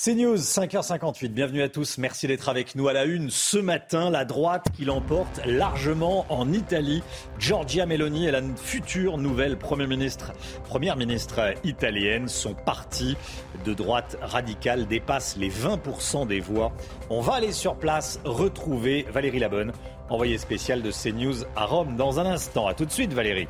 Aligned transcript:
C'est 0.00 0.14
News, 0.14 0.36
5h58. 0.36 1.30
Bienvenue 1.30 1.60
à 1.60 1.68
tous. 1.68 1.98
Merci 1.98 2.28
d'être 2.28 2.48
avec 2.48 2.76
nous 2.76 2.86
à 2.86 2.92
la 2.92 3.04
une. 3.04 3.30
Ce 3.30 3.58
matin, 3.58 4.10
la 4.10 4.24
droite 4.24 4.66
qui 4.76 4.84
l'emporte 4.84 5.40
largement 5.44 6.24
en 6.28 6.52
Italie. 6.52 7.02
Giorgia 7.40 7.84
Meloni 7.84 8.28
et 8.28 8.30
la 8.30 8.40
future 8.54 9.18
nouvelle 9.18 9.58
première 9.58 9.88
ministre, 9.88 10.30
première 10.62 10.94
ministre 10.94 11.52
italienne. 11.64 12.28
Son 12.28 12.54
parti 12.54 13.16
de 13.64 13.74
droite 13.74 14.16
radicale 14.22 14.86
dépasse 14.86 15.36
les 15.36 15.50
20% 15.50 16.28
des 16.28 16.38
voix. 16.38 16.70
On 17.10 17.20
va 17.20 17.34
aller 17.34 17.50
sur 17.50 17.74
place 17.74 18.20
retrouver 18.24 19.04
Valérie 19.10 19.40
Labonne, 19.40 19.72
envoyée 20.10 20.38
spéciale 20.38 20.80
de 20.80 20.92
CNews 20.92 21.42
à 21.56 21.64
Rome 21.64 21.96
dans 21.96 22.20
un 22.20 22.26
instant. 22.26 22.68
À 22.68 22.74
tout 22.74 22.84
de 22.84 22.92
suite, 22.92 23.12
Valérie. 23.12 23.48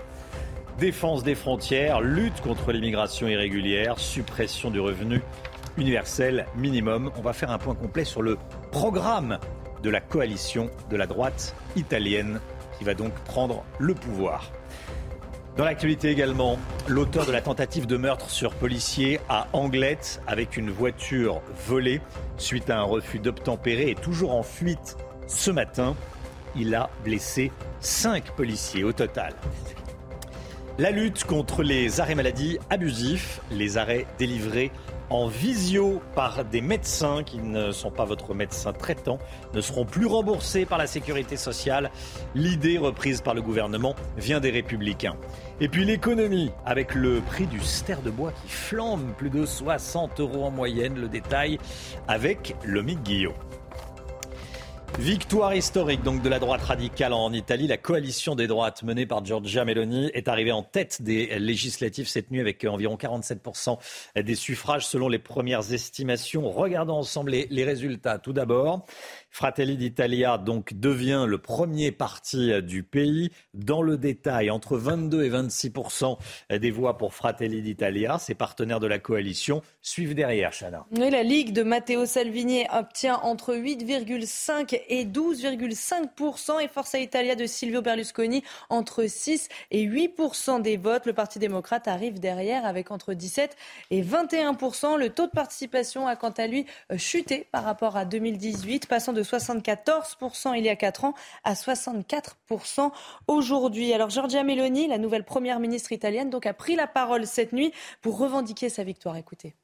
Défense 0.78 1.24
des 1.24 1.34
frontières, 1.34 2.00
lutte 2.00 2.40
contre 2.40 2.72
l'immigration 2.72 3.28
irrégulière, 3.28 3.98
suppression 3.98 4.70
du 4.70 4.80
revenu 4.80 5.20
universel 5.78 6.46
minimum. 6.56 7.10
On 7.16 7.22
va 7.22 7.32
faire 7.32 7.50
un 7.50 7.58
point 7.58 7.74
complet 7.74 8.04
sur 8.04 8.22
le 8.22 8.36
programme 8.70 9.38
de 9.82 9.90
la 9.90 10.00
coalition 10.00 10.70
de 10.90 10.96
la 10.96 11.06
droite 11.06 11.54
italienne 11.76 12.40
qui 12.76 12.84
va 12.84 12.94
donc 12.94 13.12
prendre 13.24 13.64
le 13.78 13.94
pouvoir. 13.94 14.50
Dans 15.56 15.64
l'actualité 15.64 16.10
également, 16.10 16.56
l'auteur 16.86 17.26
de 17.26 17.32
la 17.32 17.40
tentative 17.40 17.86
de 17.86 17.96
meurtre 17.96 18.30
sur 18.30 18.54
policier 18.54 19.18
à 19.28 19.48
Anglette 19.52 20.22
avec 20.28 20.56
une 20.56 20.70
voiture 20.70 21.42
volée 21.66 22.00
suite 22.36 22.70
à 22.70 22.78
un 22.78 22.84
refus 22.84 23.18
d'obtempérer 23.18 23.90
est 23.90 24.00
toujours 24.00 24.34
en 24.34 24.44
fuite 24.44 24.96
ce 25.26 25.50
matin. 25.50 25.96
Il 26.54 26.74
a 26.76 26.90
blessé 27.02 27.50
cinq 27.80 28.30
policiers 28.36 28.84
au 28.84 28.92
total. 28.92 29.34
La 30.78 30.92
lutte 30.92 31.24
contre 31.24 31.64
les 31.64 32.00
arrêts 32.00 32.14
maladie 32.14 32.58
abusifs, 32.70 33.40
les 33.50 33.78
arrêts 33.78 34.06
délivrés 34.16 34.70
en 35.10 35.26
visio 35.26 36.02
par 36.14 36.44
des 36.44 36.60
médecins 36.60 37.22
qui 37.22 37.38
ne 37.38 37.72
sont 37.72 37.90
pas 37.90 38.04
votre 38.04 38.34
médecin 38.34 38.72
traitant, 38.72 39.18
ne 39.54 39.60
seront 39.60 39.84
plus 39.84 40.06
remboursés 40.06 40.64
par 40.64 40.78
la 40.78 40.86
sécurité 40.86 41.36
sociale. 41.36 41.90
L'idée 42.34 42.78
reprise 42.78 43.20
par 43.20 43.34
le 43.34 43.42
gouvernement 43.42 43.94
vient 44.16 44.40
des 44.40 44.50
républicains. 44.50 45.16
Et 45.60 45.68
puis 45.68 45.84
l'économie, 45.84 46.50
avec 46.64 46.94
le 46.94 47.20
prix 47.20 47.46
du 47.46 47.60
ster 47.60 48.00
de 48.02 48.10
bois 48.10 48.32
qui 48.32 48.48
flambe, 48.48 49.12
plus 49.16 49.30
de 49.30 49.44
60 49.44 50.20
euros 50.20 50.44
en 50.44 50.50
moyenne, 50.50 50.94
le 50.94 51.08
détail 51.08 51.58
avec 52.06 52.54
Lomique 52.64 53.02
Guillot. 53.02 53.34
Victoire 54.96 55.54
historique 55.54 56.02
donc 56.02 56.22
de 56.22 56.28
la 56.28 56.40
droite 56.40 56.62
radicale 56.62 57.12
en 57.12 57.32
Italie. 57.32 57.68
La 57.68 57.76
coalition 57.76 58.34
des 58.34 58.48
droites 58.48 58.82
menée 58.82 59.06
par 59.06 59.24
Giorgia 59.24 59.64
Meloni 59.64 60.10
est 60.12 60.26
arrivée 60.26 60.50
en 60.50 60.64
tête 60.64 61.02
des 61.02 61.38
législatives 61.38 62.08
cette 62.08 62.32
nuit 62.32 62.40
avec 62.40 62.64
environ 62.64 62.96
47% 62.96 63.78
des 64.16 64.34
suffrages 64.34 64.86
selon 64.86 65.08
les 65.08 65.20
premières 65.20 65.72
estimations. 65.72 66.50
Regardons 66.50 66.96
ensemble 66.96 67.30
les, 67.30 67.64
résultats. 67.64 68.18
Tout 68.18 68.32
d'abord, 68.32 68.86
Fratelli 69.30 69.76
d'Italia 69.76 70.38
donc 70.38 70.74
devient 70.74 71.24
le 71.28 71.38
premier 71.38 71.92
parti 71.92 72.62
du 72.62 72.82
pays. 72.82 73.30
Dans 73.54 73.82
le 73.82 73.96
détail, 73.96 74.50
entre 74.50 74.76
22 74.76 75.24
et 75.24 75.30
26% 75.30 76.18
des 76.58 76.70
voix 76.70 76.98
pour 76.98 77.14
Fratelli 77.14 77.62
d'Italia. 77.62 78.18
Ses 78.18 78.34
partenaires 78.34 78.80
de 78.80 78.86
la 78.86 78.98
coalition 78.98 79.62
suivent 79.80 80.14
derrière, 80.14 80.52
Chana. 80.52 80.86
Oui, 80.92 81.10
la 81.10 81.22
Ligue 81.22 81.52
de 81.52 81.62
Matteo 81.62 82.06
Salvini 82.06 82.64
obtient 82.72 83.16
entre 83.22 83.54
8,5 83.54 84.80
et 84.88 85.04
12,5% 85.04 86.62
et 86.62 86.68
Forza 86.68 86.98
Italia 86.98 87.36
de 87.36 87.46
Silvio 87.46 87.82
Berlusconi 87.82 88.42
entre 88.70 89.06
6 89.06 89.48
et 89.70 89.86
8% 89.86 90.62
des 90.62 90.76
votes. 90.76 91.06
Le 91.06 91.12
Parti 91.12 91.38
démocrate 91.38 91.88
arrive 91.88 92.18
derrière 92.18 92.64
avec 92.66 92.90
entre 92.90 93.14
17 93.14 93.56
et 93.90 94.02
21% 94.02 94.98
Le 94.98 95.10
taux 95.10 95.26
de 95.26 95.32
participation 95.32 96.06
a 96.06 96.16
quant 96.16 96.30
à 96.30 96.46
lui 96.46 96.66
chuté 96.96 97.46
par 97.52 97.64
rapport 97.64 97.96
à 97.96 98.04
2018, 98.04 98.86
passant 98.86 99.12
de 99.12 99.17
74% 99.22 100.56
il 100.56 100.64
y 100.64 100.68
a 100.68 100.76
4 100.76 101.04
ans 101.04 101.14
à 101.44 101.54
64% 101.54 102.90
aujourd'hui. 103.26 103.92
Alors 103.92 104.10
Giorgia 104.10 104.42
Meloni, 104.42 104.86
la 104.86 104.98
nouvelle 104.98 105.24
première 105.24 105.60
ministre 105.60 105.92
italienne, 105.92 106.30
donc 106.30 106.46
a 106.46 106.54
pris 106.54 106.76
la 106.76 106.86
parole 106.86 107.26
cette 107.26 107.52
nuit 107.52 107.72
pour 108.02 108.18
revendiquer 108.18 108.68
sa 108.68 108.84
victoire. 108.84 109.16
Écoutez. 109.16 109.54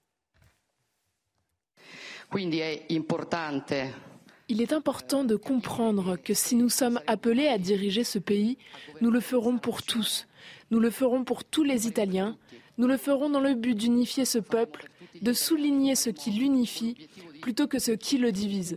Il 4.48 4.60
est 4.60 4.72
important 4.72 5.25
de 5.25 5.37
comprendre 5.37 6.16
que 6.16 6.34
si 6.34 6.56
nous 6.56 6.69
sommes 6.69 7.00
appelés 7.06 7.48
à 7.48 7.59
diriger 7.59 8.04
ce 8.04 8.19
pays, 8.19 8.59
nous 9.00 9.10
le 9.10 9.21
ferons 9.21 9.59
pour 9.59 9.82
tous. 9.82 10.26
Nous 10.71 10.81
le 10.81 10.91
ferons 10.91 11.25
pour 11.25 11.44
tous 11.44 11.62
les 11.62 11.86
Italiens. 11.86 12.36
Nous 12.76 12.88
le 12.88 12.97
ferons 12.97 13.31
dans 13.31 13.41
le 13.41 13.54
but 13.54 13.75
d'unifier 13.75 14.25
ce 14.25 14.38
peuple, 14.38 14.91
de 15.22 15.32
souligner 15.32 15.94
ce 15.94 16.10
qui 16.10 16.31
l'unifie 16.31 17.09
plutôt 17.41 17.69
que 17.69 17.78
ce 17.78 17.92
qui 17.92 18.19
le 18.19 18.32
divise. 18.32 18.76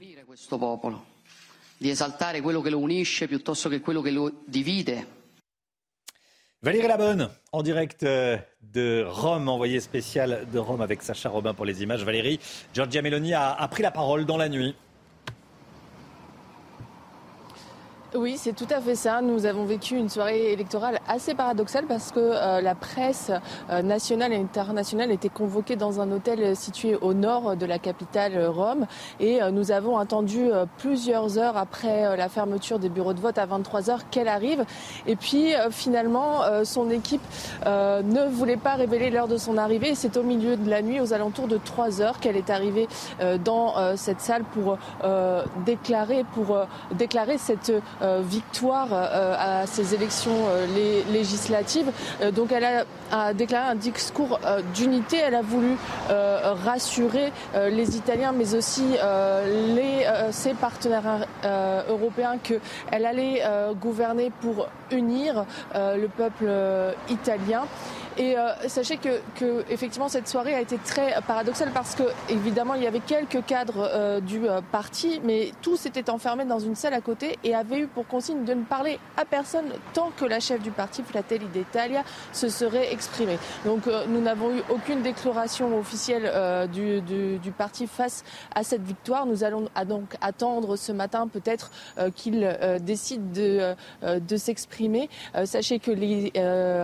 Valérie 6.62 6.88
Labonne, 6.88 7.32
en 7.52 7.64
direct 7.64 8.04
euh, 8.04 8.38
de 8.62 9.04
Rome, 9.08 9.50
envoyé 9.50 9.80
spécial 9.80 10.46
de 10.54 10.60
Rome 10.60 10.82
avec 10.82 11.02
Sacha 11.02 11.30
Robin 11.30 11.56
pour 11.56 11.66
les 11.66 11.82
images. 11.82 12.04
Valérie, 12.04 12.40
Giorgia 12.72 13.02
Meloni 13.02 13.34
a 13.34 13.68
pris 13.72 13.82
la 13.82 13.90
parole 13.90 14.28
dans 14.28 14.38
la 14.38 14.48
nuit. 14.48 14.76
Oui, 18.18 18.36
c'est 18.36 18.54
tout 18.54 18.68
à 18.72 18.82
fait 18.82 18.96
ça. 18.96 19.22
Nous 19.22 19.46
avons 19.46 19.66
vécu 19.66 19.96
une 19.96 20.10
soirée 20.10 20.52
électorale 20.52 21.00
assez 21.08 21.36
paradoxale 21.36 21.86
parce 21.86 22.12
que 22.12 22.20
euh, 22.20 22.62
la 22.62 22.74
presse 22.74 23.32
euh, 23.70 23.84
nationale 23.84 24.34
et 24.34 24.38
internationale 24.38 25.12
était 25.12 25.30
convoquée 25.30 25.76
dans 25.76 26.02
un 26.02 26.12
hôtel 26.12 26.56
situé 26.56 26.96
au 26.96 27.14
nord 27.14 27.56
de 27.56 27.66
la 27.68 27.78
capitale 27.78 28.44
Rome 28.48 28.88
et 29.20 29.44
euh, 29.44 29.52
nous 29.52 29.72
avons 29.72 30.00
attendu 30.00 30.50
plusieurs 30.80 31.38
heures 31.38 31.58
après 31.58 32.18
la 32.18 32.28
fermeture 32.28 32.80
des 32.80 32.90
bureaux 32.90 33.14
de 33.14 33.20
vote 33.20 33.38
à 33.38 33.46
23 33.46 33.92
heures 33.92 34.10
qu'elle 34.10 34.30
arrive. 34.30 34.66
Et 35.06 35.16
puis 35.16 35.54
finalement, 35.70 36.42
son 36.64 36.90
équipe 36.90 37.22
ne 37.66 38.28
voulait 38.30 38.58
pas 38.58 38.74
révéler 38.74 39.10
l'heure 39.10 39.28
de 39.28 39.38
son 39.38 39.58
arrivée. 39.58 39.94
C'est 39.96 40.18
au 40.18 40.24
milieu 40.24 40.56
de 40.56 40.70
la 40.70 40.82
nuit, 40.82 41.00
aux 41.00 41.14
alentours 41.14 41.48
de 41.48 41.58
3 41.58 42.02
heures, 42.02 42.20
qu'elle 42.20 42.38
est 42.38 42.50
arrivée 42.50 42.88
dans 43.44 43.96
cette 43.96 44.22
salle 44.22 44.44
pour 44.44 44.78
déclarer, 45.66 46.24
pour 46.34 46.58
déclarer 46.92 47.38
cette 47.38 47.72
euh, 48.07 48.07
victoire 48.22 48.90
euh, 48.92 49.36
à 49.38 49.68
ces 49.68 49.94
élections 49.94 50.48
euh, 50.48 51.04
législatives. 51.12 51.92
donc 52.34 52.52
elle 52.52 52.86
a, 53.12 53.34
déclaré 53.34 53.70
un 53.70 53.76
discours 53.76 54.40
d'unité. 54.74 55.18
Elle 55.18 55.36
a 55.36 55.42
voulu 55.42 55.78
rassurer 56.66 57.32
les 57.56 57.96
Italiens, 57.96 58.34
mais 58.34 58.54
aussi 58.54 58.84
ses 60.32 60.54
partenaires 60.54 61.26
européens 61.90 62.38
qu'elle 62.44 63.06
allait 63.06 63.44
gouverner 63.80 64.32
pour 64.42 64.68
unir 64.92 65.46
le 65.74 66.08
peuple 66.08 66.50
italien. 67.10 67.64
Et 68.18 68.36
euh, 68.36 68.52
sachez 68.68 68.98
que, 68.98 69.22
que, 69.36 69.64
effectivement 69.70 70.08
cette 70.08 70.28
soirée 70.28 70.56
a 70.56 70.62
été 70.62 70.78
très 70.80 71.22
paradoxale 71.28 71.70
parce 71.72 71.94
que 71.94 72.04
évidemment 72.30 72.74
il 72.74 72.82
y 72.82 72.88
avait 72.88 73.00
quelques 73.00 73.46
cadres 73.46 73.88
euh, 73.92 74.20
du 74.20 74.48
euh, 74.48 74.62
parti, 74.72 75.22
mais 75.24 75.52
tous 75.62 75.86
étaient 75.86 76.10
enfermés 76.10 76.46
dans 76.46 76.58
une 76.58 76.74
salle 76.74 76.96
à 76.96 77.02
côté 77.02 77.38
et 77.44 77.54
avaient 77.54 77.80
eu 77.82 77.88
pour 77.88 78.08
consigne 78.08 78.44
de 78.44 78.56
ne 78.56 78.64
parler 78.64 79.00
à 79.18 79.26
personne 79.26 79.66
tant 79.94 80.12
que 80.18 80.26
la 80.26 80.40
chef 80.40 80.64
du 80.64 80.72
parti 80.72 81.04
Fratelli 81.04 81.46
d'Italia 81.48 82.04
se 82.34 82.50
serait 82.50 82.92
exprimée. 82.92 83.38
Donc 83.66 83.84
nous 84.08 84.22
n'avons 84.22 84.52
eu 84.52 84.62
aucune 84.70 85.04
déclaration 85.04 85.78
officielle 85.78 86.70
du, 86.72 87.02
du, 87.02 87.38
du, 87.38 87.52
parti 87.52 87.86
face 87.86 88.24
à 88.56 88.64
cette 88.64 88.84
victoire. 88.84 89.26
Nous 89.26 89.44
allons 89.44 89.70
donc 89.88 90.16
attendre 90.22 90.76
ce 90.76 90.92
matin 90.92 91.28
peut-être 91.28 91.72
qu'il 92.16 92.58
décide 92.82 93.32
de, 93.32 93.76
de 94.04 94.38
s'exprimer. 94.38 95.10
sachez 95.46 95.80
que 95.80 95.92
les 95.92 96.32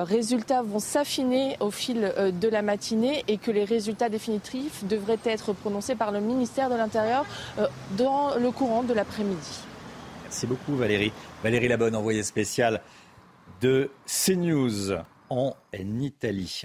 résultats 0.04 0.62
vont 0.62 0.80
s'affiner 0.80 1.23
au 1.60 1.72
fil 1.72 2.12
euh, 2.18 2.32
de 2.32 2.48
la 2.48 2.62
matinée 2.62 3.24
et 3.28 3.38
que 3.38 3.52
les 3.52 3.64
résultats 3.64 4.10
définitifs 4.10 4.84
devraient 4.86 5.20
être 5.26 5.54
prononcés 5.54 5.96
par 5.96 6.12
le 6.12 6.20
ministère 6.20 6.70
de 6.70 6.76
l'Intérieur 6.76 7.26
euh, 7.58 7.68
dans 7.98 8.36
le 8.36 8.52
courant 8.52 8.84
de 8.84 8.94
l'après-midi. 8.94 9.60
Merci 10.24 10.48
beaucoup 10.48 10.76
Valérie. 10.76 11.12
Valérie 11.44 11.68
Labonne, 11.68 11.96
envoyée 11.96 12.24
spéciale 12.24 12.82
de 13.62 13.92
CNews 14.06 14.98
en 15.30 15.56
Italie. 15.74 16.64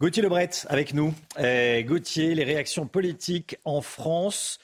Gauthier 0.00 0.22
Lebret 0.22 0.50
avec 0.68 0.92
nous. 0.94 1.14
Euh, 1.38 1.82
Gauthier, 1.82 2.34
les 2.34 2.44
réactions 2.44 2.86
politiques 2.86 3.56
en 3.64 3.80
France. 3.80 4.58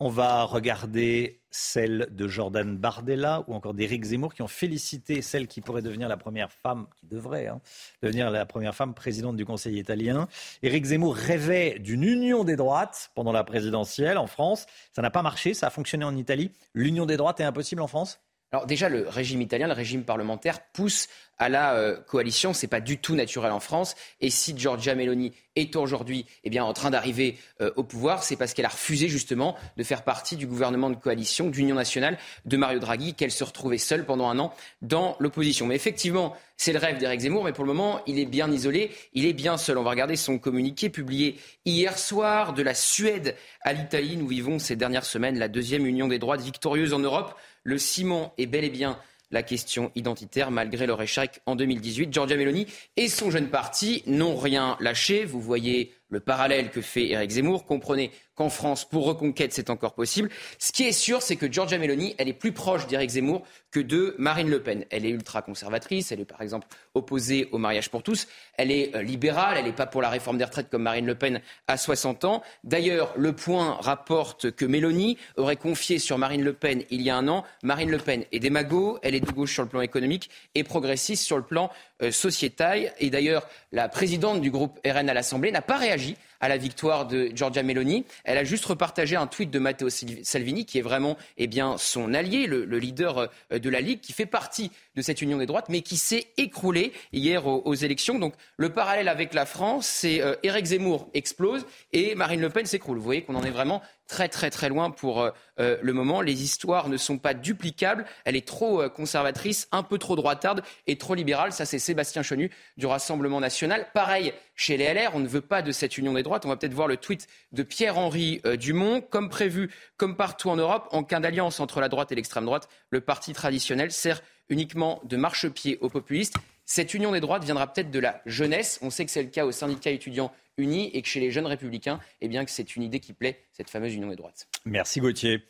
On 0.00 0.08
va 0.08 0.44
regarder 0.44 1.40
celle 1.54 2.08
de 2.10 2.26
Jordan 2.26 2.76
Bardella 2.76 3.44
ou 3.46 3.54
encore 3.54 3.74
d'Éric 3.74 4.02
Zemmour 4.02 4.34
qui 4.34 4.42
ont 4.42 4.48
félicité 4.48 5.22
celle 5.22 5.46
qui 5.46 5.60
pourrait 5.60 5.82
devenir 5.82 6.08
la 6.08 6.16
première 6.16 6.50
femme, 6.50 6.88
qui 6.96 7.06
devrait 7.06 7.46
hein, 7.46 7.60
devenir 8.02 8.28
la 8.32 8.44
première 8.44 8.74
femme 8.74 8.92
présidente 8.92 9.36
du 9.36 9.44
Conseil 9.44 9.78
italien. 9.78 10.26
Éric 10.64 10.86
Zemmour 10.86 11.14
rêvait 11.14 11.78
d'une 11.78 12.02
union 12.02 12.42
des 12.42 12.56
droites 12.56 13.12
pendant 13.14 13.30
la 13.30 13.44
présidentielle 13.44 14.18
en 14.18 14.26
France. 14.26 14.66
Ça 14.92 15.00
n'a 15.00 15.10
pas 15.10 15.22
marché, 15.22 15.54
ça 15.54 15.68
a 15.68 15.70
fonctionné 15.70 16.04
en 16.04 16.16
Italie. 16.16 16.50
L'union 16.74 17.06
des 17.06 17.16
droites 17.16 17.38
est 17.38 17.44
impossible 17.44 17.82
en 17.82 17.86
France? 17.86 18.20
Alors 18.54 18.66
déjà, 18.66 18.88
le 18.88 19.08
régime 19.08 19.42
italien, 19.42 19.66
le 19.66 19.72
régime 19.72 20.04
parlementaire 20.04 20.60
pousse 20.72 21.08
à 21.38 21.48
la 21.48 21.74
euh, 21.74 21.96
coalition. 21.96 22.52
C'est 22.52 22.68
pas 22.68 22.80
du 22.80 22.98
tout 22.98 23.16
naturel 23.16 23.50
en 23.50 23.58
France. 23.58 23.96
Et 24.20 24.30
si 24.30 24.56
Giorgia 24.56 24.94
Meloni 24.94 25.32
est 25.56 25.74
aujourd'hui 25.74 26.24
eh 26.44 26.60
en 26.60 26.72
train 26.72 26.90
d'arriver 26.90 27.36
euh, 27.60 27.72
au 27.74 27.82
pouvoir, 27.82 28.22
c'est 28.22 28.36
parce 28.36 28.54
qu'elle 28.54 28.64
a 28.64 28.68
refusé 28.68 29.08
justement 29.08 29.56
de 29.76 29.82
faire 29.82 30.04
partie 30.04 30.36
du 30.36 30.46
gouvernement 30.46 30.88
de 30.88 30.94
coalition 30.94 31.48
d'union 31.48 31.74
nationale 31.74 32.16
de 32.44 32.56
Mario 32.56 32.78
Draghi, 32.78 33.14
qu'elle 33.14 33.32
se 33.32 33.42
retrouvait 33.42 33.76
seule 33.76 34.06
pendant 34.06 34.28
un 34.28 34.38
an 34.38 34.54
dans 34.82 35.16
l'opposition. 35.18 35.66
Mais 35.66 35.74
effectivement, 35.74 36.36
c'est 36.56 36.72
le 36.72 36.78
rêve 36.78 36.98
d'Éric 36.98 37.22
Zemmour, 37.22 37.42
mais 37.42 37.52
pour 37.52 37.64
le 37.64 37.72
moment, 37.72 38.02
il 38.06 38.20
est 38.20 38.24
bien 38.24 38.52
isolé, 38.52 38.92
il 39.14 39.26
est 39.26 39.32
bien 39.32 39.56
seul. 39.56 39.78
On 39.78 39.82
va 39.82 39.90
regarder 39.90 40.14
son 40.14 40.38
communiqué 40.38 40.90
publié 40.90 41.40
hier 41.64 41.98
soir 41.98 42.52
de 42.52 42.62
la 42.62 42.74
Suède 42.74 43.34
à 43.62 43.72
l'Italie. 43.72 44.16
Nous 44.16 44.28
vivons 44.28 44.60
ces 44.60 44.76
dernières 44.76 45.04
semaines 45.04 45.40
la 45.40 45.48
deuxième 45.48 45.86
union 45.86 46.06
des 46.06 46.20
droites 46.20 46.40
victorieuse 46.40 46.94
en 46.94 47.00
Europe. 47.00 47.34
Le 47.64 47.78
ciment 47.78 48.34
est 48.38 48.46
bel 48.46 48.64
et 48.64 48.70
bien 48.70 48.98
la 49.30 49.42
question 49.42 49.90
identitaire 49.94 50.50
malgré 50.50 50.86
leur 50.86 51.02
échec 51.02 51.40
en 51.46 51.56
2018. 51.56 52.12
Giorgia 52.12 52.36
Meloni 52.36 52.66
et 52.96 53.08
son 53.08 53.30
jeune 53.30 53.48
parti 53.48 54.02
n'ont 54.06 54.36
rien 54.36 54.76
lâché. 54.80 55.24
Vous 55.24 55.40
voyez 55.40 55.92
le 56.08 56.20
parallèle 56.20 56.70
que 56.70 56.80
fait 56.80 57.08
Éric 57.08 57.30
Zemmour. 57.30 57.66
Comprenez 57.66 58.10
qu'en 58.34 58.48
France, 58.48 58.84
pour 58.84 59.04
Reconquête, 59.06 59.52
c'est 59.52 59.70
encore 59.70 59.94
possible. 59.94 60.28
Ce 60.58 60.72
qui 60.72 60.84
est 60.84 60.92
sûr, 60.92 61.22
c'est 61.22 61.36
que 61.36 61.50
Giorgia 61.50 61.78
Meloni, 61.78 62.14
elle 62.18 62.28
est 62.28 62.32
plus 62.32 62.52
proche 62.52 62.86
d'Éric 62.86 63.10
Zemmour 63.10 63.46
que 63.70 63.80
de 63.80 64.14
Marine 64.18 64.50
Le 64.50 64.62
Pen. 64.62 64.84
Elle 64.90 65.06
est 65.06 65.10
ultra-conservatrice, 65.10 66.10
elle 66.12 66.20
est 66.20 66.24
par 66.24 66.40
exemple 66.40 66.66
opposée 66.94 67.48
au 67.52 67.58
mariage 67.58 67.90
pour 67.90 68.02
tous, 68.02 68.26
elle 68.56 68.70
est 68.70 68.94
euh, 68.94 69.02
libérale, 69.02 69.56
elle 69.58 69.64
n'est 69.66 69.72
pas 69.72 69.86
pour 69.86 70.02
la 70.02 70.08
réforme 70.08 70.38
des 70.38 70.44
retraites 70.44 70.68
comme 70.68 70.82
Marine 70.82 71.06
Le 71.06 71.14
Pen 71.14 71.40
à 71.68 71.76
60 71.76 72.24
ans. 72.24 72.42
D'ailleurs, 72.64 73.12
Le 73.16 73.32
Point 73.32 73.78
rapporte 73.80 74.50
que 74.50 74.64
Meloni 74.64 75.16
aurait 75.36 75.56
confié 75.56 75.98
sur 75.98 76.18
Marine 76.18 76.42
Le 76.42 76.52
Pen 76.52 76.82
il 76.90 77.02
y 77.02 77.10
a 77.10 77.16
un 77.16 77.28
an, 77.28 77.44
Marine 77.62 77.90
Le 77.90 77.98
Pen 77.98 78.24
est 78.32 78.40
démago, 78.40 78.98
elle 79.02 79.14
est 79.14 79.20
de 79.20 79.30
gauche 79.30 79.52
sur 79.52 79.62
le 79.62 79.68
plan 79.68 79.80
économique 79.80 80.30
et 80.54 80.64
progressiste 80.64 81.24
sur 81.24 81.36
le 81.36 81.44
plan 81.44 81.70
euh, 82.02 82.10
sociétal. 82.10 82.92
Et 82.98 83.10
d'ailleurs, 83.10 83.48
la 83.72 83.88
présidente 83.88 84.40
du 84.40 84.50
groupe 84.50 84.78
RN 84.84 85.08
à 85.08 85.14
l'Assemblée 85.14 85.52
n'a 85.52 85.62
pas 85.62 85.76
réagi 85.76 85.93
à 86.40 86.48
la 86.48 86.56
victoire 86.56 87.06
de 87.06 87.30
Giorgia 87.34 87.62
Meloni. 87.62 88.04
Elle 88.24 88.38
a 88.38 88.44
juste 88.44 88.66
repartagé 88.66 89.16
un 89.16 89.26
tweet 89.26 89.50
de 89.50 89.58
Matteo 89.58 89.88
Salvini, 89.88 90.66
qui 90.66 90.78
est 90.78 90.82
vraiment 90.82 91.16
eh 91.38 91.48
son 91.78 92.12
allié, 92.12 92.46
le, 92.46 92.64
leader 92.78 93.30
euh, 93.52 93.58
de 93.58 93.70
la 93.70 93.80
Ligue, 93.80 94.00
qui 94.00 94.12
fait 94.12 94.26
partie 94.26 94.70
de 94.94 95.02
cette 95.02 95.22
union 95.22 95.38
des 95.38 95.46
droites, 95.46 95.68
mais 95.68 95.80
qui 95.80 95.96
s'est 95.96 96.26
écroulé 96.36 96.92
hier 97.12 97.46
aux, 97.46 97.74
élections. 97.74 98.18
Donc 98.18 98.34
le 98.56 98.68
parallèle 98.70 99.08
avec 99.08 99.34
la 99.34 99.46
France, 99.46 99.86
c'est 99.86 100.20
euh, 100.20 100.34
Éric 100.42 100.66
Zemmour 100.66 101.08
explose 101.14 101.66
et 101.92 102.14
Marine 102.14 102.40
Le 102.40 102.50
Pen 102.50 102.66
s'écroule. 102.66 102.98
Vous 102.98 103.04
voyez 103.04 103.22
qu'on 103.22 103.34
en 103.36 103.42
est 103.42 103.50
vraiment 103.50 103.82
très 104.06 104.28
très 104.28 104.50
très 104.50 104.68
loin 104.68 104.90
pour 104.90 105.22
euh, 105.22 105.30
euh, 105.60 105.78
le 105.82 105.92
moment. 105.92 106.20
Les 106.20 106.42
histoires 106.42 106.88
ne 106.88 106.96
sont 106.96 107.18
pas 107.18 107.34
duplicables. 107.34 108.04
Elle 108.24 108.36
est 108.36 108.46
trop 108.46 108.82
euh, 108.82 108.88
conservatrice, 108.88 109.68
un 109.72 109.82
peu 109.82 109.98
trop 109.98 110.16
droitarde 110.16 110.62
et 110.86 110.96
trop 110.96 111.14
libérale. 111.14 111.52
Ça, 111.52 111.64
c'est 111.64 111.78
Sébastien 111.78 112.22
Chenu 112.22 112.50
du 112.76 112.86
Rassemblement 112.86 113.40
national. 113.40 113.86
Pareil 113.94 114.32
chez 114.56 114.76
les 114.76 114.92
LR, 114.92 115.10
on 115.14 115.20
ne 115.20 115.28
veut 115.28 115.40
pas 115.40 115.62
de 115.62 115.72
cette 115.72 115.98
union 115.98 116.12
des 116.12 116.22
droites. 116.22 116.44
On 116.44 116.48
va 116.48 116.56
peut-être 116.56 116.74
voir 116.74 116.88
le 116.88 116.96
tweet 116.96 117.26
de 117.52 117.62
Pierre-Henri 117.62 118.40
Dumont. 118.58 119.00
Comme 119.00 119.28
prévu, 119.28 119.70
comme 119.96 120.16
partout 120.16 120.48
en 120.48 120.56
Europe, 120.56 120.88
en 120.92 121.02
cas 121.02 121.18
d'alliance 121.18 121.58
entre 121.58 121.80
la 121.80 121.88
droite 121.88 122.12
et 122.12 122.14
l'extrême 122.14 122.44
droite, 122.44 122.68
le 122.90 123.00
parti 123.00 123.32
traditionnel 123.32 123.90
sert 123.90 124.20
uniquement 124.48 125.00
de 125.04 125.16
marchepied 125.16 125.78
aux 125.80 125.88
populistes. 125.88 126.36
Cette 126.66 126.94
union 126.94 127.12
des 127.12 127.20
droites 127.20 127.44
viendra 127.44 127.72
peut-être 127.72 127.90
de 127.90 127.98
la 127.98 128.22
jeunesse. 128.26 128.78
On 128.82 128.90
sait 128.90 129.04
que 129.04 129.10
c'est 129.10 129.22
le 129.22 129.28
cas 129.28 129.44
au 129.44 129.52
syndicat 129.52 129.90
étudiant 129.90 130.32
unis 130.56 130.90
et 130.94 131.02
que 131.02 131.08
chez 131.08 131.20
les 131.20 131.30
jeunes 131.30 131.46
républicains, 131.46 132.00
eh 132.20 132.28
bien, 132.28 132.44
que 132.44 132.50
c'est 132.50 132.76
une 132.76 132.82
idée 132.82 133.00
qui 133.00 133.12
plaît, 133.12 133.44
cette 133.52 133.70
fameuse 133.70 133.94
union 133.94 134.08
des 134.08 134.16
droites. 134.16 134.46
Merci 134.64 135.00
Gauthier. 135.00 135.42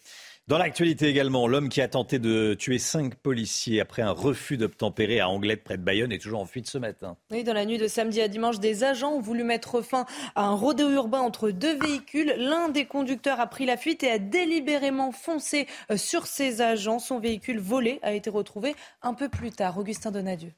Dans 0.46 0.58
l'actualité 0.58 1.08
également, 1.08 1.48
l'homme 1.48 1.70
qui 1.70 1.80
a 1.80 1.88
tenté 1.88 2.18
de 2.18 2.52
tuer 2.52 2.78
cinq 2.78 3.14
policiers 3.14 3.80
après 3.80 4.02
un 4.02 4.10
refus 4.10 4.58
d'obtempérer 4.58 5.18
à 5.18 5.28
Anglette 5.30 5.64
près 5.64 5.78
de 5.78 5.82
Bayonne 5.82 6.12
est 6.12 6.18
toujours 6.18 6.40
en 6.40 6.44
fuite 6.44 6.68
ce 6.68 6.76
matin. 6.76 7.16
Oui, 7.30 7.44
dans 7.44 7.54
la 7.54 7.64
nuit 7.64 7.78
de 7.78 7.88
samedi 7.88 8.20
à 8.20 8.28
dimanche, 8.28 8.60
des 8.60 8.84
agents 8.84 9.14
ont 9.14 9.20
voulu 9.20 9.42
mettre 9.42 9.80
fin 9.80 10.04
à 10.34 10.44
un 10.44 10.54
rodéo 10.54 10.90
urbain 10.90 11.20
entre 11.20 11.50
deux 11.50 11.78
véhicules. 11.78 12.34
L'un 12.36 12.68
des 12.68 12.84
conducteurs 12.84 13.40
a 13.40 13.46
pris 13.46 13.64
la 13.64 13.78
fuite 13.78 14.02
et 14.02 14.10
a 14.10 14.18
délibérément 14.18 15.12
foncé 15.12 15.66
euh, 15.90 15.96
sur 15.96 16.26
ses 16.26 16.60
agents. 16.60 16.98
Son 16.98 17.20
véhicule 17.20 17.58
volé 17.58 17.98
a 18.02 18.12
été 18.12 18.28
retrouvé 18.28 18.76
un 19.00 19.14
peu 19.14 19.30
plus 19.30 19.50
tard. 19.50 19.78
Augustin 19.78 20.10
Donadieu 20.10 20.52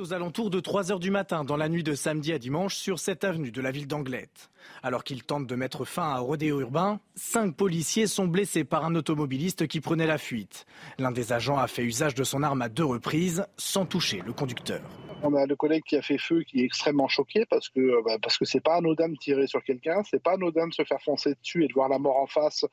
aux 0.00 0.12
alentours 0.12 0.50
de 0.50 0.60
3 0.60 0.92
heures 0.92 1.00
du 1.00 1.10
matin 1.10 1.44
dans 1.44 1.56
la 1.56 1.68
nuit 1.68 1.82
de 1.82 1.94
samedi 1.94 2.32
à 2.32 2.38
dimanche 2.38 2.76
sur 2.76 2.98
cette 2.98 3.24
avenue 3.24 3.50
de 3.50 3.60
la 3.60 3.70
ville 3.70 3.86
d'Anglette. 3.86 4.50
Alors 4.82 5.04
qu'il 5.04 5.22
tente 5.22 5.46
de 5.46 5.54
mettre 5.54 5.84
fin 5.84 6.02
à 6.02 6.16
un 6.16 6.20
rodéo 6.20 6.60
urbain, 6.60 7.00
cinq 7.14 7.54
policiers 7.54 8.06
sont 8.06 8.26
blessés 8.26 8.64
par 8.64 8.84
un 8.84 8.94
automobiliste 8.94 9.66
qui 9.66 9.80
prenait 9.80 10.06
la 10.06 10.18
fuite. 10.18 10.66
L'un 10.98 11.12
des 11.12 11.32
agents 11.32 11.58
a 11.58 11.66
fait 11.66 11.84
usage 11.84 12.14
de 12.14 12.24
son 12.24 12.42
arme 12.42 12.62
à 12.62 12.68
deux 12.68 12.84
reprises 12.84 13.46
sans 13.56 13.86
toucher 13.86 14.22
le 14.26 14.32
conducteur. 14.32 14.82
On 15.22 15.34
a 15.34 15.46
le 15.46 15.56
collègue 15.56 15.82
qui 15.82 15.96
a 15.96 16.02
fait 16.02 16.18
feu 16.18 16.42
qui 16.42 16.60
est 16.60 16.64
extrêmement 16.64 17.08
choqué 17.08 17.46
parce 17.48 17.70
que 17.70 17.80
euh, 17.80 18.02
bah, 18.04 18.18
parce 18.20 18.36
que 18.36 18.44
c'est 18.44 18.60
pas 18.60 18.76
anodin 18.76 19.08
de 19.08 19.16
tirer 19.16 19.46
sur 19.46 19.64
quelqu'un, 19.64 20.02
c'est 20.04 20.22
pas 20.22 20.34
anodin 20.34 20.68
de 20.68 20.74
se 20.74 20.84
faire 20.84 21.00
foncer 21.00 21.34
dessus 21.34 21.64
et 21.64 21.68
de 21.68 21.72
voir 21.72 21.88
la 21.88 21.98
mort 21.98 22.18
en 22.18 22.26
face 22.26 22.66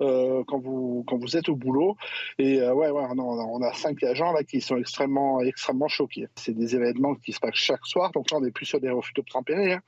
euh, 0.00 0.42
quand 0.46 0.58
vous 0.58 1.04
quand 1.06 1.18
vous 1.18 1.36
êtes 1.36 1.50
au 1.50 1.56
boulot. 1.56 1.96
Et 2.38 2.60
euh, 2.62 2.72
ouais, 2.72 2.90
ouais 2.90 3.04
on 3.16 3.62
a 3.62 3.72
cinq 3.74 4.02
agents 4.02 4.32
là 4.32 4.44
qui 4.44 4.62
sont 4.62 4.78
extrêmement 4.78 5.40
extrêmement 5.42 5.88
choqués. 5.88 6.28
C'est 6.36 6.54
des 6.54 6.74
événements 6.74 7.14
qui 7.16 7.32
se 7.32 7.40
passent 7.40 7.54
chaque 7.54 7.86
soir, 7.86 8.10
donc 8.12 8.30
là 8.30 8.38
on 8.38 8.40
n'est 8.40 8.50
plus 8.50 8.66
sur 8.66 8.80
des 8.80 8.90
refus 8.90 9.12
d'obtempérer. 9.12 9.74
Hein. 9.74 9.80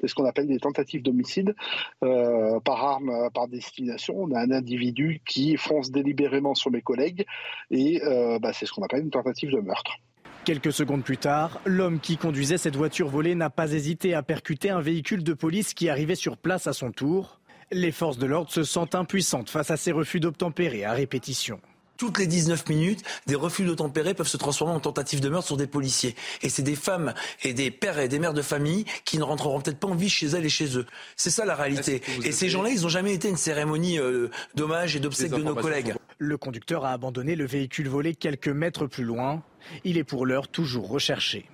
C'est 0.00 0.08
ce 0.08 0.14
qu'on 0.14 0.24
appelle 0.24 0.46
des 0.46 0.60
tentatives 0.60 1.02
d'homicide 1.02 1.54
par 2.00 2.84
arme, 2.84 3.30
par 3.34 3.46
destination. 3.48 4.14
On 4.16 4.32
a 4.32 4.40
un 4.40 4.50
individu 4.50 5.20
qui 5.26 5.56
fonce 5.58 5.90
délibérément 5.90 6.54
sur 6.54 6.70
mes 6.70 6.82
collègues 6.82 7.26
et 7.70 8.00
bah, 8.40 8.52
c'est 8.52 8.66
ce 8.66 8.72
qu'on 8.72 8.82
appelle 8.82 9.02
une 9.02 9.10
tentative 9.10 9.50
de 9.50 9.60
meurtre. 9.60 9.98
Quelques 10.44 10.72
secondes 10.72 11.04
plus 11.04 11.18
tard, 11.18 11.60
l'homme 11.66 12.00
qui 12.00 12.16
conduisait 12.16 12.58
cette 12.58 12.76
voiture 12.76 13.08
volée 13.08 13.34
n'a 13.34 13.50
pas 13.50 13.72
hésité 13.72 14.14
à 14.14 14.22
percuter 14.22 14.70
un 14.70 14.80
véhicule 14.80 15.22
de 15.22 15.34
police 15.34 15.74
qui 15.74 15.88
arrivait 15.88 16.14
sur 16.14 16.36
place 16.36 16.66
à 16.66 16.72
son 16.72 16.90
tour. 16.90 17.38
Les 17.70 17.92
forces 17.92 18.18
de 18.18 18.26
l'ordre 18.26 18.50
se 18.50 18.64
sentent 18.64 18.94
impuissantes 18.94 19.50
face 19.50 19.70
à 19.70 19.76
ces 19.76 19.92
refus 19.92 20.20
d'obtempérer 20.20 20.84
à 20.84 20.92
répétition 20.92 21.60
toutes 21.98 22.16
les 22.18 22.26
19 22.26 22.68
minutes, 22.68 23.02
des 23.26 23.34
refus 23.34 23.64
d'obtempérer 23.64 24.14
peuvent 24.14 24.28
se 24.28 24.38
transformer 24.38 24.72
en 24.72 24.80
tentatives 24.80 25.20
de 25.20 25.28
meurtre 25.28 25.48
sur 25.48 25.58
des 25.58 25.66
policiers. 25.66 26.14
Et 26.40 26.48
c'est 26.48 26.62
des 26.62 26.76
femmes 26.76 27.12
et 27.42 27.52
des 27.52 27.70
pères 27.70 27.98
et 27.98 28.08
des 28.08 28.18
mères 28.18 28.32
de 28.32 28.40
famille 28.40 28.86
qui 29.04 29.18
ne 29.18 29.24
rentreront 29.24 29.60
peut-être 29.60 29.78
pas 29.78 29.88
en 29.88 29.94
vie 29.94 30.08
chez 30.08 30.28
elles 30.28 30.46
et 30.46 30.48
chez 30.48 30.78
eux. 30.78 30.86
C'est 31.16 31.30
ça 31.30 31.44
la 31.44 31.56
réalité. 31.56 32.00
Et 32.24 32.32
ces 32.32 32.48
gens-là, 32.48 32.70
ils 32.70 32.82
n'ont 32.82 32.88
jamais 32.88 33.12
été 33.12 33.28
une 33.28 33.36
cérémonie 33.36 33.98
euh, 33.98 34.30
d'hommage 34.54 34.96
et 34.96 35.00
d'obsèques 35.00 35.32
de 35.32 35.42
nos 35.42 35.56
collègues. 35.56 35.94
Le 36.18 36.38
conducteur 36.38 36.84
a 36.84 36.92
abandonné 36.92 37.34
le 37.34 37.46
véhicule 37.46 37.88
volé 37.88 38.14
quelques 38.14 38.48
mètres 38.48 38.86
plus 38.86 39.04
loin. 39.04 39.42
Il 39.84 39.98
est 39.98 40.04
pour 40.04 40.24
l'heure 40.24 40.48
toujours 40.48 40.88
recherché. 40.88 41.48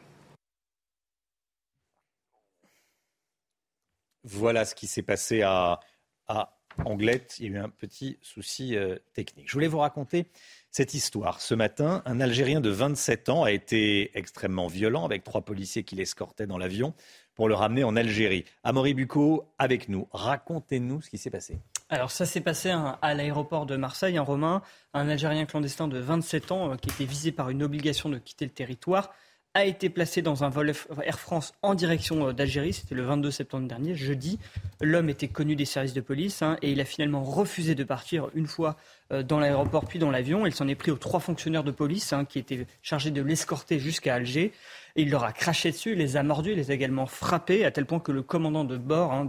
Voilà 4.24 4.64
ce 4.64 4.74
qui 4.74 4.86
s'est 4.86 5.02
passé 5.02 5.42
à, 5.42 5.80
à, 6.28 6.54
Anglette. 6.84 7.36
Il 7.40 7.46
y 7.46 7.54
a 7.54 7.58
eu 7.58 7.62
un 7.62 7.68
petit 7.68 8.18
souci 8.22 8.76
euh, 8.76 8.96
technique. 9.14 9.48
Je 9.48 9.52
voulais 9.52 9.66
vous 9.66 9.78
raconter 9.78 10.26
cette 10.70 10.94
histoire. 10.94 11.40
Ce 11.40 11.54
matin, 11.54 12.02
un 12.04 12.20
Algérien 12.20 12.60
de 12.60 12.70
27 12.70 13.28
ans 13.28 13.44
a 13.44 13.52
été 13.52 14.16
extrêmement 14.18 14.66
violent 14.66 15.04
avec 15.04 15.22
trois 15.24 15.42
policiers 15.42 15.84
qui 15.84 15.94
l'escortaient 15.94 16.46
dans 16.46 16.58
l'avion 16.58 16.94
pour 17.34 17.48
le 17.48 17.54
ramener 17.54 17.84
en 17.84 17.96
Algérie. 17.96 18.44
Amaury 18.62 18.94
Bucco, 18.94 19.46
avec 19.58 19.88
nous. 19.88 20.08
Racontez-nous 20.12 21.02
ce 21.02 21.10
qui 21.10 21.18
s'est 21.18 21.30
passé. 21.30 21.58
Alors 21.90 22.10
ça 22.10 22.26
s'est 22.26 22.40
passé 22.40 22.70
à 22.70 23.14
l'aéroport 23.14 23.66
de 23.66 23.76
Marseille, 23.76 24.16
un 24.16 24.22
Romain, 24.22 24.62
un 24.94 25.08
Algérien 25.08 25.44
clandestin 25.44 25.86
de 25.86 25.98
27 25.98 26.50
ans 26.50 26.72
euh, 26.72 26.76
qui 26.76 26.88
était 26.90 27.04
visé 27.04 27.30
par 27.30 27.50
une 27.50 27.62
obligation 27.62 28.08
de 28.08 28.18
quitter 28.18 28.46
le 28.46 28.50
territoire 28.50 29.12
a 29.54 29.64
été 29.64 29.88
placé 29.88 30.20
dans 30.20 30.42
un 30.42 30.48
vol 30.48 30.72
Air 31.02 31.20
France 31.20 31.54
en 31.62 31.74
direction 31.74 32.28
euh, 32.28 32.32
d'Algérie. 32.32 32.72
C'était 32.72 32.96
le 32.96 33.04
22 33.04 33.30
septembre 33.30 33.68
dernier, 33.68 33.94
jeudi. 33.94 34.40
L'homme 34.80 35.08
était 35.08 35.28
connu 35.28 35.54
des 35.54 35.64
services 35.64 35.94
de 35.94 36.00
police 36.00 36.42
hein, 36.42 36.56
et 36.60 36.72
il 36.72 36.80
a 36.80 36.84
finalement 36.84 37.22
refusé 37.22 37.76
de 37.76 37.84
partir 37.84 38.28
une 38.34 38.48
fois 38.48 38.76
euh, 39.12 39.22
dans 39.22 39.38
l'aéroport 39.38 39.86
puis 39.86 40.00
dans 40.00 40.10
l'avion. 40.10 40.44
Il 40.44 40.54
s'en 40.54 40.66
est 40.66 40.74
pris 40.74 40.90
aux 40.90 40.96
trois 40.96 41.20
fonctionnaires 41.20 41.62
de 41.62 41.70
police 41.70 42.12
hein, 42.12 42.24
qui 42.24 42.40
étaient 42.40 42.66
chargés 42.82 43.12
de 43.12 43.22
l'escorter 43.22 43.78
jusqu'à 43.78 44.16
Alger. 44.16 44.52
Il 44.96 45.10
leur 45.10 45.22
a 45.22 45.32
craché 45.32 45.70
dessus, 45.70 45.94
les 45.94 46.16
a 46.16 46.24
mordus, 46.24 46.54
les 46.54 46.72
a 46.72 46.74
également 46.74 47.06
frappés, 47.06 47.64
à 47.64 47.70
tel 47.70 47.86
point 47.86 48.00
que 48.00 48.12
le 48.12 48.22
commandant 48.22 48.64
de 48.64 48.76
bord 48.76 49.12
hein, 49.12 49.28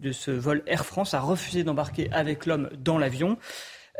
de 0.00 0.12
ce 0.12 0.30
vol 0.30 0.62
Air 0.66 0.84
France 0.84 1.14
a 1.14 1.20
refusé 1.20 1.64
d'embarquer 1.64 2.10
avec 2.12 2.44
l'homme 2.44 2.68
dans 2.78 2.98
l'avion. 2.98 3.38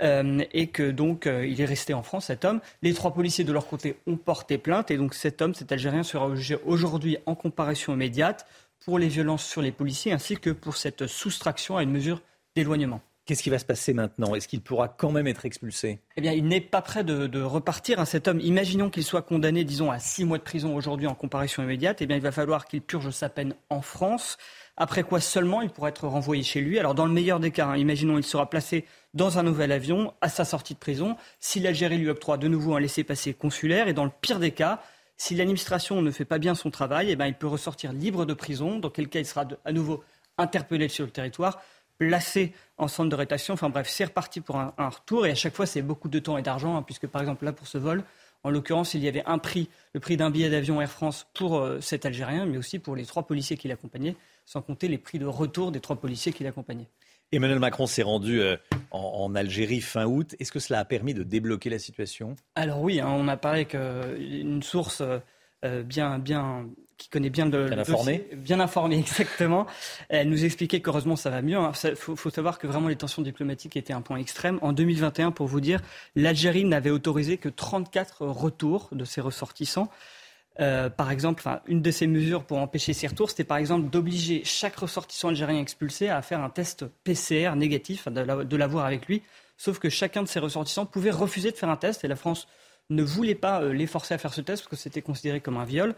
Et 0.00 0.66
que 0.68 0.90
donc 0.90 1.26
il 1.26 1.60
est 1.60 1.64
resté 1.64 1.94
en 1.94 2.02
France, 2.02 2.26
cet 2.26 2.44
homme. 2.44 2.60
Les 2.82 2.94
trois 2.94 3.12
policiers 3.14 3.44
de 3.44 3.52
leur 3.52 3.66
côté 3.66 3.96
ont 4.06 4.16
porté 4.16 4.58
plainte 4.58 4.90
et 4.90 4.96
donc 4.96 5.14
cet 5.14 5.42
homme, 5.42 5.54
cet 5.54 5.70
Algérien, 5.70 6.02
sera 6.02 6.34
jugé 6.34 6.58
aujourd'hui 6.64 7.18
en 7.26 7.34
comparaison 7.34 7.92
immédiate 7.92 8.46
pour 8.84 8.98
les 8.98 9.08
violences 9.08 9.44
sur 9.44 9.62
les 9.62 9.72
policiers 9.72 10.12
ainsi 10.12 10.36
que 10.36 10.50
pour 10.50 10.76
cette 10.76 11.06
soustraction 11.06 11.76
à 11.76 11.82
une 11.82 11.90
mesure 11.90 12.22
d'éloignement. 12.56 13.00
Qu'est-ce 13.24 13.44
qui 13.44 13.50
va 13.50 13.60
se 13.60 13.64
passer 13.64 13.94
maintenant? 13.94 14.34
Est-ce 14.34 14.48
qu'il 14.48 14.60
pourra 14.60 14.88
quand 14.88 15.12
même 15.12 15.28
être 15.28 15.46
expulsé? 15.46 16.00
Eh 16.16 16.20
bien, 16.20 16.32
il 16.32 16.44
n'est 16.48 16.60
pas 16.60 16.82
prêt 16.82 17.04
de, 17.04 17.40
repartir. 17.40 18.00
Hein, 18.00 18.04
cet 18.04 18.26
homme, 18.26 18.40
imaginons 18.40 18.90
qu'il 18.90 19.04
soit 19.04 19.22
condamné, 19.22 19.62
disons, 19.62 19.92
à 19.92 20.00
six 20.00 20.24
mois 20.24 20.38
de 20.38 20.42
prison 20.42 20.74
aujourd'hui 20.74 21.06
en 21.06 21.14
comparution 21.14 21.62
immédiate. 21.62 22.02
Eh 22.02 22.06
bien, 22.06 22.16
il 22.16 22.22
va 22.22 22.32
falloir 22.32 22.66
qu'il 22.66 22.82
purge 22.82 23.10
sa 23.10 23.28
peine 23.28 23.54
en 23.70 23.80
France. 23.80 24.38
Après 24.76 25.02
quoi 25.02 25.20
seulement 25.20 25.60
il 25.60 25.70
pourra 25.70 25.90
être 25.90 26.06
renvoyé 26.06 26.42
chez 26.42 26.60
lui. 26.60 26.78
Alors, 26.78 26.94
dans 26.94 27.06
le 27.06 27.12
meilleur 27.12 27.40
des 27.40 27.50
cas, 27.50 27.66
hein, 27.66 27.76
imaginons 27.76 28.16
il 28.16 28.24
sera 28.24 28.48
placé 28.48 28.86
dans 29.14 29.38
un 29.38 29.42
nouvel 29.42 29.70
avion 29.70 30.14
à 30.20 30.28
sa 30.28 30.44
sortie 30.44 30.74
de 30.74 30.78
prison. 30.78 31.16
Si 31.40 31.60
l'Algérie 31.60 31.98
lui 31.98 32.08
octroie 32.08 32.38
de 32.38 32.48
nouveau 32.48 32.74
un 32.74 32.80
laissez-passer 32.80 33.34
consulaire, 33.34 33.88
et 33.88 33.92
dans 33.92 34.04
le 34.04 34.10
pire 34.20 34.38
des 34.38 34.52
cas, 34.52 34.80
si 35.16 35.34
l'administration 35.34 36.00
ne 36.00 36.10
fait 36.10 36.24
pas 36.24 36.38
bien 36.38 36.54
son 36.54 36.70
travail, 36.70 37.10
eh 37.10 37.16
bien, 37.16 37.26
il 37.26 37.34
peut 37.34 37.46
ressortir 37.46 37.92
libre 37.92 38.24
de 38.24 38.34
prison, 38.34 38.78
dans 38.78 38.90
quel 38.90 39.08
cas 39.08 39.20
il 39.20 39.26
sera 39.26 39.44
à 39.64 39.72
nouveau 39.72 40.02
interpellé 40.38 40.88
sur 40.88 41.04
le 41.04 41.10
territoire 41.10 41.60
placé 41.98 42.52
en 42.78 42.88
centre 42.88 43.10
de 43.10 43.14
rétention. 43.14 43.54
Enfin 43.54 43.68
bref, 43.68 43.88
c'est 43.88 44.04
reparti 44.04 44.40
pour 44.40 44.56
un, 44.56 44.72
retour. 44.78 45.26
Et 45.26 45.30
à 45.30 45.34
chaque 45.34 45.54
fois, 45.54 45.66
c'est 45.66 45.82
beaucoup 45.82 46.08
de 46.08 46.18
temps 46.18 46.38
et 46.38 46.42
d'argent, 46.42 46.76
hein, 46.76 46.82
puisque 46.82 47.06
par 47.06 47.20
exemple 47.22 47.44
là, 47.44 47.52
pour 47.52 47.66
ce 47.66 47.78
vol, 47.78 48.02
en 48.44 48.50
l'occurrence, 48.50 48.94
il 48.94 49.04
y 49.04 49.08
avait 49.08 49.22
un 49.26 49.38
prix, 49.38 49.68
le 49.94 50.00
prix 50.00 50.16
d'un 50.16 50.30
billet 50.30 50.50
d'avion 50.50 50.80
Air 50.80 50.90
France 50.90 51.26
pour 51.34 51.58
euh, 51.58 51.80
cet 51.80 52.06
Algérien, 52.06 52.44
mais 52.46 52.58
aussi 52.58 52.78
pour 52.78 52.96
les 52.96 53.06
trois 53.06 53.22
policiers 53.24 53.56
qui 53.56 53.68
l'accompagnaient, 53.68 54.16
sans 54.44 54.62
compter 54.62 54.88
les 54.88 54.98
prix 54.98 55.18
de 55.18 55.26
retour 55.26 55.72
des 55.72 55.80
trois 55.80 55.96
policiers 55.96 56.32
qui 56.32 56.44
l'accompagnaient. 56.44 56.88
Emmanuel 57.32 57.58
Macron 57.58 57.86
s'est 57.86 58.02
rendu 58.02 58.40
euh, 58.40 58.56
en, 58.90 59.34
Algérie 59.34 59.80
fin 59.80 60.04
août. 60.04 60.34
Est-ce 60.38 60.52
que 60.52 60.58
cela 60.58 60.80
a 60.80 60.84
permis 60.84 61.14
de 61.14 61.22
débloquer 61.22 61.70
la 61.70 61.78
situation? 61.78 62.36
Alors 62.54 62.80
oui, 62.82 63.00
hein, 63.00 63.08
on 63.08 63.26
a 63.28 63.38
parlé 63.38 63.64
qu'une 63.64 64.62
source 64.62 65.02
euh, 65.64 65.82
bien, 65.82 66.18
bien 66.18 66.66
qui 67.02 67.08
connaît 67.08 67.30
bien 67.30 67.46
le, 67.46 67.68
bien 67.68 67.78
informé. 67.78 68.28
bien 68.36 68.60
informé 68.60 68.98
exactement. 68.98 69.66
Elle 70.08 70.28
nous 70.28 70.44
expliquait 70.44 70.80
qu'heureusement 70.80 71.16
ça 71.16 71.30
va 71.30 71.42
mieux. 71.42 71.58
Il 71.58 71.88
hein. 71.88 71.94
faut, 71.96 72.30
savoir 72.30 72.58
que 72.58 72.66
vraiment 72.66 72.88
les 72.88 72.96
tensions 72.96 73.22
diplomatiques 73.22 73.76
étaient 73.76 73.92
un 73.92 74.02
point 74.02 74.18
extrême. 74.18 74.58
En 74.62 74.72
2021, 74.72 75.32
pour 75.32 75.48
vous 75.48 75.60
dire, 75.60 75.80
l'Algérie 76.14 76.64
n'avait 76.64 76.90
autorisé 76.90 77.38
que 77.38 77.48
34 77.48 78.26
retours 78.26 78.88
de 78.92 79.04
ses 79.04 79.20
ressortissants. 79.20 79.88
Euh, 80.60 80.90
par 80.90 81.10
exemple, 81.10 81.48
une 81.66 81.80
de 81.80 81.90
ces 81.90 82.06
mesures 82.06 82.44
pour 82.44 82.58
empêcher 82.58 82.92
ces 82.92 83.06
retours, 83.06 83.30
c'était 83.30 83.44
par 83.44 83.56
exemple 83.56 83.88
d'obliger 83.88 84.42
chaque 84.44 84.76
ressortissant 84.76 85.28
algérien 85.28 85.60
expulsé 85.60 86.08
à 86.08 86.20
faire 86.22 86.42
un 86.42 86.50
test 86.50 86.84
PCR 87.04 87.52
négatif, 87.56 88.08
de 88.08 88.56
l'avoir 88.56 88.84
avec 88.84 89.06
lui. 89.06 89.22
Sauf 89.56 89.78
que 89.78 89.88
chacun 89.88 90.22
de 90.22 90.28
ces 90.28 90.40
ressortissants 90.40 90.86
pouvait 90.86 91.10
refuser 91.10 91.50
de 91.52 91.56
faire 91.56 91.70
un 91.70 91.76
test 91.76 92.04
et 92.04 92.08
la 92.08 92.16
France 92.16 92.48
ne 92.90 93.02
voulait 93.02 93.34
pas 93.34 93.62
euh, 93.62 93.72
les 93.72 93.86
forcer 93.86 94.12
à 94.14 94.18
faire 94.18 94.34
ce 94.34 94.40
test 94.40 94.62
parce 94.62 94.68
que 94.68 94.76
c'était 94.76 95.02
considéré 95.02 95.40
comme 95.40 95.56
un 95.56 95.64
viol. 95.64 95.94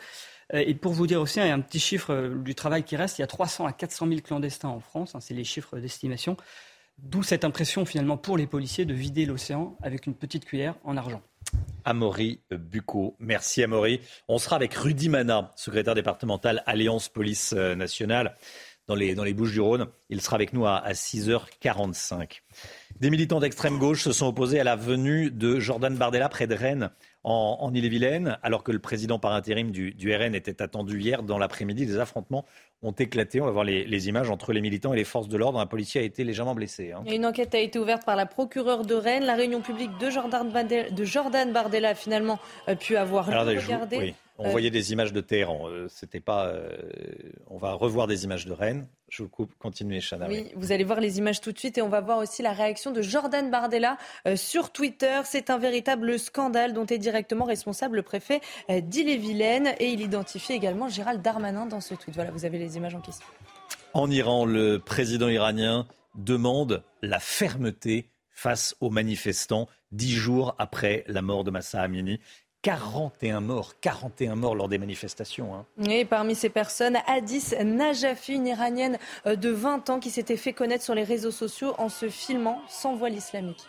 Euh, 0.52 0.62
et 0.64 0.74
pour 0.74 0.92
vous 0.92 1.06
dire 1.06 1.20
aussi, 1.20 1.40
il 1.40 1.46
y 1.46 1.50
a 1.50 1.54
un 1.54 1.60
petit 1.60 1.80
chiffre 1.80 2.34
du 2.36 2.54
travail 2.54 2.84
qui 2.84 2.96
reste, 2.96 3.18
il 3.18 3.22
y 3.22 3.24
a 3.24 3.26
300 3.26 3.66
à 3.66 3.72
400 3.72 4.06
000 4.06 4.20
clandestins 4.20 4.68
en 4.68 4.80
France, 4.80 5.14
hein, 5.14 5.20
c'est 5.20 5.34
les 5.34 5.44
chiffres 5.44 5.78
d'estimation. 5.78 6.36
D'où 6.98 7.22
cette 7.24 7.44
impression 7.44 7.84
finalement 7.84 8.16
pour 8.16 8.36
les 8.36 8.46
policiers 8.46 8.84
de 8.84 8.94
vider 8.94 9.26
l'océan 9.26 9.76
avec 9.82 10.06
une 10.06 10.14
petite 10.14 10.44
cuillère 10.44 10.76
en 10.84 10.96
argent. 10.96 11.22
Amaury 11.84 12.40
Bucco. 12.50 13.16
Merci 13.18 13.62
Amaury. 13.62 14.00
On 14.28 14.38
sera 14.38 14.56
avec 14.56 14.74
Rudy 14.74 15.08
Mana, 15.08 15.52
secrétaire 15.56 15.94
départemental 15.94 16.62
Alliance 16.66 17.08
Police 17.08 17.52
Nationale 17.52 18.36
dans 18.86 18.94
les, 18.94 19.14
dans 19.14 19.24
les 19.24 19.34
Bouches-du-Rhône. 19.34 19.86
Il 20.08 20.20
sera 20.20 20.36
avec 20.36 20.52
nous 20.52 20.66
à, 20.66 20.76
à 20.76 20.92
6h45. 20.92 22.40
Des 23.00 23.10
militants 23.10 23.40
d'extrême 23.40 23.78
gauche 23.78 24.02
se 24.02 24.12
sont 24.12 24.26
opposés 24.26 24.60
à 24.60 24.64
la 24.64 24.76
venue 24.76 25.30
de 25.30 25.58
Jordan 25.58 25.96
Bardella 25.96 26.28
près 26.28 26.46
de 26.46 26.54
Rennes 26.54 26.90
en, 27.24 27.56
en 27.60 27.74
Ille-et-Vilaine, 27.74 28.38
alors 28.42 28.62
que 28.62 28.70
le 28.70 28.78
président 28.78 29.18
par 29.18 29.32
intérim 29.32 29.70
du, 29.70 29.92
du 29.92 30.14
RN 30.14 30.34
était 30.34 30.62
attendu 30.62 31.00
hier 31.00 31.22
dans 31.22 31.38
l'après-midi. 31.38 31.86
Des 31.86 31.98
affrontements 31.98 32.44
ont 32.82 32.92
éclaté. 32.92 33.40
On 33.40 33.46
va 33.46 33.50
voir 33.50 33.64
les, 33.64 34.08
images 34.08 34.30
entre 34.30 34.52
les 34.52 34.60
militants 34.60 34.92
et 34.92 34.96
les 34.96 35.04
forces 35.04 35.28
de 35.28 35.36
l'ordre. 35.36 35.58
Un 35.58 35.66
policier 35.66 36.02
a 36.02 36.04
été 36.04 36.22
légèrement 36.22 36.54
blessé. 36.54 36.92
Hein. 36.92 37.02
Une 37.06 37.26
enquête 37.26 37.54
a 37.54 37.58
été 37.58 37.78
ouverte 37.78 38.04
par 38.04 38.16
la 38.16 38.26
procureure 38.26 38.84
de 38.84 38.94
Rennes. 38.94 39.24
La 39.24 39.34
réunion 39.34 39.60
publique 39.60 39.96
de 39.98 40.10
Jordan 40.10 40.50
Bardella, 40.50 40.90
de 40.90 41.04
Jordan 41.04 41.52
Bardella 41.52 41.90
a 41.90 41.94
finalement 41.94 42.38
euh, 42.68 42.74
pu 42.74 42.96
avoir 42.96 43.30
lieu. 43.30 43.58
Regardez. 43.58 44.14
On 44.38 44.46
euh, 44.46 44.50
voyait 44.50 44.70
des 44.70 44.92
images 44.92 45.12
de 45.12 45.20
Téhéran. 45.20 45.68
Euh, 45.68 45.86
c'était 45.88 46.20
pas. 46.20 46.52
on 47.48 47.58
va 47.58 47.72
revoir 47.72 48.06
des 48.06 48.24
images 48.24 48.46
de 48.46 48.52
Rennes. 48.52 48.88
Je 49.08 49.22
vous 49.22 49.28
coupe. 49.28 49.52
Continuez, 49.58 50.00
Chana. 50.00 50.26
Oui, 50.28 50.50
vous 50.56 50.72
allez 50.72 50.84
voir 50.84 51.00
les 51.00 51.18
images 51.18 51.40
tout 51.40 51.52
de 51.52 51.58
suite 51.58 51.78
et 51.78 51.82
on 51.82 51.88
va 51.88 52.00
voir 52.00 52.18
aussi 52.18 52.42
la 52.42 52.52
réaction 52.52 52.90
de 52.90 53.00
Jordan 53.00 53.50
Bardella 53.50 53.96
sur 54.34 54.72
Twitter. 54.72 55.20
C'est 55.24 55.50
un 55.50 55.58
véritable 55.58 56.18
scandale 56.18 56.72
dont 56.72 56.86
est 56.86 56.98
directement 56.98 57.44
responsable 57.44 57.96
le 57.96 58.02
préfet 58.02 58.40
d'Ille-et-Vilaine 58.68 59.74
et 59.78 59.90
il 59.90 60.00
identifie 60.00 60.52
également 60.52 60.88
Gérald 60.88 61.22
Darmanin 61.22 61.66
dans 61.66 61.80
ce 61.80 61.94
tweet. 61.94 62.14
Voilà, 62.14 62.32
vous 62.32 62.44
avez 62.44 62.58
les 62.58 62.76
images 62.76 62.94
en 62.94 63.00
question. 63.00 63.26
En 63.92 64.10
Iran, 64.10 64.44
le 64.44 64.78
président 64.78 65.28
iranien 65.28 65.86
demande 66.16 66.82
la 67.02 67.20
fermeté 67.20 68.10
face 68.30 68.74
aux 68.80 68.90
manifestants 68.90 69.68
dix 69.92 70.12
jours 70.12 70.54
après 70.58 71.04
la 71.06 71.22
mort 71.22 71.44
de 71.44 71.50
Massa 71.50 71.80
Amini. 71.80 72.18
41 72.64 73.40
morts, 73.42 73.74
41 73.82 74.36
morts 74.36 74.54
lors 74.54 74.70
des 74.70 74.78
manifestations. 74.78 75.54
Hein. 75.54 75.66
Et 75.86 76.06
parmi 76.06 76.34
ces 76.34 76.48
personnes, 76.48 76.96
Hadis 77.06 77.54
Najafi, 77.62 78.32
une 78.32 78.46
iranienne 78.46 78.98
euh, 79.26 79.36
de 79.36 79.50
20 79.50 79.90
ans 79.90 80.00
qui 80.00 80.08
s'était 80.08 80.38
fait 80.38 80.54
connaître 80.54 80.82
sur 80.82 80.94
les 80.94 81.04
réseaux 81.04 81.30
sociaux 81.30 81.74
en 81.76 81.90
se 81.90 82.08
filmant 82.08 82.62
sans 82.66 82.96
voile 82.96 83.12
islamique. 83.12 83.64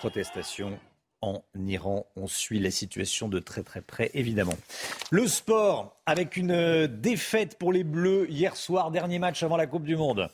Protestation 0.00 0.80
en 1.20 1.40
Iran. 1.56 2.04
On 2.16 2.26
suit 2.26 2.58
la 2.58 2.72
situation 2.72 3.28
de 3.28 3.38
très 3.38 3.62
très 3.62 3.82
près, 3.82 4.10
évidemment. 4.14 4.58
Le 5.12 5.28
sport, 5.28 5.96
avec 6.06 6.36
une 6.36 6.50
euh, 6.50 6.88
défaite 6.88 7.56
pour 7.56 7.72
les 7.72 7.84
Bleus 7.84 8.28
hier 8.28 8.56
soir, 8.56 8.90
dernier 8.90 9.20
match 9.20 9.44
avant 9.44 9.56
la 9.56 9.68
Coupe 9.68 9.84
du 9.84 9.94
Monde. 9.94 10.28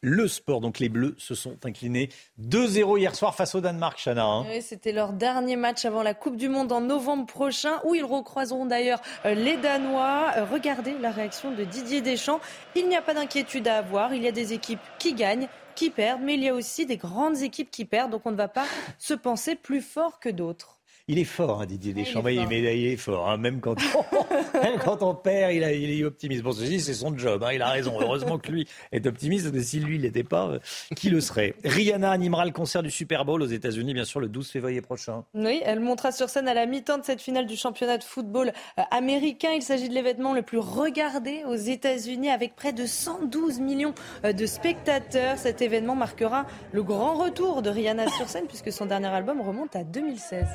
Le 0.00 0.28
sport. 0.28 0.60
Donc 0.60 0.78
les 0.78 0.88
Bleus 0.88 1.14
se 1.18 1.34
sont 1.34 1.56
inclinés 1.64 2.08
2-0 2.40 2.98
hier 2.98 3.14
soir 3.14 3.34
face 3.34 3.54
au 3.54 3.60
Danemark, 3.60 3.98
Chana. 4.02 4.24
Hein. 4.24 4.46
Oui, 4.48 4.62
C'était 4.62 4.92
leur 4.92 5.12
dernier 5.12 5.56
match 5.56 5.84
avant 5.84 6.02
la 6.02 6.14
Coupe 6.14 6.36
du 6.36 6.48
Monde 6.48 6.72
en 6.72 6.80
novembre 6.80 7.26
prochain, 7.26 7.80
où 7.84 7.94
ils 7.94 8.04
recroiseront 8.04 8.66
d'ailleurs 8.66 9.00
euh, 9.24 9.34
les 9.34 9.56
Danois. 9.56 10.32
Euh, 10.36 10.44
regardez 10.44 10.96
la 10.98 11.10
réaction 11.10 11.52
de 11.52 11.64
Didier 11.64 12.00
Deschamps. 12.00 12.40
Il 12.74 12.88
n'y 12.88 12.96
a 12.96 13.02
pas 13.02 13.14
d'inquiétude 13.14 13.68
à 13.68 13.78
avoir. 13.78 14.14
Il 14.14 14.22
y 14.22 14.28
a 14.28 14.32
des 14.32 14.52
équipes 14.52 14.80
qui 14.98 15.14
gagnent 15.14 15.48
qui 15.74 15.88
perdent, 15.90 16.20
mais 16.22 16.34
il 16.34 16.42
y 16.42 16.48
a 16.48 16.54
aussi 16.54 16.84
des 16.84 16.96
grandes 16.96 17.38
équipes 17.38 17.70
qui 17.70 17.84
perdent, 17.84 18.10
donc 18.10 18.22
on 18.26 18.32
ne 18.32 18.36
va 18.36 18.48
pas 18.48 18.66
se 18.98 19.14
penser 19.14 19.54
plus 19.54 19.80
fort 19.80 20.20
que 20.20 20.28
d'autres. 20.28 20.79
Il 21.10 21.18
est 21.18 21.24
fort, 21.24 21.60
hein, 21.60 21.66
Didier 21.66 21.92
Deschamps. 21.92 22.22
Il, 22.28 22.38
est, 22.38 22.96
fort. 22.96 23.28
Hein. 23.28 23.36
Même, 23.36 23.60
quand 23.60 23.74
on, 24.54 24.78
quand 24.78 25.02
on 25.02 25.12
perd, 25.12 25.52
il, 25.52 25.64
est 25.64 26.04
optimiste. 26.04 26.44
Bon, 26.44 26.52
ceci, 26.52 26.78
c'est 26.78 26.94
son 26.94 27.18
job. 27.18 27.42
Hein. 27.42 27.50
Il 27.52 27.62
a 27.62 27.68
raison. 27.68 27.96
Heureusement 28.00 28.38
que 28.38 28.52
lui 28.52 28.68
est 28.92 29.04
optimiste. 29.08 29.50
Mais 29.52 29.62
si 29.62 29.80
lui, 29.80 29.96
il 29.96 30.02
n'était 30.02 30.22
pas, 30.22 30.46
euh, 30.46 30.58
qui 30.94 31.10
le 31.10 31.20
serait? 31.20 31.56
Rihanna 31.64 32.12
animera 32.12 32.44
le 32.44 32.52
concert 32.52 32.84
du 32.84 32.92
Super 32.92 33.24
Bowl 33.24 33.42
aux 33.42 33.46
États-Unis, 33.46 33.92
bien 33.92 34.04
sûr, 34.04 34.20
le 34.20 34.28
12 34.28 34.50
février 34.50 34.82
prochain. 34.82 35.24
Oui, 35.34 35.60
elle 35.64 35.80
montera 35.80 36.12
sur 36.12 36.30
scène 36.30 36.46
à 36.46 36.54
la 36.54 36.64
mi-temps 36.64 36.98
de 36.98 37.04
cette 37.04 37.20
finale 37.20 37.46
du 37.46 37.56
championnat 37.56 37.98
de 37.98 38.04
football 38.04 38.52
euh, 38.78 38.82
américain. 38.92 39.50
Il 39.56 39.62
s'agit 39.62 39.88
de 39.88 39.94
l'événement 39.94 40.32
le 40.32 40.42
plus 40.42 40.58
regardé 40.58 41.42
aux 41.44 41.56
États-Unis 41.56 42.30
avec 42.30 42.54
près 42.54 42.72
de 42.72 42.86
112 42.86 43.58
millions 43.58 43.94
euh, 44.24 44.32
de 44.32 44.46
spectateurs. 44.46 45.38
Cet 45.38 45.60
événement 45.60 45.96
marquera 45.96 46.46
le 46.70 46.84
grand 46.84 47.14
retour 47.14 47.62
de 47.62 47.70
Rihanna 47.70 48.06
sur 48.10 48.28
scène 48.28 48.46
puisque 48.46 48.70
son 48.70 48.86
dernier 48.86 49.08
album 49.08 49.40
remonte 49.40 49.74
à 49.74 49.82
2016. 49.82 50.46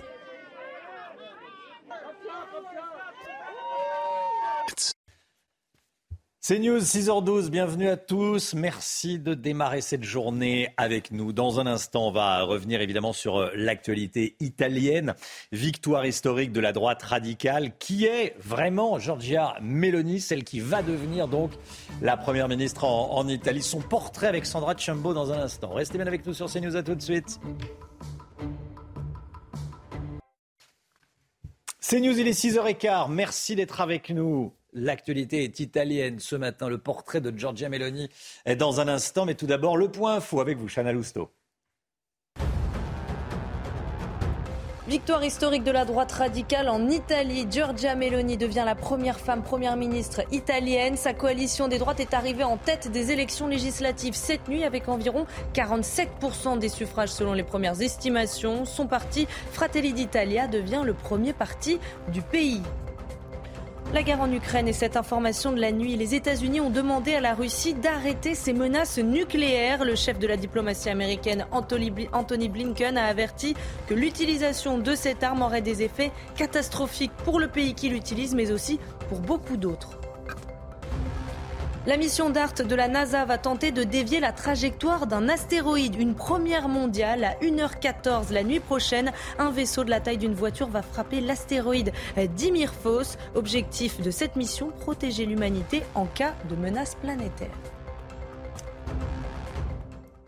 C'est 6.47 6.59
News 6.59 6.77
6h12, 6.77 7.49
bienvenue 7.49 7.87
à 7.87 7.97
tous. 7.97 8.53
Merci 8.53 9.17
de 9.17 9.33
démarrer 9.33 9.81
cette 9.81 10.03
journée 10.03 10.69
avec 10.77 11.09
nous. 11.09 11.33
Dans 11.33 11.59
un 11.59 11.65
instant, 11.65 12.09
on 12.09 12.11
va 12.11 12.43
revenir 12.43 12.81
évidemment 12.81 13.13
sur 13.13 13.37
euh, 13.37 13.49
l'actualité 13.55 14.35
italienne. 14.39 15.15
Victoire 15.51 16.05
historique 16.05 16.51
de 16.51 16.59
la 16.59 16.71
droite 16.71 17.01
radicale 17.01 17.75
qui 17.79 18.05
est 18.05 18.35
vraiment 18.39 18.99
Giorgia 18.99 19.55
Meloni, 19.59 20.21
celle 20.21 20.43
qui 20.43 20.59
va 20.59 20.83
devenir 20.83 21.27
donc 21.27 21.49
la 22.03 22.15
première 22.15 22.47
ministre 22.47 22.83
en, 22.83 23.17
en 23.17 23.27
Italie. 23.27 23.63
Son 23.63 23.81
portrait 23.81 24.27
avec 24.27 24.45
Sandra 24.45 24.75
Ciambo 24.75 25.15
dans 25.15 25.31
un 25.31 25.39
instant. 25.39 25.73
Restez 25.73 25.97
bien 25.97 26.05
avec 26.05 26.27
nous 26.27 26.35
sur 26.35 26.45
CNews, 26.45 26.75
à 26.75 26.83
tout 26.83 26.93
de 26.93 27.01
suite. 27.01 27.39
CNews, 31.87 32.17
il 32.19 32.27
est 32.27 32.31
6h15. 32.31 33.11
Merci 33.11 33.55
d'être 33.55 33.79
avec 33.79 34.09
nous. 34.09 34.51
L'actualité 34.73 35.43
est 35.43 35.59
italienne 35.59 36.17
ce 36.17 36.35
matin. 36.35 36.67
Le 36.67 36.79
portrait 36.79 37.21
de 37.21 37.37
Giorgia 37.37 37.69
Meloni 37.69 38.09
est 38.45 38.55
dans 38.55 38.79
un 38.79 38.87
instant. 38.87 39.27
Mais 39.27 39.35
tout 39.35 39.45
d'abord, 39.45 39.77
le 39.77 39.91
point 39.91 40.15
info 40.15 40.41
avec 40.41 40.57
vous, 40.57 40.67
Chana 40.67 40.91
Lousteau. 40.93 41.29
Victoire 44.87 45.23
historique 45.23 45.63
de 45.63 45.71
la 45.71 45.83
droite 45.83 46.11
radicale 46.11 46.69
en 46.69 46.89
Italie. 46.89 47.47
Giorgia 47.49 47.95
Meloni 47.95 48.37
devient 48.37 48.61
la 48.63 48.75
première 48.75 49.19
femme 49.19 49.41
première 49.41 49.77
ministre 49.77 50.21
italienne. 50.31 50.95
Sa 50.95 51.15
coalition 51.15 51.67
des 51.67 51.79
droites 51.79 51.99
est 51.99 52.13
arrivée 52.13 52.43
en 52.43 52.57
tête 52.57 52.91
des 52.91 53.09
élections 53.09 53.47
législatives 53.47 54.13
cette 54.13 54.47
nuit 54.47 54.63
avec 54.63 54.87
environ 54.87 55.25
47% 55.55 56.59
des 56.59 56.69
suffrages 56.69 57.09
selon 57.09 57.33
les 57.33 57.41
premières 57.41 57.81
estimations. 57.81 58.65
Son 58.65 58.85
parti, 58.85 59.27
Fratelli 59.51 59.91
d'Italia, 59.91 60.47
devient 60.47 60.83
le 60.85 60.93
premier 60.93 61.33
parti 61.33 61.79
du 62.09 62.21
pays. 62.21 62.61
La 63.93 64.03
guerre 64.03 64.21
en 64.21 64.31
Ukraine 64.31 64.67
et 64.67 64.73
cette 64.73 64.97
information 64.97 65.53
de 65.53 65.61
la 65.61 65.71
nuit, 65.71 65.95
les 65.95 66.15
États-Unis 66.15 66.59
ont 66.59 66.69
demandé 66.69 67.13
à 67.13 67.21
la 67.21 67.33
Russie 67.33 67.73
d'arrêter 67.73 68.35
ses 68.35 68.51
menaces 68.51 68.97
nucléaires. 68.97 69.85
Le 69.85 69.95
chef 69.95 70.19
de 70.19 70.27
la 70.27 70.35
diplomatie 70.37 70.89
américaine, 70.89 71.45
Anthony 71.51 72.49
Blinken, 72.49 72.97
a 72.97 73.05
averti 73.05 73.55
que 73.87 73.93
l'utilisation 73.93 74.79
de 74.79 74.95
cette 74.95 75.23
arme 75.23 75.43
aurait 75.43 75.61
des 75.61 75.81
effets 75.81 76.11
catastrophiques 76.35 77.13
pour 77.23 77.39
le 77.39 77.47
pays 77.47 77.73
qui 77.73 77.89
l'utilise, 77.89 78.35
mais 78.35 78.51
aussi 78.51 78.79
pour 79.07 79.19
beaucoup 79.19 79.55
d'autres. 79.55 79.97
La 81.87 81.97
mission 81.97 82.31
DART 82.31 82.55
de 82.67 82.73
la 82.73 82.87
NASA 82.87 83.25
va 83.25 83.37
tenter 83.37 83.71
de 83.71 83.83
dévier 83.83 84.19
la 84.19 84.31
trajectoire 84.31 85.05
d'un 85.05 85.29
astéroïde, 85.29 85.93
une 85.99 86.15
première 86.15 86.67
mondiale 86.67 87.23
à 87.23 87.35
1h14 87.43 88.33
la 88.33 88.43
nuit 88.43 88.59
prochaine. 88.59 89.11
Un 89.37 89.51
vaisseau 89.51 89.83
de 89.83 89.91
la 89.91 89.99
taille 89.99 90.17
d'une 90.17 90.33
voiture 90.33 90.67
va 90.67 90.81
frapper 90.81 91.21
l'astéroïde 91.21 91.91
Dimirphos. 92.35 93.17
Objectif 93.35 94.01
de 94.01 94.09
cette 94.09 94.35
mission, 94.35 94.71
protéger 94.79 95.27
l'humanité 95.27 95.83
en 95.93 96.07
cas 96.07 96.33
de 96.49 96.55
menace 96.55 96.95
planétaire. 96.95 97.53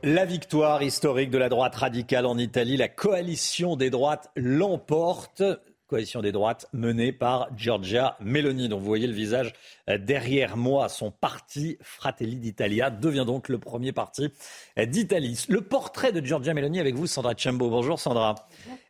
La 0.03 0.25
victoire 0.25 0.83
historique 0.83 1.31
de 1.31 1.39
la 1.39 1.49
droite 1.49 1.75
radicale 1.75 2.27
en 2.27 2.37
Italie, 2.37 2.77
la 2.77 2.87
coalition 2.87 3.75
des 3.75 3.89
droites 3.89 4.29
l'emporte 4.35 5.41
coalition 5.87 6.21
des 6.21 6.31
droites 6.31 6.67
menée 6.73 7.11
par 7.11 7.49
Giorgia 7.55 8.17
Meloni, 8.19 8.69
dont 8.69 8.77
vous 8.77 8.85
voyez 8.85 9.07
le 9.07 9.13
visage 9.13 9.53
euh, 9.89 9.97
derrière 9.97 10.57
moi. 10.57 10.89
Son 10.89 11.11
parti 11.11 11.77
Fratelli 11.81 12.35
d'Italia 12.35 12.89
devient 12.89 13.23
donc 13.25 13.49
le 13.49 13.57
premier 13.57 13.93
parti 13.93 14.29
euh, 14.77 14.85
d'Italie. 14.85 15.45
Le 15.49 15.61
portrait 15.61 16.11
de 16.11 16.23
Giorgia 16.23 16.53
Meloni 16.53 16.79
avec 16.79 16.95
vous, 16.95 17.07
Sandra 17.07 17.33
Ciambo. 17.33 17.69
Bonjour 17.69 17.99
Sandra. 17.99 18.35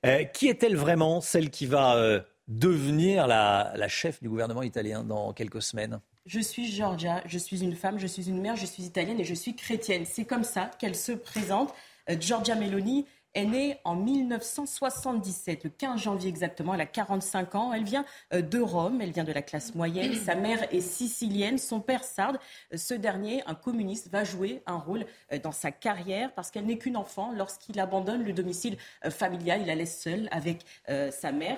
Euh, 0.06 0.24
qui 0.24 0.48
est-elle 0.48 0.75
vraiment, 0.75 1.22
celle 1.22 1.50
qui 1.50 1.66
va 1.66 2.24
devenir 2.48 3.27
la, 3.27 3.74
la 3.75 3.88
chef 3.88 4.22
du 4.22 4.30
gouvernement 4.30 4.63
italien 4.63 5.04
dans 5.04 5.34
quelques 5.34 5.62
semaines? 5.62 6.00
Je 6.25 6.39
suis 6.39 6.70
Giorgia, 6.70 7.22
je 7.25 7.38
suis 7.38 7.63
une 7.63 7.75
femme, 7.75 8.00
je 8.00 8.08
suis 8.08 8.27
une 8.27 8.42
mère, 8.42 8.56
je 8.56 8.66
suis 8.66 8.84
italienne 8.84 9.20
et 9.20 9.24
je 9.24 9.34
suis 9.34 9.56
chrétienne. 9.56 10.04
C'est 10.06 10.25
comme 10.25 10.44
ça 10.44 10.72
qu'elle 10.80 10.96
se 10.96 11.12
présente. 11.12 11.74
Giorgia 12.20 12.56
Meloni, 12.56 13.06
est 13.38 13.46
née 13.46 13.77
en 13.84 13.96
1977, 13.96 15.63
le 15.65 15.70
15 15.70 16.01
janvier 16.01 16.29
exactement. 16.29 16.74
Elle 16.74 16.82
a 16.82 16.86
45 16.86 17.56
ans. 17.56 17.74
Elle 17.74 17.84
vient 17.84 18.06
euh, 18.34 18.41
de 18.41 18.60
Rome. 18.60 19.00
Elle 19.01 19.12
vient 19.12 19.24
de 19.24 19.32
la 19.32 19.41
classe 19.41 19.75
moyenne. 19.75 20.15
Sa 20.15 20.36
mère 20.36 20.74
est 20.74 20.82
sicilienne. 20.82 21.58
Son 21.58 21.79
père 21.79 22.03
sarde. 22.03 22.39
Euh, 22.74 22.77
ce 22.77 22.94
dernier, 22.94 23.44
un 23.46 23.56
communiste, 23.56 24.10
va 24.10 24.24
jouer 24.24 24.62
un 24.65 24.77
rôle 24.77 25.06
euh, 25.32 25.39
dans 25.39 25.51
sa 25.51 25.72
carrière 25.72 26.34
parce 26.34 26.51
qu'elle 26.51 26.65
n'est 26.65 26.77
qu'une 26.77 26.98
enfant. 26.98 27.32
Lorsqu'il 27.32 27.79
abandonne 27.79 28.24
le 28.24 28.34
domicile 28.34 28.77
familial, 29.10 29.62
il 29.62 29.67
la 29.67 29.75
laisse 29.75 30.01
seule 30.01 30.27
avec 30.32 30.65
sa 31.12 31.32
mère. 31.32 31.58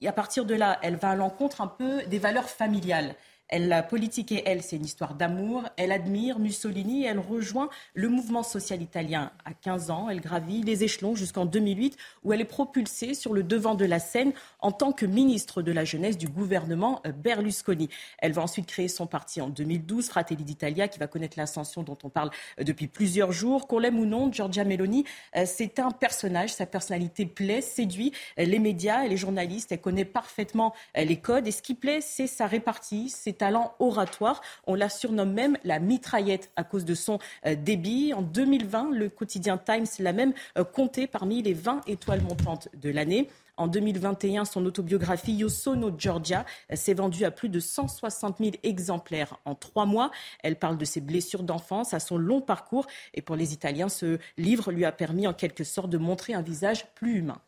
Et 0.00 0.08
à 0.08 0.12
partir 0.12 0.44
de 0.44 0.54
là, 0.54 0.78
elle 0.82 0.96
va 0.96 1.10
à 1.10 1.14
l'encontre 1.14 1.60
un 1.60 1.66
peu 1.66 2.02
des 2.04 2.18
valeurs 2.18 2.48
familiales. 2.48 3.14
Elle, 3.50 3.68
la 3.68 3.82
politique 3.82 4.32
et 4.32 4.42
elle, 4.46 4.62
c'est 4.62 4.76
une 4.76 4.84
histoire 4.84 5.14
d'amour. 5.14 5.64
Elle 5.76 5.92
admire 5.92 6.38
Mussolini 6.38 7.04
elle 7.04 7.18
rejoint 7.18 7.68
le 7.94 8.08
mouvement 8.08 8.42
social 8.42 8.80
italien 8.80 9.32
à 9.44 9.52
15 9.52 9.90
ans. 9.90 10.08
Elle 10.08 10.20
gravit 10.20 10.62
les 10.62 10.84
échelons 10.84 11.14
jusqu'en 11.14 11.44
2008 11.44 11.96
où 12.24 12.32
elle 12.32 12.40
est 12.40 12.44
propulsée 12.44 13.14
sur 13.14 13.32
le 13.32 13.42
devant 13.42 13.74
de 13.74 13.84
la 13.84 13.98
scène 13.98 14.32
en 14.60 14.72
tant 14.72 14.92
que 14.92 15.06
ministre 15.06 15.62
de 15.62 15.72
la 15.72 15.84
jeunesse 15.84 16.16
du 16.16 16.28
gouvernement 16.28 17.00
euh, 17.06 17.12
Berlusconi. 17.12 17.88
Elle 18.18 18.32
va 18.32 18.42
ensuite 18.42 18.66
créer 18.66 18.88
son 18.88 19.06
parti 19.06 19.40
en 19.40 19.48
2012, 19.48 20.08
Fratelli 20.08 20.44
d'Italia, 20.44 20.88
qui 20.88 20.98
va 20.98 21.06
connaître 21.06 21.38
l'ascension 21.38 21.82
dont 21.82 21.98
on 22.04 22.08
parle 22.08 22.30
euh, 22.58 22.64
depuis 22.64 22.86
plusieurs 22.86 23.32
jours. 23.32 23.66
Qu'on 23.66 23.78
l'aime 23.78 23.98
ou 23.98 24.06
non, 24.06 24.32
Giorgia 24.32 24.64
Meloni, 24.64 25.04
euh, 25.36 25.44
c'est 25.46 25.78
un 25.78 25.90
personnage. 25.90 26.52
Sa 26.52 26.66
personnalité 26.66 27.26
plaît, 27.26 27.60
séduit 27.60 28.12
les 28.36 28.58
médias 28.58 29.04
et 29.04 29.08
les 29.08 29.16
journalistes. 29.16 29.72
Elle 29.72 29.80
connaît 29.80 30.04
parfaitement 30.04 30.74
les 30.94 31.16
codes. 31.16 31.46
Et 31.46 31.50
ce 31.50 31.62
qui 31.62 31.74
plaît, 31.74 32.00
c'est 32.00 32.26
sa 32.26 32.46
répartie, 32.46 33.08
talent 33.40 33.72
oratoire. 33.78 34.42
On 34.66 34.74
la 34.74 34.90
surnomme 34.90 35.32
même 35.32 35.56
la 35.64 35.78
mitraillette 35.78 36.52
à 36.56 36.62
cause 36.62 36.84
de 36.84 36.94
son 36.94 37.18
euh, 37.46 37.54
débit. 37.54 38.12
En 38.12 38.20
2020, 38.20 38.90
le 38.90 39.08
quotidien 39.08 39.56
Times 39.56 39.86
l'a 39.98 40.12
même 40.12 40.34
euh, 40.58 40.64
compté 40.64 41.06
parmi 41.06 41.42
les 41.42 41.54
20 41.54 41.80
étoiles 41.86 42.20
montantes 42.20 42.68
de 42.74 42.90
l'année. 42.90 43.28
En 43.56 43.66
2021, 43.66 44.44
son 44.44 44.66
autobiographie 44.66 45.32
Io 45.32 45.48
Sono 45.48 45.90
Georgia 45.96 46.44
euh, 46.70 46.76
s'est 46.76 46.92
vendue 46.92 47.24
à 47.24 47.30
plus 47.30 47.48
de 47.48 47.60
160 47.60 48.36
000 48.38 48.50
exemplaires 48.62 49.38
en 49.46 49.54
trois 49.54 49.86
mois. 49.86 50.10
Elle 50.42 50.56
parle 50.56 50.76
de 50.76 50.84
ses 50.84 51.00
blessures 51.00 51.42
d'enfance, 51.42 51.94
à 51.94 52.00
son 52.00 52.18
long 52.18 52.42
parcours. 52.42 52.86
Et 53.14 53.22
pour 53.22 53.36
les 53.36 53.54
Italiens, 53.54 53.88
ce 53.88 54.18
livre 54.36 54.70
lui 54.70 54.84
a 54.84 54.92
permis 54.92 55.26
en 55.26 55.32
quelque 55.32 55.64
sorte 55.64 55.88
de 55.88 55.96
montrer 55.96 56.34
un 56.34 56.42
visage 56.42 56.84
plus 56.94 57.20
humain. 57.20 57.40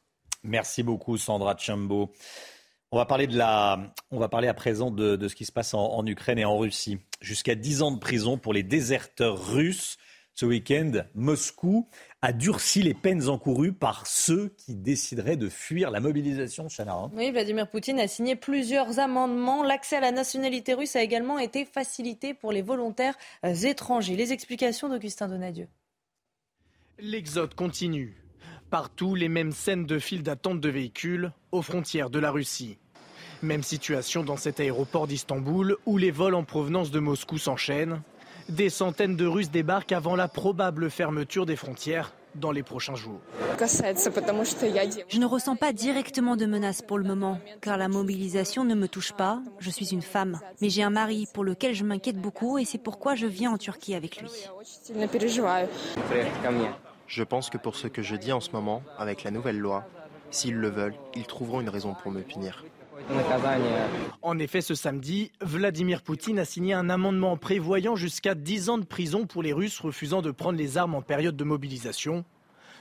Merci 0.43 0.83
beaucoup, 0.83 1.19
Sandra 1.19 1.55
Chambo. 1.59 2.11
On 2.95 2.99
va 2.99 3.07
parler, 3.07 3.27
de 3.27 3.39
la, 3.39 3.81
on 4.11 4.19
va 4.19 4.29
parler 4.29 4.49
à 4.49 4.55
présent 4.55 4.91
de, 4.91 5.17
de 5.17 5.29
ce 5.29 5.35
qui 5.35 5.47
se 5.47 5.53
passe 5.53 5.73
en, 5.73 5.83
en, 5.83 6.07
Ukraine 6.07 6.39
et 6.39 6.45
en 6.45 6.59
Russie. 6.59 6.99
Jusqu'à 7.23 7.55
10 7.55 7.81
ans 7.81 7.91
de 7.91 7.99
prison 7.99 8.37
pour 8.37 8.53
les 8.53 8.63
déserteurs 8.63 9.53
russes. 9.53 9.97
Ce 10.35 10.47
week-end, 10.47 10.93
Moscou 11.15 11.89
a 12.21 12.33
durci 12.33 12.83
les 12.83 12.95
peines 12.95 13.29
encourues 13.29 13.73
par 13.73 14.07
ceux 14.07 14.55
qui 14.59 14.75
décideraient 14.75 15.37
de 15.37 15.49
fuir 15.49 15.91
la 15.91 16.01
mobilisation, 16.01 16.69
Chana. 16.69 17.11
Oui, 17.15 17.31
Vladimir 17.31 17.69
Poutine 17.69 17.99
a 17.99 18.09
signé 18.09 18.37
plusieurs 18.37 18.99
amendements. 18.99 19.63
L'accès 19.63 19.97
à 19.97 20.01
la 20.01 20.13
nationalité 20.13 20.75
russe 20.75 20.97
a 20.97 21.03
également 21.03 21.39
été 21.39 21.65
facilité 21.65 22.35
pour 22.35 22.53
les 22.53 22.63
volontaires 22.63 23.17
euh, 23.45 23.55
étrangers. 23.55 24.17
Les 24.17 24.33
explications 24.33 24.91
d'Augustin 24.91 25.29
Donadieu. 25.29 25.69
L'exode 26.99 27.55
continue. 27.55 28.23
Partout, 28.71 29.15
les 29.15 29.29
mêmes 29.29 29.53
scènes 29.53 29.85
de 29.85 29.99
files 29.99 30.23
d'attente 30.23 30.61
de 30.61 30.69
véhicules 30.71 31.33
aux 31.53 31.63
frontières 31.63 32.09
de 32.09 32.19
la 32.19 32.31
Russie. 32.31 32.79
Même 33.43 33.65
situation 33.65 34.23
dans 34.23 34.37
cet 34.37 34.61
aéroport 34.61 35.09
d'Istanbul 35.09 35.77
où 35.85 35.99
les 35.99 36.13
vols 36.13 36.37
en 36.37 36.45
provenance 36.45 36.93
de 36.93 37.01
Moscou 37.01 37.39
s'enchaînent. 37.39 38.01
Des 38.49 38.71
centaines 38.71 39.17
de 39.17 39.27
Russes 39.27 39.51
débarquent 39.51 39.93
avant 39.93 40.15
la 40.15 40.29
probable 40.29 40.91
fermeture 40.91 41.45
des 41.45 41.57
frontières 41.57 42.13
dans 42.37 42.53
les 42.53 42.63
prochains 42.63 42.95
jours. 42.95 43.21
Je 43.59 45.19
ne 45.19 45.27
ressens 45.27 45.57
pas 45.57 45.73
directement 45.73 46.37
de 46.37 46.47
menace 46.47 46.83
pour 46.83 46.99
le 46.99 47.05
moment, 47.05 47.41
car 47.61 47.77
la 47.77 47.89
mobilisation 47.89 48.65
ne 48.65 48.75
me 48.75 48.87
touche 48.89 49.13
pas. 49.13 49.43
Je 49.59 49.71
suis 49.71 49.93
une 49.93 50.03
femme, 50.03 50.39
mais 50.61 50.71
j'ai 50.71 50.85
un 50.85 50.91
mari 50.91 51.27
pour 51.35 51.45
lequel 51.45 51.75
je 51.75 51.85
m'inquiète 51.85 52.21
beaucoup 52.21 52.59
et 52.59 52.65
c'est 52.65 52.79
pourquoi 52.79 53.17
je 53.17 53.27
viens 53.27 53.51
en 53.51 53.59
Turquie 53.59 53.95
avec 53.95 54.21
lui. 54.21 54.31
Je 57.09 57.23
pense 57.25 57.51
que 57.51 57.59
pour 57.59 57.75
ce 57.75 57.89
que 57.89 58.03
je 58.03 58.17
dis 58.17 58.33
en 58.33 58.41
ce 58.41 58.53
moment, 58.53 58.83
avec 58.99 59.25
la 59.25 59.33
nouvelle 59.33 59.59
loi, 59.59 59.85
s'ils 60.31 60.57
le 60.57 60.69
veulent, 60.69 60.95
ils 61.15 61.27
trouveront 61.27 61.61
une 61.61 61.69
raison 61.69 61.95
pour 61.95 62.13
me 62.13 62.23
punir. 62.23 62.65
En 64.23 64.39
effet, 64.39 64.61
ce 64.61 64.75
samedi, 64.75 65.31
Vladimir 65.41 66.03
Poutine 66.03 66.39
a 66.39 66.45
signé 66.45 66.75
un 66.75 66.91
amendement 66.91 67.37
prévoyant 67.37 67.97
jusqu'à 67.97 68.35
10 68.35 68.69
ans 68.71 68.79
de 68.79 68.85
prison 68.85 69.27
pour 69.27 69.43
les 69.43 69.53
Russes 69.53 69.81
refusant 69.81 70.23
de 70.23 70.31
prendre 70.31 70.59
les 70.59 70.79
armes 70.79 70.95
en 70.95 71.03
période 71.03 71.37
de 71.37 71.45
mobilisation. 71.45 72.25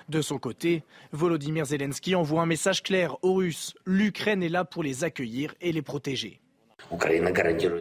De 0.10 0.22
son 0.22 0.38
côté, 0.38 0.84
Volodymyr 1.12 1.66
Zelensky 1.66 2.16
envoie 2.16 2.42
un 2.42 2.46
message 2.46 2.84
clair 2.84 3.16
aux 3.22 3.36
Russes. 3.36 3.74
L'Ukraine 3.86 4.44
est 4.44 4.50
là 4.50 4.66
pour 4.66 4.84
les 4.84 5.04
accueillir 5.04 5.54
et 5.62 5.72
les 5.72 5.82
protéger. 5.82 6.40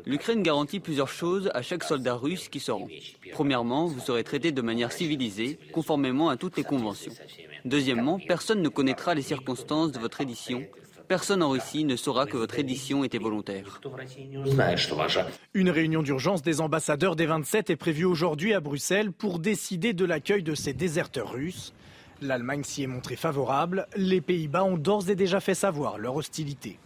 L'Ukraine 0.07 0.43
garantit 0.43 0.79
plusieurs 0.79 1.09
choses 1.09 1.51
à 1.55 1.63
chaque 1.63 1.83
soldat 1.83 2.15
russe 2.15 2.49
qui 2.49 2.61
se 2.61 2.71
rend. 2.71 2.87
Premièrement, 3.33 3.87
vous 3.87 3.99
serez 3.99 4.23
traité 4.23 4.53
de 4.53 4.63
manière 4.63 4.93
civilisée, 4.93 5.59
conformément 5.73 6.29
à 6.29 6.37
toutes 6.37 6.57
les 6.57 6.65
conventions. 6.65 7.13
Deuxièmement, 7.65 8.21
personne 8.29 8.63
ne 8.63 8.69
connaîtra 8.69 9.15
les 9.15 9.23
circonstances 9.23 9.91
de 9.91 9.99
votre 9.99 10.21
édition 10.21 10.65
Personne 11.11 11.43
en 11.43 11.51
Russie 11.51 11.83
ne 11.83 11.97
saura 11.97 12.25
que 12.25 12.37
votre 12.37 12.61
édition 12.61 13.03
était 13.03 13.19
volontaire. 13.19 13.81
Une 15.55 15.69
réunion 15.69 16.05
d'urgence 16.05 16.41
des 16.41 16.61
ambassadeurs 16.61 17.17
des 17.17 17.27
27 17.27 17.69
est 17.69 17.75
prévue 17.75 18.05
aujourd'hui 18.05 18.55
à 18.55 18.61
Bruxelles 18.61 19.11
pour 19.11 19.41
décider 19.41 19.93
de 19.93 20.05
l'accueil 20.05 20.45
de 20.45 20.55
ces 20.55 20.73
déserteurs 20.73 21.33
russes. 21.33 21.73
L'Allemagne 22.23 22.63
s'y 22.63 22.85
est 22.85 22.87
montrée 22.87 23.17
favorable. 23.17 23.89
Les 23.97 24.21
Pays-Bas 24.21 24.63
ont 24.63 24.77
d'ores 24.77 25.11
et 25.11 25.17
déjà 25.17 25.41
fait 25.41 25.57
savoir 25.57 25.99
leur 25.99 26.15
hostilité. 26.15 26.79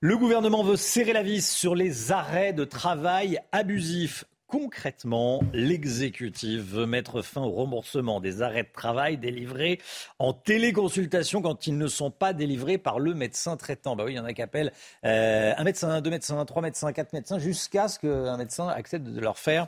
Le 0.00 0.16
gouvernement 0.16 0.64
veut 0.64 0.76
serrer 0.76 1.12
la 1.12 1.22
vis 1.22 1.46
sur 1.46 1.74
les 1.74 2.12
arrêts 2.12 2.54
de 2.54 2.64
travail 2.64 3.40
abusifs. 3.52 4.24
Concrètement, 4.48 5.42
l'exécutif 5.52 6.62
veut 6.62 6.86
mettre 6.86 7.20
fin 7.20 7.42
au 7.42 7.50
remboursement 7.50 8.18
des 8.18 8.40
arrêts 8.40 8.62
de 8.62 8.72
travail 8.72 9.18
délivrés 9.18 9.78
en 10.18 10.32
téléconsultation 10.32 11.42
quand 11.42 11.66
ils 11.66 11.76
ne 11.76 11.86
sont 11.86 12.10
pas 12.10 12.32
délivrés 12.32 12.78
par 12.78 12.98
le 12.98 13.12
médecin 13.12 13.58
traitant. 13.58 13.94
Bah 13.94 14.04
oui, 14.06 14.14
il 14.14 14.16
y 14.16 14.18
en 14.18 14.24
a 14.24 14.32
qui 14.32 14.40
appellent 14.40 14.72
euh, 15.04 15.52
un 15.54 15.64
médecin, 15.64 16.00
deux 16.00 16.08
médecins, 16.08 16.42
trois 16.46 16.62
médecins, 16.62 16.94
quatre 16.94 17.12
médecins, 17.12 17.38
jusqu'à 17.38 17.88
ce 17.88 17.98
qu'un 17.98 18.38
médecin 18.38 18.68
accepte 18.68 19.04
de 19.04 19.20
leur 19.20 19.36
faire 19.36 19.66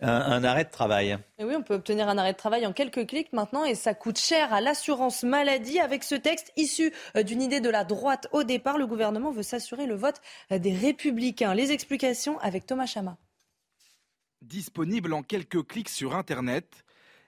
un, 0.00 0.44
arrêt 0.44 0.64
de 0.64 0.70
travail. 0.70 1.18
Oui, 1.40 1.54
on 1.56 1.62
peut 1.62 1.74
obtenir 1.74 2.08
un 2.08 2.16
arrêt 2.16 2.32
de 2.32 2.38
travail 2.38 2.64
en 2.68 2.72
quelques 2.72 3.08
clics 3.08 3.32
maintenant 3.32 3.64
et 3.64 3.74
ça 3.74 3.94
coûte 3.94 4.18
cher 4.18 4.52
à 4.54 4.60
l'assurance 4.60 5.24
maladie. 5.24 5.80
Avec 5.80 6.04
ce 6.04 6.14
texte 6.14 6.52
issu 6.56 6.92
euh, 7.16 7.24
d'une 7.24 7.42
idée 7.42 7.60
de 7.60 7.68
la 7.68 7.82
droite 7.82 8.28
au 8.30 8.44
départ, 8.44 8.78
le 8.78 8.86
gouvernement 8.86 9.32
veut 9.32 9.42
s'assurer 9.42 9.86
le 9.86 9.96
vote 9.96 10.20
euh, 10.52 10.60
des 10.60 10.72
républicains. 10.72 11.52
Les 11.52 11.72
explications 11.72 12.38
avec 12.38 12.64
Thomas 12.64 12.86
Chama. 12.86 13.16
Disponible 14.42 15.12
en 15.12 15.22
quelques 15.22 15.66
clics 15.66 15.90
sur 15.90 16.16
Internet, 16.16 16.86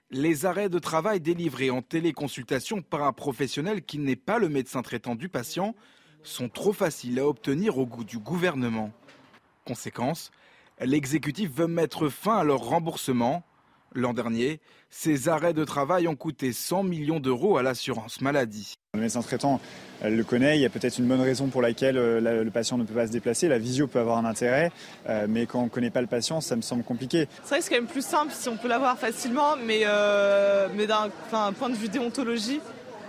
les 0.09 0.47
arrêts 0.47 0.67
de 0.67 0.79
travail 0.79 1.21
délivrés 1.21 1.69
en 1.69 1.83
téléconsultation 1.83 2.81
par 2.81 3.03
un 3.03 3.13
professionnel 3.13 3.83
qui 3.83 3.99
n'est 3.99 4.15
pas 4.15 4.39
le 4.39 4.49
médecin 4.49 4.81
traitant 4.81 5.13
du 5.13 5.29
patient 5.29 5.75
sont 6.23 6.49
trop 6.49 6.73
faciles 6.73 7.19
à 7.19 7.27
obtenir 7.27 7.77
au 7.77 7.85
goût 7.85 8.03
du 8.03 8.17
gouvernement. 8.17 8.91
Conséquence, 9.63 10.31
l'exécutif 10.79 11.51
veut 11.51 11.67
mettre 11.67 12.09
fin 12.09 12.37
à 12.37 12.43
leur 12.43 12.61
remboursement. 12.61 13.45
L'an 13.95 14.13
dernier, 14.13 14.59
ces 14.89 15.29
arrêts 15.29 15.53
de 15.53 15.63
travail 15.63 16.07
ont 16.07 16.15
coûté 16.15 16.51
100 16.51 16.83
millions 16.83 17.19
d'euros 17.19 17.57
à 17.57 17.63
l'assurance 17.63 18.21
maladie. 18.21 18.73
Le 18.95 19.01
médecin 19.01 19.21
traitant 19.21 19.61
le 20.03 20.23
connaît, 20.23 20.57
il 20.57 20.61
y 20.61 20.65
a 20.65 20.69
peut-être 20.69 20.97
une 20.97 21.07
bonne 21.07 21.21
raison 21.21 21.47
pour 21.47 21.61
laquelle 21.61 21.97
euh, 21.97 22.43
le 22.43 22.51
patient 22.51 22.77
ne 22.77 22.83
peut 22.83 22.93
pas 22.93 23.07
se 23.07 23.11
déplacer. 23.11 23.47
La 23.47 23.59
visio 23.59 23.87
peut 23.87 23.99
avoir 23.99 24.17
un 24.17 24.25
intérêt, 24.25 24.71
euh, 25.07 25.27
mais 25.29 25.45
quand 25.45 25.61
on 25.61 25.65
ne 25.65 25.69
connaît 25.69 25.91
pas 25.91 26.01
le 26.01 26.07
patient, 26.07 26.41
ça 26.41 26.55
me 26.55 26.61
semble 26.61 26.83
compliqué. 26.83 27.27
C'est 27.43 27.49
vrai 27.49 27.59
que 27.59 27.65
c'est 27.65 27.69
quand 27.69 27.81
même 27.81 27.87
plus 27.87 28.05
simple 28.05 28.31
si 28.33 28.49
on 28.49 28.57
peut 28.57 28.67
l'avoir 28.67 28.97
facilement, 28.97 29.55
mais, 29.57 29.81
euh, 29.85 30.67
mais 30.75 30.87
d'un 30.87 31.09
point 31.53 31.69
de 31.69 31.75
vue 31.75 31.89
déontologie, 31.89 32.59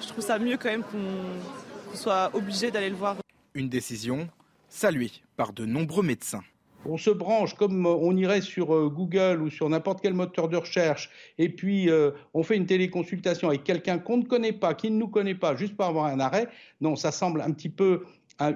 je 0.03 0.09
trouve 0.09 0.25
ça 0.25 0.39
mieux 0.39 0.59
quand 0.59 0.71
même 0.71 0.83
qu'on 0.83 1.97
soit 1.97 2.31
obligé 2.35 2.71
d'aller 2.71 2.91
le 2.91 2.97
voir. 2.97 3.17
Une 3.55 3.69
décision 3.69 4.29
saluée 4.69 5.13
par 5.37 5.53
de 5.53 5.65
nombreux 5.65 6.03
médecins 6.03 6.43
on 6.87 6.97
se 6.97 7.11
branche 7.11 7.55
comme 7.55 7.87
euh, 7.87 7.91
on 7.91 8.17
irait 8.17 8.41
sur 8.41 8.75
euh, 8.75 8.89
Google 8.89 9.43
ou 9.43 9.51
sur 9.51 9.69
n'importe 9.69 10.01
quel 10.01 10.15
moteur 10.15 10.49
de 10.49 10.57
recherche, 10.57 11.11
et 11.39 11.49
puis 11.49 11.91
euh, 11.91 12.11
on 12.33 12.43
fait 12.43 12.57
une 12.57 12.67
téléconsultation 12.67 13.49
avec 13.49 13.65
quelqu'un 13.65 13.99
qu'on 13.99 14.19
ne 14.19 14.25
connaît 14.25 14.53
pas, 14.53 14.75
qui 14.75 14.91
ne 14.91 14.97
nous 14.97 15.09
connaît 15.09 15.35
pas, 15.35 15.57
juste 15.57 15.77
pour 15.77 15.87
avoir 15.87 16.07
un 16.07 16.21
arrêt, 16.21 16.49
non, 16.81 16.97
ça 16.97 17.13
semble 17.13 17.41
un 17.41 17.53
petit 17.53 17.69
peu 17.69 18.05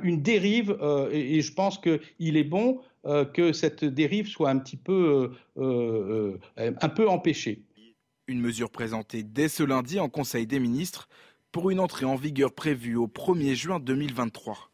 une 0.03 0.23
dérive, 0.23 0.77
et, 1.12 1.41
je 1.41 1.53
pense 1.53 1.79
qu'il 1.79 2.37
est 2.37 2.45
bon 2.45 2.81
que 3.05 3.53
cette 3.53 3.85
dérive 3.85 4.27
soit 4.27 4.51
un 4.51 4.59
petit 4.59 4.77
peu, 4.77 5.31
un 5.57 6.88
peu 6.88 7.09
empêchée. 7.09 7.62
Une 8.27 8.41
mesure 8.41 8.71
présentée 8.71 9.23
dès 9.23 9.49
ce 9.49 9.62
lundi 9.62 10.01
en 10.01 10.09
Conseil 10.09 10.49
des 10.49 10.59
ministres 10.59 11.09
pour 11.53 11.71
une 11.71 11.79
entrée 11.79 12.07
en 12.07 12.17
vigueur 12.17 12.53
prévue 12.53 12.97
au 12.97 13.07
1er 13.07 13.55
juin 13.55 13.79
2023. 13.79 14.69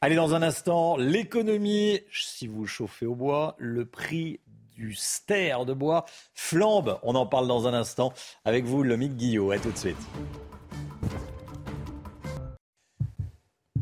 Allez, 0.00 0.14
dans 0.14 0.32
un 0.32 0.42
instant, 0.42 0.96
l'économie, 0.96 1.98
si 2.12 2.46
vous 2.46 2.66
chauffez 2.66 3.04
au 3.04 3.16
bois, 3.16 3.56
le 3.58 3.84
prix 3.84 4.38
du 4.76 4.94
ster 4.94 5.64
de 5.66 5.72
bois 5.72 6.04
flambe. 6.34 7.00
On 7.02 7.16
en 7.16 7.26
parle 7.26 7.48
dans 7.48 7.66
un 7.66 7.74
instant 7.74 8.12
avec 8.44 8.64
vous, 8.64 8.84
Lomique 8.84 9.16
Guillot. 9.16 9.50
À 9.50 9.58
tout 9.58 9.72
de 9.72 9.76
suite. 9.76 9.96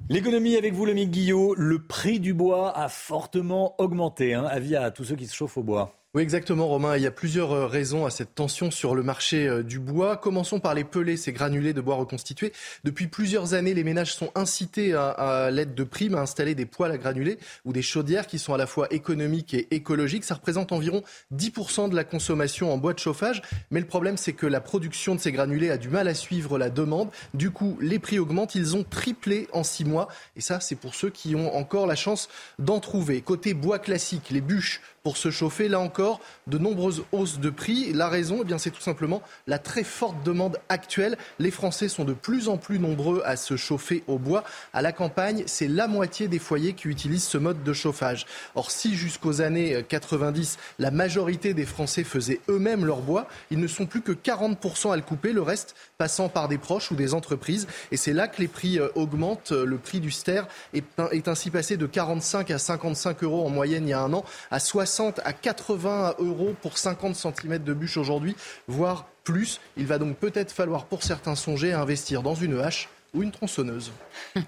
L'économie 0.09 0.57
avec 0.57 0.73
vous, 0.73 0.87
Lomique 0.87 1.11
Guillot. 1.11 1.55
Le 1.55 1.87
prix 1.87 2.19
du 2.19 2.33
bois 2.33 2.75
a 2.75 2.89
fortement 2.89 3.75
augmenté. 3.77 4.33
Hein. 4.33 4.47
Avis 4.47 4.75
à 4.75 4.91
tous 4.91 5.05
ceux 5.05 5.17
qui 5.17 5.27
se 5.27 5.35
chauffent 5.35 5.59
au 5.59 5.63
bois. 5.63 5.93
Oui, 6.17 6.23
exactement, 6.23 6.67
Romain. 6.67 6.97
Il 6.97 7.03
y 7.03 7.07
a 7.07 7.11
plusieurs 7.11 7.53
euh, 7.53 7.67
raisons 7.67 8.07
à 8.07 8.11
cette 8.11 8.35
tension 8.35 8.71
sur 8.71 8.95
le 8.95 9.03
marché 9.03 9.47
euh, 9.47 9.63
du 9.63 9.79
bois. 9.79 10.17
Commençons 10.17 10.61
par 10.61 10.73
les 10.73 10.83
pelés, 10.83 11.19
ces 11.19 11.31
granulés 11.31 11.75
de 11.75 11.83
bois 11.83 11.97
reconstitués. 11.97 12.55
Depuis 12.85 13.07
plusieurs 13.07 13.53
années, 13.53 13.75
les 13.75 13.85
ménages 13.85 14.15
sont 14.15 14.31
incités 14.35 14.95
à, 14.95 15.51
l'aide 15.53 15.75
de 15.75 15.85
primes 15.85 16.15
à 16.15 16.23
installer 16.23 16.55
des 16.55 16.65
poêles 16.65 16.93
à 16.93 16.97
granulés 16.97 17.39
ou 17.67 17.75
des 17.75 17.83
chaudières 17.83 18.27
qui 18.27 18.39
sont 18.39 18.55
à 18.55 18.57
la 18.57 18.67
fois 18.67 18.91
économiques 18.95 19.53
et 19.53 19.69
écologiques. 19.73 20.25
Ça 20.25 20.37
représente 20.37 20.73
environ 20.73 21.03
10% 21.35 21.91
de 21.91 21.95
la 21.95 22.05
consommation 22.05 22.73
en 22.73 22.79
bois 22.79 22.95
de 22.95 22.99
chauffage. 22.99 23.43
Mais 23.71 23.81
le 23.81 23.87
problème, 23.87 24.17
c'est 24.17 24.33
que 24.33 24.47
la 24.47 24.63
production 24.63 25.17
de 25.17 25.21
ces 25.21 25.33
granulés 25.33 25.69
a 25.69 25.77
du 25.77 25.91
mal 25.91 26.09
à 26.09 26.15
suivre 26.15 26.57
la 26.57 26.71
demande. 26.71 27.11
Du 27.35 27.51
coup, 27.51 27.77
les 27.83 27.99
prix 27.99 28.19
augmentent. 28.19 28.55
Ils 28.55 28.75
ont 28.75 28.85
triplé 28.85 29.49
en 29.53 29.65
six 29.65 29.85
mois. 29.85 30.09
Et 30.35 30.41
ça, 30.41 30.61
c'est 30.61 30.77
pour 30.77 30.95
ceux 30.95 31.11
qui 31.11 31.35
ont 31.35 31.55
encore 31.55 31.87
la 31.87 31.95
chance 31.95 32.31
d'en 32.59 32.81
trouver. 32.81 33.21
Côté 33.21 33.53
bois 33.53 33.79
classique, 33.79 34.31
les 34.31 34.41
bûches 34.41 34.81
pour 35.07 35.19
se 35.19 35.31
chauffer. 35.31 35.69
Là 35.69 35.79
encore, 35.79 36.19
de 36.49 36.59
nombreuses 36.59 37.05
hausses 37.13 37.39
de 37.39 37.49
prix. 37.49 37.93
La 37.93 38.09
raison, 38.09 38.39
eh 38.41 38.45
bien, 38.45 38.59
c'est 38.59 38.73
tout 38.73 38.81
simplement 38.81 39.23
la 39.47 39.61
très 39.61 39.85
forte 39.85 40.21
demande 40.25 40.59
actuelle. 40.69 41.17
Les 41.39 41.53
Français 41.53 41.87
sont 41.87 42.03
de 42.03 42.13
plus 42.13 42.49
en 42.49 42.57
plus 42.57 42.81
nombreux 42.81 43.23
à 43.25 43.37
se 43.37 43.57
chauffer 43.57 44.03
au 44.09 44.19
bois. 44.19 44.43
À 44.73 44.83
la 44.83 44.91
campagne, 44.91 45.45
c'est 45.47 45.69
la 45.69 45.87
moitié 45.87 46.27
des 46.27 46.41
foyers 46.41 46.73
qui 46.73 46.89
utilisent 46.89 47.23
ce 47.23 47.39
mode 47.39 47.63
de 47.63 47.73
chauffage. 47.73 48.27
Or, 48.57 48.73
si 48.73 48.97
jusqu'aux 48.97 49.41
années 49.43 49.85
90, 49.89 50.59
la 50.81 50.91
majorité 50.91 51.55
des 51.55 51.67
Français 51.67 52.03
faisaient 52.03 52.41
eux-mêmes 52.49 52.85
leur 52.85 53.01
bois, 53.01 53.29
ils 53.53 53.61
ne 53.61 53.69
sont 53.69 53.87
plus 53.87 54.03
que 54.03 54.11
40% 54.11 54.93
à 54.93 54.97
le 54.97 55.03
couper, 55.03 55.33
le 55.33 55.43
reste 55.43 55.77
passant 55.99 56.29
par 56.29 56.49
des 56.49 56.59
proches 56.59 56.91
ou 56.91 56.97
des 56.97 57.15
entreprises. 57.15 57.69
Et 57.93 57.97
c'est 57.97 58.13
là 58.13 58.27
que 58.27 58.41
les 58.41 58.49
prix 58.49 58.81
euh, 58.81 58.89
augmentent. 58.97 59.53
Le 59.53 59.79
prix 59.79 60.01
du 60.01 60.11
ster 60.11 60.49
est 60.75 61.29
ainsi 61.29 61.51
passé 61.51 61.77
de 61.77 61.87
45 61.87 62.51
à 62.51 62.59
55 62.59 63.23
euros 63.23 63.47
en 63.47 63.51
moyenne 63.51 63.87
il 63.87 63.91
y 63.91 63.93
a 63.93 64.01
un 64.01 64.13
an 64.13 64.25
à 64.51 64.59
60 64.59 64.96
à 65.25 65.33
80 65.33 66.17
euros 66.19 66.55
pour 66.63 66.79
50 66.79 67.15
cm 67.15 67.59
de 67.59 67.75
bûche 67.75 67.97
aujourd'hui, 67.97 68.35
voire 68.67 69.07
plus. 69.25 69.61
Il 69.77 69.87
va 69.87 69.99
donc 69.99 70.17
peut-être 70.17 70.53
falloir 70.53 70.87
pour 70.87 71.03
certains 71.03 71.35
songer 71.35 71.73
à 71.73 71.81
investir 71.81 72.23
dans 72.23 72.35
une 72.35 72.59
hache 72.61 72.89
ou 73.15 73.23
une 73.23 73.31
tronçonneuse. 73.33 73.93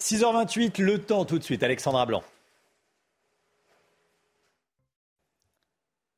6h28, 0.00 0.80
le 0.82 0.98
temps 1.02 1.24
tout 1.24 1.38
de 1.38 1.42
suite, 1.42 1.62
Alexandra 1.64 2.06
Blanc. 2.06 2.22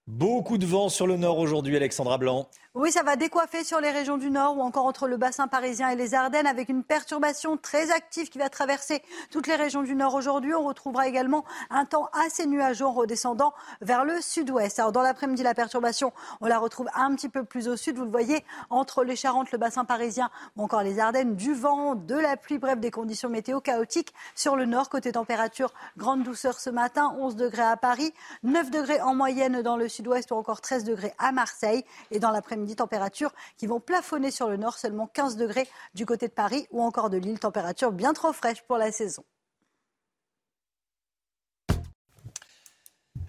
Beaucoup 0.07 0.59
de 0.59 0.67
vent 0.67 0.89
sur 0.89 1.07
le 1.07 1.17
nord 1.17 1.39
aujourd'hui, 1.39 1.77
Alexandra 1.77 2.19
Blanc. 2.19 2.49
Oui, 2.75 2.93
ça 2.93 3.03
va 3.03 3.17
décoiffer 3.17 3.65
sur 3.65 3.81
les 3.81 3.91
régions 3.91 4.19
du 4.19 4.31
nord 4.31 4.59
ou 4.59 4.61
encore 4.61 4.85
entre 4.85 5.09
le 5.09 5.17
bassin 5.17 5.49
parisien 5.49 5.89
et 5.89 5.97
les 5.97 6.13
Ardennes 6.13 6.47
avec 6.47 6.69
une 6.69 6.85
perturbation 6.85 7.57
très 7.57 7.91
active 7.91 8.29
qui 8.29 8.37
va 8.37 8.51
traverser 8.51 9.03
toutes 9.31 9.47
les 9.47 9.57
régions 9.57 9.83
du 9.83 9.95
nord 9.95 10.15
aujourd'hui. 10.15 10.53
On 10.53 10.65
retrouvera 10.65 11.09
également 11.09 11.47
un 11.71 11.87
temps 11.87 12.11
assez 12.13 12.45
nuageux 12.45 12.85
en 12.85 12.93
redescendant 12.93 13.55
vers 13.81 14.05
le 14.05 14.21
sud-ouest. 14.21 14.79
Alors 14.79 14.93
dans 14.93 15.01
l'après-midi, 15.01 15.43
la 15.43 15.55
perturbation, 15.55 16.13
on 16.43 16.47
la 16.47 16.59
retrouve 16.59 16.89
un 16.95 17.15
petit 17.15 17.31
peu 17.31 17.43
plus 17.43 17.69
au 17.69 17.77
sud. 17.77 17.97
Vous 17.97 18.05
le 18.05 18.11
voyez, 18.11 18.45
entre 18.69 19.03
les 19.03 19.17
Charentes, 19.17 19.51
le 19.51 19.57
bassin 19.57 19.87
parisien 19.87 20.29
ou 20.59 20.63
encore 20.63 20.83
les 20.83 20.99
Ardennes, 20.99 21.37
du 21.37 21.55
vent, 21.55 21.95
de 21.95 22.17
la 22.17 22.37
pluie, 22.37 22.59
bref, 22.59 22.79
des 22.79 22.91
conditions 22.91 23.31
météo 23.31 23.63
chaotiques 23.63 24.13
sur 24.35 24.57
le 24.57 24.67
nord. 24.67 24.91
Côté 24.91 25.13
température, 25.13 25.73
grande 25.97 26.23
douceur 26.23 26.61
ce 26.61 26.69
matin, 26.69 27.17
11 27.19 27.35
degrés 27.35 27.63
à 27.63 27.79
Paris, 27.79 28.13
9 28.43 28.71
degrés 28.71 29.01
en 29.01 29.15
moyenne 29.15 29.63
dans 29.63 29.79
le 29.79 29.89
sud-ouest 29.89 30.31
ou 30.33 30.35
encore 30.35 30.61
13 30.61 30.85
degrés 30.85 31.15
à 31.19 31.33
Marseille. 31.33 31.83
Et 32.11 32.19
dans 32.19 32.31
l'après-midi, 32.31 32.58
températures 32.77 33.33
qui 33.57 33.67
vont 33.67 33.81
plafonner 33.81 34.31
sur 34.31 34.49
le 34.49 34.57
nord, 34.57 34.79
seulement 34.79 35.07
15 35.07 35.37
degrés 35.37 35.69
du 35.95 36.07
côté 36.07 36.29
de 36.29 36.33
Paris 36.33 36.67
ou 36.71 36.83
encore 36.83 37.11
de 37.11 37.17
Lille, 37.17 37.39
température 37.39 37.93
bien 37.93 38.13
trop 38.13 38.33
fraîche 38.33 38.63
pour 38.63 38.79
la 38.79 38.93
saison. 38.93 39.25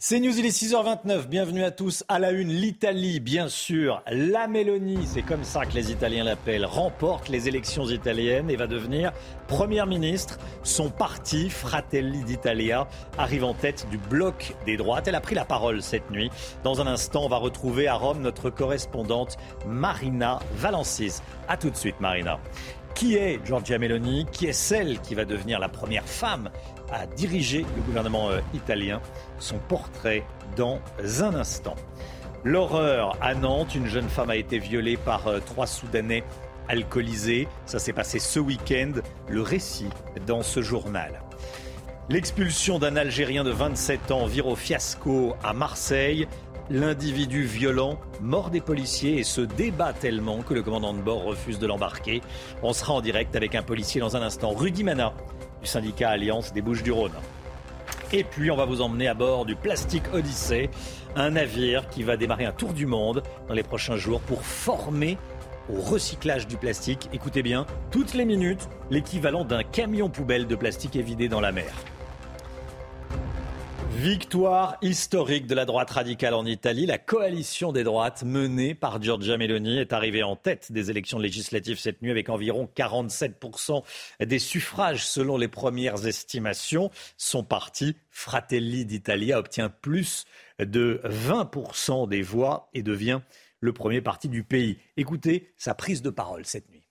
C'est 0.01 0.21
News, 0.21 0.39
il 0.39 0.45
est 0.45 0.57
6h29. 0.57 1.27
Bienvenue 1.27 1.61
à 1.61 1.71
tous. 1.71 2.05
À 2.07 2.19
la 2.19 2.31
une, 2.31 2.47
l'Italie, 2.47 3.19
bien 3.19 3.49
sûr. 3.49 4.01
La 4.09 4.47
Mélanie, 4.47 5.05
c'est 5.05 5.23
comme 5.23 5.43
ça 5.43 5.65
que 5.65 5.73
les 5.73 5.91
Italiens 5.91 6.23
l'appellent, 6.23 6.65
remporte 6.65 7.27
les 7.27 7.49
élections 7.49 7.85
italiennes 7.85 8.49
et 8.49 8.55
va 8.55 8.65
devenir 8.65 9.11
première 9.49 9.87
ministre. 9.87 10.39
Son 10.63 10.89
parti, 10.89 11.49
Fratelli 11.49 12.23
d'Italia, 12.23 12.87
arrive 13.17 13.43
en 13.43 13.53
tête 13.53 13.87
du 13.91 13.97
bloc 13.97 14.55
des 14.65 14.77
droites. 14.77 15.09
Elle 15.09 15.15
a 15.15 15.21
pris 15.21 15.35
la 15.35 15.43
parole 15.43 15.81
cette 15.81 16.09
nuit. 16.11 16.31
Dans 16.63 16.79
un 16.79 16.87
instant, 16.87 17.25
on 17.25 17.29
va 17.29 17.35
retrouver 17.35 17.89
à 17.89 17.95
Rome 17.95 18.21
notre 18.21 18.49
correspondante 18.49 19.35
Marina 19.67 20.39
Valencis. 20.55 21.15
A 21.49 21.57
tout 21.57 21.71
de 21.71 21.75
suite, 21.75 21.99
Marina. 21.99 22.39
Qui 22.95 23.15
est 23.15 23.45
Giorgia 23.45 23.77
Meloni? 23.77 24.25
Qui 24.31 24.47
est 24.47 24.53
celle 24.53 24.99
qui 25.01 25.13
va 25.13 25.25
devenir 25.25 25.59
la 25.59 25.67
première 25.67 26.05
femme 26.05 26.49
à 26.91 27.05
diriger 27.05 27.65
le 27.75 27.81
gouvernement 27.83 28.29
euh, 28.29 28.39
italien 28.53 29.01
Son 29.39 29.57
portrait 29.57 30.23
dans 30.55 30.79
un 31.21 31.35
instant. 31.35 31.75
L'horreur 32.43 33.17
à 33.21 33.35
Nantes, 33.35 33.75
une 33.75 33.87
jeune 33.87 34.07
femme 34.07 34.29
a 34.29 34.35
été 34.35 34.59
violée 34.59 34.97
par 34.97 35.27
euh, 35.27 35.39
trois 35.45 35.67
Soudanais 35.67 36.23
alcoolisés. 36.69 37.47
Ça 37.65 37.79
s'est 37.79 37.93
passé 37.93 38.19
ce 38.19 38.39
week-end. 38.39 38.93
Le 39.27 39.41
récit 39.41 39.89
dans 40.25 40.41
ce 40.41 40.61
journal. 40.61 41.21
L'expulsion 42.09 42.79
d'un 42.79 42.95
Algérien 42.95 43.43
de 43.43 43.51
27 43.51 44.11
ans 44.11 44.25
vire 44.25 44.47
au 44.47 44.55
fiasco 44.55 45.35
à 45.43 45.53
Marseille. 45.53 46.27
L'individu 46.71 47.43
violent 47.43 47.99
mord 48.21 48.51
des 48.51 48.61
policiers 48.61 49.17
et 49.17 49.23
se 49.23 49.41
débat 49.41 49.91
tellement 49.91 50.41
que 50.41 50.53
le 50.53 50.61
commandant 50.61 50.93
de 50.93 51.01
bord 51.01 51.23
refuse 51.23 51.59
de 51.59 51.67
l'embarquer. 51.67 52.21
On 52.63 52.73
sera 52.73 52.93
en 52.93 53.01
direct 53.01 53.35
avec 53.35 53.55
un 53.55 53.63
policier 53.63 53.99
dans 53.99 54.15
un 54.15 54.21
instant. 54.21 54.51
Rudy 54.51 54.83
Mana 54.83 55.13
du 55.61 55.67
syndicat 55.67 56.09
Alliance 56.09 56.53
des 56.53 56.61
Bouches-du-Rhône. 56.61 57.13
Et 58.11 58.23
puis, 58.23 58.49
on 58.49 58.55
va 58.55 58.65
vous 58.65 58.81
emmener 58.81 59.07
à 59.07 59.13
bord 59.13 59.45
du 59.45 59.55
Plastic 59.55 60.03
Odyssey, 60.13 60.69
un 61.15 61.31
navire 61.31 61.87
qui 61.89 62.03
va 62.03 62.17
démarrer 62.17 62.45
un 62.45 62.51
tour 62.51 62.73
du 62.73 62.85
monde 62.85 63.21
dans 63.47 63.53
les 63.53 63.63
prochains 63.63 63.97
jours 63.97 64.21
pour 64.21 64.43
former 64.43 65.17
au 65.71 65.79
recyclage 65.79 66.47
du 66.47 66.57
plastique. 66.57 67.09
Écoutez 67.13 67.43
bien, 67.43 67.67
toutes 67.91 68.15
les 68.15 68.25
minutes, 68.25 68.67
l'équivalent 68.89 69.45
d'un 69.45 69.63
camion 69.63 70.09
poubelle 70.09 70.47
de 70.47 70.55
plastique 70.55 70.95
est 70.95 71.03
vidé 71.03 71.29
dans 71.29 71.41
la 71.41 71.51
mer. 71.51 71.71
Victoire 73.91 74.77
historique 74.81 75.45
de 75.47 75.55
la 75.55 75.65
droite 75.65 75.89
radicale 75.89 76.33
en 76.33 76.45
Italie. 76.45 76.85
La 76.85 76.97
coalition 76.97 77.71
des 77.71 77.83
droites 77.83 78.23
menée 78.23 78.73
par 78.73 79.01
Giorgia 79.01 79.37
Meloni 79.37 79.77
est 79.79 79.93
arrivée 79.93 80.23
en 80.23 80.35
tête 80.35 80.71
des 80.71 80.89
élections 80.89 81.19
législatives 81.19 81.79
cette 81.79 82.01
nuit 82.01 82.11
avec 82.11 82.29
environ 82.29 82.69
47% 82.75 83.83
des 84.21 84.39
suffrages 84.39 85.05
selon 85.05 85.37
les 85.37 85.47
premières 85.47 86.07
estimations. 86.07 86.91
Son 87.17 87.43
parti, 87.43 87.95
Fratelli 88.09 88.85
d'Italia, 88.85 89.39
obtient 89.39 89.69
plus 89.69 90.25
de 90.59 91.01
20% 91.03 92.07
des 92.07 92.21
voix 92.21 92.69
et 92.73 92.83
devient 92.83 93.19
le 93.59 93.73
premier 93.73 94.01
parti 94.01 94.29
du 94.29 94.43
pays. 94.43 94.77
Écoutez 94.97 95.51
sa 95.57 95.73
prise 95.73 96.01
de 96.01 96.09
parole 96.09 96.45
cette 96.45 96.69
nuit. 96.69 96.87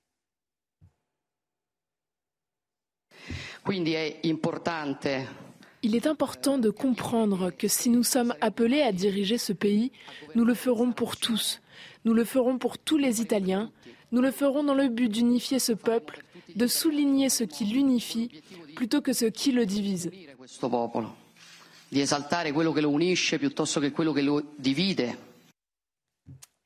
Il 5.83 5.95
est 5.95 6.07
important 6.07 6.59
de 6.59 6.71
comprendre 6.71 7.51
que 7.51 7.69
si 7.69 7.91
nous 7.91 8.03
sommes 8.03 8.35
appelés 8.41 8.83
à 8.83 8.93
diriger 8.93 9.39
ce 9.39 9.53
pays, 9.53 9.93
nous 10.35 10.45
le 10.45 10.55
ferons 10.55 10.93
pour 10.93 11.17
tous. 11.17 11.61
Nous 12.05 12.15
le 12.15 12.25
ferons 12.25 12.59
pour 12.59 12.79
tous 12.79 12.97
les 12.97 13.21
Italiens. 13.21 13.71
Nous 14.11 14.23
le 14.23 14.31
ferons 14.31 14.65
dans 14.65 14.75
le 14.75 14.89
but 14.89 15.09
d'unifier 15.09 15.59
ce 15.59 15.73
peuple, 15.73 16.25
de 16.57 16.67
souligner 16.67 17.29
ce 17.29 17.45
qui 17.45 17.65
l'unifie 17.65 18.31
plutôt 18.75 19.01
que 19.01 19.13
ce 19.13 19.27
qui 19.27 19.53
le 19.53 19.67
divise. 19.67 20.11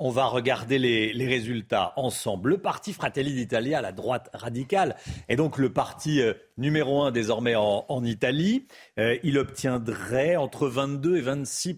On 0.05 0.11
va 0.11 0.25
regarder 0.25 0.81
les, 0.81 1.27
résultats 1.29 1.93
ensemble. 1.95 2.51
Le 2.51 2.59
parti 2.59 2.93
Fratelli 2.93 3.35
d'Italia, 3.35 3.81
la 3.81 3.93
droite 3.93 4.31
radicale, 4.35 4.97
est 5.29 5.37
donc 5.37 5.59
le 5.59 5.73
parti 5.73 6.21
euh, 6.21 6.33
numéro 6.59 7.05
un 7.05 7.13
désormais 7.13 7.55
en, 7.55 8.05
Italie. 8.05 8.67
Euh, 8.99 9.17
il 9.23 9.39
obtiendrait 9.39 10.35
entre 10.35 10.67
22 10.67 11.19
et 11.19 11.21
26 11.21 11.77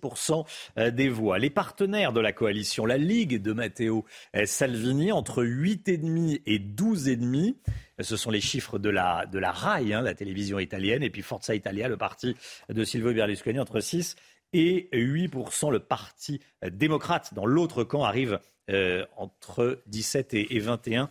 euh, 0.79 0.91
des 0.91 1.11
voix. 1.11 1.39
Les 1.39 1.51
partenaires 1.51 2.15
de 2.15 2.21
la 2.21 2.33
coalition, 2.33 2.87
la 2.87 2.97
Ligue 2.97 3.43
de 3.43 3.53
Matteo 3.53 4.07
Salvini, 4.47 5.13
entre 5.13 5.45
8,5 5.45 6.41
et 6.47 6.59
12,5. 6.59 7.57
Ce 8.01 8.17
sont 8.17 8.31
les 8.31 8.41
chiffres 8.41 8.79
de 8.79 8.89
la, 8.89 9.27
de 9.27 9.39
la 9.39 9.53
RAI, 9.53 9.93
hein, 9.93 10.01
la 10.01 10.15
télévision 10.15 10.59
italienne, 10.59 11.03
et 11.03 11.11
puis 11.11 11.21
Forza 11.21 11.55
Italia, 11.55 11.89
le 11.89 11.99
parti 11.99 12.35
de 12.71 12.85
Silvio 12.85 13.13
Berlusconi, 13.13 13.61
entre 13.61 13.81
6 13.81 14.17
et 14.55 14.89
8%. 14.93 15.71
Le 15.71 15.81
Parti 15.81 16.41
démocrate, 16.63 17.35
dans 17.35 17.45
l'autre 17.45 17.85
camp, 17.85 18.05
arrive 18.05 18.41
euh, 18.71 19.05
entre 19.19 19.83
17 19.89 20.33
et, 20.33 20.59
21 20.59 21.11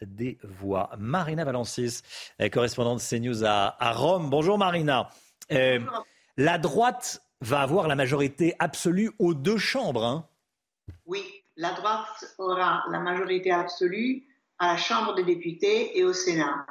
des 0.00 0.38
voix. 0.42 0.90
Marina 0.98 1.44
Valencis, 1.44 2.00
euh, 2.40 2.48
correspondante 2.48 3.00
CNews 3.00 3.44
à, 3.44 3.76
à 3.78 3.92
Rome. 3.92 4.30
Bonjour 4.30 4.56
Marina. 4.56 5.10
Euh, 5.52 5.80
la 6.38 6.56
droite 6.56 7.22
va 7.42 7.60
avoir 7.60 7.88
la 7.88 7.94
majorité 7.94 8.54
absolue 8.58 9.10
aux 9.18 9.34
deux 9.34 9.58
chambres. 9.58 10.04
Hein. 10.04 10.26
oui, 11.04 11.22
la 11.58 11.72
droite 11.72 12.34
aura 12.38 12.84
la 12.90 13.00
majorité 13.00 13.52
absolue 13.52 14.22
à 14.58 14.68
la 14.68 14.76
Chambre 14.78 15.14
des 15.14 15.24
députés 15.24 15.98
et 15.98 16.04
au 16.04 16.14
Sénat. 16.14 16.64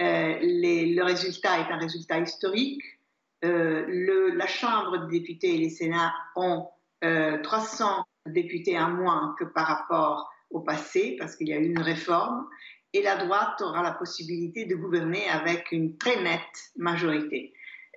le 0.00 1.02
résultat 1.02 1.60
est 1.60 1.72
un 1.72 1.78
résultat 1.78 2.18
historique 2.18 2.82
euh, 2.82 2.97
le, 3.42 4.34
la 4.36 4.46
Chambre 4.46 5.06
des 5.06 5.20
députés 5.20 5.54
et 5.54 5.58
les 5.58 5.70
Sénats 5.70 6.12
ont 6.36 6.68
300 7.00 7.98
euh, 8.28 8.32
députés 8.32 8.78
en 8.78 8.90
moins 8.90 9.34
que 9.38 9.44
par 9.44 9.66
rapport 9.66 10.30
au 10.50 10.60
passé, 10.60 11.16
parce 11.18 11.36
qu'il 11.36 11.48
y 11.48 11.52
a 11.52 11.58
eu 11.58 11.66
une 11.66 11.80
réforme, 11.80 12.46
et 12.92 13.02
la 13.02 13.16
droite 13.16 13.60
aura 13.60 13.82
la 13.82 13.92
possibilité 13.92 14.64
de 14.64 14.74
gouverner 14.74 15.28
avec 15.28 15.72
une 15.72 15.98
très 15.98 16.22
nette 16.22 16.72
majorité. 16.76 17.52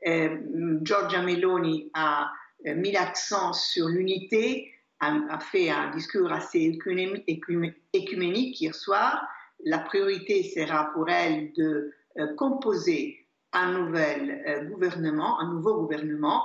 Euh, 0.06 0.38
Giorgia 0.82 1.21
Meloni 1.21 1.89
a 1.93 2.32
mis 2.65 2.91
l'accent 2.91 3.54
sur 3.54 3.88
l'unité, 3.88 4.71
a, 4.99 5.39
fait 5.39 5.69
un 5.69 5.89
discours 5.91 6.32
assez 6.32 6.77
écuménique 7.93 8.62
hier 8.62 8.75
soir. 8.75 9.27
La 9.65 9.80
priorité 9.80 10.43
sera 10.43 10.91
pour 10.93 11.10
elle 11.10 11.51
de 11.54 11.91
composer 12.38 13.20
un 13.53 13.73
nouvel 13.73 14.43
euh, 14.47 14.65
gouvernement, 14.65 15.39
un 15.39 15.53
nouveau 15.53 15.81
gouvernement, 15.81 16.43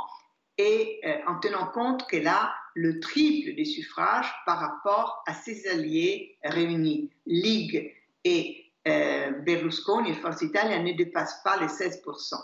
et 0.58 1.00
euh, 1.04 1.18
en 1.26 1.38
tenant 1.38 1.66
compte 1.66 2.06
qu'elle 2.08 2.26
a 2.26 2.54
le 2.74 2.98
triple 3.00 3.54
des 3.54 3.64
suffrages 3.64 4.32
par 4.44 4.58
rapport 4.58 5.22
à 5.26 5.34
ses 5.34 5.66
alliés 5.68 6.38
réunis. 6.42 7.10
Ligue 7.26 7.92
et 8.24 8.64
euh, 8.88 9.30
Berlusconi 9.30 10.10
et 10.10 10.14
Forza 10.14 10.44
Italia 10.44 10.78
ne 10.78 10.92
dépassent 10.92 11.42
pas 11.42 11.58
les 11.58 11.66
16%. 11.66 12.34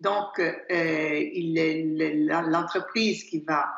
Donc, 0.00 0.40
l'entreprise 2.48 3.24
qui 3.24 3.40
va 3.40 3.70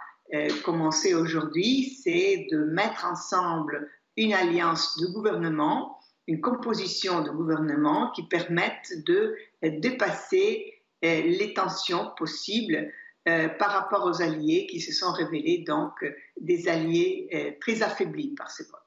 commencer 0.64 1.14
aujourd'hui, 1.14 1.98
c'est 2.00 2.46
de 2.52 2.58
mettre 2.58 3.04
ensemble 3.04 3.90
une 4.16 4.32
alliance 4.32 5.00
de 5.00 5.06
gouvernement 5.08 5.98
une 6.26 6.40
composition 6.40 7.22
de 7.22 7.30
gouvernement 7.30 8.10
qui 8.12 8.22
permette 8.22 9.04
de 9.04 9.36
euh, 9.64 9.80
dépasser 9.80 10.82
euh, 11.04 11.22
les 11.22 11.52
tensions 11.54 12.10
possibles 12.16 12.92
euh, 13.28 13.48
par 13.48 13.70
rapport 13.70 14.04
aux 14.04 14.22
alliés 14.22 14.66
qui 14.66 14.80
se 14.80 14.92
sont 14.92 15.12
révélés 15.12 15.64
donc 15.66 15.92
des 16.40 16.68
alliés 16.68 17.56
très 17.60 17.82
affaiblis 17.82 18.34
par 18.34 18.50
ces 18.50 18.64
votes. 18.64 18.80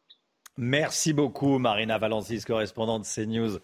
Merci 0.57 1.13
beaucoup 1.13 1.57
Marina 1.57 1.97
Valencis, 1.97 2.41
correspondante 2.41 3.05
CNews 3.05 3.59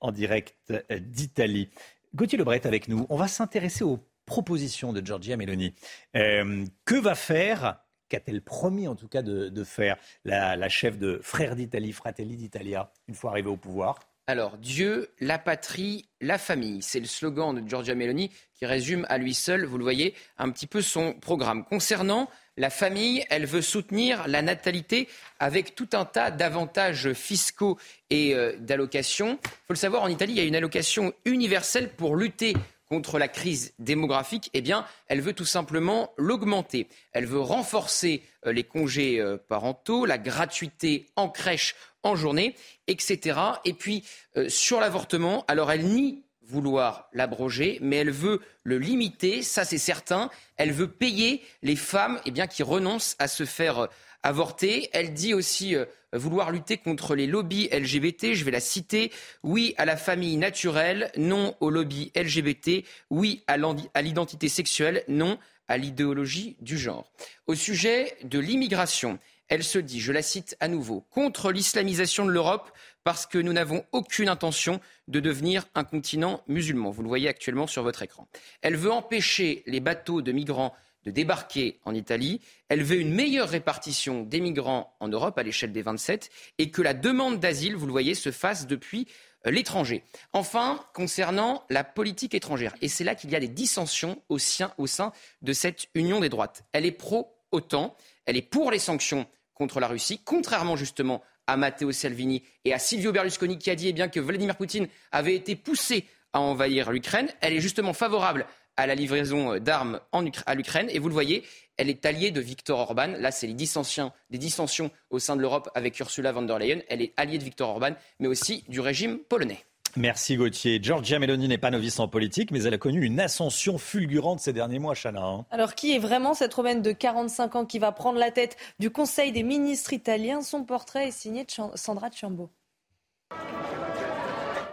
en 0.00 0.12
direct 0.12 0.54
d'Italie. 0.90 1.70
Gauthier 2.14 2.38
Lebret 2.38 2.66
avec 2.66 2.88
nous. 2.88 3.04
On 3.10 3.16
va 3.16 3.28
s'intéresser 3.28 3.84
aux 3.84 3.98
propositions 4.26 4.92
de 4.92 5.04
Giorgia 5.04 5.36
Meloni. 5.36 5.74
que 6.14 7.00
va 7.00 7.14
faire 7.14 7.80
Qu'a-t-elle 8.08 8.42
promis 8.42 8.88
en 8.88 8.94
tout 8.94 9.08
cas 9.08 9.22
de, 9.22 9.64
faire 9.64 9.96
la, 10.24 10.68
chef 10.68 10.98
de 10.98 11.20
Frères 11.22 11.56
d'Italie, 11.56 11.92
Fratelli 11.92 12.36
d'Italia, 12.36 12.90
une 13.08 13.14
fois 13.14 13.30
arrivée 13.30 13.50
au 13.50 13.56
pouvoir? 13.56 14.00
Alors, 14.26 14.58
Dieu, 14.58 15.08
la 15.20 15.38
patrie, 15.38 16.06
la 16.20 16.36
famille. 16.36 16.82
C'est 16.82 17.00
le 17.00 17.06
slogan 17.06 17.54
de 17.54 17.66
Giorgia 17.66 17.94
Meloni 17.94 18.30
qui 18.54 18.66
résume 18.66 19.06
à 19.08 19.16
lui 19.16 19.32
seul, 19.32 19.64
vous 19.64 19.78
le 19.78 19.84
voyez, 19.84 20.14
un 20.36 20.50
petit 20.50 20.66
peu 20.66 20.82
son 20.82 21.14
programme. 21.14 21.64
Concernant 21.64 22.28
la 22.58 22.68
famille, 22.68 23.24
elle 23.30 23.46
veut 23.46 23.62
soutenir 23.62 24.28
la 24.28 24.42
natalité 24.42 25.08
avec 25.38 25.74
tout 25.74 25.88
un 25.94 26.04
tas 26.04 26.30
d'avantages 26.30 27.14
fiscaux 27.14 27.78
et 28.10 28.34
euh, 28.34 28.54
d'allocations. 28.58 29.38
Il 29.42 29.48
faut 29.48 29.72
le 29.72 29.76
savoir, 29.76 30.02
en 30.02 30.08
Italie, 30.08 30.34
il 30.34 30.38
y 30.38 30.42
a 30.42 30.44
une 30.44 30.56
allocation 30.56 31.14
universelle 31.24 31.88
pour 31.88 32.14
lutter 32.14 32.54
contre 32.88 33.18
la 33.18 33.28
crise 33.28 33.74
démographique, 33.78 34.50
eh 34.54 34.60
bien, 34.60 34.84
elle 35.06 35.20
veut 35.20 35.32
tout 35.32 35.44
simplement 35.44 36.12
l'augmenter. 36.16 36.88
Elle 37.12 37.26
veut 37.26 37.40
renforcer 37.40 38.22
euh, 38.46 38.52
les 38.52 38.64
congés 38.64 39.20
euh, 39.20 39.36
parentaux, 39.36 40.06
la 40.06 40.18
gratuité 40.18 41.06
en 41.16 41.28
crèche, 41.28 41.74
en 42.02 42.16
journée, 42.16 42.54
etc. 42.86 43.38
Et 43.64 43.74
puis, 43.74 44.04
euh, 44.36 44.48
sur 44.48 44.80
l'avortement, 44.80 45.44
alors 45.48 45.70
elle 45.70 45.86
nie 45.86 46.22
vouloir 46.42 47.08
l'abroger, 47.12 47.78
mais 47.82 47.96
elle 47.96 48.10
veut 48.10 48.40
le 48.64 48.78
limiter, 48.78 49.42
ça 49.42 49.66
c'est 49.66 49.76
certain. 49.76 50.30
Elle 50.56 50.72
veut 50.72 50.88
payer 50.88 51.42
les 51.62 51.76
femmes 51.76 52.18
eh 52.24 52.30
bien, 52.30 52.46
qui 52.46 52.62
renoncent 52.62 53.16
à 53.18 53.28
se 53.28 53.44
faire 53.44 53.88
avorter. 54.22 54.88
Elle 54.92 55.14
dit 55.14 55.34
aussi 55.34 55.76
vouloir 56.12 56.50
lutter 56.50 56.78
contre 56.78 57.14
les 57.14 57.26
lobbies 57.26 57.68
LGBT, 57.72 58.32
je 58.32 58.44
vais 58.44 58.50
la 58.50 58.60
citer, 58.60 59.12
oui 59.42 59.74
à 59.76 59.84
la 59.84 59.96
famille 59.96 60.36
naturelle, 60.36 61.10
non 61.16 61.54
au 61.60 61.70
lobby 61.70 62.12
LGBT, 62.16 62.84
oui 63.10 63.42
à 63.46 64.02
l'identité 64.02 64.48
sexuelle, 64.48 65.04
non 65.08 65.38
à 65.68 65.76
l'idéologie 65.76 66.56
du 66.60 66.78
genre. 66.78 67.10
Au 67.46 67.54
sujet 67.54 68.16
de 68.24 68.38
l'immigration, 68.38 69.18
elle 69.48 69.64
se 69.64 69.78
dit, 69.78 70.00
je 70.00 70.12
la 70.12 70.22
cite 70.22 70.56
à 70.60 70.68
nouveau, 70.68 71.04
contre 71.10 71.52
l'islamisation 71.52 72.24
de 72.24 72.30
l'Europe 72.30 72.70
parce 73.04 73.26
que 73.26 73.38
nous 73.38 73.52
n'avons 73.52 73.84
aucune 73.92 74.28
intention 74.28 74.80
de 75.08 75.20
devenir 75.20 75.64
un 75.74 75.84
continent 75.84 76.42
musulman. 76.48 76.90
Vous 76.90 77.02
le 77.02 77.08
voyez 77.08 77.28
actuellement 77.28 77.66
sur 77.66 77.82
votre 77.82 78.02
écran. 78.02 78.28
Elle 78.60 78.76
veut 78.76 78.92
empêcher 78.92 79.62
les 79.66 79.80
bateaux 79.80 80.20
de 80.20 80.32
migrants 80.32 80.74
débarquer 81.12 81.80
en 81.84 81.94
Italie. 81.94 82.40
Elle 82.68 82.82
veut 82.82 82.98
une 82.98 83.12
meilleure 83.12 83.48
répartition 83.48 84.22
des 84.22 84.40
migrants 84.40 84.96
en 85.00 85.08
Europe 85.08 85.38
à 85.38 85.42
l'échelle 85.42 85.72
des 85.72 85.82
27 85.82 86.30
et 86.58 86.70
que 86.70 86.82
la 86.82 86.94
demande 86.94 87.40
d'asile, 87.40 87.76
vous 87.76 87.86
le 87.86 87.92
voyez, 87.92 88.14
se 88.14 88.30
fasse 88.30 88.66
depuis 88.66 89.06
euh, 89.46 89.50
l'étranger. 89.50 90.02
Enfin, 90.32 90.84
concernant 90.94 91.64
la 91.70 91.84
politique 91.84 92.34
étrangère, 92.34 92.74
et 92.82 92.88
c'est 92.88 93.04
là 93.04 93.14
qu'il 93.14 93.30
y 93.30 93.36
a 93.36 93.40
des 93.40 93.48
dissensions 93.48 94.20
au 94.28 94.38
sein, 94.38 94.72
au 94.78 94.86
sein 94.86 95.12
de 95.42 95.52
cette 95.52 95.88
union 95.94 96.20
des 96.20 96.28
droites. 96.28 96.64
Elle 96.72 96.86
est 96.86 96.92
pro-OTAN, 96.92 97.96
elle 98.26 98.36
est 98.36 98.42
pour 98.42 98.70
les 98.70 98.78
sanctions 98.78 99.26
contre 99.54 99.80
la 99.80 99.88
Russie, 99.88 100.20
contrairement 100.24 100.76
justement 100.76 101.22
à 101.46 101.56
Matteo 101.56 101.92
Salvini 101.92 102.42
et 102.64 102.74
à 102.74 102.78
Silvio 102.78 103.10
Berlusconi 103.10 103.58
qui 103.58 103.70
a 103.70 103.74
dit 103.74 103.88
eh 103.88 103.92
bien, 103.92 104.08
que 104.08 104.20
Vladimir 104.20 104.56
Poutine 104.56 104.88
avait 105.12 105.34
été 105.34 105.56
poussé 105.56 106.04
à 106.32 106.40
envahir 106.40 106.92
l'Ukraine. 106.92 107.28
Elle 107.40 107.54
est 107.54 107.60
justement 107.60 107.92
favorable 107.92 108.46
à 108.78 108.86
la 108.86 108.94
livraison 108.94 109.58
d'armes 109.58 110.00
à 110.12 110.54
l'Ukraine. 110.54 110.86
Et 110.90 110.98
vous 110.98 111.08
le 111.08 111.12
voyez, 111.12 111.44
elle 111.76 111.90
est 111.90 112.06
alliée 112.06 112.30
de 112.30 112.40
Viktor 112.40 112.78
Orban. 112.78 113.08
Là, 113.18 113.30
c'est 113.30 113.46
les 113.46 113.54
dissensions, 113.54 114.12
des 114.30 114.38
dissensions 114.38 114.90
au 115.10 115.18
sein 115.18 115.36
de 115.36 115.42
l'Europe 115.42 115.68
avec 115.74 115.98
Ursula 116.00 116.32
von 116.32 116.42
der 116.42 116.58
Leyen. 116.58 116.80
Elle 116.88 117.02
est 117.02 117.12
alliée 117.16 117.38
de 117.38 117.44
Viktor 117.44 117.68
Orban, 117.68 117.92
mais 118.20 118.28
aussi 118.28 118.64
du 118.68 118.80
régime 118.80 119.18
polonais. 119.18 119.64
Merci 119.96 120.36
Gauthier. 120.36 120.80
Giorgia 120.82 121.18
Meloni 121.18 121.48
n'est 121.48 121.58
pas 121.58 121.70
novice 121.70 121.98
en 121.98 122.08
politique, 122.08 122.50
mais 122.52 122.62
elle 122.62 122.74
a 122.74 122.78
connu 122.78 123.04
une 123.04 123.18
ascension 123.18 123.78
fulgurante 123.78 124.38
ces 124.38 124.52
derniers 124.52 124.78
mois, 124.78 124.94
Chana. 124.94 125.24
Hein. 125.24 125.46
Alors, 125.50 125.74
qui 125.74 125.94
est 125.94 125.98
vraiment 125.98 126.34
cette 126.34 126.54
Romaine 126.54 126.82
de 126.82 126.92
45 126.92 127.56
ans 127.56 127.64
qui 127.64 127.78
va 127.78 127.90
prendre 127.90 128.18
la 128.18 128.30
tête 128.30 128.56
du 128.78 128.90
Conseil 128.90 129.32
des 129.32 129.42
ministres 129.42 129.92
italiens 129.92 130.42
Son 130.42 130.62
portrait 130.64 131.08
est 131.08 131.12
signé 131.12 131.44
de 131.44 131.50
Sandra 131.74 132.10
Ciambo. 132.10 132.50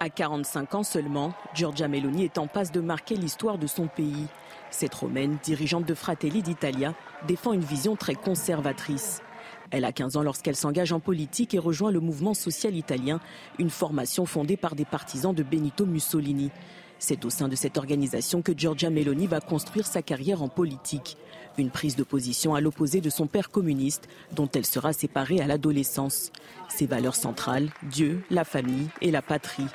À 0.05 0.09
45 0.09 0.75
ans 0.75 0.83
seulement, 0.83 1.33
Giorgia 1.55 1.87
Meloni 1.87 2.25
est 2.25 2.37
en 2.37 2.45
passe 2.45 2.71
de 2.71 2.79
marquer 2.79 3.15
l'histoire 3.15 3.57
de 3.57 3.65
son 3.65 3.87
pays. 3.87 4.27
Cette 4.69 4.93
Romaine, 4.93 5.39
dirigeante 5.43 5.87
de 5.87 5.95
Fratelli 5.95 6.43
d'Italia, 6.43 6.93
défend 7.27 7.53
une 7.53 7.63
vision 7.63 7.95
très 7.95 8.13
conservatrice. 8.13 9.23
Elle 9.71 9.83
a 9.83 9.91
15 9.91 10.17
ans 10.17 10.21
lorsqu'elle 10.21 10.55
s'engage 10.55 10.91
en 10.91 10.99
politique 10.99 11.55
et 11.55 11.57
rejoint 11.57 11.89
le 11.89 12.01
mouvement 12.01 12.35
social 12.35 12.75
italien, 12.75 13.19
une 13.57 13.71
formation 13.71 14.27
fondée 14.27 14.57
par 14.57 14.75
des 14.75 14.85
partisans 14.85 15.33
de 15.33 15.41
Benito 15.41 15.87
Mussolini. 15.87 16.51
C'est 16.99 17.25
au 17.25 17.31
sein 17.31 17.47
de 17.47 17.55
cette 17.55 17.79
organisation 17.79 18.43
que 18.43 18.55
Giorgia 18.55 18.91
Meloni 18.91 19.25
va 19.25 19.41
construire 19.41 19.87
sa 19.87 20.03
carrière 20.03 20.43
en 20.43 20.49
politique. 20.49 21.17
Une 21.57 21.71
prise 21.71 21.95
de 21.95 22.03
position 22.03 22.53
à 22.53 22.61
l'opposé 22.61 23.01
de 23.01 23.09
son 23.09 23.25
père 23.25 23.49
communiste, 23.49 24.07
dont 24.33 24.49
elle 24.53 24.67
sera 24.67 24.93
séparée 24.93 25.41
à 25.41 25.47
l'adolescence. 25.47 26.31
Ses 26.69 26.85
valeurs 26.85 27.15
centrales, 27.15 27.71
Dieu, 27.89 28.23
la 28.29 28.43
famille 28.43 28.89
et 29.01 29.09
la 29.09 29.23
patrie. 29.23 29.65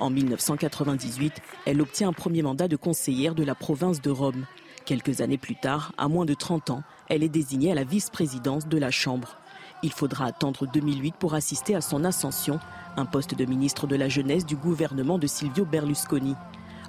En 0.00 0.10
1998, 0.10 1.42
elle 1.66 1.80
obtient 1.80 2.08
un 2.08 2.12
premier 2.12 2.42
mandat 2.42 2.68
de 2.68 2.76
conseillère 2.76 3.34
de 3.34 3.42
la 3.42 3.56
province 3.56 4.00
de 4.00 4.10
Rome. 4.10 4.46
Quelques 4.84 5.20
années 5.20 5.38
plus 5.38 5.56
tard, 5.56 5.92
à 5.98 6.08
moins 6.08 6.24
de 6.24 6.34
30 6.34 6.70
ans, 6.70 6.82
elle 7.08 7.24
est 7.24 7.28
désignée 7.28 7.72
à 7.72 7.74
la 7.74 7.84
vice-présidence 7.84 8.68
de 8.68 8.78
la 8.78 8.92
Chambre. 8.92 9.36
Il 9.82 9.92
faudra 9.92 10.26
attendre 10.26 10.66
2008 10.72 11.16
pour 11.16 11.34
assister 11.34 11.74
à 11.74 11.80
son 11.80 12.04
ascension, 12.04 12.60
un 12.96 13.06
poste 13.06 13.34
de 13.34 13.44
ministre 13.44 13.86
de 13.86 13.96
la 13.96 14.08
Jeunesse 14.08 14.46
du 14.46 14.56
gouvernement 14.56 15.18
de 15.18 15.26
Silvio 15.26 15.64
Berlusconi. 15.64 16.36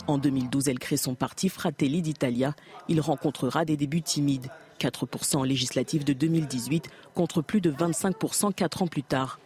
En 0.08 0.18
2012, 0.18 0.70
elle 0.70 0.80
crée 0.80 0.98
son 0.98 1.16
parti 1.16 1.50
Fratelli 1.50 2.02
d'Italia. 2.02 2.54
Il 2.88 3.02
rencontrera 3.02 3.66
des 3.66 3.78
débuts 3.78 4.02
timides, 4.02 4.50
4% 4.80 5.38
en 5.38 5.44
de 5.44 6.14
2018 6.14 6.90
contre 7.14 7.42
plus 7.42 7.62
de 7.62 7.72
25% 7.72 8.54
quatre 8.54 8.82
ans 8.82 8.88
plus 8.88 9.04
tard. 9.04 9.40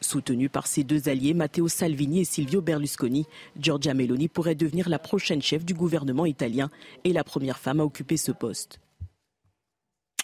Soutenue 0.00 0.48
par 0.48 0.66
ses 0.66 0.82
deux 0.82 1.08
alliés, 1.08 1.34
Matteo 1.34 1.68
Salvini 1.68 2.20
et 2.20 2.24
Silvio 2.24 2.62
Berlusconi, 2.62 3.26
Giorgia 3.58 3.92
Meloni 3.92 4.28
pourrait 4.28 4.54
devenir 4.54 4.88
la 4.88 4.98
prochaine 4.98 5.42
chef 5.42 5.64
du 5.64 5.74
gouvernement 5.74 6.24
italien 6.24 6.70
et 7.04 7.12
la 7.12 7.24
première 7.24 7.58
femme 7.58 7.80
à 7.80 7.84
occuper 7.84 8.16
ce 8.16 8.32
poste. 8.32 8.80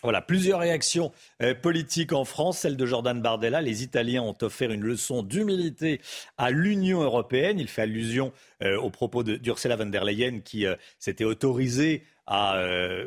Voilà, 0.03 0.21
plusieurs 0.21 0.61
réactions 0.61 1.11
euh, 1.43 1.55
politiques 1.55 2.13
en 2.13 2.25
France. 2.25 2.59
Celle 2.59 2.77
de 2.77 2.87
Jordan 2.87 3.21
Bardella. 3.21 3.61
Les 3.61 3.83
Italiens 3.83 4.23
ont 4.23 4.37
offert 4.43 4.71
une 4.71 4.83
leçon 4.83 5.23
d'humilité 5.23 6.01
à 6.39 6.51
l'Union 6.51 7.03
européenne. 7.03 7.59
Il 7.59 7.69
fait 7.69 7.83
allusion 7.83 8.33
euh, 8.63 8.79
aux 8.79 8.91
propos 8.91 9.25
d'Ursula 9.25 9.77
von 9.77 9.87
der 9.87 10.05
Leyen 10.05 10.41
qui 10.41 10.67
euh, 10.67 10.77
s'était 10.99 11.25
autorisée 11.25 12.05
à 12.27 12.61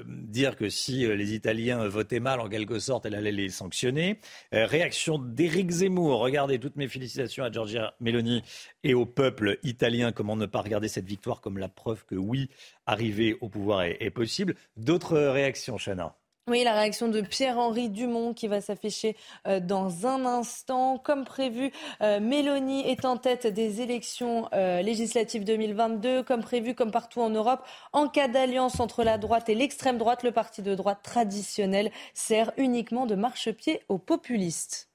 dire 0.06 0.56
que 0.56 0.70
si 0.70 1.06
les 1.06 1.34
Italiens 1.34 1.88
votaient 1.88 2.20
mal, 2.20 2.40
en 2.40 2.48
quelque 2.48 2.80
sorte, 2.80 3.06
elle 3.06 3.16
allait 3.16 3.32
les 3.32 3.50
sanctionner. 3.50 4.20
réaction 4.52 5.18
d'Éric 5.18 5.70
Zemmour. 5.72 6.20
Regardez 6.20 6.60
toutes 6.60 6.76
mes 6.76 6.88
félicitations 6.88 7.44
à 7.44 7.52
Giorgia 7.52 7.94
Meloni 8.00 8.44
et 8.84 8.94
au 8.94 9.06
peuple 9.06 9.60
italien. 9.64 10.12
Comment 10.12 10.36
ne 10.36 10.46
pas 10.46 10.62
regarder 10.62 10.88
cette 10.88 11.08
victoire 11.08 11.42
comme 11.42 11.58
la 11.58 11.70
preuve 11.70 12.06
que 12.06 12.16
oui, 12.16 12.50
arriver 12.86 13.38
au 13.42 13.50
pouvoir 13.50 13.84
est, 13.84 13.98
est 14.00 14.12
possible. 14.12 14.56
D'autres 14.78 15.18
réactions, 15.18 15.78
Chana? 15.78 16.19
Oui, 16.50 16.64
la 16.64 16.74
réaction 16.74 17.08
de 17.08 17.22
Pierre-Henri 17.22 17.90
Dumont 17.90 18.34
qui 18.34 18.48
va 18.48 18.60
s'afficher 18.60 19.16
euh, 19.48 19.60
dans 19.60 20.08
un 20.08 20.26
instant. 20.26 20.98
Comme 20.98 21.24
prévu, 21.24 21.72
euh, 22.02 22.20
Mélanie 22.20 22.90
est 22.90 23.06
en 23.06 23.18
tête 23.18 23.46
des 23.46 23.82
élections 23.82 24.50
euh, 24.54 24.82
législatives 24.82 25.44
2022. 25.44 26.24
Comme 26.24 26.42
prévu, 26.42 26.74
comme 26.74 26.92
partout 26.92 27.22
en 27.22 27.30
Europe, 27.30 27.64
en 27.94 28.08
cas 28.08 28.28
d'alliance 28.28 28.80
entre 28.80 29.04
la 29.04 29.18
droite 29.18 29.50
et 29.50 29.56
l'extrême 29.56 29.98
droite, 29.98 30.24
le 30.24 30.32
parti 30.32 30.62
de 30.64 30.74
droite 30.74 31.00
traditionnel 31.04 31.92
sert 32.14 32.52
uniquement 32.58 33.06
de 33.06 33.16
marchepied 33.16 33.82
aux 33.88 34.00
populistes. 34.00 34.89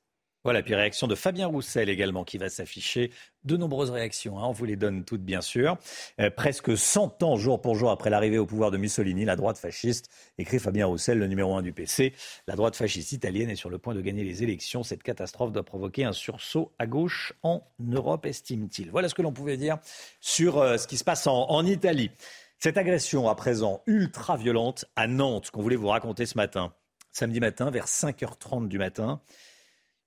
Voilà, 0.44 0.62
puis 0.62 0.74
réaction 0.74 1.06
de 1.06 1.14
Fabien 1.14 1.46
Roussel 1.46 1.88
également 1.88 2.22
qui 2.22 2.36
va 2.36 2.50
s'afficher. 2.50 3.10
De 3.44 3.56
nombreuses 3.56 3.88
réactions, 3.88 4.38
hein, 4.38 4.44
on 4.46 4.52
vous 4.52 4.66
les 4.66 4.76
donne 4.76 5.02
toutes 5.02 5.22
bien 5.22 5.40
sûr. 5.40 5.78
Euh, 6.20 6.28
presque 6.28 6.76
100 6.76 7.22
ans 7.22 7.36
jour 7.36 7.62
pour 7.62 7.76
jour 7.76 7.90
après 7.90 8.10
l'arrivée 8.10 8.36
au 8.36 8.44
pouvoir 8.44 8.70
de 8.70 8.76
Mussolini, 8.76 9.24
la 9.24 9.36
droite 9.36 9.56
fasciste, 9.56 10.10
écrit 10.36 10.58
Fabien 10.58 10.84
Roussel, 10.84 11.18
le 11.18 11.28
numéro 11.28 11.54
1 11.54 11.62
du 11.62 11.72
PC. 11.72 12.12
La 12.46 12.56
droite 12.56 12.76
fasciste 12.76 13.12
italienne 13.12 13.48
est 13.48 13.56
sur 13.56 13.70
le 13.70 13.78
point 13.78 13.94
de 13.94 14.02
gagner 14.02 14.22
les 14.22 14.42
élections. 14.42 14.82
Cette 14.82 15.02
catastrophe 15.02 15.50
doit 15.50 15.62
provoquer 15.62 16.04
un 16.04 16.12
sursaut 16.12 16.72
à 16.78 16.86
gauche 16.86 17.32
en 17.42 17.66
Europe, 17.80 18.26
estime-t-il. 18.26 18.90
Voilà 18.90 19.08
ce 19.08 19.14
que 19.14 19.22
l'on 19.22 19.32
pouvait 19.32 19.56
dire 19.56 19.78
sur 20.20 20.58
euh, 20.58 20.76
ce 20.76 20.86
qui 20.86 20.98
se 20.98 21.04
passe 21.04 21.26
en, 21.26 21.48
en 21.48 21.64
Italie. 21.64 22.10
Cette 22.58 22.76
agression 22.76 23.30
à 23.30 23.34
présent 23.34 23.82
ultra 23.86 24.36
violente 24.36 24.84
à 24.94 25.06
Nantes 25.06 25.50
qu'on 25.50 25.62
voulait 25.62 25.76
vous 25.76 25.88
raconter 25.88 26.26
ce 26.26 26.36
matin. 26.36 26.74
Samedi 27.12 27.40
matin, 27.40 27.70
vers 27.70 27.86
5h30 27.86 28.68
du 28.68 28.76
matin, 28.76 29.20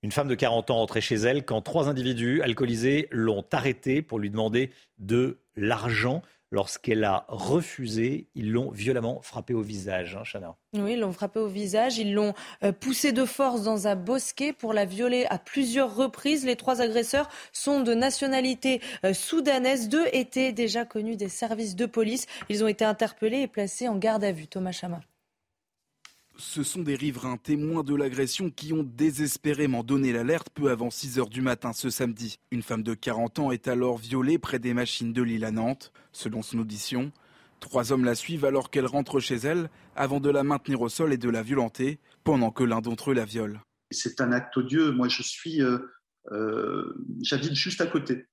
une 0.02 0.12
femme 0.12 0.28
de 0.28 0.34
40 0.34 0.70
ans 0.70 0.76
rentrait 0.76 1.00
chez 1.00 1.16
elle 1.16 1.44
quand 1.44 1.60
trois 1.60 1.88
individus 1.88 2.40
alcoolisés 2.42 3.08
l'ont 3.10 3.44
arrêtée 3.52 4.00
pour 4.00 4.18
lui 4.18 4.30
demander 4.30 4.70
de 4.98 5.38
l'argent. 5.56 6.22
Lorsqu'elle 6.50 7.04
a 7.04 7.26
refusé, 7.28 8.28
ils 8.34 8.52
l'ont 8.52 8.70
violemment 8.70 9.20
frappée 9.20 9.52
au 9.52 9.60
visage, 9.60 10.16
hein, 10.16 10.22
Chana. 10.24 10.56
Oui, 10.72 10.94
ils 10.94 11.00
l'ont 11.00 11.12
frappée 11.12 11.40
au 11.40 11.46
visage, 11.46 11.98
ils 11.98 12.14
l'ont 12.14 12.32
euh, 12.62 12.72
poussée 12.72 13.12
de 13.12 13.26
force 13.26 13.64
dans 13.64 13.86
un 13.86 13.96
bosquet 13.96 14.54
pour 14.54 14.72
la 14.72 14.86
violer 14.86 15.26
à 15.28 15.38
plusieurs 15.38 15.94
reprises. 15.94 16.46
Les 16.46 16.56
trois 16.56 16.80
agresseurs 16.80 17.28
sont 17.52 17.82
de 17.82 17.92
nationalité 17.92 18.80
euh, 19.04 19.12
soudanaise. 19.12 19.90
Deux 19.90 20.06
étaient 20.14 20.52
déjà 20.52 20.86
connus 20.86 21.16
des 21.16 21.28
services 21.28 21.76
de 21.76 21.84
police. 21.84 22.26
Ils 22.48 22.64
ont 22.64 22.68
été 22.68 22.84
interpellés 22.84 23.42
et 23.42 23.48
placés 23.48 23.86
en 23.86 23.96
garde 23.96 24.24
à 24.24 24.32
vue. 24.32 24.46
Thomas 24.46 24.72
Chama. 24.72 25.00
Ce 26.40 26.62
sont 26.62 26.82
des 26.82 26.94
riverains 26.94 27.36
témoins 27.36 27.82
de 27.82 27.96
l'agression 27.96 28.48
qui 28.48 28.72
ont 28.72 28.84
désespérément 28.84 29.82
donné 29.82 30.12
l'alerte 30.12 30.50
peu 30.54 30.70
avant 30.70 30.88
6 30.88 31.18
heures 31.18 31.28
du 31.28 31.40
matin 31.40 31.72
ce 31.72 31.90
samedi. 31.90 32.38
Une 32.52 32.62
femme 32.62 32.84
de 32.84 32.94
40 32.94 33.40
ans 33.40 33.50
est 33.50 33.66
alors 33.66 33.98
violée 33.98 34.38
près 34.38 34.60
des 34.60 34.72
machines 34.72 35.12
de 35.12 35.20
l'île 35.20 35.44
à 35.44 35.50
Nantes. 35.50 35.92
Selon 36.12 36.42
son 36.42 36.60
audition, 36.60 37.10
trois 37.58 37.90
hommes 37.90 38.04
la 38.04 38.14
suivent 38.14 38.44
alors 38.44 38.70
qu'elle 38.70 38.86
rentre 38.86 39.18
chez 39.18 39.34
elle 39.34 39.68
avant 39.96 40.20
de 40.20 40.30
la 40.30 40.44
maintenir 40.44 40.80
au 40.80 40.88
sol 40.88 41.12
et 41.12 41.18
de 41.18 41.28
la 41.28 41.42
violenter 41.42 41.98
pendant 42.22 42.52
que 42.52 42.62
l'un 42.62 42.80
d'entre 42.80 43.10
eux 43.10 43.14
la 43.14 43.24
viole. 43.24 43.60
C'est 43.90 44.20
un 44.20 44.30
acte 44.30 44.56
odieux. 44.56 44.92
Moi, 44.92 45.08
je 45.08 45.24
suis, 45.24 45.60
euh, 45.60 45.78
euh, 46.30 47.04
j'habite 47.20 47.54
juste 47.54 47.80
à 47.80 47.88
côté 47.88 48.28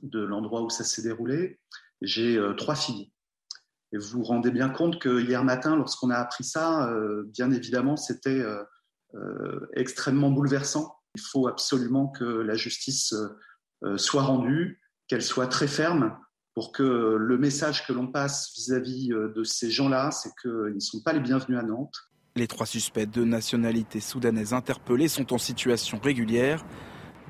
de 0.00 0.20
l'endroit 0.20 0.62
où 0.62 0.70
ça 0.70 0.84
s'est 0.84 1.02
déroulé. 1.02 1.58
J'ai 2.02 2.36
euh, 2.36 2.54
trois 2.54 2.76
filles. 2.76 3.10
Vous 3.98 4.18
vous 4.18 4.24
rendez 4.24 4.50
bien 4.50 4.68
compte 4.68 4.98
que 5.00 5.20
hier 5.20 5.44
matin, 5.44 5.76
lorsqu'on 5.76 6.10
a 6.10 6.16
appris 6.16 6.44
ça, 6.44 6.88
euh, 6.90 7.24
bien 7.28 7.50
évidemment, 7.50 7.96
c'était 7.96 8.40
euh, 8.40 8.62
euh, 9.14 9.66
extrêmement 9.74 10.30
bouleversant. 10.30 10.96
Il 11.14 11.20
faut 11.20 11.48
absolument 11.48 12.08
que 12.08 12.24
la 12.24 12.54
justice 12.54 13.14
soit 13.96 14.22
rendue, 14.22 14.82
qu'elle 15.08 15.22
soit 15.22 15.46
très 15.46 15.68
ferme 15.68 16.18
pour 16.54 16.72
que 16.72 16.82
le 17.18 17.38
message 17.38 17.86
que 17.86 17.92
l'on 17.92 18.06
passe 18.06 18.52
vis-à-vis 18.54 19.08
de 19.08 19.44
ces 19.44 19.70
gens-là, 19.70 20.10
c'est 20.10 20.30
qu'ils 20.42 20.74
ne 20.74 20.80
sont 20.80 21.00
pas 21.02 21.14
les 21.14 21.20
bienvenus 21.20 21.58
à 21.58 21.62
Nantes. 21.62 21.94
Les 22.34 22.46
trois 22.46 22.66
suspects 22.66 23.06
de 23.06 23.24
nationalité 23.24 24.00
soudanaise 24.00 24.52
interpellés 24.52 25.08
sont 25.08 25.32
en 25.32 25.38
situation 25.38 25.98
régulière. 25.98 26.66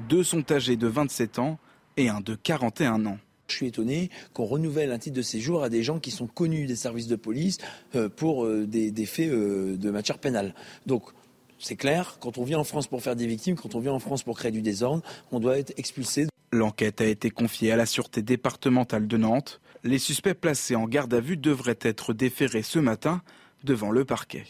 Deux 0.09 0.25
sont 0.25 0.51
âgés 0.51 0.77
de 0.77 0.89
27 0.89 1.39
ans 1.39 1.61
et 1.97 2.09
un 2.09 2.21
de 2.21 2.35
41 2.35 3.07
ans. 3.07 3.19
Je 3.49 3.55
suis 3.55 3.67
étonné 3.67 4.11
qu'on 4.33 4.45
renouvelle 4.45 4.91
un 4.91 4.99
titre 4.99 5.17
de 5.17 5.23
séjour 5.23 5.63
à 5.63 5.69
des 5.69 5.83
gens 5.83 5.99
qui 5.99 6.11
sont 6.11 6.27
connus 6.27 6.67
des 6.67 6.77
services 6.77 7.07
de 7.07 7.17
police 7.17 7.59
euh, 7.95 8.09
pour 8.09 8.45
euh, 8.45 8.67
des, 8.67 9.07
faits 9.07 9.31
euh, 9.31 9.77
de 9.77 9.91
matière 9.91 10.19
pénale. 10.19 10.55
Donc, 10.87 11.05
c'est 11.59 11.77
clair, 11.77 12.19
quand 12.21 12.39
on 12.39 12.45
vient 12.45 12.59
en 12.59 12.65
France 12.65 12.87
pour 12.87 13.03
faire 13.03 13.17
des 13.17 13.27
victimes, 13.27 13.57
quand 13.57 13.75
on 13.75 13.81
vient 13.81 13.93
en 13.93 13.99
France 13.99 14.23
pour 14.23 14.37
créer 14.37 14.51
du 14.51 14.63
désordre, 14.63 15.03
on 15.33 15.41
doit 15.41 15.59
être 15.59 15.73
expulsé. 15.79 16.27
L'enquête 16.53 17.01
a 17.01 17.07
été 17.07 17.31
confiée 17.31 17.73
à 17.73 17.77
la 17.77 17.87
Sûreté 17.87 18.23
départementale 18.23 19.07
de 19.07 19.17
Nantes. 19.17 19.61
Les 19.85 19.99
suspects 19.99 20.35
placés 20.35 20.77
en 20.77 20.87
garde 20.87 21.15
à 21.15 21.21
vue 21.21 21.37
devraient 21.37 21.79
être 21.81 22.13
déférés 22.13 22.63
ce 22.63 22.79
matin 22.79 23.23
devant 23.65 23.91
le 23.91 24.05
parquet. 24.05 24.45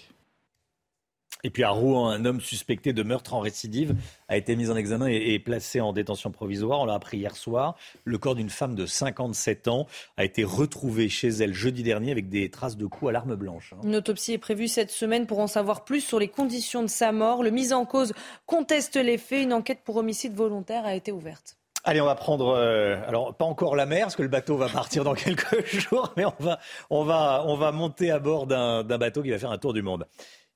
Et 1.45 1.51
puis 1.51 1.63
à 1.65 1.71
Rouen, 1.71 2.09
un 2.11 2.25
homme 2.25 2.41
suspecté 2.41 2.93
de 2.93 3.03
meurtre 3.03 3.35
en 3.35 3.41
récidive 3.41 3.95
a 4.29 4.37
été 4.37 4.57
mis 4.57 4.71
en 4.71 4.77
examen 4.77 5.07
et, 5.07 5.39
placé 5.39 5.81
en 5.81 5.93
détention 5.93 6.31
provisoire. 6.31 6.81
On 6.81 6.85
l'a 6.87 6.95
appris 6.95 7.19
hier 7.19 7.37
soir. 7.37 7.77
Le 8.05 8.19
corps 8.19 8.35
d'une 8.35 8.51
femme 8.51 8.75
de 8.75 8.87
57 8.87 9.69
ans 9.69 9.87
a 10.17 10.25
été 10.25 10.45
retrouvé 10.45 11.09
chez 11.09 11.29
elle 11.29 11.55
jeudi 11.55 11.83
dernier 11.83 12.11
avec 12.11 12.29
des 12.29 12.51
traces 12.51 12.77
de 12.77 12.87
coups 12.87 13.11
à 13.11 13.13
l'arme 13.13 13.37
blanche. 13.37 13.75
Hein. 13.75 13.81
Une 13.85 13.97
autopsie 13.97 14.33
est 14.33 14.39
prévue 14.39 14.69
cette 14.69 14.91
semaine 14.91 15.27
pour 15.27 15.39
en 15.39 15.47
savoir 15.47 15.85
plus 15.85 16.01
sur 16.01 16.19
les 16.19 16.29
conditions 16.29 16.83
de 16.83 16.89
sa 16.89 17.13
mort. 17.13 17.43
Le 17.43 17.51
mis 17.51 17.73
en 17.73 17.85
cause 17.85 18.13
conteste 18.47 18.97
les 18.97 19.19
faits. 19.19 19.43
Une 19.43 19.53
enquête 19.53 19.81
pour 19.85 19.97
homicide 19.97 20.35
volontaire 20.35 20.85
a 20.87 20.95
été 20.95 21.13
ouverte. 21.13 21.57
Allez, 21.89 22.01
on 22.01 22.07
va 22.07 22.17
prendre, 22.17 22.49
euh, 22.49 22.97
alors 23.07 23.37
pas 23.37 23.45
encore 23.45 23.77
la 23.77 23.87
mer, 23.87 24.07
parce 24.07 24.17
que 24.17 24.23
le 24.23 24.29
bateau 24.29 24.57
va 24.57 24.69
partir 24.69 25.05
dans 25.05 25.15
quelques 25.15 25.65
jours, 25.67 26.13
mais 26.17 26.25
on 26.25 26.35
va, 26.41 26.59
on 26.91 27.05
va, 27.05 27.45
on 27.47 27.57
va 27.57 27.71
monter 27.71 28.11
à 28.11 28.19
bord 28.19 28.49
d'un 28.49 28.83
bateau 28.83 29.23
qui 29.23 29.31
va 29.31 29.39
faire 29.39 29.53
un 29.53 29.59
tour 29.59 29.73
du 29.73 29.83
monde. 29.83 30.05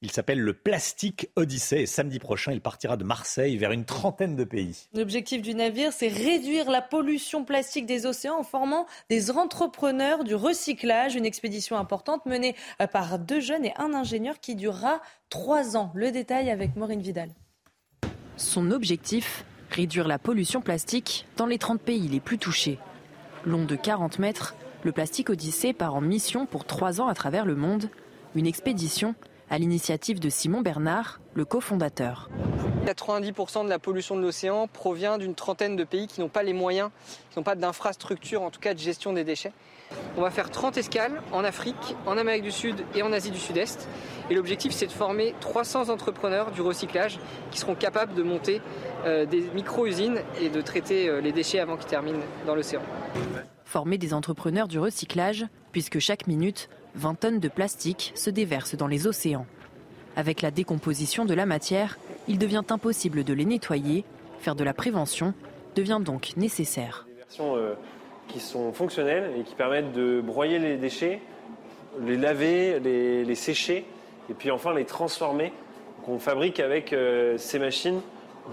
Il 0.02 0.10
s'appelle 0.10 0.40
le 0.40 0.54
Plastique 0.54 1.28
Odyssey 1.36 1.82
et 1.82 1.86
samedi 1.86 2.18
prochain, 2.18 2.52
il 2.52 2.62
partira 2.62 2.96
de 2.96 3.04
Marseille 3.04 3.58
vers 3.58 3.70
une 3.70 3.84
trentaine 3.84 4.34
de 4.34 4.44
pays. 4.44 4.88
L'objectif 4.94 5.42
du 5.42 5.54
navire, 5.54 5.92
c'est 5.92 6.08
réduire 6.08 6.70
la 6.70 6.80
pollution 6.80 7.44
plastique 7.44 7.84
des 7.84 8.06
océans 8.06 8.38
en 8.38 8.42
formant 8.42 8.86
des 9.10 9.30
entrepreneurs 9.30 10.24
du 10.24 10.34
recyclage. 10.34 11.16
Une 11.16 11.26
expédition 11.26 11.76
importante 11.76 12.24
menée 12.24 12.56
euh, 12.80 12.86
par 12.86 13.18
deux 13.18 13.40
jeunes 13.40 13.66
et 13.66 13.74
un 13.76 13.92
ingénieur 13.92 14.40
qui 14.40 14.54
durera 14.54 15.02
trois 15.28 15.76
ans. 15.76 15.92
Le 15.94 16.10
détail 16.10 16.48
avec 16.48 16.76
Maureen 16.76 17.02
Vidal. 17.02 17.28
Son 18.38 18.70
objectif 18.70 19.44
réduire 19.68 20.08
la 20.08 20.18
pollution 20.18 20.62
plastique 20.62 21.26
dans 21.36 21.44
les 21.44 21.58
30 21.58 21.78
pays 21.78 22.08
les 22.08 22.20
plus 22.20 22.38
touchés. 22.38 22.78
Long 23.44 23.66
de 23.66 23.76
40 23.76 24.18
mètres, 24.18 24.54
le 24.82 24.92
Plastique 24.92 25.28
Odyssée 25.28 25.74
part 25.74 25.94
en 25.94 26.00
mission 26.00 26.46
pour 26.46 26.64
trois 26.64 27.02
ans 27.02 27.08
à 27.08 27.14
travers 27.14 27.44
le 27.44 27.54
monde, 27.54 27.90
une 28.34 28.46
expédition 28.46 29.14
à 29.50 29.58
l'initiative 29.58 30.20
de 30.20 30.30
Simon 30.30 30.60
Bernard, 30.60 31.20
le 31.34 31.44
cofondateur. 31.44 32.30
90% 32.86 33.64
de 33.64 33.68
la 33.68 33.80
pollution 33.80 34.16
de 34.16 34.22
l'océan 34.22 34.68
provient 34.68 35.18
d'une 35.18 35.34
trentaine 35.34 35.74
de 35.76 35.84
pays 35.84 36.06
qui 36.06 36.20
n'ont 36.20 36.28
pas 36.28 36.44
les 36.44 36.52
moyens, 36.52 36.90
qui 37.30 37.38
n'ont 37.38 37.42
pas 37.42 37.56
d'infrastructure, 37.56 38.42
en 38.42 38.50
tout 38.50 38.60
cas 38.60 38.74
de 38.74 38.78
gestion 38.78 39.12
des 39.12 39.24
déchets. 39.24 39.52
On 40.16 40.22
va 40.22 40.30
faire 40.30 40.50
30 40.50 40.76
escales 40.76 41.20
en 41.32 41.42
Afrique, 41.42 41.96
en 42.06 42.16
Amérique 42.16 42.44
du 42.44 42.52
Sud 42.52 42.76
et 42.94 43.02
en 43.02 43.12
Asie 43.12 43.32
du 43.32 43.40
Sud-Est. 43.40 43.88
Et 44.30 44.34
l'objectif, 44.34 44.72
c'est 44.72 44.86
de 44.86 44.92
former 44.92 45.34
300 45.40 45.88
entrepreneurs 45.88 46.52
du 46.52 46.62
recyclage 46.62 47.18
qui 47.50 47.58
seront 47.58 47.74
capables 47.74 48.14
de 48.14 48.22
monter 48.22 48.62
euh, 49.04 49.26
des 49.26 49.42
micro-usines 49.52 50.20
et 50.40 50.48
de 50.48 50.60
traiter 50.60 51.08
euh, 51.08 51.20
les 51.20 51.32
déchets 51.32 51.58
avant 51.58 51.76
qu'ils 51.76 51.90
terminent 51.90 52.20
dans 52.46 52.54
l'océan. 52.54 52.82
Former 53.64 53.98
des 53.98 54.14
entrepreneurs 54.14 54.68
du 54.68 54.78
recyclage, 54.78 55.46
puisque 55.72 55.98
chaque 55.98 56.28
minute, 56.28 56.68
20 56.94 57.14
tonnes 57.14 57.38
de 57.38 57.48
plastique 57.48 58.12
se 58.14 58.30
déversent 58.30 58.74
dans 58.74 58.86
les 58.86 59.06
océans. 59.06 59.46
Avec 60.16 60.42
la 60.42 60.50
décomposition 60.50 61.24
de 61.24 61.34
la 61.34 61.46
matière, 61.46 61.98
il 62.28 62.38
devient 62.38 62.62
impossible 62.68 63.24
de 63.24 63.32
les 63.32 63.44
nettoyer. 63.44 64.04
Faire 64.40 64.54
de 64.54 64.64
la 64.64 64.74
prévention 64.74 65.34
devient 65.76 66.00
donc 66.00 66.36
nécessaire. 66.36 67.06
Des 67.08 67.16
versions 67.16 67.56
euh, 67.56 67.74
qui 68.28 68.40
sont 68.40 68.72
fonctionnelles 68.72 69.30
et 69.38 69.42
qui 69.42 69.54
permettent 69.54 69.92
de 69.92 70.20
broyer 70.20 70.58
les 70.58 70.76
déchets, 70.76 71.20
les 72.02 72.16
laver, 72.16 72.80
les, 72.80 73.34
sécher 73.34 73.84
et 74.28 74.34
puis 74.34 74.50
enfin 74.50 74.74
les 74.74 74.84
transformer. 74.84 75.52
on 76.08 76.18
fabrique 76.18 76.60
avec 76.60 76.92
euh, 76.92 77.36
ces 77.38 77.58
machines 77.58 78.00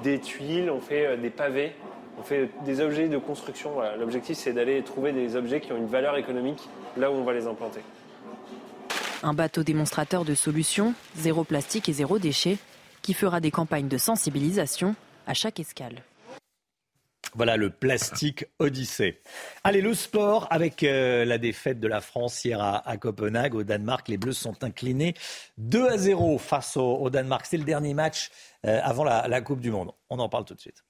des 0.04 0.20
tuiles, 0.20 0.70
on 0.70 0.80
fait 0.80 1.06
euh, 1.06 1.18
des 1.18 1.30
pavés, 1.30 1.74
on 2.20 2.24
fait 2.24 2.50
des 2.66 2.82
objets 2.82 3.08
de 3.08 3.18
construction. 3.18 3.72
L'objectif 4.00 4.38
c'est 4.38 4.54
d'aller 4.54 4.82
trouver 4.84 5.12
des 5.12 5.36
objets 5.36 5.60
qui 5.60 5.72
ont 5.72 5.78
une 5.78 5.88
valeur 5.88 6.18
économique 6.18 6.68
là 6.98 7.12
où 7.12 7.16
on 7.16 7.24
va 7.24 7.34
les 7.34 7.48
implanter. 7.48 7.82
Un 9.24 9.34
bateau 9.34 9.64
démonstrateur 9.64 10.26
de 10.26 10.36
solutions, 10.36 10.94
zéro 11.16 11.44
plastique 11.44 11.90
et 11.90 11.94
zéro 11.94 12.20
déchet, 12.20 12.58
qui 13.02 13.14
fera 13.14 13.40
des 13.40 13.52
campagnes 13.52 13.88
de 13.88 13.98
sensibilisation 13.98 14.96
à 15.26 15.34
chaque 15.34 15.60
escale. 15.60 16.04
Voilà 17.34 17.58
le 17.58 17.70
plastique 17.70 18.46
Odyssée. 18.60 19.20
Allez, 19.64 19.82
le 19.82 19.94
sport 19.94 20.48
avec 20.50 20.84
euh, 20.84 21.26
la 21.26 21.38
défaite 21.38 21.80
de 21.80 21.88
la 21.88 22.00
France 22.00 22.46
hier 22.46 22.62
à, 22.62 22.98
Copenhague. 22.98 23.54
Au 23.56 23.64
Danemark, 23.64 24.08
les 24.08 24.18
Bleus 24.18 24.34
sont 24.34 24.64
inclinés 24.64 25.14
2 25.58 25.88
à 25.88 25.98
0 25.98 26.38
face 26.38 26.78
au, 26.78 27.10
Danemark. 27.10 27.46
C'est 27.46 27.58
le 27.58 27.64
dernier 27.64 27.94
match 27.94 28.30
euh, 28.66 28.80
avant 28.84 29.04
la 29.04 29.42
Coupe 29.42 29.62
du 29.62 29.72
Monde. 29.72 29.92
On 30.10 30.20
en 30.20 30.30
parle 30.30 30.46
tout 30.46 30.56
de 30.56 30.62
suite. 30.62 30.87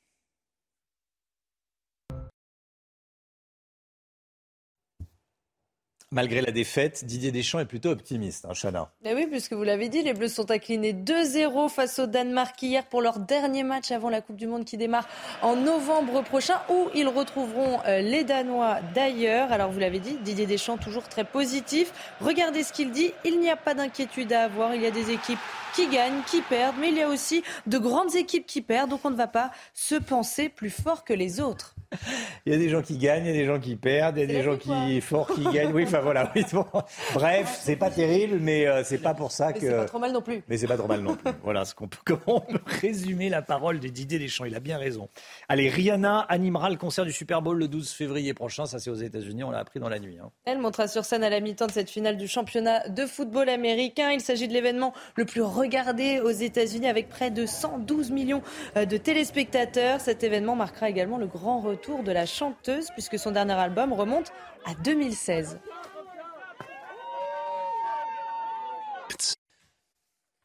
Malgré 6.14 6.40
la 6.40 6.52
défaite, 6.52 7.04
Didier 7.04 7.34
Deschamps 7.34 7.60
est 7.60 7.66
plutôt 7.66 7.90
optimiste, 7.90 8.46
hein, 8.46 8.54
Chana. 8.54 8.90
Eh 9.04 9.14
oui, 9.14 9.28
puisque 9.28 9.52
vous 9.52 9.64
l'avez 9.64 9.90
dit, 9.90 10.04
les 10.04 10.14
Bleus 10.14 10.30
sont 10.30 10.50
inclinés 10.52 10.94
2-0 10.94 11.68
face 11.68 12.00
au 12.00 12.06
Danemark 12.06 12.62
hier 12.64 12.86
pour 12.86 13.02
leur 13.02 13.20
dernier 13.20 13.64
match 13.64 13.92
avant 13.92 14.10
la 14.10 14.22
Coupe 14.22 14.38
du 14.38 14.48
Monde 14.48 14.64
qui 14.64 14.78
démarre 14.78 15.06
en 15.42 15.58
novembre 15.58 16.24
prochain, 16.24 16.62
où 16.70 16.88
ils 16.96 17.10
retrouveront 17.10 17.82
euh, 17.86 18.00
les 18.00 18.24
Danois 18.24 18.78
d'ailleurs. 18.96 19.52
Alors 19.52 19.70
vous 19.70 19.80
l'avez 19.80 20.00
dit, 20.00 20.18
Didier 20.22 20.46
Deschamps 20.46 20.78
toujours 20.78 21.10
très 21.10 21.26
positif. 21.26 21.92
Regardez 22.22 22.64
ce 22.64 22.72
qu'il 22.72 22.92
dit, 22.92 23.12
il 23.26 23.42
n'y 23.42 23.50
a 23.50 23.58
pas 23.58 23.74
d'inquiétude 23.74 24.32
à 24.32 24.44
avoir, 24.44 24.76
il 24.76 24.82
y 24.82 24.88
a 24.88 24.92
des 24.92 25.12
équipes 25.12 25.40
qui 25.76 25.88
gagnent, 25.88 26.24
qui 26.26 26.42
perdent, 26.42 26.78
mais 26.80 26.88
il 26.88 26.96
y 26.96 27.02
a 27.02 27.10
aussi 27.10 27.44
de 27.66 27.78
grandes 27.78 28.16
équipes 28.16 28.46
qui 28.46 28.62
perdent, 28.62 28.92
donc 28.92 29.02
on 29.04 29.10
ne 29.10 29.18
va 29.18 29.28
pas 29.28 29.52
se 29.74 29.96
penser 29.96 30.48
plus 30.48 30.70
fort 30.70 31.04
que 31.04 31.14
les 31.14 31.42
autres. 31.42 31.76
Il 32.46 32.54
y 32.54 32.56
a 32.56 32.58
des 32.58 32.70
gens 32.70 32.82
qui 32.82 32.98
gagnent, 32.98 33.26
il 33.26 33.28
y 33.28 33.32
a 33.32 33.42
des 33.42 33.46
gens 33.46 33.60
qui 33.60 33.76
perdent, 33.76 34.18
il 34.18 34.22
y 34.22 34.24
a 34.24 34.28
des 34.28 34.42
gens 34.42 34.56
qui 34.58 35.02
forts 35.02 35.28
qui 35.28 35.44
gagnent. 35.44 35.74
Oui, 35.74 35.84
enfin 35.84 36.00
voilà. 36.00 36.32
Oui, 36.36 36.46
bon. 36.54 36.66
Bref, 37.14 37.60
c'est 37.62 37.76
pas 37.76 37.90
terrible, 37.90 38.38
mais 38.40 38.68
euh, 38.68 38.84
c'est 38.86 39.00
pas 39.00 39.14
pour 39.14 39.32
ça 39.32 39.54
que. 39.54 39.60
Mais 39.60 39.70
c'est 39.70 39.76
pas 39.78 39.86
trop 39.86 40.00
mal 40.00 40.12
non 40.14 40.22
plus. 40.22 40.44
Mais 40.48 40.58
c'est 40.58 40.68
pas 40.68 40.78
trop 40.78 40.88
mal 40.88 41.02
non 41.02 41.16
plus. 41.16 41.32
voilà 41.44 41.66
ce 41.66 41.76
qu'on 41.76 41.88
peut. 41.88 41.98
Comment 42.06 42.46
on 42.48 42.54
peut 42.54 42.60
résumer 42.66 43.30
la 43.30 43.42
parole 43.42 43.80
de 43.80 43.88
Didier 43.88 44.20
Deschamps 44.20 44.46
Il 44.46 44.56
a 44.56 44.60
bien 44.60 44.78
raison. 44.78 45.10
Allez, 45.50 45.70
Rihanna 45.70 46.20
animera 46.30 46.70
le 46.70 46.78
concert 46.78 47.06
du 47.06 47.12
Super 47.12 47.42
Bowl 47.42 47.58
le 47.58 47.68
12 47.68 47.92
février 47.92 48.34
prochain. 48.34 48.66
Ça, 48.66 48.80
c'est 48.80 48.90
aux 48.90 48.96
États-Unis. 48.96 49.44
On 49.44 49.52
l'a 49.52 49.60
appris 49.60 49.80
dans 49.80 49.90
la 49.90 50.00
nuit. 50.00 50.18
Hein. 50.22 50.32
Elle 50.46 50.60
montera 50.60 50.88
sur 50.88 51.06
scène 51.06 51.24
à 51.24 51.30
la 51.30 51.40
mi-temps 51.40 51.68
de 51.68 51.72
cette 51.72 51.90
finale 51.90 52.18
du 52.18 52.28
championnat 52.28 52.88
de 52.88 53.06
football 53.06 53.50
américain. 53.50 54.12
Il 54.12 54.22
s'agit 54.22 54.48
de 54.48 54.54
l'événement 54.54 54.94
le 55.16 55.26
plus 55.26 55.42
regardé 55.42 56.20
aux 56.20 56.32
États-Unis 56.32 56.88
avec 56.88 57.10
près 57.10 57.30
de 57.30 57.46
112 57.46 58.12
millions 58.12 58.42
euh, 58.78 58.86
de 58.86 58.98
téléspectateurs. 58.98 60.02
Cet 60.02 60.24
événement 60.24 60.56
marquera 60.56 60.90
également 60.90 61.18
le 61.18 61.28
grand 61.28 61.60
retour 61.60 61.77
de 61.78 62.12
la 62.12 62.26
chanteuse 62.26 62.90
puisque 62.94 63.20
son 63.20 63.32
dernier 63.32 63.54
album 63.54 63.94
remonte 63.94 64.32
à 64.66 64.74
2016. 64.84 65.60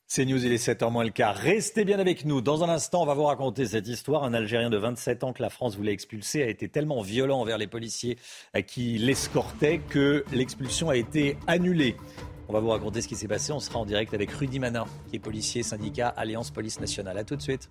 C'est 0.06 0.26
News, 0.26 0.44
il 0.44 0.52
est 0.52 0.62
7h 0.62 0.90
moins 0.90 1.04
le 1.04 1.10
quart. 1.10 1.34
Restez 1.34 1.86
bien 1.86 1.98
avec 1.98 2.26
nous. 2.26 2.42
Dans 2.42 2.62
un 2.62 2.68
instant, 2.68 3.02
on 3.02 3.06
va 3.06 3.14
vous 3.14 3.24
raconter 3.24 3.64
cette 3.64 3.88
histoire. 3.88 4.24
Un 4.24 4.34
Algérien 4.34 4.68
de 4.68 4.76
27 4.76 5.24
ans 5.24 5.32
que 5.32 5.40
la 5.42 5.48
France 5.48 5.74
voulait 5.74 5.92
expulser 5.92 6.42
a 6.42 6.48
été 6.48 6.68
tellement 6.68 7.00
violent 7.00 7.40
envers 7.40 7.56
les 7.56 7.66
policiers 7.66 8.18
qui 8.66 8.98
l'escortaient 8.98 9.78
que 9.78 10.26
l'expulsion 10.32 10.90
a 10.90 10.96
été 10.96 11.38
annulée. 11.46 11.96
On 12.48 12.52
va 12.52 12.60
vous 12.60 12.68
raconter 12.68 13.00
ce 13.00 13.08
qui 13.08 13.16
s'est 13.16 13.26
passé. 13.26 13.52
On 13.52 13.60
sera 13.60 13.78
en 13.78 13.86
direct 13.86 14.12
avec 14.12 14.30
Rudy 14.32 14.58
Manin, 14.58 14.84
qui 15.08 15.16
est 15.16 15.18
policier 15.18 15.62
syndicat 15.62 16.08
Alliance 16.08 16.50
Police 16.50 16.78
Nationale. 16.78 17.16
A 17.16 17.24
tout 17.24 17.36
de 17.36 17.42
suite. 17.42 17.70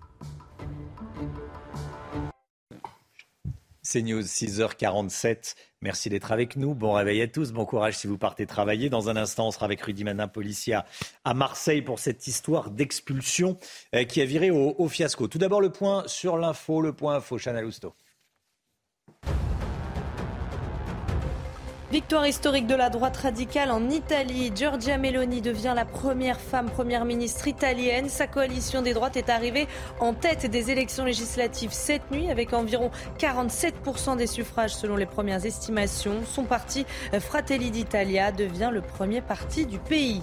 C'est 3.92 4.00
News 4.00 4.22
6h47. 4.22 5.54
Merci 5.82 6.08
d'être 6.08 6.32
avec 6.32 6.56
nous. 6.56 6.74
Bon 6.74 6.94
réveil 6.94 7.20
à 7.20 7.28
tous. 7.28 7.52
Bon 7.52 7.66
courage 7.66 7.98
si 7.98 8.06
vous 8.06 8.16
partez 8.16 8.46
travailler. 8.46 8.88
Dans 8.88 9.10
un 9.10 9.16
instant, 9.16 9.48
on 9.48 9.50
sera 9.50 9.66
avec 9.66 9.82
Rudy 9.82 10.02
Manin, 10.02 10.28
policier 10.28 10.78
à 11.26 11.34
Marseille 11.34 11.82
pour 11.82 11.98
cette 11.98 12.26
histoire 12.26 12.70
d'expulsion 12.70 13.58
euh, 13.94 14.04
qui 14.04 14.22
a 14.22 14.24
viré 14.24 14.50
au, 14.50 14.88
fiasco. 14.88 15.28
Tout 15.28 15.36
d'abord, 15.36 15.60
le 15.60 15.68
point 15.68 16.04
sur 16.06 16.38
l'info, 16.38 16.80
le 16.80 16.94
point 16.94 17.16
info, 17.16 17.36
Chanel 17.36 17.66
Housteau. 17.66 17.92
Victoire 21.92 22.26
historique 22.26 22.66
de 22.66 22.74
la 22.74 22.88
droite 22.88 23.18
radicale 23.18 23.70
en 23.70 23.90
Italie. 23.90 24.50
Giorgia 24.54 24.96
Meloni 24.96 25.42
devient 25.42 25.74
la 25.76 25.84
première 25.84 26.40
femme 26.40 26.70
première 26.70 27.04
ministre 27.04 27.48
italienne. 27.48 28.08
Sa 28.08 28.26
coalition 28.26 28.80
des 28.80 28.94
droites 28.94 29.18
est 29.18 29.28
arrivée 29.28 29.68
en 30.00 30.14
tête 30.14 30.50
des 30.50 30.70
élections 30.70 31.04
législatives 31.04 31.72
cette 31.72 32.10
nuit 32.10 32.30
avec 32.30 32.54
environ 32.54 32.90
47% 33.18 34.16
des 34.16 34.26
suffrages 34.26 34.74
selon 34.74 34.96
les 34.96 35.04
premières 35.04 35.44
estimations. 35.44 36.22
Son 36.24 36.44
parti 36.44 36.86
Fratelli 37.20 37.70
d'Italia 37.70 38.32
devient 38.32 38.70
le 38.72 38.80
premier 38.80 39.20
parti 39.20 39.66
du 39.66 39.78
pays. 39.78 40.22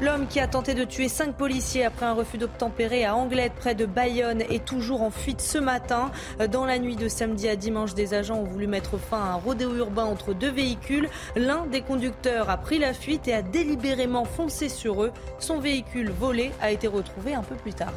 L'homme 0.00 0.26
qui 0.28 0.40
a 0.40 0.46
tenté 0.46 0.72
de 0.72 0.84
tuer 0.84 1.08
cinq 1.08 1.34
policiers 1.34 1.84
après 1.84 2.06
un 2.06 2.14
refus 2.14 2.38
d'obtempérer 2.38 3.04
à 3.04 3.14
Anglette, 3.14 3.52
près 3.52 3.74
de 3.74 3.84
Bayonne, 3.84 4.40
est 4.40 4.64
toujours 4.64 5.02
en 5.02 5.10
fuite 5.10 5.42
ce 5.42 5.58
matin. 5.58 6.10
Dans 6.50 6.64
la 6.64 6.78
nuit 6.78 6.96
de 6.96 7.06
samedi 7.06 7.50
à 7.50 7.56
dimanche, 7.56 7.92
des 7.92 8.14
agents 8.14 8.38
ont 8.38 8.44
voulu 8.44 8.66
mettre 8.66 8.96
fin 8.96 9.18
à 9.18 9.32
un 9.32 9.34
rodéo 9.34 9.76
urbain 9.76 10.06
entre 10.06 10.32
deux 10.32 10.50
véhicules. 10.50 11.10
L'un 11.36 11.66
des 11.66 11.82
conducteurs 11.82 12.48
a 12.48 12.56
pris 12.56 12.78
la 12.78 12.94
fuite 12.94 13.28
et 13.28 13.34
a 13.34 13.42
délibérément 13.42 14.24
foncé 14.24 14.70
sur 14.70 15.02
eux. 15.02 15.12
Son 15.38 15.58
véhicule 15.58 16.10
volé 16.10 16.50
a 16.62 16.70
été 16.70 16.86
retrouvé 16.86 17.34
un 17.34 17.42
peu 17.42 17.54
plus 17.56 17.74
tard. 17.74 17.92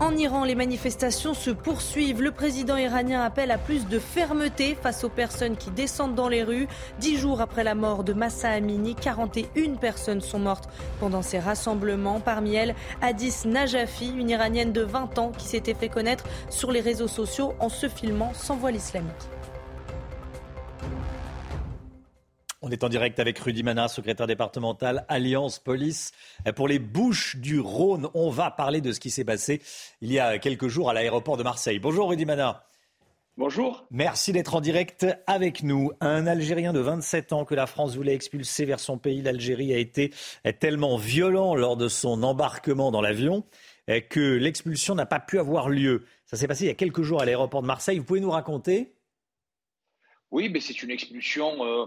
En 0.00 0.16
Iran, 0.16 0.44
les 0.44 0.54
manifestations 0.54 1.34
se 1.34 1.50
poursuivent. 1.50 2.22
Le 2.22 2.30
président 2.30 2.76
iranien 2.76 3.20
appelle 3.20 3.50
à 3.50 3.58
plus 3.58 3.88
de 3.88 3.98
fermeté 3.98 4.76
face 4.80 5.02
aux 5.02 5.08
personnes 5.08 5.56
qui 5.56 5.72
descendent 5.72 6.14
dans 6.14 6.28
les 6.28 6.44
rues. 6.44 6.68
Dix 7.00 7.18
jours 7.18 7.40
après 7.40 7.64
la 7.64 7.74
mort 7.74 8.04
de 8.04 8.12
Massa 8.12 8.50
Amini, 8.50 8.94
41 8.94 9.74
personnes 9.74 10.20
sont 10.20 10.38
mortes 10.38 10.68
pendant 11.00 11.22
ces 11.22 11.40
rassemblements. 11.40 12.20
Parmi 12.20 12.54
elles, 12.54 12.76
Hadis 13.02 13.44
Najafi, 13.44 14.12
une 14.16 14.30
iranienne 14.30 14.72
de 14.72 14.82
20 14.82 15.18
ans 15.18 15.32
qui 15.36 15.48
s'était 15.48 15.74
fait 15.74 15.88
connaître 15.88 16.24
sur 16.48 16.70
les 16.70 16.80
réseaux 16.80 17.08
sociaux 17.08 17.54
en 17.58 17.68
se 17.68 17.88
filmant 17.88 18.32
sans 18.34 18.56
voile 18.56 18.76
islamique. 18.76 19.37
On 22.68 22.70
est 22.70 22.84
en 22.84 22.90
direct 22.90 23.18
avec 23.18 23.38
Rudy 23.38 23.62
Mana, 23.62 23.88
secrétaire 23.88 24.26
départemental 24.26 25.06
Alliance 25.08 25.58
Police. 25.58 26.12
Pour 26.54 26.68
les 26.68 26.78
Bouches 26.78 27.36
du 27.36 27.60
Rhône, 27.60 28.10
on 28.12 28.28
va 28.28 28.50
parler 28.50 28.82
de 28.82 28.92
ce 28.92 29.00
qui 29.00 29.08
s'est 29.08 29.24
passé 29.24 29.62
il 30.02 30.12
y 30.12 30.18
a 30.18 30.38
quelques 30.38 30.68
jours 30.68 30.90
à 30.90 30.92
l'aéroport 30.92 31.38
de 31.38 31.42
Marseille. 31.42 31.78
Bonjour 31.78 32.10
Rudy 32.10 32.26
Mana. 32.26 32.66
Bonjour. 33.38 33.86
Merci 33.90 34.32
d'être 34.32 34.54
en 34.54 34.60
direct 34.60 35.06
avec 35.26 35.62
nous. 35.62 35.92
Un 36.02 36.26
Algérien 36.26 36.74
de 36.74 36.80
27 36.80 37.32
ans 37.32 37.46
que 37.46 37.54
la 37.54 37.66
France 37.66 37.96
voulait 37.96 38.14
expulser 38.14 38.66
vers 38.66 38.80
son 38.80 38.98
pays. 38.98 39.22
L'Algérie 39.22 39.72
a 39.72 39.78
été 39.78 40.12
tellement 40.60 40.98
violent 40.98 41.54
lors 41.54 41.78
de 41.78 41.88
son 41.88 42.22
embarquement 42.22 42.90
dans 42.90 43.00
l'avion 43.00 43.44
que 44.10 44.36
l'expulsion 44.36 44.94
n'a 44.94 45.06
pas 45.06 45.20
pu 45.20 45.38
avoir 45.38 45.70
lieu. 45.70 46.04
Ça 46.26 46.36
s'est 46.36 46.46
passé 46.46 46.64
il 46.64 46.68
y 46.68 46.70
a 46.70 46.74
quelques 46.74 47.00
jours 47.00 47.22
à 47.22 47.24
l'aéroport 47.24 47.62
de 47.62 47.66
Marseille. 47.66 47.98
Vous 47.98 48.04
pouvez 48.04 48.20
nous 48.20 48.30
raconter? 48.30 48.92
Oui, 50.30 50.50
mais 50.50 50.60
c'est 50.60 50.82
une 50.82 50.90
expulsion 50.90 51.64
euh, 51.64 51.86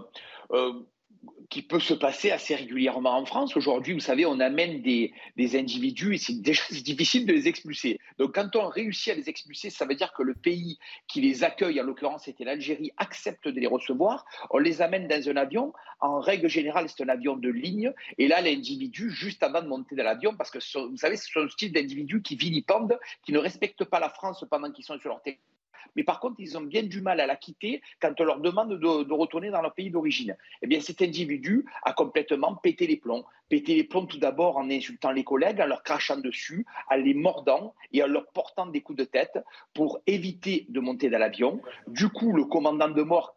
qui 1.52 1.60
peut 1.60 1.80
se 1.80 1.92
passer 1.92 2.30
assez 2.30 2.54
régulièrement 2.54 3.14
en 3.14 3.26
France. 3.26 3.56
Aujourd'hui, 3.56 3.92
vous 3.92 4.00
savez, 4.00 4.24
on 4.24 4.40
amène 4.40 4.80
des, 4.80 5.12
individus 5.54 6.14
et 6.14 6.18
c'est 6.18 6.40
déjà 6.40 6.62
difficile 6.70 7.26
de 7.26 7.32
les 7.34 7.46
expulser. 7.46 8.00
Donc 8.18 8.34
quand 8.34 8.56
on 8.56 8.68
réussit 8.68 9.12
à 9.12 9.14
les 9.14 9.28
expulser, 9.28 9.68
ça 9.68 9.84
veut 9.84 9.94
dire 9.94 10.14
que 10.14 10.22
le 10.22 10.32
pays 10.32 10.78
qui 11.08 11.20
les 11.20 11.44
accueille, 11.44 11.78
en 11.78 11.84
l'occurrence 11.84 12.24
c'était 12.24 12.44
l'Algérie, 12.44 12.90
accepte 12.96 13.48
de 13.48 13.60
les 13.60 13.66
recevoir. 13.66 14.24
On 14.48 14.56
les 14.56 14.80
amène 14.80 15.08
dans 15.08 15.28
un 15.28 15.36
avion. 15.36 15.74
En 16.00 16.20
règle 16.20 16.48
générale, 16.48 16.88
c'est 16.88 17.02
un 17.04 17.10
avion 17.10 17.36
de 17.36 17.50
ligne. 17.50 17.92
Et 18.16 18.28
là, 18.28 18.40
l'individu, 18.40 19.10
juste 19.10 19.42
avant 19.42 19.60
de 19.60 19.68
monter 19.68 19.94
dans 19.94 20.04
l'avion, 20.04 20.34
parce 20.34 20.50
que 20.50 20.58
vous 20.88 20.96
savez, 20.96 21.18
ce 21.18 21.30
sont 21.30 21.46
ce 21.48 21.56
type 21.56 21.74
d'individus 21.74 22.22
qui 22.22 22.34
vilipendent, 22.34 22.98
qui 23.24 23.32
ne 23.32 23.38
respectent 23.38 23.84
pas 23.84 24.00
la 24.00 24.08
France 24.08 24.42
pendant 24.50 24.72
qu'ils 24.72 24.84
sont 24.86 24.98
sur 24.98 25.10
leur 25.10 25.20
territoire 25.20 25.51
mais 25.96 26.04
par 26.04 26.20
contre, 26.20 26.36
ils 26.38 26.56
ont 26.56 26.62
bien 26.62 26.82
du 26.82 27.00
mal 27.00 27.20
à 27.20 27.26
la 27.26 27.36
quitter 27.36 27.82
quand 28.00 28.20
on 28.20 28.24
leur 28.24 28.40
demande 28.40 28.78
de, 28.78 29.12
retourner 29.12 29.50
dans 29.50 29.62
leur 29.62 29.74
pays 29.74 29.90
d'origine. 29.90 30.36
Eh 30.62 30.66
bien, 30.66 30.80
cet 30.80 31.02
individu 31.02 31.64
a 31.82 31.92
complètement 31.92 32.54
pété 32.54 32.86
les 32.86 32.96
plombs. 32.96 33.24
Pété 33.48 33.74
les 33.74 33.84
plombs 33.84 34.06
tout 34.06 34.18
d'abord 34.18 34.56
en 34.56 34.70
insultant 34.70 35.10
les 35.10 35.24
collègues, 35.24 35.60
en 35.60 35.66
leur 35.66 35.82
crachant 35.82 36.16
dessus, 36.16 36.64
en 36.90 36.96
les 36.96 37.12
mordant 37.12 37.74
et 37.92 38.02
en 38.02 38.06
leur 38.06 38.26
portant 38.28 38.66
des 38.66 38.80
coups 38.80 38.98
de 38.98 39.04
tête 39.04 39.38
pour 39.74 40.00
éviter 40.06 40.66
de 40.70 40.80
monter 40.80 41.10
dans 41.10 41.18
l'avion. 41.18 41.60
Du 41.86 42.08
coup, 42.08 42.32
le 42.32 42.44
commandant 42.44 42.88
de, 42.88 43.02
bord, 43.02 43.36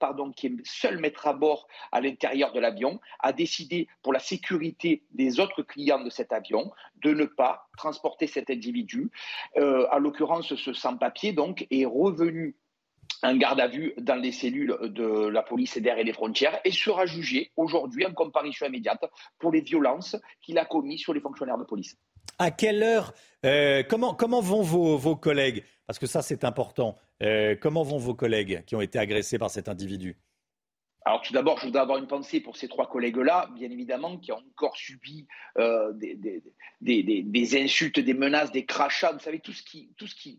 pardon, 0.00 0.32
qui 0.32 0.48
est 0.48 0.52
seul 0.64 0.98
maître 0.98 1.28
à 1.28 1.34
bord 1.34 1.68
à 1.92 2.00
l'intérieur 2.00 2.52
de 2.52 2.58
l'avion, 2.58 3.00
a 3.20 3.32
décidé 3.32 3.86
pour 4.02 4.12
la 4.12 4.18
sécurité 4.18 5.02
des 5.12 5.38
autres 5.38 5.62
clients 5.62 6.02
de 6.02 6.10
cet 6.10 6.32
avion 6.32 6.72
de 7.02 7.12
ne 7.12 7.24
pas 7.24 7.68
transporter 7.76 8.26
cet 8.26 8.50
individu, 8.50 9.10
euh, 9.56 9.86
à 9.90 9.98
l'occurrence 9.98 10.54
ce 10.54 10.72
sans-papier 10.72 11.32
donc, 11.32 11.66
est 11.70 11.84
revenu 11.84 12.56
en 13.22 13.36
garde 13.36 13.60
à 13.60 13.68
vue 13.68 13.94
dans 13.98 14.16
les 14.16 14.32
cellules 14.32 14.76
de 14.82 15.28
la 15.28 15.42
police 15.42 15.78
d'air 15.78 15.98
et 15.98 16.04
des 16.04 16.12
frontières 16.12 16.58
et 16.64 16.72
sera 16.72 17.06
jugé 17.06 17.52
aujourd'hui 17.56 18.04
en 18.06 18.12
comparution 18.12 18.66
immédiate 18.66 19.04
pour 19.38 19.52
les 19.52 19.60
violences 19.60 20.16
qu'il 20.40 20.58
a 20.58 20.64
commises 20.64 21.00
sur 21.00 21.14
les 21.14 21.20
fonctionnaires 21.20 21.58
de 21.58 21.64
police. 21.64 21.96
À 22.38 22.50
quelle 22.50 22.82
heure 22.82 23.12
euh, 23.44 23.82
comment, 23.82 24.40
vont 24.40 24.62
vos, 24.62 24.96
vos 24.96 25.16
collègues? 25.16 25.64
Parce 25.86 25.98
que 25.98 26.06
ça, 26.06 26.22
c'est 26.22 26.44
important. 26.44 26.96
Euh, 27.22 27.54
comment 27.60 27.82
vont 27.82 27.98
vos 27.98 28.14
collègues 28.14 28.64
qui 28.64 28.74
ont 28.74 28.80
été 28.80 28.98
agressés 28.98 29.38
par 29.38 29.50
cet 29.50 29.68
individu? 29.68 30.16
Alors 31.04 31.22
tout 31.22 31.32
d'abord, 31.32 31.58
je 31.58 31.66
voudrais 31.66 31.82
avoir 31.82 31.98
une 31.98 32.06
pensée 32.06 32.40
pour 32.40 32.56
ces 32.56 32.68
trois 32.68 32.88
collègues-là, 32.88 33.48
bien 33.54 33.70
évidemment, 33.70 34.18
qui 34.18 34.30
ont 34.32 34.42
encore 34.52 34.76
subi 34.76 35.26
euh, 35.58 35.92
des, 35.92 37.62
insultes, 37.62 37.98
des 37.98 38.14
menaces, 38.14 38.52
des 38.52 38.64
crachats, 38.64 39.12
vous 39.12 39.18
savez, 39.18 39.40
tout 39.40 39.52
ce 39.52 39.62
qui, 39.62 39.90
tout 39.96 40.06
ce 40.06 40.14
qui, 40.14 40.38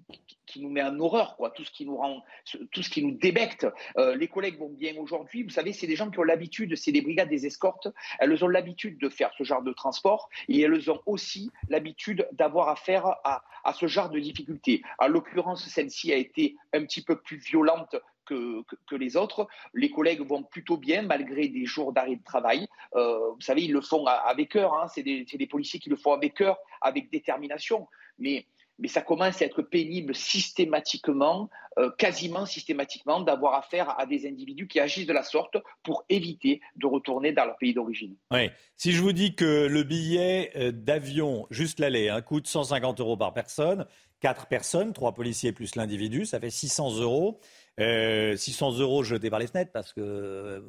nous 0.58 0.70
met 0.70 0.84
en 0.84 1.00
horreur, 1.00 1.36
quoi, 1.36 1.50
tout 1.50 1.66
ce 1.66 1.72
qui 1.72 1.84
nous 1.86 1.98
rend, 1.98 2.24
tout 2.72 2.84
ce 2.84 2.90
qui 2.90 3.04
nous 3.04 3.12
débecte. 3.12 3.66
Euh, 3.98 4.16
les 4.16 4.28
collègues 4.28 4.60
vont 4.60 4.70
bien 4.70 4.96
aujourd'hui, 4.98 5.42
vous 5.42 5.50
savez, 5.50 5.74
c'est 5.74 5.88
des 5.88 5.96
gens 5.96 6.12
qui 6.12 6.20
ont 6.20 6.24
l'habitude, 6.24 6.76
c'est 6.78 6.92
des 6.92 7.02
brigades 7.02 7.30
des 7.30 7.48
escortes, 7.48 7.88
elles 8.20 8.46
ont 8.46 8.48
l'habitude 8.48 9.00
de 9.00 9.10
faire 9.10 9.32
ce 9.38 9.44
genre 9.44 9.64
de 9.64 9.74
transport 9.74 10.30
et 10.48 10.62
elles 10.62 10.92
ont 10.92 11.02
aussi 11.08 11.50
l'habitude 11.70 12.28
d'avoir 12.34 12.70
affaire 12.70 13.08
à, 13.24 13.44
à 13.64 13.74
ce 13.74 13.88
genre 13.88 14.10
de 14.10 14.20
difficultés. 14.20 14.84
En 15.00 15.08
l'occurrence, 15.08 15.68
celle-ci 15.68 16.14
a 16.14 16.18
été 16.18 16.56
un 16.72 16.86
petit 16.86 17.02
peu 17.02 17.20
plus 17.20 17.38
violente 17.38 17.96
que, 18.26 18.96
les 18.96 19.18
autres. 19.18 19.48
Les 19.74 19.90
collègues 19.90 20.22
vont 20.22 20.44
plutôt 20.44 20.78
bien 20.78 21.02
malgré 21.02 21.48
des 21.48 21.66
jours 21.66 21.94
d'arrêt 21.94 22.16
de 22.16 22.24
travail. 22.24 22.68
Euh, 22.96 23.32
vous 23.32 23.42
savez, 23.42 23.64
ils 23.64 23.74
le 23.74 23.82
font 23.82 24.06
avec 24.06 24.50
cœur. 24.50 24.74
Hein. 24.74 24.88
C'est 24.88 25.04
des, 25.04 25.48
policiers 25.48 25.80
qui 25.80 25.90
le 25.90 25.96
font 25.96 26.14
avec 26.14 26.36
cœur, 26.36 26.58
avec 26.82 27.12
détermination. 27.12 27.88
Mais, 28.20 28.46
ça 28.88 29.02
commence 29.02 29.42
à 29.42 29.46
être 29.46 29.62
pénible 29.62 30.16
systématiquement, 30.16 31.50
euh, 31.78 31.92
quasiment 31.98 32.46
systématiquement, 32.46 33.22
d'avoir 33.22 33.54
affaire 33.54 33.98
à 34.00 34.06
des 34.06 34.28
individus 34.28 34.68
qui 34.68 34.80
agissent 34.80 35.06
de 35.06 35.14
la 35.14 35.24
sorte 35.24 35.58
pour 35.84 36.04
éviter 36.10 36.60
de 36.76 36.88
retourner 36.88 37.32
dans 37.32 37.46
leur 37.46 37.58
pays 37.58 37.74
d'origine. 37.74 38.16
Oui. 38.32 38.50
Si 38.76 38.92
je 38.92 39.02
vous 39.02 39.14
dis 39.14 39.36
que 39.36 39.68
le 39.68 39.84
billet 39.84 40.52
euh, 40.56 40.72
d'avion, 40.72 41.46
juste 41.52 41.80
l'aller, 41.80 42.10
hein, 42.10 42.22
coûte 42.22 42.48
150 42.48 43.00
euros 43.00 43.16
par 43.16 43.32
personne, 43.34 43.86
quatre 44.24 44.48
personnes, 44.48 44.94
trois 44.94 45.14
policiers 45.14 45.52
plus 45.52 45.76
l'individu, 45.76 46.26
ça 46.26 46.40
fait 46.40 46.50
600 46.50 47.02
euros. 47.02 47.42
600 47.80 47.80
euh, 47.80 48.82
euros 48.82 49.04
jetés 49.04 49.30
par 49.30 49.40
les 49.40 49.48
fenêtres 49.48 49.72
parce 49.72 49.94
que 49.94 50.02
euh, 50.02 50.62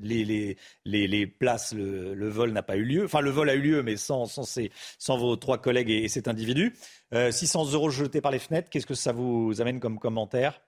les, 0.00 1.26
places, 1.26 1.74
le, 1.74 2.28
vol 2.28 2.52
n'a 2.52 2.62
pas 2.62 2.76
eu 2.76 2.84
lieu. 2.84 3.04
Enfin, 3.04 3.20
le 3.20 3.30
vol 3.30 3.50
a 3.50 3.54
eu 3.54 3.60
lieu, 3.60 3.82
mais 3.82 3.96
sans 3.96 4.26
vos 5.08 5.36
trois 5.36 5.58
collègues 5.58 5.90
et, 5.90 6.08
cet 6.08 6.28
individu. 6.28 6.74
600 7.12 7.68
euh, 7.68 7.74
euros 7.74 7.90
jetés 7.90 8.20
par 8.20 8.32
les 8.32 8.38
fenêtres, 8.38 8.70
qu'est-ce 8.70 8.86
que 8.86 8.94
ça 8.94 9.12
vous 9.12 9.60
amène 9.60 9.80
comme 9.80 9.98
commentaire? 9.98 10.60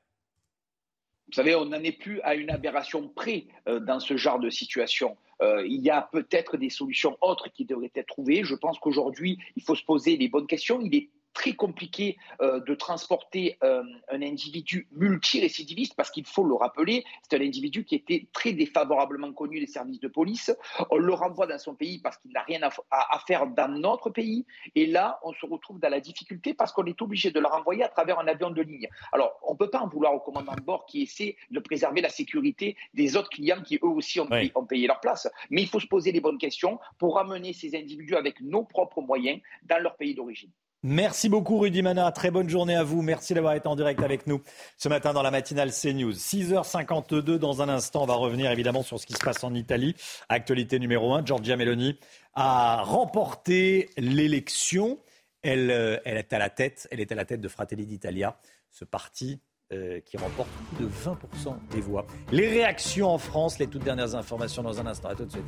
Vous 1.29 1.33
savez, 1.33 1.55
on 1.55 1.65
n'en 1.65 1.83
est 1.83 1.99
plus 1.99 2.21
à 2.21 2.35
une 2.35 2.51
aberration 2.51 3.09
près 3.09 3.47
dans 3.67 3.99
ce 3.99 4.17
genre 4.17 4.39
de 4.39 4.51
situation. 4.51 5.17
il 5.43 5.81
y 5.81 5.89
a 5.89 6.03
peut-être 6.03 6.59
des 6.59 6.69
solutions 6.69 7.17
autres 7.23 7.49
qui 7.49 7.65
devraient 7.65 7.91
être 7.95 8.07
trouvées. 8.07 8.45
Je 8.45 8.55
pense 8.55 8.79
qu'aujourd'hui, 8.79 9.39
il 9.57 9.63
faut 9.63 9.75
se 9.75 9.83
poser 9.83 10.19
les 10.19 10.29
bonnes 10.29 10.47
questions. 10.47 10.81
Il 10.83 10.95
est 10.95 11.09
très 11.35 11.53
compliqué 11.53 12.17
euh, 12.41 12.61
de 12.61 12.75
transporter 12.75 13.59
euh, 13.63 13.83
un 14.11 14.23
individu 14.23 14.89
multirécidiviste 14.93 15.95
parce 15.97 16.11
qu'il 16.11 16.25
faut 16.25 16.45
le 16.45 16.55
rappeler, 16.55 17.05
c'est 17.23 17.37
un 17.37 17.45
individu 17.45 17.85
qui 17.85 17.97
était 17.97 18.29
très 18.33 18.53
défavorablement 18.53 19.33
connu 19.33 19.61
des 19.61 19.67
services 19.67 20.01
de 20.01 20.09
police. 20.09 20.55
On 20.91 20.97
le 20.97 21.13
renvoie 21.13 21.47
dans 21.47 21.59
son 21.59 21.75
pays 21.75 21.99
parce 21.99 22.17
qu'il 22.19 22.33
n'a 22.33 22.43
rien 22.43 22.61
à, 22.63 23.19
faire 23.27 23.47
dans 23.49 23.69
notre 23.69 24.11
pays. 24.11 24.47
Et 24.75 24.87
là, 24.87 25.19
on 25.23 25.33
se 25.33 25.45
retrouve 25.45 25.81
dans 25.81 25.89
la 25.89 26.01
difficulté 26.01 26.55
parce 26.55 26.73
qu'on 26.73 26.87
est 26.87 27.03
obligé 27.03 27.31
de 27.31 27.41
le 27.41 27.47
renvoyer 27.47 27.83
à 27.83 27.89
travers 27.89 28.19
un 28.21 28.29
avion 28.29 28.51
de 28.51 28.63
ligne. 28.63 28.89
Alors, 29.13 29.39
on 29.43 29.53
ne 29.53 29.59
peut 29.59 29.71
pas 29.71 29.81
en 29.81 29.89
vouloir 29.89 30.15
au 30.15 30.21
commandant 30.21 30.55
de 30.55 30.61
bord 30.61 30.87
qui 30.87 31.03
essaie 31.03 31.37
de 31.51 31.59
préserver 31.59 32.01
la 32.01 32.09
sécurité 32.09 32.77
des 32.95 33.17
autres 33.17 33.31
clients 33.31 33.61
qui 33.63 33.77
eux 33.83 33.89
aussi 33.89 34.21
ont, 34.21 34.27
payé, 34.27 34.53
ont 34.55 34.65
payé 34.65 34.87
leur 34.87 35.01
place. 35.01 35.29
Mais 35.51 35.63
il 35.63 35.69
faut 35.69 35.81
se 35.81 35.87
poser 35.87 36.13
les 36.13 36.21
bonnes 36.21 36.39
questions 36.39 36.79
pour 36.99 37.17
ramener 37.17 37.53
ces 37.53 37.77
individus 37.77 38.15
avec 38.15 38.41
nos 38.41 38.63
propres 38.63 39.03
moyens 39.03 39.41
dans 39.65 39.83
leur 39.83 39.97
pays 39.97 40.15
d'origine. 40.15 40.51
Merci 40.87 41.31
beaucoup 41.31 41.61
Rudy 41.61 41.81
Mana, 41.81 42.13
très 42.13 42.31
bonne 42.31 42.51
journée 42.51 42.77
à 42.77 42.83
vous. 42.83 43.01
Merci 43.01 43.33
d'avoir 43.33 43.55
été 43.55 43.67
en 43.67 43.75
direct 43.75 44.03
avec 44.03 44.27
nous 44.27 44.43
ce 44.77 44.91
matin 44.91 45.15
dans 45.15 45.23
la 45.23 45.31
matinale 45.31 45.71
CNews. 45.71 46.13
6h52 46.13 47.39
dans 47.39 47.63
un 47.63 47.71
instant, 47.71 48.03
on 48.03 48.07
va 48.07 48.17
revenir 48.17 48.51
évidemment 48.51 48.83
sur 48.83 49.01
ce 49.01 49.07
qui 49.07 49.15
se 49.15 49.25
passe 49.25 49.43
en 49.45 49.55
Italie. 49.55 49.97
Actualité 50.29 50.79
numéro 50.79 51.15
1, 51.15 51.25
Giorgia 51.25 51.57
Meloni 51.57 51.99
a 52.35 52.83
remporté 52.83 53.89
l'élection. 53.97 54.99
Elle, 55.41 55.71
euh, 55.71 55.97
elle, 56.05 56.19
est 56.19 56.35
à 56.35 56.39
la 56.39 56.51
tête, 56.51 56.87
elle 56.91 57.01
est 57.01 57.11
à 57.11 57.15
la 57.15 57.25
tête 57.25 57.41
de 57.41 57.49
Fratelli 57.49 57.87
d'Italia, 57.87 58.37
ce 58.71 58.85
parti 58.85 59.41
euh, 59.73 60.01
qui 60.01 60.19
remporte 60.19 60.51
plus 60.77 60.85
de 60.85 60.91
20% 60.91 61.57
des 61.71 61.81
voix. 61.81 62.07
Les 62.31 62.51
réactions 62.51 63.09
en 63.09 63.17
France, 63.17 63.59
les 63.59 63.69
toutes 63.69 63.85
dernières 63.85 64.17
informations 64.17 64.63
dans 64.63 64.79
un 64.79 64.87
instant. 64.87 65.09
À 65.09 65.15
tout 65.15 65.25
de 65.25 65.31
suite. 65.31 65.47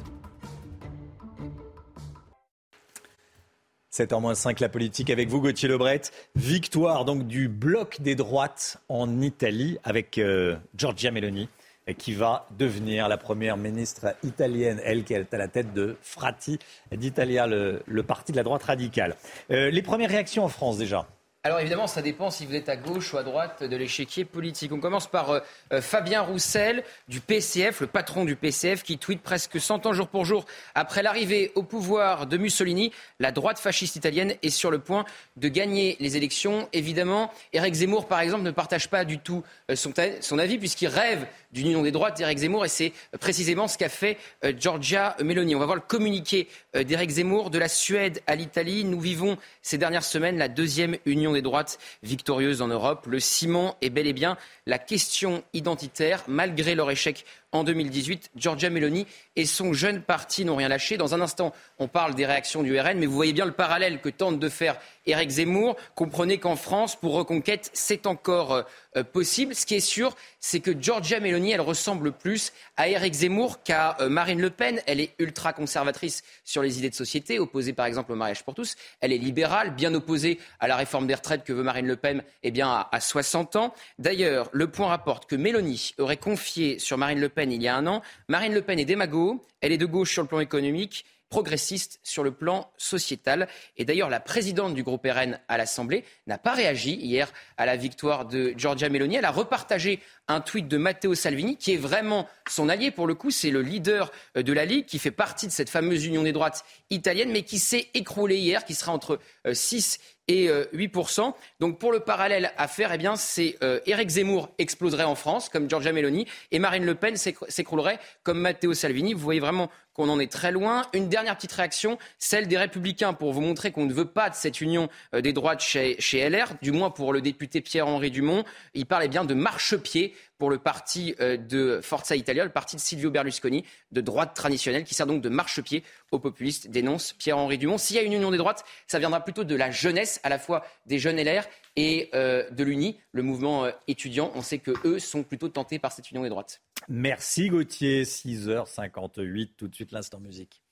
7h-5, 3.96 4.60
la 4.60 4.68
politique 4.68 5.08
avec 5.08 5.30
vous, 5.30 5.40
Gauthier 5.40 5.68
Lebret. 5.70 6.02
Victoire 6.34 7.06
donc 7.06 7.26
du 7.26 7.48
bloc 7.48 8.02
des 8.02 8.14
droites 8.14 8.76
en 8.90 9.22
Italie 9.22 9.78
avec 9.84 10.18
euh, 10.18 10.56
Giorgia 10.76 11.10
Meloni 11.10 11.48
qui 11.96 12.12
va 12.12 12.46
devenir 12.58 13.08
la 13.08 13.16
première 13.16 13.56
ministre 13.56 14.14
italienne, 14.24 14.80
elle 14.84 15.04
qui 15.04 15.14
est 15.14 15.32
à 15.32 15.38
la 15.38 15.48
tête 15.48 15.72
de 15.72 15.96
Frati 16.02 16.58
d'Italia, 16.92 17.46
le, 17.46 18.02
parti 18.02 18.32
de 18.32 18.36
la 18.36 18.42
droite 18.42 18.64
radicale. 18.64 19.16
Euh, 19.50 19.70
les 19.70 19.82
premières 19.82 20.10
réactions 20.10 20.44
en 20.44 20.48
France 20.48 20.78
déjà 20.78 21.06
alors 21.46 21.60
évidemment, 21.60 21.86
ça 21.86 22.02
dépend 22.02 22.28
si 22.28 22.44
vous 22.44 22.56
êtes 22.56 22.68
à 22.68 22.74
gauche 22.74 23.14
ou 23.14 23.18
à 23.18 23.22
droite 23.22 23.62
de 23.62 23.76
l'échiquier 23.76 24.24
politique. 24.24 24.72
On 24.72 24.80
commence 24.80 25.06
par 25.06 25.30
euh, 25.30 25.40
euh, 25.72 25.80
Fabien 25.80 26.22
Roussel 26.22 26.82
du 27.06 27.20
PCF, 27.20 27.82
le 27.82 27.86
patron 27.86 28.24
du 28.24 28.34
PCF, 28.34 28.82
qui 28.82 28.98
tweet 28.98 29.22
presque 29.22 29.60
100 29.60 29.86
ans 29.86 29.92
jour 29.92 30.08
pour 30.08 30.24
jour 30.24 30.44
après 30.74 31.04
l'arrivée 31.04 31.52
au 31.54 31.62
pouvoir 31.62 32.26
de 32.26 32.36
Mussolini. 32.36 32.90
La 33.20 33.30
droite 33.30 33.60
fasciste 33.60 33.94
italienne 33.94 34.34
est 34.42 34.50
sur 34.50 34.72
le 34.72 34.80
point 34.80 35.04
de 35.36 35.46
gagner 35.46 35.96
les 36.00 36.16
élections. 36.16 36.68
Évidemment, 36.72 37.30
Éric 37.52 37.74
Zemmour, 37.74 38.08
par 38.08 38.18
exemple, 38.18 38.42
ne 38.42 38.50
partage 38.50 38.90
pas 38.90 39.04
du 39.04 39.20
tout 39.20 39.44
euh, 39.70 39.76
son, 39.76 39.92
son 40.20 40.40
avis 40.40 40.58
puisqu'il 40.58 40.88
rêve 40.88 41.28
d'une 41.56 41.68
union 41.68 41.82
des 41.82 41.90
droites 41.90 42.18
d'Éric 42.18 42.38
Zemmour 42.38 42.66
et 42.66 42.68
c'est 42.68 42.92
précisément 43.18 43.66
ce 43.66 43.78
qu'a 43.78 43.88
fait 43.88 44.18
Giorgia 44.58 45.16
Meloni. 45.22 45.56
On 45.56 45.58
va 45.58 45.64
voir 45.64 45.76
le 45.76 45.82
communiqué 45.82 46.48
d'Éric 46.74 47.10
Zemmour 47.10 47.50
de 47.50 47.58
la 47.58 47.68
Suède 47.68 48.20
à 48.26 48.36
l'Italie. 48.36 48.84
Nous 48.84 49.00
vivons 49.00 49.38
ces 49.62 49.78
dernières 49.78 50.04
semaines 50.04 50.36
la 50.36 50.48
deuxième 50.48 50.98
union 51.06 51.32
des 51.32 51.40
droites 51.40 51.78
victorieuses 52.02 52.60
en 52.60 52.68
Europe. 52.68 53.06
Le 53.06 53.20
ciment 53.20 53.76
est 53.80 53.88
bel 53.88 54.06
et 54.06 54.12
bien 54.12 54.36
la 54.66 54.78
question 54.78 55.42
identitaire, 55.54 56.24
malgré 56.28 56.74
leur 56.74 56.90
échec 56.90 57.24
en 57.60 57.64
2018. 57.64 58.30
Giorgia 58.36 58.70
Meloni 58.70 59.06
et 59.36 59.46
son 59.46 59.72
jeune 59.72 60.00
parti 60.02 60.44
n'ont 60.44 60.56
rien 60.56 60.68
lâché. 60.68 60.96
Dans 60.96 61.14
un 61.14 61.20
instant, 61.20 61.52
on 61.78 61.88
parle 61.88 62.14
des 62.14 62.26
réactions 62.26 62.62
du 62.62 62.78
RN, 62.78 62.98
mais 62.98 63.06
vous 63.06 63.14
voyez 63.14 63.32
bien 63.32 63.44
le 63.44 63.52
parallèle 63.52 64.00
que 64.00 64.08
tente 64.08 64.38
de 64.38 64.48
faire 64.48 64.78
Éric 65.06 65.30
Zemmour. 65.30 65.76
Comprenez 65.94 66.38
qu'en 66.38 66.56
France, 66.56 66.96
pour 66.96 67.14
Reconquête, 67.14 67.70
c'est 67.72 68.06
encore 68.06 68.64
euh, 68.96 69.02
possible. 69.04 69.54
Ce 69.54 69.66
qui 69.66 69.74
est 69.74 69.80
sûr, 69.80 70.16
c'est 70.40 70.60
que 70.60 70.70
Giorgia 70.78 71.20
Meloni, 71.20 71.52
elle 71.52 71.60
ressemble 71.60 72.12
plus 72.12 72.52
à 72.76 72.88
Éric 72.88 73.14
Zemmour 73.14 73.62
qu'à 73.62 73.96
euh, 74.00 74.08
Marine 74.08 74.40
Le 74.40 74.50
Pen. 74.50 74.80
Elle 74.86 75.00
est 75.00 75.14
ultra 75.18 75.52
conservatrice 75.52 76.22
sur 76.44 76.62
les 76.62 76.78
idées 76.78 76.90
de 76.90 76.94
société, 76.94 77.38
opposée 77.38 77.72
par 77.72 77.86
exemple 77.86 78.12
au 78.12 78.16
mariage 78.16 78.44
pour 78.44 78.54
tous. 78.54 78.76
Elle 79.00 79.12
est 79.12 79.18
libérale, 79.18 79.74
bien 79.74 79.94
opposée 79.94 80.38
à 80.60 80.68
la 80.68 80.76
réforme 80.76 81.06
des 81.06 81.14
retraites 81.14 81.44
que 81.44 81.52
veut 81.52 81.62
Marine 81.62 81.86
Le 81.86 81.96
Pen 81.96 82.22
eh 82.42 82.50
bien, 82.50 82.68
à, 82.68 82.88
à 82.90 83.00
60 83.00 83.56
ans. 83.56 83.74
D'ailleurs, 83.98 84.48
le 84.52 84.66
point 84.68 84.88
rapporte 84.88 85.26
que 85.26 85.36
Meloni 85.36 85.94
aurait 85.98 86.16
confié 86.16 86.78
sur 86.78 86.98
Marine 86.98 87.20
Le 87.20 87.28
Pen 87.28 87.45
il 87.50 87.62
y 87.62 87.68
a 87.68 87.76
un 87.76 87.86
an. 87.86 88.02
Marine 88.28 88.54
Le 88.54 88.62
Pen 88.62 88.78
est 88.78 88.84
démago, 88.84 89.44
elle 89.60 89.72
est 89.72 89.78
de 89.78 89.86
gauche 89.86 90.12
sur 90.12 90.22
le 90.22 90.28
plan 90.28 90.40
économique 90.40 91.04
progressiste 91.28 91.98
sur 92.02 92.22
le 92.22 92.30
plan 92.30 92.70
sociétal. 92.76 93.48
Et 93.76 93.84
d'ailleurs, 93.84 94.10
la 94.10 94.20
présidente 94.20 94.74
du 94.74 94.82
groupe 94.82 95.06
RN 95.06 95.38
à 95.48 95.58
l'Assemblée 95.58 96.04
n'a 96.26 96.38
pas 96.38 96.52
réagi 96.52 96.94
hier 96.94 97.32
à 97.56 97.66
la 97.66 97.76
victoire 97.76 98.26
de 98.26 98.54
Giorgia 98.56 98.88
Meloni. 98.88 99.16
Elle 99.16 99.24
a 99.24 99.30
repartagé 99.30 100.00
un 100.28 100.40
tweet 100.40 100.68
de 100.68 100.76
Matteo 100.76 101.14
Salvini, 101.14 101.56
qui 101.56 101.74
est 101.74 101.78
vraiment 101.78 102.28
son 102.48 102.68
allié 102.68 102.90
pour 102.90 103.06
le 103.06 103.14
coup. 103.14 103.30
C'est 103.30 103.50
le 103.50 103.62
leader 103.62 104.12
euh, 104.36 104.42
de 104.42 104.52
la 104.52 104.64
Ligue, 104.64 104.86
qui 104.86 104.98
fait 104.98 105.10
partie 105.10 105.46
de 105.46 105.52
cette 105.52 105.70
fameuse 105.70 106.04
union 106.06 106.22
des 106.22 106.32
droites 106.32 106.64
italienne, 106.90 107.30
mais 107.32 107.42
qui 107.42 107.58
s'est 107.58 107.88
écroulé 107.94 108.36
hier, 108.36 108.64
qui 108.64 108.74
sera 108.74 108.92
entre 108.92 109.18
6 109.52 109.98
euh, 110.00 110.15
et 110.28 110.48
8%. 110.48 111.20
Euh, 111.20 111.32
Donc 111.60 111.78
pour 111.78 111.92
le 111.92 112.00
parallèle 112.00 112.52
à 112.56 112.68
faire, 112.68 112.92
eh 112.92 112.98
bien, 112.98 113.16
c'est 113.16 113.56
Éric 113.86 114.08
Zemmour 114.10 114.50
exploserait 114.58 115.04
en 115.04 115.14
France, 115.14 115.48
comme 115.48 115.68
Giorgia 115.68 115.92
Meloni, 115.92 116.26
et 116.52 116.58
Marine 116.58 116.84
Le 116.84 116.94
Pen 116.94 117.16
s'écroulerait 117.16 117.98
comme 118.22 118.40
Matteo 118.40 118.74
Salvini. 118.74 119.14
Vous 119.14 119.20
voyez 119.20 119.40
vraiment 119.40 119.70
qu'on 119.96 120.08
en 120.08 120.20
est 120.20 120.30
très 120.30 120.52
loin. 120.52 120.82
Une 120.92 121.08
dernière 121.08 121.34
petite 121.36 121.52
réaction, 121.52 121.98
celle 122.18 122.46
des 122.46 122.58
Républicains, 122.58 123.14
pour 123.14 123.32
vous 123.32 123.40
montrer 123.40 123.72
qu'on 123.72 123.86
ne 123.86 123.92
veut 123.92 124.04
pas 124.04 124.30
de 124.30 124.34
cette 124.34 124.60
union 124.60 124.88
des 125.12 125.32
droites 125.32 125.60
chez, 125.60 125.96
chez 125.98 126.28
LR, 126.28 126.52
du 126.62 126.70
moins 126.70 126.90
pour 126.90 127.12
le 127.12 127.20
député 127.20 127.60
Pierre-Henri 127.60 128.10
Dumont. 128.10 128.44
Il 128.74 128.86
parlait 128.86 129.08
bien 129.08 129.24
de 129.24 129.34
marchepied 129.34 130.14
pour 130.38 130.50
le 130.50 130.58
parti 130.58 131.14
euh, 131.20 131.36
de 131.36 131.80
Forza 131.82 132.14
Italia, 132.16 132.44
le 132.44 132.50
parti 132.50 132.76
de 132.76 132.80
Silvio 132.80 133.10
Berlusconi, 133.10 133.64
de 133.92 134.00
droite 134.00 134.34
traditionnelle, 134.34 134.84
qui 134.84 134.94
sert 134.94 135.06
donc 135.06 135.22
de 135.22 135.28
marchepied 135.28 135.82
aux 136.10 136.18
populistes, 136.18 136.68
dénonce 136.68 137.14
Pierre-Henri 137.14 137.58
Dumont. 137.58 137.78
S'il 137.78 137.96
y 137.96 137.98
a 137.98 138.02
une 138.02 138.12
union 138.12 138.30
des 138.30 138.38
droites, 138.38 138.64
ça 138.86 138.98
viendra 138.98 139.20
plutôt 139.20 139.44
de 139.44 139.54
la 139.54 139.70
jeunesse, 139.70 140.20
à 140.22 140.28
la 140.28 140.38
fois 140.38 140.64
des 140.86 140.98
jeunes 140.98 141.16
LR 141.16 141.44
et 141.76 142.10
euh, 142.14 142.48
de 142.50 142.64
l'UNI, 142.64 142.98
le 143.12 143.22
mouvement 143.22 143.64
euh, 143.64 143.70
étudiant. 143.86 144.32
On 144.34 144.42
sait 144.42 144.58
que 144.58 144.72
eux 144.84 144.98
sont 144.98 145.22
plutôt 145.22 145.48
tentés 145.48 145.78
par 145.78 145.92
cette 145.92 146.10
union 146.10 146.22
des 146.22 146.28
droites. 146.28 146.62
Merci 146.88 147.48
Gauthier, 147.48 148.04
6h58, 148.04 149.50
tout 149.56 149.68
de 149.68 149.74
suite 149.74 149.92
l'instant 149.92 150.20
musique. 150.20 150.62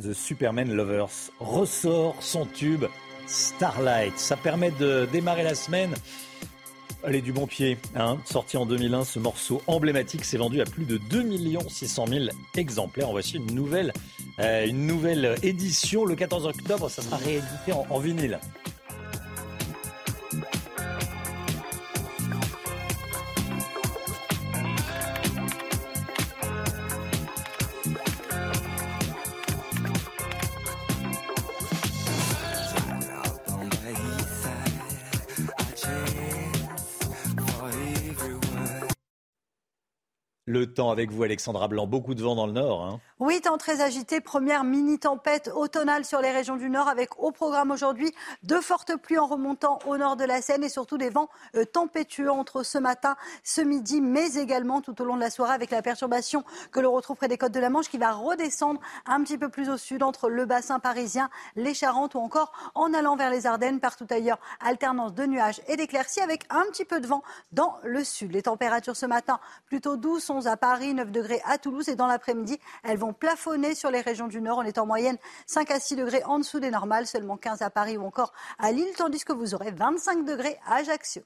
The 0.00 0.14
Superman 0.14 0.74
Lovers 0.74 1.30
ressort 1.38 2.22
son 2.22 2.46
tube 2.46 2.84
Starlight. 3.26 4.18
Ça 4.18 4.36
permet 4.36 4.70
de 4.72 5.06
démarrer 5.12 5.42
la 5.42 5.54
semaine. 5.54 5.94
Allez, 7.04 7.20
du 7.20 7.32
bon 7.32 7.48
pied. 7.48 7.78
Hein. 7.96 8.18
Sorti 8.24 8.56
en 8.56 8.64
2001, 8.64 9.04
ce 9.04 9.18
morceau 9.18 9.60
emblématique 9.66 10.24
s'est 10.24 10.36
vendu 10.36 10.60
à 10.60 10.64
plus 10.64 10.84
de 10.84 10.98
2 10.98 11.24
600 11.68 12.06
000 12.06 12.24
exemplaires. 12.56 13.08
En 13.08 13.12
voici 13.12 13.38
une 13.38 13.52
nouvelle, 13.52 13.92
euh, 14.38 14.66
une 14.66 14.86
nouvelle 14.86 15.34
édition. 15.42 16.04
Le 16.04 16.14
14 16.14 16.46
octobre, 16.46 16.88
ça 16.88 17.02
sera 17.02 17.16
réédité 17.16 17.72
en 17.72 17.98
vinyle. 17.98 18.38
Le 40.52 40.66
temps 40.66 40.90
avec 40.90 41.10
vous, 41.10 41.22
Alexandra 41.22 41.66
Blanc. 41.66 41.86
Beaucoup 41.86 42.14
de 42.14 42.22
vent 42.22 42.34
dans 42.34 42.44
le 42.44 42.52
nord. 42.52 42.84
Hein. 42.84 43.00
Oui, 43.20 43.40
temps 43.40 43.56
très 43.56 43.80
agité. 43.80 44.20
Première 44.20 44.64
mini-tempête 44.64 45.50
automnale 45.54 46.04
sur 46.04 46.20
les 46.20 46.30
régions 46.30 46.56
du 46.56 46.68
nord 46.68 46.88
avec 46.88 47.18
au 47.18 47.32
programme 47.32 47.70
aujourd'hui 47.70 48.12
de 48.42 48.56
fortes 48.56 48.94
pluies 48.96 49.16
en 49.16 49.26
remontant 49.26 49.78
au 49.86 49.96
nord 49.96 50.16
de 50.16 50.24
la 50.24 50.42
Seine 50.42 50.62
et 50.62 50.68
surtout 50.68 50.98
des 50.98 51.08
vents 51.08 51.30
euh, 51.54 51.64
tempétueux 51.64 52.30
entre 52.30 52.64
ce 52.64 52.76
matin, 52.76 53.16
ce 53.42 53.62
midi, 53.62 54.02
mais 54.02 54.34
également 54.34 54.82
tout 54.82 55.00
au 55.00 55.06
long 55.06 55.16
de 55.16 55.22
la 55.22 55.30
soirée 55.30 55.54
avec 55.54 55.70
la 55.70 55.80
perturbation 55.80 56.44
que 56.70 56.80
l'on 56.80 56.92
retrouve 56.92 57.16
près 57.16 57.28
des 57.28 57.38
côtes 57.38 57.52
de 57.52 57.60
la 57.60 57.70
Manche 57.70 57.88
qui 57.88 57.96
va 57.96 58.12
redescendre 58.12 58.78
un 59.06 59.22
petit 59.22 59.38
peu 59.38 59.48
plus 59.48 59.70
au 59.70 59.78
sud 59.78 60.02
entre 60.02 60.28
le 60.28 60.44
bassin 60.44 60.80
parisien, 60.80 61.30
les 61.56 61.72
Charentes 61.72 62.14
ou 62.14 62.18
encore 62.18 62.52
en 62.74 62.92
allant 62.92 63.16
vers 63.16 63.30
les 63.30 63.46
Ardennes. 63.46 63.80
Partout 63.80 64.06
ailleurs, 64.10 64.38
alternance 64.60 65.14
de 65.14 65.24
nuages 65.24 65.62
et 65.68 65.76
d'éclaircies 65.76 66.20
avec 66.20 66.44
un 66.50 66.64
petit 66.64 66.84
peu 66.84 67.00
de 67.00 67.06
vent 67.06 67.22
dans 67.52 67.76
le 67.84 68.04
sud. 68.04 68.32
Les 68.32 68.42
températures 68.42 68.96
ce 68.96 69.06
matin 69.06 69.40
plutôt 69.64 69.96
douces, 69.96 70.28
à 70.46 70.56
Paris, 70.56 70.94
9 70.94 71.10
degrés 71.10 71.40
à 71.44 71.58
Toulouse 71.58 71.88
et 71.88 71.96
dans 71.96 72.06
l'après-midi, 72.06 72.58
elles 72.84 72.98
vont 72.98 73.12
plafonner 73.12 73.74
sur 73.74 73.90
les 73.90 74.00
régions 74.00 74.28
du 74.28 74.40
nord. 74.40 74.58
On 74.58 74.62
est 74.62 74.78
en 74.78 74.86
moyenne 74.86 75.18
5 75.46 75.70
à 75.70 75.80
6 75.80 75.96
degrés 75.96 76.22
en 76.24 76.38
dessous 76.38 76.60
des 76.60 76.70
normales, 76.70 77.06
seulement 77.06 77.36
15 77.36 77.62
à 77.62 77.70
Paris 77.70 77.96
ou 77.96 78.04
encore 78.04 78.32
à 78.58 78.72
Lille, 78.72 78.92
tandis 78.96 79.24
que 79.24 79.32
vous 79.32 79.54
aurez 79.54 79.70
25 79.70 80.24
degrés 80.24 80.58
à 80.66 80.76
Ajaccio. 80.76 81.22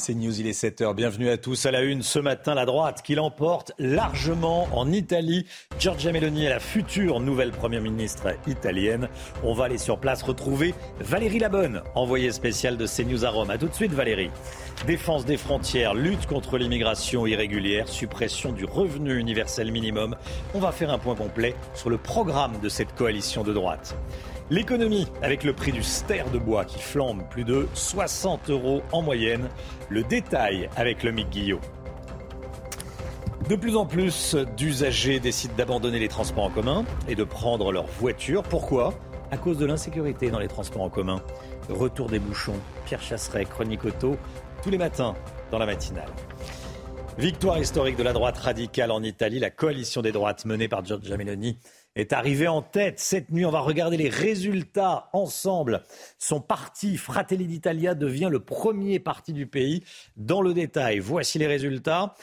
C'est 0.00 0.14
News, 0.14 0.40
il 0.40 0.46
est 0.46 0.58
7h. 0.58 0.94
Bienvenue 0.94 1.28
à 1.28 1.36
tous. 1.36 1.66
À 1.66 1.70
la 1.70 1.82
une, 1.82 2.02
ce 2.02 2.18
matin, 2.18 2.54
la 2.54 2.64
droite 2.64 3.02
qui 3.04 3.14
l'emporte 3.14 3.72
largement 3.78 4.66
en 4.72 4.90
Italie. 4.90 5.44
Giorgia 5.78 6.10
Meloni 6.10 6.46
est 6.46 6.48
la 6.48 6.58
future 6.58 7.20
nouvelle 7.20 7.50
première 7.50 7.82
ministre 7.82 8.28
italienne. 8.46 9.10
On 9.44 9.52
va 9.52 9.64
aller 9.64 9.76
sur 9.76 9.98
place 9.98 10.22
retrouver 10.22 10.74
Valérie 11.00 11.38
Labonne, 11.38 11.82
envoyée 11.94 12.32
spéciale 12.32 12.78
de 12.78 12.86
CNews 12.86 13.26
à 13.26 13.28
Rome. 13.28 13.50
A 13.50 13.58
tout 13.58 13.68
de 13.68 13.74
suite, 13.74 13.92
Valérie. 13.92 14.30
Défense 14.86 15.26
des 15.26 15.36
frontières, 15.36 15.92
lutte 15.92 16.24
contre 16.24 16.56
l'immigration 16.56 17.26
irrégulière, 17.26 17.86
suppression 17.86 18.52
du 18.52 18.64
revenu 18.64 19.18
universel 19.18 19.70
minimum. 19.70 20.16
On 20.54 20.60
va 20.60 20.72
faire 20.72 20.90
un 20.90 20.98
point 20.98 21.14
complet 21.14 21.54
sur 21.74 21.90
le 21.90 21.98
programme 21.98 22.58
de 22.62 22.70
cette 22.70 22.94
coalition 22.94 23.42
de 23.42 23.52
droite. 23.52 23.94
L'économie, 24.50 25.06
avec 25.22 25.44
le 25.44 25.52
prix 25.52 25.70
du 25.70 25.84
ster 25.84 26.28
de 26.32 26.38
bois 26.38 26.64
qui 26.64 26.80
flambe 26.80 27.22
plus 27.30 27.44
de 27.44 27.68
60 27.74 28.50
euros 28.50 28.82
en 28.90 29.00
moyenne. 29.00 29.48
Le 29.88 30.02
détail 30.02 30.68
avec 30.76 31.04
le 31.04 31.12
Mick 31.12 31.30
Guillot. 31.30 31.60
De 33.48 33.54
plus 33.54 33.76
en 33.76 33.86
plus 33.86 34.34
d'usagers 34.56 35.20
décident 35.20 35.54
d'abandonner 35.56 36.00
les 36.00 36.08
transports 36.08 36.42
en 36.42 36.50
commun 36.50 36.84
et 37.06 37.14
de 37.14 37.22
prendre 37.22 37.70
leur 37.70 37.86
voiture. 37.86 38.42
Pourquoi? 38.42 38.94
À 39.30 39.36
cause 39.36 39.56
de 39.56 39.66
l'insécurité 39.66 40.32
dans 40.32 40.40
les 40.40 40.48
transports 40.48 40.82
en 40.82 40.90
commun. 40.90 41.22
Retour 41.68 42.08
des 42.08 42.18
bouchons. 42.18 42.58
Pierre 42.86 43.02
Chasseret, 43.02 43.44
chronique 43.44 43.84
auto, 43.84 44.16
tous 44.64 44.70
les 44.70 44.78
matins 44.78 45.14
dans 45.52 45.58
la 45.58 45.66
matinale. 45.66 46.10
Victoire 47.18 47.58
historique 47.58 47.96
de 47.96 48.02
la 48.02 48.12
droite 48.12 48.38
radicale 48.38 48.90
en 48.90 49.02
Italie. 49.04 49.38
La 49.38 49.50
coalition 49.50 50.02
des 50.02 50.10
droites 50.10 50.44
menée 50.44 50.66
par 50.66 50.84
Giorgia 50.84 51.16
Meloni 51.16 51.58
est 51.96 52.12
arrivé 52.12 52.48
en 52.48 52.62
tête. 52.62 52.98
Cette 52.98 53.30
nuit, 53.30 53.44
on 53.44 53.50
va 53.50 53.60
regarder 53.60 53.96
les 53.96 54.08
résultats 54.08 55.08
ensemble. 55.12 55.82
Son 56.18 56.40
parti, 56.40 56.96
Fratelli 56.96 57.46
d'Italia, 57.46 57.94
devient 57.94 58.28
le 58.30 58.40
premier 58.40 58.98
parti 58.98 59.32
du 59.32 59.46
pays. 59.46 59.82
Dans 60.16 60.42
le 60.42 60.54
détail, 60.54 60.98
voici 60.98 61.38
les 61.38 61.46
résultats. 61.46 62.14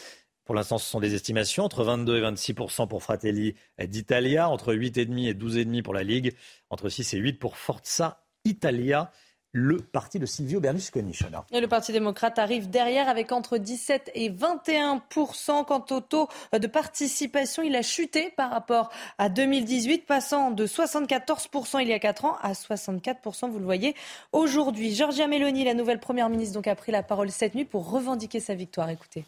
Pour 0.46 0.56
l'instant, 0.56 0.78
ce 0.78 0.90
sont 0.90 1.02
des 1.02 1.14
estimations, 1.14 1.66
entre 1.66 1.84
22 1.84 2.18
et 2.18 2.22
26% 2.22 2.88
pour 2.88 3.04
Fratelli 3.04 3.56
d'Italia, 3.86 4.50
entre 4.50 4.74
8,5 4.74 5.28
et 5.28 5.34
12,5 5.34 5.82
pour 5.82 5.94
la 5.94 6.04
Ligue, 6.04 6.34
entre 6.70 6.88
6 6.88 7.16
et 7.16 7.18
8 7.18 7.34
pour 7.34 7.58
Forza 7.58 8.24
Italia 8.46 9.12
le 9.58 9.78
parti 9.78 10.20
de 10.20 10.28
Silvio 10.28 10.60
Berlusconi. 10.60 11.18
Et 11.52 11.62
le 11.62 11.68
Parti 11.68 11.92
démocrate 11.92 12.38
arrive 12.38 12.70
derrière 12.70 13.10
avec 13.10 13.32
entre 13.32 13.58
17 13.58 14.12
et 14.14 14.30
21% 14.30 15.66
Quant 15.66 15.86
au 15.90 16.00
taux 16.00 16.28
de 16.54 16.68
participation, 16.68 17.64
il 17.64 17.76
a 17.76 17.82
chuté 17.82 18.32
par 18.38 18.52
rapport 18.52 18.92
à 19.18 19.30
2018, 19.30 20.06
passant 20.06 20.52
de 20.52 20.68
74% 20.68 21.82
il 21.82 21.88
y 21.88 21.94
a 21.94 22.00
4 22.00 22.26
ans 22.26 22.38
à 22.42 22.54
64% 22.54 23.50
vous 23.50 23.58
le 23.58 23.66
voyez 23.66 23.96
aujourd'hui. 24.32 24.94
Giorgia 24.94 25.28
Meloni, 25.28 25.64
la 25.64 25.74
nouvelle 25.74 26.00
première 26.00 26.30
ministre, 26.30 26.54
donc 26.54 26.68
a 26.68 26.76
pris 26.76 26.92
la 26.92 27.02
parole 27.02 27.32
cette 27.32 27.56
nuit 27.56 27.66
pour 27.66 27.90
revendiquer 27.90 28.40
sa 28.40 28.54
victoire. 28.54 28.90
Écoutez. 28.92 29.26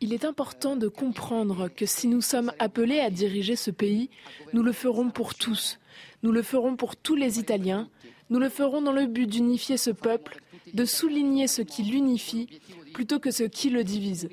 Il 0.00 0.12
est 0.12 0.24
important 0.24 0.76
de 0.76 0.88
comprendre 0.88 1.68
que 1.68 1.86
si 1.86 2.08
nous 2.08 2.20
sommes 2.20 2.52
appelés 2.58 3.00
à 3.00 3.08
diriger 3.08 3.56
ce 3.56 3.70
pays, 3.70 4.10
nous 4.52 4.62
le 4.62 4.72
ferons 4.72 5.08
pour 5.08 5.34
tous, 5.34 5.78
nous 6.24 6.32
le 6.32 6.42
ferons 6.42 6.74
pour 6.74 6.96
tous 6.96 7.14
les 7.14 7.38
Italiens. 7.38 7.88
Nous 8.30 8.38
le 8.38 8.48
ferons 8.48 8.80
dans 8.80 8.92
le 8.92 9.06
but 9.06 9.26
d'unifier 9.26 9.76
ce 9.76 9.90
peuple, 9.90 10.40
de 10.72 10.86
souligner 10.86 11.46
ce 11.46 11.60
qui 11.60 11.82
l'unifie 11.82 12.48
plutôt 12.94 13.20
que 13.20 13.30
ce 13.30 13.42
qui 13.42 13.68
le 13.68 13.84
divise. 13.84 14.30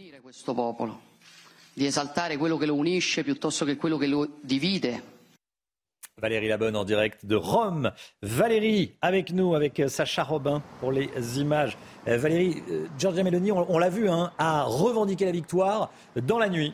Valérie 6.18 6.48
Labonne 6.48 6.78
en 6.78 6.86
direct 6.86 7.26
de 7.26 7.36
Rome. 7.36 7.92
Valérie, 8.22 8.94
avec 9.02 9.34
nous, 9.34 9.56
avec 9.56 9.82
Sacha 9.88 10.24
Robin 10.24 10.62
pour 10.80 10.94
les 10.94 11.10
images. 11.40 11.78
Euh, 12.08 12.18
Valérie, 12.18 12.64
euh, 12.70 12.88
Giorgia 12.98 13.24
Meloni, 13.24 13.52
on, 13.52 13.78
l'a 13.78 13.90
vu, 13.90 14.08
hein, 14.08 14.32
a 14.38 14.64
revendiqué 14.64 15.26
la 15.26 15.32
victoire 15.32 15.92
dans 16.16 16.38
la 16.40 16.48
nuit. 16.48 16.74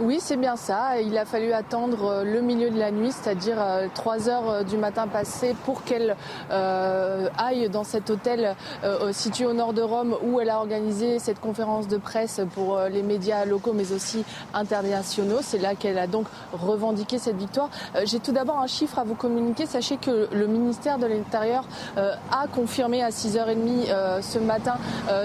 Oui, 0.00 0.18
c'est 0.20 0.36
bien 0.36 0.54
ça. 0.54 1.00
Il 1.00 1.18
a 1.18 1.24
fallu 1.24 1.52
attendre 1.52 2.04
euh, 2.04 2.22
le 2.22 2.40
milieu 2.40 2.70
de 2.70 2.78
la 2.78 2.92
nuit, 2.92 3.10
c'est-à-dire 3.10 3.56
3 3.94 4.28
euh, 4.28 4.30
heures 4.30 4.48
euh, 4.48 4.62
du 4.62 4.76
matin 4.76 5.08
passé, 5.08 5.56
pour 5.64 5.82
qu'elle 5.82 6.14
aille 6.50 7.68
dans 7.68 7.84
cet 7.84 8.10
hôtel 8.10 8.54
situé 9.12 9.46
au 9.46 9.52
nord 9.52 9.72
de 9.72 9.82
Rome 9.82 10.16
où 10.22 10.40
elle 10.40 10.50
a 10.50 10.58
organisé 10.58 11.18
cette 11.18 11.40
conférence 11.40 11.88
de 11.88 11.96
presse 11.96 12.40
pour 12.54 12.80
les 12.90 13.02
médias 13.02 13.44
locaux 13.44 13.72
mais 13.72 13.92
aussi 13.92 14.24
internationaux. 14.54 15.38
C'est 15.42 15.58
là 15.58 15.74
qu'elle 15.74 15.98
a 15.98 16.06
donc 16.06 16.26
revendiqué 16.52 17.18
cette 17.18 17.36
victoire. 17.36 17.70
J'ai 18.04 18.18
tout 18.18 18.32
d'abord 18.32 18.58
un 18.58 18.66
chiffre 18.66 18.98
à 18.98 19.04
vous 19.04 19.14
communiquer. 19.14 19.66
Sachez 19.66 19.96
que 19.96 20.28
le 20.32 20.46
ministère 20.46 20.98
de 20.98 21.06
l'Intérieur 21.06 21.64
a 21.96 22.46
confirmé 22.54 23.02
à 23.02 23.10
6h30 23.10 24.22
ce 24.22 24.38
matin 24.38 24.76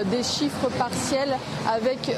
des 0.06 0.22
chiffres 0.22 0.68
partiels 0.78 1.36
avec 1.72 2.16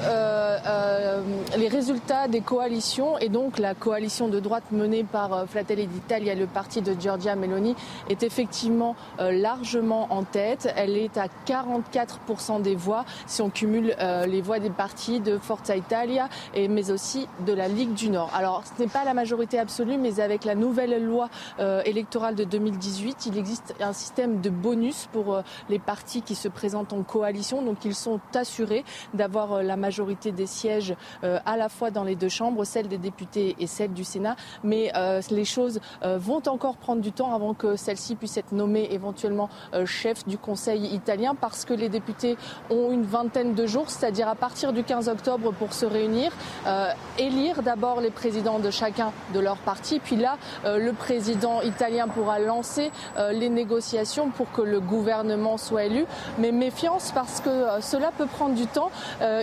les 1.57 1.69
résultats 1.69 2.29
des 2.29 2.41
coalition 2.47 3.19
et 3.19 3.29
donc 3.29 3.59
la 3.59 3.75
coalition 3.75 4.29
de 4.29 4.39
droite 4.39 4.71
menée 4.71 5.05
par 5.05 5.35
euh, 5.35 5.47
Fratelli 5.47 5.89
d'Italia, 5.89 6.35
le 6.35 6.47
parti 6.47 6.81
de 6.81 6.95
Giorgia 6.99 7.35
Meloni, 7.35 7.75
est 8.09 8.23
effectivement 8.23 8.95
euh, 9.19 9.33
largement 9.33 10.07
en 10.11 10.23
tête. 10.23 10.73
Elle 10.77 10.97
est 10.97 11.19
à 11.19 11.27
44% 11.47 12.63
des 12.63 12.77
voix 12.77 13.05
si 13.27 13.43
on 13.43 13.51
cumule 13.51 13.97
euh, 13.99 14.27
les 14.27 14.41
voix 14.41 14.61
des 14.61 14.71
partis 14.71 15.19
de 15.19 15.39
Forza 15.39 15.77
Italia 15.77 16.29
mais 16.55 16.93
aussi 16.93 17.27
de 17.45 17.53
la 17.53 17.67
Ligue 17.67 17.95
du 17.95 18.11
Nord. 18.11 18.31
Alors 18.33 18.63
ce 18.65 18.81
n'est 18.81 18.89
pas 18.89 19.05
la 19.05 19.13
majorité 19.13 19.59
absolue, 19.59 19.99
mais 19.99 20.21
avec 20.21 20.45
la 20.45 20.55
nouvelle 20.55 21.05
loi 21.05 21.29
électorale 21.85 22.37
de 22.37 22.45
2018, 22.45 23.27
il 23.27 23.39
existe 23.39 23.75
un 23.81 23.93
système 23.93 24.41
de 24.41 24.51
bonus 24.51 25.09
pour 25.13 25.43
les 25.69 25.81
partis 25.81 26.23
qui 26.23 26.37
se 26.37 26.47
présentent 26.47 26.93
en 26.93 27.03
coalition. 27.03 27.63
Donc 27.63 27.85
ils 27.85 27.95
sont 27.95 28.21
assurés 28.35 28.85
d'avoir 29.15 29.63
la 29.63 29.77
majorité 29.77 30.31
des 30.31 30.47
sièges 30.47 30.95
à 31.23 31.57
la 31.57 31.69
fois 31.69 31.91
dans 31.91 32.05
les 32.05 32.15
deux 32.15 32.29
chambres, 32.37 32.65
celle 32.65 32.89
des 32.89 32.99
députés 32.99 33.57
et 33.59 33.67
celle 33.67 33.93
du 33.93 34.05
Sénat. 34.05 34.37
Mais 34.63 34.93
euh, 34.95 35.21
les 35.31 35.45
choses 35.45 35.81
euh, 36.03 36.19
vont 36.19 36.43
encore 36.47 36.77
prendre 36.77 37.01
du 37.01 37.13
temps 37.13 37.35
avant 37.35 37.55
que 37.55 37.77
celle-ci 37.77 38.15
puisse 38.15 38.37
être 38.37 38.53
nommée 38.53 38.89
éventuellement 38.91 39.49
euh, 39.75 39.87
chef 39.87 40.27
du 40.27 40.39
Conseil 40.39 40.87
italien 40.95 41.35
parce 41.35 41.65
que 41.65 41.75
les 41.75 41.89
députés 41.89 42.37
ont 42.71 42.91
une 42.91 43.05
vingtaine 43.05 43.55
de 43.55 43.67
jours, 43.67 43.91
c'est-à-dire 43.91 44.29
à 44.29 44.35
partir 44.35 44.73
du 44.73 44.85
15 44.85 45.09
octobre 45.09 45.53
pour 45.53 45.73
se 45.73 45.87
réunir, 45.87 46.33
élire 47.19 47.63
d'abord 47.63 48.01
les 48.01 48.11
présidents 48.11 48.59
de 48.59 48.71
chacun 48.71 49.13
de 49.33 49.41
leur 49.41 49.57
parti, 49.57 50.01
puis 50.01 50.17
là, 50.17 50.37
le 50.65 50.91
président 50.93 51.63
italien 51.63 52.09
pourra 52.09 52.39
lancer 52.39 52.91
les 53.33 53.49
négociations 53.49 54.31
pour 54.31 54.51
que 54.53 54.63
le 54.63 54.81
gouvernement 54.81 55.57
soit 55.57 55.85
élu. 55.85 56.05
Mais 56.39 56.53
méfiance 56.53 57.13
parce 57.15 57.41
que 57.41 57.51
cela 57.81 58.11
peut 58.17 58.27
prendre 58.27 58.55
du 58.55 58.67
temps. 58.67 58.91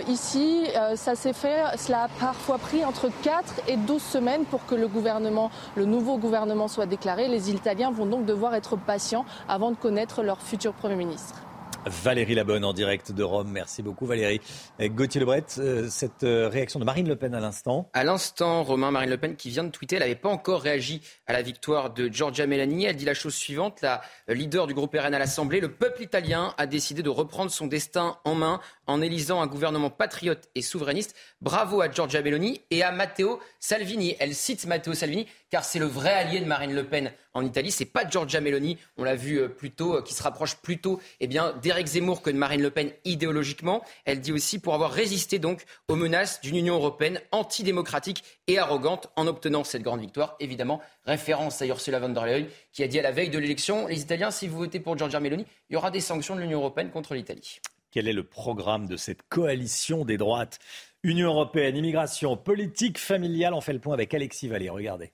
ici, 0.08 0.66
ça 0.94 1.14
s'est 1.14 1.32
fait, 1.32 1.62
cela 1.76 2.04
a 2.04 2.08
parfois 2.20 2.58
pris 2.58 2.83
entre 2.84 3.10
4 3.22 3.62
et 3.68 3.76
12 3.76 4.02
semaines 4.02 4.44
pour 4.44 4.66
que 4.66 4.74
le 4.74 4.88
gouvernement, 4.88 5.50
le 5.74 5.84
nouveau 5.84 6.18
gouvernement 6.18 6.68
soit 6.68 6.86
déclaré. 6.86 7.28
Les 7.28 7.50
Italiens 7.50 7.90
vont 7.90 8.06
donc 8.06 8.26
devoir 8.26 8.54
être 8.54 8.76
patients 8.76 9.24
avant 9.48 9.70
de 9.70 9.76
connaître 9.76 10.22
leur 10.22 10.40
futur 10.40 10.72
Premier 10.72 10.96
ministre. 10.96 11.44
Valérie 11.86 12.34
Labonne 12.34 12.64
en 12.64 12.72
direct 12.72 13.12
de 13.12 13.22
Rome. 13.22 13.50
Merci 13.50 13.82
beaucoup 13.82 14.06
Valérie. 14.06 14.40
Gauthier 14.80 15.20
Lebret, 15.20 15.44
euh, 15.58 15.88
cette 15.90 16.24
euh, 16.24 16.48
réaction 16.48 16.80
de 16.80 16.84
Marine 16.84 17.08
Le 17.08 17.16
Pen 17.16 17.34
à 17.34 17.40
l'instant. 17.40 17.90
À 17.92 18.04
l'instant, 18.04 18.62
Romain, 18.62 18.90
Marine 18.90 19.10
Le 19.10 19.18
Pen 19.18 19.36
qui 19.36 19.50
vient 19.50 19.64
de 19.64 19.70
tweeter, 19.70 19.96
elle 19.96 20.02
n'avait 20.02 20.14
pas 20.14 20.30
encore 20.30 20.62
réagi 20.62 21.02
à 21.26 21.32
la 21.32 21.42
victoire 21.42 21.90
de 21.90 22.08
Giorgia 22.08 22.46
Meloni. 22.46 22.84
Elle 22.84 22.96
dit 22.96 23.04
la 23.04 23.14
chose 23.14 23.34
suivante, 23.34 23.80
la 23.82 24.02
leader 24.28 24.66
du 24.66 24.74
groupe 24.74 24.94
RN 24.94 25.14
à 25.14 25.18
l'Assemblée, 25.18 25.60
le 25.60 25.72
peuple 25.72 26.02
italien 26.02 26.54
a 26.58 26.66
décidé 26.66 27.02
de 27.02 27.10
reprendre 27.10 27.50
son 27.50 27.66
destin 27.66 28.18
en 28.24 28.34
main 28.34 28.60
en 28.86 29.00
élisant 29.00 29.40
un 29.40 29.46
gouvernement 29.46 29.90
patriote 29.90 30.48
et 30.54 30.62
souverainiste. 30.62 31.14
Bravo 31.40 31.80
à 31.80 31.90
Giorgia 31.90 32.22
Meloni 32.22 32.60
et 32.70 32.82
à 32.82 32.92
Matteo 32.92 33.40
Salvini. 33.60 34.16
Elle 34.18 34.34
cite 34.34 34.66
Matteo 34.66 34.94
Salvini 34.94 35.26
car 35.50 35.64
c'est 35.64 35.78
le 35.78 35.86
vrai 35.86 36.12
allié 36.12 36.40
de 36.40 36.46
Marine 36.46 36.74
Le 36.74 36.84
Pen 36.84 37.12
en 37.32 37.44
Italie. 37.44 37.70
C'est 37.70 37.84
pas 37.84 38.08
Giorgia 38.08 38.40
Meloni, 38.40 38.78
on 38.96 39.04
l'a 39.04 39.14
vu 39.14 39.38
euh, 39.38 39.48
plus 39.48 39.70
tôt, 39.70 39.96
euh, 39.96 40.02
qui 40.02 40.14
se 40.14 40.22
rapproche 40.22 40.56
plutôt 40.56 41.00
eh 41.20 41.26
bien, 41.26 41.52
d'Éric 41.62 41.86
Zemmour 41.86 42.22
que 42.22 42.30
de 42.30 42.36
Marine 42.36 42.62
Le 42.62 42.70
Pen 42.70 42.90
idéologiquement. 43.04 43.84
Elle 44.04 44.20
dit 44.20 44.32
aussi 44.32 44.58
pour 44.58 44.74
avoir 44.74 44.92
résisté 44.92 45.38
donc 45.38 45.64
aux 45.88 45.96
menaces 45.96 46.40
d'une 46.40 46.56
Union 46.56 46.74
européenne 46.74 47.20
antidémocratique 47.32 48.24
et 48.46 48.58
arrogante 48.58 49.08
en 49.16 49.26
obtenant 49.26 49.64
cette 49.64 49.82
grande 49.82 50.00
victoire. 50.00 50.36
Évidemment, 50.40 50.80
référence 51.06 51.60
à 51.62 51.66
Ursula 51.66 52.00
von 52.00 52.08
der 52.08 52.26
Leyen 52.26 52.46
qui 52.72 52.82
a 52.82 52.88
dit 52.88 52.98
à 52.98 53.02
la 53.02 53.12
veille 53.12 53.30
de 53.30 53.38
l'élection, 53.38 53.86
les 53.86 54.00
Italiens, 54.00 54.30
si 54.30 54.48
vous 54.48 54.58
votez 54.58 54.80
pour 54.80 54.96
Giorgia 54.96 55.20
Meloni, 55.20 55.46
il 55.70 55.74
y 55.74 55.76
aura 55.76 55.90
des 55.90 56.00
sanctions 56.00 56.36
de 56.36 56.40
l'Union 56.40 56.58
européenne 56.60 56.90
contre 56.90 57.14
l'Italie. 57.14 57.60
Quel 57.90 58.08
est 58.08 58.12
le 58.12 58.24
programme 58.24 58.86
de 58.88 58.96
cette 58.96 59.22
coalition 59.28 60.04
des 60.04 60.16
droites? 60.16 60.58
Union 61.04 61.28
européenne, 61.28 61.76
immigration, 61.76 62.36
politique 62.36 62.98
familiale. 62.98 63.54
On 63.54 63.60
fait 63.60 63.72
le 63.72 63.78
point 63.78 63.94
avec 63.94 64.12
Alexis 64.14 64.48
Vallée. 64.48 64.70
Regardez. 64.70 65.12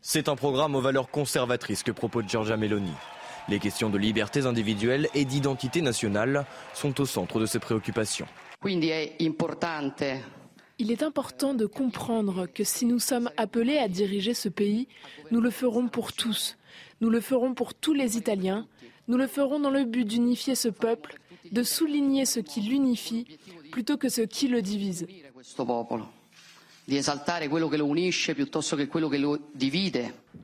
C'est 0.00 0.28
un 0.28 0.36
programme 0.36 0.74
aux 0.74 0.80
valeurs 0.80 1.10
conservatrices 1.10 1.82
que 1.82 1.90
propose 1.90 2.26
Giorgia 2.28 2.56
Meloni. 2.56 2.94
Les 3.48 3.58
questions 3.58 3.90
de 3.90 3.98
libertés 3.98 4.46
individuelles 4.46 5.08
et 5.14 5.24
d'identité 5.24 5.82
nationale 5.82 6.46
sont 6.72 7.00
au 7.00 7.06
centre 7.06 7.40
de 7.40 7.46
ses 7.46 7.58
préoccupations. 7.58 8.26
Il 10.78 10.92
est 10.92 11.02
important 11.02 11.54
de 11.54 11.66
comprendre 11.66 12.46
que 12.46 12.62
si 12.62 12.86
nous 12.86 13.00
sommes 13.00 13.30
appelés 13.36 13.78
à 13.78 13.88
diriger 13.88 14.32
ce 14.32 14.48
pays, 14.48 14.86
nous 15.32 15.40
le 15.40 15.50
ferons 15.50 15.88
pour 15.88 16.12
tous. 16.12 16.56
Nous 17.00 17.10
le 17.10 17.20
ferons 17.20 17.52
pour 17.54 17.74
tous 17.74 17.94
les 17.94 18.16
Italiens, 18.16 18.66
nous 19.08 19.16
le 19.16 19.26
ferons 19.26 19.58
dans 19.58 19.70
le 19.70 19.84
but 19.84 20.04
d'unifier 20.04 20.54
ce 20.54 20.68
peuple, 20.68 21.18
de 21.50 21.62
souligner 21.62 22.26
ce 22.26 22.40
qui 22.40 22.60
l'unifie 22.60 23.26
plutôt 23.72 23.96
que 23.96 24.08
ce 24.08 24.20
qui 24.20 24.48
le 24.48 24.62
divise. 24.62 25.06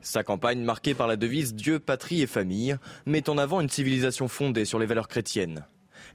Sa 0.01 0.23
campagne, 0.23 0.61
marquée 0.61 0.93
par 0.93 1.07
la 1.07 1.15
devise 1.15 1.53
Dieu, 1.55 1.79
patrie 1.79 2.21
et 2.21 2.27
famille, 2.27 2.77
met 3.05 3.29
en 3.29 3.37
avant 3.37 3.61
une 3.61 3.69
civilisation 3.69 4.27
fondée 4.27 4.65
sur 4.65 4.79
les 4.79 4.85
valeurs 4.85 5.07
chrétiennes. 5.07 5.65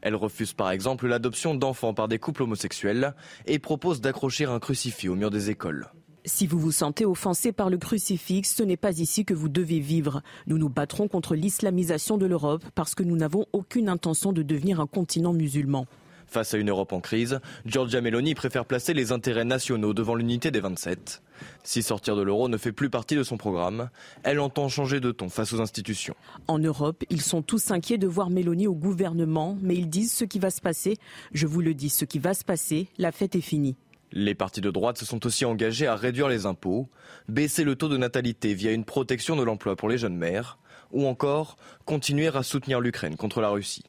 Elle 0.03 0.15
refuse 0.15 0.53
par 0.53 0.71
exemple 0.71 1.07
l'adoption 1.07 1.55
d'enfants 1.55 1.95
par 1.95 2.09
des 2.09 2.19
couples 2.19 2.43
homosexuels 2.43 3.15
et 3.47 3.59
propose 3.59 4.01
d'accrocher 4.01 4.45
un 4.45 4.59
crucifix 4.59 5.09
au 5.09 5.15
mur 5.15 5.31
des 5.31 5.51
écoles. 5.51 5.91
Si 6.27 6.47
vous 6.47 6.59
vous 6.59 6.73
sentez 6.73 7.07
offensé 7.07 7.51
par 7.51 7.71
le 7.71 7.79
crucifix, 7.79 8.45
ce 8.45 8.63
n'est 8.63 8.77
pas 8.77 8.99
ici 8.99 9.25
que 9.25 9.33
vous 9.33 9.49
devez 9.49 9.81
vivre. 9.81 10.23
Nous 10.47 10.59
nous 10.59 10.69
battrons 10.69 11.09
contre 11.09 11.35
l'islamisation 11.35 12.19
de 12.19 12.27
l'Europe 12.27 12.63
parce 12.75 12.95
que 12.95 13.03
nous 13.03 13.17
n'avons 13.17 13.47
aucune 13.53 13.89
intention 13.89 14.33
de 14.33 14.43
devenir 14.43 14.81
un 14.81 14.87
continent 14.87 15.33
musulman. 15.33 15.87
Face 16.31 16.55
à 16.55 16.59
une 16.59 16.71
Europe 16.71 16.93
en 16.93 17.01
crise, 17.01 17.41
Giorgia 17.67 18.01
Meloni 18.01 18.37
préfère 18.37 18.65
placer 18.65 18.95
les 18.95 19.11
intérêts 19.11 19.45
nationaux 19.45 19.95
devant 19.95 20.15
l'unité 20.15 20.53
des 20.53 20.61
27. 20.61 21.25
Si 21.65 21.83
sortir 21.83 22.15
de 22.15 22.23
l'euro 22.23 22.49
ne 22.49 22.57
fait 22.57 22.71
plus 22.71 22.89
partie 22.89 23.17
de 23.17 23.25
son 23.25 23.37
programme, 23.37 23.91
elle 24.23 24.39
entend 24.39 24.69
changer 24.69 25.01
de 25.01 25.11
ton 25.11 25.29
face 25.29 25.53
aux 25.53 25.61
institutions. 25.61 26.15
En 26.47 26.61
Europe, 26.61 27.03
ils 27.11 27.21
sont 27.21 27.43
tous 27.43 27.73
inquiets 27.73 27.99
de 27.99 28.07
voir 28.07 28.31
Meloni 28.31 28.69
au 28.69 28.77
gouvernement, 28.77 29.59
mais 29.61 29.75
ils 29.75 29.89
disent 29.89 30.13
ce 30.13 30.25
qui 30.25 30.39
va 30.39 30.51
se 30.51 30.61
passer. 30.61 30.99
Je 31.33 31.49
vous 31.49 31.63
le 31.63 31.75
dis, 31.75 31.89
ce 31.89 32.05
qui 32.05 32.21
va 32.21 32.33
se 32.33 32.45
passer, 32.45 32.87
la 32.97 33.11
fête 33.11 33.35
est 33.35 33.41
finie. 33.41 33.75
Les 34.13 34.37
partis 34.37 34.61
de 34.61 34.71
droite 34.71 34.99
se 34.99 35.07
sont 35.07 35.27
aussi 35.27 35.45
engagés 35.45 35.89
à 35.89 35.97
réduire 35.97 36.29
les 36.29 36.47
impôts, 36.47 36.89
baisser 37.29 37.65
le 37.65 37.75
taux 37.75 37.89
de 37.89 37.97
natalité 37.97 38.55
via 38.55 38.71
une 38.71 38.85
protection 38.85 39.35
de 39.35 39.43
l'emploi 39.43 39.75
pour 39.75 39.89
les 39.89 39.99
jeunes 39.99 40.17
mères, 40.17 40.59
ou 40.93 41.09
encore 41.09 41.57
continuer 41.87 42.29
à 42.29 42.45
soutenir 42.45 42.79
l'Ukraine 42.79 43.17
contre 43.17 43.41
la 43.41 43.49
Russie 43.49 43.83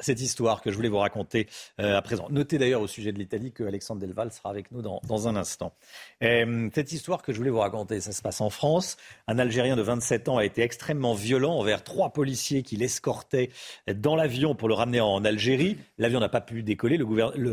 cette 0.00 0.20
histoire 0.20 0.62
que 0.62 0.70
je 0.70 0.76
voulais 0.76 0.88
vous 0.88 0.98
raconter 0.98 1.48
euh, 1.80 1.96
à 1.96 2.02
présent. 2.02 2.26
Notez 2.30 2.58
d'ailleurs 2.58 2.80
au 2.80 2.86
sujet 2.86 3.12
de 3.12 3.18
l'Italie 3.18 3.52
que 3.52 3.64
Alexandre 3.64 4.00
Delval 4.00 4.32
sera 4.32 4.50
avec 4.50 4.70
nous 4.72 4.82
dans, 4.82 5.28
un 5.28 5.36
instant. 5.36 5.74
Euh, 6.22 6.68
cette 6.74 6.92
histoire 6.92 7.22
que 7.22 7.32
je 7.32 7.38
voulais 7.38 7.50
vous 7.50 7.60
raconter, 7.60 8.00
ça 8.00 8.12
se 8.12 8.22
passe 8.22 8.40
en 8.40 8.50
France. 8.50 8.96
Un 9.26 9.38
Algérien 9.38 9.76
de 9.76 9.82
27 9.82 10.28
ans 10.28 10.38
a 10.38 10.44
été 10.44 10.62
extrêmement 10.62 11.14
violent 11.14 11.54
envers 11.54 11.84
trois 11.84 12.10
policiers 12.10 12.62
qui 12.62 12.76
l'escortaient 12.76 13.50
dans 13.92 14.16
l'avion 14.16 14.54
pour 14.54 14.68
le 14.68 14.74
ramener 14.74 15.00
en 15.00 15.24
Algérie. 15.24 15.78
L'avion 15.98 16.20
n'a 16.20 16.28
pas 16.28 16.40
pu 16.40 16.62
décoller. 16.62 16.96
Le, 16.96 17.04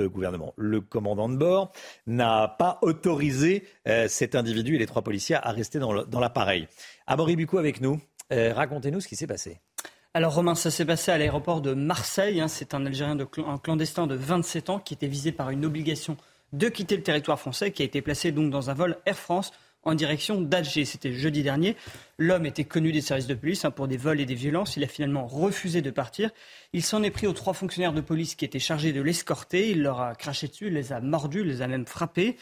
gouvernement, 0.10 0.54
le 0.58 0.82
commandant 0.82 1.30
de 1.30 1.38
bord, 1.38 1.72
n'a 2.08 2.48
pas 2.48 2.80
autorisé 2.82 3.64
euh, 3.88 4.08
cet 4.08 4.36
individu 4.36 4.76
et 4.76 4.80
les 4.80 4.88
trois 4.88 5.04
policiers 5.04 5.36
à 5.36 5.52
rester 5.52 5.80
dans 5.80 6.20
l'appareil. 6.20 6.68
Amaury 7.08 7.36
Bucou 7.36 7.58
avec 7.58 7.82
nous. 7.82 8.00
Racontez-nous 8.34 9.02
ce 9.02 9.10
qui 9.10 9.18
s'est 9.18 9.28
passé. 9.28 9.60
Alors 10.14 10.36
Romain, 10.36 10.56
ça 10.56 10.70
s'est 10.72 10.84
passé 10.84 11.10
à 11.10 11.18
l'aéroport 11.18 11.62
de 11.62 11.74
Marseille. 11.74 12.42
Hein. 12.42 12.50
C'est 12.50 12.74
un 12.74 12.86
Algérien 12.86 13.16
de 13.16 13.26
un 13.48 13.58
clandestin 13.58 14.08
de 14.08 14.16
27 14.16 14.70
ans 14.70 14.80
qui 14.80 14.94
était 14.94 15.08
visé 15.08 15.32
par 15.32 15.52
une 15.52 15.64
obligation 15.64 16.18
de 16.52 16.68
quitter 16.68 16.98
le 16.98 17.04
territoire 17.04 17.40
français, 17.40 17.72
qui 17.72 17.82
a 17.82 17.86
été 17.86 18.02
placé 18.02 18.34
donc 18.34 18.52
dans 18.52 18.70
un 18.70 18.74
vol 18.74 18.98
Air 19.06 19.18
France 19.18 19.54
en 19.84 19.96
direction 19.96 20.42
d'Alger. 20.42 20.84
C'était 20.84 21.14
jeudi 21.14 21.44
dernier. 21.44 21.78
L'homme 22.18 22.46
était 22.46 22.66
connu 22.66 22.92
des 22.92 23.00
services 23.00 23.26
de 23.26 23.36
police 23.36 23.64
hein, 23.64 23.72
pour 23.72 23.88
des 23.88 23.96
vols 23.96 24.20
et 24.20 24.26
des 24.26 24.36
violences. 24.36 24.76
Il 24.76 24.84
a 24.84 24.88
finalement 24.88 25.26
refusé 25.26 25.82
de 25.82 25.92
partir. 25.92 26.30
Il 26.74 26.84
s'en 26.84 27.04
est 27.04 27.10
pris 27.10 27.26
aux 27.26 27.34
trois 27.34 27.54
fonctionnaires 27.54 27.94
de 27.94 28.02
police 28.02 28.36
qui 28.36 28.44
étaient 28.44 28.60
chargés 28.60 28.92
de 28.92 29.02
l'escorter. 29.02 29.70
Il 29.70 29.82
leur 29.82 30.02
a 30.02 30.16
craché 30.16 30.50
dessus, 30.50 30.70
les 30.70 30.92
a 30.92 31.00
mordus, 31.00 31.46
les 31.46 31.62
a 31.62 31.68
même 31.68 31.86
frappés 31.86 32.36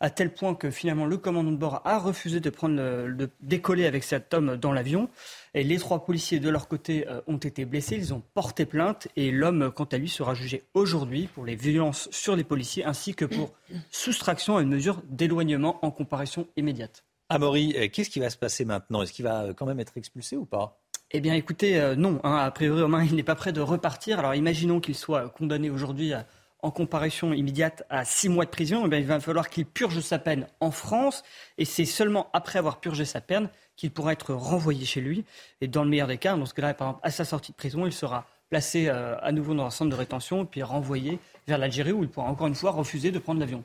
à 0.00 0.10
tel 0.10 0.34
point 0.34 0.54
que 0.54 0.70
finalement 0.70 1.06
le 1.06 1.16
commandant 1.16 1.50
de 1.50 1.56
bord 1.56 1.80
a 1.84 1.98
refusé 1.98 2.38
de 2.40 2.50
prendre 2.50 2.76
de 2.76 3.30
décoller 3.40 3.86
avec 3.86 4.04
cet 4.04 4.34
homme 4.34 4.56
dans 4.56 4.72
l'avion. 4.72 5.08
Et 5.56 5.62
les 5.62 5.78
trois 5.78 6.04
policiers 6.04 6.40
de 6.40 6.48
leur 6.48 6.66
côté 6.66 7.06
euh, 7.08 7.20
ont 7.28 7.36
été 7.36 7.64
blessés, 7.64 7.94
ils 7.94 8.12
ont 8.12 8.22
porté 8.34 8.66
plainte 8.66 9.06
et 9.14 9.30
l'homme, 9.30 9.70
quant 9.70 9.84
à 9.84 9.98
lui, 9.98 10.08
sera 10.08 10.34
jugé 10.34 10.64
aujourd'hui 10.74 11.28
pour 11.28 11.44
les 11.44 11.54
violences 11.54 12.08
sur 12.10 12.34
les 12.34 12.42
policiers 12.42 12.84
ainsi 12.84 13.14
que 13.14 13.24
pour 13.24 13.52
soustraction 13.92 14.56
à 14.56 14.62
une 14.62 14.68
mesure 14.68 15.00
d'éloignement 15.08 15.78
en 15.84 15.92
comparaison 15.92 16.48
immédiate. 16.56 17.04
Amaury, 17.28 17.74
euh, 17.76 17.88
qu'est-ce 17.90 18.10
qui 18.10 18.18
va 18.18 18.30
se 18.30 18.36
passer 18.36 18.64
maintenant? 18.64 19.02
Est-ce 19.02 19.12
qu'il 19.12 19.24
va 19.24 19.44
euh, 19.44 19.52
quand 19.54 19.66
même 19.66 19.78
être 19.78 19.96
expulsé 19.96 20.36
ou 20.36 20.44
pas? 20.44 20.80
Eh 21.12 21.20
bien, 21.20 21.34
écoutez, 21.34 21.94
non. 21.96 22.18
Hein, 22.24 22.34
a 22.38 22.50
priori, 22.50 22.82
Romain, 22.82 23.04
il 23.04 23.14
n'est 23.14 23.22
pas 23.22 23.36
prêt 23.36 23.52
de 23.52 23.60
repartir. 23.60 24.18
Alors, 24.18 24.34
imaginons 24.34 24.80
qu'il 24.80 24.96
soit 24.96 25.28
condamné 25.28 25.70
aujourd'hui 25.70 26.12
à 26.12 26.26
en 26.64 26.70
comparution 26.70 27.34
immédiate 27.34 27.84
à 27.90 28.06
six 28.06 28.30
mois 28.30 28.46
de 28.46 28.50
prison, 28.50 28.88
eh 28.90 28.96
il 28.96 29.04
va 29.04 29.20
falloir 29.20 29.50
qu'il 29.50 29.66
purge 29.66 30.00
sa 30.00 30.18
peine 30.18 30.46
en 30.60 30.70
France. 30.70 31.22
Et 31.58 31.66
c'est 31.66 31.84
seulement 31.84 32.30
après 32.32 32.58
avoir 32.58 32.80
purgé 32.80 33.04
sa 33.04 33.20
peine 33.20 33.50
qu'il 33.76 33.90
pourra 33.90 34.12
être 34.14 34.32
renvoyé 34.32 34.86
chez 34.86 35.02
lui. 35.02 35.24
Et 35.60 35.68
dans 35.68 35.84
le 35.84 35.90
meilleur 35.90 36.08
des 36.08 36.16
cas, 36.16 36.36
dans 36.36 36.46
ce 36.46 36.54
cas-là, 36.54 36.72
par 36.72 36.88
exemple, 36.88 37.00
à 37.06 37.10
sa 37.10 37.26
sortie 37.26 37.52
de 37.52 37.56
prison, 37.56 37.84
il 37.84 37.92
sera 37.92 38.26
placé 38.48 38.88
euh, 38.88 39.14
à 39.20 39.30
nouveau 39.30 39.52
dans 39.52 39.66
un 39.66 39.70
centre 39.70 39.90
de 39.90 39.96
rétention, 39.96 40.46
puis 40.46 40.62
renvoyé 40.62 41.18
vers 41.46 41.58
l'Algérie 41.58 41.92
où 41.92 42.02
il 42.02 42.08
pourra 42.08 42.28
encore 42.28 42.46
une 42.46 42.54
fois 42.54 42.70
refuser 42.70 43.10
de 43.10 43.18
prendre 43.18 43.40
l'avion. 43.40 43.62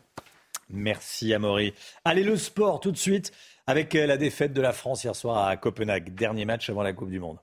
Merci 0.70 1.34
Amaury. 1.34 1.74
Allez, 2.04 2.24
le 2.24 2.36
sport 2.36 2.82
tout 2.82 2.92
de 2.92 2.98
suite 2.98 3.32
avec 3.66 3.96
euh, 3.96 4.06
la 4.06 4.18
défaite 4.18 4.52
de 4.52 4.62
la 4.62 4.74
France 4.74 5.06
hier 5.06 5.16
soir 5.16 5.48
à 5.48 5.56
Copenhague. 5.56 6.14
Dernier 6.14 6.44
match 6.44 6.70
avant 6.70 6.84
la 6.84 6.92
Coupe 6.92 7.10
du 7.10 7.20
Monde. 7.20 7.38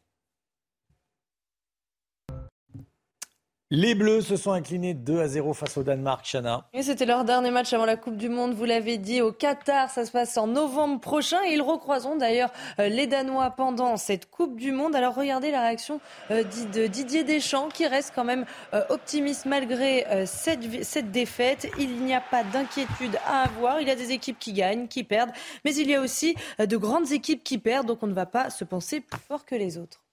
Les 3.73 3.97
Bleus 3.97 4.21
se 4.21 4.37
sont 4.37 4.53
inclinés 4.53 4.95
2 4.95 5.19
à 5.19 5.27
0 5.27 5.53
face 5.53 5.77
au 5.77 5.83
Danemark, 5.83 6.25
Chana. 6.25 6.69
C'était 6.83 7.05
leur 7.05 7.25
dernier 7.25 7.51
match 7.51 7.73
avant 7.73 7.85
la 7.85 7.97
Coupe 7.97 8.17
du 8.17 8.29
Monde, 8.29 8.55
vous 8.55 8.65
l'avez 8.65 8.97
dit, 8.97 9.21
au 9.21 9.33
Qatar. 9.33 9.91
Ça 9.91 10.05
se 10.05 10.13
passe 10.13 10.39
en 10.39 10.47
novembre 10.47 11.01
prochain 11.01 11.39
et 11.45 11.55
ils 11.55 11.63
recroiseront 11.63 12.15
d'ailleurs 12.15 12.53
euh, 12.79 12.89
les 12.89 13.09
Danois 13.09 13.51
pendant 13.51 13.97
cette 13.97 14.31
Coupe 14.31 14.55
du 14.55 14.71
Monde. 14.71 14.95
Alors 14.95 15.17
regardez 15.17 15.51
la 15.51 15.63
réaction 15.63 16.01
euh, 16.31 16.45
de 16.45 16.87
Didier 16.87 17.25
Deschamps 17.25 17.67
qui 17.67 17.89
reste 17.89 18.13
quand 18.15 18.23
même 18.23 18.47
euh, 18.73 18.85
optimiste 18.89 19.47
malgré 19.47 20.07
cette, 20.27 20.85
cette 20.85 21.11
défaite. 21.11 21.69
Il 21.77 22.05
n'y 22.05 22.15
a 22.15 22.21
pas 22.21 22.45
d'inquiétude 22.45 23.19
à 23.27 23.43
avoir. 23.43 23.81
Il 23.81 23.89
y 23.89 23.91
a 23.91 23.97
des 23.97 24.13
équipes 24.13 24.39
qui 24.39 24.53
gagnent, 24.53 24.87
qui 24.87 25.03
perdent, 25.03 25.33
mais 25.65 25.75
il 25.75 25.91
y 25.91 25.95
a 25.97 26.01
aussi 26.01 26.37
de 26.61 26.77
grandes 26.77 27.11
équipes 27.11 27.43
qui 27.43 27.59
perdent, 27.59 27.89
donc 27.89 28.05
on 28.05 28.07
ne 28.07 28.15
va 28.15 28.27
pas 28.27 28.49
se 28.49 28.63
penser 28.63 29.01
plus 29.01 29.19
fort 29.19 29.45
que 29.45 29.57
les 29.57 29.77
autres. 29.77 30.06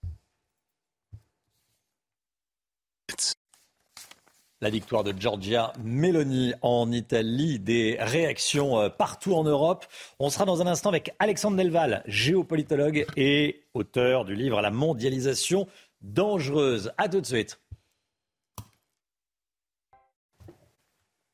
La 4.64 4.70
victoire 4.70 5.04
de 5.04 5.12
Giorgia 5.12 5.74
Meloni 5.84 6.54
en 6.62 6.90
Italie, 6.90 7.58
des 7.58 7.98
réactions 8.00 8.80
euh, 8.80 8.88
partout 8.88 9.34
en 9.34 9.44
Europe. 9.44 9.84
On 10.18 10.30
sera 10.30 10.46
dans 10.46 10.62
un 10.62 10.66
instant 10.66 10.88
avec 10.88 11.14
Alexandre 11.18 11.58
Delval, 11.58 12.02
géopolitologue 12.06 13.04
et 13.14 13.60
auteur 13.74 14.24
du 14.24 14.34
livre 14.34 14.62
La 14.62 14.70
mondialisation 14.70 15.68
dangereuse. 16.00 16.92
A 16.96 17.10
tout 17.10 17.20
de 17.20 17.26
suite. 17.26 17.60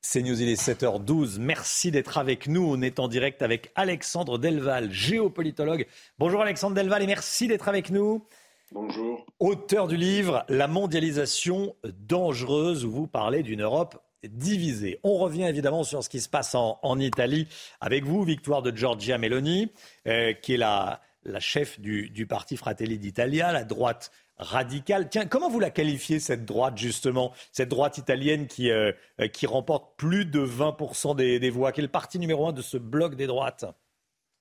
C'est 0.02 0.22
News, 0.22 0.42
il 0.42 0.48
est 0.48 0.60
7h12. 0.60 1.38
Merci 1.38 1.92
d'être 1.92 2.18
avec 2.18 2.48
nous. 2.48 2.64
On 2.68 2.82
est 2.82 2.98
en 2.98 3.06
direct 3.06 3.42
avec 3.42 3.70
Alexandre 3.76 4.38
Delval, 4.38 4.90
géopolitologue. 4.90 5.86
Bonjour 6.18 6.42
Alexandre 6.42 6.74
Delval 6.74 7.04
et 7.04 7.06
merci 7.06 7.46
d'être 7.46 7.68
avec 7.68 7.90
nous. 7.90 8.26
Bonjour. 8.72 9.26
Auteur 9.40 9.88
du 9.88 9.96
livre 9.96 10.44
La 10.48 10.68
mondialisation 10.68 11.74
dangereuse, 12.06 12.84
où 12.84 12.90
vous 12.92 13.08
parlez 13.08 13.42
d'une 13.42 13.62
Europe 13.62 14.00
divisée. 14.22 15.00
On 15.02 15.16
revient 15.16 15.42
évidemment 15.42 15.82
sur 15.82 16.04
ce 16.04 16.08
qui 16.08 16.20
se 16.20 16.28
passe 16.28 16.54
en, 16.54 16.98
Italie 17.00 17.48
avec 17.80 18.04
vous, 18.04 18.22
victoire 18.22 18.62
de 18.62 18.70
Giorgia 18.76 19.18
Meloni, 19.18 19.72
euh, 20.06 20.32
qui 20.34 20.54
est 20.54 20.56
la, 20.56 21.00
la 21.24 21.40
chef 21.40 21.80
du, 21.80 22.26
parti 22.28 22.56
Fratelli 22.56 23.00
d'Italia, 23.00 23.50
la 23.50 23.64
droite 23.64 24.12
radicale. 24.36 25.08
Tiens, 25.08 25.26
comment 25.26 25.50
vous 25.50 25.58
la 25.58 25.70
qualifiez, 25.70 26.20
cette 26.20 26.44
droite, 26.44 26.78
justement, 26.78 27.32
cette 27.50 27.70
droite 27.70 27.98
italienne 27.98 28.46
qui, 28.46 28.70
euh, 28.70 28.92
qui 29.32 29.46
remporte 29.46 29.96
plus 29.96 30.26
de 30.26 30.46
20% 30.46 31.16
des, 31.16 31.40
des 31.40 31.50
voix, 31.50 31.72
qui 31.72 31.80
est 31.80 31.82
le 31.82 31.88
parti 31.88 32.20
numéro 32.20 32.46
un 32.46 32.52
de 32.52 32.62
ce 32.62 32.76
bloc 32.76 33.16
des 33.16 33.26
droites? 33.26 33.64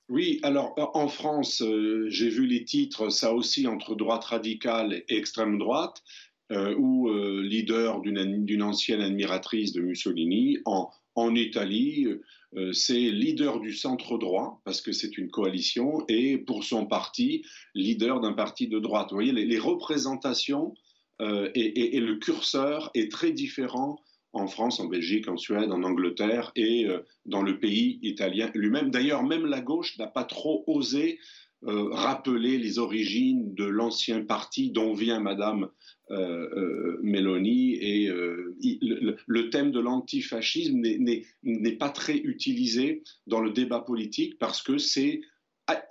Oui, 0.09 0.39
alors 0.41 0.73
en 0.95 1.07
France, 1.07 1.61
euh, 1.61 2.07
j'ai 2.09 2.29
vu 2.29 2.47
les 2.47 2.65
titres, 2.65 3.09
ça 3.09 3.31
aussi 3.31 3.67
entre 3.67 3.93
droite 3.93 4.25
radicale 4.25 5.03
et 5.07 5.17
extrême 5.17 5.59
droite, 5.59 6.03
euh, 6.51 6.73
ou 6.79 7.09
euh, 7.09 7.43
leader 7.43 8.01
d'une 8.01 8.63
ancienne 8.63 9.01
admiratrice 9.01 9.71
de 9.71 9.81
Mussolini. 9.81 10.57
En, 10.65 10.89
en 11.13 11.35
Italie, 11.35 12.07
c'est 12.71 13.11
leader 13.11 13.59
du 13.59 13.73
centre 13.73 14.17
droit, 14.17 14.61
parce 14.65 14.81
que 14.81 14.91
c'est 14.91 15.17
une 15.19 15.29
coalition, 15.29 16.03
et 16.07 16.39
pour 16.39 16.63
son 16.63 16.87
parti, 16.87 17.43
leader 17.75 18.19
d'un 18.19 18.33
parti 18.33 18.67
de 18.67 18.79
droite. 18.79 19.09
Vous 19.11 19.17
voyez, 19.17 19.31
les, 19.31 19.59
représentations 19.59 20.73
et, 21.21 21.95
et, 21.95 21.99
le 21.99 22.15
curseur 22.15 22.89
est 22.95 23.11
très 23.11 23.31
différent 23.31 23.99
en 24.33 24.47
France, 24.47 24.79
en 24.79 24.85
Belgique, 24.85 25.27
en 25.27 25.37
Suède, 25.37 25.71
en 25.71 25.83
Angleterre 25.83 26.51
et 26.55 26.85
euh, 26.85 26.99
dans 27.25 27.41
le 27.41 27.59
pays 27.59 27.99
italien 28.01 28.51
lui-même. 28.53 28.91
D'ailleurs, 28.91 29.23
même 29.23 29.45
la 29.45 29.61
gauche 29.61 29.97
n'a 29.97 30.07
pas 30.07 30.23
trop 30.23 30.63
osé 30.67 31.19
euh, 31.63 31.89
rappeler 31.91 32.57
les 32.57 32.79
origines 32.79 33.53
de 33.53 33.65
l'ancien 33.65 34.23
parti 34.23 34.71
dont 34.71 34.93
vient 34.93 35.19
Madame 35.19 35.69
euh, 36.11 36.97
Meloni 37.03 37.75
et 37.75 38.07
le, 38.07 39.49
thème 39.49 39.71
de 39.71 39.79
l'antifascisme 39.79 40.81
n'est 41.43 41.75
pas 41.77 41.89
très 41.89 42.15
utilisé 42.15 43.03
dans 43.27 43.41
le 43.41 43.51
débat 43.51 43.81
politique 43.81 44.37
parce 44.39 44.61
que 44.61 44.77
c'est 44.77 45.21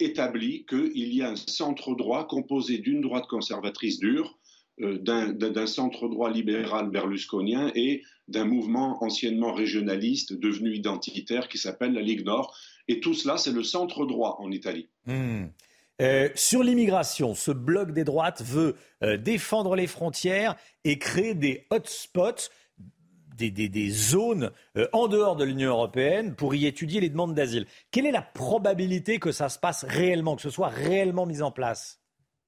établi 0.00 0.64
qu'il 0.66 1.14
y 1.14 1.22
a 1.22 1.30
un 1.30 1.36
centre 1.36 1.94
droit 1.94 2.26
composé 2.26 2.78
d'une 2.78 3.00
droite 3.00 3.26
conservatrice 3.28 3.98
dure, 3.98 4.38
d'un 4.80 5.66
centre 5.66 6.08
droit 6.08 6.30
libéral 6.30 6.90
berlusconien 6.90 7.70
et 7.74 8.02
d'un 8.28 8.44
mouvement 8.44 9.02
anciennement 9.02 9.52
régionaliste 9.52 10.34
devenu 10.34 10.74
identitaire 10.74 11.48
qui 11.48 11.58
s'appelle 11.58 11.92
la 11.92 12.02
Ligue 12.02 12.24
Nord. 12.24 12.56
Et 12.86 13.00
tout 13.00 13.14
cela, 13.14 13.38
c'est 13.38 13.52
le 13.52 13.62
centre 13.62 14.06
droit 14.06 14.36
en 14.40 14.50
Italie. 14.50 14.88
Hmm. 15.06 15.46
Euh, 16.00 16.28
sur 16.34 16.62
l'immigration, 16.62 17.34
ce 17.34 17.50
bloc 17.50 17.92
des 17.92 18.04
droites 18.04 18.42
veut 18.42 18.76
euh, 19.02 19.16
défendre 19.16 19.74
les 19.74 19.88
frontières 19.88 20.54
et 20.84 20.98
créer 20.98 21.34
des 21.34 21.66
hotspots, 21.70 22.50
des, 23.36 23.90
zones 23.90 24.52
euh, 24.76 24.86
en 24.92 25.08
dehors 25.08 25.36
de 25.36 25.44
l'Union 25.44 25.70
européenne 25.70 26.34
pour 26.34 26.54
y 26.54 26.66
étudier 26.66 27.00
les 27.00 27.08
demandes 27.08 27.34
d'asile. 27.34 27.66
Quelle 27.90 28.06
est 28.06 28.12
la 28.12 28.22
probabilité 28.22 29.18
que 29.18 29.32
ça 29.32 29.48
se 29.48 29.58
passe 29.58 29.84
réellement, 29.84 30.36
que 30.36 30.42
ce 30.42 30.50
soit 30.50 30.68
réellement 30.68 31.26
mis 31.26 31.42
en 31.42 31.50
place? 31.50 32.00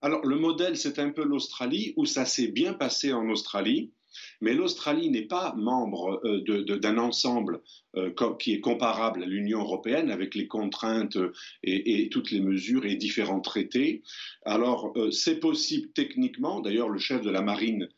Alors 0.02 0.24
le 0.24 0.36
modèle, 0.36 0.76
c'est 0.76 0.98
un 0.98 1.10
peu 1.10 1.24
l'Australie, 1.24 1.92
où 1.96 2.06
ça 2.06 2.24
s'est 2.24 2.48
bien 2.48 2.72
passé 2.72 3.12
en 3.12 3.28
Australie. 3.28 3.92
Mais 4.40 4.54
l'Australie 4.54 5.10
n'est 5.10 5.26
pas 5.26 5.54
membre 5.56 6.20
euh, 6.24 6.78
d'un 6.78 6.98
ensemble 6.98 7.60
euh, 7.96 8.10
qui 8.38 8.52
est 8.52 8.60
comparable 8.60 9.22
à 9.22 9.26
l'Union 9.26 9.60
européenne 9.60 10.10
avec 10.10 10.34
les 10.34 10.46
contraintes 10.46 11.16
euh, 11.16 11.32
et, 11.62 12.08
toutes 12.08 12.30
les 12.30 12.40
mesures 12.40 12.86
et 12.86 12.96
différents 12.96 13.40
traités. 13.40 14.02
Alors, 14.44 14.94
c'est 15.12 15.38
possible 15.38 15.88
techniquement. 15.94 16.60
D'ailleurs, 16.60 16.88
le 16.88 16.98
chef 16.98 17.22
de 17.22 17.30
la 17.30 17.42
marine 17.42 17.88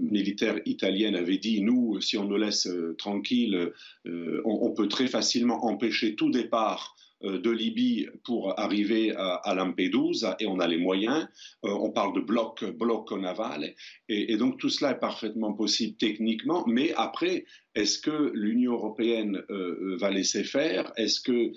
militaire 0.00 0.60
italienne 0.66 1.16
avait 1.16 1.38
dit 1.38 1.60
nous, 1.62 2.00
si 2.00 2.16
on 2.16 2.24
nous 2.24 2.36
laisse 2.36 2.68
tranquille, 2.96 3.72
on, 4.04 4.70
peut 4.70 4.86
très 4.86 5.08
facilement 5.08 5.64
empêcher 5.64 6.14
tout 6.14 6.30
départ 6.30 6.93
de 7.24 7.50
Libye 7.50 8.08
pour 8.24 8.58
arriver 8.58 9.14
à, 9.16 9.54
Lampedusa 9.54 10.36
et 10.40 10.46
on 10.46 10.58
a 10.60 10.66
les 10.66 10.76
moyens. 10.76 11.26
Euh, 11.64 11.70
on 11.70 11.90
parle 11.90 12.14
de 12.14 12.20
bloc, 12.20 12.64
bloc 12.64 13.12
naval 13.12 13.74
et, 14.08 14.36
donc 14.36 14.58
tout 14.58 14.68
cela 14.68 14.92
est 14.92 14.98
parfaitement 14.98 15.52
possible 15.52 15.96
techniquement. 15.96 16.64
Mais 16.66 16.92
après, 16.96 17.44
est-ce 17.74 17.98
que 17.98 18.30
l'Union 18.34 18.74
européenne 18.74 19.42
euh, 19.50 19.96
va 19.98 20.10
laisser 20.10 20.44
faire? 20.44 20.92
Est-ce 20.96 21.20
que 21.20 21.52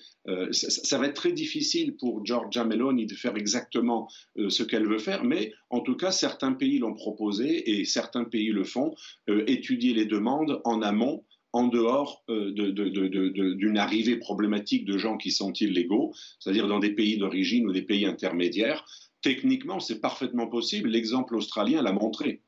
ça, 0.52 0.98
va 0.98 1.08
être 1.08 1.14
très 1.14 1.32
difficile 1.32 1.96
pour 1.96 2.26
Giorgia 2.26 2.66
Meloni 2.66 3.06
de 3.06 3.14
faire 3.14 3.38
exactement 3.38 4.10
ce 4.50 4.64
qu'elle 4.64 4.88
veut 4.88 5.00
faire 5.00 5.24
Mais 5.24 5.54
en 5.70 5.80
tout 5.80 5.96
cas, 5.96 6.12
certains 6.12 6.54
pays 6.54 6.80
l'ont 6.80 6.94
proposé 6.94 7.80
et 7.80 7.86
certains 7.86 8.26
pays 8.26 8.50
le 8.50 8.64
font. 8.64 8.94
étudier 9.28 9.94
les 9.94 10.06
demandes 10.06 10.62
en 10.66 10.82
amont 10.82 11.24
en 11.58 11.68
dehors 11.68 12.24
euh, 12.30 12.52
d'une 12.52 13.78
arrivée 13.80 14.18
problématique 14.18 14.86
de 14.86 14.98
gens 15.00 15.18
qui 15.18 15.32
sont 15.32 15.52
illégaux, 15.54 16.14
c'est-à-dire 16.40 16.68
dans 16.68 16.78
des 16.78 16.92
pays 16.92 17.18
d'origine 17.18 17.68
ou 17.68 17.74
des 17.74 17.82
pays 17.82 18.06
intermédiaires. 18.06 18.86
Techniquement, 19.24 19.80
c'est 19.80 20.00
parfaitement 20.00 20.46
possible. 20.46 20.90
L'exemple 20.90 21.36
australien 21.36 21.82
l'a 21.82 21.94
montré. 21.94 22.44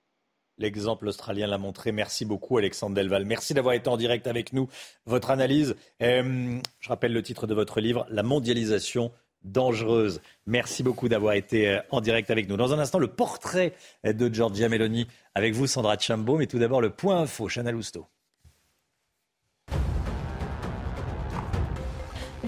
L'exemple 0.59 1.07
australien 1.07 1.47
l'a 1.47 1.57
montré. 1.57 1.91
Merci 1.91 2.23
beaucoup, 2.23 2.59
Alexandre 2.59 2.95
Delval. 2.95 3.25
Merci 3.25 3.55
d'avoir 3.55 3.73
été 3.73 3.89
en 3.89 3.97
direct 3.97 4.27
avec 4.27 4.53
nous. 4.53 4.67
Votre 5.07 5.31
analyse, 5.31 5.75
euh, 6.03 6.59
je 6.79 6.89
rappelle 6.89 7.13
le 7.13 7.23
titre 7.23 7.47
de 7.47 7.55
votre 7.55 7.81
livre, 7.81 8.05
La 8.09 8.21
mondialisation 8.21 9.11
dangereuse. 9.43 10.21
Merci 10.45 10.83
beaucoup 10.83 11.09
d'avoir 11.09 11.33
été 11.33 11.67
euh, 11.67 11.79
en 11.89 12.01
direct 12.01 12.29
avec 12.29 12.47
nous. 12.47 12.57
Dans 12.57 12.73
un 12.73 12.79
instant, 12.79 12.99
le 12.99 13.07
portrait 13.07 13.73
de 14.03 14.31
Giorgia 14.31 14.69
Meloni 14.69 15.07
avec 15.33 15.55
vous, 15.55 15.65
Sandra 15.65 15.97
Chambo. 15.97 16.37
Mais 16.37 16.45
tout 16.45 16.59
d'abord, 16.59 16.81
le 16.81 16.91
point 16.91 17.21
info, 17.21 17.47
Chanel 17.47 17.75
Housteau. 17.75 18.05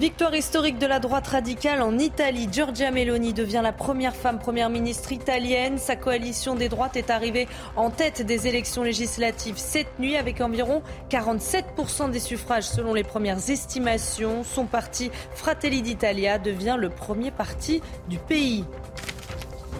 Victoire 0.02 0.34
historique 0.34 0.80
de 0.80 0.86
la 0.86 0.98
droite 0.98 1.28
radicale 1.28 1.80
en 1.80 1.96
Italie. 1.96 2.48
Giorgia 2.50 2.90
Meloni 2.90 3.32
devient 3.32 3.60
la 3.62 3.70
première 3.70 4.16
femme 4.16 4.40
première 4.40 4.68
ministre 4.68 5.12
italienne. 5.12 5.78
Sa 5.78 5.94
coalition 5.94 6.56
des 6.56 6.68
droites 6.68 6.96
est 6.96 7.08
arrivée 7.08 7.46
en 7.76 7.90
tête 7.90 8.20
des 8.20 8.48
élections 8.48 8.82
législatives 8.82 9.58
cette 9.58 10.00
nuit 10.00 10.16
avec 10.16 10.40
environ 10.40 10.82
47% 11.08 12.10
des 12.10 12.18
suffrages 12.18 12.64
selon 12.64 12.94
les 12.94 13.04
premières 13.04 13.48
estimations. 13.48 14.42
Son 14.42 14.64
parti 14.66 15.12
Fratelli 15.36 15.82
d'Italia 15.82 16.40
devient 16.40 16.74
le 16.76 16.88
premier 16.88 17.30
parti 17.30 17.80
du 18.08 18.18
pays. 18.18 18.64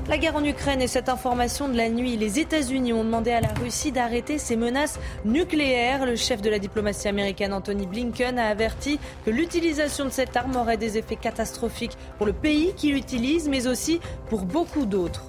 La 0.08 0.18
guerre 0.18 0.34
en 0.34 0.44
Ukraine 0.44 0.82
et 0.82 0.88
cette 0.88 1.08
information 1.08 1.68
de 1.68 1.76
la 1.76 1.88
nuit, 1.88 2.16
les 2.16 2.40
États-Unis 2.40 2.92
ont 2.92 3.04
demandé 3.04 3.30
à 3.30 3.40
la 3.40 3.52
Russie 3.54 3.92
d'arrêter 3.92 4.36
ses 4.36 4.56
menaces 4.56 4.98
nucléaires. 5.24 6.04
Le 6.06 6.16
chef 6.16 6.42
de 6.42 6.50
la 6.50 6.58
diplomatie 6.58 7.06
américaine, 7.06 7.52
Anthony 7.52 7.86
Blinken, 7.86 8.36
a 8.36 8.48
averti 8.48 8.98
que 9.24 9.30
l'utilisation 9.30 10.04
de 10.04 10.10
cette 10.10 10.36
arme 10.36 10.56
aurait 10.56 10.76
des 10.76 10.98
effets 10.98 11.16
catastrophiques 11.16 11.96
pour 12.18 12.26
le 12.26 12.32
pays 12.32 12.74
qui 12.76 12.90
l'utilise, 12.90 13.48
mais 13.48 13.68
aussi 13.68 14.00
pour 14.28 14.42
beaucoup 14.42 14.86
d'autres. 14.86 15.24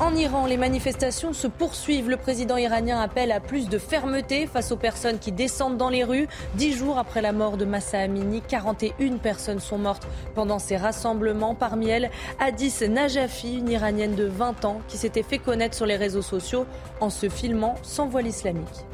En 0.00 0.14
Iran, 0.14 0.46
les 0.46 0.56
manifestations 0.56 1.32
se 1.32 1.48
poursuivent. 1.48 2.08
Le 2.08 2.16
président 2.16 2.56
iranien 2.56 3.00
appelle 3.00 3.32
à 3.32 3.40
plus 3.40 3.68
de 3.68 3.78
fermeté 3.78 4.46
face 4.46 4.70
aux 4.70 4.76
personnes 4.76 5.18
qui 5.18 5.32
descendent 5.32 5.76
dans 5.76 5.88
les 5.88 6.04
rues. 6.04 6.28
Dix 6.54 6.72
jours 6.76 6.98
après 6.98 7.20
la 7.20 7.32
mort 7.32 7.56
de 7.56 7.64
Massa 7.64 7.98
Amini, 7.98 8.40
41 8.40 9.16
personnes 9.16 9.58
sont 9.58 9.78
mortes 9.78 10.06
pendant 10.36 10.60
ces 10.60 10.76
rassemblements. 10.76 11.56
Parmi 11.56 11.88
elles, 11.88 12.10
Hadis 12.38 12.80
Najafi, 12.82 13.58
une 13.58 13.70
iranienne 13.70 14.14
de 14.14 14.26
20 14.26 14.64
ans 14.66 14.80
qui 14.86 14.98
s'était 14.98 15.24
fait 15.24 15.38
connaître 15.38 15.74
sur 15.74 15.86
les 15.86 15.96
réseaux 15.96 16.22
sociaux 16.22 16.64
en 17.00 17.10
se 17.10 17.28
filmant 17.28 17.74
sans 17.82 18.06
voile 18.06 18.28
islamique. 18.28 18.86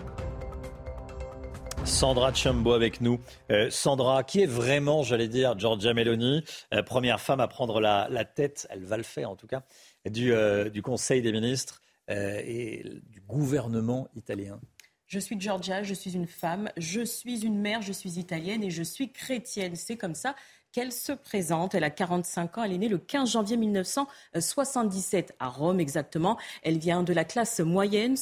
Sandra 1.84 2.32
Chambo 2.32 2.72
avec 2.72 3.02
nous. 3.02 3.20
Euh, 3.50 3.68
Sandra, 3.70 4.24
qui 4.24 4.40
est 4.40 4.46
vraiment, 4.46 5.02
j'allais 5.02 5.28
dire, 5.28 5.58
Giorgia 5.58 5.92
Meloni, 5.92 6.42
euh, 6.72 6.82
première 6.82 7.20
femme 7.20 7.40
à 7.40 7.48
prendre 7.48 7.80
la, 7.80 8.24
tête, 8.24 8.66
elle 8.70 8.84
va 8.84 8.96
le 8.96 9.02
faire 9.02 9.30
en 9.30 9.36
tout 9.36 9.46
cas, 9.46 9.62
euh, 10.06 10.68
du, 10.70 10.82
Conseil 10.82 11.22
des 11.22 11.32
ministres 11.32 11.82
euh, 12.10 12.40
et 12.44 12.84
du 13.10 13.20
gouvernement 13.20 14.08
italien 14.14 14.60
je 15.06 15.18
suis 15.18 15.38
Georgia, 15.38 15.82
je 15.82 15.94
suis 15.94 16.14
une 16.14 16.26
femme, 16.26 16.70
je 16.76 17.02
suis 17.02 17.44
une 17.44 17.60
mère, 17.60 17.82
je 17.82 17.92
suis 17.92 18.18
italienne 18.18 18.64
et 18.64 18.70
je 18.70 18.82
suis 18.82 19.12
chrétienne. 19.12 19.76
C'est 19.76 19.96
comme 19.96 20.14
ça 20.14 20.34
qu'elle 20.74 20.92
se 20.92 21.12
présente. 21.12 21.76
Elle 21.76 21.84
a 21.84 21.90
45 21.90 22.58
ans. 22.58 22.64
Elle 22.64 22.72
est 22.72 22.78
née 22.78 22.88
le 22.88 22.98
15 22.98 23.30
janvier 23.30 23.56
1977 23.56 25.36
à 25.38 25.48
Rome 25.48 25.78
exactement. 25.78 26.36
Elle 26.64 26.78
vient 26.78 27.04
de 27.04 27.12
la 27.12 27.24
classe 27.24 27.60
moyenne. 27.60 28.16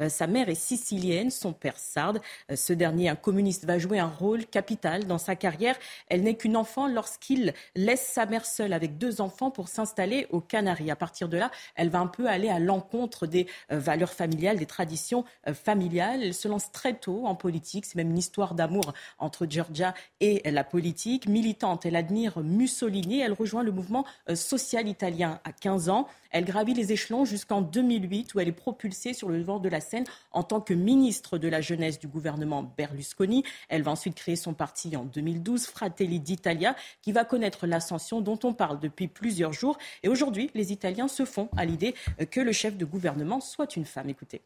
Euh, 0.00 0.08
sa 0.08 0.26
mère 0.26 0.48
est 0.48 0.56
sicilienne, 0.56 1.30
son 1.30 1.52
père 1.52 1.78
sarde. 1.78 2.20
Euh, 2.50 2.56
ce 2.56 2.72
dernier, 2.72 3.08
un 3.08 3.14
communiste, 3.14 3.66
va 3.66 3.78
jouer 3.78 4.00
un 4.00 4.08
rôle 4.08 4.46
capital 4.46 5.06
dans 5.06 5.18
sa 5.18 5.36
carrière. 5.36 5.76
Elle 6.08 6.24
n'est 6.24 6.34
qu'une 6.34 6.56
enfant 6.56 6.88
lorsqu'il 6.88 7.54
laisse 7.76 8.04
sa 8.04 8.26
mère 8.26 8.46
seule 8.46 8.72
avec 8.72 8.98
deux 8.98 9.20
enfants 9.20 9.52
pour 9.52 9.68
s'installer 9.68 10.26
aux 10.30 10.40
Canaries. 10.40 10.90
À 10.90 10.96
partir 10.96 11.28
de 11.28 11.36
là, 11.36 11.52
elle 11.76 11.88
va 11.88 12.00
un 12.00 12.08
peu 12.08 12.26
aller 12.26 12.48
à 12.48 12.58
l'encontre 12.58 13.28
des 13.28 13.46
euh, 13.70 13.78
valeurs 13.78 14.12
familiales, 14.12 14.58
des 14.58 14.66
traditions 14.66 15.24
familiales. 15.54 16.24
Elle 16.24 16.34
se 16.34 16.48
lance 16.48 16.72
très 16.72 16.94
tôt 16.94 17.26
en 17.26 17.36
politique. 17.36 17.86
C'est 17.86 17.94
même 17.94 18.10
une 18.10 18.18
histoire 18.18 18.54
d'amour 18.56 18.92
entre 19.20 19.46
Georgia 19.48 19.94
et 20.18 20.42
la 20.50 20.64
politique. 20.64 21.28
Militante, 21.28 21.86
admire 21.96 22.40
Mussolini. 22.40 23.20
Elle 23.20 23.32
rejoint 23.32 23.62
le 23.62 23.72
mouvement 23.72 24.04
euh, 24.28 24.34
social 24.34 24.88
italien 24.88 25.40
à 25.44 25.52
15 25.52 25.88
ans. 25.88 26.06
Elle 26.30 26.44
gravit 26.44 26.74
les 26.74 26.92
échelons 26.92 27.24
jusqu'en 27.24 27.60
2008 27.60 28.34
où 28.34 28.40
elle 28.40 28.48
est 28.48 28.52
propulsée 28.52 29.12
sur 29.12 29.28
le 29.28 29.38
devant 29.38 29.58
de 29.58 29.68
la 29.68 29.80
scène 29.80 30.04
en 30.32 30.42
tant 30.42 30.60
que 30.60 30.72
ministre 30.74 31.38
de 31.38 31.48
la 31.48 31.60
jeunesse 31.60 31.98
du 31.98 32.08
gouvernement 32.08 32.62
Berlusconi. 32.76 33.44
Elle 33.68 33.82
va 33.82 33.90
ensuite 33.90 34.14
créer 34.14 34.36
son 34.36 34.54
parti 34.54 34.96
en 34.96 35.04
2012, 35.04 35.66
Fratelli 35.66 36.20
d'Italia, 36.20 36.74
qui 37.02 37.12
va 37.12 37.24
connaître 37.24 37.66
l'ascension 37.66 38.20
dont 38.20 38.38
on 38.44 38.54
parle 38.54 38.80
depuis 38.80 39.08
plusieurs 39.08 39.52
jours. 39.52 39.78
Et 40.02 40.08
aujourd'hui, 40.08 40.50
les 40.54 40.72
Italiens 40.72 41.08
se 41.08 41.24
font 41.24 41.48
à 41.56 41.64
l'idée 41.64 41.94
euh, 42.20 42.24
que 42.24 42.40
le 42.40 42.52
chef 42.52 42.76
de 42.76 42.84
gouvernement 42.84 43.40
soit 43.40 43.76
une 43.76 43.84
femme. 43.84 44.08
Écoutez. 44.08 44.42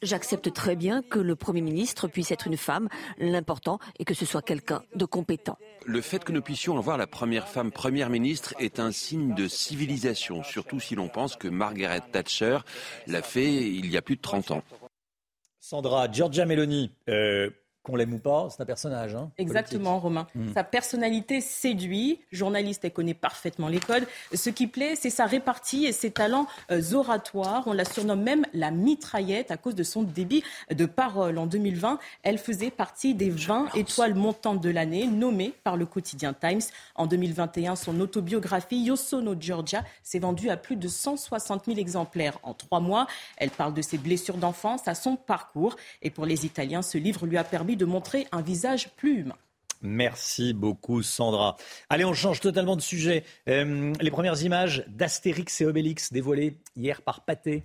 J'accepte 0.00 0.52
très 0.52 0.76
bien 0.76 1.02
que 1.02 1.18
le 1.18 1.34
Premier 1.34 1.60
ministre 1.60 2.06
puisse 2.06 2.30
être 2.30 2.46
une 2.46 2.56
femme. 2.56 2.88
L'important 3.18 3.80
est 3.98 4.04
que 4.04 4.14
ce 4.14 4.24
soit 4.24 4.42
quelqu'un 4.42 4.82
de 4.94 5.04
compétent. 5.04 5.58
Le 5.86 6.00
fait 6.00 6.22
que 6.22 6.30
nous 6.30 6.40
puissions 6.40 6.78
avoir 6.78 6.98
la 6.98 7.08
première 7.08 7.48
femme 7.48 7.72
Première 7.72 8.08
ministre 8.08 8.54
est 8.60 8.78
un 8.78 8.92
signe 8.92 9.34
de 9.34 9.48
civilisation, 9.48 10.44
surtout 10.44 10.78
si 10.78 10.94
l'on 10.94 11.08
pense 11.08 11.34
que 11.34 11.48
Margaret 11.48 12.02
Thatcher 12.12 12.58
l'a 13.08 13.22
fait 13.22 13.52
il 13.52 13.90
y 13.90 13.96
a 13.96 14.02
plus 14.02 14.14
de 14.14 14.20
30 14.20 14.52
ans. 14.52 14.62
Sandra, 15.58 16.10
Giorgia 16.10 16.46
Meloni, 16.46 16.92
euh, 17.08 17.50
qu'on 17.88 17.96
l'aime 17.96 18.14
ou 18.14 18.18
pas, 18.18 18.48
c'est 18.50 18.62
un 18.62 18.66
personnage. 18.66 19.14
Hein, 19.14 19.30
Exactement, 19.38 19.98
Romain. 19.98 20.26
Hmm. 20.34 20.52
Sa 20.52 20.62
personnalité 20.62 21.40
séduit. 21.40 22.20
Journaliste, 22.30 22.84
elle 22.84 22.92
connaît 22.92 23.14
parfaitement 23.14 23.68
les 23.68 23.80
codes. 23.80 24.06
Ce 24.34 24.50
qui 24.50 24.66
plaît, 24.66 24.94
c'est 24.94 25.10
sa 25.10 25.24
répartie 25.24 25.86
et 25.86 25.92
ses 25.92 26.10
talents 26.10 26.46
euh, 26.70 26.92
oratoires. 26.92 27.64
On 27.66 27.72
la 27.72 27.86
surnomme 27.86 28.22
même 28.22 28.44
la 28.52 28.70
mitraillette 28.70 29.50
à 29.50 29.56
cause 29.56 29.74
de 29.74 29.82
son 29.82 30.02
débit 30.02 30.44
de 30.70 30.84
parole. 30.84 31.38
En 31.38 31.46
2020, 31.46 31.98
elle 32.22 32.38
faisait 32.38 32.70
partie 32.70 33.14
des 33.14 33.30
20 33.30 33.74
étoiles 33.74 34.14
montantes 34.14 34.60
de 34.60 34.70
l'année 34.70 35.06
nommées 35.06 35.54
par 35.64 35.76
le 35.76 35.86
quotidien 35.86 36.34
Times. 36.34 36.60
En 36.94 37.06
2021, 37.06 37.74
son 37.76 37.98
autobiographie 38.00 38.82
Yosono 38.82 39.34
Georgia 39.38 39.82
s'est 40.02 40.18
vendue 40.18 40.50
à 40.50 40.58
plus 40.58 40.76
de 40.76 40.88
160 40.88 41.64
000 41.66 41.78
exemplaires 41.78 42.38
en 42.42 42.52
trois 42.52 42.80
mois. 42.80 43.06
Elle 43.38 43.50
parle 43.50 43.72
de 43.72 43.82
ses 43.82 43.96
blessures 43.96 44.36
d'enfance 44.36 44.86
à 44.88 44.94
son 44.94 45.16
parcours. 45.16 45.76
Et 46.02 46.10
pour 46.10 46.26
les 46.26 46.44
Italiens, 46.44 46.82
ce 46.82 46.98
livre 46.98 47.26
lui 47.26 47.38
a 47.38 47.44
permis 47.44 47.76
de 47.78 47.86
montrer 47.86 48.26
un 48.32 48.42
visage 48.42 48.90
plus 48.96 49.20
humain. 49.20 49.38
Merci 49.80 50.52
beaucoup 50.52 51.02
Sandra. 51.02 51.56
Allez, 51.88 52.04
on 52.04 52.12
change 52.12 52.40
totalement 52.40 52.76
de 52.76 52.80
sujet. 52.80 53.24
Euh, 53.48 53.92
les 54.00 54.10
premières 54.10 54.42
images 54.42 54.84
d'Astérix 54.88 55.60
et 55.60 55.66
Obélix 55.66 56.12
dévoilées 56.12 56.58
hier 56.76 57.02
par 57.02 57.24
Pathé. 57.24 57.64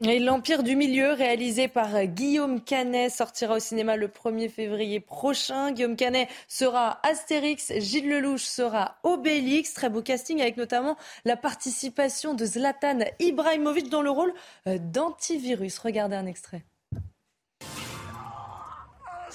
L'Empire 0.00 0.64
du 0.64 0.76
Milieu, 0.76 1.12
réalisé 1.12 1.68
par 1.68 2.04
Guillaume 2.04 2.60
Canet, 2.60 3.10
sortira 3.10 3.54
au 3.54 3.58
cinéma 3.58 3.96
le 3.96 4.08
1er 4.08 4.50
février 4.50 5.00
prochain. 5.00 5.72
Guillaume 5.72 5.96
Canet 5.96 6.28
sera 6.48 7.00
Astérix, 7.06 7.72
Gilles 7.78 8.10
Lelouch 8.10 8.42
sera 8.42 8.98
Obélix. 9.04 9.72
Très 9.72 9.88
beau 9.88 10.02
casting 10.02 10.42
avec 10.42 10.56
notamment 10.56 10.96
la 11.24 11.36
participation 11.36 12.34
de 12.34 12.44
Zlatan 12.44 12.98
Ibrahimovic 13.20 13.88
dans 13.88 14.02
le 14.02 14.10
rôle 14.10 14.34
euh, 14.66 14.78
d'antivirus. 14.78 15.78
Regardez 15.78 16.16
un 16.16 16.26
extrait 16.26 16.64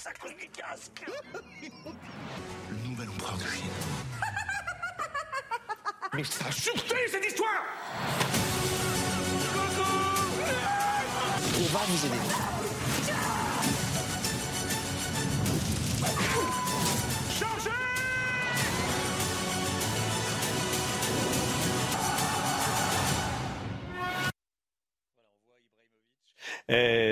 à 0.06 0.14
cause 0.14 0.36
du 0.36 0.48
casque. 0.50 1.04
Le 2.70 2.88
nouvel 2.88 3.10
empereur 3.10 3.38
de 3.38 3.44
Chine. 3.44 3.66
Mais 6.14 6.24
ça 6.24 6.50
chuté 6.52 6.96
cette 7.12 7.26
histoire 7.26 7.64
On 11.58 11.74
va 11.74 11.80
vous 11.88 12.06
aider. 12.06 12.20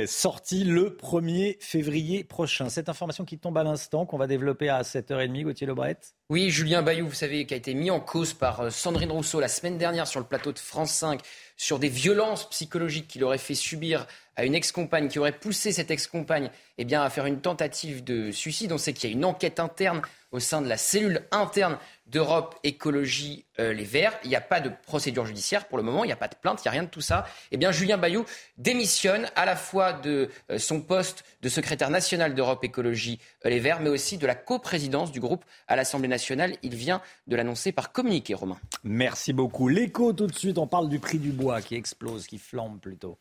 Sorti 0.08 0.64
le 0.64 0.91
1er 0.91 1.58
février 1.60 2.24
prochain. 2.24 2.70
Cette 2.70 2.89
information 2.89 3.26
qui 3.26 3.39
tombe 3.39 3.58
à 3.58 3.64
l'instant, 3.64 4.05
qu'on 4.05 4.18
va 4.18 4.28
développer 4.28 4.70
à 4.70 4.82
7h30, 4.84 5.43
Gauthier 5.43 5.68
Lebret 5.68 5.99
Oui, 6.30 6.49
Julien 6.49 6.82
Bayou, 6.82 7.07
vous 7.07 7.13
savez, 7.13 7.45
qui 7.45 7.53
a 7.53 7.57
été 7.57 7.73
mis 7.73 7.89
en 7.89 8.01
cause 8.01 8.34
par 8.34 8.59
euh, 8.59 8.69
Sandrine 8.69 9.13
Rousseau 9.13 9.39
la 9.39 9.47
semaine 9.47 9.78
dernière 9.78 10.05
sur 10.07 10.19
le 10.19 10.25
plateau 10.25 10.51
de 10.51 10.59
France 10.59 10.91
5 10.91 11.21
sur 11.57 11.80
des 11.80 11.89
violences 11.89 12.49
psychologiques 12.49 13.07
qu'il 13.07 13.23
aurait 13.23 13.39
fait 13.39 13.55
subir 13.55 14.05
à 14.36 14.45
une 14.45 14.53
ex-compagne, 14.53 15.07
qui 15.07 15.17
aurait 15.17 15.32
poussé 15.32 15.71
cette 15.71 15.89
ex-compagne 15.89 16.51
eh 16.78 16.95
à 16.95 17.09
faire 17.09 17.25
une 17.25 17.41
tentative 17.41 18.03
de 18.03 18.30
suicide. 18.30 18.71
On 18.71 18.78
sait 18.78 18.93
qu'il 18.93 19.09
y 19.09 19.13
a 19.13 19.15
une 19.15 19.25
enquête 19.25 19.59
interne 19.59 20.03
au 20.32 20.39
sein 20.39 20.61
de 20.61 20.69
la 20.69 20.78
cellule 20.78 21.23
interne 21.32 21.80
d'Europe 22.05 22.55
Écologie 22.63 23.45
euh, 23.59 23.73
Les 23.73 23.84
Verts. 23.84 24.13
Il 24.23 24.30
n'y 24.30 24.36
a 24.36 24.41
pas 24.41 24.59
de 24.59 24.69
procédure 24.86 25.25
judiciaire 25.25 25.67
pour 25.67 25.78
le 25.78 25.84
moment, 25.84 26.03
il 26.03 26.07
n'y 26.07 26.13
a 26.13 26.17
pas 26.17 26.28
de 26.28 26.36
plainte, 26.36 26.59
il 26.63 26.67
n'y 26.67 26.69
a 26.69 26.71
rien 26.71 26.84
de 26.84 26.89
tout 26.89 27.01
ça. 27.01 27.25
Eh 27.51 27.57
bien, 27.57 27.71
Julien 27.71 27.97
Bayou 27.97 28.25
démissionne 28.57 29.28
à 29.36 29.45
la 29.45 29.55
fois 29.55 29.93
de 29.93 30.30
euh, 30.51 30.59
son 30.59 30.82
poste 30.82 31.23
de 31.41 31.49
secrétaire 31.49 31.89
national 31.89 32.36
d'Europe 32.36 32.63
Écologie 32.63 33.19
Les 33.43 33.59
Verts, 33.59 33.80
mais 33.80 33.89
aussi 33.89 34.17
de 34.17 34.28
la 34.28 34.36
coprésidence 34.36 35.11
du 35.11 35.19
groupe 35.19 35.45
à 35.67 35.75
l'Assemblée 35.75 36.07
nationale. 36.07 36.16
Il 36.63 36.76
vient 36.76 37.01
de 37.28 37.36
l'annoncer 37.36 37.72
par 37.72 37.91
communiqué, 37.91 38.34
Romain. 38.34 38.57
Merci 38.84 39.34
beaucoup. 39.34 39.68
L'écho 39.68 40.13
tout 40.13 40.28
de 40.28 40.36
suite, 40.36 40.57
on 40.57 40.68
parle 40.68 40.89
du 40.89 40.99
prix 40.99 41.20
du 41.20 41.32
bois 41.32 41.61
qui 41.61 41.76
explose, 41.76 42.28
qui 42.28 42.38
flambe 42.38 42.80
plutôt. 42.80 43.18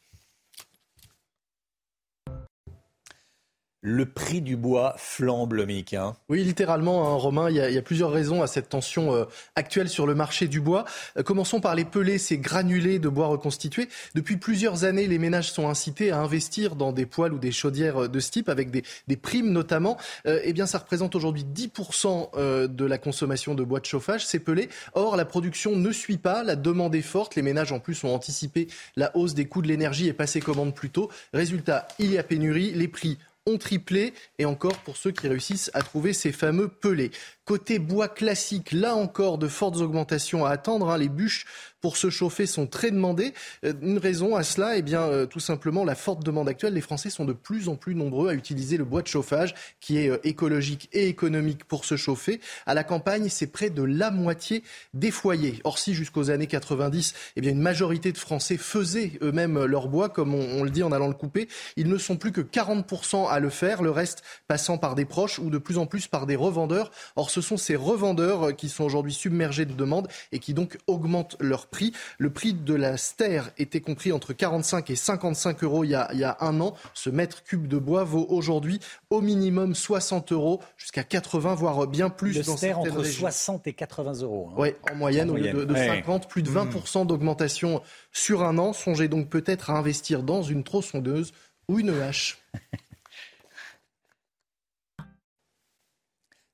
Le 3.81 4.07
prix 4.07 4.41
du 4.41 4.57
bois 4.57 4.95
flambe, 4.99 5.55
Mick. 5.66 5.95
Hein. 5.95 6.16
Oui, 6.29 6.43
littéralement, 6.43 7.09
hein, 7.09 7.14
Romain, 7.14 7.51
il 7.51 7.57
y, 7.57 7.79
a, 7.79 7.83
plusieurs 7.83 8.11
raisons 8.11 8.43
à 8.43 8.47
cette 8.47 8.68
tension 8.68 9.14
euh, 9.14 9.24
actuelle 9.55 9.89
sur 9.89 10.07
le 10.07 10.14
marché 10.14 10.49
du 10.49 10.61
bois. 10.61 10.85
Euh, 11.16 11.22
commençons 11.22 11.61
par 11.61 11.74
les 11.74 11.85
pelés, 11.85 12.18
ces 12.18 12.39
granulés 12.39 12.99
de 12.99 13.09
bois 13.09 13.29
reconstitués. 13.29 13.89
Depuis 14.14 14.39
plusieurs 14.39 14.85
années, 14.85 15.07
les 15.07 15.18
ménages 15.18 15.53
sont 15.53 15.68
incités 15.68 16.11
à 16.11 16.18
investir 16.18 16.74
dans 16.74 16.93
des 16.93 17.07
poêles 17.07 17.33
ou 17.33 17.39
des 17.39 17.53
chaudières 17.53 18.05
euh, 18.05 18.09
de 18.09 18.18
ce 18.18 18.31
type, 18.31 18.49
avec 18.49 18.70
des, 18.70 18.83
primes 19.16 19.51
notamment. 19.51 19.97
eh 20.27 20.53
bien, 20.53 20.66
ça 20.66 20.79
représente 20.79 21.14
aujourd'hui 21.14 21.45
10% 21.45 22.68
de 22.68 22.85
la 22.85 22.99
consommation 22.99 23.55
de 23.55 23.64
bois 23.64 23.81
de 23.81 23.87
chauffage, 23.87 24.27
ces 24.27 24.39
pelés. 24.39 24.68
Or, 24.93 25.16
la 25.16 25.24
production 25.24 25.74
ne 25.74 25.91
suit 25.91 26.18
pas, 26.18 26.45
la 26.45 26.55
demande 26.55 26.95
est 26.95 27.03
forte. 27.03 27.35
Les 27.35 27.43
ménages, 27.43 27.72
en 27.72 27.81
plus, 27.81 28.05
ont 28.05 28.14
anticipé 28.14 28.68
la 28.95 29.16
hausse 29.16 29.35
des 29.35 29.47
coûts 29.47 29.62
de 29.62 29.68
l'énergie 29.68 30.07
et 30.07 30.12
passé 30.12 30.41
commande 30.41 30.74
plus 30.74 30.91
tôt. 30.91 31.11
Résultat, 31.33 31.89
il 31.99 32.12
y 32.12 32.18
a 32.18 32.22
pénurie, 32.22 32.72
les 32.72 32.89
prix 32.89 33.18
ont 33.47 33.59
triplé, 33.59 34.12
et 34.38 34.44
encore 34.44 34.76
pour 34.78 34.97
ceux 34.97 35.12
qui 35.12 35.28
réussissent 35.28 35.70
à 35.72 35.82
trouver 35.82 36.12
ces 36.12 36.32
fameux 36.32 36.68
pelés. 36.68 37.12
Côté 37.44 37.78
bois 37.78 38.09
classique, 38.09 38.72
là 38.72 38.97
encore, 38.97 39.38
de 39.38 39.47
fortes 39.47 39.76
augmentations 39.76 40.44
à 40.44 40.51
attendre. 40.51 40.90
Hein. 40.90 40.99
Les 40.99 41.09
bûches 41.09 41.47
pour 41.87 41.97
se 41.97 42.11
chauffer 42.11 42.47
sont 42.47 42.66
très 42.66 42.91
demandées. 42.91 43.32
Euh, 43.64 43.72
une 43.80 43.99
raison 43.99 44.34
à 44.34 44.43
cela, 44.43 44.76
eh 44.76 44.82
bien, 44.82 45.03
euh, 45.03 45.24
tout 45.24 45.39
simplement 45.39 45.84
la 45.84 45.95
forte 45.95 46.24
demande 46.24 46.49
actuelle. 46.49 46.74
Les 46.74 46.80
Français 46.80 47.11
sont 47.11 47.24
de 47.24 47.32
plus 47.32 47.68
en 47.68 47.76
plus 47.76 47.95
nombreux 47.95 48.28
à 48.28 48.34
utiliser 48.34 48.76
le 48.76 48.84
bois 48.84 49.03
de 49.03 49.07
chauffage, 49.07 49.55
qui 49.78 49.99
est 49.99 50.11
euh, 50.11 50.18
écologique 50.24 50.89
et 50.93 51.07
économique 51.07 51.62
pour 51.62 51.84
se 51.84 51.97
chauffer. 51.97 52.41
À 52.66 52.74
la 52.74 52.82
campagne, 52.82 53.28
c'est 53.28 53.47
près 53.47 53.70
de 53.70 53.84
la 53.84 54.11
moitié 54.11 54.64
des 54.95 55.12
foyers. 55.12 55.61
Or, 55.62 55.78
si 55.78 55.95
jusqu'aux 55.95 56.28
années 56.30 56.49
90, 56.49 57.14
eh 57.37 57.41
bien, 57.41 57.53
une 57.53 57.62
majorité 57.62 58.11
de 58.11 58.18
Français 58.18 58.57
faisaient 58.57 59.12
eux-mêmes 59.22 59.64
leur 59.64 59.87
bois, 59.87 60.09
comme 60.09 60.34
on, 60.34 60.59
on 60.59 60.64
le 60.64 60.70
dit 60.70 60.82
en 60.82 60.91
allant 60.91 61.07
le 61.07 61.14
couper, 61.14 61.47
ils 61.76 61.89
ne 61.89 61.99
sont 61.99 62.16
plus 62.16 62.32
que 62.32 62.41
40% 62.41 63.30
à 63.30 63.39
le 63.39 63.49
faire, 63.49 63.80
le 63.80 63.93
reste 63.93 64.24
passant 64.49 64.76
par 64.76 64.97
des 64.97 65.05
proches 65.05 65.39
ou 65.39 65.51
de 65.51 65.59
plus 65.59 65.78
en 65.78 65.87
plus 65.87 66.09
par 66.09 66.26
des 66.26 66.34
revendeurs. 66.34 66.91
Or, 67.14 67.30
ce 67.30 67.41
sont 67.41 67.57
ces 67.57 67.76
revendeurs 67.76 68.57
qui 68.57 68.70
sont 68.70 68.82
aujourd'hui 68.82 69.14
submergés 69.14 69.66
de 69.66 69.72
demandes 69.74 70.09
et 70.32 70.41
qui 70.41 70.53
donc 70.53 70.78
augmentent 70.89 71.37
leur 71.39 71.68
prix. 71.68 71.76
Le 72.18 72.31
prix 72.31 72.55
de 72.55 72.74
la 72.74 72.97
stère 72.97 73.51
était 73.59 73.81
compris 73.81 74.12
entre 74.12 74.33
45 74.33 74.91
et 74.91 74.97
55 74.97 75.62
euros 75.64 75.85
il 75.85 75.91
y 75.91 75.95
a, 75.95 76.09
il 76.12 76.18
y 76.18 76.24
a 76.24 76.37
un 76.41 76.61
an. 76.61 76.74
Ce 76.95 77.11
mètre 77.11 77.43
cube 77.43 77.66
de 77.66 77.79
bois 77.79 78.05
vaut 78.05 78.27
aujourd'hui 78.29 78.81
au 79.11 79.20
minimum 79.20 79.74
60 79.74 80.33
euros, 80.33 80.61
jusqu'à 80.77 81.05
80, 81.05 81.55
voire 81.55 81.87
bien 81.87 82.11
plus 82.11 82.37
le 82.37 82.43
dans 82.43 82.57
certaines 82.57 82.93
entre 82.93 83.05
60 83.05 83.66
et 83.66 83.72
80 83.72 84.22
euros. 84.22 84.49
Hein. 84.51 84.57
Oui, 84.59 84.68
en 84.91 84.95
moyenne, 84.95 85.31
au 85.31 85.37
lieu 85.37 85.53
de, 85.53 85.74
50, 85.74 86.29
plus 86.29 86.43
de 86.43 86.51
20% 86.51 87.03
hmm. 87.03 87.07
d'augmentation 87.07 87.83
sur 88.12 88.43
un 88.43 88.59
an. 88.59 88.72
Songez 88.72 89.09
donc 89.09 89.29
peut-être 89.29 89.70
à 89.70 89.74
investir 89.74 90.22
dans 90.22 90.43
une 90.43 90.64
tronçonneuse 90.64 91.33
ou 91.68 91.79
une 91.79 91.91
hache. 91.91 92.39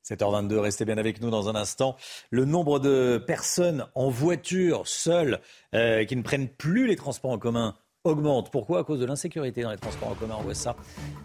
7h22, 0.05 0.59
restez 0.59 0.85
bien 0.85 0.99
avec 0.99 1.21
nous 1.21 1.31
dans 1.31 1.49
un 1.49 1.55
instant. 1.55 1.97
Le 2.31 2.45
nombre 2.45 2.79
de 2.81 3.23
personnes 3.25 3.87
en 3.95 4.09
voiture, 4.09 4.87
seules, 4.87 5.41
euh, 5.75 6.05
qui 6.05 6.17
ne 6.17 6.23
prennent 6.23 6.49
plus 6.49 6.87
les 6.87 6.97
transports 6.97 7.31
en 7.31 7.39
commun 7.39 7.77
augmente. 8.05 8.51
Pourquoi? 8.51 8.81
À 8.81 8.85
cause 8.85 8.99
de 8.99 9.07
l'insécurité 9.07 9.63
dans 9.63 9.71
les 9.71 9.77
transports 9.77 10.11
en 10.11 10.15
commun. 10.15 10.37
On 10.39 10.43
voit 10.43 10.55
ça 10.55 10.77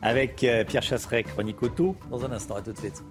avec 0.01 0.43
euh, 0.43 0.63
Pierre 0.63 0.83
Chasseret, 0.83 1.23
chronique 1.23 1.61
auto, 1.63 1.95
dans 2.11 2.23
un 2.23 2.31
instant. 2.31 2.55
À 2.55 2.61
tout 2.61 2.71
de 2.71 2.77
suite. 2.77 3.03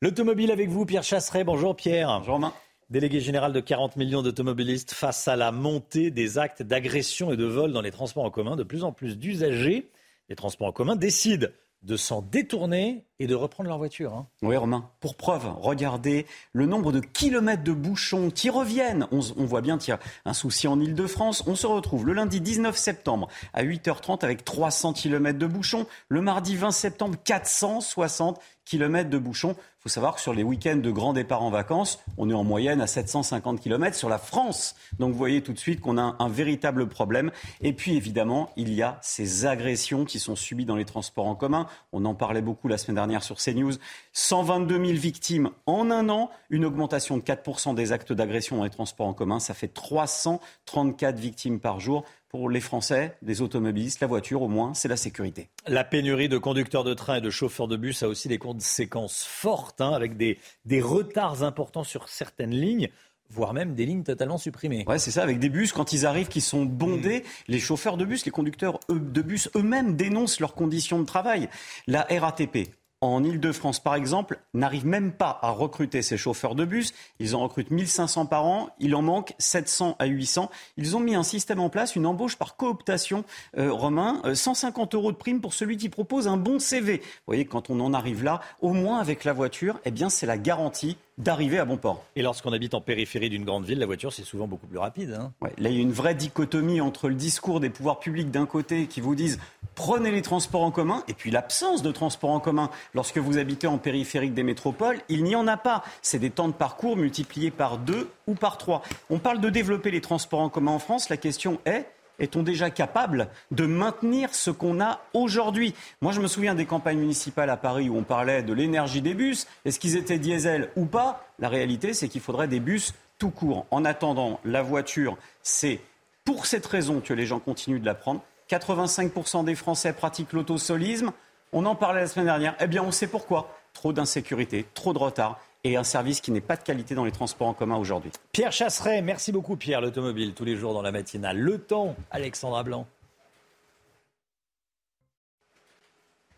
L'automobile 0.00 0.50
avec 0.50 0.68
vous, 0.68 0.86
Pierre 0.86 1.02
Chasseret. 1.02 1.44
Bonjour 1.44 1.74
Pierre. 1.74 2.08
Bonjour 2.20 2.34
Romain. 2.34 2.52
Délégué 2.88 3.20
général 3.20 3.52
de 3.52 3.60
40 3.60 3.96
millions 3.96 4.22
d'automobilistes 4.22 4.92
face 4.92 5.28
à 5.28 5.36
la 5.36 5.52
montée 5.52 6.10
des 6.10 6.38
actes 6.38 6.62
d'agression 6.62 7.32
et 7.32 7.36
de 7.36 7.44
vol 7.44 7.72
dans 7.72 7.82
les 7.82 7.92
transports 7.92 8.24
en 8.24 8.30
commun. 8.30 8.56
De 8.56 8.64
plus 8.64 8.82
en 8.82 8.92
plus 8.92 9.18
d'usagers 9.18 9.90
des 10.28 10.36
transports 10.36 10.68
en 10.68 10.72
commun 10.72 10.96
décident 10.96 11.48
de 11.82 11.96
s'en 11.96 12.20
détourner 12.20 13.04
et 13.18 13.26
de 13.26 13.34
reprendre 13.34 13.68
leur 13.68 13.78
voiture. 13.78 14.14
Hein. 14.14 14.26
Oui, 14.42 14.56
Romain. 14.56 14.90
Pour 15.00 15.14
preuve, 15.14 15.46
regardez 15.60 16.26
le 16.52 16.66
nombre 16.66 16.92
de 16.92 17.00
kilomètres 17.00 17.64
de 17.64 17.72
bouchons 17.72 18.30
qui 18.30 18.50
reviennent. 18.50 19.06
On, 19.12 19.20
voit 19.44 19.60
bien 19.60 19.78
qu'il 19.78 19.90
y 19.90 19.94
a 19.94 20.00
un 20.24 20.32
souci 20.32 20.68
en 20.68 20.78
Ile-de-France. 20.78 21.44
On 21.46 21.54
se 21.54 21.66
retrouve 21.66 22.06
le 22.06 22.12
lundi 22.12 22.40
19 22.40 22.76
septembre 22.76 23.28
à 23.54 23.64
8h30 23.64 24.24
avec 24.24 24.44
300 24.44 24.92
kilomètres 24.92 25.38
de 25.38 25.46
bouchons. 25.46 25.86
Le 26.08 26.20
mardi 26.20 26.56
20 26.56 26.70
septembre, 26.70 27.16
460 27.24 28.40
kilomètres 28.70 29.10
de 29.10 29.18
bouchons. 29.18 29.56
Il 29.58 29.82
faut 29.84 29.88
savoir 29.88 30.14
que 30.14 30.20
sur 30.20 30.32
les 30.32 30.44
week-ends 30.44 30.76
de 30.76 30.90
grands 30.92 31.12
départs 31.12 31.42
en 31.42 31.50
vacances, 31.50 31.98
on 32.18 32.30
est 32.30 32.34
en 32.34 32.44
moyenne 32.44 32.80
à 32.80 32.86
750 32.86 33.60
km 33.60 33.96
sur 33.96 34.08
la 34.08 34.18
France. 34.18 34.76
Donc 35.00 35.10
vous 35.10 35.18
voyez 35.18 35.42
tout 35.42 35.52
de 35.52 35.58
suite 35.58 35.80
qu'on 35.80 35.98
a 35.98 36.14
un, 36.18 36.28
véritable 36.28 36.86
problème. 36.86 37.32
Et 37.62 37.72
puis 37.72 37.96
évidemment, 37.96 38.50
il 38.56 38.72
y 38.72 38.82
a 38.82 38.98
ces 39.02 39.44
agressions 39.44 40.04
qui 40.04 40.20
sont 40.20 40.36
subies 40.36 40.66
dans 40.66 40.76
les 40.76 40.84
transports 40.84 41.26
en 41.26 41.34
commun. 41.34 41.66
On 41.92 42.04
en 42.04 42.14
parlait 42.14 42.42
beaucoup 42.42 42.68
la 42.68 42.78
semaine 42.78 42.94
dernière 42.94 43.24
sur 43.24 43.38
CNews. 43.38 43.72
122 44.12 44.84
000 44.86 44.98
victimes 44.98 45.50
en 45.66 45.90
un 45.90 46.08
an, 46.08 46.30
une 46.48 46.64
augmentation 46.64 47.16
de 47.16 47.22
4% 47.22 47.74
des 47.74 47.90
actes 47.90 48.12
d'agression 48.12 48.56
dans 48.56 48.64
les 48.64 48.70
transports 48.70 49.08
en 49.08 49.14
commun. 49.14 49.40
Ça 49.40 49.54
fait 49.54 49.68
334 49.68 51.18
victimes 51.18 51.58
par 51.58 51.80
jour 51.80 52.04
pour 52.30 52.48
les 52.48 52.60
Français, 52.60 53.16
les 53.22 53.42
automobilistes, 53.42 54.00
la 54.00 54.06
voiture 54.06 54.42
au 54.42 54.48
moins, 54.48 54.72
c'est 54.72 54.88
la 54.88 54.96
sécurité. 54.96 55.48
La 55.66 55.84
pénurie 55.84 56.28
de 56.28 56.38
conducteurs 56.38 56.84
de 56.84 56.94
train 56.94 57.16
et 57.16 57.20
de 57.20 57.28
chauffeurs 57.30 57.68
de 57.68 57.76
bus 57.76 58.02
a 58.02 58.08
aussi 58.08 58.28
des 58.28 58.38
conséquences 58.38 59.24
fortes, 59.24 59.80
hein, 59.80 59.92
avec 59.92 60.16
des, 60.16 60.38
des 60.64 60.80
retards 60.80 61.42
importants 61.42 61.84
sur 61.84 62.08
certaines 62.08 62.54
lignes 62.54 62.88
voire 63.32 63.54
même 63.54 63.74
des 63.74 63.86
lignes 63.86 64.02
totalement 64.02 64.38
supprimées. 64.38 64.84
Ouais, 64.88 64.98
c'est 64.98 65.12
ça, 65.12 65.22
avec 65.22 65.38
des 65.38 65.48
bus, 65.48 65.72
quand 65.72 65.92
ils 65.92 66.04
arrivent, 66.04 66.28
qui 66.28 66.40
sont 66.40 66.64
bondés, 66.64 67.20
mm. 67.20 67.22
les 67.48 67.60
chauffeurs 67.60 67.96
de 67.96 68.04
bus, 68.04 68.24
les 68.24 68.30
conducteurs 68.30 68.80
de 68.88 69.22
bus 69.22 69.48
eux-mêmes 69.54 69.96
dénoncent 69.96 70.40
leurs 70.40 70.54
conditions 70.54 70.98
de 70.98 71.06
travail. 71.06 71.48
La 71.86 72.06
RATP, 72.10 72.68
en 73.02 73.24
Ile-de-France, 73.24 73.80
par 73.80 73.94
exemple, 73.94 74.38
n'arrivent 74.52 74.86
même 74.86 75.12
pas 75.12 75.38
à 75.40 75.50
recruter 75.50 76.02
ces 76.02 76.18
chauffeurs 76.18 76.54
de 76.54 76.66
bus. 76.66 76.92
Ils 77.18 77.34
en 77.34 77.40
recrutent 77.40 77.70
1500 77.70 78.26
par 78.26 78.44
an. 78.44 78.68
Il 78.78 78.94
en 78.94 79.00
manque 79.00 79.34
700 79.38 79.96
à 79.98 80.04
800. 80.04 80.50
Ils 80.76 80.96
ont 80.96 81.00
mis 81.00 81.14
un 81.14 81.22
système 81.22 81.60
en 81.60 81.70
place, 81.70 81.96
une 81.96 82.04
embauche 82.04 82.36
par 82.36 82.56
cooptation, 82.56 83.24
euh, 83.56 83.72
Romain. 83.72 84.20
150 84.34 84.94
euh, 84.94 84.98
euros 84.98 85.12
de 85.12 85.16
prime 85.16 85.40
pour 85.40 85.54
celui 85.54 85.78
qui 85.78 85.88
propose 85.88 86.28
un 86.28 86.36
bon 86.36 86.58
CV. 86.58 86.98
Vous 86.98 87.06
voyez, 87.26 87.46
quand 87.46 87.70
on 87.70 87.80
en 87.80 87.94
arrive 87.94 88.22
là, 88.22 88.40
au 88.60 88.74
moins 88.74 88.98
avec 88.98 89.24
la 89.24 89.32
voiture, 89.32 89.80
eh 89.86 89.90
bien, 89.90 90.10
c'est 90.10 90.26
la 90.26 90.36
garantie 90.36 90.98
d'arriver 91.20 91.58
à 91.58 91.64
bon 91.64 91.76
port. 91.76 92.04
Et 92.16 92.22
lorsqu'on 92.22 92.52
habite 92.52 92.74
en 92.74 92.80
périphérie 92.80 93.28
d'une 93.28 93.44
grande 93.44 93.64
ville, 93.64 93.78
la 93.78 93.86
voiture, 93.86 94.12
c'est 94.12 94.24
souvent 94.24 94.46
beaucoup 94.46 94.66
plus 94.66 94.78
rapide. 94.78 95.18
Hein. 95.20 95.32
là, 95.58 95.68
il 95.68 95.76
y 95.76 95.78
a 95.78 95.82
une 95.82 95.92
vraie 95.92 96.14
dichotomie 96.14 96.80
entre 96.80 97.08
le 97.08 97.14
discours 97.14 97.60
des 97.60 97.70
pouvoirs 97.70 98.00
publics 98.00 98.30
d'un 98.30 98.46
côté 98.46 98.86
qui 98.86 99.00
vous 99.00 99.14
disent 99.14 99.38
prenez 99.74 100.10
les 100.10 100.22
transports 100.22 100.62
en 100.62 100.70
commun, 100.70 101.04
et 101.08 101.14
puis 101.14 101.30
l'absence 101.30 101.82
de 101.82 101.92
transports 101.92 102.30
en 102.30 102.40
commun. 102.40 102.70
Lorsque 102.94 103.18
vous 103.18 103.38
habitez 103.38 103.66
en 103.66 103.78
périphérique 103.78 104.34
des 104.34 104.42
métropoles, 104.42 104.98
il 105.08 105.24
n'y 105.24 105.36
en 105.36 105.46
a 105.46 105.56
pas. 105.56 105.84
C'est 106.02 106.18
des 106.18 106.30
temps 106.30 106.48
de 106.48 106.52
parcours 106.52 106.96
multipliés 106.96 107.50
par 107.50 107.78
deux 107.78 108.08
ou 108.26 108.34
par 108.34 108.58
trois. 108.58 108.82
On 109.08 109.18
parle 109.18 109.40
de 109.40 109.48
développer 109.48 109.90
les 109.90 110.00
transports 110.00 110.40
en 110.40 110.48
commun 110.48 110.72
en 110.72 110.78
France. 110.78 111.08
La 111.08 111.16
question 111.16 111.60
est 111.64 111.86
est-on 112.20 112.42
déjà 112.42 112.70
capable 112.70 113.28
de 113.50 113.66
maintenir 113.66 114.34
ce 114.34 114.50
qu'on 114.50 114.80
a 114.80 115.00
aujourd'hui 115.14 115.74
Moi, 116.00 116.12
je 116.12 116.20
me 116.20 116.28
souviens 116.28 116.54
des 116.54 116.66
campagnes 116.66 116.98
municipales 116.98 117.50
à 117.50 117.56
Paris 117.56 117.88
où 117.88 117.96
on 117.96 118.04
parlait 118.04 118.42
de 118.42 118.52
l'énergie 118.52 119.02
des 119.02 119.14
bus. 119.14 119.46
Est-ce 119.64 119.80
qu'ils 119.80 119.96
étaient 119.96 120.18
diesel 120.18 120.70
ou 120.76 120.84
pas 120.84 121.26
La 121.38 121.48
réalité, 121.48 121.94
c'est 121.94 122.08
qu'il 122.08 122.20
faudrait 122.20 122.48
des 122.48 122.60
bus 122.60 122.94
tout 123.18 123.30
court. 123.30 123.66
En 123.70 123.84
attendant, 123.84 124.40
la 124.44 124.62
voiture, 124.62 125.16
c'est 125.42 125.80
pour 126.24 126.46
cette 126.46 126.66
raison 126.66 127.00
que 127.00 127.14
les 127.14 127.26
gens 127.26 127.40
continuent 127.40 127.80
de 127.80 127.86
la 127.86 127.94
prendre. 127.94 128.22
85% 128.50 129.44
des 129.44 129.54
Français 129.54 129.92
pratiquent 129.92 130.32
l'autosolisme. 130.32 131.12
On 131.52 131.66
en 131.66 131.74
parlait 131.74 132.02
la 132.02 132.06
semaine 132.06 132.26
dernière. 132.26 132.54
Eh 132.60 132.66
bien, 132.66 132.82
on 132.82 132.92
sait 132.92 133.06
pourquoi. 133.06 133.56
Trop 133.72 133.92
d'insécurité, 133.92 134.66
trop 134.74 134.92
de 134.92 134.98
retard 134.98 135.40
et 135.64 135.76
un 135.76 135.84
service 135.84 136.20
qui 136.20 136.30
n'est 136.30 136.40
pas 136.40 136.56
de 136.56 136.62
qualité 136.62 136.94
dans 136.94 137.04
les 137.04 137.12
transports 137.12 137.48
en 137.48 137.54
commun 137.54 137.76
aujourd'hui. 137.76 138.10
Pierre 138.32 138.52
Chasseret, 138.52 139.02
merci 139.02 139.32
beaucoup 139.32 139.56
Pierre, 139.56 139.80
l'automobile, 139.80 140.34
tous 140.34 140.44
les 140.44 140.56
jours 140.56 140.74
dans 140.74 140.82
la 140.82 140.92
matinale. 140.92 141.38
Le 141.38 141.58
temps, 141.58 141.94
Alexandra 142.10 142.62
Blanc. 142.62 142.86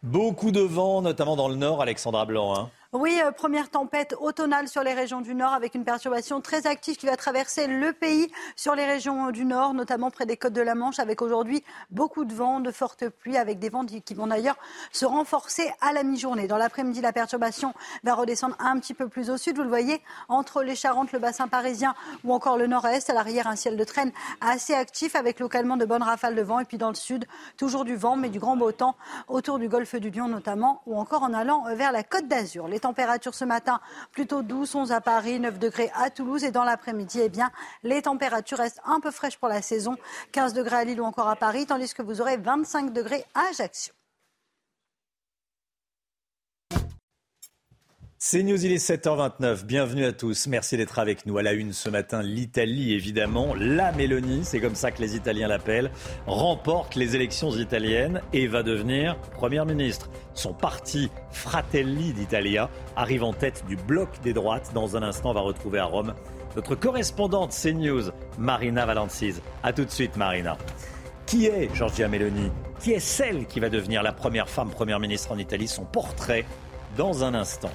Beaucoup 0.02 0.50
de 0.50 0.60
vent, 0.60 1.00
notamment 1.02 1.36
dans 1.36 1.48
le 1.48 1.54
nord, 1.54 1.80
Alexandra 1.80 2.26
Blanc. 2.26 2.56
Hein. 2.56 2.70
Oui, 2.94 3.18
euh, 3.24 3.30
première 3.30 3.70
tempête 3.70 4.14
automnale 4.20 4.68
sur 4.68 4.82
les 4.82 4.92
régions 4.92 5.22
du 5.22 5.34
Nord 5.34 5.54
avec 5.54 5.74
une 5.74 5.82
perturbation 5.82 6.42
très 6.42 6.66
active 6.66 6.98
qui 6.98 7.06
va 7.06 7.16
traverser 7.16 7.66
le 7.66 7.94
pays 7.94 8.30
sur 8.54 8.74
les 8.74 8.84
régions 8.84 9.30
du 9.30 9.46
Nord, 9.46 9.72
notamment 9.72 10.10
près 10.10 10.26
des 10.26 10.36
côtes 10.36 10.52
de 10.52 10.60
la 10.60 10.74
Manche, 10.74 10.98
avec 10.98 11.22
aujourd'hui 11.22 11.64
beaucoup 11.90 12.26
de 12.26 12.34
vent, 12.34 12.60
de 12.60 12.70
fortes 12.70 13.08
pluies, 13.08 13.38
avec 13.38 13.58
des 13.58 13.70
vents 13.70 13.86
qui 13.86 14.12
vont 14.12 14.26
d'ailleurs 14.26 14.58
se 14.92 15.06
renforcer 15.06 15.72
à 15.80 15.94
la 15.94 16.02
mi-journée. 16.02 16.46
Dans 16.46 16.58
l'après-midi, 16.58 17.00
la 17.00 17.14
perturbation 17.14 17.72
va 18.04 18.12
redescendre 18.12 18.56
un 18.58 18.78
petit 18.78 18.92
peu 18.92 19.08
plus 19.08 19.30
au 19.30 19.38
sud. 19.38 19.56
Vous 19.56 19.62
le 19.62 19.70
voyez, 19.70 20.02
entre 20.28 20.62
les 20.62 20.76
Charentes, 20.76 21.12
le 21.12 21.18
bassin 21.18 21.48
parisien 21.48 21.94
ou 22.24 22.34
encore 22.34 22.58
le 22.58 22.66
nord-est, 22.66 23.08
à 23.08 23.14
l'arrière, 23.14 23.46
un 23.46 23.56
ciel 23.56 23.78
de 23.78 23.84
traîne 23.84 24.12
assez 24.42 24.74
actif 24.74 25.16
avec 25.16 25.40
localement 25.40 25.78
de 25.78 25.86
bonnes 25.86 26.02
rafales 26.02 26.34
de 26.34 26.42
vent. 26.42 26.60
Et 26.60 26.66
puis 26.66 26.76
dans 26.76 26.90
le 26.90 26.94
sud, 26.94 27.24
toujours 27.56 27.86
du 27.86 27.96
vent, 27.96 28.16
mais 28.16 28.28
du 28.28 28.38
grand 28.38 28.58
beau 28.58 28.70
temps 28.70 28.96
autour 29.28 29.58
du 29.58 29.70
golfe 29.70 29.94
du 29.94 30.10
Lion 30.10 30.28
notamment, 30.28 30.82
ou 30.84 30.98
encore 30.98 31.22
en 31.22 31.32
allant 31.32 31.74
vers 31.74 31.90
la 31.90 32.02
côte 32.02 32.28
d'Azur. 32.28 32.68
Températures 32.82 33.34
ce 33.34 33.44
matin 33.44 33.80
plutôt 34.10 34.42
douces, 34.42 34.74
11 34.74 34.92
à 34.92 35.00
Paris, 35.00 35.40
9 35.40 35.58
degrés 35.58 35.90
à 35.94 36.10
Toulouse. 36.10 36.44
Et 36.44 36.50
dans 36.50 36.64
l'après-midi, 36.64 37.20
eh 37.22 37.28
bien, 37.28 37.50
les 37.82 38.02
températures 38.02 38.58
restent 38.58 38.82
un 38.84 39.00
peu 39.00 39.10
fraîches 39.10 39.38
pour 39.38 39.48
la 39.48 39.62
saison. 39.62 39.96
15 40.32 40.52
degrés 40.52 40.76
à 40.76 40.84
Lille 40.84 41.00
ou 41.00 41.04
encore 41.04 41.28
à 41.28 41.36
Paris, 41.36 41.64
tandis 41.66 41.94
que 41.94 42.02
vous 42.02 42.20
aurez 42.20 42.36
25 42.36 42.92
degrés 42.92 43.24
à 43.34 43.50
Ajaccio. 43.50 43.94
C'est 48.24 48.44
News, 48.44 48.64
il 48.64 48.70
est 48.70 48.76
7h29. 48.76 49.64
Bienvenue 49.64 50.04
à 50.04 50.12
tous. 50.12 50.46
Merci 50.46 50.76
d'être 50.76 51.00
avec 51.00 51.26
nous. 51.26 51.38
À 51.38 51.42
la 51.42 51.54
une 51.54 51.72
ce 51.72 51.90
matin, 51.90 52.22
l'Italie, 52.22 52.94
évidemment. 52.94 53.52
La 53.58 53.90
Mélanie, 53.90 54.44
c'est 54.44 54.60
comme 54.60 54.76
ça 54.76 54.92
que 54.92 55.02
les 55.02 55.16
Italiens 55.16 55.48
l'appellent, 55.48 55.90
remporte 56.28 56.94
les 56.94 57.16
élections 57.16 57.50
italiennes 57.50 58.22
et 58.32 58.46
va 58.46 58.62
devenir 58.62 59.18
première 59.32 59.66
ministre. 59.66 60.08
Son 60.34 60.54
parti 60.54 61.10
Fratelli 61.32 62.12
d'Italia 62.12 62.70
arrive 62.94 63.24
en 63.24 63.32
tête 63.32 63.64
du 63.66 63.74
bloc 63.74 64.08
des 64.22 64.32
droites. 64.32 64.70
Dans 64.72 64.96
un 64.96 65.02
instant, 65.02 65.30
on 65.30 65.34
va 65.34 65.40
retrouver 65.40 65.80
à 65.80 65.86
Rome 65.86 66.14
notre 66.54 66.76
correspondante 66.76 67.50
CNews, 67.50 68.12
Marina 68.38 68.86
Valanciz. 68.86 69.42
A 69.64 69.72
tout 69.72 69.84
de 69.84 69.90
suite, 69.90 70.16
Marina. 70.16 70.56
Qui 71.26 71.46
est 71.46 71.74
Giorgia 71.74 72.06
Meloni? 72.06 72.52
Qui 72.78 72.92
est 72.92 73.00
celle 73.00 73.46
qui 73.46 73.58
va 73.58 73.68
devenir 73.68 74.04
la 74.04 74.12
première 74.12 74.48
femme 74.48 74.70
première 74.70 75.00
ministre 75.00 75.32
en 75.32 75.38
Italie? 75.38 75.66
Son 75.66 75.84
portrait 75.84 76.44
dans 76.96 77.24
un 77.24 77.34
instant. 77.34 77.72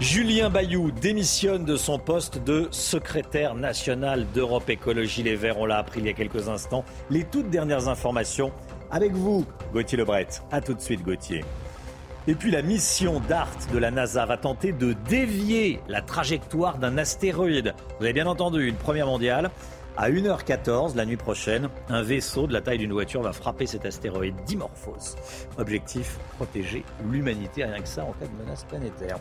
Julien 0.00 0.50
Bayou 0.50 0.90
démissionne 0.90 1.64
de 1.64 1.76
son 1.76 1.98
poste 1.98 2.42
de 2.44 2.68
secrétaire 2.70 3.54
national 3.54 4.26
d'Europe 4.34 4.68
Écologie 4.68 5.22
Les 5.22 5.36
Verts. 5.36 5.58
On 5.58 5.66
l'a 5.66 5.78
appris 5.78 6.00
il 6.00 6.06
y 6.06 6.10
a 6.10 6.12
quelques 6.12 6.48
instants. 6.48 6.84
Les 7.10 7.24
toutes 7.24 7.48
dernières 7.48 7.88
informations 7.88 8.52
avec 8.90 9.12
vous, 9.12 9.46
Gauthier 9.72 9.98
Lebret. 9.98 10.28
A 10.50 10.60
tout 10.60 10.74
de 10.74 10.80
suite, 10.80 11.02
Gauthier. 11.02 11.44
Et 12.26 12.34
puis 12.34 12.50
la 12.50 12.62
mission 12.62 13.20
DART 13.28 13.56
de 13.72 13.78
la 13.78 13.90
NASA 13.90 14.24
va 14.24 14.36
tenter 14.36 14.72
de 14.72 14.94
dévier 15.08 15.80
la 15.88 16.00
trajectoire 16.00 16.78
d'un 16.78 16.96
astéroïde. 16.96 17.74
Vous 17.98 18.04
avez 18.04 18.14
bien 18.14 18.26
entendu, 18.26 18.66
une 18.66 18.76
première 18.76 19.06
mondiale. 19.06 19.50
À 19.96 20.10
1h14 20.10 20.96
la 20.96 21.06
nuit 21.06 21.16
prochaine, 21.16 21.68
un 21.88 22.02
vaisseau 22.02 22.48
de 22.48 22.52
la 22.52 22.60
taille 22.60 22.78
d'une 22.78 22.92
voiture 22.92 23.22
va 23.22 23.32
frapper 23.32 23.66
cet 23.66 23.86
astéroïde 23.86 24.34
Dimorphos. 24.44 25.16
Objectif, 25.56 26.18
protéger 26.36 26.84
l'humanité, 27.08 27.64
rien 27.64 27.80
que 27.80 27.88
ça 27.88 28.04
en 28.04 28.12
cas 28.12 28.26
de 28.26 28.42
menace 28.42 28.64
planétaire. 28.64 29.18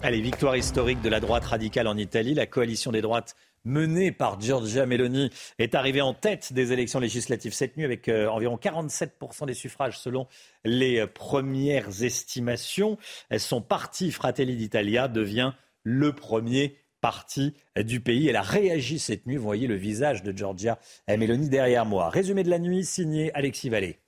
Allez, 0.00 0.20
victoire 0.20 0.56
historique 0.56 1.00
de 1.00 1.08
la 1.08 1.20
droite 1.20 1.44
radicale 1.44 1.86
en 1.86 1.96
Italie. 1.96 2.34
La 2.34 2.46
coalition 2.46 2.92
des 2.92 3.02
droites 3.02 3.36
menée 3.64 4.12
par 4.12 4.40
Giorgia 4.40 4.86
Meloni 4.86 5.30
est 5.58 5.74
arrivée 5.74 6.00
en 6.00 6.14
tête 6.14 6.52
des 6.52 6.72
élections 6.72 6.98
législatives 6.98 7.52
cette 7.52 7.76
nuit 7.76 7.84
avec 7.84 8.08
euh, 8.08 8.28
environ 8.28 8.56
47% 8.56 9.46
des 9.46 9.54
suffrages 9.54 9.98
selon 9.98 10.26
les 10.64 11.00
euh, 11.00 11.06
premières 11.06 12.02
estimations. 12.02 12.98
Son 13.38 13.60
parti 13.60 14.10
Fratelli 14.10 14.56
d'Italia 14.56 15.08
devient 15.08 15.52
le 15.84 16.12
premier 16.12 16.76
parti 17.00 17.54
du 17.76 18.00
pays. 18.00 18.28
Elle 18.28 18.36
a 18.36 18.42
réagi 18.42 18.98
cette 18.98 19.26
nuit. 19.26 19.36
Vous 19.36 19.42
voyez 19.42 19.66
le 19.66 19.74
visage 19.74 20.22
de 20.22 20.36
Giorgia 20.36 20.78
Meloni 21.08 21.48
derrière 21.48 21.84
moi. 21.84 22.08
Résumé 22.08 22.44
de 22.44 22.50
la 22.50 22.58
nuit 22.58 22.84
signé 22.84 23.32
Alexis 23.34 23.68
Vallée. 23.68 23.98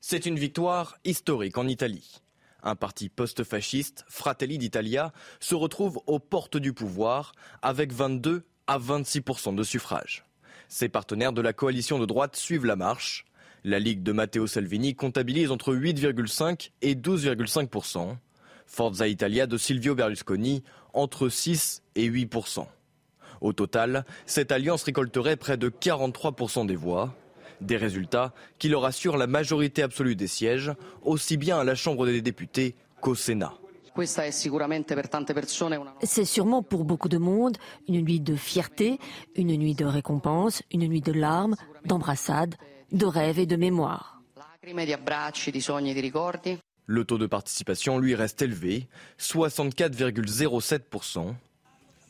C'est 0.00 0.26
une 0.26 0.38
victoire 0.38 0.98
historique 1.04 1.58
en 1.58 1.66
Italie. 1.66 2.20
Un 2.66 2.76
parti 2.76 3.10
post-fasciste, 3.10 4.06
Fratelli 4.08 4.56
d'Italia, 4.56 5.12
se 5.38 5.54
retrouve 5.54 6.00
aux 6.06 6.18
portes 6.18 6.56
du 6.56 6.72
pouvoir 6.72 7.32
avec 7.60 7.92
22 7.92 8.42
à 8.66 8.78
26% 8.78 9.54
de 9.54 9.62
suffrages. 9.62 10.24
Ses 10.68 10.88
partenaires 10.88 11.34
de 11.34 11.42
la 11.42 11.52
coalition 11.52 11.98
de 11.98 12.06
droite 12.06 12.36
suivent 12.36 12.64
la 12.64 12.74
marche. 12.74 13.26
La 13.64 13.78
Ligue 13.78 14.02
de 14.02 14.12
Matteo 14.12 14.46
Salvini 14.46 14.94
comptabilise 14.94 15.50
entre 15.50 15.74
8,5 15.74 16.70
et 16.80 16.94
12,5% 16.94 18.16
Forza 18.66 19.08
Italia 19.08 19.46
de 19.46 19.58
Silvio 19.58 19.94
Berlusconi 19.94 20.64
entre 20.94 21.28
6 21.28 21.82
et 21.96 22.08
8% 22.08 22.66
Au 23.42 23.52
total, 23.52 24.06
cette 24.24 24.52
alliance 24.52 24.84
récolterait 24.84 25.36
près 25.36 25.58
de 25.58 25.68
43% 25.68 26.66
des 26.66 26.76
voix. 26.76 27.14
Des 27.60 27.76
résultats 27.76 28.32
qui 28.58 28.68
leur 28.68 28.84
assurent 28.84 29.16
la 29.16 29.26
majorité 29.26 29.82
absolue 29.82 30.16
des 30.16 30.26
sièges, 30.26 30.72
aussi 31.02 31.36
bien 31.36 31.58
à 31.58 31.64
la 31.64 31.74
Chambre 31.74 32.06
des 32.06 32.22
députés 32.22 32.74
qu'au 33.00 33.14
Sénat. 33.14 33.54
C'est 36.02 36.24
sûrement 36.24 36.62
pour 36.62 36.84
beaucoup 36.84 37.08
de 37.08 37.18
monde 37.18 37.56
une 37.86 38.00
nuit 38.00 38.20
de 38.20 38.34
fierté, 38.34 38.98
une 39.36 39.56
nuit 39.56 39.74
de 39.74 39.84
récompense, 39.84 40.62
une 40.72 40.88
nuit 40.88 41.00
de 41.00 41.12
larmes, 41.12 41.54
d'embrassades, 41.84 42.56
de 42.90 43.06
rêves 43.06 43.38
et 43.38 43.46
de 43.46 43.56
mémoire. 43.56 44.20
Le 46.86 47.04
taux 47.04 47.18
de 47.18 47.26
participation, 47.26 47.98
lui, 47.98 48.14
reste 48.14 48.42
élevé, 48.42 48.88
64,07%. 49.20 51.34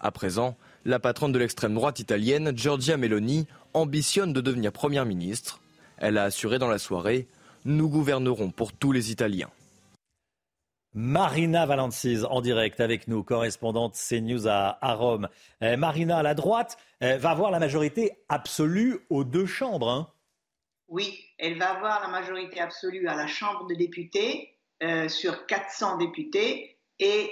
À 0.00 0.10
présent, 0.10 0.56
la 0.84 0.98
patronne 0.98 1.32
de 1.32 1.38
l'extrême 1.38 1.74
droite 1.74 1.98
italienne, 1.98 2.52
Giorgia 2.56 2.96
Meloni, 2.96 3.46
ambitionne 3.72 4.32
de 4.32 4.40
devenir 4.40 4.72
Première 4.72 5.06
ministre. 5.06 5.60
Elle 5.98 6.18
a 6.18 6.24
assuré 6.24 6.58
dans 6.58 6.68
la 6.68 6.78
soirée 6.78 7.26
Nous 7.64 7.88
gouvernerons 7.88 8.50
pour 8.50 8.72
tous 8.72 8.92
les 8.92 9.10
Italiens. 9.10 9.50
Marina 10.92 11.66
Valanciz 11.66 12.24
en 12.24 12.40
direct 12.40 12.80
avec 12.80 13.08
nous, 13.08 13.24
correspondante 13.24 13.94
CNews 13.96 14.46
à, 14.46 14.78
à 14.80 14.94
Rome. 14.94 15.28
Eh, 15.60 15.76
Marina, 15.76 16.22
la 16.22 16.34
droite 16.34 16.76
eh, 17.00 17.16
va 17.16 17.30
avoir 17.30 17.50
la 17.50 17.58
majorité 17.58 18.12
absolue 18.28 19.00
aux 19.10 19.24
deux 19.24 19.46
chambres. 19.46 19.90
Hein. 19.90 20.08
oui, 20.86 21.18
elle 21.38 21.58
va 21.58 21.70
avoir 21.70 22.00
la 22.00 22.08
majorité 22.08 22.60
absolue 22.60 23.08
à 23.08 23.16
la 23.16 23.26
Chambre 23.26 23.66
des 23.66 23.74
députés 23.74 24.54
euh, 24.84 25.08
sur 25.08 25.46
400 25.46 25.98
députés 25.98 26.73
et 26.98 27.30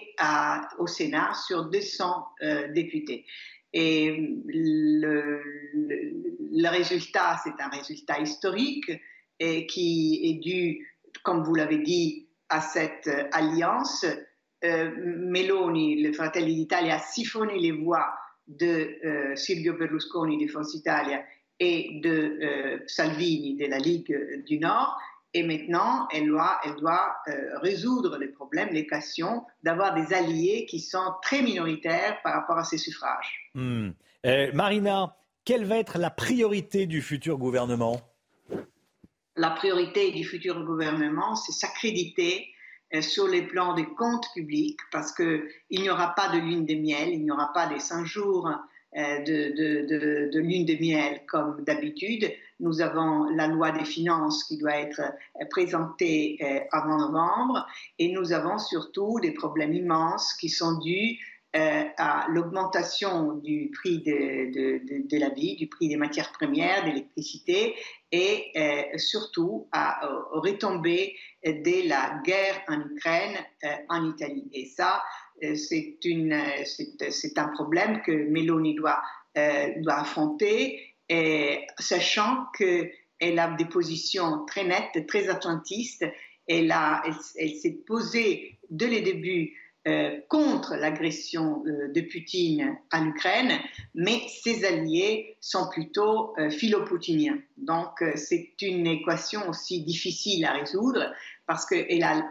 au 0.79 0.87
Sénat 0.87 1.33
sur 1.47 1.67
200 1.71 2.27
euh, 2.43 2.69
députés. 2.73 3.25
Et 3.73 4.11
le, 4.47 5.41
résultat, 6.69 7.39
c'est 7.43 7.59
un 7.59 7.69
résultat 7.69 8.21
historique 8.21 8.91
qui 9.41 10.21
est 10.25 10.41
dû, 10.41 10.87
comme 11.25 11.43
vous 11.43 11.55
l'avez 11.55 11.79
dit, 11.79 12.29
à 12.49 12.61
cette 12.61 13.09
alliance. 13.33 14.05
Euh, 14.65 14.91
Meloni, 14.97 16.03
le 16.03 16.13
Fratelli 16.13 16.55
d'Italia, 16.55 16.97
a 16.97 16.99
siphonné 17.01 17.59
les 17.59 17.73
voix 17.73 18.15
de 18.47 18.97
euh, 19.05 19.35
Silvio 19.35 19.75
Berlusconi 19.75 20.45
de 20.45 20.51
Forza 20.51 20.79
Italia 20.79 21.25
et 21.59 22.01
de 22.03 22.39
euh, 22.43 22.79
Salvini 22.87 23.57
de 23.57 23.67
la 23.67 23.79
Ligue 23.79 24.45
du 24.47 24.59
Nord 24.59 24.97
et 25.35 25.43
maintenant, 25.43 26.09
elle 26.13 26.29
doit, 26.29 26.61
elle 26.65 26.77
doit 26.77 27.17
euh, 27.29 27.59
résoudre 27.61 28.19
les 28.19 28.29
problèmes, 28.29 28.69
les 28.71 28.87
questions, 28.87 29.45
d'avoir 29.63 29.95
des 29.95 30.13
alliés 30.13 30.67
qui 30.69 30.79
sont 30.79 31.15
très 31.23 31.43
minoritaires 31.43 32.21
par 32.23 32.35
rapport 32.35 32.59
à 32.59 32.65
ces 32.65 32.77
suffrages. 32.77 33.51
Hmm. 33.55 33.91
Euh, 34.27 34.51
Marina, 34.53 35.17
quelle 35.45 35.65
va 35.65 35.79
être 35.79 35.99
la 35.99 36.11
priorité 36.11 36.87
du 36.87 37.01
futur 37.01 37.39
gouvernement? 37.39 38.01
La 39.37 39.51
priorité 39.51 40.13
du 40.13 40.25
futur 40.25 40.63
gouvernement, 40.65 41.35
c'est 41.35 41.53
s'accréditer 41.53 42.49
euh, 42.95 43.01
sur 43.01 43.27
les 43.27 43.43
plans 43.43 43.73
des 43.73 43.87
comptes 43.87 44.27
publics, 44.35 44.81
parce 44.91 45.13
qu'il 45.13 45.49
n'y 45.71 45.89
aura 45.89 46.15
pas 46.15 46.29
de 46.29 46.39
lune 46.39 46.67
de 46.67 46.75
miel, 46.75 47.09
il 47.09 47.23
n'y 47.23 47.31
aura 47.31 47.51
pas 47.55 47.67
des 47.69 47.81
100 47.81 48.05
jours 48.05 48.51
de, 48.95 49.25
de, 49.25 49.87
de, 49.87 50.31
de 50.31 50.39
lune 50.39 50.67
de 50.67 50.75
miel 50.75 51.23
comme 51.27 51.65
d'habitude. 51.65 52.31
Nous 52.63 52.81
avons 52.81 53.25
la 53.25 53.49
loi 53.49 53.73
des 53.73 53.85
finances 53.85 54.45
qui 54.45 54.57
doit 54.57 54.77
être 54.77 55.01
euh, 55.01 55.45
présentée 55.51 56.39
euh, 56.41 56.61
avant 56.71 56.97
novembre 56.97 57.67
et 57.99 58.13
nous 58.13 58.33
avons 58.33 58.57
surtout 58.57 59.19
des 59.21 59.33
problèmes 59.33 59.75
immenses 59.75 60.33
qui 60.35 60.49
sont 60.49 60.79
dus 60.79 61.19
euh, 61.57 61.83
à 61.99 62.27
l'augmentation 62.29 63.33
du 63.33 63.73
prix 63.75 63.99
de, 63.99 65.19
la 65.19 65.31
vie, 65.31 65.57
du 65.57 65.67
prix 65.67 65.89
des 65.89 65.97
matières 65.97 66.31
premières, 66.31 66.85
d'électricité 66.85 67.75
et 68.13 68.53
surtout 68.97 69.67
à, 69.73 70.07
aux 70.33 70.41
retombées 70.41 71.15
de 71.45 71.89
la 71.89 72.21
guerre 72.25 72.63
en 72.69 72.81
Ukraine 72.81 73.39
en 73.89 74.11
Italie. 74.11 74.49
Et 74.53 74.67
ça, 74.67 75.03
c'est, 75.41 75.99
un 77.37 77.49
problème 77.49 78.03
que 78.03 78.13
Meloni 78.13 78.75
doit 78.75 79.03
affronter 79.35 80.92
sachant 81.79 82.47
qu'elle 82.57 83.39
a 83.39 83.55
des 83.57 83.67
positions 83.67 84.45
très 84.47 84.65
nettes, 84.65 85.07
très 85.07 85.29
atlantistes. 85.29 86.05
Elle, 86.49 86.75
elle, 87.37 87.55
s'est 87.55 87.79
posée 87.87 88.59
dès 88.71 88.89
le 88.89 89.01
début 89.03 89.55
euh, 89.89 90.21
contre 90.29 90.77
l'agression 90.77 91.65
euh, 91.67 91.89
de 91.89 92.03
Poutine 92.03 92.79
en 92.93 93.05
Ukraine, 93.09 93.59
mais 93.97 94.21
ses 94.29 94.65
alliés 94.65 95.37
sont 95.41 95.69
plutôt 95.71 96.39
euh, 96.39 96.51
philo-poutiniens. 96.51 97.43
Donc 97.57 98.05
c'est 98.15 98.55
une 98.63 98.87
équation 98.87 99.49
aussi 99.49 99.83
difficile 99.83 100.45
à 100.45 100.53
résoudre 100.53 101.13
parce 101.47 101.67
qu'elle 101.67 102.05
a, 102.05 102.23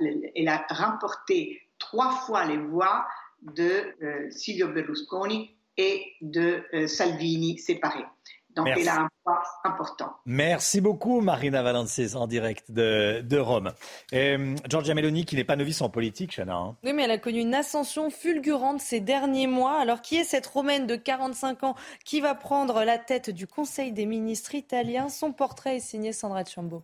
a 0.47 0.73
remporté 0.73 1.59
trois 1.77 2.11
fois 2.21 2.45
les 2.45 2.55
voix 2.55 3.05
de 3.41 4.29
Silvio 4.29 4.69
Berlusconi 4.69 5.53
et 5.75 6.05
de 6.21 6.63
Salvini 6.87 7.57
séparés. 7.57 8.05
Donc 8.55 8.67
il 8.77 8.87
a 8.89 9.01
un 9.01 9.09
poids 9.23 9.43
important. 9.63 10.13
Merci 10.25 10.81
beaucoup 10.81 11.21
Marina 11.21 11.61
Valences 11.61 12.15
en 12.15 12.27
direct 12.27 12.71
de, 12.71 13.21
de 13.21 13.37
Rome. 13.37 13.71
Et, 14.11 14.37
euh, 14.37 14.55
Giorgia 14.69 14.93
Meloni 14.93 15.25
qui 15.25 15.35
n'est 15.35 15.43
pas 15.43 15.55
novice 15.55 15.81
en 15.81 15.89
politique, 15.89 16.35
Chana. 16.35 16.55
Hein. 16.55 16.75
Oui, 16.83 16.93
mais 16.93 17.03
elle 17.03 17.11
a 17.11 17.17
connu 17.17 17.39
une 17.39 17.55
ascension 17.55 18.09
fulgurante 18.09 18.81
ces 18.81 18.99
derniers 18.99 19.47
mois. 19.47 19.79
Alors 19.79 20.01
qui 20.01 20.17
est 20.17 20.23
cette 20.23 20.47
Romaine 20.47 20.87
de 20.87 20.95
45 20.95 21.63
ans 21.63 21.75
qui 22.03 22.21
va 22.21 22.35
prendre 22.35 22.83
la 22.83 22.97
tête 22.97 23.29
du 23.29 23.47
Conseil 23.47 23.91
des 23.91 24.05
ministres 24.05 24.55
italiens 24.55 25.09
Son 25.09 25.31
portrait 25.31 25.77
est 25.77 25.79
signé 25.79 26.13
Sandra 26.13 26.43
Chambo. 26.45 26.83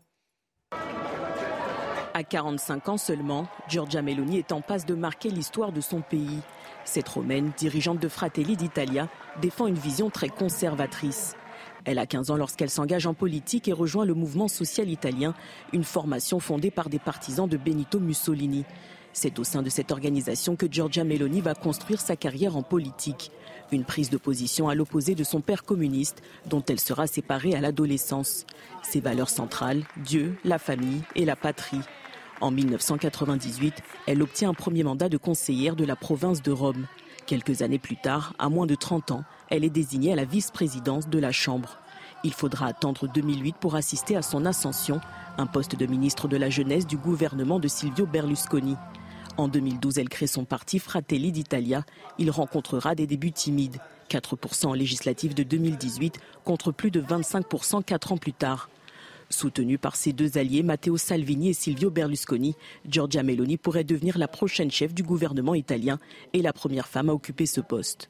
À 2.14 2.23
45 2.23 2.89
ans 2.89 2.98
seulement, 2.98 3.45
Giorgia 3.68 4.02
Meloni 4.02 4.39
est 4.39 4.52
en 4.52 4.61
passe 4.61 4.85
de 4.85 4.95
marquer 4.95 5.30
l'histoire 5.30 5.72
de 5.72 5.81
son 5.81 6.02
pays. 6.02 6.39
Cette 6.84 7.07
Romaine, 7.10 7.52
dirigeante 7.57 7.99
de 7.99 8.07
Fratelli 8.07 8.56
d'Italia, 8.56 9.07
défend 9.39 9.68
une 9.68 9.76
vision 9.76 10.10
très 10.10 10.30
conservatrice. 10.30 11.35
Elle 11.88 12.00
a 12.00 12.06
15 12.06 12.32
ans 12.32 12.36
lorsqu'elle 12.36 12.70
s'engage 12.70 13.08
en 13.08 13.14
politique 13.14 13.70
et 13.70 13.74
rejoint 13.74 14.04
le 14.04 14.14
mouvement 14.14 14.50
social 14.50 14.90
italien, 14.90 15.34
une 15.72 15.86
formation 15.86 16.42
fondée 16.42 16.70
par 16.70 16.90
des 16.90 17.00
partisans 17.00 17.48
de 17.48 17.56
Benito 17.56 18.02
Mussolini. 18.02 18.66
C'est 19.14 19.40
au 19.40 19.46
sein 19.46 19.64
de 19.64 19.70
cette 19.70 19.94
organisation 19.94 20.58
que 20.58 20.68
Giorgia 20.70 21.06
Meloni 21.06 21.40
va 21.40 21.56
construire 21.56 22.02
sa 22.02 22.18
carrière 22.18 22.58
en 22.58 22.62
politique. 22.62 23.32
Une 23.72 23.86
prise 23.86 24.10
de 24.10 24.18
position 24.18 24.68
à 24.68 24.76
l'opposé 24.76 25.16
de 25.16 25.24
son 25.24 25.40
père 25.40 25.64
communiste, 25.64 26.22
dont 26.46 26.64
elle 26.68 26.82
sera 26.82 27.08
séparée 27.08 27.56
à 27.56 27.62
l'adolescence. 27.62 28.46
Ses 28.84 29.00
valeurs 29.00 29.30
centrales, 29.30 29.84
Dieu, 29.96 30.36
la 30.44 30.60
famille 30.60 31.04
et 31.16 31.24
la 31.24 31.38
patrie. 31.38 31.82
En 32.42 32.52
1998, 32.52 33.76
elle 34.08 34.22
obtient 34.22 34.50
un 34.50 34.54
premier 34.54 34.84
mandat 34.84 35.08
de 35.08 35.18
conseillère 35.18 35.78
de 35.78 35.86
la 35.86 35.96
province 35.96 36.42
de 36.42 36.52
Rome. 36.52 36.86
Quelques 37.28 37.62
années 37.62 37.78
plus 37.78 37.98
tard, 37.98 38.34
à 38.40 38.48
moins 38.48 38.66
de 38.66 38.76
30 38.76 39.12
ans, 39.12 39.26
elle 39.49 39.66
est 39.66 39.70
désignée 39.70 40.14
à 40.14 40.16
la 40.16 40.24
vice-présidence 40.24 41.10
de 41.10 41.20
la 41.20 41.34
Chambre. 41.34 41.78
Il 42.24 42.34
faudra 42.34 42.68
attendre 42.68 43.06
2008 43.14 43.58
pour 43.60 43.76
assister 43.76 44.16
à 44.16 44.22
son 44.22 44.45
ascension, 44.45 45.02
un 45.38 45.45
poste 45.45 45.76
de 45.76 45.86
ministre 45.86 46.30
de 46.30 46.38
la 46.38 46.49
Jeunesse 46.49 46.88
du 46.88 46.95
gouvernement 46.95 47.60
de 47.60 47.68
Silvio 47.68 48.06
Berlusconi. 48.06 48.78
En 49.36 49.49
2012, 49.49 49.98
elle 49.98 50.08
crée 50.08 50.26
son 50.26 50.45
parti 50.45 50.80
Fratelli 50.80 51.34
d'Italia. 51.34 51.84
Il 52.18 52.32
rencontrera 52.32 52.95
des 52.95 53.08
débuts 53.08 53.34
timides. 53.34 53.78
4% 54.10 54.68
en 54.68 54.72
de 54.72 55.44
2018 55.44 56.20
contre 56.45 56.72
plus 56.72 56.91
de 56.91 57.02
25% 57.02 57.84
quatre 57.84 58.14
ans 58.14 58.18
plus 58.18 58.32
tard. 58.32 58.70
Soutenue 59.30 59.78
par 59.78 59.95
ses 59.95 60.14
deux 60.14 60.38
alliés, 60.38 60.64
Matteo 60.64 60.98
Salvini 60.98 61.49
et 61.49 61.54
Silvio 61.54 61.90
Berlusconi, 61.90 62.56
Giorgia 62.88 63.24
Meloni 63.24 63.58
pourrait 63.58 63.84
devenir 63.84 64.18
la 64.18 64.28
prochaine 64.28 64.72
chef 64.72 64.94
du 64.94 65.04
gouvernement 65.04 65.54
italien 65.54 65.99
et 66.34 66.41
la 66.41 66.54
première 66.54 66.88
femme 66.88 67.10
à 67.10 67.14
occuper 67.14 67.45
ce 67.45 67.62
poste. 67.62 68.10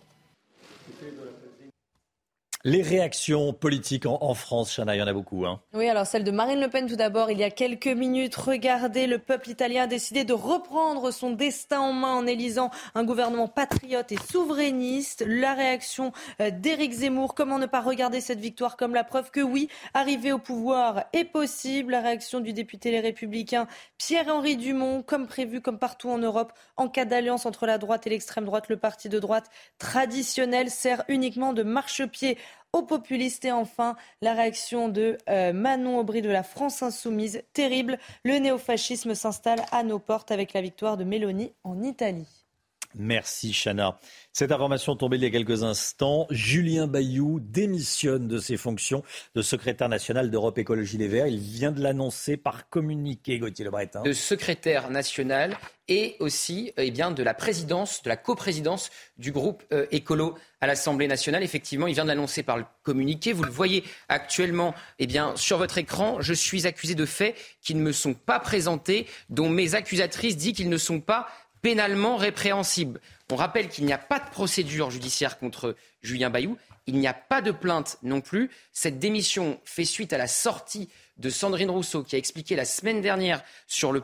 Les 2.69 2.81
réactions 2.81 3.53
politiques 3.53 4.06
en, 4.06 4.34
France, 4.34 4.76
Chana, 4.76 4.94
il 4.94 4.99
y 4.99 5.02
en 5.02 5.07
a 5.07 5.14
beaucoup. 5.14 5.45
Hein. 5.45 5.61
Oui, 5.73 5.88
alors 5.88 6.06
celle 6.06 6.26
de 6.26 6.31
Marine 6.31 6.60
Le 6.60 6.68
Pen 6.68 6.85
tout 6.85 6.98
d'abord, 6.98 7.31
il 7.31 7.38
y 7.38 7.45
a 7.45 7.49
quelques 7.49 7.88
minutes. 7.88 8.35
Regardez, 8.35 9.07
le 9.07 9.19
peuple 9.19 9.52
italien 9.52 9.84
a 9.84 9.88
décidé 9.88 10.26
de 10.26 10.34
reprendre 10.34 11.11
son 11.11 11.31
destin 11.31 11.80
en 11.80 11.94
main 11.94 12.14
en 12.14 12.27
élisant 12.27 12.69
un 12.94 13.06
gouvernement 13.06 13.48
patriote 13.48 14.11
et 14.11 14.18
souverainiste. 14.18 15.23
La 15.26 15.53
réaction 15.53 16.11
euh, 16.41 16.52
d'Éric 16.52 16.91
Zemmour, 16.91 17.35
comment 17.35 17.57
ne 17.57 17.68
pas 17.68 17.80
regarder 17.80 18.19
cette 18.19 18.41
victoire 18.41 18.76
comme 18.76 18.94
la 18.94 19.06
preuve 19.06 19.31
que 19.31 19.39
oui, 19.39 19.69
arriver 19.94 20.34
au 20.34 20.38
pouvoir 20.38 21.06
est 21.14 21.23
possible. 21.23 21.94
La 21.94 22.02
réaction 22.02 22.41
du 22.41 22.52
député 22.52 22.91
Les 22.91 22.99
Républicains 22.99 23.68
Pierre-Henri 23.98 24.57
Dumont, 24.57 25.03
comme 25.03 25.27
prévu, 25.27 25.61
comme 25.61 25.80
partout 25.80 26.10
en 26.10 26.18
Europe, 26.18 26.52
en 26.76 26.89
cas 26.89 27.06
d'alliance 27.06 27.45
entre 27.45 27.65
la 27.65 27.77
droite 27.77 28.07
et 28.07 28.10
l'extrême 28.10 28.44
droite, 28.44 28.68
le 28.68 28.76
parti 28.76 29.07
de 29.07 29.19
droite 29.19 29.49
traditionnel 29.77 30.69
sert 30.69 31.06
uniquement 31.07 31.53
de 31.53 31.64
marchepied 31.64 32.38
aux 32.73 32.84
populistes. 32.84 33.45
Et 33.45 33.52
enfin, 33.52 33.95
la 34.22 34.34
réaction 34.34 34.89
de 34.89 35.18
euh, 35.30 35.53
Manon 35.53 35.99
Aubry 35.99 36.22
de 36.22 36.30
la 36.30 36.44
France 36.44 36.84
Insoumise. 36.84 37.44
Terrible, 37.53 37.98
le 38.23 38.38
néofascisme 38.39 39.15
s'installe 39.15 39.64
à 39.72 39.84
nos 39.84 39.99
portes 39.99 40.31
avec 40.31 40.53
la 40.53 40.61
victoire 40.61 40.98
de 40.98 41.03
Mélanie 41.03 41.53
en 41.64 41.81
Italie. 41.81 42.36
Merci 42.95 43.53
Chana. 43.53 43.99
Cette 44.34 44.51
information 44.51 44.95
tombée 44.95 45.18
il 45.18 45.23
y 45.23 45.26
a 45.26 45.30
quelques 45.30 45.64
instants. 45.64 46.27
Julien 46.30 46.88
Bayou 46.88 47.39
démissionne 47.39 48.27
de 48.27 48.38
ses 48.38 48.57
fonctions 48.57 49.03
de 49.35 49.41
secrétaire 49.41 49.89
national 49.89 50.30
d'Europe 50.30 50.57
Écologie 50.57 50.97
Les 50.97 51.07
Verts. 51.07 51.27
Il 51.27 51.39
vient 51.39 51.72
de 51.72 51.81
l'annoncer 51.81 52.38
par 52.38 52.69
communiqué, 52.69 53.39
Gauthier 53.39 53.65
Lebret. 53.65 53.89
De 54.03 54.14
secrétaire 54.14 54.89
national 54.89 55.57
et 55.88 56.18
aussi 56.19 56.73
eh 56.77 56.91
bien, 56.91 57.11
de 57.11 57.23
la 57.23 57.34
présidence, 57.34 58.03
de 58.03 58.09
la 58.09 58.18
coprésidence 58.18 58.89
du 59.18 59.31
groupe 59.31 59.64
euh, 59.72 59.85
écolo 59.91 60.38
à 60.59 60.68
l'Assemblée 60.68 61.07
nationale. 61.07 61.43
Effectivement, 61.43 61.88
il 61.88 61.93
vient 61.93 62.03
de 62.03 62.09
l'annoncer 62.09 62.43
par 62.43 62.57
le 62.57 62.65
communiqué. 62.84 63.31
Vous 63.31 63.43
le 63.43 63.51
voyez 63.51 63.84
actuellement 64.09 64.76
eh 64.99 65.07
bien, 65.07 65.35
sur 65.35 65.57
votre 65.57 65.77
écran. 65.77 66.19
Je 66.19 66.34
suis 66.34 66.68
accusé 66.68 66.95
de 66.95 67.05
faits 67.05 67.35
qui 67.61 67.73
ne 67.73 67.81
me 67.81 67.91
sont 67.91 68.14
pas 68.14 68.39
présentés, 68.39 69.07
dont 69.30 69.49
mes 69.49 69.76
accusatrices 69.76 70.38
disent 70.38 70.53
qu'ils 70.53 70.69
ne 70.69 70.77
sont 70.77 70.99
pas 70.99 71.27
pénalement 71.68 72.15
répréhensible. 72.15 73.02
On 73.30 73.35
rappelle 73.35 73.68
qu'il 73.68 73.84
n'y 73.84 73.91
a 73.91 73.98
pas 73.98 74.19
de 74.19 74.30
procédure 74.30 74.89
judiciaire 74.89 75.38
contre 75.38 75.76
Julien 76.02 76.30
Bayou. 76.30 76.57
Il 76.85 76.98
n'y 76.98 77.10
a 77.10 77.14
pas 77.14 77.41
de 77.41 77.52
plainte 77.52 77.98
non 78.03 78.22
plus. 78.22 78.49
Cette 78.72 78.99
démission 78.99 79.60
fait 79.65 79.84
suite 79.84 80.14
à 80.14 80.18
la 80.18 80.27
sortie 80.27 80.88
de 81.18 81.30
Sandrine 81.30 81.69
Rousseau, 81.69 82.03
qui 82.03 82.15
a 82.15 82.19
expliqué 82.19 82.56
la 82.56 82.65
semaine 82.65 83.02
dernière 83.02 83.44
sur 83.68 83.91
le, 83.91 84.02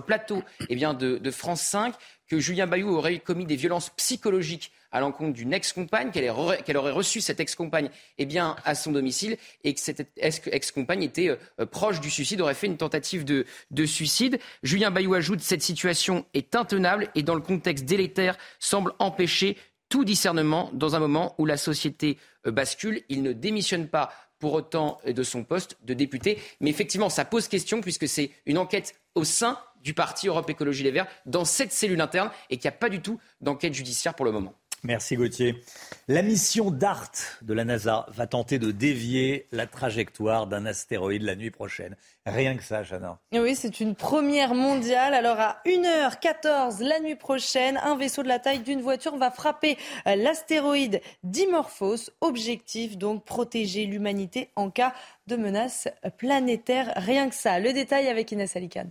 plateau 0.00 0.42
eh 0.68 0.76
de, 0.76 1.30
France 1.30 1.62
5 1.62 1.94
que 2.28 2.38
Julien 2.38 2.66
Bayou 2.66 2.88
aurait 2.96 3.18
commis 3.18 3.44
des 3.44 3.56
violences 3.56 3.90
psychologiques 3.90 4.72
à 4.90 5.00
l'encontre 5.00 5.32
d'une 5.32 5.52
ex-compagne, 5.52 6.10
qu'elle 6.10 6.30
aurait 6.76 6.90
reçu 6.90 7.20
cette 7.20 7.40
ex-compagne 7.40 7.90
eh 8.18 8.28
à 8.38 8.74
son 8.74 8.92
domicile 8.92 9.36
et 9.64 9.74
que 9.74 9.80
cette 9.80 10.06
ex-compagne 10.16 11.02
était 11.02 11.36
euh, 11.60 11.66
proche 11.66 12.00
du 12.00 12.10
suicide, 12.10 12.40
aurait 12.40 12.54
fait 12.54 12.66
une 12.66 12.76
tentative 12.76 13.24
de, 13.24 13.44
suicide. 13.86 14.38
Julien 14.62 14.90
Bayou 14.90 15.14
ajoute 15.14 15.40
cette 15.40 15.62
situation 15.62 16.24
est 16.34 16.54
intenable 16.54 17.08
et 17.14 17.22
dans 17.22 17.34
le 17.34 17.40
contexte 17.40 17.84
délétère 17.84 18.36
semble 18.58 18.92
empêcher 18.98 19.56
tout 19.88 20.04
discernement 20.04 20.70
dans 20.72 20.94
un 20.94 21.00
moment 21.00 21.34
où 21.38 21.44
la 21.44 21.56
société 21.56 22.18
euh, 22.46 22.50
bascule. 22.50 23.02
Il 23.08 23.22
ne 23.22 23.32
démissionne 23.32 23.88
pas 23.88 24.10
pour 24.42 24.54
autant 24.54 24.98
de 25.06 25.22
son 25.22 25.44
poste 25.44 25.76
de 25.84 25.94
député. 25.94 26.36
Mais 26.58 26.68
effectivement, 26.68 27.08
ça 27.08 27.24
pose 27.24 27.46
question 27.46 27.80
puisque 27.80 28.08
c'est 28.08 28.32
une 28.44 28.58
enquête 28.58 29.00
au 29.14 29.22
sein 29.22 29.56
du 29.84 29.94
parti 29.94 30.26
Europe 30.26 30.50
Écologie 30.50 30.82
Les 30.82 30.90
Verts, 30.90 31.06
dans 31.26 31.44
cette 31.44 31.70
cellule 31.70 32.00
interne, 32.00 32.28
et 32.50 32.56
qu'il 32.56 32.68
n'y 32.68 32.74
a 32.74 32.76
pas 32.76 32.88
du 32.88 33.00
tout 33.00 33.20
d'enquête 33.40 33.72
judiciaire 33.72 34.14
pour 34.14 34.24
le 34.24 34.32
moment. 34.32 34.52
Merci 34.84 35.14
Gauthier. 35.14 35.62
La 36.08 36.22
mission 36.22 36.72
DART 36.72 37.12
de 37.42 37.54
la 37.54 37.64
NASA 37.64 38.04
va 38.08 38.26
tenter 38.26 38.58
de 38.58 38.72
dévier 38.72 39.46
la 39.52 39.68
trajectoire 39.68 40.48
d'un 40.48 40.66
astéroïde 40.66 41.22
la 41.22 41.36
nuit 41.36 41.52
prochaine. 41.52 41.96
Rien 42.26 42.56
que 42.56 42.64
ça, 42.64 42.82
Chana. 42.82 43.20
Oui, 43.32 43.54
c'est 43.54 43.78
une 43.78 43.94
première 43.94 44.54
mondiale. 44.54 45.14
Alors 45.14 45.38
à 45.38 45.62
1h14 45.66 46.82
la 46.82 46.98
nuit 46.98 47.14
prochaine, 47.14 47.76
un 47.84 47.96
vaisseau 47.96 48.24
de 48.24 48.28
la 48.28 48.40
taille 48.40 48.64
d'une 48.64 48.82
voiture 48.82 49.16
va 49.16 49.30
frapper 49.30 49.78
l'astéroïde 50.04 51.00
Dimorphos. 51.22 52.10
Objectif 52.20 52.98
donc 52.98 53.24
protéger 53.24 53.86
l'humanité 53.86 54.50
en 54.56 54.68
cas 54.68 54.94
de 55.28 55.36
menace 55.36 55.86
planétaire. 56.18 56.92
Rien 56.96 57.28
que 57.28 57.36
ça. 57.36 57.60
Le 57.60 57.72
détail 57.72 58.08
avec 58.08 58.32
Inès 58.32 58.56
Alicane. 58.56 58.90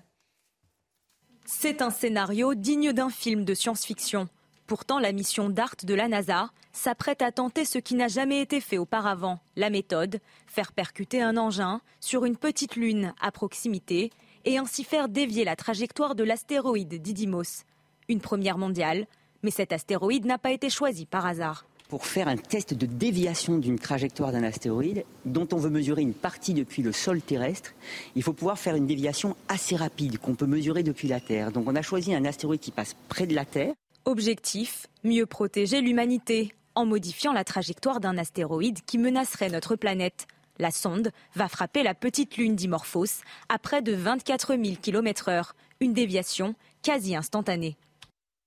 C'est 1.46 1.82
un 1.82 1.90
scénario 1.90 2.54
digne 2.54 2.94
d'un 2.94 3.10
film 3.10 3.44
de 3.44 3.54
science-fiction. 3.54 4.30
Pourtant, 4.72 5.00
la 5.00 5.12
mission 5.12 5.50
DART 5.50 5.76
de 5.84 5.94
la 5.94 6.08
NASA 6.08 6.50
s'apprête 6.72 7.22
à 7.22 7.34
tenter 7.34 7.66
ce 7.66 7.78
qui 7.78 7.94
n'a 7.94 8.08
jamais 8.08 8.40
été 8.40 8.62
fait 8.62 8.78
auparavant. 8.78 9.40
La 9.58 9.70
méthode, 9.70 10.22
faire 10.48 10.72
percuter 10.72 11.22
un 11.22 11.36
engin 11.36 11.82
sur 12.00 12.24
une 12.24 12.38
petite 12.38 12.78
lune 12.78 13.14
à 13.20 13.34
proximité 13.34 14.12
et 14.46 14.58
ainsi 14.58 14.86
faire 14.86 15.10
dévier 15.10 15.44
la 15.44 15.58
trajectoire 15.58 16.16
de 16.16 16.24
l'astéroïde 16.24 17.02
Didymos. 17.02 17.66
Une 18.08 18.22
première 18.22 18.58
mondiale, 18.58 19.08
mais 19.44 19.52
cet 19.52 19.74
astéroïde 19.74 20.26
n'a 20.26 20.38
pas 20.38 20.52
été 20.52 20.70
choisi 20.70 21.06
par 21.06 21.26
hasard. 21.26 21.66
Pour 21.90 22.06
faire 22.06 22.30
un 22.30 22.38
test 22.38 22.74
de 22.74 22.86
déviation 22.86 23.58
d'une 23.58 23.78
trajectoire 23.78 24.32
d'un 24.32 24.44
astéroïde, 24.44 25.04
dont 25.26 25.50
on 25.52 25.58
veut 25.58 25.70
mesurer 25.70 26.02
une 26.02 26.14
partie 26.14 26.54
depuis 26.54 26.82
le 26.82 26.94
sol 26.94 27.22
terrestre, 27.22 27.74
il 28.16 28.24
faut 28.24 28.32
pouvoir 28.32 28.58
faire 28.58 28.78
une 28.78 28.88
déviation 28.88 29.36
assez 29.50 29.76
rapide 29.76 30.18
qu'on 30.18 30.36
peut 30.36 30.46
mesurer 30.46 30.84
depuis 30.84 31.10
la 31.10 31.20
Terre. 31.20 31.52
Donc 31.52 31.68
on 31.68 31.76
a 31.76 31.82
choisi 31.82 32.16
un 32.16 32.24
astéroïde 32.24 32.62
qui 32.62 32.72
passe 32.72 32.96
près 33.10 33.28
de 33.28 33.36
la 33.36 33.44
Terre, 33.44 33.74
Objectif 34.06 34.88
mieux 35.04 35.28
protéger 35.28 35.80
l'humanité 35.80 36.56
en 36.74 36.88
modifiant 36.88 37.34
la 37.34 37.44
trajectoire 37.44 38.00
d'un 38.00 38.18
astéroïde 38.18 38.80
qui 38.86 38.98
menacerait 38.98 39.50
notre 39.50 39.76
planète. 39.76 40.26
La 40.58 40.72
sonde 40.72 41.12
va 41.36 41.48
frapper 41.48 41.84
la 41.84 41.94
petite 41.94 42.36
lune 42.38 42.56
Dimorphos 42.56 43.22
à 43.48 43.60
près 43.60 43.84
de 43.84 43.94
24 43.94 44.56
000 44.56 44.78
km/h, 44.82 45.52
une 45.82 45.94
déviation 45.94 46.56
quasi 46.82 47.16
instantanée. 47.16 47.78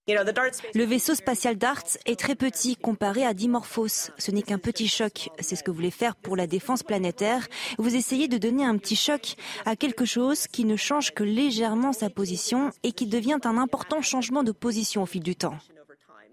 Le 0.07 0.85
vaisseau 0.85 1.15
spatial 1.15 1.57
DART 1.57 1.83
est 2.05 2.21
très 2.21 2.35
petit 2.35 2.77
comparé 2.77 3.25
à 3.25 3.33
Dimorphos. 3.33 4.11
Ce 4.19 4.31
n'est 4.31 4.43
qu'un 4.43 4.59
petit 4.59 4.87
choc. 4.87 5.31
C'est 5.41 5.57
ce 5.57 5.65
que 5.65 5.71
vous 5.71 5.79
voulez 5.79 5.91
faire 5.91 6.15
pour 6.15 6.37
la 6.37 6.47
défense 6.47 6.83
planétaire. 6.83 7.49
Vous 7.79 7.97
essayez 7.97 8.29
de 8.29 8.37
donner 8.37 8.67
un 8.67 8.77
petit 8.77 8.97
choc 8.97 9.35
à 9.65 9.77
quelque 9.77 10.05
chose 10.05 10.47
qui 10.47 10.67
ne 10.67 10.77
change 10.77 11.15
que 11.15 11.25
légèrement 11.25 11.95
sa 11.95 12.11
position 12.11 12.71
et 12.83 12.93
qui 12.93 13.07
devient 13.07 13.39
un 13.45 13.57
important 13.57 14.03
changement 14.03 14.43
de 14.43 14.53
position 14.53 15.05
au 15.05 15.07
fil 15.07 15.23
du 15.23 15.37
temps. 15.37 15.57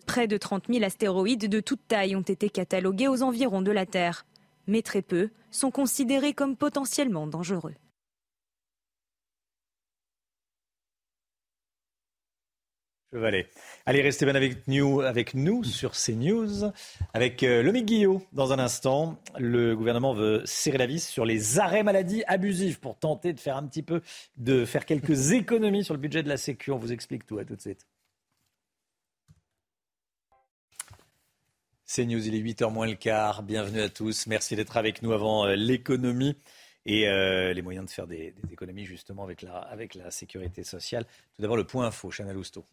Près 0.06 0.28
de 0.28 0.36
30 0.36 0.66
000 0.68 0.84
astéroïdes 0.84 1.48
de 1.48 1.60
toute 1.62 1.88
taille 1.88 2.18
ont 2.18 2.22
été 2.22 2.50
catalogués 2.50 3.08
aux 3.08 3.24
environs 3.24 3.62
de 3.62 3.72
la 3.72 3.86
Terre. 3.86 4.26
mais 4.68 4.82
très 4.82 5.02
peu 5.02 5.30
sont 5.50 5.72
considérés 5.72 6.34
comme 6.34 6.58
potentiellement 6.58 7.26
dangereux. 7.26 7.76
Allez, 13.14 13.46
restez 13.86 14.24
bien 14.24 14.36
avec 14.36 14.70
nous, 14.70 15.02
avec 15.02 15.34
nous 15.34 15.66
sur 15.66 15.92
CNews, 15.92 16.72
avec 17.14 17.44
euh, 17.44 17.62
Lomique 17.62 17.86
Guillot 17.86 18.26
dans 18.32 18.54
un 18.54 18.60
instant. 18.60 19.22
Le 19.38 19.76
gouvernement 19.76 20.14
veut 20.14 20.42
serrer 20.46 20.78
la 20.78 20.86
vis 20.86 21.06
sur 21.06 21.26
les 21.26 21.60
arrêts 21.60 21.84
maladie 21.84 22.24
abusifs 22.28 22.80
pour 22.80 22.98
tenter 22.98 23.34
de 23.34 23.40
faire 23.42 23.58
un 23.58 23.68
petit 23.68 23.84
peu, 23.84 24.02
de 24.38 24.64
faire 24.64 24.86
quelques 24.86 25.32
économies 25.34 25.84
sur 25.84 25.94
le 25.94 26.00
budget 26.00 26.24
de 26.24 26.30
la 26.30 26.38
Sécu. 26.38 26.72
On 26.72 26.78
vous 26.78 26.94
explique 26.94 27.26
tout, 27.26 27.38
à 27.38 27.44
tout 27.44 27.58
de 27.58 27.62
suite. 27.62 27.86
CNews, 31.94 32.26
il 32.26 32.34
est 32.34 32.40
8h 32.40 32.72
moins 32.72 32.88
le 32.88 32.96
quart. 32.96 33.44
Bienvenue 33.44 33.82
à 33.82 33.90
tous. 33.90 34.26
Merci 34.28 34.56
d'être 34.56 34.78
avec 34.78 35.02
nous 35.02 35.12
avant 35.12 35.48
euh, 35.48 35.56
l'économie 35.56 36.38
et 36.86 37.10
euh, 37.10 37.52
les 37.52 37.62
moyens 37.62 37.88
de 37.88 37.92
faire 37.92 38.08
des, 38.08 38.32
des, 38.32 38.54
économies 38.54 38.86
justement 38.86 39.26
avec 39.26 39.42
la, 39.42 39.58
avec 39.58 39.96
la 39.96 40.12
sécurité 40.12 40.64
sociale. 40.64 41.06
Tout 41.36 41.42
d'abord, 41.42 41.58
le 41.58 41.66
point 41.66 41.86
info, 41.86 42.10
Chanel 42.10 42.38
Housteau. 42.38 42.66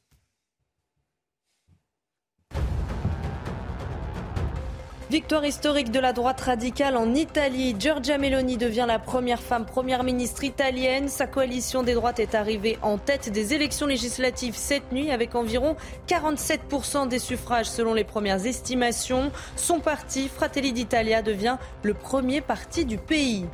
Victoire 5.10 5.46
historique 5.46 5.90
de 5.90 6.00
la 6.00 6.12
droite 6.12 6.42
radicale 6.42 6.94
en 6.94 7.14
Italie. 7.14 7.74
Giorgia 7.78 8.18
Meloni 8.18 8.58
devient 8.58 8.84
la 8.86 8.98
première 8.98 9.40
femme 9.40 9.64
première 9.64 10.04
ministre 10.04 10.44
italienne. 10.44 11.08
Sa 11.08 11.26
coalition 11.26 11.82
des 11.82 11.94
droites 11.94 12.18
est 12.18 12.34
arrivée 12.34 12.78
en 12.82 12.98
tête 12.98 13.32
des 13.32 13.54
élections 13.54 13.86
législatives 13.86 14.54
cette 14.54 14.92
nuit 14.92 15.10
avec 15.10 15.34
environ 15.34 15.76
47% 16.08 17.08
des 17.08 17.18
suffrages 17.18 17.70
selon 17.70 17.94
les 17.94 18.04
premières 18.04 18.44
estimations. 18.44 19.32
Son 19.56 19.80
parti, 19.80 20.28
Fratelli 20.28 20.74
d'Italia, 20.74 21.22
devient 21.22 21.56
le 21.84 21.94
premier 21.94 22.42
parti 22.42 22.84
du 22.84 22.98
pays. 22.98 23.46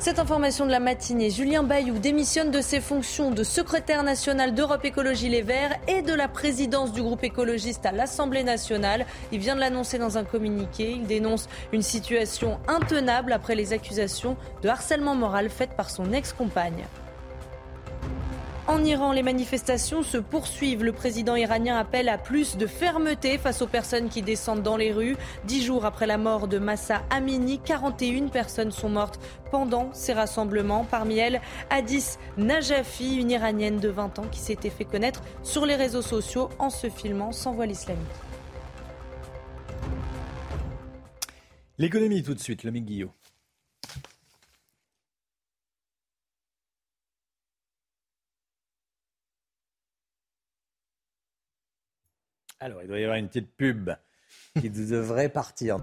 Cette 0.00 0.18
information 0.18 0.64
de 0.64 0.70
la 0.70 0.80
matinée, 0.80 1.28
Julien 1.28 1.62
Bayou 1.62 1.98
démissionne 1.98 2.50
de 2.50 2.62
ses 2.62 2.80
fonctions 2.80 3.30
de 3.30 3.44
secrétaire 3.44 4.02
national 4.02 4.54
d'Europe 4.54 4.82
Écologie 4.86 5.28
Les 5.28 5.42
Verts 5.42 5.78
et 5.88 6.00
de 6.00 6.14
la 6.14 6.26
présidence 6.26 6.92
du 6.92 7.02
groupe 7.02 7.22
écologiste 7.22 7.84
à 7.84 7.92
l'Assemblée 7.92 8.42
nationale. 8.42 9.04
Il 9.30 9.40
vient 9.40 9.56
de 9.56 9.60
l'annoncer 9.60 9.98
dans 9.98 10.16
un 10.16 10.24
communiqué. 10.24 10.92
Il 10.92 11.06
dénonce 11.06 11.50
une 11.74 11.82
situation 11.82 12.58
intenable 12.66 13.34
après 13.34 13.54
les 13.54 13.74
accusations 13.74 14.38
de 14.62 14.70
harcèlement 14.70 15.14
moral 15.14 15.50
faites 15.50 15.76
par 15.76 15.90
son 15.90 16.14
ex-compagne. 16.14 16.86
En 18.70 18.84
Iran, 18.84 19.10
les 19.10 19.24
manifestations 19.24 20.04
se 20.04 20.16
poursuivent. 20.16 20.84
Le 20.84 20.92
président 20.92 21.34
iranien 21.34 21.76
appelle 21.76 22.08
à 22.08 22.18
plus 22.18 22.56
de 22.56 22.68
fermeté 22.68 23.36
face 23.36 23.62
aux 23.62 23.66
personnes 23.66 24.08
qui 24.08 24.22
descendent 24.22 24.62
dans 24.62 24.76
les 24.76 24.92
rues. 24.92 25.16
Dix 25.44 25.64
jours 25.64 25.84
après 25.84 26.06
la 26.06 26.18
mort 26.18 26.46
de 26.46 26.60
Massa 26.60 27.02
Amini, 27.10 27.58
41 27.58 28.28
personnes 28.28 28.70
sont 28.70 28.88
mortes 28.88 29.18
pendant 29.50 29.92
ces 29.92 30.12
rassemblements. 30.12 30.86
Parmi 30.88 31.18
elles, 31.18 31.40
Hadis 31.68 32.16
Najafi, 32.38 33.16
une 33.16 33.32
Iranienne 33.32 33.80
de 33.80 33.88
20 33.88 34.20
ans 34.20 34.28
qui 34.30 34.38
s'était 34.38 34.70
fait 34.70 34.84
connaître 34.84 35.20
sur 35.42 35.66
les 35.66 35.74
réseaux 35.74 36.00
sociaux 36.00 36.48
en 36.60 36.70
se 36.70 36.88
filmant 36.88 37.32
sans 37.32 37.52
voile 37.52 37.72
islamique. 37.72 38.06
L'économie 41.76 42.22
tout 42.22 42.34
de 42.34 42.40
suite, 42.40 42.62
le 42.62 42.70
Guillot. 42.70 43.10
Alors, 52.62 52.82
il 52.82 52.88
doit 52.88 52.98
y 52.98 53.04
avoir 53.04 53.16
une 53.16 53.28
petite 53.28 53.56
pub 53.56 53.90
qui 54.60 54.68
devrait 54.70 55.30
partir. 55.30 55.78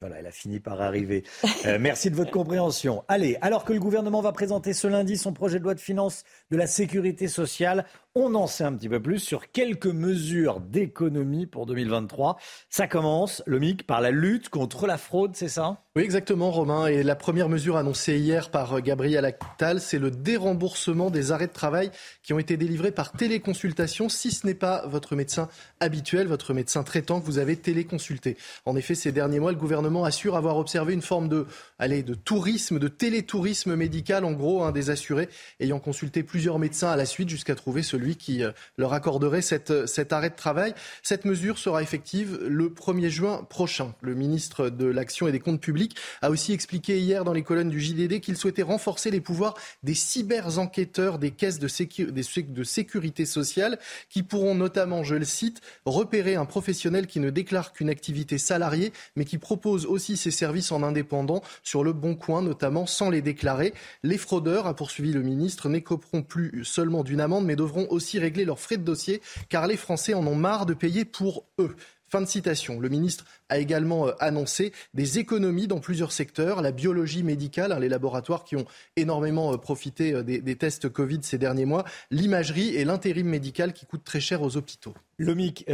Voilà, 0.00 0.18
elle 0.18 0.26
a 0.26 0.32
fini 0.32 0.58
par 0.58 0.80
arriver. 0.80 1.22
Euh, 1.64 1.78
merci 1.80 2.10
de 2.10 2.16
votre 2.16 2.32
compréhension. 2.32 3.04
Allez, 3.06 3.38
alors 3.40 3.64
que 3.64 3.72
le 3.72 3.78
gouvernement 3.78 4.20
va 4.20 4.32
présenter 4.32 4.72
ce 4.72 4.88
lundi 4.88 5.16
son 5.16 5.32
projet 5.32 5.60
de 5.60 5.64
loi 5.64 5.74
de 5.74 5.80
finances 5.80 6.24
de 6.52 6.58
la 6.58 6.66
sécurité 6.66 7.28
sociale, 7.28 7.86
on 8.14 8.34
en 8.34 8.46
sait 8.46 8.64
un 8.64 8.74
petit 8.74 8.90
peu 8.90 9.00
plus 9.00 9.20
sur 9.20 9.50
quelques 9.50 9.86
mesures 9.86 10.60
d'économie 10.60 11.46
pour 11.46 11.64
2023. 11.64 12.36
Ça 12.68 12.86
commence, 12.86 13.42
le 13.46 13.58
MIC, 13.58 13.86
par 13.86 14.02
la 14.02 14.10
lutte 14.10 14.50
contre 14.50 14.86
la 14.86 14.98
fraude, 14.98 15.34
c'est 15.34 15.48
ça? 15.48 15.82
Oui, 15.96 16.02
exactement, 16.02 16.50
Romain. 16.50 16.86
Et 16.88 17.02
la 17.02 17.16
première 17.16 17.48
mesure 17.48 17.78
annoncée 17.78 18.18
hier 18.18 18.50
par 18.50 18.82
Gabriel 18.82 19.24
Attal, 19.24 19.80
c'est 19.80 19.98
le 19.98 20.10
déremboursement 20.10 21.10
des 21.10 21.32
arrêts 21.32 21.46
de 21.46 21.52
travail 21.52 21.90
qui 22.22 22.34
ont 22.34 22.38
été 22.38 22.58
délivrés 22.58 22.92
par 22.92 23.12
téléconsultation, 23.12 24.10
si 24.10 24.30
ce 24.30 24.46
n'est 24.46 24.54
pas 24.54 24.86
votre 24.86 25.16
médecin 25.16 25.48
habituel, 25.80 26.26
votre 26.26 26.52
médecin 26.52 26.82
traitant 26.82 27.18
que 27.20 27.26
vous 27.26 27.38
avez 27.38 27.56
téléconsulté. 27.56 28.36
En 28.66 28.76
effet, 28.76 28.94
ces 28.94 29.12
derniers 29.12 29.40
mois, 29.40 29.52
le 29.52 29.58
gouvernement 29.58 30.04
assure 30.04 30.36
avoir 30.36 30.58
observé 30.58 30.92
une 30.92 31.02
forme 31.02 31.28
de, 31.28 31.46
allez, 31.78 32.02
de 32.02 32.14
tourisme, 32.14 32.78
de 32.78 32.88
télétourisme 32.88 33.74
médical, 33.74 34.26
en 34.26 34.32
gros, 34.32 34.64
hein, 34.64 34.72
des 34.72 34.90
assurés 34.90 35.30
ayant 35.60 35.78
consulté 35.78 36.22
plusieurs 36.42 36.58
médecins 36.58 36.90
à 36.90 36.96
la 36.96 37.06
suite 37.06 37.28
jusqu'à 37.28 37.54
trouver 37.54 37.84
celui 37.84 38.02
lui 38.02 38.16
qui 38.16 38.42
euh, 38.42 38.50
leur 38.76 38.94
accorderait 38.94 39.42
cette, 39.42 39.86
cet 39.86 40.12
arrêt 40.12 40.30
de 40.30 40.34
travail. 40.34 40.74
Cette 41.04 41.24
mesure 41.24 41.56
sera 41.56 41.82
effective 41.82 42.36
le 42.44 42.68
1er 42.68 43.10
juin 43.10 43.46
prochain. 43.48 43.94
Le 44.00 44.16
ministre 44.16 44.68
de 44.68 44.86
l'Action 44.86 45.28
et 45.28 45.32
des 45.32 45.38
Comptes 45.38 45.60
publics 45.60 45.96
a 46.20 46.30
aussi 46.30 46.52
expliqué 46.52 46.98
hier 46.98 47.22
dans 47.22 47.32
les 47.32 47.44
colonnes 47.44 47.70
du 47.70 47.80
JDD 47.80 48.18
qu'il 48.18 48.36
souhaitait 48.36 48.62
renforcer 48.62 49.12
les 49.12 49.20
pouvoirs 49.20 49.54
des 49.84 49.94
cyber-enquêteurs 49.94 51.20
des 51.20 51.30
caisses 51.30 51.60
de, 51.60 51.68
de 51.68 52.64
sécurité 52.64 53.24
sociale 53.24 53.78
qui 54.10 54.24
pourront 54.24 54.56
notamment, 54.56 55.04
je 55.04 55.14
le 55.14 55.24
cite, 55.24 55.60
repérer 55.84 56.34
un 56.34 56.44
professionnel 56.44 57.06
qui 57.06 57.20
ne 57.20 57.30
déclare 57.30 57.72
qu'une 57.72 57.88
activité 57.88 58.36
salariée 58.36 58.92
mais 59.14 59.24
qui 59.24 59.38
propose 59.38 59.86
aussi 59.86 60.16
ses 60.16 60.32
services 60.32 60.72
en 60.72 60.82
indépendant 60.82 61.40
sur 61.62 61.84
le 61.84 61.92
bon 61.92 62.16
coin 62.16 62.42
notamment 62.42 62.86
sans 62.86 63.10
les 63.10 63.22
déclarer. 63.22 63.74
Les 64.02 64.18
fraudeurs, 64.18 64.66
a 64.66 64.74
poursuivi 64.74 65.12
le 65.12 65.22
ministre, 65.22 65.68
n'écoperont 65.68 66.22
plus 66.32 66.64
seulement 66.64 67.04
d'une 67.04 67.20
amende 67.20 67.44
mais 67.44 67.56
devront 67.56 67.86
aussi 67.90 68.18
régler 68.18 68.46
leurs 68.46 68.58
frais 68.58 68.78
de 68.78 68.84
dossier 68.84 69.20
car 69.50 69.66
les 69.66 69.76
Français 69.76 70.14
en 70.14 70.26
ont 70.26 70.34
marre 70.34 70.64
de 70.64 70.72
payer 70.72 71.04
pour 71.04 71.44
eux. 71.58 71.76
Fin 72.08 72.22
de 72.22 72.26
citation. 72.26 72.80
Le 72.80 72.88
ministre 72.88 73.26
a 73.50 73.58
également 73.58 74.08
euh, 74.08 74.12
annoncé 74.18 74.72
des 74.94 75.18
économies 75.18 75.66
dans 75.66 75.78
plusieurs 75.78 76.10
secteurs, 76.12 76.62
la 76.62 76.72
biologie 76.72 77.22
médicale, 77.22 77.72
hein, 77.72 77.78
les 77.78 77.90
laboratoires 77.90 78.44
qui 78.44 78.56
ont 78.56 78.64
énormément 78.96 79.52
euh, 79.52 79.56
profité 79.58 80.14
euh, 80.14 80.22
des, 80.22 80.56
tests 80.56 80.88
Covid 80.88 81.20
ces 81.22 81.36
derniers 81.36 81.66
mois, 81.66 81.84
l'imagerie 82.10 82.76
et 82.76 82.86
l'intérim 82.86 83.26
médical 83.26 83.74
qui 83.74 83.84
coûtent 83.84 84.04
très 84.04 84.20
cher 84.20 84.40
aux 84.40 84.56
hôpitaux. 84.56 84.94
Lomic, 85.18 85.66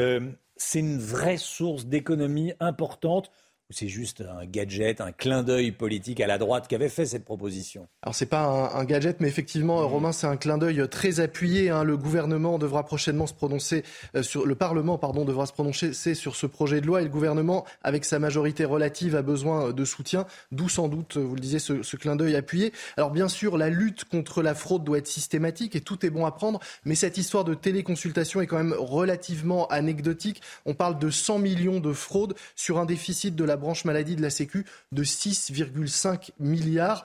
c'est 0.57 0.81
une 0.81 0.99
vraie 0.99 1.39
source 1.39 1.87
d'économie 1.87 2.53
importante 2.59 3.31
ou 3.71 3.75
c'est 3.75 3.89
juste 3.89 4.23
un 4.23 4.47
gadget, 4.47 5.03
un 5.03 5.13
clin 5.13 5.43
d'œil 5.43 5.73
politique 5.73 6.21
à 6.21 6.27
la 6.27 6.39
droite 6.39 6.69
qui 6.69 6.75
avait 6.75 6.89
fait 6.89 7.05
cette 7.05 7.27
proposition 7.27 7.87
Alors 8.03 8.15
c'est 8.15 8.25
pas 8.25 8.71
un, 8.75 8.85
gadget, 8.85 9.21
mais 9.21 9.29
effectivement, 9.29 9.83
mmh. 9.83 9.85
Romain, 9.85 10.13
c'est 10.13 10.27
un 10.27 10.39
clin 10.39 10.57
d'œil 10.57 10.89
très 10.89 11.21
appuyé. 11.21 11.69
Hein. 11.69 11.85
Le 11.85 11.99
gouvernement 11.99 12.59
devra 12.59 12.85
prochainement 12.85 13.27
se 13.27 13.35
prononcer 13.35 13.85
euh, 14.15 14.23
sur 14.23 14.47
le 14.47 14.55
Parlement, 14.55 14.97
pardon, 14.97 15.27
devra 15.27 15.45
se 15.45 15.53
prononcer 15.53 15.93
sur 16.15 16.35
ce 16.35 16.47
projet 16.47 16.81
de 16.81 16.87
loi 16.87 17.03
et 17.03 17.05
le 17.05 17.11
gouvernement, 17.11 17.67
avec 17.83 18.07
sa 18.07 18.19
majorité 18.19 18.65
relative, 18.65 19.15
a 19.15 19.23
besoin 19.23 19.73
de 19.73 19.85
soutien. 19.85 20.25
D'où 20.51 20.71
sans 20.71 20.89
doute, 20.89 21.19
vous 21.19 21.35
le 21.35 21.41
disiez, 21.41 21.59
ce, 21.59 21.83
ce 21.83 21.97
clin 21.97 22.17
d'œil 22.17 22.37
appuyé. 22.37 22.73
Alors 22.97 23.11
bien 23.11 23.29
sûr, 23.29 23.59
la 23.59 23.69
lutte 23.69 24.05
contre 24.05 24.43
la 24.43 24.55
fraude 24.55 24.85
doit 24.85 24.97
être 24.97 25.07
systématique 25.07 25.77
et 25.77 25.83
tout 25.83 26.07
est 26.07 26.11
bon 26.11 26.25
à 26.25 26.31
prendre, 26.31 26.59
mais 26.87 26.95
cette 26.95 27.19
histoire 27.19 27.45
de 27.45 27.53
téléconsultation 27.53 28.41
est 28.41 28.47
quand 28.47 28.57
même 28.57 28.75
relativement 28.79 29.67
anecdotique. 29.67 30.41
On 30.65 30.73
parle 30.73 30.99
de 30.99 31.11
100 31.11 31.39
millions 31.39 31.81
de 31.81 31.93
fraudes 31.93 32.35
sur 32.57 32.79
un 32.79 32.87
déficit 32.87 33.37
de 33.37 33.45
la 33.45 33.58
branche 33.59 33.85
maladie 33.85 34.17
de 34.17 34.23
la 34.23 34.31
Sécu 34.31 34.65
de 34.93 35.05
6,5 35.05 36.31
milliards. 36.39 37.05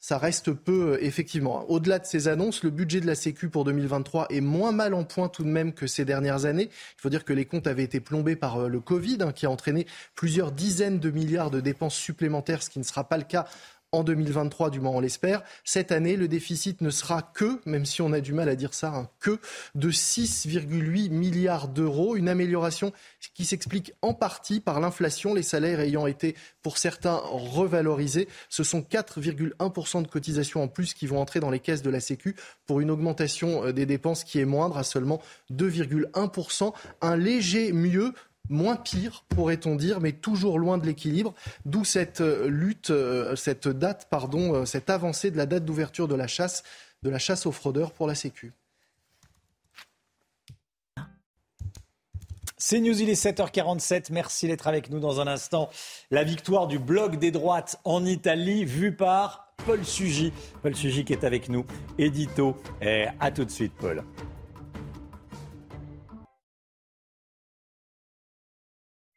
Ça 0.00 0.16
reste 0.16 0.52
peu, 0.52 0.92
euh, 0.92 1.04
effectivement. 1.04 1.68
Au-delà 1.68 1.98
de 1.98 2.06
ces 2.06 2.28
annonces, 2.28 2.62
le 2.62 2.70
budget 2.70 3.00
de 3.00 3.06
la 3.06 3.16
Sécu 3.16 3.48
pour 3.48 3.64
2023 3.64 4.28
est 4.30 4.40
moins 4.40 4.70
mal 4.70 4.94
en 4.94 5.02
point 5.02 5.28
tout 5.28 5.42
de 5.42 5.48
même 5.48 5.72
que 5.72 5.88
ces 5.88 6.04
dernières 6.04 6.44
années. 6.44 6.68
Il 6.70 7.00
faut 7.00 7.10
dire 7.10 7.24
que 7.24 7.32
les 7.32 7.46
comptes 7.46 7.66
avaient 7.66 7.82
été 7.82 7.98
plombés 7.98 8.36
par 8.36 8.60
euh, 8.60 8.68
le 8.68 8.78
Covid, 8.78 9.18
hein, 9.22 9.32
qui 9.32 9.44
a 9.46 9.50
entraîné 9.50 9.88
plusieurs 10.14 10.52
dizaines 10.52 11.00
de 11.00 11.10
milliards 11.10 11.50
de 11.50 11.60
dépenses 11.60 11.96
supplémentaires, 11.96 12.62
ce 12.62 12.70
qui 12.70 12.78
ne 12.78 12.84
sera 12.84 13.08
pas 13.08 13.18
le 13.18 13.24
cas 13.24 13.46
en 13.92 14.04
2023, 14.04 14.70
du 14.70 14.80
moins 14.80 14.92
on 14.92 15.00
l'espère. 15.00 15.42
Cette 15.64 15.92
année, 15.92 16.16
le 16.16 16.28
déficit 16.28 16.80
ne 16.80 16.90
sera 16.90 17.22
que, 17.22 17.60
même 17.64 17.86
si 17.86 18.02
on 18.02 18.12
a 18.12 18.20
du 18.20 18.32
mal 18.32 18.48
à 18.48 18.56
dire 18.56 18.74
ça, 18.74 18.92
hein, 18.94 19.08
que 19.20 19.38
de 19.74 19.90
6,8 19.90 21.10
milliards 21.10 21.68
d'euros. 21.68 22.16
Une 22.16 22.28
amélioration 22.28 22.92
qui 23.34 23.44
s'explique 23.44 23.92
en 24.02 24.14
partie 24.14 24.60
par 24.60 24.80
l'inflation, 24.80 25.34
les 25.34 25.42
salaires 25.42 25.80
ayant 25.80 26.06
été 26.06 26.36
pour 26.62 26.78
certains 26.78 27.20
revalorisés. 27.24 28.28
Ce 28.48 28.62
sont 28.62 28.80
4,1% 28.80 30.02
de 30.02 30.08
cotisations 30.08 30.62
en 30.62 30.68
plus 30.68 30.94
qui 30.94 31.06
vont 31.06 31.20
entrer 31.20 31.40
dans 31.40 31.50
les 31.50 31.60
caisses 31.60 31.82
de 31.82 31.90
la 31.90 32.00
Sécu 32.00 32.36
pour 32.66 32.80
une 32.80 32.90
augmentation 32.90 33.64
euh, 33.64 33.72
des 33.72 33.86
dépenses 33.86 34.24
qui 34.24 34.38
est 34.38 34.44
moindre 34.44 34.76
à 34.76 34.84
seulement 34.84 35.20
2,1%. 35.50 36.72
Un 37.00 37.16
léger 37.16 37.72
mieux 37.72 38.12
moins 38.48 38.76
pire, 38.76 39.24
pourrait-on 39.28 39.76
dire, 39.76 40.00
mais 40.00 40.12
toujours 40.12 40.58
loin 40.58 40.78
de 40.78 40.86
l'équilibre. 40.86 41.34
D'où 41.64 41.84
cette 41.84 42.20
euh, 42.20 42.48
lutte, 42.48 42.90
euh, 42.90 43.36
cette 43.36 43.68
date, 43.68 44.08
pardon, 44.10 44.54
euh, 44.54 44.64
cette 44.64 44.90
avancée 44.90 45.30
de 45.30 45.36
la 45.36 45.46
date 45.46 45.64
d'ouverture 45.64 46.08
de 46.08 46.14
la 46.14 46.26
chasse, 46.26 46.62
de 47.02 47.10
la 47.10 47.18
chasse 47.18 47.46
aux 47.46 47.52
fraudeurs 47.52 47.92
pour 47.92 48.06
la 48.06 48.14
Sécu. 48.14 48.52
C'est 52.60 52.80
News, 52.80 53.00
il 53.00 53.08
est 53.08 53.22
7h47. 53.22 54.08
Merci 54.10 54.48
d'être 54.48 54.66
avec 54.66 54.90
nous 54.90 54.98
dans 54.98 55.20
un 55.20 55.28
instant. 55.28 55.70
La 56.10 56.24
victoire 56.24 56.66
du 56.66 56.80
bloc 56.80 57.16
des 57.16 57.30
droites 57.30 57.78
en 57.84 58.04
Italie, 58.04 58.64
vue 58.64 58.94
par 58.94 59.54
Paul 59.64 59.84
Sugy. 59.84 60.32
Paul 60.62 60.74
Sugy 60.74 61.04
qui 61.04 61.12
est 61.12 61.24
avec 61.24 61.48
nous. 61.48 61.64
Édito. 61.98 62.60
Et 62.82 63.06
à 63.20 63.30
tout 63.30 63.44
de 63.44 63.50
suite, 63.50 63.74
Paul. 63.78 64.02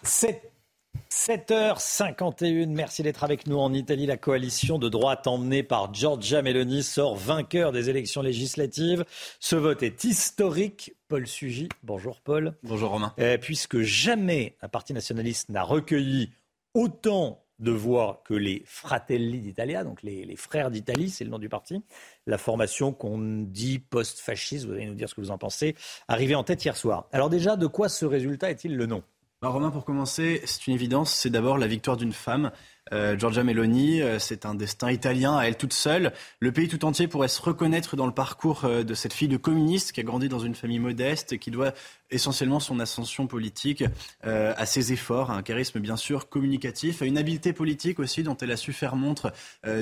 7h51, 0.03 2.69
merci 2.69 3.03
d'être 3.03 3.23
avec 3.23 3.45
nous 3.45 3.59
en 3.59 3.71
Italie. 3.71 4.07
La 4.07 4.17
coalition 4.17 4.79
de 4.79 4.89
droite 4.89 5.27
emmenée 5.27 5.61
par 5.61 5.93
Giorgia 5.93 6.41
Meloni 6.41 6.81
sort 6.81 7.15
vainqueur 7.15 7.71
des 7.71 7.91
élections 7.91 8.23
législatives. 8.23 9.05
Ce 9.39 9.55
vote 9.55 9.83
est 9.83 10.03
historique. 10.03 10.95
Paul 11.07 11.27
Sugy, 11.27 11.69
bonjour 11.83 12.19
Paul. 12.21 12.55
Bonjour 12.63 12.89
Romain. 12.89 13.13
Euh, 13.19 13.37
puisque 13.37 13.81
jamais 13.81 14.57
un 14.61 14.69
parti 14.69 14.93
nationaliste 14.93 15.49
n'a 15.49 15.61
recueilli 15.63 16.31
autant 16.73 17.45
de 17.59 17.71
voix 17.71 18.23
que 18.25 18.33
les 18.33 18.63
Fratelli 18.65 19.39
d'Italia, 19.39 19.83
donc 19.83 20.01
les, 20.01 20.25
les 20.25 20.35
frères 20.35 20.71
d'Italie, 20.71 21.11
c'est 21.11 21.23
le 21.23 21.29
nom 21.29 21.37
du 21.37 21.47
parti. 21.47 21.83
La 22.25 22.39
formation 22.39 22.91
qu'on 22.91 23.19
dit 23.19 23.77
post-fasciste, 23.77 24.65
vous 24.65 24.73
allez 24.73 24.87
nous 24.87 24.95
dire 24.95 25.07
ce 25.07 25.13
que 25.13 25.21
vous 25.21 25.29
en 25.29 25.37
pensez, 25.37 25.75
arrivée 26.07 26.33
en 26.33 26.43
tête 26.43 26.65
hier 26.65 26.75
soir. 26.75 27.07
Alors 27.11 27.29
déjà, 27.29 27.55
de 27.55 27.67
quoi 27.67 27.87
ce 27.87 28.05
résultat 28.05 28.49
est-il 28.49 28.75
le 28.75 28.87
nom? 28.87 29.03
Bah, 29.41 29.49
Romain, 29.49 29.71
pour 29.71 29.85
commencer, 29.85 30.41
c'est 30.45 30.67
une 30.67 30.73
évidence, 30.73 31.11
c'est 31.11 31.31
d'abord 31.31 31.57
la 31.57 31.65
victoire 31.65 31.97
d'une 31.97 32.13
femme. 32.13 32.51
Euh, 32.93 33.17
Giorgia 33.17 33.43
Meloni, 33.43 34.01
euh, 34.01 34.19
c'est 34.19 34.45
un 34.45 34.53
destin 34.53 34.91
italien 34.91 35.37
à 35.37 35.45
elle 35.45 35.55
toute 35.55 35.73
seule. 35.73 36.11
Le 36.39 36.51
pays 36.51 36.67
tout 36.67 36.83
entier 36.85 37.07
pourrait 37.07 37.29
se 37.29 37.41
reconnaître 37.41 37.95
dans 37.95 38.05
le 38.05 38.11
parcours 38.11 38.65
euh, 38.65 38.83
de 38.83 38.93
cette 38.93 39.13
fille 39.13 39.27
de 39.27 39.37
communiste 39.37 39.93
qui 39.93 40.01
a 40.01 40.03
grandi 40.03 40.27
dans 40.27 40.39
une 40.39 40.55
famille 40.55 40.79
modeste 40.79 41.33
et 41.33 41.39
qui 41.39 41.51
doit 41.51 41.73
essentiellement 42.09 42.59
son 42.59 42.81
ascension 42.81 43.25
politique 43.25 43.85
à 44.23 44.65
ses 44.65 44.91
efforts, 44.91 45.31
à 45.31 45.35
un 45.35 45.41
charisme 45.41 45.79
bien 45.79 45.95
sûr 45.95 46.27
communicatif, 46.27 47.01
à 47.01 47.05
une 47.05 47.17
habileté 47.17 47.53
politique 47.53 47.99
aussi 47.99 48.21
dont 48.21 48.35
elle 48.35 48.51
a 48.51 48.57
su 48.57 48.73
faire 48.73 48.97
montre 48.97 49.31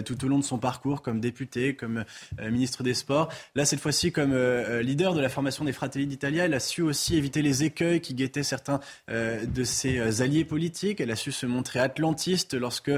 tout 0.06 0.23
au 0.23 0.27
long 0.27 0.38
de 0.38 0.44
son 0.44 0.60
parcours 0.60 1.02
comme 1.02 1.19
députée, 1.19 1.76
comme 1.76 2.06
ministre 2.40 2.84
des 2.84 2.94
Sports. 2.94 3.30
Là, 3.56 3.65
cette 3.65 3.80
fois-ci, 3.80 4.11
comme 4.11 4.38
leader 4.81 5.15
de 5.15 5.22
la 5.22 5.30
formation 5.30 5.65
des 5.65 5.73
Fratelli 5.73 6.06
d'Italia, 6.06 6.45
elle 6.45 6.53
a 6.53 6.60
su 6.60 6.84
aussi 6.84 7.18
éviter 7.18 7.41
les 7.41 7.64
écueils 7.64 7.99
qui 7.99 8.14
guettaient 8.14 8.44
certains 8.44 8.80
de 9.07 9.64
ses 9.64 10.22
alliés 10.22 10.45
politiques. 10.45 11.02
Elle 11.02 11.10
a 11.10 11.15
su 11.15 11.31
se 11.31 11.48
montrer 11.48 11.80
atlantiste 11.80 12.53
lorsque 12.53 12.91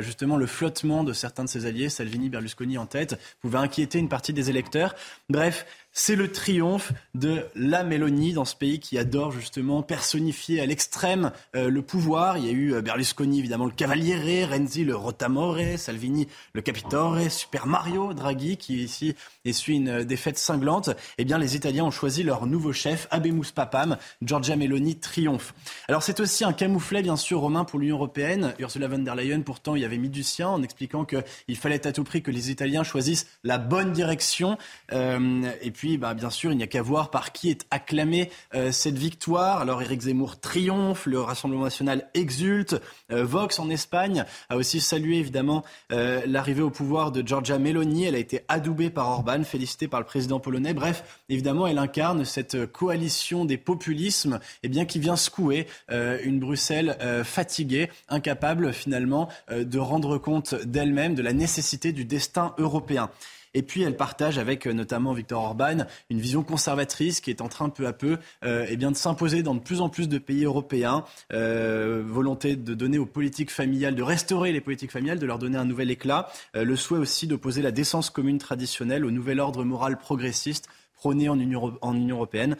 justement 0.00 0.36
le 0.36 0.46
flottement 0.46 1.04
de 1.04 1.12
certains 1.12 1.44
de 1.44 1.48
ses 1.48 1.66
alliés, 1.66 1.88
Salvini, 1.88 2.28
Berlusconi 2.28 2.78
en 2.78 2.86
tête, 2.86 3.18
pouvait 3.40 3.58
inquiéter 3.58 3.98
une 3.98 4.08
partie 4.08 4.32
des 4.32 4.50
électeurs. 4.50 4.94
Bref, 5.28 5.66
c'est 5.96 6.16
le 6.16 6.30
triomphe 6.30 6.92
de 7.14 7.46
la 7.54 7.84
Mélanie 7.84 8.32
dans 8.32 8.44
ce 8.44 8.56
pays 8.56 8.80
qui 8.80 8.98
adore 8.98 9.30
justement 9.30 9.82
personnifier 9.82 10.60
à 10.60 10.66
l'extrême 10.66 11.30
euh, 11.54 11.70
le 11.70 11.82
pouvoir. 11.82 12.36
Il 12.36 12.46
y 12.46 12.48
a 12.48 12.52
eu 12.52 12.74
euh, 12.74 12.82
Berlusconi, 12.82 13.38
évidemment, 13.38 13.64
le 13.64 13.70
Cavaliere, 13.70 14.50
Renzi, 14.50 14.84
le 14.84 14.96
Rotamore, 14.96 15.60
Salvini, 15.76 16.26
le 16.52 16.62
Capitore, 16.62 17.30
Super 17.30 17.68
Mario, 17.68 18.12
Draghi, 18.12 18.56
qui 18.56 18.82
ici 18.82 19.14
essuie 19.44 19.76
une 19.76 19.88
euh, 19.88 20.04
défaite 20.04 20.36
cinglante. 20.36 20.90
Eh 21.16 21.24
bien, 21.24 21.38
les 21.38 21.54
Italiens 21.54 21.84
ont 21.84 21.92
choisi 21.92 22.24
leur 22.24 22.46
nouveau 22.46 22.72
chef, 22.72 23.06
Abemus 23.12 23.52
Papam. 23.54 23.96
Giorgia 24.20 24.56
Meloni 24.56 24.96
triomphe. 24.96 25.54
Alors, 25.86 26.02
c'est 26.02 26.18
aussi 26.18 26.42
un 26.42 26.52
camouflet, 26.52 27.02
bien 27.02 27.16
sûr, 27.16 27.38
romain 27.38 27.64
pour 27.64 27.78
l'Union 27.78 27.96
européenne. 27.96 28.54
Ursula 28.58 28.88
von 28.88 28.98
der 28.98 29.14
Leyen, 29.14 29.42
pourtant, 29.42 29.76
y 29.76 29.84
avait 29.84 29.98
mis 29.98 30.10
du 30.10 30.24
sien 30.24 30.48
en 30.48 30.62
expliquant 30.64 31.04
qu'il 31.04 31.56
fallait 31.56 31.86
à 31.86 31.92
tout 31.92 32.02
prix 32.02 32.20
que 32.20 32.32
les 32.32 32.50
Italiens 32.50 32.82
choisissent 32.82 33.28
la 33.44 33.58
bonne 33.58 33.92
direction. 33.92 34.58
et 34.90 35.70
puis, 35.70 35.83
bah, 35.98 36.14
bien 36.14 36.30
sûr, 36.30 36.50
il 36.52 36.56
n'y 36.56 36.62
a 36.62 36.66
qu'à 36.66 36.82
voir 36.82 37.10
par 37.10 37.32
qui 37.32 37.50
est 37.50 37.66
acclamée 37.70 38.30
euh, 38.54 38.72
cette 38.72 38.96
victoire. 38.96 39.60
Alors, 39.60 39.82
Éric 39.82 40.02
Zemmour 40.02 40.40
triomphe, 40.40 41.06
le 41.06 41.20
Rassemblement 41.20 41.64
national 41.64 42.08
exulte. 42.14 42.80
Euh, 43.12 43.24
Vox 43.24 43.58
en 43.58 43.68
Espagne 43.70 44.24
a 44.48 44.56
aussi 44.56 44.80
salué 44.80 45.18
évidemment 45.18 45.62
euh, 45.92 46.22
l'arrivée 46.26 46.62
au 46.62 46.70
pouvoir 46.70 47.12
de 47.12 47.26
Giorgia 47.26 47.58
Meloni. 47.58 48.04
Elle 48.04 48.14
a 48.14 48.18
été 48.18 48.40
adoubée 48.48 48.90
par 48.90 49.08
Orban, 49.10 49.44
félicitée 49.44 49.86
par 49.86 50.00
le 50.00 50.06
président 50.06 50.40
polonais. 50.40 50.74
Bref, 50.74 51.20
évidemment, 51.28 51.66
elle 51.66 51.78
incarne 51.78 52.24
cette 52.24 52.66
coalition 52.66 53.44
des 53.44 53.58
populismes 53.58 54.40
eh 54.62 54.68
bien, 54.68 54.86
qui 54.86 54.98
vient 54.98 55.16
secouer 55.16 55.66
une 55.90 56.38
Bruxelles 56.38 56.96
fatiguée, 57.24 57.90
incapable 58.08 58.72
finalement 58.72 59.28
de 59.50 59.78
rendre 59.78 60.18
compte 60.18 60.54
d'elle-même, 60.54 61.14
de 61.14 61.22
la 61.22 61.32
nécessité 61.32 61.92
du 61.92 62.04
destin 62.04 62.54
européen. 62.58 63.10
Et 63.54 63.62
puis 63.62 63.82
elle 63.82 63.96
partage 63.96 64.38
avec 64.38 64.66
euh, 64.66 64.72
notamment 64.72 65.12
Victor 65.12 65.42
Orban 65.42 65.86
une 66.10 66.20
vision 66.20 66.42
conservatrice 66.42 67.20
qui 67.20 67.30
est 67.30 67.40
en 67.40 67.48
train 67.48 67.68
peu 67.68 67.86
à 67.86 67.92
peu 67.92 68.18
euh, 68.44 68.66
eh 68.68 68.76
bien, 68.76 68.90
de 68.90 68.96
s'imposer 68.96 69.42
dans 69.42 69.54
de 69.54 69.60
plus 69.60 69.80
en 69.80 69.88
plus 69.88 70.08
de 70.08 70.18
pays 70.18 70.44
européens. 70.44 71.04
Euh, 71.32 72.02
volonté 72.04 72.56
de 72.56 72.74
donner 72.74 72.98
aux 72.98 73.06
politiques 73.06 73.50
familiales, 73.50 73.94
de 73.94 74.02
restaurer 74.02 74.52
les 74.52 74.60
politiques 74.60 74.90
familiales, 74.90 75.18
de 75.18 75.26
leur 75.26 75.38
donner 75.38 75.56
un 75.56 75.64
nouvel 75.64 75.90
éclat. 75.90 76.28
le 76.54 76.76
souhait 76.76 76.98
aussi 76.98 77.26
d'opposer 77.26 77.62
la 77.62 77.70
décence 77.70 78.10
commune 78.10 78.38
traditionnelle 78.38 79.04
au 79.04 79.10
nouvel 79.10 79.38
ordre 79.40 79.64
moral 79.64 79.96
progressiste 79.98 80.68
prôné 80.94 81.28
en 81.28 81.38
Union, 81.38 81.76
en 81.82 81.94
européenne, 81.94 82.56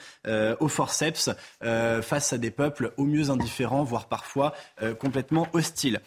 au 0.61 0.69
forceps, 0.69 1.31
face 1.61 2.33
à 2.33 2.39
des 2.39 2.51
peuples 2.51 2.93
au 2.97 3.05
mieux 3.05 3.31
indifférents, 3.31 3.85
voire 3.85 4.07
parfois 4.07 4.55
complètement 4.99 5.49
hostiles. 5.53 6.01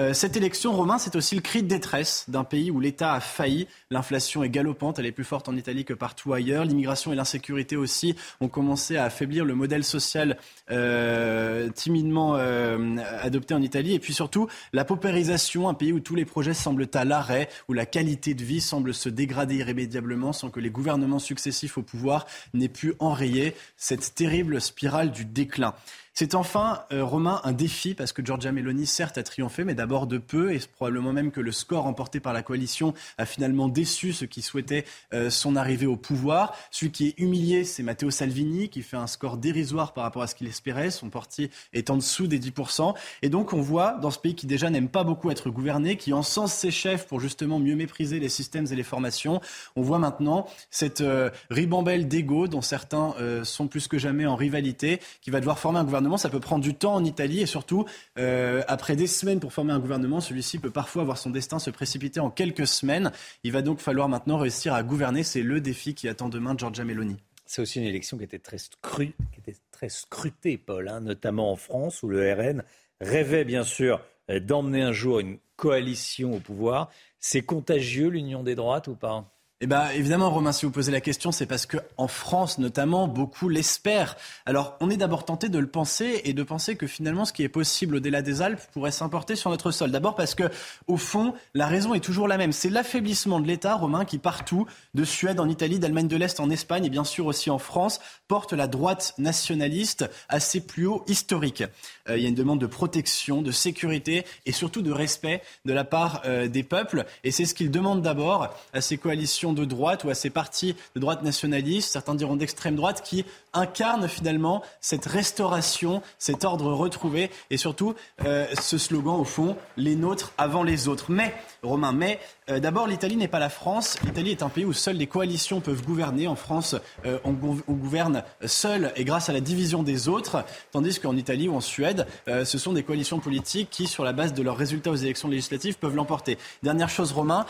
Euh, 0.00 0.12
cette 0.12 0.36
élection, 0.36 0.72
Romain, 0.72 0.98
c'est 0.98 1.14
aussi 1.14 1.36
le 1.36 1.40
cri 1.40 1.62
de 1.62 1.68
détresse 1.68 2.24
d'un 2.26 2.42
pays 2.42 2.72
où 2.72 2.80
l'État 2.80 3.12
a 3.14 3.20
failli. 3.20 3.68
L'inflation 3.90 4.42
est 4.42 4.48
galopante, 4.48 4.98
elle 4.98 5.06
est 5.06 5.12
plus 5.12 5.22
forte 5.22 5.48
en 5.48 5.56
Italie 5.56 5.84
que 5.84 5.94
partout 5.94 6.32
ailleurs. 6.32 6.64
L'immigration 6.64 7.12
et 7.12 7.16
l'insécurité 7.16 7.76
aussi 7.76 8.16
ont 8.40 8.48
commencé 8.48 8.96
à 8.96 9.04
affaiblir 9.04 9.44
le 9.44 9.54
modèle 9.54 9.84
social 9.84 10.36
euh, 10.72 11.68
timidement 11.70 12.34
euh, 12.34 12.96
adopté 13.22 13.54
en 13.54 13.62
Italie. 13.62 13.94
Et 13.94 14.00
puis 14.00 14.14
surtout, 14.14 14.48
la 14.72 14.84
paupérisation, 14.84 15.68
un 15.68 15.74
pays 15.74 15.92
où 15.92 16.00
tous 16.00 16.16
les 16.16 16.24
projets 16.24 16.54
semblent 16.54 16.88
à 16.92 17.04
l'arrêt, 17.04 17.48
où 17.68 17.72
la 17.72 17.86
qualité 17.86 18.34
de 18.34 18.42
vie 18.42 18.60
semble 18.60 18.94
se 18.94 19.08
dégrader 19.08 19.56
irrémédiablement 19.56 20.32
sans 20.32 20.50
que 20.50 20.58
les 20.58 20.70
gouvernements 20.70 21.20
successifs 21.20 21.78
au 21.78 21.82
pouvoir 21.82 22.26
n'aient 22.52 22.68
pu 22.68 22.94
enrayer 22.98 23.54
cette 23.76 24.16
terrible 24.16 24.60
spirale 24.60 25.12
du 25.12 25.24
déclin. 25.24 25.72
C'est 26.16 26.36
enfin, 26.36 26.84
euh, 26.92 27.04
Romain, 27.04 27.40
un 27.42 27.50
défi 27.50 27.92
parce 27.92 28.12
que 28.12 28.24
Giorgia 28.24 28.52
Meloni, 28.52 28.86
certes, 28.86 29.18
a 29.18 29.24
triomphé, 29.24 29.64
mais 29.64 29.74
d'abord 29.74 30.06
de 30.06 30.18
peu, 30.18 30.54
et 30.54 30.60
probablement 30.60 31.12
même 31.12 31.32
que 31.32 31.40
le 31.40 31.50
score 31.50 31.82
remporté 31.82 32.20
par 32.20 32.32
la 32.32 32.44
coalition 32.44 32.94
a 33.18 33.26
finalement 33.26 33.68
déçu 33.68 34.12
ceux 34.12 34.26
qui 34.26 34.40
souhaitaient 34.40 34.84
euh, 35.12 35.28
son 35.28 35.56
arrivée 35.56 35.86
au 35.86 35.96
pouvoir. 35.96 36.56
Celui 36.70 36.92
qui 36.92 37.08
est 37.08 37.18
humilié, 37.18 37.64
c'est 37.64 37.82
Matteo 37.82 38.12
Salvini, 38.12 38.68
qui 38.68 38.82
fait 38.82 38.96
un 38.96 39.08
score 39.08 39.38
dérisoire 39.38 39.92
par 39.92 40.04
rapport 40.04 40.22
à 40.22 40.28
ce 40.28 40.36
qu'il 40.36 40.46
espérait. 40.46 40.92
Son 40.92 41.10
parti 41.10 41.50
est 41.72 41.90
en 41.90 41.96
dessous 41.96 42.28
des 42.28 42.38
10%. 42.38 42.94
Et 43.22 43.28
donc, 43.28 43.52
on 43.52 43.60
voit, 43.60 43.98
dans 44.00 44.12
ce 44.12 44.20
pays 44.20 44.36
qui 44.36 44.46
déjà 44.46 44.70
n'aime 44.70 44.90
pas 44.90 45.02
beaucoup 45.02 45.32
être 45.32 45.50
gouverné, 45.50 45.96
qui 45.96 46.12
encense 46.12 46.54
ses 46.54 46.70
chefs 46.70 47.08
pour 47.08 47.18
justement 47.18 47.58
mieux 47.58 47.74
mépriser 47.74 48.20
les 48.20 48.28
systèmes 48.28 48.66
et 48.70 48.76
les 48.76 48.84
formations, 48.84 49.40
on 49.74 49.82
voit 49.82 49.98
maintenant 49.98 50.46
cette 50.70 51.00
euh, 51.00 51.30
ribambelle 51.50 52.06
d'ego 52.06 52.46
dont 52.46 52.62
certains 52.62 53.14
sont 53.42 53.66
plus 53.66 53.88
que 53.88 53.98
jamais 53.98 54.26
en 54.26 54.36
rivalité, 54.36 55.00
qui 55.20 55.32
va 55.32 55.40
devoir 55.40 55.58
former 55.58 55.80
un 55.80 55.84
gouvernement 55.84 56.03
ça 56.16 56.28
peut 56.28 56.40
prendre 56.40 56.62
du 56.62 56.74
temps 56.74 56.94
en 56.94 57.04
Italie 57.04 57.40
et 57.40 57.46
surtout, 57.46 57.84
euh, 58.18 58.62
après 58.68 58.96
des 58.96 59.06
semaines 59.06 59.40
pour 59.40 59.52
former 59.52 59.72
un 59.72 59.78
gouvernement, 59.78 60.20
celui-ci 60.20 60.58
peut 60.58 60.70
parfois 60.70 61.04
voir 61.04 61.18
son 61.18 61.30
destin 61.30 61.58
se 61.58 61.70
précipiter 61.70 62.20
en 62.20 62.30
quelques 62.30 62.66
semaines. 62.66 63.12
Il 63.42 63.52
va 63.52 63.62
donc 63.62 63.80
falloir 63.80 64.08
maintenant 64.08 64.38
réussir 64.38 64.74
à 64.74 64.82
gouverner. 64.82 65.22
C'est 65.22 65.42
le 65.42 65.60
défi 65.60 65.94
qui 65.94 66.08
attend 66.08 66.28
demain 66.28 66.54
Giorgia 66.56 66.84
Meloni. 66.84 67.16
C'est 67.46 67.62
aussi 67.62 67.78
une 67.78 67.86
élection 67.86 68.16
qui 68.16 68.24
était 68.24 68.38
très, 68.38 68.56
était 68.56 69.56
très 69.70 69.88
scrutée, 69.88 70.56
Paul, 70.56 70.88
hein, 70.88 71.00
notamment 71.00 71.52
en 71.52 71.56
France, 71.56 72.02
où 72.02 72.08
le 72.08 72.32
RN 72.32 72.62
rêvait 73.00 73.44
bien 73.44 73.64
sûr 73.64 74.00
d'emmener 74.28 74.82
un 74.82 74.92
jour 74.92 75.20
une 75.20 75.38
coalition 75.56 76.34
au 76.34 76.40
pouvoir. 76.40 76.90
C'est 77.20 77.42
contagieux 77.42 78.08
l'union 78.08 78.42
des 78.42 78.54
droites 78.54 78.88
ou 78.88 78.94
pas? 78.94 79.33
Eh 79.64 79.66
bien, 79.66 79.88
évidemment, 79.94 80.28
Romain, 80.28 80.52
si 80.52 80.66
vous 80.66 80.70
posez 80.70 80.92
la 80.92 81.00
question, 81.00 81.32
c'est 81.32 81.46
parce 81.46 81.64
que 81.64 81.78
en 81.96 82.06
France, 82.06 82.58
notamment, 82.58 83.08
beaucoup 83.08 83.48
l'espèrent. 83.48 84.14
Alors, 84.44 84.76
on 84.80 84.90
est 84.90 84.98
d'abord 84.98 85.24
tenté 85.24 85.48
de 85.48 85.58
le 85.58 85.66
penser 85.66 86.20
et 86.24 86.34
de 86.34 86.42
penser 86.42 86.76
que 86.76 86.86
finalement, 86.86 87.24
ce 87.24 87.32
qui 87.32 87.44
est 87.44 87.48
possible 87.48 87.96
au-delà 87.96 88.20
des 88.20 88.42
Alpes 88.42 88.60
pourrait 88.74 88.90
s'importer 88.90 89.36
sur 89.36 89.48
notre 89.48 89.70
sol. 89.70 89.90
D'abord 89.90 90.16
parce 90.16 90.34
que, 90.34 90.50
au 90.86 90.98
fond, 90.98 91.32
la 91.54 91.66
raison 91.66 91.94
est 91.94 92.04
toujours 92.04 92.28
la 92.28 92.36
même. 92.36 92.52
C'est 92.52 92.68
l'affaiblissement 92.68 93.40
de 93.40 93.46
l'État 93.46 93.74
romain 93.74 94.04
qui, 94.04 94.18
partout, 94.18 94.66
de 94.92 95.02
Suède 95.02 95.40
en 95.40 95.48
Italie, 95.48 95.78
d'Allemagne 95.78 96.08
de 96.08 96.16
l'Est 96.16 96.40
en 96.40 96.50
Espagne 96.50 96.84
et 96.84 96.90
bien 96.90 97.04
sûr 97.04 97.24
aussi 97.24 97.48
en 97.48 97.58
France, 97.58 98.00
porte 98.28 98.52
la 98.52 98.66
droite 98.66 99.14
nationaliste 99.16 100.04
à 100.28 100.40
ses 100.40 100.60
plus 100.60 100.86
hauts 100.86 101.04
historiques. 101.06 101.64
Euh, 102.08 102.16
il 102.16 102.22
y 102.22 102.26
a 102.26 102.28
une 102.28 102.34
demande 102.34 102.60
de 102.60 102.66
protection, 102.66 103.42
de 103.42 103.50
sécurité 103.50 104.24
et 104.46 104.52
surtout 104.52 104.82
de 104.82 104.92
respect 104.92 105.42
de 105.64 105.72
la 105.72 105.84
part 105.84 106.22
euh, 106.24 106.48
des 106.48 106.62
peuples. 106.62 107.04
Et 107.24 107.30
c'est 107.30 107.44
ce 107.44 107.54
qu'ils 107.54 107.70
demandent 107.70 108.02
d'abord 108.02 108.54
à 108.72 108.80
ces 108.80 108.96
coalitions 108.96 109.52
de 109.52 109.64
droite 109.64 110.04
ou 110.04 110.10
à 110.10 110.14
ces 110.14 110.30
partis 110.30 110.76
de 110.94 111.00
droite 111.00 111.22
nationaliste, 111.22 111.92
certains 111.92 112.14
diront 112.14 112.36
d'extrême 112.36 112.76
droite, 112.76 113.02
qui 113.02 113.24
incarnent 113.52 114.08
finalement 114.08 114.62
cette 114.80 115.06
restauration, 115.06 116.02
cet 116.18 116.44
ordre 116.44 116.72
retrouvé 116.72 117.30
et 117.50 117.56
surtout 117.56 117.94
euh, 118.24 118.46
ce 118.60 118.78
slogan 118.78 119.14
au 119.14 119.24
fond, 119.24 119.56
les 119.76 119.96
nôtres 119.96 120.32
avant 120.38 120.62
les 120.62 120.88
autres. 120.88 121.10
Mais, 121.10 121.34
Romain, 121.62 121.92
mais 121.92 122.18
d'abord 122.48 122.86
l'Italie 122.86 123.16
n'est 123.16 123.28
pas 123.28 123.38
la 123.38 123.48
France. 123.48 123.96
L'Italie 124.04 124.30
est 124.32 124.42
un 124.42 124.48
pays 124.48 124.64
où 124.64 124.72
seules 124.72 124.96
les 124.96 125.06
coalitions 125.06 125.60
peuvent 125.60 125.82
gouverner. 125.82 126.26
En 126.26 126.36
France, 126.36 126.76
euh, 127.06 127.18
on, 127.24 127.32
gouverne 127.32 128.22
seul 128.44 128.92
et 128.96 129.04
grâce 129.04 129.28
à 129.28 129.32
la 129.32 129.40
division 129.40 129.82
des 129.82 130.08
autres, 130.08 130.44
tandis 130.72 130.98
qu'en 131.00 131.16
Italie 131.16 131.48
ou 131.48 131.56
en 131.56 131.60
Suède, 131.60 131.93
ce 132.26 132.58
sont 132.58 132.72
des 132.72 132.82
coalitions 132.82 133.18
politiques 133.18 133.68
qui, 133.70 133.86
sur 133.86 134.04
la 134.04 134.12
base 134.12 134.32
de 134.34 134.42
leurs 134.42 134.56
résultats 134.56 134.90
aux 134.90 134.96
élections 134.96 135.28
législatives, 135.28 135.76
peuvent 135.76 135.94
l'emporter. 135.94 136.38
Dernière 136.62 136.88
chose, 136.88 137.12
Romain, 137.12 137.46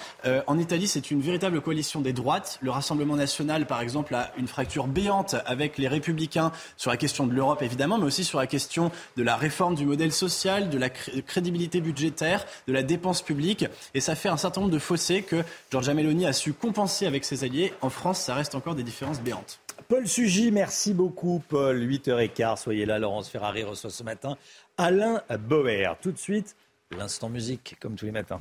en 0.47 0.59
Italie, 0.59 0.89
c'est 0.89 1.11
une 1.11 1.21
véritable 1.21 1.61
coalition 1.61 2.01
des 2.01 2.12
droites. 2.12 2.59
Le 2.62 2.71
Rassemblement 2.71 3.16
national, 3.16 3.66
par 3.66 3.81
exemple, 3.81 4.15
a 4.15 4.33
une 4.37 4.49
fracture 4.49 4.87
béante 4.87 5.37
avec 5.47 5.79
les 5.79 5.89
républicains 5.89 6.53
sur 6.77 6.91
la 6.91 6.97
question 6.97 7.27
de 7.27 7.33
l'Europe, 7.33 7.62
évidemment, 7.62 7.99
mais 7.99 8.07
aussi 8.07 8.25
sur 8.25 8.39
la 8.39 8.47
question 8.47 8.91
de 9.16 9.23
la 9.23 9.37
réforme 9.37 9.75
du 9.75 9.87
modèle 9.87 10.12
social, 10.12 10.71
de 10.71 10.79
la 10.79 10.91
crédibilité 10.91 11.81
budgétaire, 11.81 12.45
de 12.66 12.73
la 12.73 12.83
dépense 12.83 13.23
publique. 13.23 13.66
Et 13.95 14.01
ça 14.01 14.15
fait 14.15 14.29
un 14.29 14.37
certain 14.37 14.61
nombre 14.61 14.73
de 14.73 14.79
fossés 14.79 15.23
que 15.23 15.43
Giorgia 15.71 15.95
Meloni 15.95 16.27
a 16.27 16.33
su 16.33 16.53
compenser 16.53 17.07
avec 17.07 17.25
ses 17.25 17.45
alliés. 17.45 17.73
En 17.81 17.91
France, 17.91 18.21
ça 18.21 18.35
reste 18.35 18.55
encore 18.55 18.75
des 18.75 18.83
différences 18.83 19.21
béantes. 19.21 19.61
Paul 19.95 20.09
Sugy, 20.09 20.51
merci 20.51 20.93
beaucoup, 20.93 21.41
Paul. 21.49 21.79
8h15, 21.79 22.62
soyez 22.62 22.85
là. 22.85 22.99
Laurence 22.99 23.29
Ferrari 23.29 23.62
reçoit 23.62 23.91
ce 23.91 24.03
matin 24.03 24.37
Alain 24.77 25.23
Bauer. 25.39 25.97
Tout 26.03 26.11
de 26.11 26.19
suite, 26.19 26.57
l'instant 26.91 27.29
musique, 27.29 27.77
comme 27.79 27.95
tous 27.95 28.05
les 28.05 28.11
matins. 28.11 28.41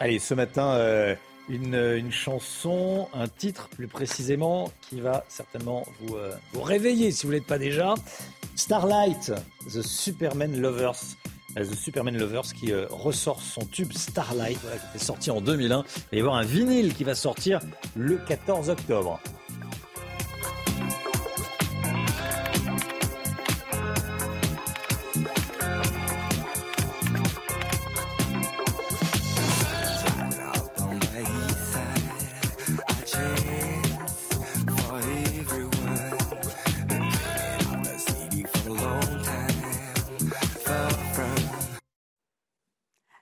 Allez, 0.00 0.18
ce 0.18 0.32
matin, 0.32 0.70
euh, 0.76 1.14
une, 1.50 2.10
chanson, 2.10 3.08
un 3.12 3.28
titre 3.28 3.68
plus 3.68 3.88
précisément, 3.88 4.72
qui 4.88 4.98
va 5.02 5.26
certainement 5.28 5.84
vous, 6.00 6.16
euh, 6.16 6.34
vous 6.54 6.62
réveiller 6.62 7.12
si 7.12 7.26
vous 7.26 7.32
ne 7.32 7.36
l'êtes 7.36 7.46
pas 7.46 7.58
déjà. 7.58 7.94
Starlight, 8.56 9.34
The 9.66 9.82
Superman 9.82 10.58
Lovers. 10.58 11.17
Euh, 11.56 11.64
The 11.64 11.74
Superman 11.74 12.18
Lovers 12.18 12.52
qui 12.54 12.72
ressort 12.74 13.40
son 13.40 13.64
tube 13.64 13.92
Starlight, 13.92 14.60
qui 14.60 14.96
était 14.96 15.04
sorti 15.04 15.30
en 15.30 15.40
2001. 15.40 15.84
Il 15.88 16.02
va 16.10 16.16
y 16.16 16.20
avoir 16.20 16.36
un 16.36 16.44
vinyle 16.44 16.94
qui 16.94 17.04
va 17.04 17.14
sortir 17.14 17.60
le 17.96 18.16
14 18.16 18.68
octobre. 18.68 19.20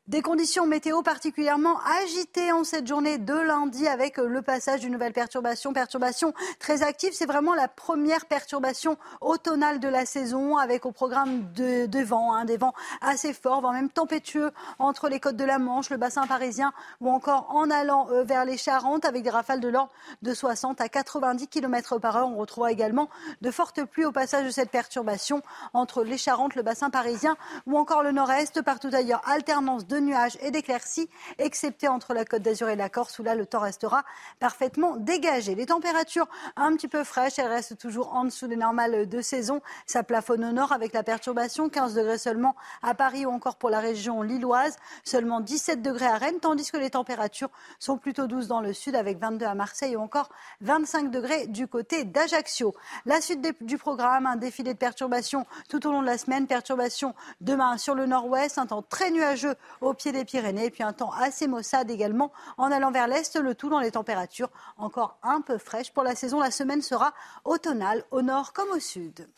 Des 0.09 0.23
conditions 0.23 0.69
météo 0.69 1.03
particulièrement 1.03 1.81
agitées 2.05 2.53
en 2.53 2.63
cette 2.63 2.87
journée 2.87 3.19
de 3.19 3.35
lundi 3.35 3.89
avec 3.89 4.19
le 4.19 4.41
passage 4.41 4.83
d'une 4.83 4.93
nouvelle 4.93 5.13
perturbation, 5.13 5.73
perturbation 5.73 6.33
très 6.61 6.85
active. 6.85 7.13
C'est 7.13 7.27
vraiment 7.27 7.57
la 7.57 7.67
première 7.67 8.27
perturbation 8.27 8.99
automnale 9.21 9.81
de 9.81 9.89
la 9.89 10.07
saison 10.07 10.59
avec 10.59 10.87
au 10.87 10.93
programme 10.93 11.53
de, 11.55 12.05
vents, 12.05 12.33
hein, 12.33 12.45
des 12.45 12.57
vents 12.57 12.73
assez 13.01 13.33
forts, 13.33 13.61
voire 13.61 13.73
même 13.73 13.91
tempétueux 13.91 14.53
entre 14.79 15.09
les 15.09 15.19
côtes 15.19 15.35
de 15.35 15.45
la 15.45 15.59
Manche, 15.59 15.91
le 15.91 15.97
bassin 15.97 16.25
parisien 16.29 16.73
ou 17.01 17.11
encore 17.11 17.49
en 17.51 17.69
allant 17.69 18.07
euh, 18.13 18.23
vers 18.23 18.45
les 18.45 18.59
Charentes 18.59 19.07
avec 19.07 19.25
des 19.25 19.31
rafales 19.31 19.59
de 19.59 19.67
l'ordre 19.67 19.91
de 20.23 20.33
60 20.33 20.81
à 20.81 20.89
90 20.89 21.49
km 21.49 21.99
par 21.99 22.17
heure. 22.17 22.29
On 22.29 22.37
retrouvera 22.37 22.71
également 22.71 23.09
de 23.41 23.51
fortes 23.51 23.83
pluies 23.83 24.05
au 24.05 24.13
passage 24.13 24.45
de 24.45 24.51
cette 24.51 24.71
perturbation 24.71 25.43
entre 25.75 26.05
les 26.05 26.17
Charentes, 26.17 26.55
le 26.55 26.63
bassin 26.63 26.91
parisien 26.91 27.37
ou 27.67 27.77
encore 27.77 28.05
le 28.05 28.13
nord-est. 28.13 28.63
Partout 28.63 28.91
ailleurs, 28.93 29.21
alternance 29.29 29.85
de 29.85 29.96
nuages 30.01 30.37
et 30.41 30.51
d'éclaircies, 30.51 31.09
excepté 31.39 31.89
entre 31.89 32.15
la 32.15 32.25
Côte 32.25 32.43
d'Azur 32.43 32.69
et 32.69 32.77
la 32.77 32.89
Corse, 32.89 33.19
où 33.19 33.23
là, 33.23 33.35
le 33.35 33.47
temps 33.47 33.61
restera 33.61 34.05
parfaitement 34.39 34.97
dégagé. 34.97 35.55
Les 35.55 35.67
températures 35.67 36.29
un 36.57 36.75
petit 36.77 36.89
peu 36.89 37.05
fraîches, 37.05 37.39
elles 37.39 37.47
restent 37.47 37.79
toujours 37.79 38.15
en 38.15 38.25
dessous 38.25 38.47
des 38.47 38.57
normales 38.57 39.09
de 39.09 39.21
saison. 39.21 39.61
Ça 39.87 40.03
plafonne 40.03 40.45
au 40.45 40.53
nord 40.53 40.73
avec 40.73 40.93
la 40.93 41.03
perturbation, 41.03 41.69
15 41.69 41.95
degrés 41.95 42.19
seulement 42.19 42.57
à 42.83 42.95
Paris 42.95 43.27
ou 43.27 43.31
encore 43.31 43.57
pour 43.57 43.71
la 43.71 43.81
région 43.81 44.23
lilloise, 44.23 44.77
seulement 45.05 45.41
17 45.41 45.83
degrés 45.83 46.07
à 46.07 46.17
Rennes, 46.17 46.41
tandis 46.41 46.71
que 46.71 46.77
les 46.77 46.91
températures 46.91 47.51
sont 47.79 47.99
plutôt 47.99 48.27
douces 48.27 48.49
dans 48.49 48.61
le 48.61 48.73
sud 48.73 48.97
avec 48.97 49.19
22 49.19 49.47
à 49.47 49.55
Marseille 49.55 49.97
ou 49.97 50.01
encore 50.01 50.31
25 50.61 51.11
degrés 51.11 51.47
du 51.47 51.69
côté 51.69 52.05
d'Ajaccio. 52.05 52.75
La 53.05 53.21
suite 53.21 53.47
du 53.61 53.79
programme, 53.79 54.27
un 54.27 54.37
défilé 54.37 54.75
de 54.75 54.79
perturbations 54.79 55.47
tout 55.69 55.87
au 55.87 55.93
long 55.93 56.01
de 56.01 56.07
la 56.07 56.19
semaine, 56.19 56.47
perturbations 56.47 57.15
demain 57.41 57.77
sur 57.79 57.95
le 57.95 58.07
nord-ouest, 58.07 58.59
un 58.59 58.67
temps 58.67 58.83
très 58.83 59.11
nuageux 59.11 59.55
pied 59.95 60.13
des 60.13 60.25
Pyrénées. 60.25 60.71
Puis 60.71 60.83
un 60.83 60.93
temps 60.93 61.13
assez 61.13 61.47
maussade 61.47 61.91
également 61.91 62.33
en 62.59 62.71
allant 62.71 62.91
vers 62.91 63.09
l'est, 63.09 63.37
le 63.37 63.55
tout 63.55 63.69
dans 63.69 63.81
les 63.81 63.93
températures 63.93 64.51
encore 64.77 65.19
un 65.23 65.41
peu 65.41 65.59
fraîches. 65.59 65.93
Pour 65.93 66.03
la 66.03 66.15
saison, 66.15 66.41
la 66.41 66.51
semaine 66.51 66.83
sera 66.83 67.13
automnale 67.45 68.05
au 68.11 68.23
nord 68.23 68.53
comme 68.53 68.71
au 68.71 68.81
sud. 68.81 69.29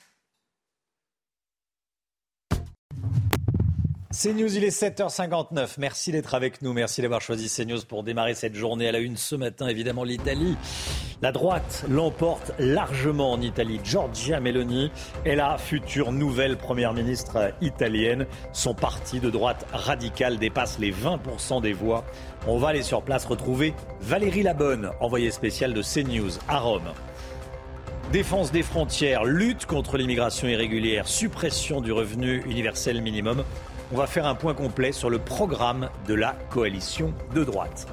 CNews, 4.20 4.56
il 4.56 4.64
est 4.64 4.76
7h59. 4.76 5.74
Merci 5.78 6.10
d'être 6.10 6.34
avec 6.34 6.60
nous. 6.60 6.72
Merci 6.72 7.02
d'avoir 7.02 7.20
choisi 7.20 7.48
CNews 7.48 7.82
pour 7.86 8.02
démarrer 8.02 8.34
cette 8.34 8.56
journée 8.56 8.88
à 8.88 8.92
la 8.92 8.98
une 8.98 9.16
ce 9.16 9.36
matin. 9.36 9.68
Évidemment, 9.68 10.02
l'Italie. 10.02 10.56
La 11.22 11.30
droite 11.30 11.84
l'emporte 11.88 12.50
largement 12.58 13.30
en 13.30 13.40
Italie. 13.40 13.78
Giorgia 13.84 14.40
Meloni 14.40 14.90
est 15.24 15.36
la 15.36 15.56
future 15.56 16.10
nouvelle 16.10 16.56
première 16.56 16.94
ministre 16.94 17.52
italienne. 17.60 18.26
Son 18.52 18.74
parti 18.74 19.20
de 19.20 19.30
droite 19.30 19.64
radicale 19.72 20.38
dépasse 20.38 20.80
les 20.80 20.90
20% 20.90 21.62
des 21.62 21.72
voix. 21.72 22.04
On 22.48 22.58
va 22.58 22.70
aller 22.70 22.82
sur 22.82 23.02
place 23.02 23.24
retrouver 23.24 23.72
Valérie 24.00 24.42
Labonne, 24.42 24.90
envoyée 24.98 25.30
spéciale 25.30 25.74
de 25.74 25.82
CNews 25.82 26.32
à 26.48 26.58
Rome. 26.58 26.92
Défense 28.10 28.50
des 28.52 28.62
frontières, 28.62 29.24
lutte 29.24 29.66
contre 29.66 29.98
l'immigration 29.98 30.48
irrégulière, 30.48 31.06
suppression 31.06 31.82
du 31.82 31.92
revenu 31.92 32.42
universel 32.48 33.02
minimum. 33.02 33.44
On 33.90 33.96
va 33.96 34.06
faire 34.06 34.26
un 34.26 34.34
point 34.34 34.52
complet 34.52 34.92
sur 34.92 35.08
le 35.08 35.18
programme 35.18 35.88
de 36.06 36.12
la 36.12 36.36
coalition 36.50 37.14
de 37.34 37.42
droite. 37.42 37.86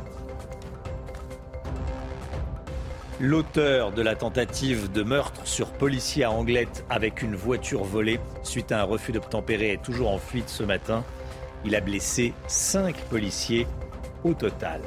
L'auteur 3.21 3.93
de 3.93 4.01
la 4.01 4.13
tentative 4.15 4.91
de 4.91 5.03
meurtre 5.03 5.47
sur 5.47 5.71
policier 5.71 6.25
à 6.25 6.31
Anglette 6.31 6.83
avec 6.89 7.21
une 7.21 7.35
voiture 7.35 7.85
volée 7.85 8.19
suite 8.43 8.73
à 8.73 8.81
un 8.81 8.83
refus 8.83 9.13
d'obtempérer 9.13 9.71
est 9.71 9.81
toujours 9.81 10.11
en 10.11 10.17
fuite 10.17 10.49
ce 10.49 10.63
matin. 10.63 11.05
Il 11.63 11.73
a 11.77 11.79
blessé 11.79 12.33
cinq 12.47 12.97
policiers 13.09 13.65
au 14.25 14.33
total. 14.33 14.81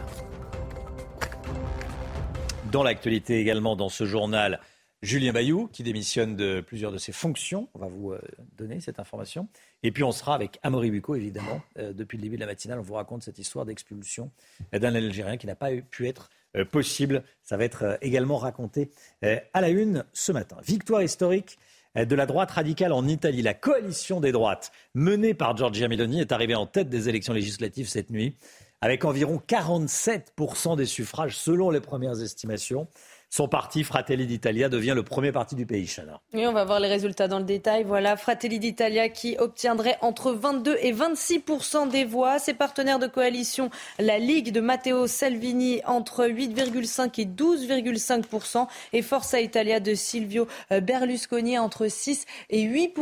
Dans 2.70 2.82
l'actualité 2.82 3.40
également 3.40 3.76
dans 3.76 3.88
ce 3.88 4.04
journal, 4.04 4.60
Julien 5.02 5.32
Bayou 5.32 5.68
qui 5.68 5.84
démissionne 5.84 6.34
de 6.34 6.60
plusieurs 6.60 6.90
de 6.90 6.98
ses 6.98 7.12
fonctions. 7.12 7.68
On 7.74 7.78
va 7.78 7.86
vous 7.86 8.12
euh, 8.12 8.20
donner 8.56 8.80
cette 8.80 8.98
information. 8.98 9.48
Et 9.84 9.92
puis 9.92 10.02
on 10.02 10.10
sera 10.10 10.34
avec 10.34 10.58
Amaury 10.62 10.90
Bucco, 10.90 11.14
évidemment. 11.14 11.62
Euh, 11.78 11.92
depuis 11.92 12.16
le 12.16 12.22
début 12.22 12.34
de 12.34 12.40
la 12.40 12.46
matinale, 12.46 12.80
on 12.80 12.82
vous 12.82 12.94
raconte 12.94 13.22
cette 13.22 13.38
histoire 13.38 13.64
d'expulsion 13.64 14.32
d'un 14.72 14.94
Algérien 14.94 15.36
qui 15.36 15.46
n'a 15.46 15.54
pas 15.54 15.70
pu 15.88 16.08
être 16.08 16.30
euh, 16.56 16.64
possible. 16.64 17.22
Ça 17.42 17.56
va 17.56 17.64
être 17.64 17.98
également 18.02 18.38
raconté 18.38 18.90
à 19.22 19.60
la 19.60 19.68
une 19.68 20.04
ce 20.12 20.32
matin. 20.32 20.56
Victoire 20.64 21.02
historique 21.02 21.58
de 21.94 22.14
la 22.14 22.26
droite 22.26 22.50
radicale 22.50 22.92
en 22.92 23.06
Italie. 23.06 23.42
La 23.42 23.54
coalition 23.54 24.20
des 24.20 24.32
droites 24.32 24.72
menée 24.94 25.34
par 25.34 25.56
Giorgia 25.56 25.88
Meloni 25.88 26.20
est 26.20 26.32
arrivée 26.32 26.54
en 26.54 26.66
tête 26.66 26.88
des 26.88 27.08
élections 27.08 27.32
législatives 27.32 27.88
cette 27.88 28.10
nuit, 28.10 28.36
avec 28.80 29.04
environ 29.04 29.40
47% 29.46 30.76
des 30.76 30.86
suffrages 30.86 31.36
selon 31.36 31.70
les 31.70 31.80
premières 31.80 32.20
estimations. 32.20 32.88
Son 33.30 33.46
parti, 33.46 33.84
Fratelli 33.84 34.26
d'Italia, 34.26 34.70
devient 34.70 34.94
le 34.94 35.02
premier 35.02 35.32
parti 35.32 35.54
du 35.54 35.66
pays, 35.66 35.86
Chana. 35.86 36.20
Oui, 36.32 36.46
on 36.46 36.52
va 36.52 36.64
voir 36.64 36.80
les 36.80 36.88
résultats 36.88 37.28
dans 37.28 37.38
le 37.38 37.44
détail. 37.44 37.84
Voilà, 37.84 38.16
Fratelli 38.16 38.58
d'Italia 38.58 39.10
qui 39.10 39.36
obtiendrait 39.38 39.98
entre 40.00 40.32
22 40.32 40.78
et 40.80 40.92
26 40.92 41.42
des 41.90 42.04
voix. 42.04 42.38
Ses 42.38 42.54
partenaires 42.54 42.98
de 42.98 43.06
coalition, 43.06 43.68
la 43.98 44.18
Ligue 44.18 44.50
de 44.50 44.60
Matteo 44.60 45.06
Salvini, 45.06 45.82
entre 45.84 46.26
8,5 46.26 47.20
et 47.20 47.26
12,5% 47.26 48.66
et 48.94 49.02
Forza 49.02 49.40
Italia 49.40 49.78
de 49.78 49.94
Silvio 49.94 50.48
euh, 50.72 50.80
Berlusconi, 50.80 51.58
entre 51.58 51.88
6 51.88 52.24
et 52.48 52.62
8 52.62 52.96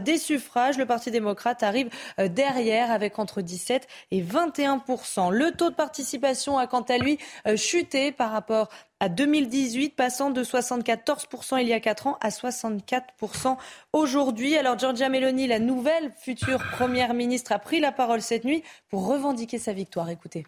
des 0.00 0.18
suffrages. 0.18 0.78
Le 0.78 0.86
Parti 0.86 1.10
démocrate 1.10 1.64
arrive 1.64 1.88
euh, 2.20 2.28
derrière 2.28 2.92
avec 2.92 3.18
entre 3.18 3.42
17 3.42 3.88
et 4.12 4.22
21% 4.22 5.32
Le 5.32 5.50
taux 5.50 5.70
de 5.70 5.74
participation 5.74 6.56
a 6.56 6.68
quant 6.68 6.82
à 6.82 6.98
lui 6.98 7.18
euh, 7.46 7.56
chuté 7.56 8.12
par 8.12 8.30
rapport 8.30 8.68
à 9.00 9.08
2018, 9.08 9.94
passant 9.94 10.30
de 10.30 10.42
74% 10.42 11.60
il 11.60 11.68
y 11.68 11.72
a 11.72 11.80
4 11.80 12.06
ans 12.06 12.18
à 12.20 12.30
64% 12.30 13.56
aujourd'hui. 13.92 14.56
Alors 14.56 14.78
Giorgia 14.78 15.08
Meloni, 15.08 15.46
la 15.46 15.58
nouvelle 15.58 16.12
future 16.18 16.62
première 16.72 17.12
ministre, 17.12 17.52
a 17.52 17.58
pris 17.58 17.80
la 17.80 17.92
parole 17.92 18.22
cette 18.22 18.44
nuit 18.44 18.62
pour 18.88 19.06
revendiquer 19.06 19.58
sa 19.58 19.72
victoire. 19.72 20.08
Écoutez. 20.08 20.46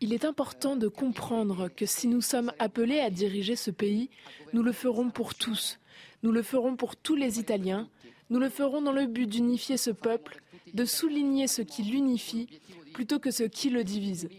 Il 0.00 0.12
est 0.12 0.24
important 0.24 0.76
de 0.76 0.88
comprendre 0.88 1.68
que 1.68 1.86
si 1.86 2.06
nous 2.06 2.20
sommes 2.20 2.52
appelés 2.58 3.00
à 3.00 3.10
diriger 3.10 3.56
ce 3.56 3.70
pays, 3.70 4.10
nous 4.52 4.62
le 4.62 4.72
ferons 4.72 5.10
pour 5.10 5.34
tous. 5.34 5.78
Nous 6.22 6.32
le 6.32 6.42
ferons 6.42 6.76
pour 6.76 6.96
tous 6.96 7.16
les 7.16 7.40
Italiens. 7.40 7.88
Nous 8.30 8.38
le 8.38 8.48
ferons 8.48 8.82
dans 8.82 8.92
le 8.92 9.06
but 9.06 9.26
d'unifier 9.26 9.76
ce 9.76 9.90
peuple, 9.90 10.40
de 10.72 10.84
souligner 10.84 11.46
ce 11.46 11.62
qui 11.62 11.82
l'unifie 11.82 12.48
plutôt 12.94 13.18
que 13.18 13.30
ce 13.30 13.42
qui 13.42 13.68
le 13.68 13.84
divise. 13.84 14.30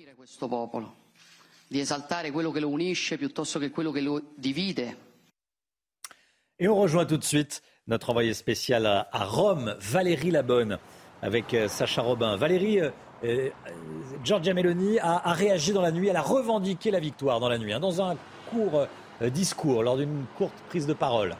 Et 6.58 6.68
on 6.68 6.76
rejoint 6.76 7.06
tout 7.06 7.18
de 7.18 7.24
suite 7.24 7.62
notre 7.88 8.10
envoyé 8.10 8.34
spécial 8.34 8.88
à 8.88 9.26
Rome, 9.26 9.76
Valérie 9.80 10.32
Labonne, 10.32 10.80
avec 11.22 11.54
euh, 11.54 11.68
Sacha 11.68 12.02
Robin. 12.02 12.36
Valérie, 12.38 12.80
euh, 12.80 12.90
euh, 13.24 13.50
Giorgia 14.24 14.56
Meloni 14.56 14.98
a, 15.00 15.20
réagi 15.34 15.74
dans 15.74 15.82
la 15.82 15.92
nuit, 15.92 16.08
elle 16.08 16.16
a 16.16 16.22
revendiqué 16.22 16.90
la 16.90 17.00
victoire 17.00 17.40
dans 17.40 17.50
la 17.50 17.60
nuit, 17.60 17.74
hein, 17.74 17.80
dans 17.80 18.02
un 18.02 18.16
court 18.50 18.88
discours, 19.32 19.84
lors 19.84 19.98
d'une 19.98 20.26
courte 20.38 20.56
prise 20.70 20.88
de 20.88 20.94
parole 20.94 21.36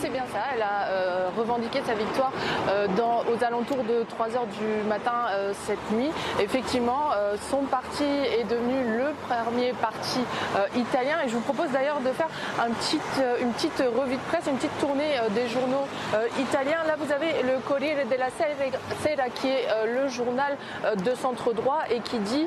c'est 0.00 0.10
bien 0.10 0.24
Elle 0.54 0.62
a 0.62 0.88
euh, 0.88 1.28
revendiqué 1.36 1.80
sa 1.86 1.94
victoire 1.94 2.32
euh, 2.68 2.86
aux 3.32 3.44
alentours 3.44 3.84
de 3.84 4.04
3 4.08 4.36
heures 4.36 4.46
du 4.46 4.88
matin 4.88 5.26
euh, 5.30 5.52
cette 5.66 5.90
nuit. 5.92 6.10
Effectivement, 6.40 7.10
son 7.50 7.62
parti 7.62 8.04
est 8.04 8.44
devenu 8.44 8.96
le 8.96 9.12
premier 9.28 9.72
parti 9.72 10.20
italien. 10.76 11.16
Et 11.24 11.28
je 11.28 11.34
vous 11.34 11.40
propose 11.40 11.70
d'ailleurs 11.70 12.00
de 12.00 12.10
faire 12.10 12.28
une 12.66 13.52
petite 13.52 13.82
revue 13.96 14.16
de 14.16 14.20
presse, 14.28 14.46
une 14.46 14.56
petite 14.56 14.78
tournée 14.78 15.16
des 15.30 15.48
journaux 15.48 15.86
italiens. 16.38 16.78
Là, 16.86 16.94
vous 16.98 17.12
avez 17.12 17.42
le 17.42 17.58
Corriere 17.66 18.06
della 18.06 18.28
Sera, 18.30 19.28
qui 19.30 19.48
est 19.48 19.66
le 19.86 20.08
journal 20.08 20.56
de 20.96 21.14
centre 21.14 21.52
droit 21.52 21.80
et 21.90 22.00
qui 22.00 22.18
dit 22.18 22.46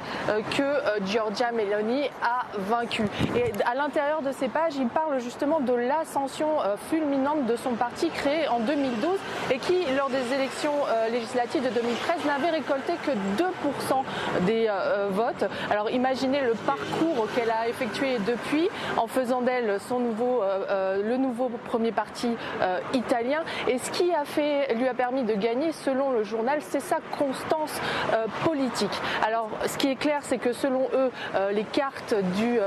que 0.57 1.05
Giorgia 1.05 1.51
Meloni 1.51 2.09
a 2.23 2.45
vaincu. 2.57 3.07
Et 3.35 3.51
à 3.65 3.75
l'intérieur 3.75 4.21
de 4.21 4.31
ces 4.31 4.47
pages, 4.47 4.75
il 4.75 4.87
parle 4.87 5.19
justement 5.19 5.59
de 5.59 5.73
l'ascension 5.73 6.57
fulminante 6.89 7.45
de 7.45 7.55
son 7.55 7.70
parti 7.75 8.09
créé 8.09 8.47
en 8.47 8.59
2012 8.59 9.19
et 9.51 9.57
qui, 9.57 9.85
lors 9.97 10.09
des 10.09 10.33
élections 10.33 10.73
euh, 10.87 11.09
législatives 11.09 11.63
de 11.63 11.69
2013, 11.69 12.25
n'avait 12.25 12.49
récolté 12.49 12.93
que 13.05 13.11
2% 13.11 14.45
des 14.45 14.67
euh, 14.67 14.71
euh, 14.71 15.07
votes. 15.11 15.45
Alors 15.69 15.89
imaginez 15.89 16.41
le 16.41 16.53
parcours 16.53 17.27
qu'elle 17.35 17.51
a 17.51 17.67
effectué 17.67 18.17
depuis 18.25 18.69
en 18.97 19.07
faisant 19.07 19.41
d'elle 19.41 19.79
son 19.87 19.99
nouveau, 19.99 20.43
le 20.69 21.17
nouveau 21.17 21.49
premier 21.67 21.91
parti 21.91 22.29
italien. 22.93 23.43
Et 23.67 23.77
ce 23.77 23.91
qui 23.91 24.13
a 24.13 24.25
fait, 24.25 24.73
lui 24.75 24.87
a 24.87 24.93
permis 24.93 25.23
de 25.23 25.33
gagner, 25.33 25.71
selon 25.71 26.11
le 26.11 26.23
journal, 26.23 26.59
c'est 26.61 26.79
sa 26.79 26.97
constance 27.17 27.79
politique. 28.43 28.91
Alors 29.25 29.49
ce 29.65 29.77
qui 29.77 29.89
est 29.89 29.95
clair, 29.95 30.19
c'est 30.23 30.37
que 30.37 30.53
selon 30.53 30.87
eux, 30.93 31.11
les 31.51 31.63
cartes 31.63 32.15
du 32.35 32.59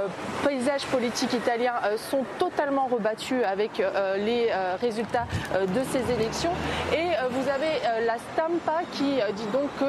paysage 0.47 0.87
politique 0.87 1.33
italien 1.33 1.75
sont 1.97 2.25
totalement 2.39 2.87
rebattues 2.87 3.45
avec 3.45 3.83
les 4.17 4.51
euh, 4.53 4.77
résultats 4.95 5.27
euh, 5.55 5.67
de 5.67 5.83
ces 5.91 6.13
élections. 6.13 6.53
Et 6.93 6.97
euh, 6.97 7.29
vous 7.31 7.49
avez 7.49 8.05
la 8.07 8.17
Stampa 8.19 8.83
qui 8.93 9.19
dit 9.35 9.47
donc 9.53 9.69
que 9.79 9.85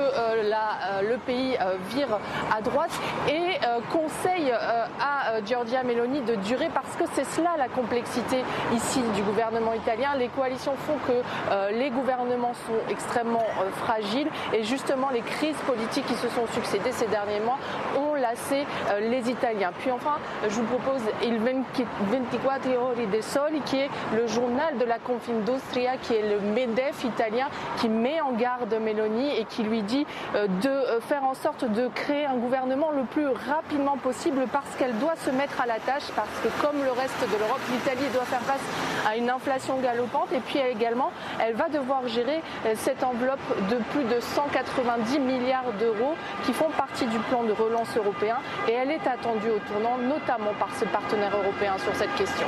le 1.03 1.17
pays 1.17 1.57
vire 1.89 2.19
à 2.55 2.61
droite 2.61 2.91
et 3.27 3.59
conseille 3.91 4.51
à 4.51 5.41
Giorgia 5.45 5.83
Meloni 5.83 6.21
de 6.21 6.35
durer 6.35 6.69
parce 6.73 6.95
que 6.95 7.03
c'est 7.13 7.25
cela 7.25 7.51
la 7.57 7.67
complexité 7.67 8.43
ici 8.73 9.01
du 9.15 9.21
gouvernement 9.21 9.73
italien. 9.73 10.15
Les 10.17 10.29
coalitions 10.29 10.75
font 10.87 10.97
que 11.07 11.73
les 11.73 11.89
gouvernements 11.89 12.53
sont 12.53 12.91
extrêmement 12.91 13.45
fragiles 13.77 14.29
et 14.53 14.63
justement 14.63 15.09
les 15.09 15.21
crises 15.21 15.57
politiques 15.67 16.05
qui 16.07 16.15
se 16.15 16.29
sont 16.29 16.47
succédées 16.53 16.91
ces 16.91 17.07
derniers 17.07 17.39
mois 17.39 17.57
ont 17.97 18.15
lassé 18.15 18.65
les 19.01 19.29
Italiens. 19.29 19.71
Puis 19.79 19.91
enfin, 19.91 20.17
je 20.43 20.55
vous 20.55 20.63
propose 20.63 21.01
Il 21.23 21.39
24 21.39 22.77
Ore 22.77 22.95
de 22.95 23.21
Soli 23.21 23.61
qui 23.61 23.77
est 23.77 23.89
le 24.15 24.27
journal 24.27 24.77
de 24.77 24.85
la 24.85 24.94
Confindustria, 24.99 25.97
qui 25.97 26.13
est 26.13 26.27
le 26.27 26.39
MEDEF 26.39 27.03
italien, 27.03 27.47
qui 27.77 27.89
met 27.89 28.21
en 28.21 28.33
garde 28.33 28.73
Meloni 28.73 29.37
et 29.37 29.45
qui 29.45 29.63
lui 29.63 29.81
dit 29.81 30.05
euh, 30.35 30.47
de 30.61 30.69
euh, 30.69 31.01
faire 31.01 31.23
en 31.23 31.33
sorte 31.33 31.65
de 31.65 31.87
créer 31.89 32.25
un 32.25 32.35
gouvernement 32.35 32.91
le 32.91 33.03
plus 33.03 33.27
rapidement 33.27 33.97
possible 33.97 34.45
parce 34.51 34.75
qu'elle 34.77 34.97
doit 34.99 35.15
se 35.15 35.29
mettre 35.31 35.61
à 35.61 35.65
la 35.65 35.79
tâche, 35.79 36.09
parce 36.15 36.29
que 36.43 36.49
comme 36.61 36.83
le 36.83 36.91
reste 36.91 37.21
de 37.21 37.37
l'Europe, 37.37 37.61
l'Italie 37.71 38.09
doit 38.13 38.25
faire 38.25 38.41
face 38.41 38.61
à 39.07 39.15
une 39.15 39.29
inflation 39.29 39.79
galopante 39.79 40.31
et 40.33 40.39
puis 40.39 40.59
également, 40.59 41.11
elle 41.39 41.55
va 41.55 41.69
devoir 41.69 42.07
gérer 42.07 42.41
euh, 42.65 42.73
cette 42.75 43.03
enveloppe 43.03 43.39
de 43.69 43.77
plus 43.91 44.03
de 44.03 44.19
190 44.19 45.19
milliards 45.19 45.73
d'euros 45.79 46.15
qui 46.43 46.53
font 46.53 46.69
partie 46.77 47.05
du 47.05 47.17
plan 47.29 47.43
de 47.43 47.51
relance 47.51 47.95
européen 47.97 48.37
et 48.67 48.73
elle 48.73 48.91
est 48.91 49.07
attendue 49.07 49.49
au 49.49 49.59
tournant, 49.59 49.97
notamment 49.97 50.53
par 50.59 50.69
ses 50.75 50.85
partenaires 50.85 51.35
européens 51.35 51.77
sur 51.77 51.95
cette 51.95 52.13
question. 52.15 52.47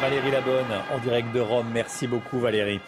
Valérie 0.00 0.32
Labonne, 0.32 0.82
en 0.92 0.98
direct 0.98 1.32
de 1.32 1.40
Rome. 1.40 1.66
Beaucoup, 2.06 2.40
Valérie. 2.40 2.80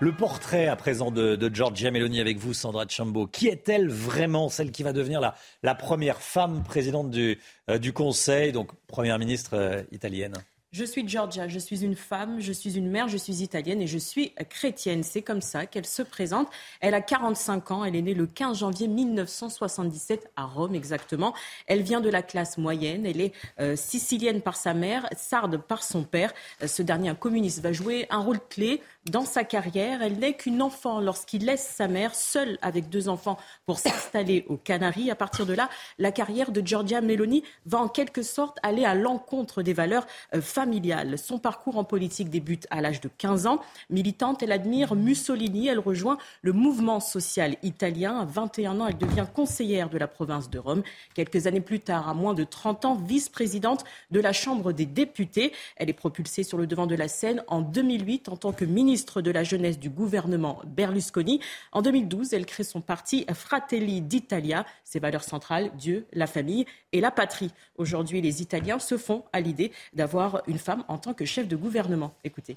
Le 0.00 0.12
portrait 0.12 0.68
à 0.68 0.76
présent 0.76 1.10
de, 1.10 1.50
Giorgia 1.52 1.90
Meloni 1.90 2.20
avec 2.20 2.38
vous, 2.38 2.54
Sandra 2.54 2.86
Chambo. 2.88 3.26
Qui 3.26 3.48
est-elle 3.48 3.88
vraiment, 3.88 4.48
celle 4.48 4.70
qui 4.70 4.82
va 4.82 4.92
devenir 4.92 5.20
la, 5.62 5.74
première 5.74 6.20
femme 6.20 6.62
présidente 6.62 7.10
du, 7.10 7.38
euh, 7.68 7.78
du 7.78 7.92
Conseil, 7.92 8.52
donc 8.52 8.70
première 8.86 9.18
ministre 9.18 9.54
euh, 9.54 9.82
italienne 9.90 10.34
je 10.70 10.84
suis 10.84 11.08
Georgia, 11.08 11.48
je 11.48 11.58
suis 11.58 11.82
une 11.82 11.96
femme, 11.96 12.40
je 12.40 12.52
suis 12.52 12.76
une 12.76 12.90
mère, 12.90 13.08
je 13.08 13.16
suis 13.16 13.42
italienne 13.42 13.80
et 13.80 13.86
je 13.86 13.96
suis 13.96 14.34
chrétienne. 14.50 15.02
C'est 15.02 15.22
comme 15.22 15.40
ça 15.40 15.64
qu'elle 15.64 15.86
se 15.86 16.02
présente. 16.02 16.48
Elle 16.80 16.94
a 16.94 17.00
45 17.00 17.70
ans, 17.70 17.84
elle 17.84 17.96
est 17.96 18.02
née 18.02 18.14
le 18.14 18.26
15 18.26 18.58
janvier 18.58 18.86
1977 18.86 20.30
à 20.36 20.44
Rome 20.44 20.74
exactement. 20.74 21.34
Elle 21.66 21.82
vient 21.82 22.00
de 22.00 22.10
la 22.10 22.22
classe 22.22 22.58
moyenne, 22.58 23.06
elle 23.06 23.20
est 23.20 23.32
euh, 23.60 23.76
sicilienne 23.76 24.42
par 24.42 24.56
sa 24.56 24.74
mère, 24.74 25.08
sarde 25.16 25.56
par 25.56 25.82
son 25.82 26.04
père. 26.04 26.34
Euh, 26.62 26.66
ce 26.66 26.82
dernier, 26.82 27.08
un 27.08 27.14
communiste, 27.14 27.60
va 27.60 27.72
jouer 27.72 28.06
un 28.10 28.18
rôle 28.18 28.40
clé 28.50 28.82
dans 29.10 29.24
sa 29.24 29.44
carrière. 29.44 30.02
Elle 30.02 30.18
n'est 30.18 30.34
qu'une 30.34 30.62
enfant 30.62 31.00
lorsqu'il 31.00 31.44
laisse 31.44 31.66
sa 31.76 31.88
mère 31.88 32.14
seule 32.14 32.58
avec 32.62 32.88
deux 32.88 33.08
enfants 33.08 33.38
pour 33.66 33.78
s'installer 33.78 34.44
aux 34.48 34.56
Canaries. 34.56 35.10
À 35.10 35.14
partir 35.14 35.46
de 35.46 35.52
là, 35.52 35.68
la 35.98 36.12
carrière 36.12 36.50
de 36.50 36.60
Giorgia 36.64 37.00
Meloni 37.00 37.42
va 37.66 37.78
en 37.78 37.88
quelque 37.88 38.22
sorte 38.22 38.58
aller 38.62 38.84
à 38.84 38.94
l'encontre 38.94 39.62
des 39.62 39.72
valeurs 39.72 40.06
euh, 40.34 40.40
familiales. 40.40 41.18
Son 41.18 41.38
parcours 41.38 41.78
en 41.78 41.84
politique 41.84 42.30
débute 42.30 42.66
à 42.70 42.80
l'âge 42.80 43.00
de 43.00 43.08
15 43.08 43.46
ans. 43.46 43.60
Militante, 43.90 44.42
elle 44.42 44.52
admire 44.52 44.94
Mussolini. 44.94 45.68
Elle 45.68 45.78
rejoint 45.78 46.18
le 46.42 46.52
mouvement 46.52 47.00
social 47.00 47.56
italien. 47.62 48.20
À 48.20 48.24
21 48.24 48.80
ans, 48.80 48.86
elle 48.86 48.98
devient 48.98 49.26
conseillère 49.32 49.90
de 49.90 49.98
la 49.98 50.08
province 50.08 50.50
de 50.50 50.58
Rome. 50.58 50.82
Quelques 51.14 51.46
années 51.46 51.60
plus 51.60 51.80
tard, 51.80 52.08
à 52.08 52.14
moins 52.14 52.34
de 52.34 52.44
30 52.44 52.84
ans, 52.84 52.94
vice-présidente 52.94 53.84
de 54.10 54.20
la 54.20 54.32
Chambre 54.32 54.72
des 54.72 54.86
députés. 54.86 55.52
Elle 55.76 55.90
est 55.90 55.94
propulsée 55.94 56.42
sur 56.42 56.58
le 56.58 56.66
devant 56.66 56.86
de 56.86 56.94
la 56.94 57.08
scène 57.08 57.42
en 57.46 57.60
2008 57.60 58.28
en 58.28 58.36
tant 58.36 58.52
que 58.52 58.64
ministre 58.64 58.97
ministre 58.98 59.22
de 59.22 59.30
la 59.30 59.44
Jeunesse 59.44 59.78
du 59.78 59.90
gouvernement 59.90 60.60
Berlusconi. 60.66 61.38
En 61.70 61.82
2012, 61.82 62.32
elle 62.32 62.46
crée 62.46 62.64
son 62.64 62.80
parti 62.80 63.24
Fratelli 63.32 64.00
d'Italia. 64.00 64.66
Ses 64.82 64.98
valeurs 64.98 65.22
centrales, 65.22 65.70
Dieu, 65.76 66.08
la 66.12 66.26
famille 66.26 66.66
et 66.90 67.00
la 67.00 67.12
patrie. 67.12 67.52
Aujourd'hui, 67.76 68.20
les 68.20 68.42
Italiens 68.42 68.80
se 68.80 68.98
font 68.98 69.22
à 69.32 69.38
l'idée 69.38 69.70
d'avoir 69.92 70.42
une 70.48 70.58
femme 70.58 70.82
en 70.88 70.98
tant 70.98 71.14
que 71.14 71.24
chef 71.24 71.46
de 71.46 71.54
gouvernement. 71.54 72.12
Écoutez. 72.24 72.56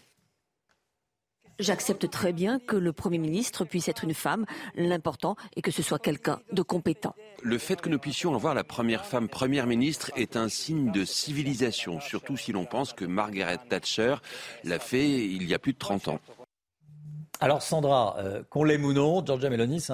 J'accepte 1.59 2.09
très 2.09 2.33
bien 2.33 2.59
que 2.59 2.75
le 2.75 2.93
Premier 2.93 3.17
ministre 3.17 3.65
puisse 3.65 3.87
être 3.87 4.03
une 4.03 4.13
femme. 4.13 4.45
L'important 4.75 5.35
est 5.55 5.61
que 5.61 5.71
ce 5.71 5.81
soit 5.81 5.99
quelqu'un 5.99 6.39
de 6.51 6.61
compétent. 6.61 7.15
Le 7.43 7.57
fait 7.57 7.81
que 7.81 7.89
nous 7.89 7.99
puissions 7.99 8.33
avoir 8.35 8.53
la 8.53 8.63
première 8.63 9.05
femme 9.05 9.27
Première 9.27 9.67
ministre 9.67 10.11
est 10.15 10.35
un 10.35 10.49
signe 10.49 10.91
de 10.91 11.05
civilisation, 11.05 11.99
surtout 11.99 12.37
si 12.37 12.51
l'on 12.51 12.65
pense 12.65 12.93
que 12.93 13.05
Margaret 13.05 13.59
Thatcher 13.69 14.15
l'a 14.63 14.79
fait 14.79 15.07
il 15.09 15.47
y 15.47 15.53
a 15.53 15.59
plus 15.59 15.73
de 15.73 15.77
30 15.77 16.07
ans. 16.09 16.19
Alors 17.43 17.63
Sandra, 17.63 18.17
euh, 18.19 18.43
qu'on 18.51 18.63
l'aime 18.63 18.85
ou 18.85 18.93
non, 18.93 19.25
Georgia 19.25 19.49
Meloni, 19.49 19.81
c'est 19.81 19.93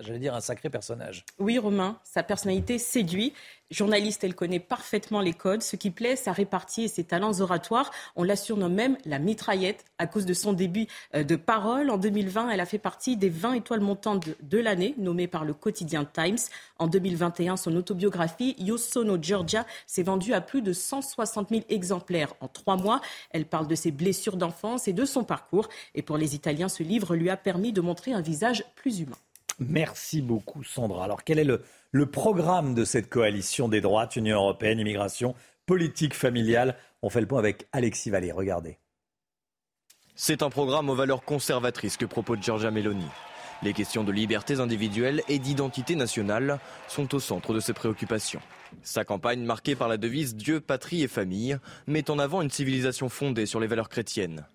j'allais 0.00 0.18
dire, 0.18 0.34
un 0.34 0.40
sacré 0.40 0.70
personnage. 0.70 1.24
Oui, 1.38 1.56
Romain, 1.56 2.00
sa 2.02 2.24
personnalité 2.24 2.78
séduit. 2.78 3.32
Journaliste, 3.70 4.24
elle 4.24 4.34
connaît 4.34 4.58
parfaitement 4.58 5.20
les 5.20 5.32
codes. 5.32 5.62
Ce 5.62 5.76
qui 5.76 5.92
plaît, 5.92 6.16
sa 6.16 6.32
répartie 6.32 6.82
et 6.82 6.88
ses 6.88 7.04
talents 7.04 7.40
oratoires. 7.40 7.92
On 8.16 8.24
la 8.24 8.34
surnomme 8.34 8.74
même 8.74 8.96
la 9.04 9.20
mitraillette 9.20 9.84
à 9.98 10.08
cause 10.08 10.26
de 10.26 10.34
son 10.34 10.52
début 10.52 10.88
euh, 11.14 11.22
de 11.22 11.36
parole. 11.36 11.88
En 11.90 11.96
2020, 11.96 12.50
elle 12.50 12.58
a 12.58 12.66
fait 12.66 12.78
partie 12.78 13.16
des 13.16 13.28
20 13.28 13.54
étoiles 13.54 13.80
montantes 13.80 14.28
de, 14.42 14.58
l'année, 14.58 14.94
nommées 14.98 15.28
par 15.28 15.44
le 15.44 15.54
quotidien 15.54 16.04
Times. 16.04 16.38
En 16.78 16.88
2021, 16.88 17.56
son 17.56 17.76
autobiographie 17.76 18.56
Io 18.58 18.76
sono 18.76 19.16
Georgia 19.22 19.64
s'est 19.86 20.02
vendue 20.02 20.34
à 20.34 20.40
plus 20.40 20.62
de 20.62 20.72
160 20.72 21.50
000 21.50 21.62
exemplaires 21.68 22.34
en 22.40 22.48
trois 22.48 22.76
mois. 22.76 23.00
Elle 23.30 23.46
parle 23.46 23.68
de 23.68 23.76
ses 23.76 23.92
blessures 23.92 24.36
d'enfance 24.36 24.88
et 24.88 24.92
de 24.92 25.04
son 25.04 25.22
parcours. 25.22 25.68
Et 25.94 26.02
pour 26.02 26.16
les 26.16 26.34
Italiens, 26.34 26.68
ce 26.68 26.82
livre 26.82 27.14
lui 27.14 27.30
a 27.30 27.36
permis 27.36 27.72
de 27.72 27.80
montrer 27.80 28.12
un 28.12 28.20
visage 28.20 28.64
plus 28.74 28.98
humain. 28.98 29.16
Merci 29.60 30.22
beaucoup, 30.22 30.64
Sandra. 30.64 31.04
Alors, 31.04 31.22
quel 31.22 31.38
est 31.38 31.44
le, 31.44 31.62
le 31.92 32.06
programme 32.06 32.74
de 32.74 32.84
cette 32.84 33.08
coalition 33.08 33.68
des 33.68 33.80
droites, 33.80 34.14
Union 34.14 34.36
européenne, 34.36 34.78
immigration, 34.78 35.34
politique 35.66 36.14
familiale 36.14 36.76
On 37.02 37.10
fait 37.10 37.20
le 37.20 37.26
point 37.26 37.40
avec 37.40 37.66
Alexis 37.72 38.10
Vallée. 38.10 38.30
Regardez. 38.30 38.78
C'est 40.14 40.42
un 40.42 40.50
programme 40.50 40.88
aux 40.88 40.94
valeurs 40.94 41.24
conservatrices 41.24 41.96
que 41.96 42.04
propose 42.04 42.42
Giorgia 42.42 42.70
Meloni. 42.70 43.06
Les 43.62 43.72
questions 43.72 44.04
de 44.04 44.12
libertés 44.12 44.60
individuelles 44.60 45.22
et 45.28 45.38
d'identité 45.38 45.96
nationale 45.96 46.60
sont 46.88 47.14
au 47.14 47.20
centre 47.20 47.52
de 47.52 47.60
ses 47.60 47.72
préoccupations. 47.72 48.40
Sa 48.82 49.04
campagne, 49.04 49.42
marquée 49.42 49.74
par 49.74 49.88
la 49.88 49.96
devise 49.96 50.36
Dieu, 50.36 50.60
patrie 50.60 51.02
et 51.02 51.08
famille, 51.08 51.58
met 51.86 52.10
en 52.10 52.18
avant 52.18 52.40
une 52.40 52.50
civilisation 52.50 53.08
fondée 53.08 53.46
sur 53.46 53.60
les 53.60 53.66
valeurs 53.66 53.88
chrétiennes. 53.88 54.46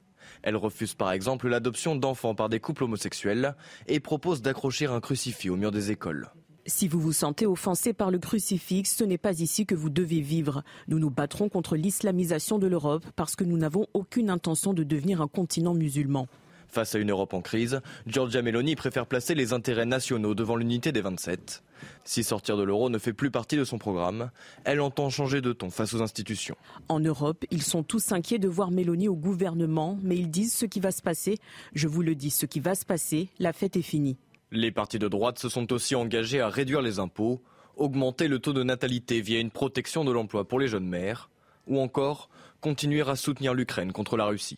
Elle 0.42 0.56
refuse 0.56 0.94
par 0.94 1.12
exemple 1.12 1.50
l'adoption 1.50 1.96
d'enfants 1.96 2.36
par 2.36 2.50
des 2.50 2.60
couples 2.60 2.86
homosexuels 2.86 3.56
et 3.88 4.00
propose 4.00 4.42
d'accrocher 4.42 4.86
un 4.86 5.02
crucifix 5.02 5.50
au 5.50 5.56
mur 5.56 5.72
des 5.72 5.92
écoles. 5.92 6.30
Si 6.68 6.88
vous 6.88 7.00
vous 7.00 7.14
sentez 7.14 7.46
offensé 7.46 7.94
par 7.94 8.10
le 8.10 8.18
crucifix, 8.18 8.86
ce 8.86 9.04
n'est 9.04 9.20
pas 9.20 9.40
ici 9.40 9.68
que 9.68 9.76
vous 9.76 9.92
devez 9.92 10.22
vivre. 10.22 10.64
Nous 10.88 10.98
nous 10.98 11.12
battrons 11.12 11.48
contre 11.48 11.76
l'islamisation 11.76 12.58
de 12.58 12.66
l'Europe 12.66 13.06
parce 13.16 13.36
que 13.36 13.44
nous 13.44 13.56
n'avons 13.56 13.86
aucune 13.94 14.32
intention 14.32 14.74
de 14.74 14.82
devenir 14.82 15.22
un 15.22 15.28
continent 15.28 15.76
musulman. 15.76 16.28
Face 16.68 16.96
à 16.96 16.98
une 16.98 17.12
Europe 17.12 17.36
en 17.36 17.42
crise, 17.42 17.82
Giorgia 18.08 18.42
Meloni 18.42 18.76
préfère 18.76 19.06
placer 19.06 19.36
les 19.36 19.54
intérêts 19.54 19.86
nationaux 19.86 20.34
devant 20.34 20.56
l'unité 20.56 20.92
des 20.92 21.02
27. 21.02 21.62
Si 22.04 22.24
sortir 22.24 22.58
de 22.58 22.64
l'euro 22.64 22.90
ne 22.90 22.98
fait 22.98 23.14
plus 23.14 23.30
partie 23.30 23.58
de 23.58 23.64
son 23.64 23.78
programme, 23.78 24.32
elle 24.64 24.82
entend 24.82 25.12
changer 25.12 25.42
de 25.42 25.54
ton 25.54 25.70
face 25.70 25.94
aux 25.94 26.02
institutions. 26.02 26.58
En 26.90 27.00
Europe, 27.00 27.46
ils 27.52 27.62
sont 27.62 27.84
tous 27.84 28.12
inquiets 28.12 28.40
de 28.40 28.48
voir 28.48 28.72
Meloni 28.72 29.08
au 29.08 29.16
gouvernement, 29.16 30.00
mais 30.02 30.18
ils 30.18 30.32
disent 30.32 30.56
ce 30.56 30.66
qui 30.66 30.80
va 30.80 30.92
se 30.92 31.04
passer. 31.04 31.38
Je 31.76 31.88
vous 31.88 32.02
le 32.02 32.16
dis, 32.16 32.32
ce 32.32 32.48
qui 32.48 32.60
va 32.60 32.74
se 32.74 32.86
passer, 32.86 33.30
la 33.38 33.54
fête 33.54 33.78
est 33.78 33.84
finie. 33.84 34.18
Les 34.52 34.72
partis 34.72 35.00
de 35.00 35.08
droite 35.08 35.40
se 35.40 35.50
sont 35.50 35.72
aussi 35.74 35.96
engagés 35.96 36.40
à 36.40 36.50
réduire 36.50 36.82
les 36.82 37.00
impôts, 37.00 37.42
augmenter 37.76 38.28
le 38.28 38.40
taux 38.40 38.54
de 38.54 38.64
natalité 38.64 39.22
via 39.22 39.40
une 39.40 39.52
protection 39.52 40.06
de 40.06 40.12
l'emploi 40.12 40.48
pour 40.48 40.60
les 40.60 40.68
jeunes 40.68 40.88
mères, 40.88 41.30
ou 41.68 41.80
encore 41.80 42.30
continuer 42.62 43.02
à 43.02 43.16
soutenir 43.16 43.54
l'Ukraine 43.54 43.92
contre 43.92 44.18
la 44.18 44.26
Russie. 44.26 44.58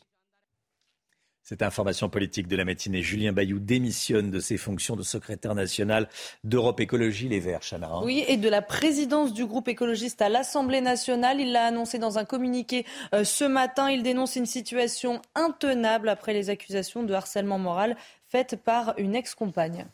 Cette 1.48 1.62
information 1.62 2.10
politique 2.10 2.50
de 2.50 2.58
la 2.58 2.66
matinée, 2.66 3.02
Julien 3.02 3.32
Bayou 3.32 3.60
démissionne 3.60 4.32
de 4.32 4.42
ses 4.42 4.58
fonctions 4.58 4.98
de 4.98 5.02
secrétaire 5.02 5.56
national 5.56 6.10
d'Europe 6.44 6.82
Écologie 6.82 7.30
Les 7.30 7.40
Verts, 7.40 7.62
Chana. 7.62 7.88
Hein. 7.88 8.02
Oui, 8.04 8.26
et 8.28 8.36
de 8.36 8.50
la 8.50 8.62
présidence 8.62 9.32
du 9.32 9.46
groupe 9.46 9.70
écologiste 9.70 10.22
à 10.22 10.28
l'Assemblée 10.28 10.82
nationale. 10.82 11.40
Il 11.40 11.54
l'a 11.54 11.68
annoncé 11.68 12.00
dans 12.00 12.18
un 12.18 12.26
communiqué 12.26 12.86
euh, 13.14 13.24
ce 13.24 13.46
matin. 13.46 13.90
Il 13.90 14.04
dénonce 14.04 14.36
une 14.36 14.46
situation 14.46 15.22
intenable 15.36 16.10
après 16.10 16.34
les 16.34 16.50
accusations 16.50 17.04
de 17.04 17.14
harcèlement 17.14 17.60
moral 17.60 17.96
faites 18.28 18.58
par 18.62 18.94
une 18.98 19.16
ex-compagne. 19.16 19.88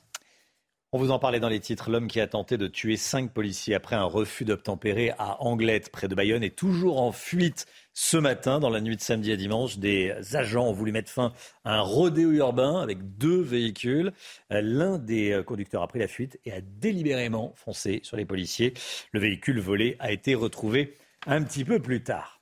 On 0.96 1.00
vous 1.00 1.10
en 1.10 1.18
parlait 1.18 1.40
dans 1.40 1.50
les 1.50 1.60
titres. 1.60 1.90
L'homme 1.90 2.08
qui 2.08 2.20
a 2.20 2.28
tenté 2.28 2.56
de 2.56 2.68
tuer 2.68 2.98
cinq 2.98 3.34
policiers 3.34 3.74
après 3.74 3.96
un 3.96 4.04
refus 4.04 4.46
d'obtempérer 4.46 5.10
à 5.18 5.42
Anglette, 5.42 5.92
près 5.92 6.08
de 6.08 6.14
Bayonne, 6.14 6.44
est 6.44 6.56
toujours 6.56 7.02
en 7.02 7.12
fuite 7.12 7.66
ce 7.96 8.16
matin. 8.16 8.60
Dans 8.60 8.70
la 8.70 8.80
nuit 8.80 8.96
de 8.96 9.02
samedi 9.02 9.32
à 9.32 9.36
dimanche, 9.36 9.80
des 9.80 10.14
agents 10.36 10.68
ont 10.68 10.72
voulu 10.72 10.92
mettre 10.92 11.10
fin 11.10 11.34
à 11.66 11.78
un 11.78 11.82
rodéo 11.82 12.30
urbain 12.30 12.80
avec 12.80 13.18
deux 13.18 13.42
véhicules. 13.42 14.14
L'un 14.52 15.00
des 15.00 15.42
conducteurs 15.48 15.82
a 15.82 15.88
pris 15.88 15.98
la 15.98 16.08
fuite 16.08 16.40
et 16.46 16.54
a 16.54 16.62
délibérément 16.62 17.54
foncé 17.56 18.02
sur 18.04 18.16
les 18.16 18.26
policiers. 18.26 18.76
Le 19.14 19.20
véhicule 19.20 19.60
volé 19.60 19.96
a 19.98 20.12
été 20.12 20.36
retrouvé 20.36 20.96
un 21.26 21.42
petit 21.42 21.66
peu 21.66 21.80
plus 21.80 22.04
tard. 22.04 22.40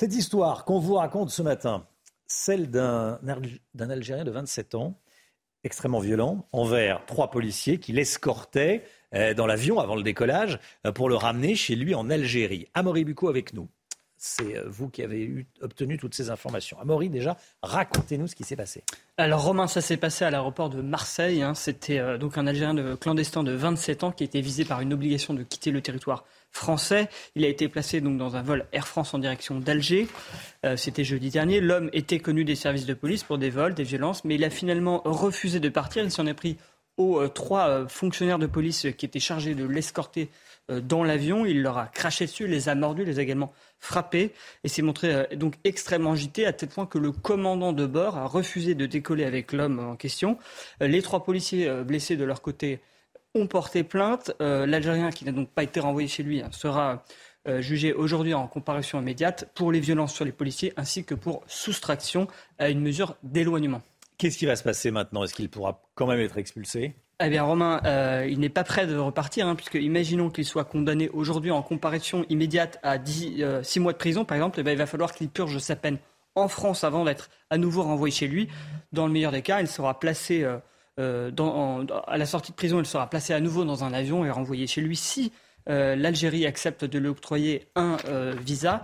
Cette 0.00 0.14
histoire 0.14 0.64
qu'on 0.64 0.78
vous 0.78 0.94
raconte 0.94 1.28
ce 1.28 1.42
matin, 1.42 1.86
celle 2.26 2.70
d'un 2.70 3.18
Algérien 3.78 4.24
de 4.24 4.30
27 4.30 4.74
ans 4.74 4.98
extrêmement 5.64 5.98
violent 5.98 6.46
envers 6.52 7.04
trois 7.06 7.30
policiers 7.30 7.78
qui 7.78 7.92
l'escortaient 7.92 8.84
euh, 9.14 9.34
dans 9.34 9.46
l'avion 9.46 9.80
avant 9.80 9.96
le 9.96 10.02
décollage 10.02 10.58
euh, 10.86 10.92
pour 10.92 11.08
le 11.08 11.16
ramener 11.16 11.54
chez 11.54 11.76
lui 11.76 11.94
en 11.94 12.10
Algérie. 12.10 12.68
Amaury 12.74 13.04
Bucco 13.04 13.28
avec 13.28 13.52
nous. 13.54 13.68
C'est 14.16 14.56
euh, 14.56 14.64
vous 14.66 14.88
qui 14.88 15.02
avez 15.02 15.46
obtenu 15.60 15.98
toutes 15.98 16.14
ces 16.14 16.30
informations. 16.30 16.78
Amaury, 16.80 17.08
déjà, 17.08 17.36
racontez-nous 17.62 18.26
ce 18.26 18.34
qui 18.34 18.44
s'est 18.44 18.56
passé. 18.56 18.82
Alors 19.16 19.42
Romain, 19.42 19.66
ça 19.66 19.80
s'est 19.80 19.96
passé 19.96 20.24
à 20.24 20.30
l'aéroport 20.30 20.70
de 20.70 20.82
Marseille. 20.82 21.42
Hein. 21.42 21.54
C'était 21.54 22.18
donc 22.18 22.38
un 22.38 22.46
Algérien 22.46 22.74
de, 22.74 22.94
clandestin 22.94 23.42
de 23.42 23.52
27 23.52 24.04
ans 24.04 24.12
qui 24.12 24.24
été 24.24 24.40
visé 24.40 24.64
par 24.64 24.80
une 24.80 24.92
obligation 24.92 25.34
de 25.34 25.42
quitter 25.42 25.70
le 25.70 25.80
territoire 25.80 26.24
français. 26.54 27.08
Il 27.34 27.44
a 27.44 27.48
été 27.48 27.68
placé 27.68 28.00
donc 28.00 28.16
dans 28.16 28.36
un 28.36 28.42
vol 28.42 28.66
Air 28.72 28.86
France 28.86 29.12
en 29.12 29.18
direction 29.18 29.58
d'Alger. 29.58 30.08
Euh, 30.64 30.76
c'était 30.76 31.04
jeudi 31.04 31.30
dernier. 31.30 31.60
L'homme 31.60 31.90
était 31.92 32.20
connu 32.20 32.44
des 32.44 32.54
services 32.54 32.86
de 32.86 32.94
police 32.94 33.24
pour 33.24 33.38
des 33.38 33.50
vols, 33.50 33.74
des 33.74 33.82
violences, 33.82 34.24
mais 34.24 34.36
il 34.36 34.44
a 34.44 34.50
finalement 34.50 35.02
refusé 35.04 35.60
de 35.60 35.68
partir. 35.68 36.04
Il 36.04 36.10
s'en 36.10 36.26
est 36.26 36.34
pris 36.34 36.56
aux 36.96 37.20
euh, 37.20 37.28
trois 37.28 37.68
euh, 37.68 37.88
fonctionnaires 37.88 38.38
de 38.38 38.46
police 38.46 38.86
qui 38.96 39.04
étaient 39.04 39.20
chargés 39.20 39.54
de 39.54 39.66
l'escorter 39.66 40.30
dans 40.70 41.04
l'avion. 41.04 41.44
Il 41.44 41.60
leur 41.60 41.76
a 41.76 41.88
craché 41.88 42.24
dessus, 42.24 42.46
les 42.46 42.70
a 42.70 42.74
mordus, 42.74 43.04
les 43.04 43.18
a 43.18 43.22
également 43.22 43.52
frappés 43.80 44.32
et 44.62 44.68
s'est 44.68 44.80
montré 44.80 45.26
donc 45.36 45.56
extrêmement 45.64 46.12
agité 46.12 46.46
à 46.46 46.54
tel 46.54 46.70
point 46.70 46.86
que 46.86 46.96
le 46.96 47.12
commandant 47.12 47.74
de 47.74 47.84
bord 47.84 48.16
a 48.16 48.24
refusé 48.24 48.74
de 48.74 48.86
décoller 48.86 49.24
avec 49.24 49.52
l'homme 49.52 49.78
en 49.78 49.94
question. 49.94 50.38
les 50.80 51.02
trois 51.02 51.22
policiers 51.22 51.68
blessés 51.84 52.16
de 52.16 52.24
leur 52.24 52.40
côté 52.40 52.80
ont 53.34 53.46
porté 53.46 53.82
plainte. 53.82 54.32
Euh, 54.40 54.66
L'Algérien, 54.66 55.10
qui 55.10 55.24
n'a 55.24 55.32
donc 55.32 55.48
pas 55.50 55.62
été 55.62 55.80
renvoyé 55.80 56.08
chez 56.08 56.22
lui, 56.22 56.40
hein, 56.40 56.48
sera 56.52 57.04
euh, 57.48 57.60
jugé 57.60 57.92
aujourd'hui 57.92 58.32
en 58.32 58.46
comparution 58.46 59.00
immédiate 59.00 59.50
pour 59.54 59.72
les 59.72 59.80
violences 59.80 60.14
sur 60.14 60.24
les 60.24 60.32
policiers 60.32 60.72
ainsi 60.76 61.04
que 61.04 61.14
pour 61.14 61.42
soustraction 61.46 62.28
à 62.58 62.70
une 62.70 62.80
mesure 62.80 63.16
d'éloignement. 63.22 63.82
Qu'est-ce 64.18 64.38
qui 64.38 64.46
va 64.46 64.56
se 64.56 64.62
passer 64.62 64.90
maintenant? 64.90 65.24
Est-ce 65.24 65.34
qu'il 65.34 65.48
pourra 65.48 65.82
quand 65.94 66.06
même 66.06 66.20
être 66.20 66.38
expulsé? 66.38 66.94
Eh 67.20 67.28
bien, 67.28 67.42
Romain, 67.42 67.80
euh, 67.84 68.26
il 68.28 68.38
n'est 68.38 68.48
pas 68.48 68.64
prêt 68.64 68.86
de 68.86 68.96
repartir, 68.96 69.46
hein, 69.46 69.54
puisque 69.54 69.74
imaginons 69.74 70.30
qu'il 70.30 70.44
soit 70.44 70.64
condamné 70.64 71.08
aujourd'hui 71.10 71.50
en 71.50 71.62
comparution 71.62 72.24
immédiate 72.28 72.78
à 72.82 72.98
6 73.04 73.80
mois 73.80 73.92
de 73.92 73.98
prison, 73.98 74.24
par 74.24 74.36
exemple, 74.36 74.60
eh 74.64 74.70
il 74.70 74.78
va 74.78 74.86
falloir 74.86 75.12
qu'il 75.12 75.28
purge 75.28 75.58
sa 75.58 75.76
peine 75.76 75.98
en 76.34 76.48
France 76.48 76.82
avant 76.82 77.04
d'être 77.04 77.30
à 77.50 77.58
nouveau 77.58 77.82
renvoyé 77.82 78.14
chez 78.14 78.26
lui. 78.26 78.48
Dans 78.92 79.06
le 79.06 79.12
meilleur 79.12 79.32
des 79.32 79.42
cas, 79.42 79.60
il 79.60 79.68
sera 79.68 79.98
placé 79.98 80.44
euh, 81.00 81.30
à 82.06 82.16
la 82.16 82.26
sortie 82.26 82.52
de 82.52 82.56
prison, 82.56 82.78
il 82.80 82.86
sera 82.86 83.08
placé 83.10 83.32
à 83.32 83.40
nouveau 83.40 83.64
dans 83.64 83.84
un 83.84 83.92
avion 83.92 84.24
et 84.24 84.30
renvoyé 84.30 84.66
chez 84.66 84.80
lui 84.80 84.96
si 84.96 85.32
euh, 85.68 85.96
l'Algérie 85.96 86.46
accepte 86.46 86.84
de 86.84 86.98
lui 86.98 87.08
octroyer 87.08 87.66
un 87.74 87.96
euh, 88.06 88.34
visa, 88.38 88.82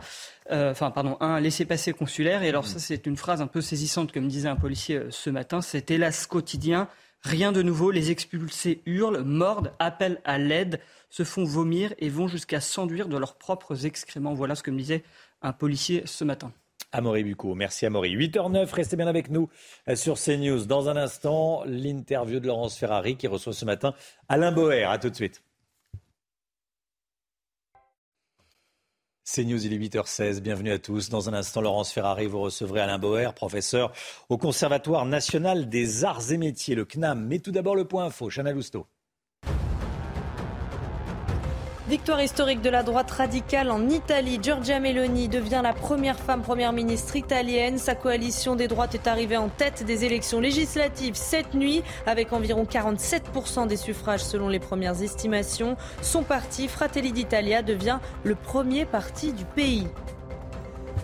enfin 0.51 0.91
pardon, 0.91 1.17
un 1.21 1.39
laissez-passer 1.39 1.93
consulaire. 1.93 2.43
Et 2.43 2.49
alors 2.49 2.67
ça, 2.67 2.79
c'est 2.79 3.07
une 3.07 3.17
phrase 3.17 3.41
un 3.41 3.47
peu 3.47 3.61
saisissante, 3.61 4.13
comme 4.13 4.27
disait 4.27 4.49
un 4.49 4.57
policier 4.57 5.01
ce 5.11 5.31
matin. 5.31 5.61
C'est 5.61 5.91
hélas 5.91 6.27
quotidien. 6.27 6.89
Rien 7.23 7.53
de 7.53 7.61
nouveau, 7.63 7.91
les 7.91 8.11
expulsés 8.11 8.81
hurlent, 8.87 9.23
mordent, 9.23 9.73
appellent 9.79 10.23
à 10.25 10.39
l'aide, 10.39 10.81
se 11.11 11.23
font 11.23 11.45
vomir 11.45 11.93
et 11.99 12.09
vont 12.09 12.29
jusqu'à 12.29 12.61
s'enduire 12.61 13.09
de 13.09 13.19
leurs 13.19 13.37
propres 13.37 13.85
excréments. 13.85 14.33
Voilà 14.33 14.55
ce 14.55 14.63
que 14.63 14.71
me 14.71 14.79
disait 14.79 15.05
un 15.43 15.53
policier 15.53 16.03
ce 16.07 16.25
matin. 16.25 16.51
Amaury 16.93 17.25
Bucco. 17.25 17.55
Merci 17.55 17.87
Amaury. 17.87 18.17
8h09, 18.17 18.73
restez 18.73 18.97
bien 18.97 19.07
avec 19.07 19.31
nous 19.31 19.49
euh, 19.89 19.97
sur 19.97 20.19
CNews. 20.19 20.67
Dans 20.67 20.89
un 20.89 20.97
instant, 20.97 21.63
l'interview 21.67 22.41
de 22.41 22.47
Laurence 22.47 22.77
Ferrari 22.77 23.17
qui 23.17 23.27
reçoit 23.27 23.53
ce 23.53 23.65
matin 23.65 23.95
Alain 24.29 24.53
Boer. 24.53 24.85
A 24.85 24.99
tout 24.99 25.11
de 25.11 25.15
suite. 25.15 25.43
CNews, 29.25 29.65
il 29.65 29.73
est 29.73 29.79
8h16. 29.79 30.41
Bienvenue 30.41 30.73
à 30.73 30.79
tous. 30.79 31.09
Dans 31.09 31.29
un 31.29 31.35
instant, 31.35 31.61
Laurence 31.61 31.93
Ferrari, 31.93 32.27
vous 32.27 32.41
recevrez 32.41 32.81
Alain 32.81 32.99
Boer, 32.99 33.33
professeur 33.33 33.93
au 34.29 34.39
Conservatoire 34.39 35.07
national 35.07 35.69
des 35.69 36.05
arts 36.05 36.33
et 36.33 36.37
métiers, 36.37 36.75
le 36.75 36.85
CNAM. 36.85 37.25
Mais 37.27 37.39
tout 37.39 37.53
d'abord, 37.53 37.77
le 37.77 37.85
point 37.85 38.07
info. 38.07 38.29
Chana 38.29 38.53
Lousteau. 38.53 38.87
Victoire 41.91 42.23
historique 42.23 42.63
de 42.63 42.71
la 42.71 42.85
droite 42.85 43.11
radicale 43.11 43.69
en 43.69 43.89
Italie. 43.89 44.39
Giorgia 44.41 44.79
Meloni 44.79 45.29
devient 45.29 45.61
la 45.61 45.73
première 45.73 46.21
femme 46.21 46.41
première 46.41 46.73
ministre 46.73 47.17
italienne. 47.17 47.79
Sa 47.79 47.97
coalition 47.97 48.55
des 48.55 48.69
droites 48.69 48.95
est 48.95 49.09
arrivée 49.09 49.37
en 49.37 49.49
tête 49.49 49.83
des 49.85 50.05
élections 50.05 50.39
législatives 50.39 51.17
cette 51.17 51.53
nuit 51.53 51.83
avec 52.07 52.33
environ 52.33 52.63
47% 52.63 53.67
des 53.67 53.77
suffrages 53.77 54.23
selon 54.23 54.47
les 54.47 54.61
premières 54.61 55.03
estimations. 55.03 55.77
Son 56.01 56.23
parti, 56.23 56.69
Fratelli 56.69 57.11
d'Italia, 57.11 57.61
devient 57.61 57.99
le 58.23 58.37
premier 58.37 58.85
parti 58.85 59.33
du 59.33 59.45
pays. 59.45 59.89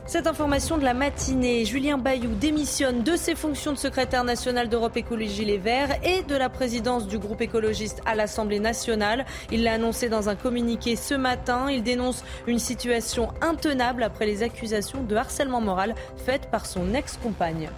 Cette 0.08 0.28
information 0.28 0.78
de 0.78 0.84
la 0.84 0.94
matinée, 0.94 1.64
Julien 1.64 1.98
Bayou 1.98 2.30
démissionne 2.36 3.02
de 3.02 3.16
ses 3.16 3.34
fonctions 3.34 3.72
de 3.72 3.76
secrétaire 3.76 4.22
national 4.22 4.68
d'Europe 4.68 4.96
Écologie 4.96 5.44
Les 5.44 5.58
Verts 5.58 5.98
et 6.04 6.22
de 6.22 6.36
la 6.36 6.48
présidence 6.48 7.08
du 7.08 7.18
groupe 7.18 7.40
écologiste 7.40 8.02
à 8.06 8.14
l'Assemblée 8.14 8.60
nationale. 8.60 9.26
Il 9.50 9.64
l'a 9.64 9.72
annoncé 9.72 10.08
dans 10.08 10.28
un 10.28 10.36
communiqué 10.36 10.94
ce 10.94 11.14
matin. 11.14 11.68
Il 11.72 11.82
dénonce 11.82 12.22
une 12.46 12.60
situation 12.60 13.30
intenable 13.40 14.04
après 14.04 14.26
les 14.26 14.44
accusations 14.44 15.02
de 15.02 15.16
harcèlement 15.16 15.60
moral 15.60 15.96
faites 16.24 16.52
par 16.52 16.66
son 16.66 16.94
ex-compagne. 16.94 17.68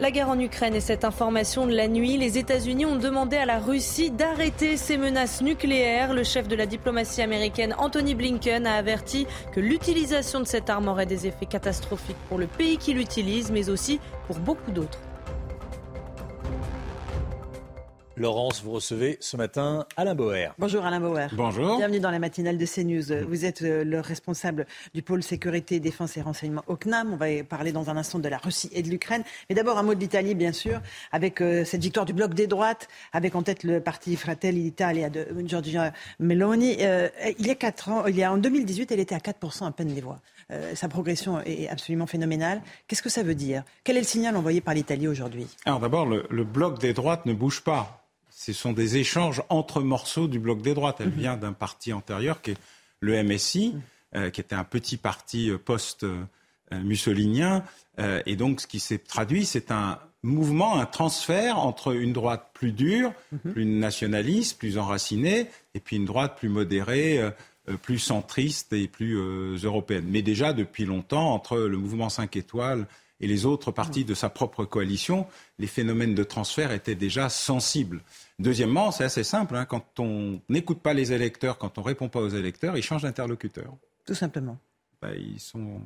La 0.00 0.12
guerre 0.12 0.28
en 0.28 0.38
Ukraine 0.38 0.76
et 0.76 0.80
cette 0.80 1.04
information 1.04 1.66
de 1.66 1.74
la 1.74 1.88
nuit, 1.88 2.16
les 2.18 2.38
États-Unis 2.38 2.86
ont 2.86 2.94
demandé 2.94 3.36
à 3.36 3.46
la 3.46 3.58
Russie 3.58 4.12
d'arrêter 4.12 4.76
ses 4.76 4.96
menaces 4.96 5.42
nucléaires. 5.42 6.14
Le 6.14 6.22
chef 6.22 6.46
de 6.46 6.54
la 6.54 6.66
diplomatie 6.66 7.20
américaine, 7.20 7.74
Anthony 7.78 8.14
Blinken, 8.14 8.64
a 8.64 8.74
averti 8.74 9.26
que 9.52 9.58
l'utilisation 9.58 10.38
de 10.38 10.46
cette 10.46 10.70
arme 10.70 10.86
aurait 10.86 11.04
des 11.04 11.26
effets 11.26 11.46
catastrophiques 11.46 12.16
pour 12.28 12.38
le 12.38 12.46
pays 12.46 12.78
qui 12.78 12.94
l'utilise, 12.94 13.50
mais 13.50 13.70
aussi 13.70 13.98
pour 14.28 14.38
beaucoup 14.38 14.70
d'autres. 14.70 15.00
Laurence, 18.18 18.62
vous 18.62 18.72
recevez 18.72 19.16
ce 19.20 19.36
matin 19.36 19.86
Alain 19.96 20.14
Bauer. 20.14 20.52
Bonjour 20.58 20.84
Alain 20.84 21.00
Bauer. 21.00 21.28
Bonjour. 21.32 21.76
Bienvenue 21.76 22.00
dans 22.00 22.10
la 22.10 22.18
matinale 22.18 22.58
de 22.58 22.66
CNews. 22.66 23.26
Vous 23.28 23.44
êtes 23.44 23.62
euh, 23.62 23.84
le 23.84 24.00
responsable 24.00 24.66
du 24.94 25.02
pôle 25.02 25.22
sécurité, 25.22 25.80
défense 25.80 26.16
et 26.16 26.20
renseignement 26.20 26.62
au 26.66 26.76
CNAM. 26.76 27.12
On 27.12 27.16
va 27.16 27.26
parler 27.44 27.72
dans 27.72 27.90
un 27.90 27.96
instant 27.96 28.18
de 28.18 28.28
la 28.28 28.38
Russie 28.38 28.70
et 28.72 28.82
de 28.82 28.88
l'Ukraine. 28.88 29.22
Mais 29.48 29.54
d'abord 29.54 29.78
un 29.78 29.82
mot 29.82 29.94
de 29.94 30.00
l'Italie, 30.00 30.34
bien 30.34 30.52
sûr, 30.52 30.80
avec 31.12 31.40
euh, 31.40 31.64
cette 31.64 31.82
victoire 31.82 32.06
du 32.06 32.12
bloc 32.12 32.34
des 32.34 32.46
droites, 32.46 32.88
avec 33.12 33.34
en 33.34 33.42
tête 33.42 33.62
le 33.62 33.80
parti 33.80 34.16
Fratelli 34.16 34.62
d'Italia 34.62 35.10
de 35.10 35.26
Giorgia 35.44 35.92
Meloni. 36.18 36.78
Euh, 36.80 37.08
il 37.38 37.46
y 37.46 37.50
a 37.50 37.54
quatre 37.54 37.88
ans, 37.88 38.06
il 38.06 38.16
y 38.16 38.24
a 38.24 38.32
en 38.32 38.38
2018, 38.38 38.90
elle 38.92 39.00
était 39.00 39.14
à 39.14 39.18
4% 39.18 39.66
à 39.66 39.70
peine 39.70 39.94
des 39.94 40.00
voix. 40.00 40.20
sa 40.74 40.88
progression 40.88 41.40
est 41.42 41.68
absolument 41.68 42.06
phénoménale. 42.06 42.62
Qu'est-ce 42.86 43.02
que 43.02 43.10
ça 43.10 43.22
veut 43.22 43.34
dire? 43.34 43.62
Quel 43.84 43.96
est 43.96 44.00
le 44.00 44.06
signal 44.06 44.36
envoyé 44.36 44.60
par 44.60 44.74
l'Italie 44.74 45.06
aujourd'hui? 45.06 45.46
Alors 45.66 45.80
d'abord, 45.80 46.06
le, 46.06 46.26
le 46.30 46.44
bloc 46.44 46.80
des 46.80 46.92
droites 46.92 47.26
ne 47.26 47.34
bouge 47.34 47.62
pas 47.62 47.97
ce 48.38 48.52
sont 48.52 48.72
des 48.72 48.98
échanges 48.98 49.42
entre 49.48 49.82
morceaux 49.82 50.28
du 50.28 50.38
bloc 50.38 50.62
des 50.62 50.72
droites. 50.72 50.98
Elle 51.00 51.08
mhm. 51.08 51.18
vient 51.18 51.36
d'un 51.36 51.52
parti 51.52 51.92
antérieur 51.92 52.40
qui 52.40 52.52
est 52.52 52.56
le 53.00 53.20
MSI, 53.24 53.72
mhm. 53.74 53.80
euh, 54.14 54.30
qui 54.30 54.40
était 54.40 54.54
un 54.54 54.62
petit 54.62 54.96
parti 54.96 55.50
euh, 55.50 55.58
post-mussolinien. 55.58 57.64
Euh, 57.98 58.22
et 58.26 58.36
donc, 58.36 58.60
ce 58.60 58.68
qui 58.68 58.78
s'est 58.78 58.98
traduit, 58.98 59.44
c'est 59.44 59.72
un 59.72 59.98
mouvement, 60.22 60.78
un 60.78 60.86
transfert 60.86 61.58
entre 61.58 61.96
une 61.96 62.12
droite 62.12 62.50
plus 62.54 62.70
dure, 62.70 63.12
mhm. 63.32 63.52
plus 63.52 63.64
nationaliste, 63.64 64.56
plus 64.56 64.78
enracinée, 64.78 65.48
et 65.74 65.80
puis 65.80 65.96
une 65.96 66.04
droite 66.04 66.38
plus 66.38 66.48
modérée, 66.48 67.20
plus 67.82 67.98
centriste 67.98 68.72
et 68.72 68.86
plus 68.86 69.16
européenne. 69.64 70.06
Mais 70.08 70.22
déjà, 70.22 70.52
depuis 70.52 70.84
longtemps, 70.84 71.34
entre 71.34 71.58
le 71.58 71.76
mouvement 71.76 72.08
5 72.08 72.36
étoiles 72.36 72.86
et 73.20 73.26
les 73.26 73.46
autres 73.46 73.72
partis 73.72 74.04
de 74.04 74.14
sa 74.14 74.28
propre 74.28 74.64
coalition, 74.64 75.26
les 75.58 75.66
phénomènes 75.66 76.14
de 76.14 76.24
transfert 76.24 76.72
étaient 76.72 76.94
déjà 76.94 77.28
sensibles. 77.28 78.02
Deuxièmement, 78.38 78.92
c'est 78.92 79.04
assez 79.04 79.24
simple, 79.24 79.56
hein, 79.56 79.64
quand 79.64 79.98
on 79.98 80.40
n'écoute 80.48 80.80
pas 80.80 80.94
les 80.94 81.12
électeurs, 81.12 81.58
quand 81.58 81.76
on 81.78 81.80
ne 81.80 81.86
répond 81.86 82.08
pas 82.08 82.20
aux 82.20 82.28
électeurs, 82.28 82.76
ils 82.76 82.82
changent 82.82 83.02
d'interlocuteur. 83.02 83.74
Tout 84.06 84.14
simplement. 84.14 84.58
Ben, 85.02 85.14
ils 85.14 85.40
sont... 85.40 85.80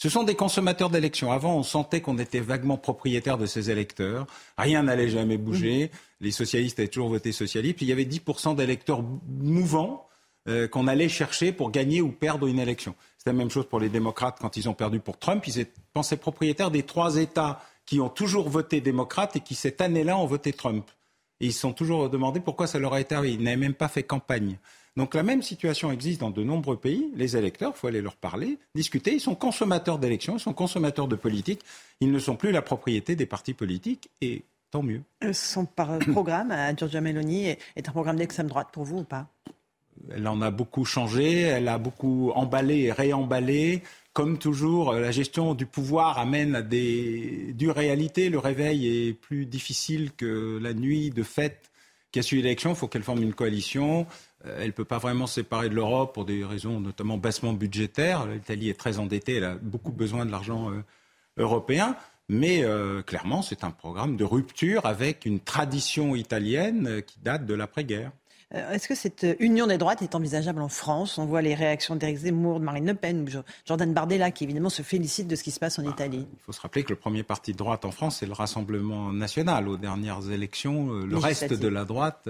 Ce 0.00 0.08
sont 0.08 0.22
des 0.22 0.36
consommateurs 0.36 0.90
d'élections. 0.90 1.32
Avant, 1.32 1.56
on 1.56 1.64
sentait 1.64 2.00
qu'on 2.00 2.18
était 2.18 2.38
vaguement 2.38 2.76
propriétaire 2.76 3.36
de 3.36 3.46
ces 3.46 3.68
électeurs. 3.68 4.28
Rien 4.56 4.84
n'allait 4.84 5.08
jamais 5.08 5.38
bouger. 5.38 5.86
Mmh. 5.86 5.96
Les 6.20 6.30
socialistes 6.30 6.78
avaient 6.78 6.86
toujours 6.86 7.08
voté 7.08 7.32
socialiste. 7.32 7.78
Puis 7.78 7.86
il 7.86 7.88
y 7.88 7.92
avait 7.92 8.04
10% 8.04 8.54
d'électeurs 8.54 9.02
mouvants 9.26 10.06
euh, 10.48 10.68
qu'on 10.68 10.86
allait 10.86 11.08
chercher 11.08 11.50
pour 11.50 11.72
gagner 11.72 12.00
ou 12.00 12.12
perdre 12.12 12.46
une 12.46 12.60
élection. 12.60 12.94
C'est 13.18 13.28
la 13.28 13.32
même 13.32 13.50
chose 13.50 13.66
pour 13.68 13.80
les 13.80 13.88
démocrates 13.88 14.38
quand 14.40 14.56
ils 14.56 14.68
ont 14.68 14.74
perdu 14.74 15.00
pour 15.00 15.18
Trump. 15.18 15.44
Ils 15.48 15.66
pensaient 15.92 16.16
propriétaires 16.16 16.70
des 16.70 16.84
trois 16.84 17.16
États 17.16 17.60
qui 17.84 18.00
ont 18.00 18.08
toujours 18.08 18.48
voté 18.48 18.80
démocrate 18.80 19.34
et 19.34 19.40
qui, 19.40 19.56
cette 19.56 19.80
année-là, 19.80 20.16
ont 20.16 20.26
voté 20.26 20.52
Trump. 20.52 20.88
Et 21.40 21.46
ils 21.46 21.52
se 21.52 21.60
sont 21.60 21.72
toujours 21.72 22.10
demandé 22.10 22.40
pourquoi 22.40 22.66
ça 22.66 22.78
leur 22.78 22.94
a 22.94 23.00
été 23.00 23.14
arrivé. 23.14 23.34
Ils 23.34 23.42
n'avaient 23.42 23.56
même 23.56 23.74
pas 23.74 23.88
fait 23.88 24.02
campagne. 24.02 24.58
Donc 24.96 25.14
la 25.14 25.22
même 25.22 25.42
situation 25.42 25.92
existe 25.92 26.20
dans 26.20 26.30
de 26.30 26.42
nombreux 26.42 26.76
pays. 26.76 27.12
Les 27.14 27.36
électeurs, 27.36 27.72
il 27.76 27.78
faut 27.78 27.86
aller 27.86 28.02
leur 28.02 28.16
parler, 28.16 28.58
discuter. 28.74 29.14
Ils 29.14 29.20
sont 29.20 29.36
consommateurs 29.36 30.00
d'élections, 30.00 30.36
ils 30.36 30.40
sont 30.40 30.52
consommateurs 30.52 31.06
de 31.06 31.14
politique. 31.14 31.60
Ils 32.00 32.10
ne 32.10 32.18
sont 32.18 32.34
plus 32.34 32.50
la 32.50 32.62
propriété 32.62 33.14
des 33.14 33.26
partis 33.26 33.54
politiques 33.54 34.10
et 34.20 34.42
tant 34.72 34.82
mieux. 34.82 35.02
Euh, 35.22 35.32
son 35.32 35.66
programme 36.12 36.50
à 36.50 36.74
Giorgia 36.74 37.00
Meloni 37.00 37.46
est 37.46 37.88
un 37.88 37.92
programme 37.92 38.16
d'extrême 38.16 38.48
droite 38.48 38.68
pour 38.72 38.84
vous 38.84 38.98
ou 38.98 39.04
pas? 39.04 39.28
Elle 40.10 40.26
en 40.26 40.40
a 40.42 40.50
beaucoup 40.50 40.84
changé, 40.84 41.42
elle 41.42 41.68
a 41.68 41.78
beaucoup 41.78 42.32
emballé 42.34 42.80
et 42.82 42.92
réemballé. 42.92 43.82
Comme 44.18 44.36
toujours, 44.36 44.90
euh, 44.90 45.00
la 45.00 45.12
gestion 45.12 45.54
du 45.54 45.64
pouvoir 45.64 46.18
amène 46.18 46.56
à 46.56 46.62
des 46.62 47.52
dures 47.54 47.76
réalités. 47.76 48.30
Le 48.30 48.40
réveil 48.40 48.88
est 48.88 49.12
plus 49.12 49.46
difficile 49.46 50.10
que 50.10 50.58
la 50.60 50.74
nuit 50.74 51.10
de 51.10 51.22
fête 51.22 51.70
qui 52.10 52.18
a 52.18 52.22
suivi 52.22 52.42
l'élection. 52.42 52.70
Il 52.70 52.74
faut 52.74 52.88
qu'elle 52.88 53.04
forme 53.04 53.22
une 53.22 53.32
coalition. 53.32 54.08
Euh, 54.44 54.58
elle 54.58 54.66
ne 54.66 54.72
peut 54.72 54.84
pas 54.84 54.98
vraiment 54.98 55.28
se 55.28 55.36
séparer 55.36 55.68
de 55.68 55.76
l'Europe 55.76 56.14
pour 56.14 56.24
des 56.24 56.44
raisons 56.44 56.80
notamment 56.80 57.16
bassement 57.16 57.52
budgétaires. 57.52 58.26
L'Italie 58.26 58.70
est 58.70 58.76
très 58.76 58.98
endettée, 58.98 59.36
elle 59.36 59.44
a 59.44 59.54
beaucoup 59.54 59.92
besoin 59.92 60.26
de 60.26 60.32
l'argent 60.32 60.72
euh, 60.72 60.82
européen. 61.36 61.94
Mais 62.28 62.64
clairement, 63.06 63.40
c'est 63.40 63.64
un 63.64 63.70
programme 63.70 64.16
de 64.16 64.24
rupture 64.24 64.84
avec 64.84 65.24
une 65.24 65.40
tradition 65.40 66.14
italienne 66.14 67.02
qui 67.06 67.20
date 67.20 67.46
de 67.46 67.54
l'après-guerre. 67.54 68.10
Euh, 68.54 68.72
est-ce 68.72 68.88
que 68.88 68.94
cette 68.94 69.24
euh, 69.24 69.34
union 69.40 69.66
des 69.66 69.76
droites 69.76 70.00
est 70.00 70.14
envisageable 70.14 70.62
en 70.62 70.68
France? 70.68 71.18
On 71.18 71.26
voit 71.26 71.42
les 71.42 71.54
réactions 71.54 71.96
d'Éric 71.96 72.18
Zemmour, 72.18 72.60
de 72.60 72.64
Marine 72.64 72.86
Le 72.86 72.94
Pen, 72.94 73.22
ou 73.22 73.42
Jordan 73.66 73.92
Bardella, 73.92 74.30
qui 74.30 74.44
évidemment 74.44 74.70
se 74.70 74.82
félicite 74.82 75.28
de 75.28 75.36
ce 75.36 75.42
qui 75.42 75.50
se 75.50 75.60
passe 75.60 75.78
en 75.78 75.82
bah, 75.82 75.90
Italie. 75.90 76.26
Il 76.32 76.42
faut 76.44 76.52
se 76.52 76.60
rappeler 76.60 76.82
que 76.82 76.90
le 76.90 76.96
premier 76.96 77.22
parti 77.22 77.52
de 77.52 77.58
droite 77.58 77.84
en 77.84 77.90
France, 77.90 78.18
c'est 78.20 78.26
le 78.26 78.32
Rassemblement 78.32 79.12
national. 79.12 79.68
Aux 79.68 79.76
dernières 79.76 80.30
élections, 80.30 80.92
euh, 80.92 81.06
le 81.06 81.18
reste 81.18 81.52
de 81.52 81.68
la 81.68 81.84
droite 81.84 82.28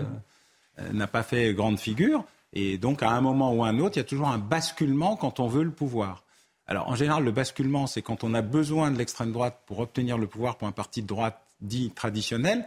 n'a 0.92 1.08
pas 1.08 1.24
fait 1.24 1.54
grande 1.54 1.78
figure. 1.78 2.24
Et 2.52 2.78
donc, 2.78 3.02
à 3.02 3.10
un 3.10 3.20
moment 3.20 3.52
ou 3.52 3.64
à 3.64 3.68
un 3.68 3.78
autre, 3.78 3.96
il 3.96 4.00
y 4.00 4.02
a 4.02 4.04
toujours 4.04 4.28
un 4.28 4.38
basculement 4.38 5.16
quand 5.16 5.38
on 5.40 5.48
veut 5.48 5.64
le 5.64 5.70
pouvoir. 5.70 6.24
Alors, 6.66 6.88
en 6.88 6.94
général, 6.94 7.24
le 7.24 7.32
basculement, 7.32 7.86
c'est 7.86 8.02
quand 8.02 8.24
on 8.24 8.34
a 8.34 8.42
besoin 8.42 8.90
de 8.90 8.98
l'extrême 8.98 9.32
droite 9.32 9.60
pour 9.66 9.80
obtenir 9.80 10.18
le 10.18 10.26
pouvoir 10.26 10.56
pour 10.56 10.68
un 10.68 10.72
parti 10.72 11.02
de 11.02 11.06
droite 11.06 11.40
dit 11.60 11.90
traditionnel 11.90 12.64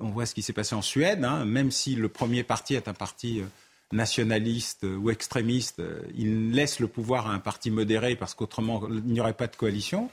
on 0.00 0.08
voit 0.08 0.26
ce 0.26 0.34
qui 0.34 0.42
s'est 0.42 0.52
passé 0.52 0.74
en 0.74 0.82
Suède, 0.82 1.24
hein. 1.24 1.44
même 1.44 1.70
si 1.70 1.94
le 1.94 2.08
premier 2.08 2.42
parti 2.42 2.74
est 2.74 2.88
un 2.88 2.94
parti 2.94 3.40
euh, 3.40 3.44
nationaliste 3.92 4.84
euh, 4.84 4.96
ou 4.96 5.10
extrémiste, 5.10 5.80
euh, 5.80 6.00
il 6.16 6.52
laisse 6.52 6.80
le 6.80 6.88
pouvoir 6.88 7.28
à 7.28 7.32
un 7.32 7.38
parti 7.38 7.70
modéré 7.70 8.16
parce 8.16 8.34
qu'autrement 8.34 8.82
il 8.88 9.04
n'y 9.04 9.20
aurait 9.20 9.34
pas 9.34 9.46
de 9.46 9.56
coalition. 9.56 10.10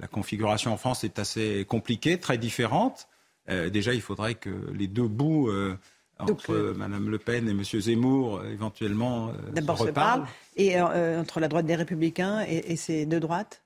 la 0.00 0.06
configuration 0.06 0.72
en 0.72 0.76
France 0.76 1.02
est 1.02 1.18
assez 1.18 1.64
compliquée, 1.68 2.20
très 2.20 2.38
différente. 2.38 3.08
déjà, 3.48 3.92
il 3.92 4.00
faudrait 4.00 4.36
que 4.36 4.54
les 4.72 4.86
deux 4.86 5.08
bouts 5.08 5.50
entre 6.20 6.72
Mme 6.76 7.10
Le 7.10 7.18
Pen 7.18 7.48
et 7.48 7.50
M. 7.50 7.64
Zemmour, 7.64 8.44
éventuellement, 8.44 9.32
D'abord 9.52 9.78
se, 9.78 9.90
parlent. 9.90 10.24
Et 10.56 10.80
entre 10.80 11.40
la 11.40 11.48
droite 11.48 11.66
des 11.66 11.74
Républicains 11.74 12.44
et, 12.46 12.72
et 12.72 12.76
ces 12.76 13.06
deux 13.06 13.18
droites? 13.18 13.63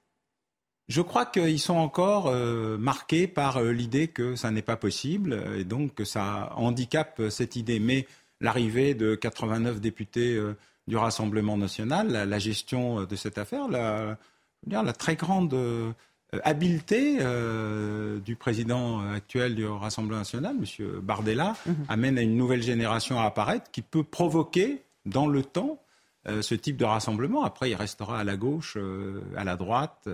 Je 0.89 1.03
crois 1.03 1.27
qu'ils 1.27 1.61
sont 1.61 1.77
encore 1.77 2.29
euh, 2.29 2.79
marqués 2.79 3.27
par 3.29 3.59
euh, 3.59 3.73
l'idée 3.73 4.09
que 4.09 4.37
ça 4.37 4.51
n'est 4.51 4.63
pas 4.63 4.77
possible 4.77 5.43
et 5.57 5.65
donc 5.65 5.95
que 5.95 6.05
ça 6.05 6.53
handicape 6.57 7.21
cette 7.31 7.57
idée. 7.57 7.79
Mais 7.79 8.07
l'arrivée 8.41 8.95
de 8.95 9.15
89 9.15 9.81
députés 9.81 10.35
euh, 10.35 10.57
du 10.87 10.97
Rassemblement 10.97 11.59
national, 11.59 12.09
la, 12.09 12.39
gestion 12.39 13.05
de 13.05 13.17
cette 13.17 13.37
affaire, 13.37 13.69
la, 13.69 14.17
la 14.67 14.93
très 14.95 15.17
grande 15.17 15.55
habileté 16.45 17.19
du 18.25 18.37
président 18.37 19.01
actuel 19.11 19.55
du 19.55 19.67
Rassemblement 19.67 20.21
national, 20.21 20.57
M. 20.57 21.01
Bardella, 21.03 21.57
mhm. 21.67 21.75
amène 21.91 22.17
à 22.17 22.23
une 22.23 22.39
nouvelle 22.39 22.63
génération 22.63 23.21
à 23.21 23.25
apparaître 23.25 23.71
qui 23.71 23.83
peut 23.83 24.03
provoquer 24.03 24.83
dans 25.05 25.27
le 25.27 25.43
temps 25.43 25.79
ce 26.41 26.55
type 26.55 26.79
de 26.79 26.87
rassemblement. 26.87 27.45
Après, 27.45 27.69
il 27.69 27.75
restera 27.75 28.21
à 28.21 28.25
la 28.25 28.39
gauche, 28.39 28.79
à 29.37 29.45
la 29.45 29.57
droite 29.57 30.09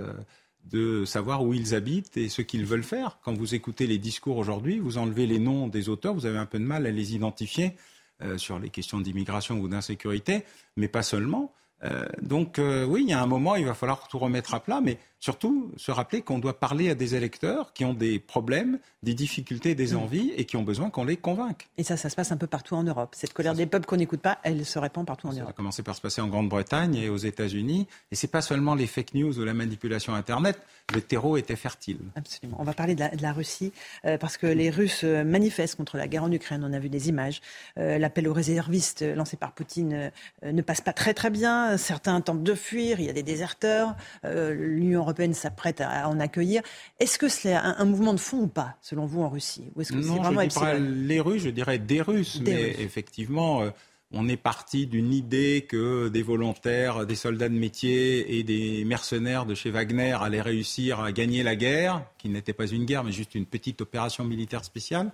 de 0.70 1.04
savoir 1.04 1.44
où 1.44 1.52
ils 1.54 1.74
habitent 1.74 2.16
et 2.16 2.28
ce 2.28 2.42
qu'ils 2.42 2.64
veulent 2.64 2.84
faire. 2.84 3.18
Quand 3.22 3.34
vous 3.34 3.54
écoutez 3.54 3.86
les 3.86 3.98
discours 3.98 4.38
aujourd'hui, 4.38 4.78
vous 4.78 4.98
enlevez 4.98 5.26
les 5.26 5.38
noms 5.38 5.68
des 5.68 5.88
auteurs, 5.88 6.14
vous 6.14 6.26
avez 6.26 6.38
un 6.38 6.46
peu 6.46 6.58
de 6.58 6.64
mal 6.64 6.86
à 6.86 6.90
les 6.90 7.14
identifier 7.14 7.74
euh, 8.22 8.38
sur 8.38 8.58
les 8.58 8.70
questions 8.70 9.00
d'immigration 9.00 9.58
ou 9.60 9.68
d'insécurité, 9.68 10.44
mais 10.76 10.88
pas 10.88 11.02
seulement. 11.02 11.52
Euh, 11.82 12.06
donc 12.22 12.58
euh, 12.58 12.84
oui, 12.84 13.02
il 13.02 13.10
y 13.10 13.12
a 13.12 13.22
un 13.22 13.26
moment, 13.26 13.56
il 13.56 13.66
va 13.66 13.74
falloir 13.74 14.08
tout 14.08 14.18
remettre 14.18 14.54
à 14.54 14.60
plat, 14.60 14.80
mais 14.80 14.98
surtout 15.24 15.72
se 15.78 15.90
rappeler 15.90 16.20
qu'on 16.20 16.38
doit 16.38 16.60
parler 16.60 16.90
à 16.90 16.94
des 16.94 17.14
électeurs 17.14 17.72
qui 17.72 17.86
ont 17.86 17.94
des 17.94 18.18
problèmes, 18.18 18.78
des 19.02 19.14
difficultés, 19.14 19.74
des 19.74 19.94
mm. 19.94 19.96
envies 19.96 20.32
et 20.36 20.44
qui 20.44 20.58
ont 20.58 20.62
besoin 20.62 20.90
qu'on 20.90 21.04
les 21.04 21.16
convainque. 21.16 21.70
Et 21.78 21.82
ça, 21.82 21.96
ça 21.96 22.10
se 22.10 22.14
passe 22.14 22.30
un 22.30 22.36
peu 22.36 22.46
partout 22.46 22.74
en 22.74 22.82
Europe. 22.82 23.14
Cette 23.16 23.32
colère 23.32 23.54
des 23.54 23.64
peuples 23.64 23.86
qu'on 23.86 23.96
n'écoute 23.96 24.20
pas, 24.20 24.38
elle 24.42 24.66
se 24.66 24.78
répand 24.78 25.06
partout 25.06 25.28
en 25.28 25.32
Europe. 25.32 25.46
Ça 25.46 25.50
a 25.50 25.54
commencé 25.54 25.82
par 25.82 25.96
se 25.96 26.02
passer 26.02 26.20
en 26.20 26.28
Grande-Bretagne 26.28 26.96
et 26.96 27.08
aux 27.08 27.16
États-Unis. 27.16 27.86
Et 28.12 28.16
c'est 28.16 28.30
pas 28.30 28.42
seulement 28.42 28.74
les 28.74 28.86
fake 28.86 29.14
news 29.14 29.38
ou 29.38 29.44
la 29.44 29.54
manipulation 29.54 30.14
Internet. 30.14 30.60
Le 30.92 31.00
terreau 31.00 31.38
était 31.38 31.56
fertile. 31.56 32.00
Absolument. 32.16 32.58
On 32.60 32.64
va 32.64 32.74
parler 32.74 32.94
de 32.94 33.02
la, 33.22 33.32
Russie 33.32 33.72
euh, 34.04 34.18
parce 34.18 34.36
que 34.36 34.46
les 34.46 34.68
Russes 34.68 35.04
euh, 35.04 35.24
manifestent 35.24 35.76
contre 35.76 35.96
la 35.96 36.06
guerre 36.06 36.24
en 36.24 36.32
Ukraine. 36.32 36.62
On 36.62 36.74
a 36.74 36.78
vu 36.78 36.90
des 36.90 37.08
images. 37.08 37.40
Euh, 37.78 37.96
l'appel 37.96 38.28
aux 38.28 38.34
réservistes 38.34 39.02
lancé 39.16 39.38
par 39.38 39.52
Poutine 39.52 40.12
ne 40.42 40.62
passe 40.62 40.82
pas 40.82 40.92
très 40.92 41.14
très 41.14 41.30
bien. 41.30 41.78
Certains 41.78 42.20
tentent 42.20 42.42
de 42.42 42.54
fuir. 42.54 43.00
Il 43.00 43.06
y 43.06 43.08
a 43.08 43.14
des 43.14 43.22
déserteurs. 43.22 43.96
L'Union 44.22 45.02
européenne 45.14 45.34
s'apprête 45.34 45.80
à 45.80 46.08
en 46.08 46.20
accueillir. 46.20 46.62
Est-ce 46.98 47.18
que 47.18 47.28
c'est 47.28 47.54
un, 47.54 47.84
mouvement 47.84 48.14
de 48.14 48.20
fond 48.20 48.42
ou 48.42 48.46
pas, 48.48 48.76
selon 48.82 49.06
vous, 49.06 49.22
en 49.22 49.28
Russie 49.28 49.70
ou 49.74 49.80
est-ce 49.80 49.92
que 49.92 49.98
Non, 49.98 50.16
vraiment 50.16 50.42
je 50.42 50.54
pas 50.54 50.74
les 50.74 51.20
Russes, 51.20 51.42
je 51.42 51.50
dirais 51.50 51.78
des 51.78 52.02
Russes. 52.02 52.40
mais 52.44 52.74
effectivement, 52.78 53.62
euh, 53.62 53.70
on 54.12 54.28
est 54.28 54.36
parti 54.36 54.86
d'une 54.86 55.12
idée 55.12 55.66
que 55.68 56.08
des 56.08 56.22
volontaires, 56.22 57.06
des 57.06 57.14
soldats 57.14 57.48
de 57.48 57.54
métier 57.54 58.38
et 58.38 58.42
des 58.42 58.84
mercenaires 58.84 59.46
de 59.46 59.54
chez 59.54 59.70
Wagner 59.70 60.16
allaient 60.20 60.40
réussir 60.40 61.00
à 61.00 61.12
gagner 61.12 61.42
la 61.42 61.56
guerre, 61.56 62.04
qui 62.18 62.28
n'était 62.28 62.52
pas 62.52 62.66
une 62.66 62.84
guerre, 62.84 63.04
mais 63.04 63.12
juste 63.12 63.34
une 63.34 63.46
petite 63.46 63.80
opération 63.80 64.24
militaire 64.24 64.64
spéciale. 64.64 65.10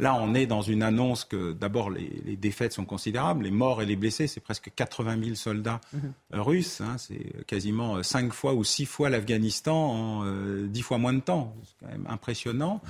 Là, 0.00 0.14
on 0.14 0.34
est 0.34 0.46
dans 0.46 0.62
une 0.62 0.82
annonce 0.82 1.26
que 1.26 1.52
d'abord 1.52 1.90
les, 1.90 2.36
défaites 2.36 2.72
sont 2.72 2.86
considérables, 2.86 3.44
les 3.44 3.50
morts 3.50 3.82
et 3.82 3.86
les 3.86 3.96
blessés, 3.96 4.26
c'est 4.26 4.40
presque 4.40 4.72
80 4.74 5.22
000 5.22 5.34
soldats 5.34 5.80
mhm. 5.92 6.12
euh, 6.34 6.42
russes, 6.42 6.80
hein. 6.80 6.96
c'est 6.96 7.46
quasiment 7.46 8.02
5 8.02 8.24
euh, 8.24 8.30
fois 8.30 8.54
ou 8.54 8.64
6 8.64 8.86
fois 8.86 9.10
l'Afghanistan 9.10 9.76
en 9.76 10.24
10 10.24 10.80
euh, 10.80 10.82
fois 10.82 10.96
moins 10.96 11.12
de 11.12 11.20
temps, 11.20 11.54
c'est 11.64 11.84
quand 11.84 11.92
même 11.92 12.06
impressionnant. 12.08 12.80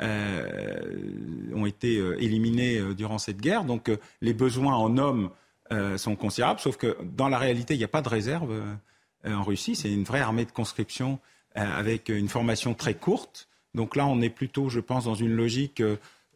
ont 0.00 1.66
été 1.66 1.96
éliminés 2.18 2.80
durant 2.94 3.18
cette 3.18 3.40
guerre. 3.40 3.64
Donc 3.64 3.90
les 4.22 4.32
besoins 4.32 4.74
en 4.74 4.96
hommes 4.96 5.30
sont 5.96 6.16
considérables, 6.16 6.60
sauf 6.60 6.76
que 6.76 6.96
dans 7.02 7.28
la 7.28 7.38
réalité, 7.38 7.74
il 7.74 7.78
n'y 7.78 7.84
a 7.84 7.88
pas 7.88 8.00
de 8.00 8.08
réserve 8.08 8.50
en 9.26 9.42
Russie. 9.42 9.74
C'est 9.74 9.92
une 9.92 10.04
vraie 10.04 10.20
armée 10.20 10.46
de 10.46 10.52
conscription 10.52 11.18
avec 11.54 12.08
une 12.08 12.28
formation 12.28 12.72
très 12.74 12.94
courte. 12.94 13.48
Donc 13.74 13.94
là, 13.94 14.06
on 14.06 14.22
est 14.22 14.30
plutôt, 14.30 14.70
je 14.70 14.80
pense, 14.80 15.04
dans 15.04 15.14
une 15.14 15.34
logique 15.36 15.82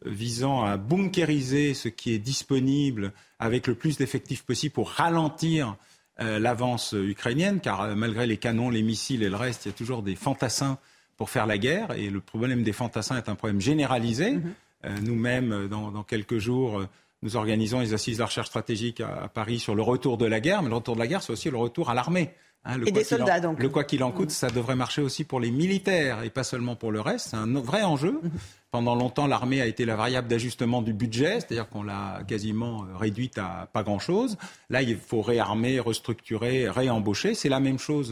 visant 0.05 0.63
à 0.63 0.77
bunkériser 0.77 1.73
ce 1.73 1.87
qui 1.87 2.13
est 2.13 2.19
disponible 2.19 3.13
avec 3.39 3.67
le 3.67 3.75
plus 3.75 3.97
d'effectifs 3.97 4.43
possible 4.43 4.73
pour 4.73 4.89
ralentir 4.89 5.75
euh, 6.21 6.39
l'avance 6.39 6.93
ukrainienne, 6.97 7.59
car 7.59 7.81
euh, 7.81 7.95
malgré 7.95 8.25
les 8.25 8.37
canons, 8.37 8.69
les 8.69 8.83
missiles 8.83 9.21
et 9.21 9.29
le 9.29 9.35
reste, 9.35 9.65
il 9.65 9.69
y 9.69 9.71
a 9.71 9.77
toujours 9.77 10.01
des 10.01 10.15
fantassins 10.15 10.77
pour 11.17 11.29
faire 11.29 11.45
la 11.45 11.57
guerre. 11.57 11.91
Et 11.97 12.09
le 12.09 12.21
problème 12.21 12.63
des 12.63 12.71
fantassins 12.71 13.17
est 13.17 13.27
un 13.27 13.35
problème 13.35 13.59
généralisé. 13.59 14.31
Mm-hmm. 14.31 14.41
Euh, 14.85 14.97
nous-mêmes, 15.01 15.67
dans, 15.67 16.03
quelques 16.03 16.37
jours, 16.37 16.85
nous 17.21 17.35
organisons 17.35 17.81
les 17.81 17.93
assises 17.93 18.17
de 18.17 18.21
la 18.21 18.27
recherche 18.27 18.47
stratégique 18.47 19.01
à, 19.01 19.27
Paris 19.27 19.59
sur 19.59 19.75
le 19.75 19.81
retour 19.81 20.17
de 20.17 20.25
la 20.25 20.39
guerre. 20.39 20.63
Mais 20.63 20.69
le 20.69 20.75
retour 20.75 20.95
de 20.95 21.01
la 21.01 21.07
guerre, 21.07 21.21
c'est 21.21 21.33
aussi 21.33 21.49
le 21.49 21.57
retour 21.57 21.89
à 21.89 21.93
l'armée. 21.93 22.33
Hein, 22.65 22.79
et 22.85 22.91
des 22.91 23.03
soldats, 23.03 23.39
donc. 23.39 23.61
Le 23.61 23.69
quoi 23.69 23.83
qu'il 23.83 24.03
en 24.03 24.11
coûte, 24.11 24.31
ça 24.31 24.49
devrait 24.49 24.75
marcher 24.75 25.01
aussi 25.01 25.23
pour 25.23 25.39
les 25.39 25.51
militaires 25.51 26.23
et 26.23 26.29
pas 26.29 26.43
seulement 26.43 26.75
pour 26.75 26.91
le 26.91 26.99
reste. 26.99 27.29
C'est 27.29 27.37
un 27.37 27.53
vrai 27.59 27.83
enjeu. 27.83 28.19
Mm-hmm. 28.23 28.29
Pendant 28.71 28.95
longtemps, 28.95 29.27
l'armée 29.27 29.61
a 29.61 29.67
été 29.67 29.85
la 29.85 29.95
variable 29.95 30.27
d'ajustement 30.27 30.81
du 30.81 30.93
budget, 30.93 31.39
c'est-à-dire 31.39 31.69
qu'on 31.69 31.83
l'a 31.83 32.23
quasiment 32.27 32.83
euh, 32.83 32.97
réduite 32.97 33.37
à 33.37 33.69
pas 33.71 33.83
grand-chose. 33.83 34.37
Là, 34.69 34.81
il 34.81 34.97
faut 34.97 35.21
réarmer, 35.21 35.79
restructurer, 35.79 36.67
réembaucher. 36.67 37.35
C'est 37.35 37.49
la 37.49 37.59
même 37.59 37.79
chose 37.79 38.11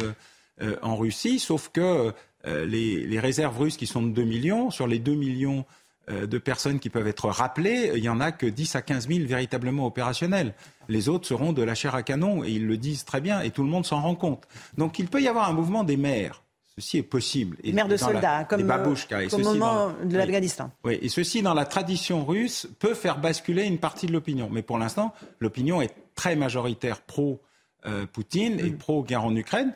euh, 0.61 0.75
en 0.81 0.95
Russie, 0.95 1.39
sauf 1.39 1.69
que 1.69 2.13
euh, 2.45 2.65
les, 2.65 3.19
réserves 3.19 3.57
russes 3.57 3.77
qui 3.77 3.87
sont 3.87 4.03
de 4.03 4.11
2 4.11 4.23
millions, 4.23 4.69
sur 4.69 4.87
les 4.87 4.99
2 4.99 5.15
millions 5.15 5.65
de 6.09 6.37
personnes 6.37 6.79
qui 6.79 6.89
peuvent 6.89 7.07
être 7.07 7.29
rappelées, 7.29 7.91
il 7.95 8.01
n'y 8.01 8.09
en 8.09 8.19
a 8.19 8.31
que 8.31 8.45
10 8.45 8.75
à 8.75 8.81
15 8.81 9.07
000 9.07 9.25
véritablement 9.25 9.85
opérationnels. 9.85 10.53
Les 10.89 11.07
autres 11.07 11.27
seront 11.27 11.53
de 11.53 11.63
la 11.63 11.75
chair 11.75 11.95
à 11.95 12.03
canon, 12.03 12.43
et 12.43 12.49
ils 12.49 12.67
le 12.67 12.77
disent 12.77 13.05
très 13.05 13.21
bien, 13.21 13.41
et 13.41 13.51
tout 13.51 13.63
le 13.63 13.69
monde 13.69 13.85
s'en 13.85 14.01
rend 14.01 14.15
compte. 14.15 14.43
Donc 14.77 14.99
il 14.99 15.07
peut 15.07 15.21
y 15.21 15.27
avoir 15.27 15.49
un 15.49 15.53
mouvement 15.53 15.83
des 15.83 15.95
maires 15.95 16.43
Ceci 16.75 16.97
est 16.97 17.03
possible. 17.03 17.57
Et 17.63 17.71
Mère 17.71 17.87
de 17.87 17.97
soldats, 17.97 18.45
comme, 18.45 18.61
au 18.61 19.37
moment 19.37 19.93
de 20.03 20.17
l'Afghanistan. 20.17 20.71
Oui, 20.83 20.97
et 21.01 21.09
ceci, 21.09 21.43
dans 21.43 21.53
la 21.53 21.65
tradition 21.65 22.25
russe, 22.25 22.67
peut 22.79 22.95
faire 22.95 23.19
basculer 23.19 23.65
une 23.65 23.77
partie 23.77 24.07
de 24.07 24.11
l'opinion. 24.11 24.49
Mais 24.51 24.63
pour 24.63 24.79
l'instant, 24.79 25.13
l'opinion 25.39 25.83
est 25.83 25.93
très 26.15 26.35
majoritaire 26.35 27.01
pro-Poutine 27.01 28.59
et 28.59 28.71
mm. 28.71 28.77
pro-guerre 28.77 29.23
en 29.23 29.35
Ukraine. 29.35 29.73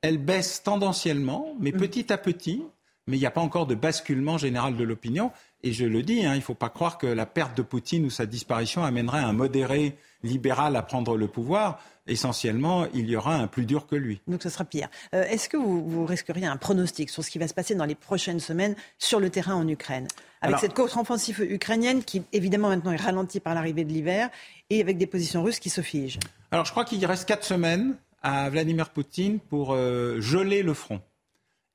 Elle 0.00 0.16
baisse 0.16 0.62
tendanciellement, 0.62 1.54
mais 1.60 1.70
mm. 1.70 1.76
petit 1.76 2.12
à 2.12 2.16
petit. 2.16 2.62
Mais 3.06 3.16
il 3.16 3.20
n'y 3.20 3.26
a 3.26 3.30
pas 3.32 3.40
encore 3.40 3.66
de 3.66 3.74
basculement 3.74 4.38
général 4.38 4.76
de 4.76 4.84
l'opinion. 4.84 5.32
Et 5.62 5.72
je 5.72 5.84
le 5.84 6.02
dis, 6.02 6.24
hein, 6.24 6.34
il 6.34 6.38
ne 6.38 6.42
faut 6.42 6.54
pas 6.54 6.68
croire 6.68 6.98
que 6.98 7.06
la 7.06 7.26
perte 7.26 7.56
de 7.56 7.62
Poutine 7.62 8.04
ou 8.04 8.10
sa 8.10 8.26
disparition 8.26 8.84
amènerait 8.84 9.20
un 9.20 9.32
modéré 9.32 9.96
libéral 10.22 10.76
à 10.76 10.82
prendre 10.82 11.16
le 11.16 11.28
pouvoir 11.28 11.80
essentiellement, 12.06 12.86
il 12.94 13.08
y 13.08 13.16
aura 13.16 13.36
un 13.36 13.46
plus 13.46 13.64
dur 13.64 13.86
que 13.86 13.96
lui. 13.96 14.20
Donc 14.26 14.42
ce 14.42 14.48
sera 14.48 14.64
pire. 14.64 14.88
Euh, 15.14 15.24
est-ce 15.24 15.48
que 15.48 15.56
vous, 15.56 16.04
risqueriez 16.04 16.46
un 16.46 16.56
pronostic 16.56 17.10
sur 17.10 17.22
ce 17.22 17.30
qui 17.30 17.38
va 17.38 17.48
se 17.48 17.54
passer 17.54 17.74
dans 17.74 17.84
les 17.84 17.94
prochaines 17.94 18.40
semaines 18.40 18.74
sur 18.98 19.20
le 19.20 19.30
terrain 19.30 19.54
en 19.54 19.66
Ukraine? 19.68 20.08
Avec 20.40 20.58
cette 20.58 20.74
contre-offensive 20.74 21.40
ukrainienne 21.40 22.02
qui, 22.02 22.24
évidemment, 22.32 22.68
maintenant 22.68 22.90
est 22.90 22.96
ralentie 22.96 23.38
par 23.38 23.54
l'arrivée 23.54 23.84
de 23.84 23.92
l'hiver 23.92 24.28
et 24.70 24.80
avec 24.80 24.98
des 24.98 25.06
positions 25.06 25.42
russes 25.42 25.60
qui 25.60 25.70
se 25.70 25.80
figent? 25.80 26.18
Alors 26.50 26.64
je 26.64 26.72
crois 26.72 26.84
qu'il 26.84 27.04
reste 27.06 27.28
quatre 27.28 27.44
semaines 27.44 27.94
à 28.22 28.50
Vladimir 28.50 28.90
Poutine 28.90 29.38
pour 29.38 29.72
euh, 29.72 30.20
geler 30.20 30.62
le 30.62 30.74
front. 30.74 31.00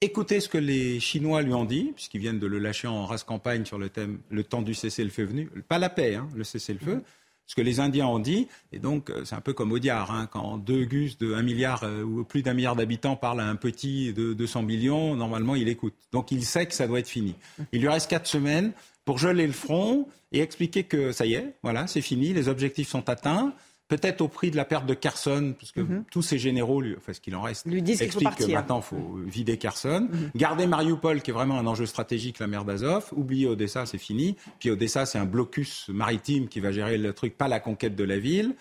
Écoutez 0.02 0.42
ce 0.42 0.48
que 0.48 0.60
les 0.60 1.00
Chinois 1.00 1.42
lui 1.42 1.54
ont 1.54 1.66
dit, 1.66 1.92
puisqu'ils 1.96 2.22
viennent 2.22 2.38
de 2.38 2.46
le 2.46 2.60
lâcher 2.60 2.88
en 2.88 3.08
race 3.08 3.24
campagne 3.24 3.66
sur 3.66 3.80
le 3.80 3.90
thème 3.90 4.20
le 4.30 4.44
temps 4.44 4.62
du 4.62 4.76
cessez-le-feu 4.76 5.24
venu. 5.24 5.50
Pas 5.68 5.80
la 5.80 5.90
paix, 5.90 6.14
hein, 6.14 6.30
le 6.36 6.44
cessez-le-feu 6.44 7.02
ce 7.48 7.56
que 7.56 7.62
les 7.62 7.80
Indiens 7.80 8.06
ont 8.06 8.20
dit. 8.20 8.48
Et 8.74 8.80
donc, 8.80 9.10
euh, 9.10 9.24
c'est 9.26 9.34
un 9.34 9.42
peu 9.42 9.54
comme 9.54 9.72
Audiard, 9.72 10.12
hein, 10.12 10.28
quand 10.32 10.58
deux 10.58 10.84
gus 10.84 11.18
de 11.18 11.34
1 11.34 11.42
milliard 11.42 11.84
euh, 11.84 12.04
ou 12.04 12.24
plus 12.26 12.44
d'un 12.44 12.54
milliard 12.54 12.76
d'habitants 12.76 13.16
parlent 13.16 13.40
à 13.40 13.48
un 13.48 13.56
petit 13.56 14.14
de 14.14 14.34
200 14.34 14.64
millions, 14.64 15.16
normalement, 15.16 15.56
il 15.56 15.70
écoute. 15.70 15.96
Donc, 16.12 16.32
il 16.32 16.46
sait 16.46 16.66
que 16.66 16.74
ça 16.74 16.88
doit 16.88 17.00
être 17.00 17.08
fini. 17.08 17.36
Il 17.72 17.82
lui 17.82 17.88
reste 17.88 18.10
quatre 18.10 18.28
semaines 18.28 18.74
pour 19.06 19.18
geler 19.18 19.48
le 19.48 19.54
front 19.54 20.08
et 20.34 20.42
expliquer 20.42 20.84
que 20.84 21.14
ça 21.14 21.26
y 21.26 21.36
est, 21.36 21.56
voilà, 21.64 21.88
c'est 21.88 22.02
fini, 22.02 22.34
les 22.34 22.50
objectifs 22.50 22.90
sont 22.90 23.10
atteints 23.10 23.54
peut-être 23.88 24.22
au 24.22 24.28
prix 24.28 24.52
de 24.52 24.58
la 24.58 24.66
perte 24.66 24.86
de 24.86 24.94
Carson, 24.94 25.54
parce 25.58 25.72
que 25.72 25.82
mhm. 25.82 26.04
tous 26.12 26.22
ces 26.22 26.38
généraux, 26.38 26.82
lui, 26.82 26.96
enfin 26.98 27.14
ce 27.14 27.22
qu'il 27.22 27.36
en 27.36 27.42
reste, 27.42 27.66
lui 27.66 27.82
disent 27.82 28.02
expliquent 28.02 28.36
que 28.36 28.52
maintenant 28.52 28.80
il 28.80 28.84
faut 28.84 29.20
vider 29.26 29.58
Carson, 29.58 30.08
mhm. 30.12 30.32
garder 30.36 30.68
Mariupol, 30.68 31.22
qui 31.22 31.32
est 31.32 31.34
vraiment 31.34 31.58
un 31.58 31.68
enjeu 31.68 31.86
stratégique, 31.86 32.40
la 32.40 32.48
mer 32.48 32.66
d'Azov, 32.66 33.10
oublier 33.16 33.48
Odessa, 33.48 33.86
c'est 33.86 33.98
fini. 33.98 34.36
Puis 34.60 34.70
Odessa, 34.70 35.06
c'est 35.06 35.18
un 35.18 35.26
blocus 35.26 35.90
maritime 35.90 36.48
qui 36.48 36.60
va 36.60 36.72
gérer 36.72 36.98
le 36.98 37.14
truc, 37.14 37.38
pas 37.38 37.48
la 37.48 37.60
conquête 37.60 37.96
de 37.96 38.04
la 38.04 38.20
ville. 38.20 38.56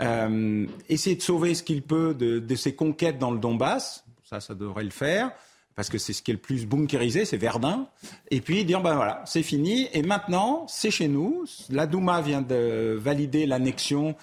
Euh, 0.00 0.66
essayer 0.88 1.16
de 1.16 1.22
sauver 1.22 1.54
ce 1.54 1.64
qu'il 1.64 1.82
peut 1.82 2.14
de, 2.14 2.38
de 2.38 2.54
ses 2.54 2.74
conquêtes 2.74 3.18
dans 3.18 3.32
le 3.32 3.38
Donbass, 3.38 4.04
ça, 4.22 4.40
ça 4.40 4.54
devrait 4.54 4.84
le 4.84 4.90
faire 4.90 5.32
parce 5.78 5.90
que 5.90 5.98
c'est 5.98 6.12
ce 6.12 6.24
qui 6.24 6.32
est 6.32 6.34
le 6.34 6.40
plus 6.40 6.66
bunkérisé, 6.66 7.24
c'est 7.24 7.36
Verdun. 7.36 7.86
Et 8.32 8.40
puis 8.40 8.64
dire, 8.64 8.80
ben 8.80 8.96
voilà, 8.96 9.22
c'est 9.26 9.44
fini. 9.44 9.88
Et 9.92 10.02
maintenant, 10.02 10.66
c'est 10.66 10.90
chez 10.90 11.06
nous. 11.06 11.44
La 11.70 11.86
Douma 11.86 12.20
vient 12.20 12.42
de 12.42 12.98
valider 13.00 13.46
l'annexion 13.46 14.16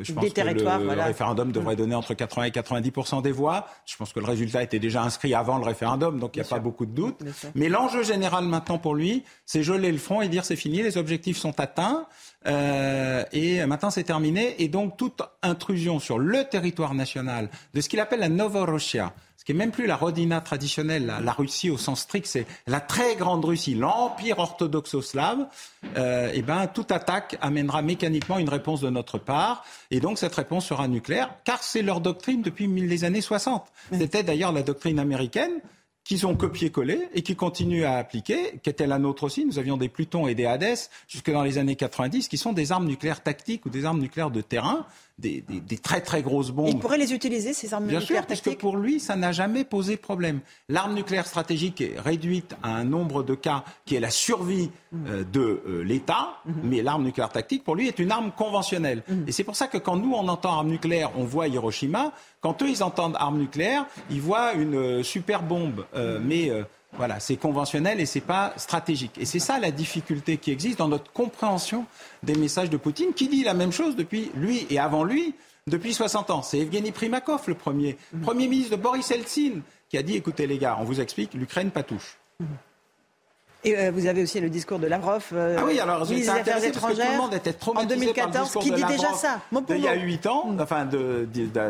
je 0.00 0.12
pense 0.12 0.32
que 0.32 0.40
le 0.40 1.02
référendum 1.02 1.52
devrait 1.52 1.76
donner 1.76 1.94
entre 1.94 2.14
80 2.14 2.44
et 2.44 2.50
90% 2.50 3.22
des 3.22 3.32
voix. 3.32 3.66
Je 3.86 3.96
pense 3.96 4.12
que 4.12 4.20
le 4.20 4.26
résultat 4.26 4.62
était 4.62 4.78
déjà 4.78 5.02
inscrit 5.02 5.34
avant 5.34 5.58
le 5.58 5.64
référendum, 5.64 6.18
donc 6.18 6.36
il 6.36 6.40
n'y 6.40 6.46
a 6.46 6.48
pas 6.48 6.58
beaucoup 6.58 6.86
de 6.86 6.92
doutes. 6.92 7.20
Mais 7.54 7.68
l'enjeu 7.68 8.02
général 8.02 8.44
maintenant 8.44 8.78
pour 8.78 8.94
lui, 8.94 9.24
c'est 9.44 9.62
geler 9.62 9.92
le 9.92 9.98
front 9.98 10.22
et 10.22 10.28
dire 10.28 10.44
c'est 10.44 10.56
fini, 10.56 10.82
les 10.82 10.96
objectifs 10.96 11.38
sont 11.38 11.58
atteints. 11.60 12.06
Euh, 12.46 13.24
et 13.32 13.64
maintenant 13.66 13.90
c'est 13.90 14.04
terminé. 14.04 14.62
Et 14.62 14.68
donc 14.68 14.96
toute 14.96 15.22
intrusion 15.42 15.98
sur 15.98 16.18
le 16.18 16.44
territoire 16.44 16.94
national 16.94 17.48
de 17.74 17.80
ce 17.80 17.88
qu'il 17.88 18.00
appelle 18.00 18.20
la 18.20 18.28
Novorossiya, 18.28 19.12
ce 19.42 19.44
qui 19.44 19.52
est 19.52 19.56
même 19.56 19.72
plus 19.72 19.86
la 19.86 19.96
Rodina 19.96 20.40
traditionnelle, 20.40 21.12
la, 21.20 21.32
Russie 21.32 21.68
au 21.68 21.76
sens 21.76 22.02
strict, 22.02 22.26
c'est 22.26 22.46
la 22.68 22.78
très 22.78 23.16
grande 23.16 23.44
Russie, 23.44 23.74
l'empire 23.74 24.38
orthodoxo-slave, 24.38 25.48
euh, 25.96 26.30
et 26.32 26.42
ben 26.42 26.68
toute 26.68 26.92
attaque 26.92 27.36
amènera 27.40 27.82
mécaniquement 27.82 28.38
une 28.38 28.48
réponse 28.48 28.80
de 28.80 28.88
notre 28.88 29.18
part, 29.18 29.64
et 29.90 29.98
donc 29.98 30.18
cette 30.18 30.36
réponse 30.36 30.66
sera 30.66 30.86
nucléaire, 30.86 31.34
car 31.42 31.60
c'est 31.64 31.82
leur 31.82 32.00
doctrine 32.00 32.42
depuis 32.42 32.68
les 32.68 33.02
années 33.02 33.20
60. 33.20 33.64
C'était 33.92 34.22
d'ailleurs 34.22 34.52
la 34.52 34.62
doctrine 34.62 35.00
américaine 35.00 35.60
qu'ils 36.04 36.26
ont 36.26 36.34
copié-collé 36.34 37.08
et 37.14 37.22
qui 37.22 37.36
continuent 37.36 37.84
à 37.84 37.94
appliquer, 37.94 38.58
qu'était 38.62 38.86
la 38.86 38.98
nôtre 38.98 39.24
aussi. 39.24 39.44
Nous 39.44 39.58
avions 39.58 39.76
des 39.76 39.88
Plutons 39.88 40.26
et 40.26 40.34
des 40.34 40.46
Hades 40.46 40.76
jusque 41.06 41.30
dans 41.30 41.42
les 41.42 41.58
années 41.58 41.76
90, 41.76 42.28
qui 42.28 42.38
sont 42.38 42.52
des 42.52 42.72
armes 42.72 42.86
nucléaires 42.86 43.22
tactiques 43.22 43.66
ou 43.66 43.70
des 43.70 43.84
armes 43.84 44.00
nucléaires 44.00 44.30
de 44.30 44.40
terrain, 44.40 44.86
des, 45.22 45.78
très 45.78 46.00
très 46.00 46.22
grosses 46.22 46.50
bombes. 46.50 46.68
Il 46.68 46.78
pourrait 46.78 46.98
les 46.98 47.12
utiliser, 47.12 47.52
ces 47.52 47.72
armes 47.72 47.84
nucléaires 47.84 48.00
tactiques 48.00 48.12
Bien 48.12 48.20
sûr, 48.20 48.26
parce 48.26 48.40
que 48.40 48.60
pour 48.60 48.76
lui, 48.76 49.00
ça 49.00 49.16
n'a 49.16 49.32
jamais 49.32 49.64
posé 49.64 49.96
problème. 49.96 50.40
L'arme 50.68 50.94
nucléaire 50.94 51.26
stratégique 51.26 51.80
est 51.80 51.94
réduite 51.98 52.54
à 52.62 52.74
un 52.74 52.84
nombre 52.84 53.22
de 53.22 53.34
cas 53.34 53.64
qui 53.84 53.96
est 53.96 54.00
la 54.00 54.10
survie 54.10 54.70
mm. 54.92 55.06
euh, 55.06 55.24
de 55.24 55.62
euh, 55.66 55.82
l'État, 55.84 56.36
mm-hmm. 56.46 56.52
mais 56.64 56.82
l'arme 56.82 57.04
nucléaire 57.04 57.30
tactique, 57.30 57.64
pour 57.64 57.76
lui, 57.76 57.88
est 57.88 57.98
une 57.98 58.10
arme 58.10 58.32
conventionnelle. 58.32 59.02
Mm. 59.08 59.28
Et 59.28 59.32
c'est 59.32 59.44
pour 59.44 59.56
ça 59.56 59.68
que 59.68 59.78
quand 59.78 59.96
nous, 59.96 60.12
on 60.12 60.28
entend 60.28 60.52
arme 60.52 60.68
nucléaire, 60.68 61.10
on 61.16 61.24
voit 61.24 61.48
Hiroshima. 61.48 62.12
Quand 62.40 62.60
eux, 62.62 62.68
ils 62.68 62.82
entendent 62.82 63.16
arme 63.18 63.38
nucléaire, 63.38 63.86
ils 64.10 64.20
voient 64.20 64.52
une 64.54 64.74
euh, 64.74 65.02
super 65.02 65.42
bombe. 65.42 65.84
mais 66.24 66.50
voilà, 66.94 67.20
c'est 67.20 67.36
conventionnel 67.36 68.00
et 68.00 68.06
c'est 68.06 68.20
pas 68.20 68.52
stratégique. 68.56 69.16
Et 69.18 69.24
c'est 69.24 69.38
ça 69.38 69.58
la 69.58 69.70
difficulté 69.70 70.36
qui 70.36 70.50
existe 70.50 70.78
dans 70.78 70.88
notre 70.88 71.10
compréhension 71.12 71.86
des 72.22 72.34
messages 72.34 72.70
de 72.70 72.76
Poutine, 72.76 73.14
qui 73.14 73.28
dit 73.28 73.44
la 73.44 73.54
même 73.54 73.72
chose 73.72 73.96
depuis 73.96 74.30
lui 74.34 74.66
et 74.68 74.78
avant 74.78 75.04
lui, 75.04 75.34
depuis 75.66 75.94
60 75.94 76.30
ans. 76.30 76.42
C'est 76.42 76.58
Evgeny 76.58 76.92
Primakov, 76.92 77.42
le 77.46 77.54
premier, 77.54 77.96
premier 78.22 78.46
ministre 78.46 78.76
de 78.76 78.82
Boris 78.82 79.10
Eltsine, 79.10 79.62
qui 79.88 79.96
a 79.96 80.02
dit 80.02 80.16
écoutez 80.16 80.46
les 80.46 80.58
gars, 80.58 80.76
on 80.80 80.84
vous 80.84 81.00
explique, 81.00 81.34
l'Ukraine 81.34 81.70
pas 81.70 81.82
touche. 81.82 82.18
Mmh. 83.64 83.68
Et 83.68 83.78
euh, 83.78 83.90
vous 83.92 84.06
avez 84.06 84.22
aussi 84.22 84.40
le 84.40 84.50
discours 84.50 84.78
de 84.78 84.86
Lavrov, 84.86 85.24
euh, 85.32 85.56
ah 85.58 85.64
oui, 85.66 85.78
alors, 85.78 86.06
des 86.06 86.28
Affaires 86.28 86.62
étrangères, 86.64 87.06
tout 87.06 87.12
le 87.12 87.18
monde 87.18 87.34
était 87.34 87.54
en 87.66 87.84
2014, 87.84 88.58
qui 88.60 88.72
dit 88.72 88.84
déjà 88.84 89.12
ça. 89.14 89.40
il 89.70 89.78
y 89.78 89.88
a 89.88 89.94
8 89.94 90.26
ans, 90.26 90.46
mm. 90.48 90.60
enfin 90.60 90.88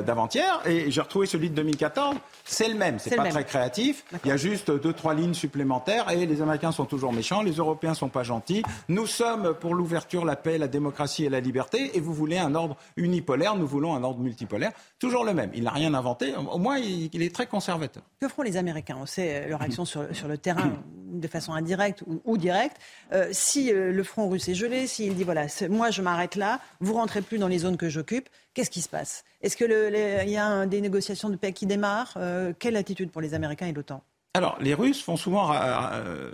d'avant-hier, 0.04 0.60
et 0.66 0.90
j'ai 0.90 1.00
retrouvé 1.00 1.26
celui 1.26 1.50
de 1.50 1.54
2014. 1.54 2.16
C'est 2.44 2.68
le 2.68 2.74
même, 2.74 2.98
c'est 2.98 3.14
pas 3.14 3.28
très 3.28 3.44
créatif. 3.44 4.04
Il 4.24 4.28
y 4.28 4.32
a 4.32 4.36
juste 4.36 4.70
deux 4.70 4.92
trois 4.92 5.14
lignes 5.14 5.34
supplémentaires, 5.34 6.10
et 6.10 6.26
les 6.26 6.42
Américains 6.42 6.72
sont 6.72 6.86
toujours 6.86 7.12
méchants, 7.12 7.42
les 7.42 7.52
Européens 7.52 7.94
sont 7.94 8.08
pas 8.08 8.22
gentils. 8.22 8.62
Nous 8.88 9.06
sommes 9.06 9.54
pour 9.54 9.74
l'ouverture, 9.74 10.24
la 10.24 10.36
paix, 10.36 10.58
la 10.58 10.68
démocratie 10.68 11.24
et 11.24 11.28
la 11.28 11.40
liberté, 11.40 11.90
et 11.94 12.00
vous 12.00 12.14
voulez 12.14 12.38
un 12.38 12.54
ordre 12.54 12.76
unipolaire, 12.96 13.56
nous 13.56 13.66
voulons 13.66 13.94
un 13.94 14.02
ordre 14.02 14.20
multipolaire. 14.20 14.72
Toujours 14.98 15.24
le 15.24 15.34
même. 15.34 15.50
Il 15.54 15.64
n'a 15.64 15.70
rien 15.70 15.94
inventé. 15.94 16.34
Au 16.36 16.58
moins, 16.58 16.78
il, 16.78 17.22
est 17.22 17.34
très 17.34 17.46
conservateur. 17.46 18.02
Que 18.20 18.28
feront 18.28 18.42
les 18.42 18.56
Américains? 18.56 18.96
On 19.00 19.06
sait 19.06 19.48
leur 19.48 19.62
action 19.62 19.84
sur, 19.92 20.04
sur 20.12 20.28
le 20.28 20.38
terrain 20.38 20.72
de 21.12 21.28
façon 21.28 21.52
indirecte 21.52 21.81
ou, 22.24 22.38
direct, 22.38 22.76
euh, 23.12 23.28
si 23.32 23.72
euh, 23.72 23.92
le 23.92 24.02
front 24.02 24.28
russe 24.28 24.48
est 24.48 24.54
gelé, 24.54 24.86
s'il 24.86 25.14
dit 25.14 25.24
voilà, 25.24 25.46
moi 25.68 25.90
je 25.90 26.02
m'arrête 26.02 26.36
là, 26.36 26.60
vous 26.80 26.94
rentrez 26.94 27.22
plus 27.22 27.38
dans 27.38 27.48
les 27.48 27.58
zones 27.58 27.76
que 27.76 27.88
j'occupe, 27.88 28.28
qu'est-ce 28.54 28.70
qui 28.70 28.82
se 28.82 28.88
passe? 28.88 29.24
Est-ce 29.42 29.56
qu'il 29.56 30.30
y 30.30 30.36
a 30.36 30.66
des 30.66 30.80
négociations 30.80 31.28
de 31.28 31.36
paix 31.36 31.52
qui 31.52 31.66
démarrent? 31.66 32.14
Euh, 32.16 32.52
Quelle 32.58 32.76
attitude 32.76 33.10
pour 33.10 33.20
les 33.20 33.34
Américains 33.34 33.66
et 33.66 33.72
l'OTAN? 33.72 34.02
Alors, 34.34 34.56
les 34.60 34.72
Russes 34.72 35.02
font 35.02 35.18
souvent, 35.18 35.52
euh, 35.52 36.30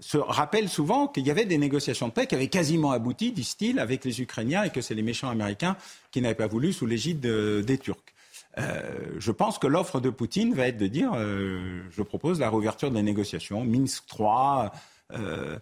se 0.00 0.18
rappellent 0.18 0.68
souvent 0.68 1.06
qu'il 1.06 1.24
y 1.24 1.30
avait 1.30 1.44
des 1.44 1.58
négociations 1.58 2.08
de 2.08 2.12
paix 2.12 2.26
qui 2.26 2.34
avaient 2.34 2.48
quasiment 2.48 2.90
abouti, 2.90 3.30
disent-ils, 3.30 3.78
avec 3.78 4.04
les 4.04 4.20
Ukrainiens 4.20 4.64
et 4.64 4.70
que 4.70 4.80
c'est 4.80 4.94
les 4.94 5.02
méchants 5.02 5.30
américains 5.30 5.76
qui 6.10 6.20
n'avaient 6.20 6.34
pas 6.34 6.48
voulu 6.48 6.72
sous 6.72 6.86
l'égide 6.86 7.20
des 7.20 7.78
Turcs. 7.78 8.11
Euh, 8.58 9.14
je 9.18 9.32
pense 9.32 9.58
que 9.58 9.66
l'offre 9.66 10.00
de 10.00 10.10
Poutine 10.10 10.54
va 10.54 10.68
être 10.68 10.76
de 10.76 10.86
dire 10.86 11.12
euh, 11.14 11.82
je 11.90 12.02
propose 12.02 12.40
la 12.40 12.50
réouverture 12.50 12.90
des 12.90 13.02
négociations, 13.02 13.64
Minsk 13.64 14.06
3, 14.06 14.72
euh, 15.12 15.58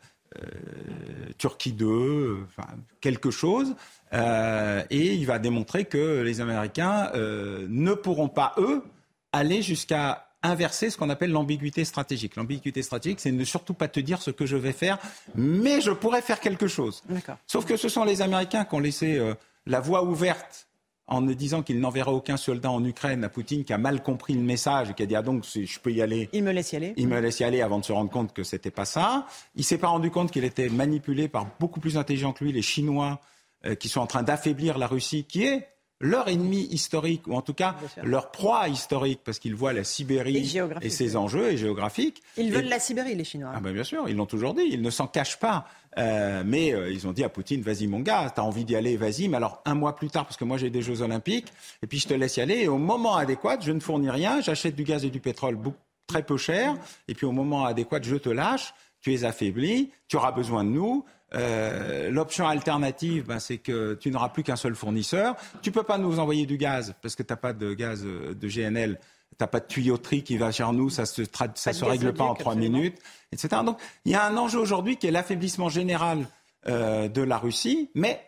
Turquie 1.39 1.73
2, 1.73 2.47
enfin, 2.47 2.69
quelque 3.01 3.31
chose. 3.31 3.75
et 4.12 5.15
il 5.15 5.27
va 5.27 5.39
démontrer 5.39 5.85
que 5.87 6.21
les 6.21 6.41
Américains 6.41 7.11
ne 7.15 7.95
pourront 7.95 8.29
pas, 8.29 8.55
eux, 8.59 8.85
aller 9.33 9.61
jusqu'à 9.62 10.29
inverser 10.43 10.89
ce 10.89 10.97
qu'on 10.97 11.11
appelle 11.11 11.33
l'ambiguïté 11.33 11.85
stratégique. 11.85 12.37
L'ambiguïté 12.37 12.83
stratégique, 12.83 13.19
c'est 13.21 13.33
ne 13.33 13.45
surtout 13.45 13.75
pas 13.75 13.89
te 13.89 13.99
dire 13.99 14.23
ce 14.23 14.31
que 14.31 14.47
je 14.47 14.57
vais 14.57 14.73
faire, 14.73 14.99
mais 15.35 15.81
je 15.81 15.91
pourrais 15.91 16.23
faire 16.23 16.39
quelque 16.39 16.69
chose. 16.69 17.03
Sauf 17.49 17.67
que 17.67 17.77
ce 17.77 17.89
sont 17.89 18.05
les 18.05 18.23
Américains 18.23 18.65
qui 18.65 18.75
ont 18.77 18.81
laissé 18.81 19.21
la 19.67 19.81
voie 19.81 20.05
ouverte 20.05 20.70
en 21.11 21.20
ne 21.20 21.35
disant 21.35 21.62
qu'il 21.62 21.81
n'enverra 21.81 22.12
aucun 22.12 22.37
soldat 22.37 22.70
en 22.70 22.85
Ukraine 22.85 23.24
à 23.24 23.28
Poutine 23.28 23.65
qui 23.65 23.73
a 23.73 23.78
mal 23.78 24.03
compris 24.03 24.35
le 24.35 24.41
message 24.41 24.91
et 24.91 24.95
qui 24.95 25.03
a 25.03 25.07
dit 25.07 25.16
ah 25.16 25.23
donc 25.23 25.45
je 25.45 25.78
peux 25.81 25.93
y 25.93 26.01
aller. 26.01 26.28
Il 26.32 26.45
me 26.45 26.53
laisse 26.53 26.73
y 26.73 26.77
aller. 26.77 26.95
Il 26.97 27.09
me 27.09 27.20
laisse 27.20 27.41
y 27.41 27.45
aller 27.45 27.61
avant 27.61 27.81
de 27.81 27.85
se 27.85 27.93
rendre 27.93 28.11
compte 28.11 28.32
que 28.32 28.45
c'était 28.45 28.70
pas 28.70 28.85
ça. 28.85 29.27
Il 29.57 29.65
s'est 29.65 29.78
pas 29.78 29.89
rendu 29.89 30.11
compte 30.11 30.31
qu'il 30.31 30.45
était 30.45 30.69
manipulé 30.69 31.28
par 31.28 31.47
beaucoup 31.59 31.81
plus 31.81 31.99
intelligents 31.99 32.32
que 32.32 32.45
lui 32.45 32.53
les 32.53 32.62
Chinois 32.62 33.20
euh, 33.66 33.74
qui 33.74 33.89
sont 33.89 34.01
en 34.01 34.07
train 34.07 34.23
d'affaiblir 34.23 34.78
la 34.78 34.87
Russie 34.87 35.24
qui 35.24 35.45
est 35.45 35.66
leur 36.01 36.29
ennemi 36.29 36.67
historique, 36.71 37.27
ou 37.27 37.35
en 37.35 37.43
tout 37.43 37.55
cas 37.55 37.77
leur 38.03 38.31
proie 38.31 38.69
historique, 38.69 39.21
parce 39.25 39.39
qu'ils 39.39 39.55
voient 39.55 39.73
la 39.73 39.85
Sibérie 39.85 40.59
et, 40.81 40.91
ses 40.91 41.17
enjeux 41.17 41.53
et 41.53 41.57
géographiques. 41.59 42.23
Ils 42.37 42.53
veulent 42.53 42.69
la 42.69 42.81
Sibérie, 42.81 43.15
les 43.15 43.25
Chinois. 43.25 43.53
Ah 43.55 43.61
ben 43.61 43.73
bien 43.73 43.85
sûr, 43.85 44.09
ils 44.09 44.17
l'ont 44.17 44.27
toujours 44.27 44.55
dit, 44.55 44.65
ils 44.71 44.83
ne 44.83 44.91
s'en 44.91 45.07
cachent 45.07 45.39
pas. 45.39 45.67
Euh, 45.99 46.43
mais 46.47 46.73
euh, 46.73 46.91
ils 46.91 47.09
ont 47.09 47.13
dit 47.13 47.25
à 47.25 47.29
Poutine, 47.29 47.63
vas-y 47.63 47.89
mon 47.89 47.99
gars, 47.99 48.33
t'as 48.35 48.43
envie 48.43 48.65
d'y 48.65 48.77
aller, 48.77 48.97
vas-y. 48.97 49.29
Mais 49.29 49.37
alors 49.37 49.61
un 49.65 49.75
mois 49.75 49.97
plus 49.97 50.09
tard, 50.09 50.25
parce 50.25 50.37
que 50.37 50.45
moi 50.45 50.57
j'ai 50.57 50.71
des 50.71 50.83
Jeux 50.83 51.03
Olympiques, 51.03 51.53
et 51.83 51.87
puis 51.87 51.99
je 51.99 52.09
te 52.09 52.15
laisse 52.15 52.37
y 52.37 52.41
aller. 52.41 52.59
Et 52.59 52.69
au 52.69 52.79
moment 52.79 53.17
adéquat, 53.17 53.59
je 53.61 53.73
ne 53.73 53.81
fournis 53.81 54.11
rien, 54.11 54.41
j'achète 54.41 54.77
du 54.77 54.85
gaz 54.85 55.05
et 55.05 55.11
du 55.11 55.21
pétrole 55.21 55.59
très 56.07 56.23
peu 56.23 56.37
cher. 56.37 56.75
Et 57.09 57.15
puis 57.15 57.27
au 57.27 57.33
moment 57.33 57.65
adéquat, 57.65 58.01
je 58.03 58.17
te 58.17 58.29
lâche. 58.29 58.75
Tu 59.01 59.15
es 59.15 59.25
affaibli, 59.25 59.91
tu 60.09 60.17
auras 60.17 60.33
besoin 60.33 60.63
de 60.63 60.69
nous. 60.69 61.05
Euh, 61.35 62.11
l'option 62.11 62.47
alternative, 62.48 63.27
ben, 63.27 63.39
c'est 63.39 63.59
que 63.59 63.94
tu 63.94 64.11
n'auras 64.11 64.31
plus 64.31 64.43
qu'un 64.43 64.57
seul 64.57 64.74
fournisseur. 64.74 65.36
Tu 65.62 65.70
peux 65.70 65.82
pas 65.82 65.98
nous 65.98 66.19
envoyer 66.19 66.47
du 66.47 66.57
gaz 66.57 66.94
parce 67.02 67.15
que 67.15 67.23
tu 67.23 67.32
n'as 67.32 67.36
pas 67.36 67.52
de 67.52 67.73
gaz 67.74 68.05
de 68.05 68.48
GNL. 68.48 68.98
T'as 69.39 69.47
pas 69.47 69.61
de 69.61 69.66
tuyauterie 69.66 70.23
qui 70.23 70.36
va 70.36 70.51
vers 70.51 70.73
nous, 70.73 70.90
ça 70.90 71.07
se, 71.07 71.23
ça 71.55 71.73
se 71.73 71.85
règle 71.85 72.12
pas 72.12 72.24
en 72.24 72.35
trois 72.35 72.57
minutes, 72.57 72.98
etc. 73.32 73.62
Donc 73.65 73.78
il 74.05 74.12
y 74.12 74.15
a 74.15 74.27
un 74.27 74.36
enjeu 74.36 74.59
aujourd'hui 74.59 74.97
qui 74.97 75.07
est 75.07 75.11
l'affaiblissement 75.11 75.70
général 75.70 76.27
euh, 76.66 77.09
de 77.09 77.23
la 77.23 77.39
Russie, 77.39 77.90
mais 77.94 78.20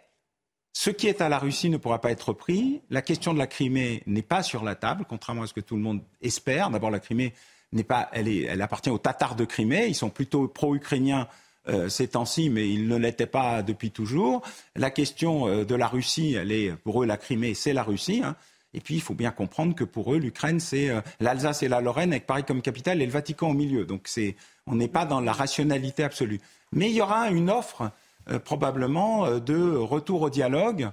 ce 0.73 0.89
qui 0.89 1.09
est 1.09 1.21
à 1.21 1.29
la 1.29 1.39
Russie 1.39 1.69
ne 1.69 1.77
pourra 1.77 2.01
pas 2.01 2.11
être 2.11 2.33
pris. 2.33 2.81
La 2.89 3.03
question 3.03 3.35
de 3.35 3.39
la 3.39 3.47
Crimée 3.47 4.03
n'est 4.07 4.23
pas 4.23 4.43
sur 4.43 4.65
la 4.65 4.75
table, 4.75 5.05
contrairement 5.07 5.43
à 5.43 5.47
ce 5.47 5.53
que 5.53 5.61
tout 5.61 5.77
le 5.77 5.83
monde 5.83 6.01
espère. 6.23 6.71
D'abord, 6.71 6.91
la 6.91 7.01
Crimée 7.01 7.35
n'est 7.73 7.85
pas, 7.85 8.09
elle, 8.13 8.29
est, 8.29 8.45
elle 8.45 8.63
appartient 8.63 8.89
aux 8.89 8.99
Tatars 8.99 9.37
de 9.37 9.45
Crimée. 9.45 9.87
Ils 9.89 9.95
sont 9.95 10.09
plutôt 10.09 10.49
pro-ukrainiens 10.49 11.29
euh, 11.69 11.89
ces 11.89 12.09
temps-ci, 12.09 12.51
mais 12.51 12.69
ils 12.69 12.89
ne 12.89 12.97
l'étaient 12.97 13.27
pas 13.27 13.63
depuis 13.63 13.91
toujours. 13.91 14.43
La 14.75 14.91
question 14.91 15.47
euh, 15.47 15.65
de 15.65 15.75
la 15.75 15.87
Russie, 15.87 16.35
elle 16.35 16.53
est 16.53 16.73
pour 16.77 17.03
eux 17.03 17.07
la 17.07 17.17
Crimée, 17.17 17.55
c'est 17.55 17.73
la 17.73 17.83
Russie. 17.83 18.23
Hein. 18.25 18.37
Et 18.75 18.81
puis, 18.81 18.95
il 18.95 19.01
faut 19.01 19.15
bien 19.15 19.31
comprendre 19.31 19.75
que 19.75 19.85
pour 19.85 20.15
eux, 20.15 20.19
l'Ukraine, 20.19 20.61
c'est 20.61 20.89
euh, 20.89 21.01
l'Alsace 21.21 21.63
et 21.63 21.69
la 21.69 21.81
Lorraine 21.81 22.13
avec 22.13 22.27
Paris 22.27 22.45
comme 22.45 22.63
capitale 22.63 23.03
et 23.03 23.07
le 23.07 23.13
Vatican 23.13 23.51
au 23.51 23.55
milieu. 23.55 23.85
Donc, 23.85 24.03
c'est, 24.07 24.37
on 24.67 24.75
n'est 24.75 24.89
pas 24.89 25.05
dans 25.05 25.21
la 25.21 25.33
rationalité 25.33 26.05
absolue. 26.05 26.41
Mais 26.73 26.91
il 26.91 26.97
y 26.97 27.03
aura 27.03 27.29
une 27.29 27.51
offre 27.51 27.91
euh, 28.31 28.39
probablement 28.39 29.27
euh, 29.27 29.41
de 29.41 29.77
retour 29.77 30.23
au 30.23 30.31
dialogue 30.31 30.91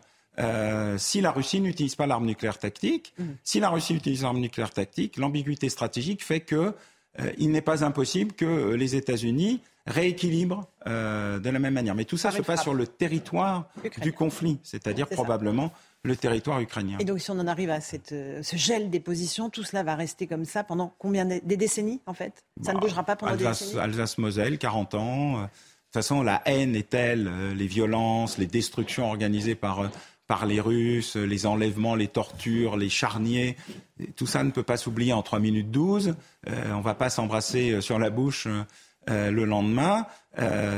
si 0.95 1.19
la 1.19 1.31
Russie 1.31 1.59
n'utilise 1.59 1.95
pas 1.95 2.07
l'arme 2.07 2.25
nucléaire 2.25 2.57
tactique. 2.57 3.13
Mmh. 3.17 3.23
Si 3.43 3.59
la 3.59 3.67
Russie 3.67 3.93
utilise 3.93 4.23
l'arme 4.23 4.39
nucléaire 4.39 4.71
tactique, 4.71 5.17
l'ambiguïté 5.17 5.67
stratégique 5.67 6.23
fait 6.23 6.39
que 6.39 6.73
il 7.37 7.51
n'est 7.51 7.59
pas 7.59 7.83
impossible 7.83 8.31
que 8.31 8.71
les 8.71 8.95
États-Unis 8.95 9.59
rééquilibrent 9.89 10.69
de 10.85 11.49
la 11.49 11.59
même 11.59 11.73
manière. 11.73 11.95
Mais 11.95 12.05
tout 12.05 12.17
ça 12.17 12.31
se 12.31 12.41
passe 12.41 12.63
sur 12.63 12.73
le 12.73 12.87
territoire 12.87 13.69
du 14.01 14.13
conflit, 14.13 14.59
c'est-à-dire 14.63 15.07
probablement 15.07 15.71
le 16.03 16.15
territoire 16.15 16.59
ukrainien. 16.61 16.97
Et 16.99 17.05
donc, 17.05 17.19
si 17.19 17.29
on 17.31 17.39
en 17.39 17.47
arrive 17.47 17.69
à 17.69 17.81
cette, 17.81 18.13
euh, 18.13 18.41
ce 18.41 18.55
gel 18.55 18.89
des 18.89 18.99
positions, 18.99 19.49
tout 19.49 19.63
cela 19.63 19.83
va 19.83 19.95
rester 19.95 20.27
comme 20.27 20.45
ça 20.45 20.63
pendant 20.63 20.93
combien 20.97 21.25
de, 21.25 21.41
des 21.43 21.57
décennies, 21.57 22.01
en 22.05 22.13
fait? 22.13 22.43
Ça 22.61 22.71
ne 22.71 22.77
bah, 22.77 22.81
bougera 22.81 23.03
pas 23.03 23.15
pendant 23.15 23.35
des 23.35 23.45
décennies? 23.45 23.79
Alsace-Moselle, 23.79 24.57
40 24.57 24.95
ans. 24.95 25.39
Euh, 25.39 25.41
de 25.41 25.45
toute 25.45 25.93
façon, 25.93 26.21
la 26.21 26.41
haine 26.45 26.75
est 26.75 26.89
telle, 26.89 27.27
euh, 27.27 27.53
les 27.53 27.67
violences, 27.67 28.37
les 28.37 28.45
destructions 28.45 29.07
organisées 29.09 29.55
par, 29.55 29.89
par 30.27 30.45
les 30.45 30.61
Russes, 30.61 31.15
les 31.15 31.45
enlèvements, 31.45 31.95
les 31.95 32.07
tortures, 32.07 32.77
les 32.77 32.89
charniers. 32.89 33.57
Tout 34.15 34.27
ça 34.27 34.43
ne 34.43 34.51
peut 34.51 34.63
pas 34.63 34.77
s'oublier 34.77 35.11
en 35.11 35.23
3 35.23 35.39
minutes 35.39 35.71
12. 35.71 36.15
on 36.47 36.77
ne 36.77 36.83
va 36.83 36.93
pas 36.93 37.09
s'embrasser 37.09 37.81
sur 37.81 37.99
la 37.99 38.09
bouche 38.09 38.47
le 39.09 39.43
lendemain. 39.43 40.05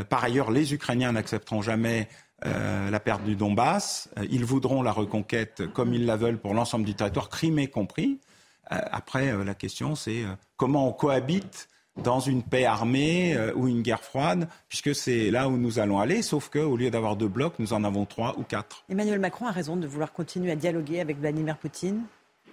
par 0.09 0.23
ailleurs, 0.23 0.51
les 0.51 0.73
Ukrainiens 0.73 1.11
n'accepteront 1.11 1.61
jamais 1.61 2.07
euh, 2.45 2.89
la 2.89 2.99
perte 2.99 3.23
du 3.23 3.35
Donbass. 3.35 4.09
Euh, 4.17 4.25
ils 4.31 4.45
voudront 4.45 4.81
la 4.81 4.91
reconquête 4.91 5.61
comme 5.73 5.93
ils 5.93 6.07
la 6.07 6.15
veulent 6.15 6.39
pour 6.39 6.55
l'ensemble 6.55 6.85
du 6.85 6.95
territoire, 6.95 7.29
Crimée 7.29 7.67
compris. 7.67 8.19
Euh, 8.71 8.77
après, 8.91 9.31
la 9.45 9.53
question, 9.53 9.95
c'est 9.95 10.23
comment 10.57 10.87
on 10.87 10.91
cohabite 10.91 11.69
dans 12.01 12.19
une 12.19 12.41
paix 12.41 12.65
armée 12.65 13.37
ou 13.55 13.67
une 13.67 13.81
guerre 13.81 14.01
froide, 14.01 14.47
puisque 14.69 14.95
c'est 14.95 15.29
là 15.29 15.49
où 15.49 15.57
nous 15.57 15.77
allons 15.77 15.99
aller, 15.99 16.21
sauf 16.21 16.49
qu'au 16.49 16.77
lieu 16.77 16.89
d'avoir 16.89 17.17
deux 17.17 17.27
blocs, 17.27 17.59
nous 17.59 17.73
en 17.73 17.83
avons 17.83 18.05
trois 18.05 18.39
ou 18.39 18.43
quatre. 18.43 18.85
Emmanuel 18.89 19.19
Macron 19.19 19.45
a 19.45 19.51
raison 19.51 19.75
de 19.75 19.85
vouloir 19.85 20.13
continuer 20.13 20.51
à 20.51 20.55
dialoguer 20.55 21.01
avec 21.01 21.19
Vladimir 21.19 21.57
Poutine 21.57 22.01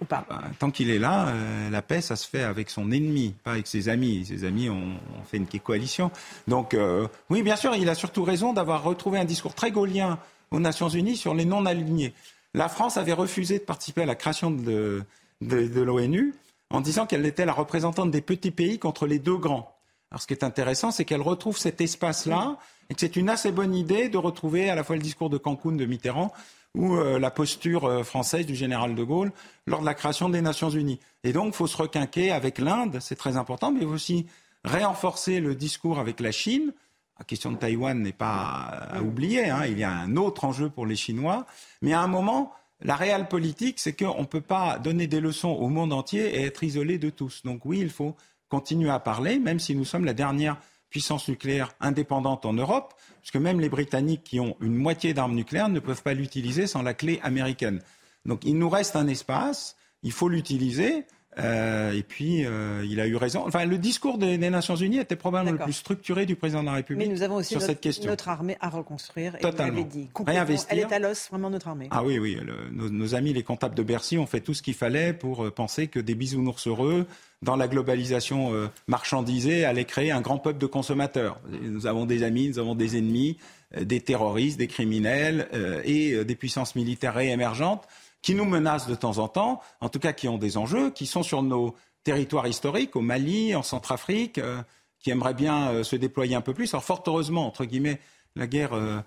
bah, 0.07 0.25
tant 0.59 0.71
qu'il 0.71 0.89
est 0.89 0.99
là, 0.99 1.27
euh, 1.29 1.69
la 1.69 1.81
paix, 1.81 2.01
ça 2.01 2.15
se 2.15 2.27
fait 2.27 2.43
avec 2.43 2.69
son 2.69 2.91
ennemi, 2.91 3.35
pas 3.43 3.51
avec 3.51 3.67
ses 3.67 3.89
amis. 3.89 4.25
Ses 4.25 4.45
amis 4.45 4.69
ont, 4.69 4.97
fait 5.25 5.37
une 5.37 5.47
coalition. 5.47 6.11
Donc, 6.47 6.73
euh, 6.73 7.07
oui, 7.29 7.43
bien 7.43 7.55
sûr, 7.55 7.75
il 7.75 7.89
a 7.89 7.95
surtout 7.95 8.23
raison 8.23 8.53
d'avoir 8.53 8.83
retrouvé 8.83 9.19
un 9.19 9.25
discours 9.25 9.53
très 9.53 9.71
gaulien 9.71 10.19
aux 10.51 10.59
Nations 10.59 10.89
Unies 10.89 11.17
sur 11.17 11.33
les 11.33 11.45
non-alignés. 11.45 12.13
La 12.53 12.69
France 12.69 12.97
avait 12.97 13.13
refusé 13.13 13.59
de 13.59 13.63
participer 13.63 14.03
à 14.03 14.05
la 14.05 14.15
création 14.15 14.51
de 14.51 15.03
l'ONU 15.41 16.33
en 16.71 16.81
disant 16.81 17.05
qu'elle 17.05 17.25
était 17.25 17.45
la 17.45 17.53
représentante 17.53 18.11
des 18.11 18.21
petits 18.21 18.51
pays 18.51 18.79
contre 18.79 19.05
les 19.05 19.19
deux 19.19 19.37
grands. 19.37 19.75
Alors, 20.11 20.21
ce 20.21 20.27
qui 20.27 20.33
est 20.33 20.43
intéressant, 20.43 20.91
c'est 20.91 21.05
qu'elle 21.05 21.21
retrouve 21.21 21.57
cet 21.57 21.81
espace-là 21.81 22.57
et 22.89 22.93
que 22.93 22.99
c'est 22.99 23.15
une 23.15 23.29
assez 23.29 23.51
bonne 23.51 23.75
idée 23.75 24.09
de 24.09 24.17
retrouver 24.17 24.69
à 24.69 24.75
la 24.75 24.83
fois 24.83 24.95
le 24.95 25.01
discours 25.01 25.29
de 25.29 25.37
Cancun 25.37 25.73
de 25.73 25.85
Mitterrand 25.85 26.31
ou 26.75 26.95
euh, 26.95 27.19
la 27.19 27.31
posture 27.31 27.85
euh, 27.85 28.03
française 28.03 28.45
du 28.45 28.55
général 28.55 28.95
de 28.95 29.03
Gaulle 29.03 29.31
lors 29.67 29.81
de 29.81 29.85
la 29.85 29.93
création 29.93 30.29
des 30.29 30.41
Nations 30.41 30.69
Unies. 30.69 30.99
Et 31.23 31.33
donc, 31.33 31.47
il 31.47 31.53
faut 31.53 31.67
se 31.67 31.77
requinquer 31.77 32.31
avec 32.31 32.59
l'Inde, 32.59 32.99
c'est 33.01 33.15
très 33.15 33.37
important, 33.37 33.71
mais 33.71 33.85
aussi 33.85 34.27
renforcer 34.65 35.39
le 35.39 35.55
discours 35.55 35.99
avec 35.99 36.19
la 36.19 36.31
Chine. 36.31 36.73
La 37.17 37.25
question 37.25 37.51
de 37.51 37.57
Taïwan 37.57 37.99
n'est 37.99 38.13
pas 38.13 38.87
à 38.91 39.01
oublier, 39.01 39.49
hein. 39.49 39.65
il 39.65 39.77
y 39.77 39.83
a 39.83 39.91
un 39.91 40.15
autre 40.15 40.45
enjeu 40.45 40.69
pour 40.69 40.85
les 40.85 40.95
Chinois, 40.95 41.45
mais 41.81 41.91
à 41.93 42.01
un 42.01 42.07
moment, 42.07 42.53
la 42.81 42.95
réelle 42.95 43.27
politique, 43.27 43.79
c'est 43.79 43.93
qu'on 43.93 44.21
ne 44.21 44.25
peut 44.25 44.41
pas 44.41 44.79
donner 44.79 45.07
des 45.07 45.19
leçons 45.19 45.49
au 45.49 45.67
monde 45.67 45.91
entier 45.91 46.35
et 46.35 46.45
être 46.45 46.63
isolé 46.63 46.97
de 46.97 47.09
tous. 47.09 47.43
Donc 47.43 47.65
oui, 47.65 47.79
il 47.79 47.89
faut 47.89 48.15
continuer 48.47 48.89
à 48.89 48.99
parler, 48.99 49.37
même 49.37 49.59
si 49.59 49.75
nous 49.75 49.85
sommes 49.85 50.05
la 50.05 50.13
dernière 50.13 50.57
puissance 50.89 51.27
nucléaire 51.27 51.73
indépendante 51.79 52.45
en 52.45 52.53
Europe, 52.53 52.93
puisque 53.21 53.37
même 53.37 53.59
les 53.59 53.69
Britanniques 53.69 54.23
qui 54.23 54.39
ont 54.39 54.55
une 54.61 54.75
moitié 54.75 55.13
d'armes 55.13 55.35
nucléaires 55.35 55.69
ne 55.69 55.79
peuvent 55.79 56.03
pas 56.03 56.13
l'utiliser 56.13 56.67
sans 56.67 56.81
la 56.81 56.93
clé 56.93 57.19
américaine. 57.23 57.81
Donc 58.25 58.43
il 58.43 58.57
nous 58.57 58.69
reste 58.69 58.95
un 58.95 59.07
espace, 59.07 59.75
il 60.03 60.11
faut 60.11 60.29
l'utiliser. 60.29 61.05
Euh, 61.37 61.93
et 61.93 62.03
puis, 62.03 62.45
euh, 62.45 62.83
il 62.89 62.99
a 62.99 63.07
eu 63.07 63.15
raison. 63.15 63.43
Enfin, 63.45 63.65
le 63.65 63.77
discours 63.77 64.17
des, 64.17 64.37
Nations 64.37 64.75
Unies 64.75 64.97
était 64.97 65.15
probablement 65.15 65.57
le 65.57 65.63
plus 65.63 65.73
structuré 65.73 66.25
du 66.25 66.35
président 66.35 66.61
de 66.61 66.65
la 66.65 66.73
République 66.73 67.07
Mais 67.07 67.13
nous 67.13 67.21
avons 67.21 67.35
aussi 67.35 67.49
sur 67.49 67.59
notre, 67.59 67.67
cette 67.67 67.81
question. 67.81 68.09
notre 68.09 68.29
armée 68.29 68.57
à 68.59 68.69
reconstruire. 68.69 69.35
Et 69.35 69.39
Totalement. 69.39 69.81
Vous 69.81 69.87
dit. 69.87 70.09
Elle 70.27 70.79
est 70.79 70.91
à 70.91 70.99
l'os, 70.99 71.29
vraiment, 71.29 71.49
notre 71.49 71.67
armée. 71.67 71.87
Ah 71.91 72.03
oui, 72.03 72.19
oui. 72.19 72.37
nos, 72.71 73.15
amis 73.15 73.31
les 73.31 73.43
comptables 73.43 73.75
de 73.75 73.83
Bercy 73.83 74.17
ont 74.17 74.25
fait 74.25 74.41
tout 74.41 74.53
ce 74.53 74.61
qu'il 74.61 74.73
fallait 74.73 75.13
pour 75.13 75.45
euh, 75.45 75.51
penser 75.51 75.87
que 75.87 75.99
des 75.99 76.15
bisounours 76.15 76.67
heureux, 76.67 77.05
dans 77.41 77.55
la 77.55 77.67
globalisation 77.67 78.69
marchandisée, 78.87 79.63
allaient 79.63 79.85
créer 79.85 80.11
un 80.11 80.19
grand 80.19 80.39
peuple 80.39 80.59
de 80.59 80.65
consommateurs. 80.65 81.39
Nous 81.49 81.87
avons 81.87 82.05
des 82.05 82.23
amis, 82.23 82.49
nous 82.49 82.59
avons 82.59 82.75
des 82.75 82.97
ennemis, 82.97 83.37
des 83.79 84.01
terroristes, 84.01 84.59
des 84.59 84.67
criminels 84.67 85.47
et 85.85 86.25
des 86.25 86.35
puissances 86.35 86.75
militaires 86.75 87.13
réémergentes 87.13 87.87
qui 88.21 88.35
nous 88.35 88.45
menacent 88.45 88.87
de 88.87 88.95
temps 88.95 89.17
en 89.17 89.27
temps, 89.27 89.61
en 89.81 89.89
tout 89.89 89.99
cas 89.99 90.13
qui 90.13 90.27
ont 90.27 90.37
des 90.37 90.57
enjeux, 90.57 90.91
qui 90.91 91.05
sont 91.05 91.23
sur 91.23 91.41
nos 91.41 91.75
territoires 92.03 92.47
historiques, 92.47 92.95
au 92.95 93.01
Mali, 93.01 93.55
en 93.55 93.63
Centrafrique, 93.63 94.37
euh, 94.37 94.61
qui 94.99 95.11
aimeraient 95.11 95.33
bien 95.33 95.69
euh, 95.69 95.83
se 95.83 95.95
déployer 95.95 96.35
un 96.35 96.41
peu 96.41 96.53
plus. 96.53 96.73
Alors 96.73 96.83
fort 96.83 97.03
heureusement, 97.07 97.45
entre 97.45 97.65
guillemets, 97.65 97.99
la 98.35 98.47
guerre 98.47 98.73
euh, 98.73 99.01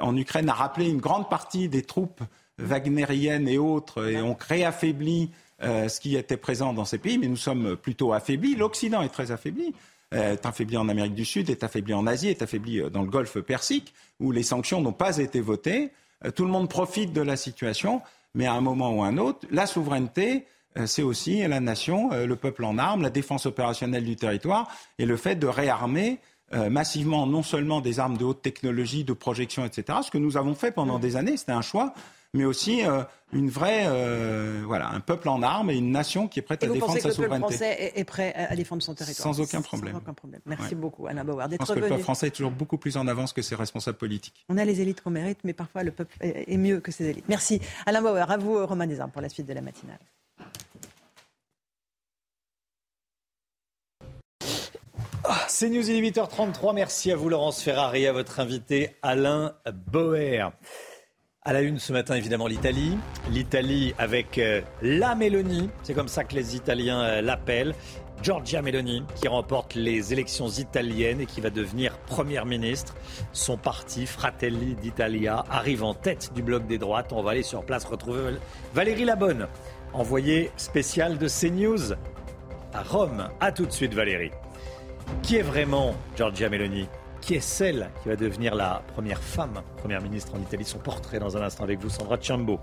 en 0.00 0.16
Ukraine 0.16 0.48
a 0.48 0.54
rappelé 0.54 0.88
une 0.88 1.00
grande 1.00 1.28
partie 1.28 1.68
des 1.68 1.82
troupes 1.82 2.22
wagnériennes 2.58 3.48
et 3.48 3.58
autres, 3.58 4.08
et 4.08 4.20
ont 4.20 4.36
réaffaibli 4.40 5.30
ce 5.60 6.00
qui 6.00 6.16
était 6.16 6.36
présent 6.36 6.72
dans 6.72 6.84
ces 6.84 6.98
pays, 6.98 7.18
mais 7.18 7.28
nous 7.28 7.36
sommes 7.36 7.76
plutôt 7.76 8.12
affaiblis. 8.12 8.56
L'Occident 8.56 9.02
est 9.02 9.08
très 9.08 9.30
affaibli 9.30 9.74
est 10.12 10.46
affaibli 10.46 10.76
en 10.76 10.88
Amérique 10.88 11.14
du 11.14 11.24
Sud, 11.24 11.50
est 11.50 11.64
affaibli 11.64 11.92
en 11.92 12.06
Asie, 12.06 12.28
est 12.28 12.40
affaibli 12.40 12.80
dans 12.92 13.02
le 13.02 13.08
Golfe 13.08 13.40
Persique, 13.40 13.92
où 14.20 14.30
les 14.30 14.44
sanctions 14.44 14.80
n'ont 14.80 14.92
pas 14.92 15.18
été 15.18 15.40
votées. 15.40 15.90
Tout 16.36 16.44
le 16.44 16.50
monde 16.50 16.70
profite 16.70 17.12
de 17.12 17.20
la 17.20 17.36
situation, 17.36 18.00
mais 18.32 18.46
à 18.46 18.52
un 18.52 18.60
moment 18.60 18.92
ou 18.92 19.02
à 19.02 19.08
un 19.08 19.18
autre, 19.18 19.40
la 19.50 19.66
souveraineté, 19.66 20.46
c'est 20.84 21.02
aussi 21.02 21.46
la 21.46 21.58
nation, 21.58 22.10
le 22.10 22.36
peuple 22.36 22.64
en 22.64 22.78
armes, 22.78 23.02
la 23.02 23.10
défense 23.10 23.46
opérationnelle 23.46 24.04
du 24.04 24.14
territoire 24.14 24.68
et 24.98 25.06
le 25.06 25.16
fait 25.16 25.34
de 25.34 25.48
réarmer 25.48 26.20
euh, 26.54 26.70
massivement 26.70 27.26
non 27.26 27.42
seulement 27.42 27.80
des 27.80 27.98
armes 27.98 28.16
de 28.16 28.24
haute 28.24 28.40
technologie, 28.40 29.02
de 29.02 29.12
projection, 29.12 29.64
etc., 29.64 29.98
ce 30.04 30.12
que 30.12 30.18
nous 30.18 30.36
avons 30.36 30.54
fait 30.54 30.70
pendant 30.70 31.00
des 31.00 31.16
années, 31.16 31.36
c'était 31.36 31.50
un 31.50 31.62
choix, 31.62 31.92
mais 32.34 32.44
aussi 32.44 32.84
euh, 32.84 33.02
une 33.32 33.48
vraie, 33.48 33.84
euh, 33.86 34.62
voilà, 34.66 34.88
un 34.88 35.00
peuple 35.00 35.28
en 35.28 35.42
armes 35.42 35.70
et 35.70 35.76
une 35.76 35.90
nation 35.90 36.28
qui 36.28 36.38
est 36.38 36.42
prête 36.42 36.62
et 36.62 36.66
à 36.66 36.70
défendre 36.70 36.94
sa 36.94 37.00
que 37.00 37.08
le 37.08 37.14
souveraineté. 37.14 37.54
français 37.54 37.92
est 37.94 38.04
prêt 38.04 38.34
à 38.34 38.54
défendre 38.54 38.82
son 38.82 38.94
territoire? 38.94 39.34
Sans 39.34 39.40
aucun 39.40 39.62
problème. 39.62 39.94
Sans 39.94 39.98
aucun 39.98 40.14
problème. 40.14 40.40
Merci 40.46 40.74
beaucoup, 40.74 41.06
Anna 41.06 41.24
Bauer, 41.24 41.48
Je 41.50 41.56
pense 41.56 41.68
que 41.68 41.74
le 41.74 41.88
peuple 41.88 42.02
français 42.02 42.28
est 42.28 42.30
toujours 42.30 42.50
beaucoup 42.50 42.78
plus 42.78 42.96
en 42.96 43.06
avance 43.06 43.32
que 43.32 43.42
ses 43.42 43.54
responsables 43.54 43.98
politiques. 43.98 44.44
On 44.48 44.58
a 44.58 44.64
les 44.64 44.80
élites 44.80 45.00
qu'on 45.00 45.10
mérite, 45.10 45.38
mais 45.44 45.52
parfois 45.52 45.82
le 45.82 45.92
peuple 45.92 46.16
est 46.20 46.56
mieux 46.56 46.80
que 46.80 46.92
ses 46.92 47.06
élites. 47.06 47.28
Merci, 47.28 47.60
Alain 47.86 48.02
Bauer. 48.02 48.30
À 48.30 48.36
vous, 48.36 48.66
Romain 48.66 48.86
Desarmes, 48.86 49.10
pour 49.10 49.22
la 49.22 49.28
suite 49.28 49.46
de 49.46 49.54
la 49.54 49.60
matinale. 49.60 49.98
C'est 55.48 55.68
News, 55.68 55.88
il 55.90 56.04
est 56.04 56.10
8h33. 56.10 56.74
Merci 56.74 57.12
à 57.12 57.16
vous, 57.16 57.28
Laurence 57.28 57.62
Ferrari, 57.62 58.06
à 58.06 58.12
votre 58.12 58.40
invité, 58.40 58.96
Alain 59.02 59.54
Boer. 59.90 60.50
À 61.46 61.52
la 61.52 61.60
une 61.60 61.78
ce 61.78 61.92
matin, 61.92 62.16
évidemment, 62.16 62.48
l'Italie. 62.48 62.98
L'Italie 63.30 63.94
avec 63.98 64.36
euh, 64.36 64.62
la 64.82 65.14
Mélanie, 65.14 65.70
c'est 65.84 65.94
comme 65.94 66.08
ça 66.08 66.24
que 66.24 66.34
les 66.34 66.56
Italiens 66.56 67.00
euh, 67.00 67.22
l'appellent. 67.22 67.72
Giorgia 68.20 68.62
Meloni, 68.62 69.04
qui 69.14 69.28
remporte 69.28 69.76
les 69.76 70.12
élections 70.12 70.48
italiennes 70.48 71.20
et 71.20 71.26
qui 71.26 71.40
va 71.40 71.50
devenir 71.50 71.98
première 71.98 72.46
ministre. 72.46 72.96
Son 73.32 73.56
parti, 73.56 74.06
Fratelli 74.06 74.74
d'Italia, 74.74 75.44
arrive 75.48 75.84
en 75.84 75.94
tête 75.94 76.32
du 76.34 76.42
bloc 76.42 76.66
des 76.66 76.78
droites. 76.78 77.12
On 77.12 77.22
va 77.22 77.30
aller 77.30 77.44
sur 77.44 77.64
place 77.64 77.84
retrouver 77.84 78.32
Valérie 78.74 79.04
Labonne, 79.04 79.46
envoyée 79.92 80.50
spéciale 80.56 81.16
de 81.16 81.28
CNews 81.28 81.92
à 82.72 82.82
Rome. 82.82 83.28
A 83.38 83.52
tout 83.52 83.66
de 83.66 83.72
suite, 83.72 83.94
Valérie. 83.94 84.32
Qui 85.22 85.36
est 85.36 85.42
vraiment 85.42 85.94
Giorgia 86.16 86.48
Meloni? 86.48 86.88
Qui 87.26 87.34
est 87.34 87.40
celle 87.40 87.90
qui 88.04 88.08
va 88.08 88.14
devenir 88.14 88.54
la 88.54 88.84
première 88.94 89.20
femme 89.20 89.60
première 89.78 90.00
ministre 90.00 90.32
en 90.36 90.38
Italie 90.38 90.64
Son 90.64 90.78
portrait 90.78 91.18
dans 91.18 91.36
un 91.36 91.42
instant 91.42 91.64
avec 91.64 91.80
vous, 91.80 91.88
Sandra 91.88 92.18
Ciambo. 92.18 92.60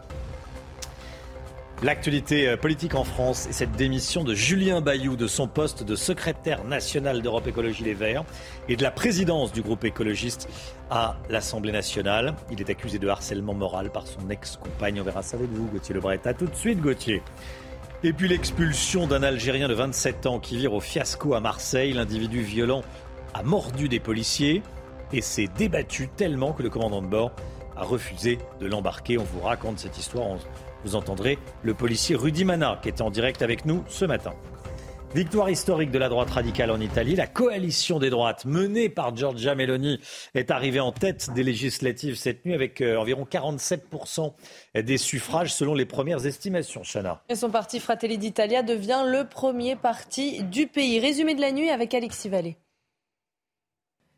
L'actualité 1.82 2.48
euh, 2.48 2.56
politique 2.56 2.96
en 2.96 3.04
France 3.04 3.46
et 3.46 3.52
cette 3.52 3.74
démission 3.74 4.24
de 4.24 4.34
Julien 4.34 4.80
Bayou 4.80 5.18
de 5.18 5.28
son 5.28 5.50
poste 5.50 5.84
de 5.84 5.98
secrétaire 5.98 6.64
national 6.64 7.22
d'Europe 7.22 7.46
Écologie 7.46 7.84
Les 7.84 7.94
Verts 7.94 8.24
et 8.70 8.78
de 8.78 8.84
la 8.84 8.92
présidence 8.92 9.52
du 9.52 9.62
groupe 9.62 9.84
écologiste 9.84 10.48
à 10.90 11.18
l'Assemblée 11.30 11.74
nationale. 11.74 12.34
Il 12.50 12.62
est 12.62 12.70
accusé 12.70 13.00
de 13.00 13.10
harcèlement 13.10 13.54
moral 13.54 13.92
par 13.92 14.08
son 14.08 14.30
ex-compagne. 14.30 15.02
On 15.02 15.04
verra 15.04 15.24
ça 15.24 15.36
avec 15.36 15.50
vous, 15.50 15.66
Gauthier 15.66 15.94
Lebret. 15.94 16.22
A 16.24 16.34
tout 16.34 16.46
de 16.46 16.56
suite, 16.56 16.80
Gauthier. 16.80 17.22
Et 18.06 18.12
puis 18.12 18.28
l'expulsion 18.28 19.08
d'un 19.08 19.24
Algérien 19.24 19.70
de 19.70 19.74
27 19.74 20.26
ans 20.26 20.40
qui 20.40 20.58
vire 20.58 20.74
au 20.74 20.82
fiasco 20.82 21.36
à 21.36 21.40
Marseille. 21.40 21.94
L'individu 21.94 22.42
violent 22.42 22.84
a 23.34 23.44
mordu 23.44 23.90
des 23.90 24.00
policiers 24.00 24.62
et 25.12 25.22
s'est 25.22 25.50
débattu 25.58 26.10
tellement 26.10 26.54
que 26.54 26.64
le 26.64 26.70
commandant 26.70 27.02
de 27.02 27.08
bord 27.08 27.32
a 27.76 27.84
refusé 27.84 28.38
de 28.60 28.68
l'embarquer. 28.68 29.18
On 29.18 29.24
vous 29.24 29.42
raconte 29.42 29.80
cette 29.80 29.98
histoire. 29.98 30.38
Vous 30.84 30.96
entendrez 30.96 31.38
le 31.62 31.74
policier 31.74 32.16
Rudy 32.16 32.46
Mana 32.46 32.80
qui 32.82 32.90
était 32.90 33.02
en 33.02 33.10
direct 33.10 33.42
avec 33.42 33.66
nous 33.66 33.84
ce 33.88 34.06
matin. 34.06 34.34
Victoire 35.16 35.52
historique 35.52 35.92
de 35.92 36.00
la 36.00 36.10
droite 36.10 36.32
radicale 36.32 36.72
en 36.72 36.80
Italie. 36.80 37.16
La 37.16 37.28
coalition 37.28 38.00
des 38.00 38.10
droites 38.10 38.46
menée 38.46 38.90
par 38.90 39.16
Giorgia 39.16 39.54
Meloni 39.54 40.00
est 40.34 40.50
arrivée 40.50 40.80
en 40.80 40.92
tête 40.92 41.30
des 41.36 41.44
législatives 41.44 42.16
cette 42.16 42.44
nuit 42.46 42.56
avec 42.56 42.82
euh, 42.82 42.98
environ 42.98 43.28
47% 43.30 44.34
des 44.74 44.98
suffrages 44.98 45.54
selon 45.54 45.76
les 45.76 45.86
premières 45.86 46.26
estimations. 46.26 46.82
Chana. 46.82 47.22
Et 47.30 47.36
son 47.36 47.52
parti 47.52 47.80
Fratelli 47.80 48.18
d'Italia 48.18 48.64
devient 48.64 49.04
le 49.06 49.26
premier 49.26 49.76
parti 49.76 50.42
du 50.46 50.66
pays. 50.66 51.00
Résumé 51.00 51.36
de 51.36 51.42
la 51.42 51.52
nuit 51.52 51.70
avec 51.70 51.94
Alexis 51.94 52.30
Vallée. 52.30 52.58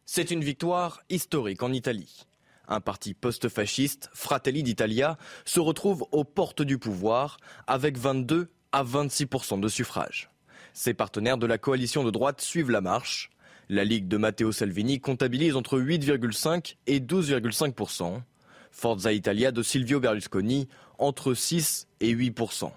C'est 0.07 0.29
une 0.29 0.43
victoire 0.43 1.01
historique 1.09 1.63
en 1.63 1.73
Italie. 1.73 2.27
Un 2.67 2.79
parti 2.79 3.15
post-fasciste, 3.15 4.11
Fratelli 4.13 4.61
d'Italia, 4.61 5.17
se 5.45 5.59
retrouve 5.59 6.05
aux 6.11 6.23
portes 6.23 6.61
du 6.61 6.77
pouvoir 6.77 7.37
avec 7.65 7.97
22 7.97 8.49
à 8.71 8.83
26% 8.83 9.59
de 9.59 9.67
suffrages. 9.67 10.29
Ses 10.73 10.93
partenaires 10.93 11.39
de 11.39 11.47
la 11.47 11.57
coalition 11.57 12.03
de 12.03 12.11
droite 12.11 12.39
suivent 12.39 12.69
la 12.69 12.81
marche. 12.81 13.31
La 13.67 13.83
Ligue 13.83 14.07
de 14.07 14.17
Matteo 14.17 14.51
Salvini 14.51 14.99
comptabilise 14.99 15.55
entre 15.55 15.79
8,5 15.79 16.75
et 16.85 16.99
12,5% 16.99 18.21
Forza 18.69 19.11
Italia 19.11 19.51
de 19.51 19.63
Silvio 19.63 19.99
Berlusconi 19.99 20.67
entre 20.99 21.33
6 21.33 21.87
et 22.01 22.13
8% 22.13 22.71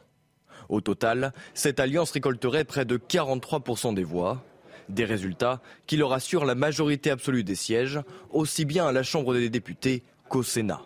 Au 0.70 0.80
total, 0.80 1.34
cette 1.52 1.78
alliance 1.78 2.12
récolterait 2.12 2.64
près 2.64 2.86
de 2.86 2.96
43% 2.96 3.94
des 3.94 4.04
voix. 4.04 4.42
Des 4.88 5.04
résultats 5.04 5.60
qui 5.86 5.96
leur 5.96 6.12
assurent 6.12 6.44
la 6.44 6.54
majorité 6.54 7.10
absolue 7.10 7.44
des 7.44 7.54
sièges, 7.54 8.00
aussi 8.30 8.64
bien 8.64 8.86
à 8.86 8.92
la 8.92 9.02
Chambre 9.02 9.34
des 9.34 9.50
députés 9.50 10.02
qu'au 10.28 10.42
Sénat. 10.42 10.82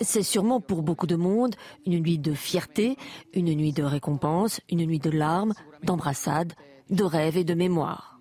C'est 0.00 0.22
sûrement 0.22 0.60
pour 0.60 0.82
beaucoup 0.82 1.06
de 1.06 1.16
monde 1.16 1.54
une 1.86 2.00
nuit 2.00 2.18
de 2.18 2.34
fierté, 2.34 2.96
une 3.32 3.54
nuit 3.54 3.72
de 3.72 3.82
récompense, 3.82 4.60
une 4.70 4.84
nuit 4.86 4.98
de 4.98 5.10
larmes, 5.10 5.54
d'embrassades, 5.82 6.52
de 6.90 7.04
rêves 7.04 7.36
et 7.36 7.44
de 7.44 7.54
mémoire. 7.54 8.20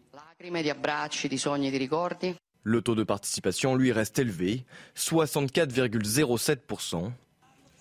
Le 2.64 2.82
taux 2.82 2.96
de 2.96 3.04
participation, 3.04 3.76
lui, 3.76 3.92
reste 3.92 4.20
élevé, 4.20 4.66
64,07%. 4.96 7.12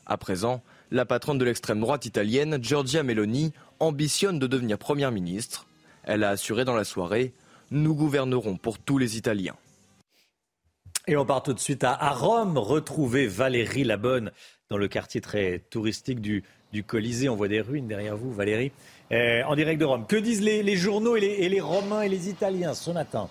À 0.06 0.16
présent, 0.16 0.62
la 0.90 1.04
patronne 1.04 1.38
de 1.38 1.44
l'extrême 1.44 1.80
droite 1.80 2.06
italienne, 2.06 2.58
Giorgia 2.62 3.02
Meloni, 3.02 3.52
ambitionne 3.80 4.38
de 4.38 4.46
devenir 4.46 4.78
première 4.78 5.10
ministre. 5.10 5.66
Elle 6.04 6.24
a 6.24 6.30
assuré 6.30 6.64
dans 6.64 6.76
la 6.76 6.84
soirée 6.84 7.32
Nous 7.70 7.94
gouvernerons 7.94 8.56
pour 8.56 8.78
tous 8.78 8.98
les 8.98 9.16
Italiens. 9.16 9.56
Et 11.08 11.16
on 11.16 11.24
part 11.24 11.42
tout 11.42 11.52
de 11.52 11.60
suite 11.60 11.84
à, 11.84 12.10
Rome, 12.10 12.58
retrouver 12.58 13.26
Valérie 13.26 13.84
Labonne 13.84 14.32
dans 14.70 14.76
le 14.76 14.88
quartier 14.88 15.20
très 15.20 15.60
touristique 15.70 16.20
du, 16.20 16.42
Colisée. 16.86 17.30
On 17.30 17.36
voit 17.36 17.48
des 17.48 17.62
ruines 17.62 17.88
derrière 17.88 18.18
vous, 18.18 18.32
Valérie, 18.32 18.70
euh, 19.10 19.42
en 19.44 19.56
direct 19.56 19.80
de 19.80 19.86
Rome. 19.86 20.06
Que 20.06 20.16
disent 20.16 20.42
les, 20.42 20.76
journaux 20.76 21.16
et 21.16 21.48
les 21.48 21.60
Romains 21.60 22.02
et 22.02 22.08
les 22.08 22.28
Italiens 22.28 22.74
ce 22.74 22.90
matin? 22.90 23.30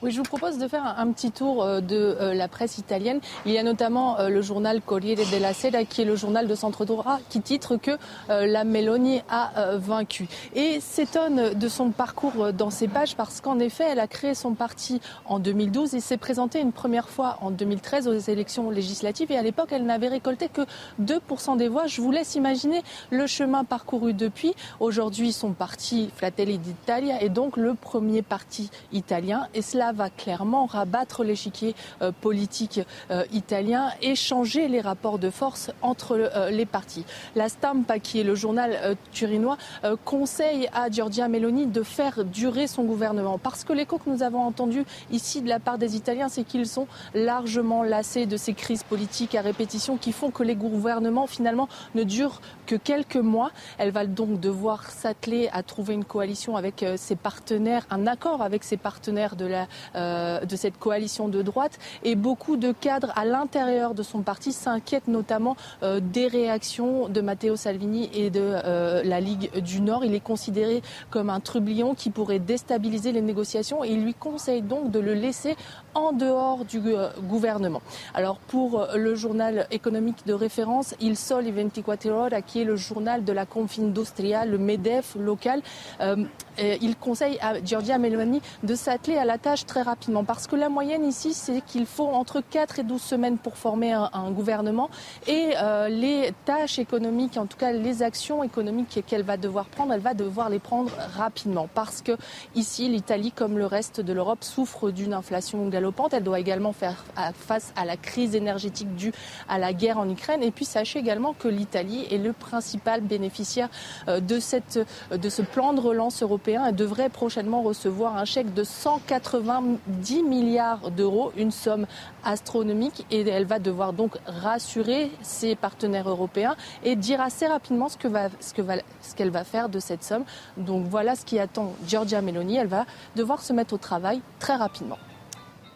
Oui, 0.00 0.12
je 0.12 0.18
vous 0.18 0.22
propose 0.22 0.58
de 0.58 0.68
faire 0.68 0.84
un, 0.96 1.10
petit 1.10 1.32
tour 1.32 1.64
euh, 1.64 1.80
de 1.80 1.96
euh, 2.20 2.32
la 2.32 2.46
presse 2.46 2.78
italienne. 2.78 3.18
Il 3.46 3.52
y 3.52 3.58
a 3.58 3.64
notamment 3.64 4.20
euh, 4.20 4.28
le 4.28 4.42
journal 4.42 4.80
Corriere 4.80 5.28
della 5.30 5.52
Sera, 5.52 5.84
qui 5.84 6.02
est 6.02 6.04
le 6.04 6.14
journal 6.14 6.46
de 6.46 6.54
centre-droit, 6.54 7.18
qui 7.28 7.40
titre 7.40 7.76
que 7.76 7.92
la 8.28 8.64
Meloni 8.64 9.22
a 9.28 9.76
vaincu. 9.76 10.28
Et 10.54 10.80
s'étonne 10.80 11.54
de 11.54 11.68
son 11.68 11.90
parcours 11.90 12.52
dans 12.52 12.70
ces 12.70 12.88
pages 12.88 13.16
parce 13.16 13.40
qu'en 13.40 13.58
effet, 13.58 13.84
elle 13.90 14.00
a 14.00 14.06
créé 14.06 14.34
son 14.34 14.54
parti 14.54 15.00
en 15.26 15.38
2012 15.38 15.94
et 15.94 16.00
s'est 16.00 16.16
présentée 16.16 16.60
une 16.60 16.72
première 16.72 17.08
fois 17.08 17.38
en 17.40 17.50
2013 17.50 18.08
aux 18.08 18.18
élections 18.18 18.70
législatives. 18.70 19.32
Et 19.32 19.38
à 19.38 19.42
l'époque, 19.42 19.68
elle 19.72 19.84
n'avait 19.84 20.08
récolté 20.08 20.48
que 20.48 20.62
2% 21.02 21.56
des 21.56 21.68
voix. 21.68 21.86
Je 21.86 22.00
vous 22.00 22.10
laisse 22.10 22.34
imaginer 22.34 22.82
le 23.10 23.26
chemin 23.26 23.64
parcouru 23.64 24.12
depuis. 24.12 24.54
Aujourd'hui, 24.80 25.32
son 25.32 25.52
parti 25.52 26.10
Fratelli 26.14 26.58
d'Italia 26.58 27.22
est 27.22 27.30
donc 27.30 27.56
le 27.56 27.74
premier 27.74 28.22
parti 28.22 28.70
italien. 28.92 29.46
Et 29.54 29.62
cela 29.62 29.87
va 29.92 30.10
clairement 30.10 30.66
rabattre 30.66 31.24
l'échiquier 31.24 31.74
euh, 32.02 32.12
politique 32.12 32.80
euh, 33.10 33.24
italien 33.32 33.90
et 34.02 34.14
changer 34.14 34.68
les 34.68 34.80
rapports 34.80 35.18
de 35.18 35.30
force 35.30 35.70
entre 35.82 36.12
euh, 36.12 36.50
les 36.50 36.66
partis. 36.66 37.04
La 37.34 37.48
Stampa, 37.48 37.98
qui 37.98 38.20
est 38.20 38.24
le 38.24 38.34
journal 38.34 38.96
turinois, 39.12 39.56
conseille 40.04 40.68
à 40.72 40.90
Giorgia 40.90 41.28
Meloni 41.28 41.66
de 41.66 41.82
faire 41.82 42.24
durer 42.24 42.66
son 42.66 42.84
gouvernement. 42.84 43.38
Parce 43.38 43.64
que 43.64 43.72
l'écho 43.72 43.98
que 43.98 44.10
nous 44.10 44.22
avons 44.22 44.42
entendu 44.42 44.84
ici 45.10 45.42
de 45.42 45.48
la 45.48 45.58
part 45.58 45.78
des 45.78 45.96
Italiens, 45.96 46.28
c'est 46.28 46.44
qu'ils 46.44 46.66
sont 46.66 46.86
largement 47.14 47.82
lassés 47.82 48.26
de 48.26 48.36
ces 48.36 48.54
crises 48.54 48.82
politiques 48.82 49.34
à 49.34 49.42
répétition 49.42 49.96
qui 49.96 50.12
font 50.12 50.30
que 50.30 50.42
les 50.42 50.56
gouvernements 50.56 51.26
finalement 51.26 51.68
ne 51.94 52.02
durent 52.02 52.40
que 52.66 52.76
quelques 52.76 53.16
mois. 53.16 53.50
Elle 53.78 53.90
va 53.90 54.06
donc 54.06 54.40
devoir 54.40 54.90
s'atteler 54.90 55.48
à 55.52 55.62
trouver 55.62 55.94
une 55.94 56.04
coalition 56.04 56.56
avec 56.56 56.84
ses 56.96 57.16
partenaires, 57.16 57.86
un 57.90 58.06
accord 58.06 58.42
avec 58.42 58.64
ses 58.64 58.76
partenaires 58.76 59.36
de 59.36 59.46
la 59.46 59.66
de 59.94 60.56
cette 60.56 60.78
coalition 60.78 61.28
de 61.28 61.42
droite. 61.42 61.78
Et 62.04 62.14
beaucoup 62.14 62.56
de 62.56 62.72
cadres 62.72 63.12
à 63.16 63.24
l'intérieur 63.24 63.94
de 63.94 64.02
son 64.02 64.22
parti 64.22 64.52
s'inquiètent 64.52 65.08
notamment 65.08 65.56
des 65.82 66.26
réactions 66.26 67.08
de 67.08 67.20
Matteo 67.20 67.56
Salvini 67.56 68.10
et 68.12 68.30
de 68.30 69.02
la 69.04 69.20
Ligue 69.20 69.50
du 69.60 69.80
Nord. 69.80 70.04
Il 70.04 70.14
est 70.14 70.20
considéré 70.20 70.82
comme 71.10 71.30
un 71.30 71.40
trublion 71.40 71.94
qui 71.94 72.10
pourrait 72.10 72.38
déstabiliser 72.38 73.12
les 73.12 73.22
négociations 73.22 73.84
et 73.84 73.88
il 73.88 74.02
lui 74.02 74.14
conseille 74.14 74.62
donc 74.62 74.90
de 74.90 74.98
le 74.98 75.14
laisser 75.14 75.56
en 75.94 76.12
dehors 76.12 76.64
du 76.64 76.80
gouvernement. 77.22 77.82
Alors 78.14 78.38
pour 78.38 78.86
le 78.94 79.14
journal 79.14 79.66
économique 79.70 80.26
de 80.26 80.32
référence, 80.32 80.94
Il 81.00 81.16
Sole 81.16 81.50
24 81.50 82.06
Ore, 82.10 82.28
qui 82.46 82.60
est 82.60 82.64
le 82.64 82.76
journal 82.76 83.24
de 83.24 83.32
la 83.32 83.46
Confindustria, 83.46 84.44
le 84.44 84.58
MEDEF 84.58 85.16
local, 85.18 85.62
euh, 86.00 86.76
il 86.80 86.96
conseille 86.96 87.38
à 87.40 87.62
Giorgia 87.64 87.98
Meloni 87.98 88.40
de 88.62 88.74
s'atteler 88.74 89.16
à 89.16 89.24
la 89.24 89.38
tâche 89.38 89.64
très 89.64 89.82
rapidement. 89.82 90.24
Parce 90.24 90.46
que 90.46 90.56
la 90.56 90.68
moyenne 90.68 91.04
ici, 91.04 91.32
c'est 91.32 91.60
qu'il 91.60 91.86
faut 91.86 92.08
entre 92.08 92.40
4 92.40 92.80
et 92.80 92.82
12 92.82 93.00
semaines 93.00 93.38
pour 93.38 93.56
former 93.56 93.92
un, 93.92 94.30
gouvernement. 94.30 94.90
Et 95.26 95.52
euh, 95.56 95.88
les 95.88 96.32
tâches 96.44 96.78
économiques, 96.78 97.36
en 97.36 97.46
tout 97.46 97.56
cas 97.56 97.72
les 97.72 98.02
actions 98.02 98.42
économiques 98.42 99.04
qu'elle 99.06 99.22
va 99.22 99.36
devoir 99.36 99.66
prendre, 99.66 99.92
elle 99.92 100.00
va 100.00 100.14
devoir 100.14 100.50
les 100.50 100.58
prendre 100.58 100.90
rapidement. 101.16 101.68
Parce 101.74 102.02
que 102.02 102.12
ici, 102.54 102.88
l'Italie, 102.88 103.32
comme 103.32 103.56
le 103.56 103.66
reste 103.66 104.00
de 104.00 104.12
l'Europe, 104.12 104.42
souffre 104.44 104.90
d'une 104.90 105.14
inflation 105.14 105.66
galopante. 105.68 105.87
Elle 106.12 106.24
doit 106.24 106.40
également 106.40 106.72
faire 106.72 107.04
face 107.34 107.72
à 107.76 107.84
la 107.84 107.96
crise 107.96 108.34
énergétique 108.34 108.94
due 108.94 109.12
à 109.48 109.58
la 109.58 109.72
guerre 109.72 109.98
en 109.98 110.08
Ukraine. 110.08 110.42
Et 110.42 110.50
puis 110.50 110.64
sachez 110.64 110.98
également 110.98 111.32
que 111.32 111.48
l'Italie 111.48 112.06
est 112.10 112.18
le 112.18 112.32
principal 112.32 113.00
bénéficiaire 113.00 113.68
euh, 114.08 114.20
de, 114.20 114.38
cette, 114.38 114.78
de 115.10 115.28
ce 115.28 115.42
plan 115.42 115.72
de 115.72 115.80
relance 115.80 116.22
européen 116.22 116.66
et 116.66 116.72
devrait 116.72 117.08
prochainement 117.08 117.62
recevoir 117.62 118.16
un 118.16 118.24
chèque 118.24 118.54
de 118.54 118.64
190 118.64 120.22
milliards 120.22 120.90
d'euros, 120.90 121.32
une 121.36 121.50
somme 121.50 121.86
astronomique. 122.24 123.06
Et 123.10 123.26
elle 123.28 123.46
va 123.46 123.58
devoir 123.58 123.92
donc 123.92 124.16
rassurer 124.26 125.10
ses 125.22 125.56
partenaires 125.56 126.08
européens 126.08 126.56
et 126.84 126.96
dire 126.96 127.20
assez 127.20 127.46
rapidement 127.46 127.88
ce 127.88 127.96
ce 128.40 129.14
qu'elle 129.14 129.30
va 129.30 129.44
faire 129.44 129.68
de 129.68 129.80
cette 129.80 130.04
somme. 130.04 130.24
Donc 130.56 130.86
voilà 130.86 131.16
ce 131.16 131.24
qui 131.24 131.38
attend 131.38 131.74
Giorgia 131.86 132.22
Meloni. 132.22 132.56
Elle 132.56 132.68
va 132.68 132.86
devoir 133.16 133.42
se 133.42 133.52
mettre 133.52 133.74
au 133.74 133.78
travail 133.78 134.20
très 134.38 134.56
rapidement. 134.56 134.98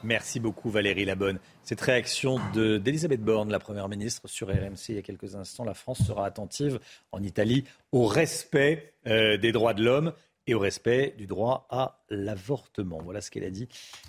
Merci 0.04 0.40
beaucoup 0.40 0.68
Valérie 0.68 1.04
Labonne. 1.04 1.38
Cette 1.62 1.80
réaction 1.80 2.40
d'Elisabeth 2.52 3.22
Borne, 3.22 3.50
la 3.50 3.60
Première 3.60 3.88
ministre, 3.88 4.26
sur 4.26 4.48
RMC 4.48 4.88
il 4.88 4.94
y 4.96 4.98
a 4.98 5.02
quelques 5.02 5.36
instants, 5.36 5.64
la 5.64 5.74
France 5.74 6.02
sera 6.04 6.26
attentive 6.26 6.80
en 7.12 7.22
Italie 7.22 7.64
au 7.92 8.06
respect 8.06 8.94
euh, 9.06 9.36
des 9.36 9.52
droits 9.52 9.74
de 9.74 9.84
l'homme 9.84 10.12
et 10.48 10.54
au 10.54 10.58
respect 10.58 11.14
du 11.16 11.26
droit 11.26 11.66
à 11.70 12.00
l'avortement. 12.10 12.98
Voilà 13.02 13.20
ce 13.20 13.30
qu'elle 13.30 13.44
a 13.44 13.50
dit 13.50 13.68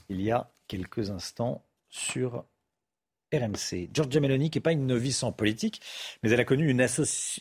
il 0.10 0.20
y 0.22 0.32
a 0.32 0.50
quelques 0.68 1.12
instants 1.12 1.64
sur 1.90 2.44
RMC. 3.34 3.90
Giorgia 3.94 4.22
Meloni, 4.22 4.50
qui 4.50 4.58
n'est 4.58 4.64
pas 4.64 4.72
une 4.72 4.86
novice 4.86 5.24
en 5.24 5.32
politique, 5.32 5.82
mais 6.22 6.32
elle 6.32 6.40
a 6.40 6.46
connu 6.46 6.70
une, 6.70 6.86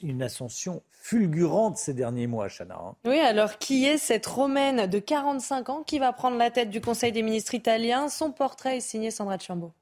une 0.03 0.23
ascension 0.23 0.83
fulgurante 0.91 1.77
ces 1.77 1.95
derniers 1.95 2.27
mois, 2.27 2.49
Chana. 2.49 2.77
Hein. 2.77 2.95
Oui, 3.05 3.19
alors 3.19 3.59
qui 3.59 3.85
est 3.85 3.99
cette 3.99 4.27
Romaine 4.27 4.87
de 4.87 4.99
45 4.99 5.69
ans 5.69 5.83
qui 5.83 5.99
va 5.99 6.13
prendre 6.13 6.37
la 6.37 6.51
tête 6.51 6.71
du 6.71 6.81
Conseil 6.81 7.13
des 7.13 7.23
ministres 7.23 7.55
italiens 7.55 8.09
Son 8.09 8.33
portrait 8.33 8.79
est 8.79 8.81
signé 8.81 9.11
Sandra 9.11 9.39
Chambaud. 9.39 9.73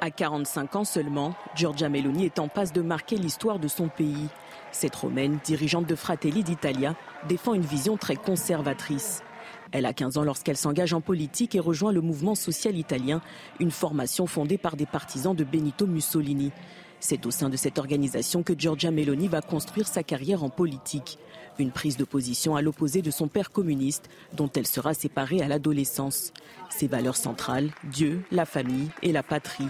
À 0.00 0.10
45 0.10 0.76
ans 0.76 0.84
seulement, 0.84 1.34
Giorgia 1.54 1.88
Meloni 1.88 2.26
est 2.26 2.38
en 2.38 2.48
passe 2.48 2.72
de 2.72 2.82
marquer 2.82 3.16
l'histoire 3.16 3.58
de 3.58 3.68
son 3.68 3.88
pays. 3.88 4.28
Cette 4.70 4.94
Romaine, 4.94 5.38
dirigeante 5.44 5.86
de 5.86 5.94
Fratelli 5.94 6.44
d'Italia, 6.44 6.94
défend 7.28 7.54
une 7.54 7.62
vision 7.62 7.96
très 7.96 8.16
conservatrice. 8.16 9.22
Elle 9.76 9.84
a 9.84 9.92
15 9.92 10.16
ans 10.16 10.24
lorsqu'elle 10.24 10.56
s'engage 10.56 10.94
en 10.94 11.02
politique 11.02 11.54
et 11.54 11.60
rejoint 11.60 11.92
le 11.92 12.00
mouvement 12.00 12.34
social 12.34 12.78
italien, 12.78 13.20
une 13.60 13.70
formation 13.70 14.26
fondée 14.26 14.56
par 14.56 14.74
des 14.74 14.86
partisans 14.86 15.36
de 15.36 15.44
Benito 15.44 15.86
Mussolini. 15.86 16.50
C'est 16.98 17.26
au 17.26 17.30
sein 17.30 17.50
de 17.50 17.58
cette 17.58 17.78
organisation 17.78 18.42
que 18.42 18.58
Giorgia 18.58 18.90
Meloni 18.90 19.28
va 19.28 19.42
construire 19.42 19.86
sa 19.86 20.02
carrière 20.02 20.42
en 20.42 20.48
politique. 20.48 21.18
Une 21.58 21.72
prise 21.72 21.98
de 21.98 22.04
position 22.04 22.56
à 22.56 22.62
l'opposé 22.62 23.02
de 23.02 23.10
son 23.10 23.28
père 23.28 23.50
communiste, 23.50 24.08
dont 24.32 24.50
elle 24.56 24.66
sera 24.66 24.94
séparée 24.94 25.42
à 25.42 25.48
l'adolescence. 25.48 26.32
Ses 26.70 26.86
valeurs 26.86 27.18
centrales, 27.18 27.68
Dieu, 27.84 28.24
la 28.30 28.46
famille 28.46 28.88
et 29.02 29.12
la 29.12 29.22
patrie. 29.22 29.68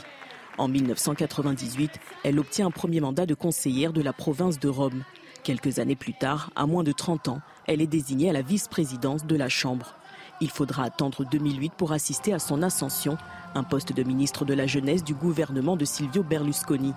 En 0.56 0.68
1998, 0.68 1.98
elle 2.22 2.38
obtient 2.38 2.68
un 2.68 2.70
premier 2.70 3.00
mandat 3.00 3.26
de 3.26 3.34
conseillère 3.34 3.92
de 3.92 4.02
la 4.02 4.12
province 4.12 4.60
de 4.60 4.68
Rome. 4.68 5.02
Quelques 5.46 5.78
années 5.78 5.94
plus 5.94 6.12
tard, 6.12 6.50
à 6.56 6.66
moins 6.66 6.82
de 6.82 6.90
30 6.90 7.28
ans, 7.28 7.40
elle 7.68 7.80
est 7.80 7.86
désignée 7.86 8.28
à 8.28 8.32
la 8.32 8.42
vice-présidence 8.42 9.26
de 9.26 9.36
la 9.36 9.48
Chambre. 9.48 9.94
Il 10.40 10.50
faudra 10.50 10.82
attendre 10.82 11.24
2008 11.24 11.72
pour 11.74 11.92
assister 11.92 12.32
à 12.32 12.40
son 12.40 12.64
ascension, 12.64 13.16
un 13.54 13.62
poste 13.62 13.92
de 13.92 14.02
ministre 14.02 14.44
de 14.44 14.54
la 14.54 14.66
Jeunesse 14.66 15.04
du 15.04 15.14
gouvernement 15.14 15.76
de 15.76 15.84
Silvio 15.84 16.24
Berlusconi. 16.24 16.94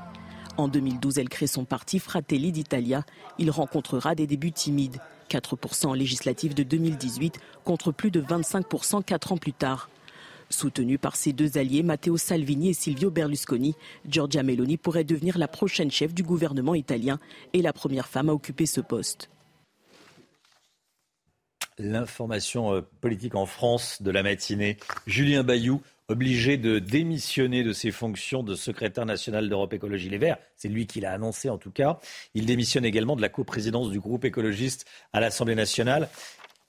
En 0.57 0.67
2012, 0.67 1.19
elle 1.19 1.29
crée 1.29 1.45
son 1.45 1.63
parti 1.63 1.99
Fratelli 1.99 2.51
d'Italia. 2.51 3.03
Il 3.37 3.51
rencontrera 3.51 4.15
des 4.15 4.25
débuts 4.25 4.51
timides, 4.51 4.97
4% 5.29 5.85
en 5.85 5.93
de 5.93 6.63
2018 6.63 7.39
contre 7.63 7.91
plus 7.91 8.09
de 8.09 8.19
25% 8.19 9.03
quatre 9.03 9.31
ans 9.31 9.37
plus 9.37 9.53
tard. 9.53 9.91
Soutenue 10.49 10.97
par 10.97 11.15
ses 11.15 11.31
deux 11.31 11.57
alliés, 11.57 11.83
Matteo 11.83 12.17
Salvini 12.17 12.69
et 12.69 12.73
Silvio 12.73 13.11
Berlusconi, 13.11 13.75
Giorgia 14.07 14.41
Meloni 14.41 14.77
pourrait 14.77 15.03
devenir 15.03 15.37
la 15.37 15.47
prochaine 15.47 15.91
chef 15.91 16.13
du 16.13 16.23
gouvernement 16.23 16.73
italien 16.73 17.19
et 17.53 17.61
la 17.61 17.71
première 17.71 18.07
femme 18.07 18.29
à 18.29 18.33
occuper 18.33 18.65
ce 18.65 18.81
poste. 18.81 19.29
L'information 21.77 22.73
euh, 22.73 22.81
politique 22.99 23.35
en 23.35 23.45
France 23.45 24.01
de 24.01 24.11
la 24.11 24.23
matinée. 24.23 24.77
Julien 25.05 25.43
Bayou, 25.43 25.81
obligé 26.09 26.57
de 26.57 26.79
démissionner 26.79 27.63
de 27.63 27.71
ses 27.71 27.91
fonctions 27.91 28.41
de 28.41 28.55
secrétaire 28.55 29.05
national 29.05 29.47
d'Europe 29.47 29.73
Écologie 29.73 30.09
Les 30.09 30.17
Verts. 30.17 30.39
C'est 30.57 30.67
lui 30.67 30.87
qui 30.87 30.99
l'a 30.99 31.11
annoncé 31.11 31.49
en 31.49 31.57
tout 31.57 31.71
cas. 31.71 31.99
Il 32.33 32.47
démissionne 32.47 32.83
également 32.83 33.15
de 33.15 33.21
la 33.21 33.29
coprésidence 33.29 33.91
du 33.91 33.99
groupe 33.99 34.25
écologiste 34.25 34.87
à 35.13 35.19
l'Assemblée 35.19 35.55
nationale. 35.55 36.09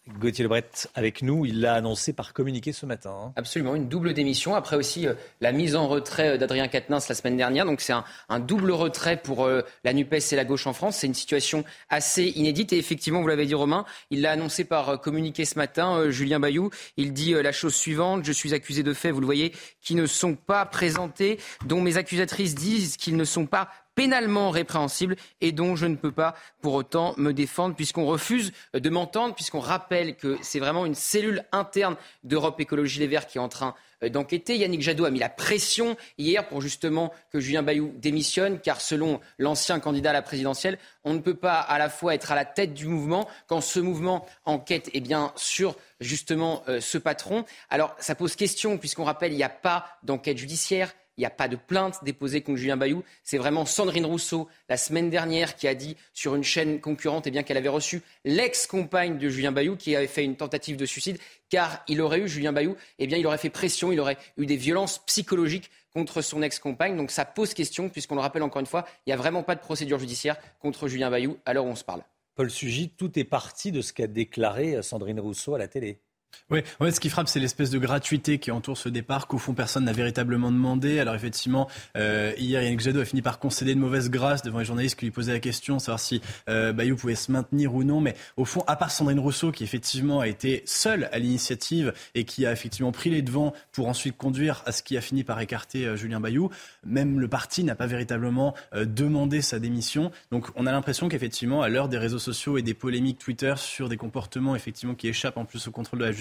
Gauthier 0.08 0.44
Lebret 0.44 0.64
avec 0.94 1.20
nous, 1.20 1.44
il 1.44 1.60
l'a 1.60 1.74
annoncé 1.74 2.12
par 2.14 2.32
communiqué 2.32 2.72
ce 2.72 2.86
matin. 2.86 3.10
Hein. 3.10 3.32
Absolument, 3.36 3.74
une 3.74 3.88
double 3.88 4.14
démission. 4.14 4.54
Après 4.54 4.76
aussi 4.76 5.06
euh, 5.06 5.14
la 5.40 5.52
mise 5.52 5.76
en 5.76 5.88
retrait 5.88 6.30
euh, 6.30 6.36
d'Adrien 6.38 6.68
Quatennens 6.68 7.06
la 7.08 7.14
semaine 7.14 7.36
dernière. 7.36 7.66
Donc 7.66 7.82
c'est 7.82 7.92
un, 7.92 8.40
double 8.40 8.72
retrait 8.72 9.20
pour 9.20 9.44
euh, 9.44 9.60
la 9.84 9.92
NUPES 9.92 10.32
et 10.32 10.36
la 10.36 10.46
gauche 10.46 10.66
en 10.66 10.72
France. 10.72 10.96
C'est 10.96 11.06
une 11.06 11.14
situation 11.14 11.64
assez 11.90 12.24
inédite. 12.24 12.72
Et 12.72 12.78
effectivement, 12.78 13.20
vous 13.20 13.28
l'avez 13.28 13.44
dit 13.44 13.54
Romain, 13.54 13.84
il 14.10 14.22
l'a 14.22 14.32
annoncé 14.32 14.64
par 14.64 15.00
communiqué 15.00 15.44
ce 15.44 15.58
matin, 15.58 16.10
Julien 16.10 16.40
Bayou. 16.40 16.70
Il 16.96 17.12
dit 17.12 17.32
la 17.32 17.52
chose 17.52 17.74
suivante, 17.74 18.24
je 18.24 18.32
suis 18.32 18.54
accusé 18.54 18.82
de 18.82 18.94
faits, 18.94 19.12
vous 19.12 19.20
le 19.20 19.26
voyez, 19.26 19.52
qui 19.82 19.94
ne 19.94 20.06
sont 20.06 20.34
pas 20.34 20.64
présentés, 20.64 21.38
dont 21.66 21.80
mes 21.80 21.98
accusatrices 21.98 22.54
disent 22.54 22.96
qu'ils 22.96 23.16
ne 23.16 23.24
sont 23.24 23.46
pas 23.46 23.68
pénalement 24.00 24.48
répréhensible 24.48 25.14
et 25.42 25.52
dont 25.52 25.76
je 25.76 25.84
ne 25.84 25.94
peux 25.94 26.10
pas 26.10 26.34
pour 26.62 26.72
autant 26.72 27.12
me 27.18 27.34
défendre 27.34 27.76
puisqu'on 27.76 28.06
refuse 28.06 28.50
de 28.72 28.88
m'entendre, 28.88 29.34
puisqu'on 29.34 29.60
rappelle 29.60 30.16
que 30.16 30.38
c'est 30.40 30.58
vraiment 30.58 30.86
une 30.86 30.94
cellule 30.94 31.44
interne 31.52 31.96
d'Europe 32.24 32.58
Écologie 32.60 32.98
Les 32.98 33.06
Verts 33.06 33.26
qui 33.26 33.36
est 33.36 33.42
en 33.42 33.50
train 33.50 33.74
euh, 34.02 34.08
d'enquêter. 34.08 34.56
Yannick 34.56 34.80
Jadot 34.80 35.04
a 35.04 35.10
mis 35.10 35.18
la 35.18 35.28
pression 35.28 35.98
hier 36.16 36.48
pour 36.48 36.62
justement 36.62 37.12
que 37.30 37.40
Julien 37.40 37.62
Bayou 37.62 37.92
démissionne, 37.98 38.58
car 38.58 38.80
selon 38.80 39.20
l'ancien 39.36 39.80
candidat 39.80 40.08
à 40.08 40.14
la 40.14 40.22
présidentielle, 40.22 40.78
on 41.04 41.12
ne 41.12 41.18
peut 41.18 41.34
pas 41.34 41.60
à 41.60 41.76
la 41.76 41.90
fois 41.90 42.14
être 42.14 42.32
à 42.32 42.34
la 42.34 42.46
tête 42.46 42.72
du 42.72 42.86
mouvement 42.86 43.28
quand 43.48 43.60
ce 43.60 43.80
mouvement 43.80 44.24
enquête 44.46 44.88
eh 44.94 45.00
bien, 45.00 45.30
sur 45.36 45.76
justement 46.00 46.62
euh, 46.70 46.80
ce 46.80 46.96
patron. 46.96 47.44
Alors 47.68 47.94
ça 47.98 48.14
pose 48.14 48.34
question, 48.34 48.78
puisqu'on 48.78 49.04
rappelle, 49.04 49.32
il 49.32 49.36
n'y 49.36 49.42
a 49.42 49.50
pas 49.50 49.84
d'enquête 50.02 50.38
judiciaire, 50.38 50.94
il 51.20 51.24
n'y 51.24 51.26
a 51.26 51.30
pas 51.30 51.48
de 51.48 51.56
plainte 51.56 52.02
déposée 52.02 52.40
contre 52.40 52.56
Julien 52.56 52.78
Bayou. 52.78 53.04
C'est 53.24 53.36
vraiment 53.36 53.66
Sandrine 53.66 54.06
Rousseau, 54.06 54.48
la 54.70 54.78
semaine 54.78 55.10
dernière, 55.10 55.54
qui 55.54 55.68
a 55.68 55.74
dit 55.74 55.98
sur 56.14 56.34
une 56.34 56.42
chaîne 56.42 56.80
concurrente 56.80 57.26
eh 57.26 57.42
qu'elle 57.44 57.58
avait 57.58 57.68
reçu 57.68 58.00
l'ex-compagne 58.24 59.18
de 59.18 59.28
Julien 59.28 59.52
Bayou 59.52 59.76
qui 59.76 59.94
avait 59.94 60.06
fait 60.06 60.24
une 60.24 60.36
tentative 60.36 60.78
de 60.78 60.86
suicide, 60.86 61.18
car 61.50 61.84
il 61.88 62.00
aurait 62.00 62.20
eu, 62.20 62.28
Julien 62.28 62.54
Bayou, 62.54 62.74
eh 62.98 63.06
bien, 63.06 63.18
il 63.18 63.26
aurait 63.26 63.36
fait 63.36 63.50
pression, 63.50 63.92
il 63.92 64.00
aurait 64.00 64.16
eu 64.38 64.46
des 64.46 64.56
violences 64.56 65.04
psychologiques 65.04 65.70
contre 65.92 66.22
son 66.22 66.40
ex-compagne. 66.40 66.96
Donc 66.96 67.10
ça 67.10 67.26
pose 67.26 67.52
question, 67.52 67.90
puisqu'on 67.90 68.14
le 68.14 68.22
rappelle 68.22 68.42
encore 68.42 68.60
une 68.60 68.66
fois, 68.66 68.86
il 69.04 69.10
n'y 69.10 69.12
a 69.12 69.16
vraiment 69.16 69.42
pas 69.42 69.56
de 69.56 69.60
procédure 69.60 69.98
judiciaire 69.98 70.38
contre 70.58 70.88
Julien 70.88 71.10
Bayou 71.10 71.36
à 71.44 71.52
on 71.60 71.74
se 71.74 71.84
parle. 71.84 72.02
Paul 72.34 72.50
Sugy, 72.50 72.88
tout 72.88 73.18
est 73.18 73.24
parti 73.24 73.72
de 73.72 73.82
ce 73.82 73.92
qu'a 73.92 74.06
déclaré 74.06 74.82
Sandrine 74.82 75.20
Rousseau 75.20 75.54
à 75.54 75.58
la 75.58 75.68
télé. 75.68 76.00
Oui, 76.50 76.62
ce 76.90 76.98
qui 76.98 77.10
frappe, 77.10 77.28
c'est 77.28 77.38
l'espèce 77.38 77.70
de 77.70 77.78
gratuité 77.78 78.38
qui 78.38 78.50
entoure 78.50 78.76
ce 78.76 78.88
départ 78.88 79.28
qu'au 79.28 79.38
fond 79.38 79.54
personne 79.54 79.84
n'a 79.84 79.92
véritablement 79.92 80.50
demandé. 80.50 80.98
Alors 80.98 81.14
effectivement, 81.14 81.68
euh, 81.96 82.32
hier, 82.38 82.60
Yannick 82.60 82.80
Jadot 82.80 83.00
a 83.00 83.04
fini 83.04 83.22
par 83.22 83.38
concéder 83.38 83.72
de 83.72 83.78
mauvaise 83.78 84.10
grâce 84.10 84.42
devant 84.42 84.58
les 84.58 84.64
journalistes 84.64 84.98
qui 84.98 85.04
lui 85.04 85.12
posaient 85.12 85.32
la 85.32 85.38
question, 85.38 85.78
savoir 85.78 86.00
si 86.00 86.20
euh, 86.48 86.72
Bayou 86.72 86.96
pouvait 86.96 87.14
se 87.14 87.30
maintenir 87.30 87.72
ou 87.72 87.84
non. 87.84 88.00
Mais 88.00 88.16
au 88.36 88.44
fond, 88.44 88.64
à 88.66 88.74
part 88.74 88.90
Sandrine 88.90 89.20
Rousseau, 89.20 89.52
qui 89.52 89.62
effectivement 89.62 90.18
a 90.18 90.26
été 90.26 90.64
seule 90.66 91.08
à 91.12 91.20
l'initiative 91.20 91.92
et 92.16 92.24
qui 92.24 92.46
a 92.46 92.52
effectivement 92.52 92.90
pris 92.90 93.10
les 93.10 93.22
devants 93.22 93.52
pour 93.70 93.86
ensuite 93.86 94.16
conduire 94.16 94.64
à 94.66 94.72
ce 94.72 94.82
qui 94.82 94.96
a 94.96 95.00
fini 95.00 95.22
par 95.22 95.40
écarter 95.40 95.86
euh, 95.86 95.94
Julien 95.94 96.18
Bayou, 96.18 96.50
même 96.84 97.20
le 97.20 97.28
parti 97.28 97.62
n'a 97.62 97.76
pas 97.76 97.86
véritablement 97.86 98.54
demandé 98.74 99.40
sa 99.40 99.60
démission. 99.60 100.10
Donc 100.32 100.48
on 100.56 100.66
a 100.66 100.72
l'impression 100.72 101.08
qu'effectivement, 101.08 101.62
à 101.62 101.68
l'heure 101.68 101.88
des 101.88 101.98
réseaux 101.98 102.18
sociaux 102.18 102.58
et 102.58 102.62
des 102.62 102.74
polémiques 102.74 103.18
Twitter 103.18 103.54
sur 103.56 103.88
des 103.88 103.96
comportements 103.96 104.56
effectivement 104.56 104.94
qui 104.94 105.06
échappent 105.06 105.36
en 105.36 105.44
plus 105.44 105.68
au 105.68 105.70
contrôle 105.70 106.00
de 106.00 106.04
la 106.04 106.12
justice, 106.12 106.19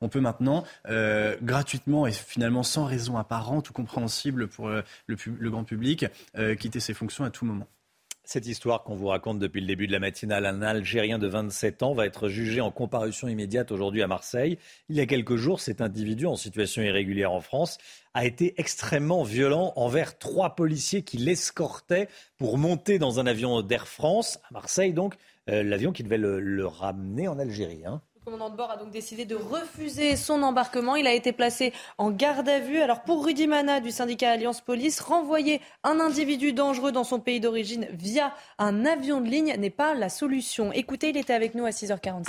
on 0.00 0.08
peut 0.08 0.20
maintenant 0.20 0.64
euh, 0.88 1.36
gratuitement 1.42 2.06
et 2.06 2.12
finalement 2.12 2.62
sans 2.62 2.84
raison 2.84 3.16
apparente 3.16 3.70
ou 3.70 3.72
compréhensible 3.72 4.48
pour 4.48 4.68
euh, 4.68 4.82
le, 5.06 5.50
grand 5.50 5.64
public 5.64 6.06
quitter 6.58 6.80
ses 6.80 6.94
fonctions 6.94 7.24
à 7.24 7.30
tout 7.30 7.44
moment. 7.44 7.68
Cette 8.26 8.46
histoire 8.46 8.84
qu'on 8.84 8.94
vous 8.94 9.08
raconte 9.08 9.38
depuis 9.38 9.60
le 9.60 9.66
début 9.66 9.86
de 9.86 9.92
la 9.92 9.98
matinale, 9.98 10.46
un 10.46 10.62
Algérien 10.62 11.18
de 11.18 11.26
27 11.26 11.82
ans 11.82 11.92
va 11.92 12.06
être 12.06 12.30
jugé 12.30 12.62
en 12.62 12.70
comparution 12.70 13.28
immédiate 13.28 13.70
aujourd'hui 13.70 14.02
à 14.02 14.06
Marseille. 14.06 14.58
Il 14.88 14.96
y 14.96 15.00
a 15.00 15.06
quelques 15.06 15.36
jours, 15.36 15.60
cet 15.60 15.82
individu 15.82 16.24
en 16.24 16.34
situation 16.34 16.80
irrégulière 16.80 17.32
en 17.32 17.42
France 17.42 17.76
a 18.14 18.24
été 18.24 18.54
extrêmement 18.56 19.24
violent 19.24 19.74
envers 19.76 20.16
trois 20.16 20.54
policiers 20.54 21.02
qui 21.02 21.18
l'escortaient 21.18 22.08
pour 22.38 22.56
monter 22.56 22.98
dans 22.98 23.20
un 23.20 23.26
avion 23.26 23.60
d'Air 23.60 23.86
France, 23.86 24.38
à 24.48 24.54
Marseille 24.54 24.94
donc, 24.94 25.16
euh, 25.50 25.62
l'avion 25.62 25.92
qui 25.92 26.02
devait 26.02 26.16
le, 26.16 26.66
ramener 26.66 27.28
en 27.28 27.38
Algérie. 27.38 27.84
Hein. 27.84 28.00
Le 28.26 28.30
commandant 28.30 28.48
de 28.48 28.56
bord 28.56 28.70
a 28.70 28.78
donc 28.78 28.90
décidé 28.90 29.26
de 29.26 29.34
refuser 29.34 30.16
son 30.16 30.42
embarquement. 30.42 30.96
Il 30.96 31.06
a 31.06 31.12
été 31.12 31.32
placé 31.32 31.74
en 31.98 32.10
garde 32.10 32.48
à 32.48 32.58
vue. 32.58 32.78
Alors 32.78 33.02
pour 33.02 33.22
Rudy 33.22 33.46
Mana 33.46 33.80
du 33.80 33.90
syndicat 33.90 34.30
Alliance 34.30 34.62
Police, 34.62 35.00
renvoyer 35.00 35.60
un 35.82 36.00
individu 36.00 36.54
dangereux 36.54 36.90
dans 36.90 37.04
son 37.04 37.20
pays 37.20 37.38
d'origine 37.38 37.86
via 37.92 38.34
un 38.56 38.86
avion 38.86 39.20
de 39.20 39.28
ligne 39.28 39.54
n'est 39.58 39.68
pas 39.68 39.92
la 39.92 40.08
solution. 40.08 40.72
Écoutez, 40.72 41.10
il 41.10 41.18
était 41.18 41.34
avec 41.34 41.54
nous 41.54 41.66
à 41.66 41.70
6h45. 41.70 42.24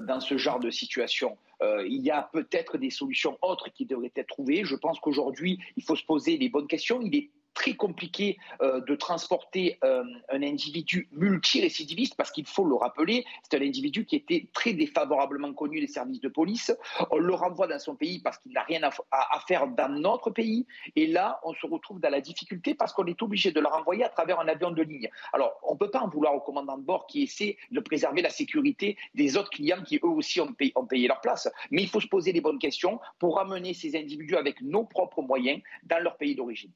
Dans 0.00 0.18
ce 0.18 0.36
genre 0.36 0.58
de 0.58 0.70
situation, 0.70 1.38
euh, 1.62 1.86
il 1.86 2.02
y 2.02 2.10
a 2.10 2.28
peut-être 2.32 2.76
des 2.76 2.90
solutions 2.90 3.38
autres 3.40 3.68
qui 3.72 3.86
devraient 3.86 4.10
être 4.16 4.26
trouvées. 4.26 4.64
Je 4.64 4.74
pense 4.74 4.98
qu'aujourd'hui, 4.98 5.60
il 5.76 5.84
faut 5.84 5.94
se 5.94 6.04
poser 6.04 6.36
les 6.38 6.48
bonnes 6.48 6.66
questions. 6.66 7.00
Il 7.00 7.14
est 7.14 7.30
très 7.54 7.74
compliqué 7.74 8.38
euh, 8.60 8.80
de 8.80 8.94
transporter 8.94 9.78
euh, 9.84 10.04
un 10.30 10.42
individu 10.42 11.08
multirécidiviste 11.12 12.14
parce 12.16 12.30
qu'il 12.30 12.46
faut 12.46 12.64
le 12.64 12.74
rappeler, 12.74 13.24
c'est 13.42 13.58
un 13.58 13.62
individu 13.62 14.04
qui 14.04 14.16
était 14.16 14.48
très 14.52 14.72
défavorablement 14.72 15.52
connu 15.52 15.80
des 15.80 15.86
services 15.86 16.20
de 16.20 16.28
police. 16.28 16.74
On 17.10 17.18
le 17.18 17.34
renvoie 17.34 17.66
dans 17.66 17.78
son 17.78 17.94
pays 17.94 18.20
parce 18.20 18.38
qu'il 18.38 18.52
n'a 18.52 18.62
rien 18.62 18.80
à, 18.82 19.40
faire 19.46 19.66
dans 19.68 19.88
notre 19.88 20.30
pays. 20.30 20.66
Et 20.96 21.06
là, 21.06 21.40
on 21.44 21.54
se 21.54 21.66
retrouve 21.66 22.00
dans 22.00 22.10
la 22.10 22.20
difficulté 22.20 22.74
parce 22.74 22.92
qu'on 22.92 23.06
est 23.06 23.20
obligé 23.22 23.52
de 23.52 23.60
le 23.60 23.68
renvoyer 23.68 24.04
à 24.04 24.08
travers 24.08 24.40
un 24.40 24.48
avion 24.48 24.70
de 24.70 24.82
ligne. 24.82 25.10
Alors, 25.32 25.52
on 25.62 25.74
ne 25.74 25.78
peut 25.78 25.90
pas 25.90 26.00
en 26.00 26.08
vouloir 26.08 26.34
au 26.34 26.40
commandant 26.40 26.78
de 26.78 26.82
bord 26.82 27.06
qui 27.06 27.22
essaie 27.22 27.56
de 27.70 27.80
préserver 27.80 28.22
la 28.22 28.30
sécurité 28.30 28.96
des 29.14 29.36
autres 29.36 29.50
clients 29.50 29.82
qui 29.82 29.96
eux 29.96 30.08
aussi 30.08 30.40
ont 30.40 30.52
payé, 30.52 31.08
leur 31.08 31.20
place. 31.20 31.48
Mais 31.70 31.82
il 31.82 31.88
faut 31.88 32.00
se 32.00 32.08
poser 32.08 32.32
les 32.32 32.40
bonnes 32.40 32.58
questions 32.58 33.00
pour 33.18 33.36
ramener 33.36 33.74
ces 33.74 33.96
individus 33.96 34.36
avec 34.36 34.60
nos 34.62 34.84
propres 34.84 35.22
moyens 35.22 35.60
dans 35.84 35.98
leur 36.02 36.16
pays 36.16 36.34
d'origine. 36.34 36.70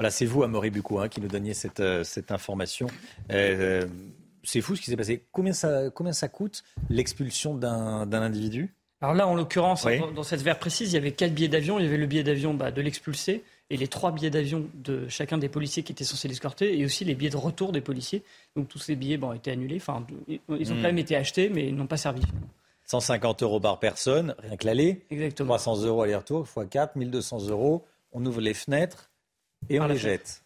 Voilà, 0.00 0.10
c'est 0.10 0.24
vous, 0.24 0.42
Amaury 0.42 0.70
Bucco, 0.70 0.98
hein, 0.98 1.10
qui 1.10 1.20
nous 1.20 1.28
donniez 1.28 1.52
cette, 1.52 1.80
euh, 1.80 2.04
cette 2.04 2.32
information. 2.32 2.86
Euh, 3.30 3.86
c'est 4.42 4.62
fou 4.62 4.74
ce 4.74 4.80
qui 4.80 4.88
s'est 4.88 4.96
passé. 4.96 5.26
Combien 5.30 5.52
ça, 5.52 5.90
combien 5.90 6.14
ça 6.14 6.26
coûte 6.28 6.62
l'expulsion 6.88 7.54
d'un 7.54 8.10
individu? 8.10 8.74
Alors 9.02 9.14
là, 9.14 9.26
en 9.26 9.34
l'occurrence, 9.34 9.86
dans, 10.14 10.22
cette 10.22 10.40
verre 10.40 10.58
précise, 10.58 10.90
il 10.90 10.94
y 10.94 10.96
avait 10.96 11.12
quatre 11.12 11.34
billets 11.34 11.48
d'avion. 11.48 11.78
Il 11.78 11.84
y 11.84 11.86
avait 11.86 11.98
le 11.98 12.06
billet 12.06 12.22
d'avion 12.22 12.54
bah, 12.54 12.70
de 12.70 12.80
l'expulsé 12.80 13.44
et 13.68 13.76
les 13.76 13.88
trois 13.88 14.10
billets 14.10 14.30
d'avion 14.30 14.66
de 14.72 15.06
chacun 15.08 15.36
des 15.36 15.50
policiers 15.50 15.82
qui 15.82 15.92
étaient 15.92 16.04
censés 16.04 16.28
l'escorter 16.28 16.80
et 16.80 16.86
aussi 16.86 17.04
les 17.04 17.14
billets 17.14 17.28
de 17.28 17.36
retour 17.36 17.70
des 17.70 17.82
policiers. 17.82 18.22
Donc 18.56 18.68
tous 18.68 18.78
ces 18.78 18.96
billets 18.96 19.18
bon, 19.18 19.28
ont 19.28 19.32
été 19.34 19.50
annulés. 19.50 19.76
Enfin, 19.76 20.06
ils 20.28 20.40
ont 20.48 20.76
hmm. 20.76 20.78
quand 20.78 20.88
même 20.88 20.98
été 20.98 21.14
achetés, 21.14 21.50
mais 21.50 21.68
ils 21.68 21.76
n'ont 21.76 21.86
pas 21.86 21.98
servi. 21.98 22.22
150 22.86 23.42
euros 23.42 23.60
par 23.60 23.78
personne, 23.78 24.34
rien 24.38 24.56
que 24.56 24.64
l'aller. 24.64 25.04
Exactement. 25.10 25.56
300 25.56 25.84
euros 25.84 26.00
aller-retour, 26.00 26.48
x 26.56 26.68
4, 26.70 26.96
1200 26.96 27.48
euros. 27.48 27.84
On 28.12 28.24
ouvre 28.24 28.40
les 28.40 28.54
fenêtres 28.54 29.09
et 29.68 29.80
on 29.80 29.86
les 29.86 29.96
jette. 29.96 30.42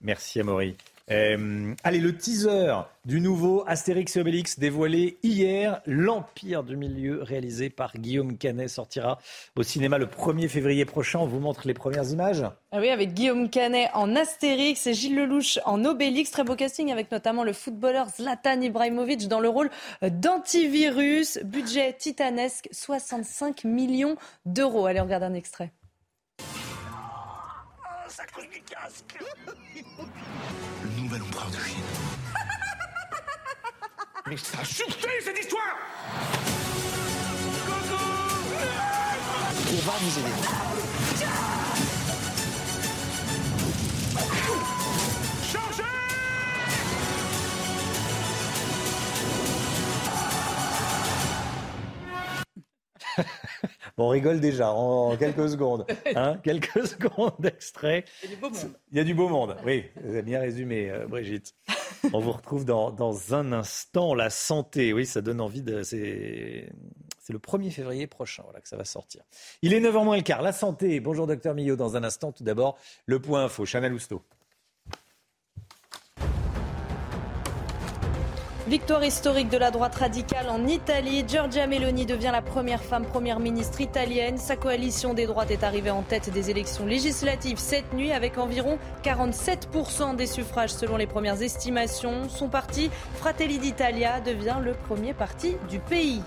Merci 0.00 0.40
Amaury. 0.40 0.76
Euh, 1.10 1.74
allez, 1.84 2.00
le 2.00 2.14
teaser 2.14 2.74
du 3.06 3.20
nouveau 3.20 3.64
Astérix 3.66 4.16
et 4.16 4.20
Obélix 4.20 4.58
dévoilé 4.58 5.16
hier, 5.22 5.80
L'Empire 5.86 6.62
du 6.62 6.76
Milieu, 6.76 7.22
réalisé 7.22 7.70
par 7.70 7.96
Guillaume 7.96 8.36
Canet, 8.36 8.68
sortira 8.68 9.18
au 9.56 9.62
cinéma 9.62 9.96
le 9.96 10.06
1er 10.06 10.48
février 10.48 10.84
prochain. 10.84 11.20
On 11.20 11.26
vous 11.26 11.40
montre 11.40 11.66
les 11.66 11.72
premières 11.72 12.10
images. 12.10 12.44
Ah 12.72 12.78
oui, 12.78 12.90
avec 12.90 13.14
Guillaume 13.14 13.48
Canet 13.48 13.90
en 13.94 14.14
Astérix 14.16 14.86
et 14.86 14.92
Gilles 14.92 15.16
Lelouch 15.16 15.58
en 15.64 15.82
Obélix. 15.86 16.30
Très 16.30 16.44
beau 16.44 16.56
casting 16.56 16.92
avec 16.92 17.10
notamment 17.10 17.44
le 17.44 17.54
footballeur 17.54 18.08
Zlatan 18.10 18.60
Ibrahimovic 18.60 19.28
dans 19.28 19.40
le 19.40 19.48
rôle 19.48 19.70
d'antivirus. 20.02 21.38
Budget 21.42 21.94
titanesque, 21.94 22.68
65 22.72 23.64
millions 23.64 24.16
d'euros. 24.44 24.84
Allez, 24.84 25.00
on 25.00 25.04
regarde 25.04 25.22
un 25.22 25.34
extrait 25.34 25.72
à 28.20 28.26
cause 28.26 28.48
du 28.48 28.60
casque. 28.62 29.16
Le 30.82 30.90
nouvel 31.00 31.22
empereur 31.22 31.50
de 31.50 31.58
Chine. 31.58 31.84
Mais 34.26 34.36
ça 34.36 34.58
a 34.60 34.64
chuté 34.64 35.08
cette 35.22 35.38
histoire 35.38 35.78
On 39.70 39.76
va 39.86 39.92
vous 40.00 40.18
aider. 40.18 40.32
On 54.00 54.08
rigole 54.08 54.38
déjà 54.38 54.70
en 54.70 55.16
quelques 55.16 55.48
secondes. 55.50 55.84
Hein 56.14 56.38
quelques 56.42 56.86
secondes 56.86 57.34
d'extrait. 57.40 58.04
Il 58.22 58.30
y 58.30 58.32
a 58.32 58.34
du 58.34 58.40
beau 58.40 58.50
monde. 58.50 58.72
Il 58.92 58.96
y 58.96 59.00
a 59.00 59.04
du 59.04 59.14
beau 59.14 59.28
monde, 59.28 59.56
oui. 59.66 59.84
Vous 60.02 60.10
avez 60.10 60.22
bien 60.22 60.40
résumé, 60.40 60.90
euh, 60.90 61.06
Brigitte. 61.06 61.54
On 62.12 62.20
vous 62.20 62.32
retrouve 62.32 62.64
dans, 62.64 62.92
dans, 62.92 63.34
un 63.34 63.52
instant. 63.52 64.14
La 64.14 64.30
santé, 64.30 64.92
oui, 64.92 65.04
ça 65.04 65.20
donne 65.20 65.40
envie 65.40 65.62
de. 65.62 65.82
C'est, 65.82 66.70
c'est 67.18 67.32
le 67.32 67.40
1er 67.40 67.70
février 67.70 68.06
prochain 68.06 68.44
voilà, 68.44 68.60
que 68.60 68.68
ça 68.68 68.76
va 68.76 68.84
sortir. 68.84 69.24
Il 69.62 69.74
est 69.74 69.80
9h 69.80 70.04
moins 70.04 70.16
le 70.16 70.22
quart. 70.22 70.42
La 70.42 70.52
santé. 70.52 71.00
Bonjour, 71.00 71.26
docteur 71.26 71.54
Millot. 71.54 71.74
Dans 71.74 71.96
un 71.96 72.04
instant, 72.04 72.30
tout 72.30 72.44
d'abord, 72.44 72.78
le 73.06 73.20
point 73.20 73.44
info. 73.44 73.66
Chanel 73.66 73.92
Housteau. 73.92 74.22
Victoire 78.68 79.02
historique 79.02 79.48
de 79.48 79.56
la 79.56 79.70
droite 79.70 79.94
radicale 79.94 80.50
en 80.50 80.66
Italie. 80.66 81.24
Giorgia 81.26 81.66
Meloni 81.66 82.04
devient 82.04 82.28
la 82.30 82.42
première 82.42 82.82
femme 82.82 83.06
première 83.06 83.40
ministre 83.40 83.80
italienne. 83.80 84.36
Sa 84.36 84.56
coalition 84.56 85.14
des 85.14 85.26
droites 85.26 85.50
est 85.50 85.64
arrivée 85.64 85.90
en 85.90 86.02
tête 86.02 86.28
des 86.28 86.50
élections 86.50 86.84
législatives 86.84 87.56
cette 87.56 87.94
nuit 87.94 88.12
avec 88.12 88.36
environ 88.36 88.78
47% 89.04 90.16
des 90.16 90.26
suffrages 90.26 90.68
selon 90.68 90.98
les 90.98 91.06
premières 91.06 91.40
estimations. 91.40 92.28
Son 92.28 92.50
parti, 92.50 92.90
Fratelli 93.14 93.58
d'Italia, 93.58 94.20
devient 94.20 94.58
le 94.62 94.74
premier 94.74 95.14
parti 95.14 95.56
du 95.70 95.78
pays. 95.78 96.20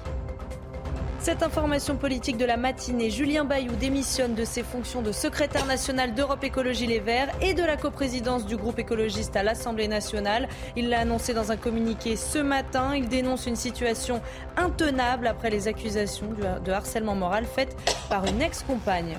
Cette 1.21 1.43
information 1.43 1.97
politique 1.97 2.37
de 2.37 2.45
la 2.45 2.57
matinée, 2.57 3.11
Julien 3.11 3.45
Bayou 3.45 3.75
démissionne 3.75 4.33
de 4.33 4.43
ses 4.43 4.63
fonctions 4.63 5.03
de 5.03 5.11
secrétaire 5.11 5.67
national 5.67 6.15
d'Europe 6.15 6.43
Écologie 6.43 6.87
Les 6.87 6.99
Verts 6.99 7.29
et 7.41 7.53
de 7.53 7.61
la 7.61 7.77
coprésidence 7.77 8.47
du 8.47 8.57
groupe 8.57 8.79
écologiste 8.79 9.35
à 9.35 9.43
l'Assemblée 9.43 9.87
nationale. 9.87 10.49
Il 10.75 10.89
l'a 10.89 11.01
annoncé 11.01 11.35
dans 11.35 11.51
un 11.51 11.57
communiqué 11.57 12.15
ce 12.15 12.39
matin. 12.39 12.95
Il 12.95 13.07
dénonce 13.07 13.45
une 13.45 13.55
situation 13.55 14.19
intenable 14.57 15.27
après 15.27 15.51
les 15.51 15.67
accusations 15.67 16.29
de 16.65 16.71
harcèlement 16.71 17.13
moral 17.13 17.45
faites 17.45 17.77
par 18.09 18.25
une 18.25 18.41
ex-compagne. 18.41 19.15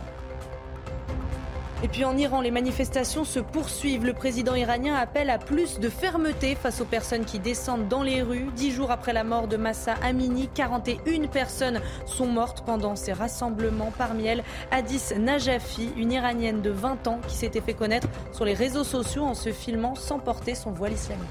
Et 1.85 1.89
puis 1.89 2.05
en 2.05 2.17
Iran, 2.17 2.41
les 2.41 2.53
manifestations 2.53 3.25
se 3.25 3.41
poursuivent. 3.41 4.05
Le 4.05 4.13
président 4.13 4.55
iranien 4.55 4.95
appelle 4.95 5.31
à 5.31 5.39
plus 5.39 5.81
de 5.81 5.89
fermeté 5.89 6.55
face 6.55 6.81
aux 6.81 6.85
personnes 6.85 7.25
qui 7.25 7.41
descendent 7.41 7.89
dans 7.89 8.05
les 8.05 8.23
rues. 8.23 8.47
Dix 8.55 8.71
jours 8.71 8.93
après 8.93 9.13
la 9.13 9.25
mort 9.25 9.49
de 9.49 9.57
Massa 9.57 9.95
Amini, 9.95 10.49
41 10.55 11.27
personnes 11.27 11.81
sont 12.07 12.27
mortes 12.27 12.65
pendant 12.65 12.95
ces 12.95 13.13
rassemblements. 13.13 13.93
Parmi 13.99 14.27
elles, 14.27 14.45
Hadis 14.71 15.13
Najafi, 15.19 15.91
une 15.97 16.13
Iranienne 16.13 16.63
de 16.63 16.71
20 16.71 17.09
ans 17.09 17.21
qui 17.27 17.35
s'était 17.35 17.61
fait 17.61 17.75
connaître 17.75 18.09
sur 18.31 18.45
les 18.45 18.55
réseaux 18.55 18.85
sociaux 18.85 19.25
en 19.25 19.35
se 19.35 19.51
filmant 19.51 19.97
sans 19.97 20.21
porter 20.21 20.55
son 20.55 20.71
voile 20.71 20.93
islamique. 20.93 21.27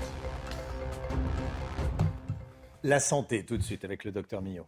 La 2.84 3.00
santé, 3.00 3.46
tout 3.46 3.58
de 3.58 3.64
suite, 3.64 3.86
avec 3.86 4.04
le 4.04 4.12
docteur 4.12 4.42
Millot. 4.42 4.68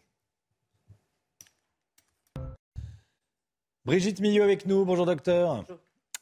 Brigitte 3.86 4.22
Millot 4.22 4.44
avec 4.44 4.66
nous. 4.66 4.86
Bonjour 4.86 5.06
docteur. 5.06 5.66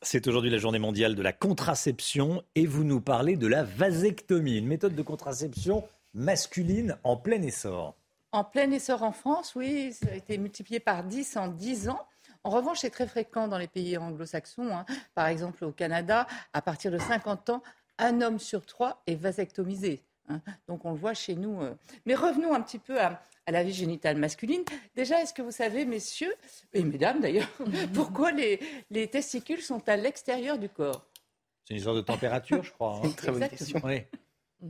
C'est 0.01 0.25
aujourd'hui 0.25 0.49
la 0.49 0.57
journée 0.57 0.79
mondiale 0.79 1.13
de 1.13 1.21
la 1.21 1.31
contraception 1.31 2.41
et 2.55 2.65
vous 2.65 2.83
nous 2.83 3.01
parlez 3.01 3.35
de 3.35 3.45
la 3.45 3.61
vasectomie, 3.61 4.57
une 4.57 4.65
méthode 4.65 4.95
de 4.95 5.01
contraception 5.03 5.87
masculine 6.15 6.97
en 7.03 7.17
plein 7.17 7.39
essor. 7.43 7.93
En 8.31 8.43
plein 8.43 8.71
essor 8.71 9.03
en 9.03 9.11
France, 9.11 9.53
oui, 9.55 9.93
ça 9.93 10.07
a 10.11 10.15
été 10.15 10.39
multiplié 10.39 10.79
par 10.79 11.03
10 11.03 11.37
en 11.37 11.49
10 11.49 11.89
ans. 11.89 12.01
En 12.43 12.49
revanche, 12.49 12.79
c'est 12.79 12.89
très 12.89 13.05
fréquent 13.05 13.47
dans 13.47 13.59
les 13.59 13.67
pays 13.67 13.95
anglo-saxons. 13.95 14.75
Hein. 14.75 14.85
Par 15.13 15.27
exemple, 15.27 15.63
au 15.63 15.71
Canada, 15.71 16.25
à 16.53 16.63
partir 16.63 16.91
de 16.91 16.97
50 16.97 17.51
ans, 17.51 17.61
un 17.99 18.21
homme 18.21 18.39
sur 18.39 18.65
trois 18.65 19.03
est 19.05 19.13
vasectomisé. 19.13 20.01
Hein. 20.29 20.41
Donc 20.67 20.83
on 20.83 20.93
le 20.93 20.97
voit 20.97 21.13
chez 21.13 21.35
nous. 21.35 21.61
Euh. 21.61 21.75
Mais 22.07 22.15
revenons 22.15 22.55
un 22.55 22.61
petit 22.61 22.79
peu 22.79 22.99
à, 22.99 23.21
la 23.49 23.63
vie 23.63 23.73
génitale 23.73 24.17
masculine. 24.17 24.63
Déjà, 24.95 25.21
est-ce 25.21 25.33
que 25.33 25.41
vous 25.41 25.51
savez, 25.51 25.85
messieurs, 25.85 26.33
et 26.73 26.83
mesdames 26.83 27.19
d'ailleurs, 27.19 27.49
pourquoi 27.93 28.31
les, 28.31 28.59
testicules 29.07 29.61
sont 29.61 29.87
à 29.89 29.97
l'extérieur 29.97 30.59
du 30.59 30.69
corps? 30.69 31.07
C'est 31.65 31.73
une 31.73 31.77
histoire 31.77 31.95
de 31.95 32.01
température, 32.01 32.63
je 32.63 32.71
crois. 32.71 33.01
Hein. 33.03 33.09
Très 33.17 33.31
bonne 33.31 33.49
question. 33.49 33.81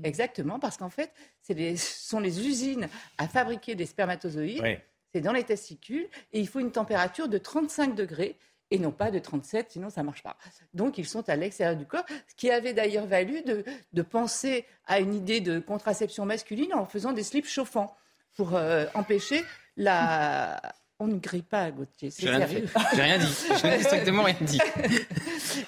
Exactement, 0.04 0.60
parce 0.60 0.78
qu'en 0.78 0.90
fait, 0.90 1.12
ce 1.42 1.76
sont 1.76 2.20
les 2.20 2.48
usines 2.48 2.88
à 3.18 3.28
fabriquer 3.28 3.76
des 3.76 3.86
spermatozoïdes. 3.86 4.80
C'est 5.14 5.22
dans 5.22 5.34
les 5.34 5.44
testicules 5.44 6.08
et 6.32 6.40
il 6.40 6.48
faut 6.48 6.62
une 6.62 6.72
température 6.72 7.28
de 7.28 7.38
35 7.38 7.96
degrés 7.96 8.38
et 8.72 8.80
non 8.80 8.92
pas 8.92 9.12
de 9.12 9.20
37, 9.20 9.72
sinon 9.72 9.90
ça 9.90 10.00
ne 10.00 10.06
marche 10.06 10.24
pas. 10.24 10.38
Donc 10.74 10.98
ils 10.98 11.06
sont 11.06 11.28
à 11.28 11.36
l'extérieur 11.36 11.76
du 11.76 11.86
corps, 11.86 12.06
ce 12.30 12.36
qui 12.36 12.50
avait 12.50 12.74
d'ailleurs 12.74 13.06
valu 13.06 13.42
de, 13.42 13.66
de, 13.92 14.02
penser 14.02 14.66
à 14.86 15.02
une 15.02 15.14
idée 15.14 15.42
de 15.42 15.60
contraception 15.60 16.26
masculine 16.26 16.74
en 16.74 16.86
faisant 16.86 17.12
des 17.12 17.24
slips 17.24 17.48
chauffants 17.48 17.94
pour 18.36 18.56
euh, 18.56 18.86
empêcher 18.94 19.44
la... 19.78 20.62
On 21.00 21.08
ne 21.08 21.18
grille 21.18 21.42
pas, 21.42 21.72
Gauthier, 21.72 22.12
c'est 22.12 22.28
sérieux. 22.28 22.68
J'ai 22.94 23.02
rien 23.02 23.18
dit, 23.18 23.36
j'ai 23.60 23.80
strictement 23.84 24.22
rien 24.22 24.36
dit. 24.42 24.60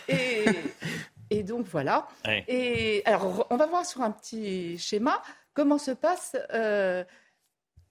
et, 0.07 0.45
et 1.31 1.41
donc 1.41 1.65
voilà. 1.65 2.07
Et 2.47 3.01
alors 3.05 3.47
on 3.49 3.57
va 3.57 3.65
voir 3.65 3.83
sur 3.83 4.01
un 4.01 4.11
petit 4.11 4.77
schéma 4.77 5.23
comment 5.53 5.79
se 5.79 5.91
passe, 5.91 6.35
euh, 6.53 7.03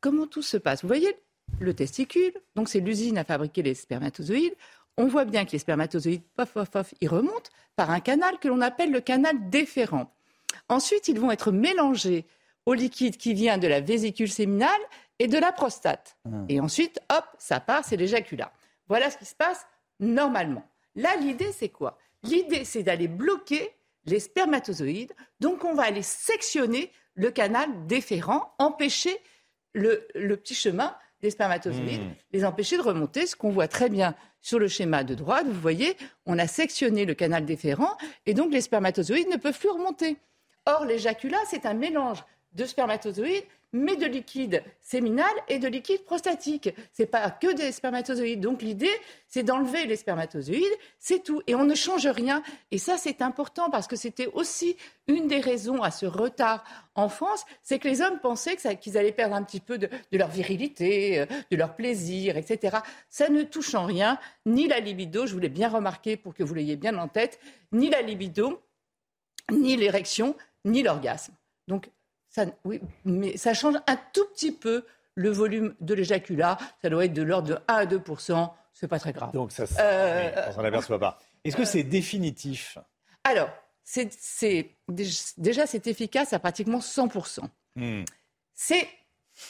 comment 0.01 0.29
tout 0.29 0.43
se 0.43 0.57
passe. 0.57 0.83
Vous 0.83 0.89
voyez 0.89 1.17
le 1.61 1.75
testicule, 1.75 2.33
donc 2.55 2.69
c'est 2.69 2.81
l'usine 2.81 3.19
à 3.19 3.25
fabriquer 3.25 3.63
les 3.63 3.75
spermatozoïdes. 3.75 4.55
On 4.97 5.07
voit 5.07 5.25
bien 5.25 5.45
que 5.45 5.53
les 5.53 5.59
spermatozoïdes, 5.59 6.23
pof, 6.37 6.53
pof, 6.53 6.71
pof, 6.71 6.95
ils 7.01 7.09
remontent 7.09 7.51
par 7.77 7.91
un 7.91 8.01
canal 8.01 8.39
que 8.39 8.49
l'on 8.49 8.61
appelle 8.61 8.93
le 8.93 9.01
canal 9.01 9.49
déférent. 9.49 10.13
Ensuite, 10.69 11.09
ils 11.09 11.19
vont 11.19 11.31
être 11.31 11.51
mélangés 11.51 12.27
au 12.67 12.75
liquide 12.75 13.17
qui 13.17 13.35
vient 13.35 13.59
de 13.59 13.69
la 13.69 13.81
vésicule 13.81 14.31
séminale 14.31 14.71
et 15.19 15.29
de 15.29 15.39
la 15.39 15.53
prostate. 15.53 16.17
Ah. 16.25 16.45
Et 16.49 16.61
ensuite, 16.61 17.01
hop, 17.11 17.25
ça 17.39 17.61
part, 17.61 17.85
c'est 17.85 17.97
l'éjaculat. 17.97 18.53
Voilà 18.89 19.11
ce 19.11 19.19
qui 19.19 19.25
se 19.25 19.35
passe 19.35 19.67
normalement. 20.01 20.65
Là, 20.95 21.11
l'idée, 21.21 21.53
c'est 21.53 21.69
quoi? 21.69 21.99
L'idée, 22.23 22.65
c'est 22.65 22.83
d'aller 22.83 23.09
bloquer 23.09 23.71
les 24.05 24.21
spermatozoïdes. 24.21 25.13
Donc, 25.41 25.65
on 25.65 25.75
va 25.75 25.85
aller 25.85 26.03
sectionner 26.03 26.91
le 27.15 27.31
canal 27.31 27.69
déférent, 27.87 28.53
empêcher 28.59 29.17
le, 29.75 30.07
petit 30.37 30.55
chemin 30.55 30.95
des 31.21 31.31
spermatozoïdes, 31.31 32.03
hmm. 32.03 32.15
les 32.33 32.45
empêcher 32.45 32.77
de 32.77 32.83
remonter, 32.83 33.27
ce 33.27 33.37
qu'on 33.37 33.51
voit 33.51 33.69
très 33.69 33.89
bien 33.89 34.15
sur 34.41 34.59
le 34.59 34.69
schéma 34.69 35.05
de 35.05 35.15
droite. 35.15 35.47
Vous 35.47 35.61
voyez, 35.61 35.97
on 36.27 36.39
a 36.39 36.47
sectionné 36.47 37.05
le 37.05 37.15
canal 37.15 37.45
déférent 37.45 37.97
et 38.27 38.35
donc 38.35 38.53
les 38.53 38.61
spermatozoïdes 38.61 39.29
ne 39.29 39.37
peuvent 39.37 39.59
plus 39.59 39.71
remonter. 39.71 40.17
Or, 40.67 40.85
l'éjaculat, 40.85 41.39
c'est 41.49 41.65
un 41.65 41.75
mélange 41.75 42.25
de 42.55 42.65
spermatozoïdes 42.65 43.45
mais 43.73 43.97
de 43.97 44.05
liquide 44.05 44.63
séminal 44.81 45.33
et 45.49 45.59
de 45.59 45.67
liquide 45.67 46.05
prostatique. 46.05 46.69
C'est 46.93 47.07
pas 47.07 47.31
que 47.31 47.55
des 47.55 47.73
spermatozoïdes. 47.73 48.41
Donc 48.41 48.61
l'idée, 48.61 48.91
c'est 49.27 49.43
d'enlever 49.43 49.87
les 49.87 49.97
spermatozoïdes, 49.97 50.77
c'est 50.99 51.23
tout. 51.23 51.41
Et 51.47 51.55
on 51.55 51.65
ne 51.65 51.75
change 51.75 52.07
rien. 52.07 52.43
Et 52.71 52.79
ça, 52.79 52.99
c'est 52.99 53.23
important 53.23 53.71
parce 53.71 53.87
que 53.87 53.97
c'était 53.97 54.27
aussi 54.27 54.77
une 55.09 55.27
des 55.27 55.41
raisons 55.41 55.83
à 55.83 55.91
ce 55.91 56.05
retard 56.05 56.65
en 56.95 57.09
France, 57.09 57.45
c'est 57.63 57.79
que 57.79 57.89
les 57.89 58.03
hommes 58.03 58.21
pensaient 58.21 58.57
qu'ils 58.77 58.99
allaient 58.99 59.13
perdre 59.13 59.35
un 59.35 59.43
petit 59.43 59.61
peu 59.61 59.79
de, 59.79 59.89
leur 60.13 60.29
virilité, 60.29 61.21
euh, 61.21 61.27
de 61.51 61.57
leur 61.57 61.75
plaisir, 61.75 62.37
etc. 62.37 62.79
Ça 63.09 63.31
ne 63.31 63.43
touche 63.43 63.75
en 63.75 63.87
rien, 63.87 64.19
ni 64.45 64.69
la 64.69 64.79
libido, 64.79 65.27
je 65.27 65.33
voulais 65.33 65.49
bien 65.49 65.71
remarquer 65.71 66.19
pour 66.19 66.35
que 66.35 66.43
vous 66.43 66.53
l'ayez 66.53 66.77
bien 66.77 66.99
en 66.99 67.09
tête, 67.09 67.41
ni 67.73 67.89
la 67.89 68.03
libido, 68.03 68.61
ni 69.51 69.77
l'érection, 69.77 70.37
ni 70.67 70.83
l'orgasme. 70.83 71.33
Donc 71.67 71.89
ça, 72.33 72.47
oui, 72.65 72.81
mais 73.05 73.37
ça 73.37 73.55
change 73.55 73.77
un 73.87 73.99
tout 74.13 74.25
petit 74.33 74.53
peu 74.53 74.85
le 75.15 75.31
volume 75.31 75.75
de 75.81 75.95
l'éjaculat. 75.95 76.57
Ça 76.81 76.89
doit 76.89 77.05
être 77.05 77.13
de 77.13 77.23
l'ordre 77.23 77.49
de 77.49 77.59
1 77.69 77.75
à 77.75 77.87
2 77.87 78.03
c'est 78.73 78.89
pas 78.89 78.99
très 78.99 79.13
grave. 79.13 79.33
Donc 79.33 79.53
ça, 79.53 79.65
euh, 79.79 80.33
on 80.49 80.53
s'en 80.53 80.65
aperçoit 80.65 80.99
pas. 80.99 81.19
Est-ce 81.45 81.57
que 81.57 81.67
c'est 81.67 81.83
définitif? 81.83 82.79
Alors, 83.23 83.51
c'est, 83.85 84.09
déjà 85.37 85.67
c'est 85.67 85.87
efficace 85.87 86.33
à 86.33 86.39
pratiquement 86.39 86.79
100% 86.79 87.41
hmm. 87.77 88.05
C'est 88.55 88.89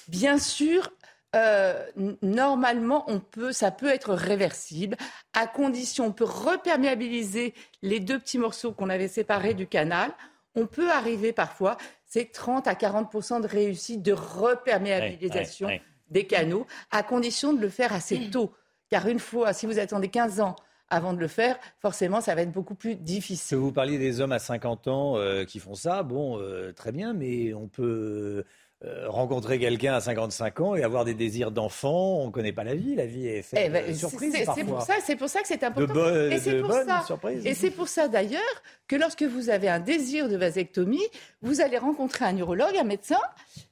bien 0.09 0.39
sûr 0.39 0.91
euh, 1.35 1.87
normalement, 2.21 3.05
on 3.07 3.21
peut, 3.21 3.53
ça 3.53 3.71
peut 3.71 3.89
être 3.89 4.13
réversible 4.13 4.97
à 5.33 5.47
condition, 5.47 6.07
on 6.07 6.13
peut 6.13 6.25
reperméabiliser 6.25 7.55
les 7.81 8.01
deux 8.01 8.19
petits 8.19 8.39
morceaux 8.39 8.73
qu'on 8.73 8.91
avait 8.91 9.09
séparés 9.09 9.55
du 9.55 9.67
canal. 9.67 10.13
On 10.55 10.67
peut 10.67 10.91
arriver 10.91 11.33
parfois 11.33 11.77
c'est 12.13 12.31
30 12.31 12.67
à 12.67 12.75
40 12.75 13.41
de 13.41 13.47
réussite 13.47 14.03
de 14.03 14.13
reperméabilisation 14.13 15.69
des 16.11 16.27
canaux, 16.27 16.67
à 16.91 17.03
condition 17.03 17.55
de 17.55 17.61
le 17.61 17.71
faire 17.71 17.95
assez 17.95 18.29
tôt. 18.31 18.53
Car 18.91 19.09
une 19.09 19.19
fois, 19.19 19.55
si 19.55 19.65
vous 19.65 19.79
attendez 19.79 20.09
15 20.09 20.41
ans 20.41 20.55
avant 20.91 21.15
de 21.15 21.19
le 21.19 21.27
faire, 21.27 21.59
forcément, 21.81 22.21
ça 22.21 22.35
va 22.35 22.43
être 22.43 22.53
beaucoup 22.53 22.75
plus 22.75 22.97
difficile. 22.97 23.57
Vous 23.57 23.73
parliez 23.73 23.99
des 23.99 24.21
hommes 24.21 24.33
à 24.33 24.39
50 24.39 24.89
ans 24.89 25.17
euh, 25.17 25.47
qui 25.47 25.59
font 25.59 25.75
ça, 25.75 26.03
bon, 26.03 26.39
euh, 26.39 26.73
très 26.73 26.93
bien, 26.93 27.15
mais 27.15 27.55
on 27.55 27.67
peut 27.67 28.45
euh, 28.85 29.09
rencontrer 29.09 29.61
quelqu'un 29.61 29.95
à 29.95 30.01
55 30.01 30.61
ans 30.61 30.75
et 30.75 30.83
avoir 30.83 31.05
des 31.05 31.15
désirs 31.15 31.53
d'enfant, 31.53 32.17
on 32.19 32.27
ne 32.27 32.31
connaît 32.33 32.53
pas 32.53 32.65
la 32.65 32.75
vie, 32.75 32.97
la 32.97 33.07
vie 33.07 33.29
est 33.29 33.43
faite 33.43 33.61
eh 33.67 33.69
ben, 33.69 33.87
de 33.89 33.93
surprises 33.95 34.35
C'est 34.57 34.65
pour 34.65 34.83
ça, 34.83 34.95
c'est 35.05 35.15
pour 35.15 35.29
ça 35.29 35.41
que 35.41 35.47
c'est 35.47 35.63
important. 35.63 36.09
et 36.29 36.41
c'est 36.41 36.61
pour 36.61 36.73
ça, 36.73 37.05
et 37.45 37.55
c'est 37.55 37.71
pour 37.71 37.87
ça 37.87 38.09
d'ailleurs 38.09 38.43
que 38.89 38.97
lorsque 38.97 39.23
vous 39.23 39.51
avez 39.51 39.69
un 39.69 39.79
désir 39.79 40.29
de 40.29 40.37
vasectomie, 40.37 41.07
vous 41.43 41.61
allez 41.61 41.79
rencontrer 41.79 42.25
un 42.25 42.33
neurologue, 42.33 42.77
un 42.77 42.83
médecin 42.83 43.21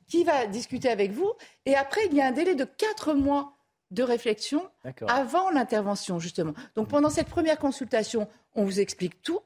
qui 0.07 0.23
va 0.23 0.47
discuter 0.47 0.89
avec 0.89 1.11
vous, 1.11 1.33
et 1.67 1.75
après 1.75 2.03
il 2.09 2.17
y 2.17 2.21
a 2.21 2.27
un 2.27 2.33
délai 2.33 2.55
de 2.55 2.65
4 2.65 3.15
mois 3.15 3.55
de 3.91 4.05
réflexion 4.05 4.63
avant 5.09 5.51
l'intervention 5.51 6.21
justement. 6.21 6.55
Donc 6.77 6.87
pendant 6.87 7.11
cette 7.11 7.29
première 7.29 7.59
consultation, 7.59 8.29
on 8.55 8.65
vous 8.65 8.79
explique 8.79 9.21
tout, 9.23 9.41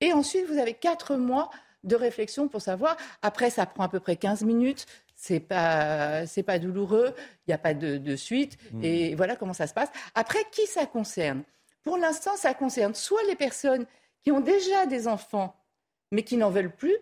et 0.00 0.12
ensuite 0.12 0.46
vous 0.48 0.58
avez 0.58 0.74
4 0.74 1.14
mois 1.14 1.50
de 1.84 1.96
réflexion 1.96 2.48
pour 2.48 2.60
savoir. 2.60 2.96
Après, 3.22 3.50
ça 3.50 3.66
prend 3.66 3.84
à 3.84 3.88
peu 3.88 4.00
près 4.00 4.16
15 4.16 4.42
minutes 4.42 4.86
c'est 5.24 5.40
pas 5.40 6.26
c'est 6.26 6.42
pas 6.42 6.58
douloureux, 6.58 7.14
il 7.16 7.50
n'y 7.50 7.54
a 7.54 7.58
pas 7.58 7.72
de, 7.72 8.16
suite 8.16 8.58
mmh. 8.72 8.84
et 8.84 9.14
voilà 9.14 9.36
comment 9.36 9.54
ça 9.54 9.66
se 9.66 9.72
passe. 9.72 9.88
Après, 10.14 10.40
qui 10.52 10.66
ça 10.66 10.84
concerne? 10.84 11.42
Pour 11.82 11.96
l'instant, 11.96 12.36
ça 12.36 12.52
concerne 12.52 12.94
soit 12.94 13.22
les 13.28 13.34
personnes 13.34 13.86
qui 14.22 14.32
ont 14.32 14.40
déjà 14.40 14.86
des 14.86 15.08
enfants 15.08 15.56
mais 16.10 16.22
qui 16.22 16.36
n'en 16.36 16.50
veulent 16.50 16.74
plus, 16.74 16.96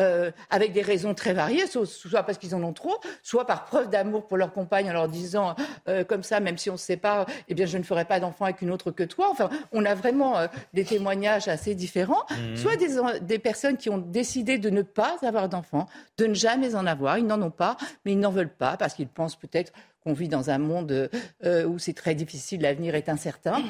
euh, 0.00 0.30
avec 0.48 0.72
des 0.72 0.80
raisons 0.80 1.14
très 1.14 1.34
variées, 1.34 1.64
soit 1.66 2.22
parce 2.22 2.38
qu'ils 2.38 2.54
en 2.54 2.62
ont 2.62 2.72
trop, 2.72 2.96
soit 3.22 3.46
par 3.46 3.66
preuve 3.66 3.90
d'amour 3.90 4.26
pour 4.26 4.38
leur 4.38 4.52
compagne 4.52 4.88
en 4.88 4.94
leur 4.94 5.08
disant 5.08 5.54
euh, 5.88 6.04
comme 6.04 6.22
ça, 6.22 6.40
même 6.40 6.56
si 6.56 6.70
on 6.70 6.78
se 6.78 6.86
sépare, 6.86 7.26
eh 7.48 7.54
bien 7.54 7.66
je 7.66 7.76
ne 7.76 7.82
ferai 7.82 8.06
pas 8.06 8.18
d'enfant 8.18 8.46
avec 8.46 8.62
une 8.62 8.70
autre 8.70 8.92
que 8.92 9.02
toi. 9.02 9.28
Enfin, 9.30 9.50
on 9.72 9.84
a 9.84 9.94
vraiment 9.94 10.38
euh, 10.38 10.46
des 10.72 10.84
témoignages 10.84 11.48
assez 11.48 11.74
différents. 11.74 12.24
Mmh. 12.30 12.56
Soit 12.56 12.76
des, 12.76 12.96
des, 13.20 13.38
personnes 13.38 13.76
qui 13.76 13.90
ont 13.90 13.98
décidé 13.98 14.56
de 14.56 14.70
ne 14.70 14.82
pas 14.82 15.16
avoir 15.22 15.48
d'enfants, 15.48 15.86
de 16.16 16.26
ne 16.26 16.34
jamais 16.34 16.74
en 16.74 16.86
avoir. 16.86 17.18
Ils 17.18 17.26
n'en 17.26 17.42
ont 17.42 17.50
pas, 17.50 17.76
mais 18.04 18.12
ils 18.12 18.18
n'en 18.18 18.30
veulent 18.30 18.48
pas 18.48 18.78
parce 18.78 18.94
qu'ils 18.94 19.08
pensent 19.08 19.36
peut-être 19.36 19.72
qu'on 20.02 20.14
vit 20.14 20.28
dans 20.28 20.48
un 20.48 20.58
monde 20.58 21.10
où 21.44 21.78
c'est 21.78 21.92
très 21.92 22.14
difficile, 22.14 22.62
l'avenir 22.62 22.94
est 22.94 23.10
incertain. 23.10 23.62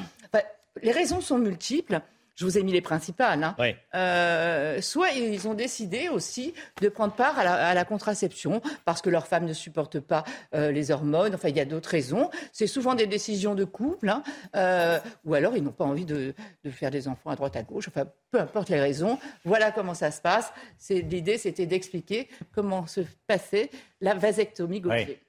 les 0.81 0.91
raisons 0.91 1.19
sont 1.19 1.37
multiples. 1.37 2.01
Je 2.35 2.45
vous 2.45 2.57
ai 2.57 2.63
mis 2.63 2.71
les 2.71 2.81
principales. 2.81 3.43
Hein. 3.43 3.55
Euh, 3.93 4.81
soit 4.81 5.11
ils 5.11 5.47
ont 5.47 5.53
décidé 5.53 6.09
aussi 6.09 6.53
de 6.81 6.89
prendre 6.89 7.13
part 7.13 7.37
à 7.37 7.73
la, 7.73 7.85
contraception 7.85 8.61
parce 8.85 9.01
que 9.01 9.09
leur 9.09 9.27
femme 9.27 9.45
ne 9.45 9.53
supporte 9.53 9.99
pas 9.99 10.23
euh, 10.55 10.71
les 10.71 10.91
hormones. 10.91 11.35
Enfin, 11.35 11.49
il 11.49 11.57
y 11.57 11.59
a 11.59 11.65
d'autres 11.65 11.89
raisons. 11.89 12.29
C'est 12.53 12.67
souvent 12.67 12.95
des 12.95 13.07
décisions 13.07 13.55
de 13.55 13.63
couple. 13.63 14.09
Hein. 14.09 14.23
Euh, 14.55 14.99
ou 15.25 15.33
alors 15.33 15.55
ils 15.57 15.63
n'ont 15.63 15.71
pas 15.71 15.85
envie 15.85 16.05
de, 16.05 16.33
faire 16.69 16.91
des 16.91 17.07
enfants 17.07 17.31
à 17.31 17.35
droite 17.35 17.55
à 17.55 17.63
gauche. 17.63 17.87
Enfin, 17.87 18.05
peu 18.31 18.39
importe 18.39 18.69
les 18.69 18.79
raisons. 18.79 19.19
Voilà 19.43 19.71
comment 19.71 19.93
ça 19.93 20.11
se 20.11 20.21
passe. 20.21 20.53
L'idée, 20.89 21.37
c'était 21.37 21.65
d'expliquer 21.65 22.29
comment 22.53 22.87
se 22.87 23.01
passait 23.27 23.69
la 23.99 24.13
vasectomie 24.13 24.79
Gauthier. 24.79 25.19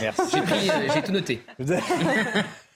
Merci. 0.00 0.38
J'ai 0.94 1.02
tout 1.02 1.12
noté. 1.12 1.42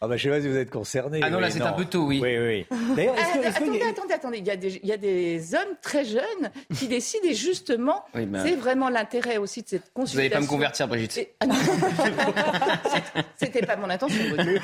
Ah 0.00 0.08
bah 0.08 0.16
je 0.16 0.22
sais 0.22 0.28
pas 0.28 0.40
si 0.40 0.48
vous 0.48 0.56
êtes 0.56 0.70
concerné. 0.70 1.20
Ah 1.22 1.30
non, 1.30 1.38
là 1.38 1.50
c'est 1.50 1.62
un 1.62 1.72
peu 1.72 1.84
tôt, 1.84 2.06
oui. 2.06 2.20
Oui, 2.22 2.36
oui. 2.38 2.66
D'ailleurs, 2.96 3.16
est-ce 3.16 3.48
attendez, 3.48 3.82
attendez, 3.82 4.14
attendez, 4.14 4.38
il 4.38 4.46
y, 4.46 4.50
a 4.50 4.56
des, 4.56 4.80
il 4.82 4.88
y, 4.88 4.92
a 4.92 4.96
des, 4.96 5.54
hommes 5.54 5.76
très 5.80 6.04
jeunes 6.04 6.50
qui 6.74 6.88
décident 6.88 7.28
et 7.28 7.34
justement, 7.34 8.04
c'est 8.14 8.56
vraiment 8.56 8.88
l'intérêt 8.88 9.36
aussi 9.36 9.62
de 9.62 9.68
cette 9.68 9.92
consultation. 9.92 10.12
Vous 10.12 10.18
n'allez 10.18 10.30
pas 10.30 10.40
me 10.40 10.46
convertir, 10.46 10.88
Brigitte. 10.88 11.28
Ah 11.40 11.46
C'était 13.36 13.66
pas 13.66 13.76
mon 13.76 13.90
intention. 13.90 14.22
Euh... 14.38 14.58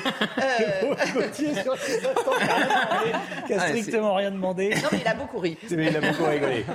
qui 3.47 3.53
a 3.53 3.59
strictement 3.59 4.15
rien 4.15 4.31
demandé. 4.31 4.69
Non, 4.69 4.89
mais 4.91 4.99
il 5.01 5.07
a 5.07 5.15
beaucoup 5.15 5.39
ri. 5.39 5.57
Mais 5.71 5.87
il 5.87 5.97
a 5.97 6.01
beaucoup 6.01 6.25
rigolé. 6.25 6.65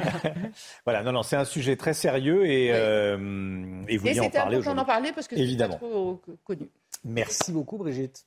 voilà, 0.85 1.03
non, 1.03 1.13
non, 1.13 1.23
c'est 1.23 1.37
un 1.37 1.45
sujet 1.45 1.77
très 1.77 1.95
sérieux 1.95 2.47
et, 2.47 2.71
euh, 2.73 3.83
et 3.89 3.97
vous 3.97 4.07
et 4.07 4.21
en 4.21 4.31
parler 4.31 4.59
aujourd'hui. 4.59 4.83
en 4.83 4.85
parler 4.85 5.13
parce 5.13 5.29
que 5.29 5.37
c'est 5.37 5.57
pas 5.57 5.69
trop 5.69 6.21
connu. 6.45 6.69
Merci 7.05 7.53
beaucoup, 7.53 7.77
Brigitte. 7.79 8.27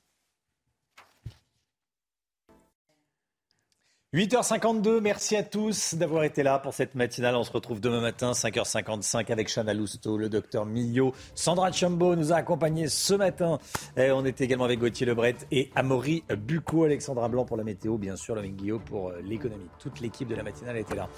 8h52, 4.14 5.00
merci 5.00 5.36
à 5.36 5.42
tous 5.42 5.94
d'avoir 5.94 6.24
été 6.24 6.42
là 6.42 6.58
pour 6.58 6.72
cette 6.72 6.94
matinale. 6.94 7.36
On 7.36 7.44
se 7.44 7.52
retrouve 7.52 7.78
demain 7.78 8.00
matin, 8.00 8.32
5h55, 8.32 9.30
avec 9.30 9.48
Chana 9.54 9.74
Lousteau, 9.74 10.16
le 10.16 10.30
docteur 10.30 10.64
Millot. 10.64 11.12
Sandra 11.34 11.70
Chambo 11.72 12.16
nous 12.16 12.32
a 12.32 12.36
accompagnés 12.36 12.88
ce 12.88 13.12
matin. 13.12 13.58
On 13.98 14.24
était 14.24 14.44
également 14.44 14.64
avec 14.64 14.78
Gauthier 14.78 15.04
Lebret 15.04 15.36
et 15.50 15.70
Amaury 15.74 16.24
Bucco, 16.38 16.84
Alexandra 16.84 17.28
Blanc 17.28 17.44
pour 17.44 17.58
la 17.58 17.64
météo, 17.64 17.98
bien 17.98 18.16
sûr, 18.16 18.38
avec 18.38 18.56
Guillaume 18.56 18.80
pour 18.80 19.10
euh, 19.10 19.20
l'économie. 19.22 19.68
Toute 19.78 20.00
l'équipe 20.00 20.26
de 20.26 20.36
la 20.36 20.42
matinale 20.42 20.78
était 20.78 20.96
là. 20.96 21.10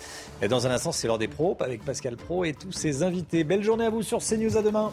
Dans 0.49 0.67
un 0.67 0.73
instant, 0.73 0.91
c'est 0.91 1.07
l'heure 1.07 1.19
des 1.19 1.29
pros, 1.29 1.57
avec 1.61 1.85
Pascal 1.85 2.17
Pro 2.17 2.43
et 2.43 2.55
tous 2.55 2.73
ses 2.73 3.05
invités. 3.05 3.45
Belle 3.45 3.63
journée 3.63 3.85
à 3.85 3.91
vous 3.91 4.03
sur 4.03 4.19
CNews, 4.19 4.57
à 4.57 4.63
demain. 4.63 4.93